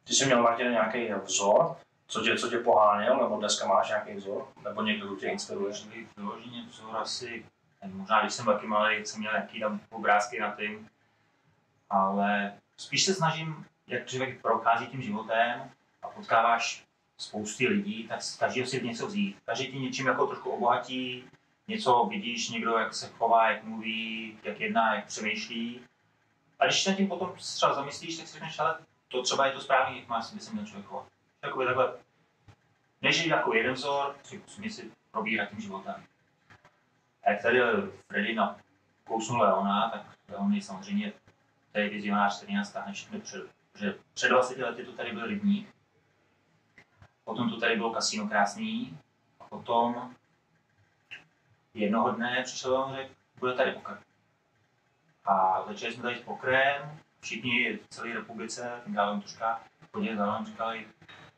Ty 0.04 0.14
jsi 0.14 0.26
měl 0.26 0.42
Martin 0.42 0.70
nějaký 0.70 1.12
vzor, 1.24 1.76
co 2.06 2.20
tě, 2.20 2.38
co 2.38 2.48
tě 2.48 2.58
poháněl, 2.58 3.16
nebo 3.16 3.36
dneska 3.36 3.66
máš 3.66 3.88
nějaký 3.88 4.14
vzor, 4.14 4.48
nebo 4.64 4.82
někdo, 4.82 5.06
kdo 5.06 5.16
tě 5.16 5.26
inspiruje? 5.26 5.72
Vyloženě 6.16 6.64
vzor 6.68 6.96
asi, 6.96 7.46
možná 7.86 8.20
když 8.20 8.34
jsem 8.34 8.46
taky 8.46 8.66
malý, 8.66 9.06
jsem 9.06 9.20
měl 9.20 9.32
nějaký 9.32 9.60
tam 9.60 9.80
obrázky 9.90 10.40
na 10.40 10.56
tím, 10.56 10.88
ale 11.90 12.52
spíš 12.76 13.04
se 13.04 13.14
snažím, 13.14 13.66
jak 13.86 14.06
člověk 14.06 14.42
prochází 14.42 14.86
tím 14.86 15.02
životem 15.02 15.70
a 16.02 16.08
potkáváš 16.08 16.84
spousty 17.18 17.68
lidí, 17.68 18.08
tak 18.08 18.22
z 18.22 18.36
každého 18.36 18.66
si 18.66 18.86
něco 18.86 19.06
vzít. 19.06 19.36
Každý 19.44 19.66
ti 19.66 19.78
něčím 19.78 20.06
jako 20.06 20.26
trošku 20.26 20.50
obohatí, 20.50 21.24
něco 21.68 22.04
vidíš, 22.04 22.48
někdo 22.48 22.78
jak 22.78 22.94
se 22.94 23.08
chová, 23.08 23.50
jak 23.50 23.64
mluví, 23.64 24.38
jak 24.42 24.60
jedná, 24.60 24.94
jak 24.94 25.06
přemýšlí. 25.06 25.80
A 26.58 26.64
když 26.64 26.82
se 26.82 26.94
tím 26.94 27.08
potom 27.08 27.32
třeba 27.36 27.74
zamyslíš, 27.74 28.16
tak 28.16 28.26
si 28.26 28.32
řekneš, 28.32 28.58
ale 28.58 28.78
to 29.08 29.22
třeba 29.22 29.46
je 29.46 29.52
to 29.52 29.60
správný, 29.60 29.98
jak 29.98 30.08
má 30.08 30.22
si 30.22 30.34
myslím 30.34 30.58
ten 30.58 30.66
člověk 30.66 30.86
chovat. 30.86 31.06
Jakoby 31.42 31.64
takhle, 31.64 31.94
než 33.02 33.26
jako 33.26 33.54
jeden 33.54 33.74
vzor, 33.74 34.16
si 34.22 34.38
musím 34.38 34.70
si 34.70 34.90
probírat 35.10 35.50
tím 35.50 35.60
životem. 35.60 36.04
A 37.24 37.30
jak 37.30 37.42
tady 37.42 37.60
Freddy 38.06 38.36
kousnul 39.04 39.40
Leona, 39.40 39.90
tak 39.90 40.02
Leon 40.28 40.54
je 40.54 40.62
samozřejmě 40.62 41.12
to 41.74 41.80
je 41.80 41.88
vizionář, 41.88 42.36
který 42.36 42.54
nás 42.54 42.72
táhne 42.72 42.92
všechno 42.92 43.18
dopředu. 43.18 43.48
Protože 43.72 43.94
před 44.14 44.28
20 44.28 44.58
lety 44.58 44.84
tu 44.84 44.92
tady 44.92 45.12
byl 45.12 45.26
rybník, 45.26 45.74
potom 47.24 47.50
tu 47.50 47.60
tady 47.60 47.76
bylo 47.76 47.90
kasíno 47.90 48.28
krásný, 48.28 48.98
a 49.40 49.44
potom 49.44 50.14
jednoho 51.74 52.10
dne 52.10 52.42
přišel 52.44 52.78
a 52.78 52.96
řekl, 52.96 53.14
bude 53.38 53.54
tady 53.54 53.72
poker. 53.72 53.98
A 55.24 55.64
začali 55.66 55.92
jsme 55.92 56.02
tady 56.02 56.16
s 56.16 56.22
pokrem, 56.22 57.00
všichni 57.20 57.76
v 57.76 57.88
celé 57.88 58.14
republice, 58.14 58.82
dávám 58.86 59.20
troška, 59.20 59.60
chodili 59.92 60.16
za 60.16 60.26
mnou, 60.26 60.44
říkali, 60.44 60.86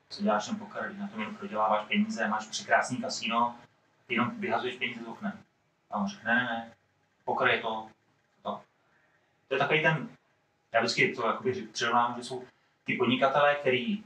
co 0.08 0.22
děláš 0.22 0.46
ten 0.46 0.56
poker, 0.56 0.94
na 0.94 1.08
tom 1.08 1.20
jenom 1.20 1.36
proděláváš 1.36 1.86
peníze, 1.86 2.28
máš 2.28 2.46
překrásný 2.46 2.96
kasíno, 2.96 3.56
jenom 4.08 4.40
vyhazuješ 4.40 4.76
peníze 4.76 5.04
z 5.04 5.08
oknem. 5.08 5.42
A 5.90 5.98
on 5.98 6.08
řekl, 6.08 6.26
ne, 6.26 6.34
ne, 6.34 6.42
ne, 6.44 6.72
poker 7.24 7.48
je 7.48 7.60
to, 7.60 7.88
to. 8.42 8.60
To 9.48 9.54
je 9.54 9.58
takový 9.58 9.82
ten, 9.82 10.08
já 10.72 10.80
vždycky 10.80 11.14
to 11.14 11.26
jakoby 11.26 11.52
přirovnám, 11.52 12.14
že 12.16 12.24
jsou 12.24 12.44
ty 12.84 12.96
podnikatelé, 12.96 13.54
kteří 13.54 14.04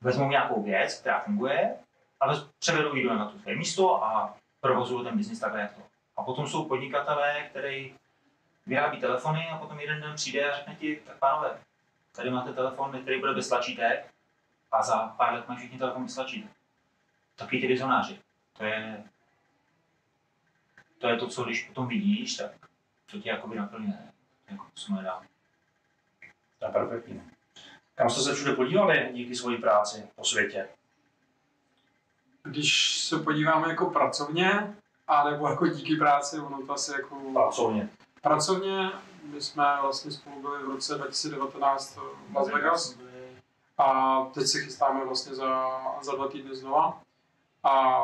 vezmou 0.00 0.28
nějakou 0.28 0.62
věc, 0.62 1.00
která 1.00 1.20
funguje, 1.20 1.76
a 2.20 2.26
převedou 2.58 2.94
ji 2.94 3.06
na 3.06 3.30
to 3.30 3.38
své 3.38 3.54
místo 3.54 4.04
a 4.04 4.36
provozují 4.62 5.04
ten 5.04 5.16
biznis 5.16 5.40
takhle 5.40 5.60
jak 5.60 5.74
to. 5.74 5.82
A 6.16 6.22
potom 6.22 6.48
jsou 6.48 6.68
podnikatelé, 6.68 7.42
kteří 7.50 7.94
vyrábí 8.66 9.00
telefony 9.00 9.48
a 9.48 9.58
potom 9.58 9.80
jeden 9.80 10.00
den 10.00 10.14
přijde 10.14 10.50
a 10.50 10.56
řekne 10.56 10.74
ti, 10.74 11.02
tak 11.06 11.18
pánové, 11.18 11.58
tady 12.12 12.30
máte 12.30 12.52
telefon, 12.52 13.02
který 13.02 13.20
bude 13.20 13.34
bez 13.34 13.48
tlačítek 13.48 14.14
a 14.72 14.82
za 14.82 15.08
pár 15.08 15.34
let 15.34 15.48
mají 15.48 15.58
všichni 15.58 15.78
telefon 15.78 16.04
bez 16.04 16.14
tlačítek. 16.14 16.50
Takový 17.36 17.60
ty 17.60 17.66
vizionáři. 17.66 18.20
To 18.52 18.64
je, 18.64 19.04
to 20.98 21.08
je 21.08 21.16
to, 21.16 21.28
co 21.28 21.44
když 21.44 21.68
potom 21.68 21.88
vidíš, 21.88 22.36
tak 22.36 22.52
to 23.10 23.18
tě 23.18 23.28
jakoby 23.28 23.56
naplňuje. 23.56 23.98
Jako 24.50 24.66
to 24.86 24.94
nedá. 24.94 25.22
To 26.58 26.66
je 26.66 26.72
perfektní. 26.72 27.22
Kam 27.94 28.10
jste 28.10 28.20
se 28.20 28.34
všude 28.34 28.52
podívali 28.52 29.10
díky 29.12 29.36
své 29.36 29.56
práci 29.56 30.08
po 30.14 30.24
světě? 30.24 30.68
Když 32.44 32.98
se 33.00 33.18
podíváme 33.18 33.68
jako 33.68 33.90
pracovně, 33.90 34.76
anebo 35.08 35.48
jako 35.48 35.66
díky 35.66 35.96
práci, 35.96 36.38
ono 36.40 36.66
to 36.66 36.72
asi 36.72 36.92
jako 36.92 37.16
Pracovně. 37.32 37.88
pracovně, 38.22 38.90
my 39.24 39.40
jsme 39.40 39.64
vlastně 39.82 40.10
spolu 40.10 40.40
byli 40.42 40.62
v 40.62 40.68
roce 40.68 40.94
2019 40.94 41.98
v 42.30 42.36
Las 42.36 42.48
Vegas 42.50 42.98
a 43.78 44.20
teď 44.34 44.46
se 44.46 44.60
chystáme 44.60 45.04
vlastně 45.04 45.34
za, 45.34 45.68
za 46.02 46.14
dva 46.14 46.28
týdny 46.28 46.56
znova. 46.56 47.00
A 47.64 47.94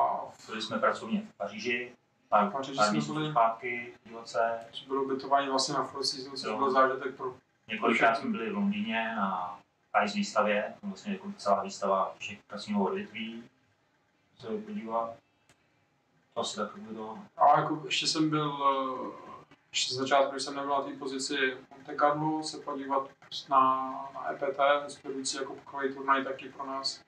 Byli 0.46 0.62
jsme 0.62 0.78
pracovně 0.78 1.22
v 1.34 1.36
Paříži, 1.36 1.92
pár, 2.28 2.48
V 2.48 2.52
Paříži 2.52 2.76
pár 2.76 2.86
jsme 3.02 3.14
byli. 3.14 3.30
zpátky, 3.30 3.92
v 4.04 4.08
Divoce. 4.08 4.58
bylo 4.88 5.02
ubytování 5.02 5.48
vlastně 5.48 5.74
na 5.74 5.84
Four 5.84 6.04
Seasons, 6.04 6.40
což 6.40 6.56
byl 6.56 6.70
zážitek 6.70 7.14
pro 7.16 7.34
Několikrát 7.68 8.14
jsme 8.14 8.30
byli 8.30 8.50
v 8.50 8.54
Londýně 8.54 9.12
na 9.16 9.58
ICE 10.04 10.14
výstavě, 10.14 10.74
vlastně 10.82 11.12
jako 11.12 11.32
celá 11.36 11.62
výstava 11.62 12.14
všech 12.18 12.38
kasínových 12.46 12.86
odvětví. 12.88 13.44
Se 14.40 14.46
podívat. 14.46 15.16
To 16.34 16.40
asi 16.40 16.56
tak 16.56 16.76
bylo. 16.76 17.18
A 17.36 17.60
jako 17.60 17.82
ještě 17.84 18.06
jsem 18.06 18.30
byl, 18.30 18.58
eh, 18.64 19.48
ještě 19.70 19.94
začátku, 19.94 20.30
když 20.30 20.42
jsem 20.42 20.54
nebyl 20.54 20.70
na 20.70 20.80
té 20.80 20.90
pozici 20.90 21.56
Monte 21.70 21.96
Carlo, 21.96 22.42
se 22.42 22.58
podívat 22.58 23.10
na, 23.50 23.90
na 24.14 24.32
EPT, 24.32 24.58
inspirující 24.84 25.36
jako 25.36 25.54
pokový 25.54 25.94
turnaj 25.94 26.24
taky 26.24 26.48
pro 26.48 26.66
nás. 26.66 27.02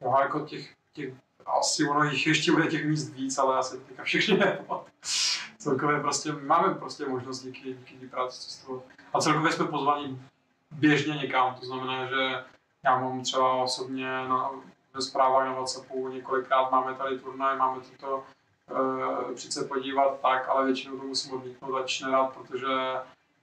Jo, 0.00 0.16
jako 0.20 0.40
těch, 0.40 0.74
těch 0.92 1.14
asi 1.46 1.88
ono 1.88 2.04
jich 2.04 2.26
ještě 2.26 2.52
bude 2.52 2.66
těch 2.66 2.86
míst 2.86 3.08
víc, 3.08 3.38
ale 3.38 3.58
asi 3.58 3.80
teďka 3.80 4.04
všechny. 4.04 4.38
Celkově 5.58 6.00
prostě 6.00 6.32
máme 6.32 6.74
prostě 6.74 7.06
možnost 7.06 7.42
díky, 7.42 7.74
díky 7.74 7.94
té 7.94 8.06
práci 8.06 8.40
cestovat. 8.40 8.82
A 9.12 9.20
celkově 9.20 9.52
jsme 9.52 9.66
pozvaní 9.66 10.22
běžně 10.70 11.14
někam, 11.14 11.54
to 11.54 11.66
znamená, 11.66 12.06
že 12.06 12.44
já 12.84 12.98
mám 13.00 13.22
třeba 13.22 13.54
osobně 13.54 14.06
na, 14.06 14.50
ve 14.94 15.02
zprávách 15.02 15.46
na 15.46 15.52
WhatsAppu 15.52 16.08
několikrát 16.08 16.70
máme 16.70 16.94
tady 16.94 17.18
turnaj, 17.18 17.56
máme 17.56 17.80
tuto 17.80 18.24
přijít 19.34 19.52
se 19.52 19.64
podívat 19.64 20.20
tak, 20.20 20.48
ale 20.48 20.64
většinou 20.64 20.96
to 20.96 21.04
musím 21.04 21.34
odmítnout, 21.34 21.76
ač 21.76 22.00
nerad, 22.00 22.32
protože 22.34 22.66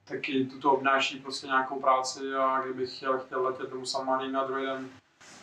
taky 0.04 0.44
tuto 0.44 0.72
obnáší 0.72 1.18
prostě 1.18 1.46
nějakou 1.46 1.80
práci 1.80 2.20
a 2.34 2.60
kdybych 2.60 2.96
chtěl, 2.96 3.18
chtěl 3.18 3.42
letět 3.42 3.70
do 3.70 3.86
Samalí 3.86 4.32
na 4.32 4.44
druhý 4.44 4.66
den 4.66 4.90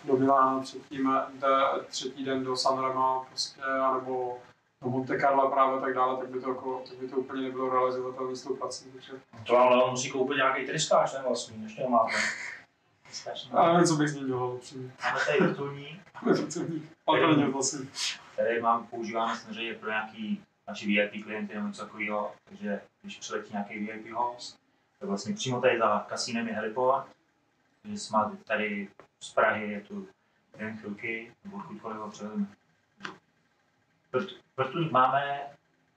do 0.04 0.18
Milána, 0.18 0.60
třetí, 0.60 1.04
de, 1.34 1.48
třetí 1.88 2.26
den 2.26 2.44
do 2.44 2.56
Sanrema 2.56 3.26
prostě, 3.30 3.62
anebo 3.62 4.38
do 4.82 4.90
Monte 4.90 5.20
Carlo 5.20 5.52
právě 5.52 5.82
tak 5.82 5.94
dále, 5.94 6.18
tak 6.18 6.30
by 6.30 6.42
to, 6.42 6.50
jako, 6.50 6.84
tak 6.90 6.98
by 6.98 7.08
to 7.08 7.16
úplně 7.16 7.42
nebylo 7.42 7.70
realizovatelné 7.70 8.36
s 8.36 8.44
tou 8.44 8.56
prací. 8.56 8.92
Takže, 8.92 9.14
To 9.48 9.54
vám 9.54 9.70
Leon 9.72 9.90
musí 9.90 10.12
koupit 10.12 10.36
nějaký 10.36 10.66
tryskáč, 10.66 11.14
ne 11.14 11.24
vlastní, 11.28 11.64
ještě 11.64 11.84
nemáte. 11.84 12.12
Ale 13.52 13.74
nevím, 13.74 13.88
co 13.88 13.96
bych 13.96 14.10
s 14.10 14.16
ním 14.16 14.28
dělal 14.28 14.50
upřímně. 14.54 14.92
Máme 15.04 15.20
tady 15.26 15.40
vrtulník. 15.40 16.02
Ale 17.08 17.20
to 17.22 17.36
není 17.36 17.52
vlastně. 17.52 17.80
který 18.34 18.62
mám, 18.62 18.88
používáme 18.88 19.36
samozřejmě 19.38 19.74
pro 19.74 19.90
nějaký 19.90 20.44
naši 20.68 20.88
VIP 20.88 21.24
klienty 21.24 21.56
nebo 21.56 21.68
něco 21.68 21.86
takového, 21.86 22.32
takže 22.44 22.82
když 23.02 23.18
přiletí 23.18 23.54
nějaký 23.54 23.80
VIP 23.80 24.12
host, 24.12 24.60
tak 25.00 25.10
vlastně 25.10 25.36
přímo 25.36 25.62
tady 25.62 25.80
za 25.80 26.06
kasínem 26.10 26.48
je 26.48 26.54
heliport, 26.54 27.08
takže 27.82 27.98
jsme 28.00 28.20
tady 28.44 28.90
z 29.20 29.34
Prahy, 29.34 29.72
je 29.72 29.82
tu 29.82 30.08
jen 30.58 30.78
chvilky, 30.78 31.32
nebo 31.44 31.58
odkudkoliv 31.58 31.98
ho 31.98 32.10
přivedeme. 32.10 32.46
Vrt- 34.14 34.36
Vrtulník 34.58 34.92
máme, 34.92 35.42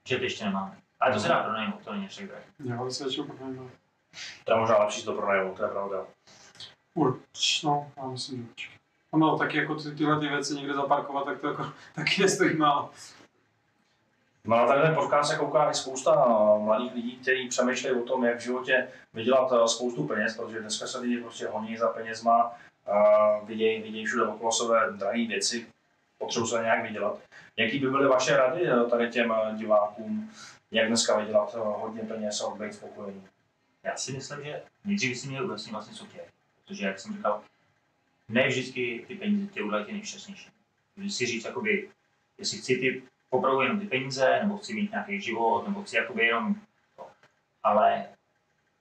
že 0.09 0.17
ještě 0.17 0.45
nemáme. 0.45 0.79
Ale 1.01 1.15
to 1.15 1.21
se 1.21 1.29
dá 1.29 1.43
pronajmout, 1.43 1.85
to 1.85 1.93
není 1.93 2.09
drahé. 2.27 2.43
Já 2.65 2.79
ale 2.79 2.91
se 2.91 3.05
většinou 3.05 3.27
pronajmou. 3.27 3.71
To 4.45 4.53
je 4.53 4.61
možná 4.61 4.79
lepší 4.79 5.05
to 5.05 5.13
pronajmout, 5.13 5.57
to 5.57 5.63
je 5.65 5.71
pravda. 5.71 6.07
Urč, 6.95 7.63
no, 7.63 7.93
já 7.97 8.07
myslím, 8.07 8.39
že 8.39 8.49
určitě. 8.51 8.79
No, 9.17 9.39
tak 9.39 9.55
jako 9.55 9.75
ty, 9.75 9.95
tyhle 9.95 10.21
ty 10.21 10.29
věci 10.29 10.55
někde 10.55 10.75
zaparkovat, 10.75 11.25
tak 11.25 11.41
to 11.41 11.47
jako 11.47 11.73
taky 11.95 12.23
nestojí 12.23 12.57
málo. 12.57 12.91
No 14.45 14.57
na 14.57 14.67
tady 14.67 14.83
ten 14.83 14.95
podcast 14.95 15.31
se 15.31 15.37
kouká 15.37 15.71
i 15.71 15.75
spousta 15.75 16.27
mladých 16.59 16.95
lidí, 16.95 17.17
kteří 17.17 17.49
přemýšlejí 17.49 17.97
o 17.97 18.05
tom, 18.05 18.25
jak 18.25 18.39
v 18.39 18.43
životě 18.43 18.89
vydělat 19.15 19.53
eh, 19.53 19.69
spoustu 19.69 20.07
peněz, 20.07 20.37
protože 20.37 20.61
dneska 20.61 20.87
se 20.87 20.99
lidi 20.99 21.21
prostě 21.21 21.49
honí 21.49 21.77
za 21.77 21.89
penězma, 21.89 22.53
a 22.87 23.39
vidějí, 23.45 23.83
vidějí 23.83 24.07
všude 24.07 24.25
okolo 24.25 24.53
sebe 24.53 24.81
drahé 24.91 25.27
věci, 25.27 25.67
potřebují 26.19 26.51
se 26.51 26.63
nějak 26.63 26.83
vydělat. 26.83 27.19
Jaký 27.57 27.79
by 27.79 27.91
byly 27.91 28.09
vaše 28.09 28.37
rady 28.37 28.69
eh, 28.69 28.85
tady 28.91 29.11
těm 29.11 29.33
eh, 29.33 29.57
divákům, 29.57 30.31
jak 30.71 30.89
dneska 30.89 31.19
vydělat 31.19 31.55
hodně 31.55 32.03
peněz 32.03 32.41
a 32.41 32.55
být 32.55 32.75
spokojený? 32.75 33.23
Já 33.83 33.97
si 33.97 34.13
myslím, 34.13 34.45
že 34.45 34.63
nejdřív 34.85 35.19
si 35.19 35.29
měl 35.29 35.47
vlastně 35.47 35.73
vlastně 35.73 35.95
co 35.95 36.05
chtějí. 36.05 36.23
Protože, 36.71 36.87
jak 36.87 36.99
jsem 36.99 37.17
říkal, 37.17 37.43
ne 38.29 38.49
vždycky 38.49 39.05
ty 39.09 39.15
peníze 39.15 39.47
tě 39.47 39.63
udělají 39.63 39.93
nejšťastnější. 39.93 40.51
Když 40.95 41.15
si 41.15 41.27
říct, 41.27 41.45
jakoby, 41.45 41.91
jestli 42.39 42.59
chci 42.59 42.77
ty 42.77 43.03
opravdu 43.31 43.61
jenom 43.61 43.81
ty 43.81 43.87
peníze, 43.87 44.39
nebo 44.43 44.59
chci 44.59 44.75
mít 44.75 44.91
nějaký 44.91 45.21
život, 45.21 45.69
nebo 45.69 45.83
chci 45.83 45.97
jakoby 45.97 46.27
jenom 46.27 46.55
to. 46.97 47.07
Ale 47.63 48.07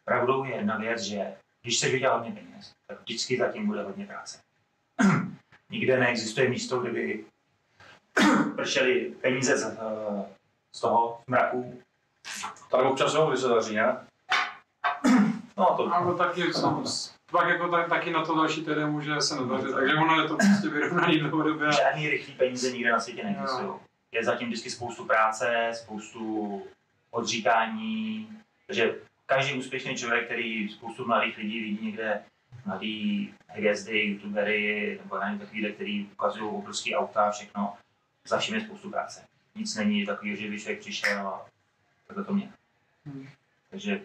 pravdou 0.06 0.44
je 0.44 0.56
jedna 0.56 0.78
věc, 0.78 1.02
že 1.02 1.36
když 1.62 1.80
se 1.80 1.90
vydělá 1.90 2.18
hodně 2.18 2.32
peněz, 2.32 2.74
tak 2.88 3.00
vždycky 3.00 3.38
zatím 3.38 3.66
bude 3.66 3.84
hodně 3.84 4.06
práce. 4.06 4.42
Nikde 5.70 6.00
neexistuje 6.00 6.50
místo, 6.50 6.80
kde 6.80 6.92
by 6.92 7.26
pršely 8.56 9.14
peníze 9.22 9.58
z, 9.58 9.64
eh, 9.64 10.26
z 10.76 10.80
toho 10.80 11.22
mraku. 11.28 11.82
Tady 12.72 12.84
občas 12.84 13.14
jo, 13.14 13.30
když 13.30 13.42
se 13.42 13.48
daří, 13.48 13.76
ne? 13.76 13.98
No 15.58 15.76
to 15.78 15.94
Alebo 15.94 16.14
taky, 16.14 16.54
jsem, 16.54 16.84
pak 17.32 17.50
jako 17.50 17.68
tak, 17.68 17.90
taky 17.90 18.12
na 18.12 18.26
to 18.26 18.36
další 18.36 18.62
týden 18.62 18.92
může 18.92 19.22
se 19.22 19.36
nedařit, 19.36 19.74
takže 19.74 19.96
ono 19.96 20.22
je 20.22 20.28
to 20.28 20.36
prostě 20.36 20.70
vyrovnaný 20.70 21.20
dlouhodobě. 21.20 21.72
Žádný 21.84 22.10
rychlý 22.10 22.34
peníze 22.34 22.72
nikde 22.72 22.92
na 22.92 23.00
světě 23.00 23.24
neexistují. 23.24 23.72
Je 24.12 24.24
zatím 24.24 24.48
vždycky 24.48 24.70
spoustu 24.70 25.06
práce, 25.06 25.72
spoustu 25.74 26.64
odříkání, 27.12 28.30
takže 28.68 28.96
každý 29.26 29.54
úspěšný 29.54 29.96
člověk, 29.96 30.26
který 30.26 30.70
spoustu 30.70 31.06
mladých 31.06 31.38
lidí 31.38 31.60
vidí 31.60 31.86
někde, 31.86 32.22
mladý 32.66 33.34
hvězdy, 33.48 34.00
youtubery, 34.00 35.00
nebo 35.04 35.20
nevím, 35.20 35.40
takový, 35.40 35.74
který 35.74 36.10
ukazují 36.14 36.52
obrovský 36.52 36.96
auta 36.96 37.24
a 37.24 37.32
všechno, 37.32 37.78
za 38.28 38.38
vším 38.38 38.56
je 38.56 38.62
spoustu 38.62 38.90
práce. 38.90 39.26
Nic 39.56 39.76
není 39.76 40.06
takový, 40.06 40.36
že 40.36 40.50
by 40.50 40.60
člověk 40.60 40.80
přišel 40.80 41.28
a 41.28 41.46
takhle 42.08 42.26
to 42.26 42.34
mě. 42.34 42.52
Hmm. 43.06 43.30
Takže 43.70 44.02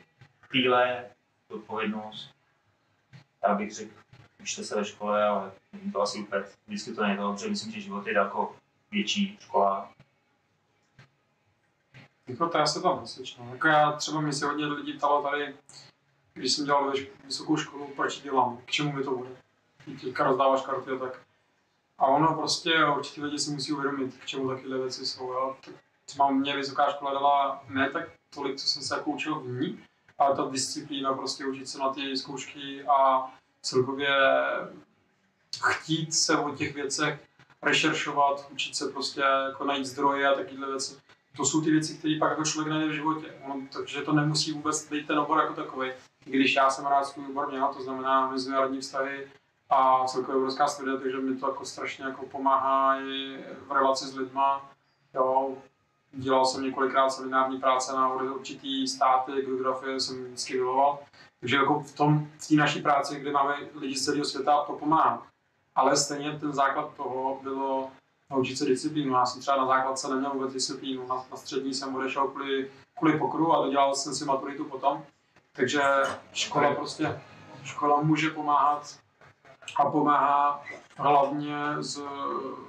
týhle 0.53 1.05
odpovědnost, 1.49 2.34
já 3.48 3.55
bych 3.55 3.74
řekl, 3.74 3.94
učte 4.42 4.64
se 4.64 4.76
ve 4.76 4.84
škole, 4.84 5.24
ale 5.24 5.52
to 5.92 6.00
asi 6.00 6.18
úplně, 6.18 6.44
vždycky 6.66 6.92
to 6.92 7.02
není 7.02 7.16
dobře, 7.16 7.48
myslím, 7.48 7.73
že 7.73 7.81
život 7.81 8.06
je 8.06 8.14
daleko 8.14 8.56
větší 8.90 9.39
škola. 9.40 9.92
Jako 12.26 12.48
to 12.48 12.58
já 12.58 12.66
se 12.66 12.82
tam 12.82 12.98
přesvědčím. 12.98 13.48
Jako 13.48 13.68
já 13.68 13.92
třeba 13.92 14.20
mě 14.20 14.32
se 14.32 14.47
hodně 14.47 14.66
lidí 14.66 14.92
ptalo 14.92 15.23
tady, 15.23 15.55
když 16.34 16.52
jsem 16.52 16.64
dělal 16.64 16.92
vysokou 17.24 17.56
školu, 17.56 17.86
proč 17.97 18.20
dělám, 18.20 18.56
k 18.64 18.70
čemu 18.70 18.92
mi 18.92 19.05
to 19.05 19.16
bude. 19.16 19.31
Ty 19.84 19.97
teďka 19.97 20.24
rozdáváš 20.24 20.62
karty 20.62 20.90
a 20.90 20.98
tak. 20.98 21.20
A 21.98 22.06
ono 22.06 22.34
prostě, 22.34 22.86
určitě 22.97 23.24
lidi 23.24 23.39
si 23.39 23.50
musí 23.50 23.73
uvědomit, 23.73 24.16
k 24.16 24.26
čemu 24.26 24.48
takovéhle 24.48 24.78
věci 24.78 25.06
jsou. 25.06 25.32
Jo. 25.32 25.56
Třeba 26.05 26.31
mě 26.31 26.56
vysoká 26.56 26.90
škola 26.90 27.12
dala 27.12 27.64
ne 27.68 27.90
tak 27.90 28.08
tolik, 28.31 28.56
co 28.56 28.66
jsem 28.66 28.82
se 28.82 28.97
jako 28.97 29.10
učil 29.10 29.40
v 29.40 29.48
ní, 29.48 29.84
ale 30.18 30.36
ta 30.36 30.44
disciplína, 30.51 31.12
prostě 31.12 31.47
učit 31.47 31.68
se 31.68 31.78
na 31.78 31.93
ty 31.93 32.17
zkoušky 32.17 32.84
a 32.84 33.31
celkově 33.62 34.09
chtít 35.65 36.15
se 36.15 36.39
o 36.39 36.51
těch 36.55 36.75
věcech 36.75 37.20
rešeršovat, 37.62 38.49
učit 38.52 38.76
se 38.76 38.89
prostě 38.89 39.20
jako 39.20 39.65
najít 39.65 39.86
zdroje 39.86 40.28
a 40.28 40.34
takovéhle 40.34 40.68
věci. 40.68 41.01
To 41.36 41.44
jsou 41.44 41.60
ty 41.60 41.70
věci, 41.70 41.99
které 41.99 42.17
pak 42.18 42.31
jako 42.31 42.44
člověk 42.44 42.73
najde 42.75 42.89
v 42.89 42.94
životě. 42.94 43.34
Ono, 43.44 43.67
takže 43.73 44.02
to 44.02 44.12
nemusí 44.12 44.52
vůbec 44.52 44.89
být 44.91 45.07
ten 45.07 45.18
obor 45.18 45.39
jako 45.39 45.55
takový. 45.55 45.91
Když 46.25 46.55
já 46.55 46.70
jsem 46.70 46.86
rád 46.86 47.05
svůj 47.05 47.26
obor 47.26 47.51
měl, 47.51 47.75
to 47.75 47.83
znamená 47.83 48.31
mezinárodní 48.31 48.81
vztahy 48.81 49.28
a 49.70 50.05
celkově 50.07 50.36
evropská 50.36 50.68
studia, 50.68 50.97
takže 50.97 51.17
mi 51.17 51.36
to 51.36 51.49
jako 51.49 51.65
strašně 51.65 52.05
jako 52.05 52.26
pomáhá 52.26 53.01
i 53.01 53.44
v 53.67 53.73
relaci 53.73 54.07
s 54.07 54.17
lidma. 54.17 54.70
Jo, 55.15 55.57
dělal 56.17 56.44
jsem 56.44 56.62
několikrát 56.62 57.10
seminární 57.10 57.60
práce 57.60 57.93
na 57.93 58.12
určitý 58.12 58.89
státy, 58.89 59.33
geografie 59.33 60.01
jsem 60.01 60.25
vždycky 60.25 60.55
miloval. 60.55 60.99
Takže 61.41 61.57
jako 61.57 61.81
v 61.81 61.93
tom, 61.93 62.28
v 62.39 62.49
té 62.49 62.55
naší 62.55 62.83
práci, 62.83 63.20
kde 63.20 63.33
máme 63.33 63.57
lidi 63.75 63.97
z 63.97 64.05
celého 64.05 64.25
světa, 64.25 64.65
to 64.67 64.73
pomáhá. 64.73 65.26
Ale 65.75 65.97
stejně 65.97 66.39
ten 66.39 66.52
základ 66.52 66.94
toho 66.97 67.41
bylo 67.43 67.91
naučit 68.31 68.57
se 68.57 68.65
disciplínu. 68.65 69.15
Já 69.15 69.26
jsem 69.26 69.41
třeba 69.41 69.57
na 69.57 69.67
základce 69.67 70.09
neměl 70.09 70.31
vůbec 70.31 70.52
disciplínu. 70.52 71.07
Na, 71.07 71.15
na 71.31 71.36
střední 71.36 71.75
jsem 71.75 71.94
odešel 71.94 72.28
kvůli, 72.28 72.70
kvůli 72.99 73.18
pokru 73.18 73.52
a 73.52 73.65
dodělal 73.65 73.94
jsem 73.94 74.15
si 74.15 74.25
maturitu 74.25 74.65
potom. 74.65 75.05
Takže 75.52 75.83
škola 76.33 76.75
prostě, 76.75 77.20
škola 77.65 78.02
může 78.02 78.31
pomáhat 78.31 78.99
a 79.76 79.91
pomáhá 79.91 80.62
hlavně 80.97 81.57
z, 81.78 82.02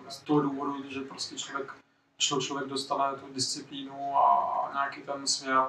z 0.10 0.22
toho 0.22 0.42
důvodu, 0.42 0.90
že 0.90 1.02
prostě 1.02 1.36
člověk, 1.36 1.74
člo- 2.20 2.42
člověk 2.42 2.70
dostane 2.70 3.18
tu 3.18 3.34
disciplínu 3.34 4.18
a 4.18 4.70
nějaký 4.74 5.02
ten 5.02 5.28
směr. 5.28 5.64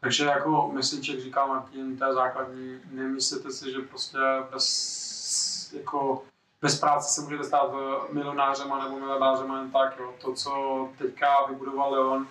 Takže 0.00 0.24
jako 0.24 0.70
myslíček 0.72 1.20
říká 1.20 1.46
Martin, 1.46 1.98
to 1.98 2.04
je 2.04 2.14
základní, 2.14 2.80
nemyslíte 2.90 3.50
si, 3.50 3.72
že 3.72 3.78
prostě 3.78 4.18
bez, 4.50 5.72
jako, 5.72 6.22
bez 6.60 6.80
práce 6.80 7.14
se 7.14 7.20
můžete 7.20 7.44
stát 7.44 7.70
eh, 7.74 8.12
milionářema 8.12 8.84
nebo 8.84 8.98
milionářema 8.98 9.58
jen 9.58 9.70
tak. 9.70 9.98
Jo. 9.98 10.14
To, 10.20 10.32
co 10.32 10.88
teďka 10.98 11.46
vybudoval 11.48 11.92
Leon, 11.92 12.28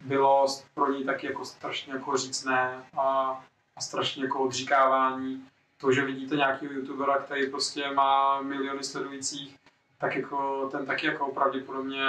bylo 0.00 0.46
pro 0.74 0.92
něj 0.92 1.04
taky 1.04 1.26
jako 1.26 1.44
strašně 1.44 1.92
jako 1.92 2.16
řícné 2.16 2.84
a, 2.98 3.40
a 3.76 3.80
strašně 3.80 4.24
jako 4.24 4.40
odříkávání. 4.40 5.48
To, 5.76 5.92
že 5.92 6.04
vidíte 6.04 6.36
nějakého 6.36 6.72
youtubera, 6.72 7.18
který 7.18 7.50
prostě 7.50 7.90
má 7.90 8.40
miliony 8.42 8.84
sledujících, 8.84 9.56
tak 10.02 10.16
jako 10.16 10.68
ten 10.72 10.86
taky 10.86 11.06
jako 11.06 11.32
pravděpodobně 11.32 12.04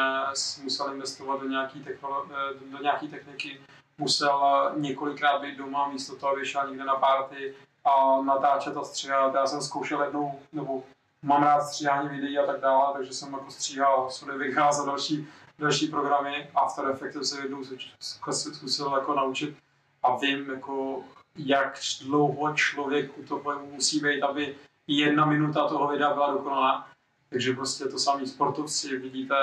musel 0.63 0.93
investovat 0.93 1.41
do 1.41 1.47
nějaký, 1.47 1.83
technolo- 1.83 2.25
eh, 2.31 2.53
do 2.71 2.81
nějaký 2.81 3.07
techniky, 3.07 3.61
musel 3.97 4.71
několikrát 4.75 5.41
být 5.41 5.57
doma 5.57 5.87
místo 5.87 6.15
toho, 6.15 6.31
aby 6.31 6.45
šel 6.45 6.67
někde 6.69 6.85
na 6.85 6.95
party 6.95 7.53
a 7.85 8.21
natáčet 8.21 8.77
a 8.77 8.83
stříhat. 8.83 9.33
Já 9.33 9.47
jsem 9.47 9.61
zkoušel 9.61 10.03
jednou, 10.03 10.39
nebo 10.53 10.83
mám 11.21 11.43
rád 11.43 11.61
stříhání 11.61 12.09
videí 12.09 12.37
a 12.37 12.45
tak 12.45 12.59
dále, 12.61 12.93
takže 12.93 13.13
jsem 13.13 13.33
jako 13.33 13.51
stříhal 13.51 14.09
Sony 14.09 14.37
Vegas 14.37 14.79
a 14.79 14.85
další, 14.85 15.27
další 15.59 15.87
programy. 15.87 16.49
After 16.55 16.85
Effects 16.89 17.29
se 17.29 17.41
jednou 17.41 17.61
zkus- 17.61 18.53
zkusil 18.53 18.91
jako 18.95 19.13
naučit 19.13 19.57
a 20.03 20.17
vím, 20.17 20.49
jako, 20.49 21.03
jak 21.35 21.79
dlouho 22.01 22.53
člověk 22.53 23.17
u 23.17 23.23
toho 23.23 23.59
musí 23.59 23.99
být, 23.99 24.23
aby 24.23 24.55
jedna 24.87 25.25
minuta 25.25 25.67
toho 25.67 25.87
videa 25.87 26.13
byla 26.13 26.31
dokonalá. 26.31 26.92
Takže 27.33 27.53
prostě 27.53 27.85
to 27.85 27.99
samý 27.99 28.27
sportovci, 28.27 28.97
vidíte 28.97 29.35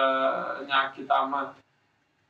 nějaký 0.66 1.04
tam 1.04 1.54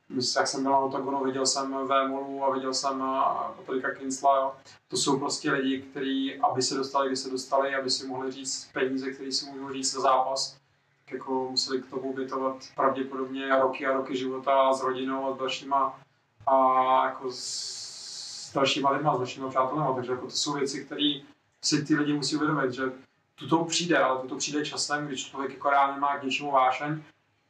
Myslím, 0.09 0.41
jak 0.41 0.47
jsem 0.47 0.63
byl 0.63 0.71
na 0.71 0.77
Otagonu, 0.77 1.23
viděl 1.23 1.45
jsem 1.45 1.87
Vémolu 1.87 2.43
a 2.43 2.53
viděl 2.53 2.73
jsem 2.73 3.01
eh, 3.01 3.53
Patrika 3.57 3.91
Kinsla, 3.91 4.35
jo. 4.35 4.53
To 4.87 4.97
jsou 4.97 5.19
prostě 5.19 5.51
lidi, 5.51 5.81
kteří, 5.81 6.39
aby 6.39 6.61
se 6.61 6.75
dostali, 6.75 7.07
kde 7.07 7.15
se 7.15 7.29
dostali, 7.29 7.75
aby 7.75 7.89
si 7.89 8.07
mohli 8.07 8.31
říct 8.31 8.69
peníze, 8.73 9.11
které 9.11 9.31
si 9.31 9.45
můžou 9.45 9.73
říct 9.73 9.91
za 9.91 10.01
zápas, 10.01 10.57
tak 11.05 11.13
jako 11.13 11.47
museli 11.51 11.81
k 11.81 11.89
tomu 11.89 12.09
obětovat 12.09 12.55
pravděpodobně 12.75 13.59
roky 13.59 13.87
a 13.87 13.93
roky 13.93 14.17
života 14.17 14.73
s 14.73 14.83
rodinou 14.83 15.27
a 15.27 15.35
s 15.35 15.39
dalšíma 15.39 15.99
a 16.47 17.05
jako 17.05 17.31
s, 17.31 17.41
s 18.49 18.53
dalšíma 18.53 18.91
lidma, 18.91 19.15
s 19.15 19.17
dalšíma 19.17 19.49
přátelema, 19.49 19.93
takže 19.93 20.11
jako 20.11 20.25
to 20.25 20.31
jsou 20.31 20.53
věci, 20.53 20.85
které 20.85 21.19
si 21.63 21.85
ty 21.85 21.95
lidi 21.95 22.13
musí 22.13 22.35
uvědomit, 22.35 22.71
že 22.71 22.83
tuto 23.41 23.65
přijde, 23.65 23.97
ale 23.97 24.21
tuto 24.21 24.35
přijde 24.35 24.65
časem, 24.65 25.07
když 25.07 25.29
člověk 25.29 25.53
jako 25.53 25.69
reálně 25.69 25.99
má 25.99 26.17
k 26.17 26.23
něčemu 26.23 26.51
vášeň 26.51 27.03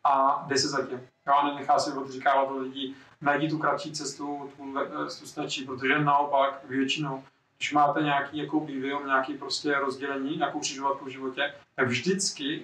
a 0.03 0.44
jde 0.48 0.58
se 0.58 0.68
za 0.68 0.86
tím. 0.86 1.00
Jo, 1.28 1.34
a 1.34 1.48
nenechá 1.48 1.80
si 1.80 1.92
odříkávat 1.92 2.52
od 2.52 2.58
lidí, 2.58 2.95
najdi 3.22 3.50
tu 3.50 3.58
kratší 3.58 3.92
cestu, 3.92 4.52
tu, 4.58 4.74
le- 4.74 4.88
tu 5.20 5.26
snadší, 5.26 5.66
protože 5.66 6.00
naopak 6.00 6.61
většinou, 6.64 7.24
když 7.58 7.74
máte 7.74 8.02
nějaký 8.02 8.38
jako 8.38 8.60
vývoj, 8.60 9.06
nějaký 9.06 9.34
prostě 9.34 9.80
rozdělení, 9.80 10.38
nějakou 10.38 10.60
křižovatku 10.60 11.06
v 11.06 11.10
životě, 11.10 11.53
tak 11.76 11.88
vždycky 11.88 12.64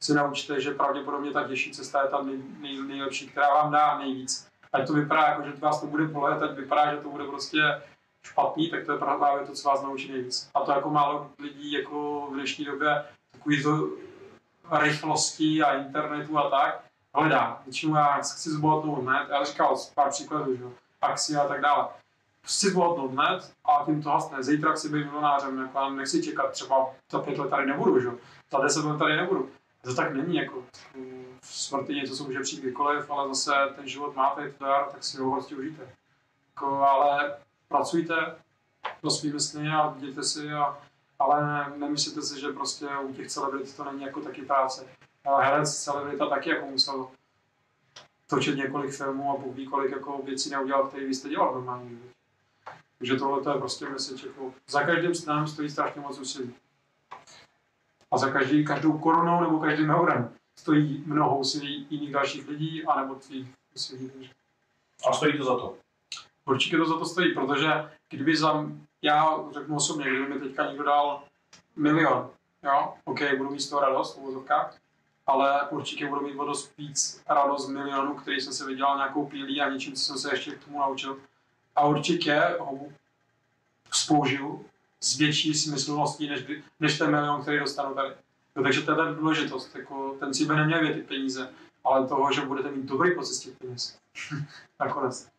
se 0.00 0.14
naučíte, 0.14 0.60
že 0.60 0.70
pravděpodobně 0.70 1.30
ta 1.30 1.48
těžší 1.48 1.72
cesta 1.72 2.02
je 2.02 2.08
ta 2.08 2.22
nej, 2.22 2.38
nej, 2.60 2.82
nejlepší, 2.82 3.28
která 3.28 3.48
vám 3.54 3.72
dá 3.72 3.98
nejvíc. 3.98 4.48
Ať 4.72 4.86
to 4.86 4.92
vypadá 4.92 5.22
jako, 5.22 5.42
že 5.42 5.52
vás 5.52 5.80
to 5.80 5.86
bude 5.86 6.04
bolet, 6.04 6.42
ať 6.42 6.50
vypadá, 6.50 6.94
že 6.94 7.00
to 7.00 7.08
bude 7.08 7.24
prostě 7.24 7.82
špatný, 8.26 8.70
tak 8.70 8.86
to 8.86 8.92
je 8.92 8.98
právě 8.98 9.46
to, 9.46 9.52
co 9.52 9.68
vás 9.68 9.82
naučí 9.82 10.12
nejvíc. 10.12 10.50
A 10.54 10.60
to 10.60 10.72
jako 10.72 10.90
málo 10.90 11.30
lidí 11.38 11.72
jako 11.72 12.26
v 12.30 12.34
dnešní 12.34 12.64
době 12.64 13.04
takový 13.32 13.62
to 13.62 13.88
rychlosti 14.80 15.62
a 15.62 15.78
internetu 15.78 16.38
a 16.38 16.50
tak, 16.50 16.84
hledá. 17.14 17.62
Většinou 17.64 17.94
já 17.94 18.16
chci 18.16 18.50
zbohatnout 18.50 18.98
hned, 18.98 19.28
já 19.28 19.44
říkal 19.44 19.76
pár 19.94 20.10
příkladů, 20.10 20.56
že 20.56 20.64
akcie 21.02 21.40
a 21.40 21.48
tak 21.48 21.60
dále. 21.60 21.88
Chci 22.42 22.70
zbohatnout 22.70 23.10
hned 23.10 23.52
a 23.64 23.84
tím 23.84 24.02
to 24.02 24.10
hasne. 24.10 24.42
Zítra 24.42 24.72
chci 24.72 24.88
být 24.88 25.04
milionářem, 25.04 25.58
jako 25.58 25.78
já 25.78 25.88
nechci 25.88 26.22
čekat, 26.22 26.50
třeba 26.50 26.90
za 27.10 27.18
pět 27.18 27.38
let 27.38 27.50
tady 27.50 27.66
nebudu, 27.66 28.00
že 28.00 28.08
za 28.50 28.58
deset 28.58 28.84
let 28.84 28.98
tady 28.98 29.16
nebudu. 29.16 29.50
To 29.82 29.94
tak 29.94 30.14
není, 30.14 30.36
jako 30.36 30.62
v 31.40 31.46
smrti 31.46 31.94
něco, 31.94 32.16
co 32.16 32.24
může 32.24 32.40
přijít 32.40 32.60
kdykoliv, 32.60 33.10
ale 33.10 33.28
zase 33.28 33.52
ten 33.76 33.88
život 33.88 34.16
máte, 34.16 34.42
je 34.42 34.52
to 34.52 34.64
dar, 34.64 34.84
tak 34.92 35.04
si 35.04 35.18
ho 35.18 35.32
prostě 35.32 35.56
užijte. 35.56 35.82
Jako, 36.54 36.82
ale 36.82 37.36
pracujte 37.68 38.14
do 39.02 39.10
svými 39.10 39.40
sny 39.40 39.68
a 39.68 39.94
dějte 39.98 40.22
si, 40.22 40.52
a, 40.52 40.78
ale 41.18 41.46
ne, 41.46 41.72
nemyslíte 41.76 42.22
si, 42.22 42.40
že 42.40 42.48
prostě 42.48 42.86
u 43.02 43.14
těch 43.14 43.28
celebrit 43.28 43.76
to 43.76 43.84
není 43.84 44.02
jako 44.02 44.20
taky 44.20 44.42
práce. 44.42 44.86
Herec 45.40 45.84
celebrita 45.84 46.26
taky 46.26 46.50
jako 46.50 46.66
musel 46.66 47.08
točit 48.26 48.56
několik 48.56 48.90
filmů 48.90 49.30
a 49.30 49.40
Bůh 49.40 49.56
ví, 49.56 49.66
kolik 49.66 49.90
jako 49.90 50.22
věcí 50.24 50.50
neudělal, 50.50 50.88
který 50.88 51.06
vy 51.06 51.14
jste 51.14 51.28
dělal 51.28 51.80
životě. 51.88 52.14
Takže 52.98 53.16
tohle 53.16 53.42
to 53.42 53.50
je 53.50 53.58
prostě 53.58 53.88
message, 53.88 54.26
jako 54.26 54.54
za 54.68 54.82
každým 54.82 55.14
snem 55.14 55.46
stojí 55.46 55.70
strašně 55.70 56.00
moc 56.00 56.18
úsilí. 56.18 56.54
A 58.10 58.18
za 58.18 58.30
každý, 58.30 58.64
každou 58.64 58.98
korunou 58.98 59.40
nebo 59.40 59.58
každým 59.58 59.90
eurem 59.90 60.34
stojí 60.58 61.04
mnoho 61.06 61.38
úsilí 61.38 61.86
jiných 61.90 62.12
dalších 62.12 62.48
lidí, 62.48 62.84
anebo 62.84 63.14
tvých 63.14 63.48
úsilí. 63.74 64.30
A 65.10 65.12
stojí 65.12 65.38
to 65.38 65.44
za 65.44 65.56
to. 65.56 65.76
Určitě 66.44 66.76
to 66.76 66.86
za 66.86 66.98
to 66.98 67.04
stojí, 67.04 67.34
protože 67.34 67.68
kdyby 68.10 68.36
za, 68.36 68.66
já 69.02 69.38
řeknu 69.52 69.76
osobně, 69.76 70.04
kdyby 70.04 70.28
mi 70.28 70.40
teďka 70.40 70.66
někdo 70.66 70.84
dal 70.84 71.22
milion, 71.76 72.30
jo, 72.62 72.94
OK, 73.04 73.20
budu 73.36 73.50
mít 73.50 73.60
z 73.60 73.68
toho 73.68 73.82
radost 73.82 74.14
v 74.14 74.18
uvozovkách, 74.18 74.76
ale 75.26 75.68
určitě 75.70 76.06
budu 76.06 76.20
mít 76.20 76.38
o 76.38 76.44
dost 76.44 76.72
víc 76.78 77.22
radost 77.28 77.68
milionu, 77.68 78.14
který 78.14 78.40
jsem 78.40 78.52
se 78.52 78.66
vydělal 78.66 78.96
nějakou 78.96 79.26
pílí 79.26 79.60
a 79.60 79.68
něčím, 79.68 79.92
co 79.92 80.04
jsem 80.04 80.18
se 80.18 80.32
ještě 80.32 80.50
k 80.50 80.64
tomu 80.64 80.78
naučil. 80.78 81.18
A 81.76 81.86
určitě 81.86 82.42
ho 82.58 82.78
spoužiju 83.92 84.64
s 85.00 85.16
větší 85.18 85.54
smyslností, 85.54 86.28
než, 86.28 86.44
než 86.80 86.98
ten 86.98 87.10
milion, 87.10 87.42
který 87.42 87.58
dostanu 87.58 87.94
tady. 87.94 88.14
No, 88.56 88.62
takže 88.62 88.82
to 88.82 88.90
je 88.90 88.96
ta 88.96 89.12
důležitost. 89.12 89.76
Jako, 89.76 90.16
ten 90.20 90.34
cíl 90.34 90.48
by 90.48 90.56
neměl 90.56 90.80
být 90.80 90.94
ty 90.94 91.02
peníze, 91.02 91.50
ale 91.84 92.06
toho, 92.06 92.32
že 92.32 92.40
budete 92.40 92.70
mít 92.70 92.84
dobrý 92.84 93.14
pocit 93.14 93.34
z 93.34 93.40
těch 93.40 93.56
peněz. 93.56 93.98
Nakonec. 94.80 95.33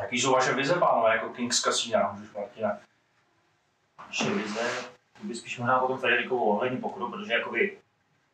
Jaký 0.00 0.20
jsou 0.20 0.32
vaše 0.32 0.54
vize, 0.54 0.74
pánové, 0.74 1.14
jako 1.14 1.28
Kings 1.28 1.60
Casino, 1.60 2.10
můžeš 2.12 2.34
Martina? 2.34 2.78
Naše 4.06 4.30
vize, 4.30 4.60
to 5.20 5.26
by 5.26 5.34
spíš 5.34 5.58
možná 5.58 5.78
potom 5.78 5.98
Federikovu 5.98 6.44
ohledně 6.44 6.78
pokru, 6.78 7.10
protože 7.10 7.32
jakoby 7.32 7.78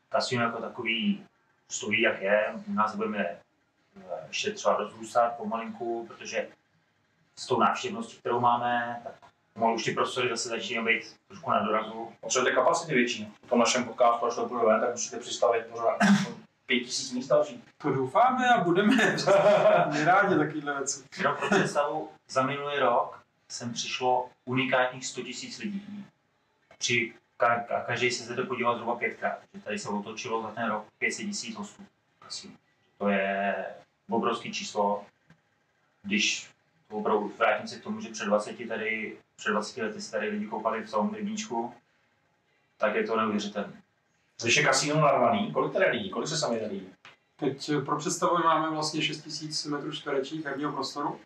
kasino 0.09 0.43
jako 0.43 0.61
takový 0.61 1.27
stojí, 1.69 2.01
jak 2.01 2.23
je. 2.23 2.55
U 2.67 2.73
nás 2.73 2.97
budeme 2.97 3.19
eh, 3.19 3.41
ještě 4.29 4.53
třeba 4.53 4.77
rozrůstat 4.77 5.37
pomalinku, 5.37 6.07
protože 6.07 6.49
s 7.37 7.47
tou 7.47 7.61
návštěvností, 7.61 8.17
kterou 8.17 8.41
máme, 8.41 9.01
tak 9.05 9.13
pomalu 9.53 9.75
už 9.75 9.85
ty 9.85 9.93
prostory 9.93 10.29
zase 10.29 10.49
začínají 10.49 10.87
být 10.87 11.17
trošku 11.29 11.51
na 11.51 11.63
dorazu. 11.63 12.13
Potřebujete 12.21 12.55
kapacity 12.55 12.95
větší. 12.95 13.33
Po 13.41 13.47
tom 13.47 13.59
našem 13.59 13.85
podcastu, 13.85 14.27
až 14.27 14.35
to 14.35 14.47
bude 14.47 14.65
ven, 14.65 14.81
tak 14.81 14.91
musíte 14.91 15.19
přistavit 15.19 15.67
pořád 15.67 15.99
pět 16.67 16.81
tisíc 16.81 17.13
míst 17.13 17.29
další. 17.29 17.63
To 17.79 17.91
doufáme 17.91 18.49
a 18.49 18.65
budeme. 18.65 18.97
Rádi 20.05 20.39
takovýhle 20.39 20.77
věci. 20.79 21.05
Jenom 21.19 21.37
pro 21.37 21.49
představu, 21.49 22.09
za 22.29 22.43
minulý 22.43 22.79
rok 22.79 23.23
sem 23.49 23.73
přišlo 23.73 24.31
unikátních 24.45 25.07
100 25.07 25.21
000 25.21 25.33
lidí. 25.59 26.07
Při, 26.79 27.13
ka, 27.37 27.61
ka, 27.61 27.81
každý 27.81 28.11
se 28.11 28.33
zde 28.33 28.43
podíval 28.43 28.75
zhruba 28.75 28.97
pětkrát. 28.97 29.39
Takže 29.53 29.65
tady 29.65 29.79
se 29.79 29.89
otočilo 29.89 30.43
za 30.43 30.51
ten 30.51 30.69
rok 30.69 30.87
500 30.99 31.27
000 31.27 31.37
hostů. 31.57 31.87
Prosím. 32.19 32.59
To 32.99 33.09
je 33.09 33.67
obrovské 34.09 34.51
číslo. 34.51 35.07
Když 36.03 36.51
opravdu 36.91 37.33
vrátím 37.39 37.69
se 37.69 37.79
k 37.79 37.83
tomu, 37.83 38.01
že 38.01 38.09
před 38.09 38.25
20 38.25 38.69
tady, 38.69 39.17
před 39.37 39.51
20 39.51 39.83
lety 39.83 40.01
se 40.01 40.11
tady 40.11 40.29
lidi 40.29 40.47
koupali 40.47 40.83
v 40.83 40.91
tom 40.91 41.15
rybníčku, 41.15 41.75
tak 42.77 42.95
je 42.95 43.05
to 43.05 43.17
neuvěřitelné. 43.17 43.83
Když 44.43 44.57
je 44.57 44.65
kasíno 44.65 45.01
narvaný, 45.01 45.53
kolik 45.53 45.73
tady 45.73 45.91
lidí, 45.91 46.11
kolik 46.11 46.29
se 46.29 46.37
sami 46.39 46.67
lidí? 46.67 46.89
Teď 47.37 47.69
eh, 47.69 47.81
pro 47.81 47.97
představu 47.99 48.39
máme 48.45 48.71
vlastně 48.71 49.03
6000 49.03 49.67
metrů 49.67 49.93
čtverečních 49.93 50.45
herního 50.45 50.73
prostoru 50.73 51.21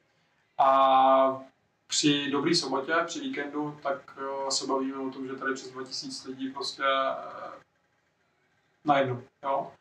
a 0.58 1.42
při 1.86 2.30
dobrý 2.30 2.54
sobotě, 2.54 2.92
při 3.06 3.20
víkendu, 3.20 3.78
tak 3.82 4.18
eh, 4.18 4.50
se 4.50 4.66
bavíme 4.66 4.98
o 4.98 5.10
tom, 5.10 5.26
že 5.26 5.32
tady 5.34 5.54
přes 5.54 5.70
2000 5.70 6.28
lidí 6.28 6.50
prostě 6.50 6.82
eh, 6.84 7.50
najednou, 8.84 9.22
jo. 9.42 9.72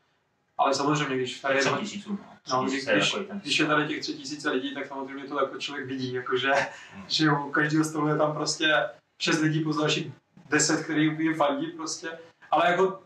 Ale 0.57 0.73
samozřejmě, 0.73 1.15
když 1.15 1.39
tady 1.39 1.55
je, 1.55 1.61
3 1.61 1.69
tisíců. 1.79 2.11
No, 2.11 2.61
No, 2.61 2.63
když- 2.63 2.85
když, 3.33 3.59
je 3.59 3.65
tady 3.65 3.87
těch 3.87 4.01
3000 4.01 4.49
lidí, 4.49 4.73
tak 4.73 4.87
samozřejmě 4.87 5.23
to 5.27 5.39
jako 5.39 5.57
člověk 5.57 5.87
vidí, 5.87 6.13
jakože, 6.13 6.51
Hmm. 6.93 7.03
že 7.07 7.31
u 7.31 7.51
každého 7.51 7.85
stolu 7.85 8.07
je 8.07 8.17
tam 8.17 8.33
prostě 8.33 8.89
6 9.19 9.39
lidí 9.41 9.59
plus 9.59 9.77
dalších 9.77 10.11
10, 10.49 10.83
který 10.83 11.03
jim 11.03 11.35
fandí 11.35 11.67
prostě. 11.67 12.19
Ale 12.51 12.71
jako 12.71 13.01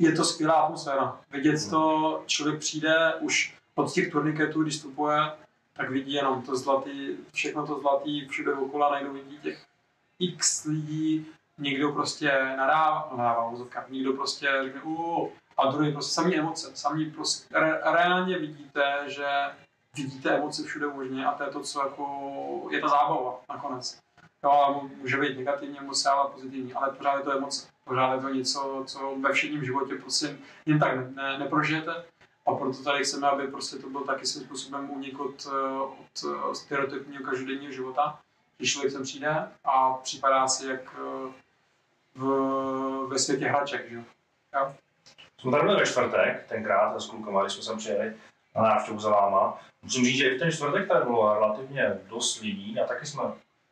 je 0.00 0.12
to 0.12 0.24
skvělá 0.24 0.54
atmosféra. 0.54 1.18
Vidět 1.30 1.70
to, 1.70 2.22
člověk 2.26 2.58
přijde 2.58 3.14
už 3.20 3.54
od 3.74 3.92
těch 3.92 4.12
turniketů, 4.12 4.62
když 4.62 4.74
vstupuje, 4.74 5.32
tak 5.72 5.90
vidí 5.90 6.12
jenom 6.12 6.42
to 6.42 6.56
zlatý, 6.56 7.16
všechno 7.32 7.66
to 7.66 7.80
zlatý, 7.80 8.28
všude 8.28 8.54
okolo 8.54 8.90
najednou 8.90 9.12
vidí 9.12 9.38
těch 9.38 9.66
x 10.18 10.64
lidí, 10.64 11.26
někdo 11.58 11.92
prostě 11.92 12.54
nadává, 12.56 13.08
nadává 13.16 13.48
v 13.48 13.52
úzovkách, 13.52 13.90
někdo 13.90 14.12
prostě 14.12 14.48
řekne, 14.64 14.82
uh, 14.82 15.28
a 15.56 15.70
druhý 15.70 15.92
prostě 15.92 16.14
samý 16.14 16.36
emoce, 16.36 16.70
samý 16.74 17.10
prostě, 17.10 17.58
re, 17.58 17.80
reálně 17.92 18.38
vidíte, 18.38 18.82
že 19.06 19.26
vidíte 19.96 20.30
emoce 20.30 20.62
všude 20.62 20.86
možně 20.86 21.26
a 21.26 21.32
to 21.32 21.42
je 21.42 21.50
to, 21.50 21.60
co 21.60 21.80
jako 21.80 22.68
je 22.70 22.80
ta 22.80 22.88
zábava 22.88 23.40
nakonec. 23.48 23.98
Jo, 24.44 24.88
může 24.96 25.16
být 25.16 25.38
negativní 25.38 25.78
emoce, 25.78 26.10
ale 26.10 26.30
pozitivní, 26.30 26.72
ale 26.72 26.92
pořád 26.92 27.16
je 27.16 27.24
to 27.24 27.36
emoce. 27.36 27.68
Pořád 27.90 28.14
je 28.14 28.20
to 28.20 28.28
něco, 28.28 28.84
co 28.86 29.16
ve 29.20 29.32
všedním 29.32 29.64
životě 29.64 29.94
prostě 29.94 30.38
jen 30.66 30.78
tak 30.78 30.96
ne, 30.96 31.10
ne, 31.14 31.38
neprožijete. 31.38 32.04
A 32.46 32.54
proto 32.54 32.82
tady 32.84 33.04
chceme, 33.04 33.28
aby 33.28 33.48
prostě 33.48 33.76
to 33.76 33.90
byl 33.90 34.00
taky 34.00 34.26
svým 34.26 34.44
způsobem 34.44 34.90
únik 34.90 35.20
od, 35.20 35.46
od 35.90 36.56
stereotypního 36.56 37.24
každodenního 37.24 37.72
života, 37.72 38.18
že 38.60 38.66
člověk 38.66 38.92
sem 38.92 39.02
přijde 39.02 39.48
a 39.64 39.94
připadá 39.94 40.48
si 40.48 40.66
jak 40.66 40.80
eh, 40.80 41.32
v, 42.14 42.26
ve 43.08 43.18
světě 43.18 43.46
hraček, 43.46 43.90
že? 43.90 44.04
Jo? 44.54 44.74
Jsme 45.38 45.50
tady 45.50 45.62
byli 45.62 45.76
ve 45.76 45.86
čtvrtek, 45.86 46.46
tenkrát 46.48 47.00
s 47.00 47.06
klukama, 47.06 47.42
když 47.42 47.52
jsme 47.52 47.62
sem 47.62 47.78
přijeli 47.78 48.16
na 48.56 48.62
návštěvu 48.62 48.98
za 48.98 49.10
váma. 49.10 49.58
Musím 49.82 50.04
říct, 50.04 50.18
že 50.18 50.28
i 50.28 50.36
v 50.36 50.38
ten 50.38 50.52
čtvrtek 50.52 50.88
tady 50.88 51.04
bylo 51.04 51.34
relativně 51.34 51.98
dost 52.08 52.40
lidí 52.40 52.80
a 52.80 52.86
taky 52.86 53.06
jsme 53.06 53.22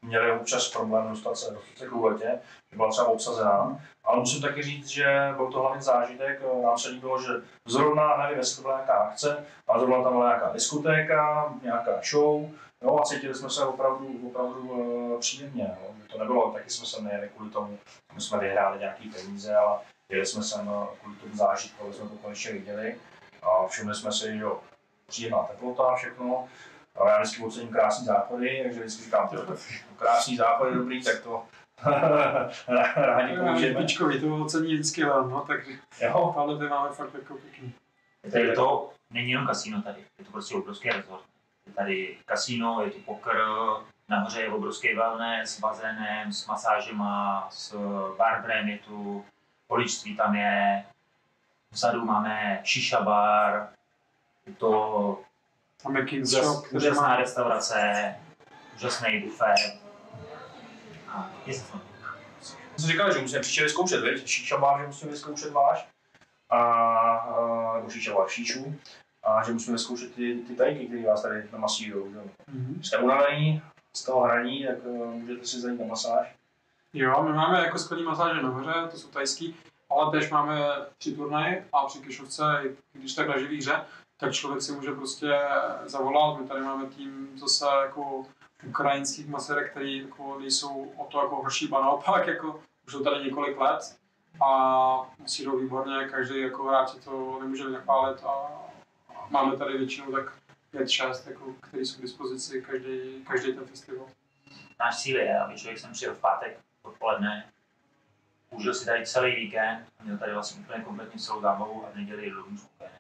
měli 0.08 0.32
občas 0.32 0.68
problém 0.68 1.08
dostat 1.08 1.36
se, 1.36 1.50
dostat 1.50 1.78
se 1.78 1.86
k 1.86 1.92
úletě, 1.92 2.40
že 2.70 2.76
byla 2.76 2.90
třeba 2.90 3.08
obsazená. 3.08 3.80
Ale 4.04 4.18
musím 4.18 4.42
taky 4.42 4.62
říct, 4.62 4.88
že 4.88 5.32
byl 5.36 5.52
to 5.52 5.60
hlavně 5.60 5.82
zážitek, 5.82 6.42
nám 6.62 6.78
se 6.78 6.88
líbilo, 6.88 7.22
že 7.22 7.28
zrovna, 7.66 8.16
nevím, 8.16 8.38
jestli 8.38 8.56
to 8.56 8.62
byla 8.62 8.74
nějaká 8.74 8.94
akce, 8.94 9.44
ale 9.66 9.80
zrovna 9.80 10.02
tam 10.02 10.12
byla 10.12 10.28
nějaká 10.28 10.52
diskotéka, 10.52 11.54
nějaká 11.62 12.00
show, 12.10 12.50
jo, 12.82 12.98
a 12.98 13.04
cítili 13.04 13.34
jsme 13.34 13.50
se 13.50 13.64
opravdu, 13.64 14.20
opravdu 14.26 14.60
uh, 14.60 15.20
příjemně. 15.20 15.76
Jo. 15.82 15.94
To 16.12 16.18
nebylo, 16.18 16.50
taky 16.50 16.70
jsme 16.70 16.86
se 16.86 17.02
nejeli 17.02 17.28
kvůli 17.28 17.50
tomu, 17.50 17.78
my 18.14 18.20
jsme 18.20 18.38
vyhráli 18.38 18.78
nějaký 18.78 19.10
peníze, 19.10 19.56
ale 19.56 19.78
jeli 20.08 20.26
jsme 20.26 20.42
sem 20.42 20.68
eh, 20.68 20.96
kvůli 21.00 21.16
tomu 21.16 21.36
zážitku, 21.36 21.84
aby 21.84 21.94
jsme 21.94 22.08
to 22.08 22.16
konečně 22.22 22.52
viděli. 22.52 22.96
A 23.42 23.66
všimli 23.66 23.94
jsme 23.94 24.12
si, 24.12 24.38
že 24.38 24.42
jo, 24.42 24.60
příjemná 25.06 25.42
teplota, 25.42 25.94
všechno. 25.94 26.48
A 27.00 27.10
já 27.10 27.20
vždycky 27.20 27.44
ocením 27.44 27.68
krásný 27.68 28.06
záchody, 28.06 28.60
takže 28.62 28.80
vždycky 28.80 29.04
říkám, 29.04 29.28
tak 29.28 29.58
krásný 29.98 30.36
záchod 30.36 30.68
je 30.68 30.74
dobrý, 30.74 31.04
tak 31.04 31.20
to 31.22 31.44
rádi 32.96 33.36
použijeme. 33.36 33.80
Pičkovi, 33.80 34.20
to 34.20 34.36
ocení 34.36 34.74
vždycky 34.74 35.04
len, 35.04 35.30
no, 35.30 35.40
takže 35.40 35.72
Jo, 36.00 36.32
tohle 36.34 36.58
ty 36.58 36.64
máme 36.64 36.94
fakt 36.94 37.14
jako 37.14 37.34
pěkný. 37.34 37.74
Tady 38.32 38.52
to 38.52 38.90
není 39.10 39.30
jenom 39.30 39.46
kasíno 39.46 39.82
tady, 39.82 40.04
je 40.18 40.24
to 40.24 40.30
prostě 40.30 40.54
obrovský 40.54 40.90
resort. 40.90 41.24
Je 41.66 41.72
tady 41.72 42.18
kasíno, 42.26 42.82
je 42.84 42.90
tu 42.90 43.00
poker, 43.00 43.36
nahoře 44.08 44.40
je 44.40 44.48
obrovský 44.48 44.94
wellness 44.94 45.56
s 45.56 45.60
bazénem, 45.60 46.32
s 46.32 46.46
masážema, 46.46 47.48
s 47.50 47.76
barbrem 48.16 48.68
je 48.68 48.78
tu, 48.78 49.24
poličství 49.66 50.16
tam 50.16 50.34
je, 50.34 50.84
vzadu 51.70 52.04
máme 52.04 52.60
šiša 52.64 53.00
bar, 53.00 53.68
je 54.46 54.54
to 54.54 55.20
Tam 55.82 55.96
je 55.96 56.04
King's 56.04 56.32
úžas, 56.32 56.44
Shop, 56.44 56.66
který 56.66 56.76
úžasná 56.76 57.08
má 57.08 57.16
restaurace, 57.16 58.14
úžasný 58.76 59.20
buffet. 59.20 59.80
A 61.08 61.30
je 61.46 61.54
to 61.54 61.60
fun. 61.60 61.80
jsem 62.76 62.90
říkal, 62.90 63.12
že 63.12 63.20
musíme 63.20 63.40
příště 63.40 63.62
vyzkoušet, 63.62 64.00
viď? 64.00 64.26
Šíša 64.26 64.56
bar, 64.56 64.80
že 64.80 64.86
musíme 64.86 65.10
vyzkoušet 65.10 65.52
váš. 65.52 65.88
A, 66.50 66.58
a 66.58 67.76
nebo 67.76 67.90
šíša 67.90 68.14
bar, 68.14 68.28
šíšu. 68.28 68.78
A 69.22 69.42
že 69.42 69.52
musíme 69.52 69.72
vyzkoušet 69.72 70.14
ty, 70.14 70.34
ty 70.46 70.54
tajky, 70.54 70.86
které 70.86 71.06
vás 71.06 71.22
tady 71.22 71.48
namasírují. 71.52 72.14
Mhm. 72.46 72.82
Jste 72.82 72.98
unavený 72.98 73.62
z 73.92 74.04
toho 74.04 74.20
hraní, 74.20 74.66
tak 74.66 74.76
uh, 74.84 75.14
můžete 75.14 75.46
si 75.46 75.60
zajít 75.60 75.80
na 75.80 75.86
masáž. 75.86 76.34
Jo, 76.92 77.22
my 77.22 77.32
máme 77.32 77.58
jako 77.58 77.78
skvělý 77.78 78.04
masáže 78.04 78.42
nahoře, 78.42 78.72
to 78.90 78.96
jsou 78.96 79.08
tajský, 79.08 79.56
ale 79.90 80.10
tež 80.10 80.30
máme 80.30 80.68
při 80.98 81.12
turnaji 81.12 81.64
a 81.72 81.86
při 81.86 81.98
kešovce, 81.98 82.62
když 82.92 83.14
tak 83.14 83.28
na 83.28 83.38
živý 83.38 83.58
hře, 83.58 83.80
tak 84.18 84.32
člověk 84.32 84.62
si 84.62 84.72
může 84.72 84.92
prostě 84.92 85.40
zavolat. 85.84 86.40
My 86.40 86.48
tady 86.48 86.60
máme 86.60 86.86
tým 86.86 87.38
zase 87.38 87.64
jako 87.82 88.26
ukrajinských 88.66 89.28
masérek, 89.28 89.70
který 89.70 90.02
jako 90.02 90.38
nejsou 90.40 90.92
o 90.96 91.04
to 91.04 91.22
jako 91.22 91.36
horší, 91.36 91.68
ba 91.68 91.80
naopak, 91.80 92.26
jako 92.26 92.62
už 92.86 92.92
jsou 92.92 93.04
tady 93.04 93.24
několik 93.24 93.60
let 93.60 93.98
a 94.46 95.10
musí 95.18 95.44
jdou 95.44 95.58
výborně, 95.58 96.08
každý 96.10 96.40
jako 96.40 96.64
hráč 96.64 96.90
to 97.04 97.38
nemůže 97.40 97.64
nachválit 97.68 98.24
a 98.24 98.62
máme 99.30 99.56
tady 99.56 99.78
většinou 99.78 100.12
tak 100.12 100.32
5-6, 100.74 101.30
jako, 101.30 101.54
který 101.60 101.86
jsou 101.86 101.98
k 101.98 102.02
dispozici 102.02 102.62
každý, 102.62 103.24
každý 103.24 103.52
ten 103.52 103.66
festival. 103.66 104.06
Náš 104.80 105.02
cíl 105.02 105.16
je, 105.16 105.38
aby 105.38 105.58
člověk 105.58 105.78
sem 105.78 105.92
přijel 105.92 106.14
v 106.14 106.20
pátek 106.20 106.58
odpoledne, 106.82 107.52
užil 108.50 108.74
si 108.74 108.86
tady 108.86 109.06
celý 109.06 109.34
víkend, 109.36 109.86
měl 110.02 110.18
tady 110.18 110.32
vlastně 110.32 110.60
úplně 110.60 110.84
kompletně 110.84 111.20
celou 111.20 111.40
zábavu 111.40 111.86
a 111.86 111.90
v 111.90 111.96
neděli 111.96 112.24
je 112.24 112.30
domů 112.30 112.58
spokojený. 112.58 112.97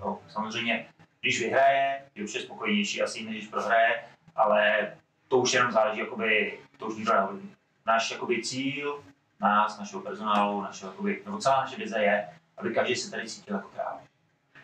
Jo, 0.00 0.18
samozřejmě, 0.28 0.86
když 1.20 1.40
vyhraje, 1.40 2.02
je 2.14 2.24
už 2.24 2.34
je 2.34 2.40
spokojenější 2.40 3.02
asi, 3.02 3.24
než 3.24 3.36
když 3.36 3.48
prohraje, 3.48 4.04
ale 4.36 4.92
to 5.28 5.38
už 5.38 5.52
jenom 5.52 5.72
záleží, 5.72 6.00
jakoby, 6.00 6.60
to 6.76 6.86
už 6.86 6.96
nikdo 6.96 7.12
neovlivní. 7.12 7.54
Náš 7.86 8.10
jakoby, 8.10 8.42
cíl, 8.42 9.04
nás, 9.40 9.78
našeho 9.78 10.02
personálu, 10.02 10.62
našeho, 10.62 10.92
jakoby, 10.92 11.22
nebo 11.24 11.38
celá 11.38 11.60
naše 11.60 11.76
vize 11.76 11.98
je, 11.98 12.28
aby 12.56 12.74
každý 12.74 12.96
se 12.96 13.10
tady 13.10 13.28
cítil 13.28 13.56
jako 13.56 13.68
král. 13.68 14.00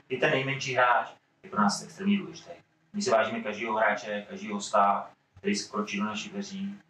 I 0.08 0.16
ten 0.18 0.30
nejmenší 0.30 0.74
hráč 0.74 1.08
je 1.42 1.50
pro 1.50 1.60
nás 1.60 1.82
extrémně 1.82 2.18
důležitý. 2.18 2.50
My 2.92 3.02
si 3.02 3.10
vážíme 3.10 3.40
každého 3.40 3.76
hráče, 3.76 4.26
každého 4.28 4.54
hosta, 4.54 5.10
který 5.38 5.54
se 5.54 5.70
kročí 5.70 5.98
do 5.98 6.04
našich 6.04 6.32
dveří 6.32 6.80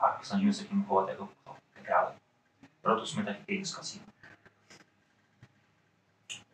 a 0.00 0.20
snažíme 0.22 0.52
se 0.52 0.64
k 0.64 0.70
ním 0.70 0.84
chovat 0.84 1.08
jako 1.08 1.28
králi. 1.82 2.14
Proto 2.82 3.06
jsme 3.06 3.24
taky 3.24 3.44
Kings 3.46 3.70
Casino. 3.70 4.04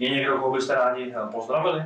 Je 0.00 0.10
někdo, 0.10 0.38
koho 0.38 0.52
byste 0.52 0.74
rádi 0.74 1.14
eh, 1.16 1.26
pozdravili? 1.32 1.84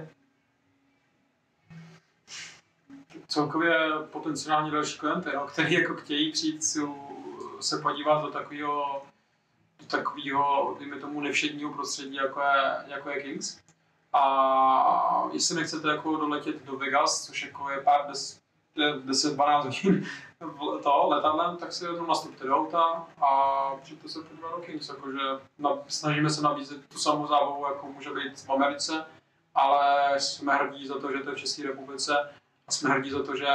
celkově 3.28 3.78
potenciální 4.12 4.70
další 4.70 4.98
klienty, 4.98 5.30
no, 5.34 5.46
který 5.46 5.74
jako 5.74 5.94
chtějí 5.94 6.32
přijít 6.32 6.64
si, 6.64 6.80
se 7.60 7.78
podívat 7.78 8.20
do 8.22 8.30
takového 8.30 9.02
do 9.80 9.86
takového, 9.86 10.76
dejme 10.78 10.96
tomu, 10.96 11.20
nevšedního 11.20 11.72
prostředí, 11.72 12.14
jako 12.14 12.40
je, 12.40 12.74
jako 12.86 13.10
je 13.10 13.22
Kings. 13.22 13.58
A 14.12 15.28
jestli 15.32 15.56
nechcete 15.56 15.88
jako 15.88 16.16
doletět 16.16 16.64
do 16.64 16.76
Vegas, 16.76 17.26
což 17.26 17.42
jako 17.42 17.70
je 17.70 17.80
pár 17.80 18.06
des, 18.08 18.40
10-12 18.76 19.64
hodin 19.64 20.04
v- 20.04 20.33
to 20.82 21.08
letadlem, 21.08 21.56
tak 21.56 21.72
si 21.72 21.84
jenom 21.84 22.06
nastupte 22.06 22.44
do 22.44 22.56
auta 22.56 23.06
a 23.20 23.70
přijďte 23.82 24.08
se 24.08 24.22
podívat 24.22 24.50
do 24.50 24.62
Kings. 24.62 24.88
Jakože 24.88 25.18
na, 25.58 25.70
snažíme 25.88 26.30
se 26.30 26.42
nabízet 26.42 26.88
tu 26.88 26.98
samou 26.98 27.26
zábavu, 27.26 27.64
jako 27.66 27.86
může 27.86 28.10
být 28.10 28.40
v 28.40 28.50
Americe, 28.50 29.06
ale 29.54 30.14
jsme 30.20 30.54
hrdí 30.54 30.86
za 30.86 30.98
to, 30.98 31.12
že 31.12 31.18
to 31.18 31.30
je 31.30 31.36
v 31.36 31.38
České 31.38 31.62
republice 31.62 32.30
a 32.68 32.72
jsme 32.72 32.90
hrdí 32.90 33.10
za 33.10 33.22
to, 33.22 33.36
že, 33.36 33.48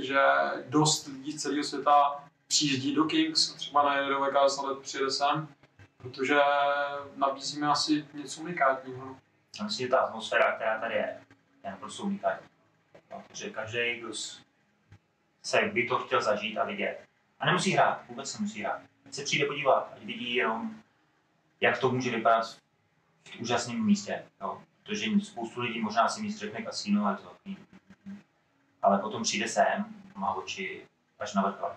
že 0.00 0.20
dost 0.68 1.06
lidí 1.06 1.32
z 1.32 1.42
celého 1.42 1.64
světa 1.64 2.24
přijíždí 2.46 2.94
do 2.94 3.04
Kings, 3.04 3.54
třeba 3.54 3.90
nejede 3.90 4.08
do 4.08 4.20
Vegas, 4.20 4.58
ale 4.58 4.74
přijede 4.74 5.10
sem, 5.10 5.48
protože 5.96 6.40
nabízíme 7.16 7.66
asi 7.66 8.08
něco 8.14 8.40
unikátního. 8.40 9.04
no. 9.04 9.16
Myslím, 9.64 9.86
že 9.86 9.90
ta 9.90 9.98
atmosféra, 9.98 10.52
která 10.52 10.80
tady 10.80 10.94
je, 10.94 11.20
je 11.64 11.70
naprosto 11.70 12.02
unikátní. 12.02 12.48
Takže 13.08 13.50
každý, 13.50 14.00
kdo 14.00 14.14
se 15.42 15.60
by 15.72 15.86
to 15.86 15.98
chtěl 15.98 16.22
zažít 16.22 16.58
a 16.58 16.64
vidět. 16.64 17.00
A 17.40 17.46
nemusí 17.46 17.72
hrát, 17.72 18.02
vůbec 18.08 18.38
nemusí 18.38 18.62
hrát. 18.62 18.80
Ať 19.06 19.14
se 19.14 19.24
přijde 19.24 19.46
podívat, 19.46 19.92
ať 19.96 20.02
vidí 20.02 20.34
jenom, 20.34 20.74
jak 21.60 21.78
to 21.78 21.90
může 21.90 22.10
vypadat 22.10 22.56
v 23.24 23.40
úžasném 23.40 23.84
místě. 23.84 24.24
Jo. 24.40 24.62
Protože 24.82 25.06
spoustu 25.22 25.60
lidí 25.60 25.80
možná 25.80 26.08
si 26.08 26.22
míst 26.22 26.38
řekne 26.38 26.62
kasíno, 26.62 27.06
ale 27.06 27.16
to. 27.16 27.32
Ale 28.82 28.98
potom 28.98 29.22
přijde 29.22 29.48
sem, 29.48 29.84
má 30.14 30.34
oči 30.34 30.82
až 31.18 31.34
na 31.34 31.42
vrchol. 31.42 31.70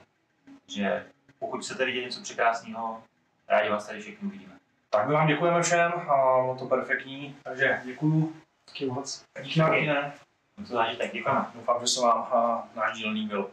Takže 0.59 1.05
pokud 1.39 1.61
chcete 1.61 1.85
vidět 1.85 2.01
něco 2.01 2.21
překrásného, 2.21 3.03
rádi 3.47 3.69
vás 3.69 3.87
tady 3.87 4.01
všichni 4.01 4.27
uvidíme. 4.27 4.53
Tak 4.89 5.07
my 5.07 5.13
vám 5.13 5.27
děkujeme 5.27 5.63
všem 5.63 5.91
a 5.91 6.41
bylo 6.41 6.55
to 6.59 6.65
perfektní. 6.65 7.35
Takže 7.43 7.81
děkuju. 7.85 8.35
Díky 8.67 8.85
moc. 8.85 9.25
Díky 9.43 9.59
Martine. 9.59 10.13
Zážitek, 10.61 11.13
děkujeme. 11.13 11.45
Doufám, 11.55 11.81
že 11.81 11.87
se 11.87 12.01
vám 12.01 12.27
náš 12.75 12.97
díl 12.97 13.09
líbil. 13.09 13.51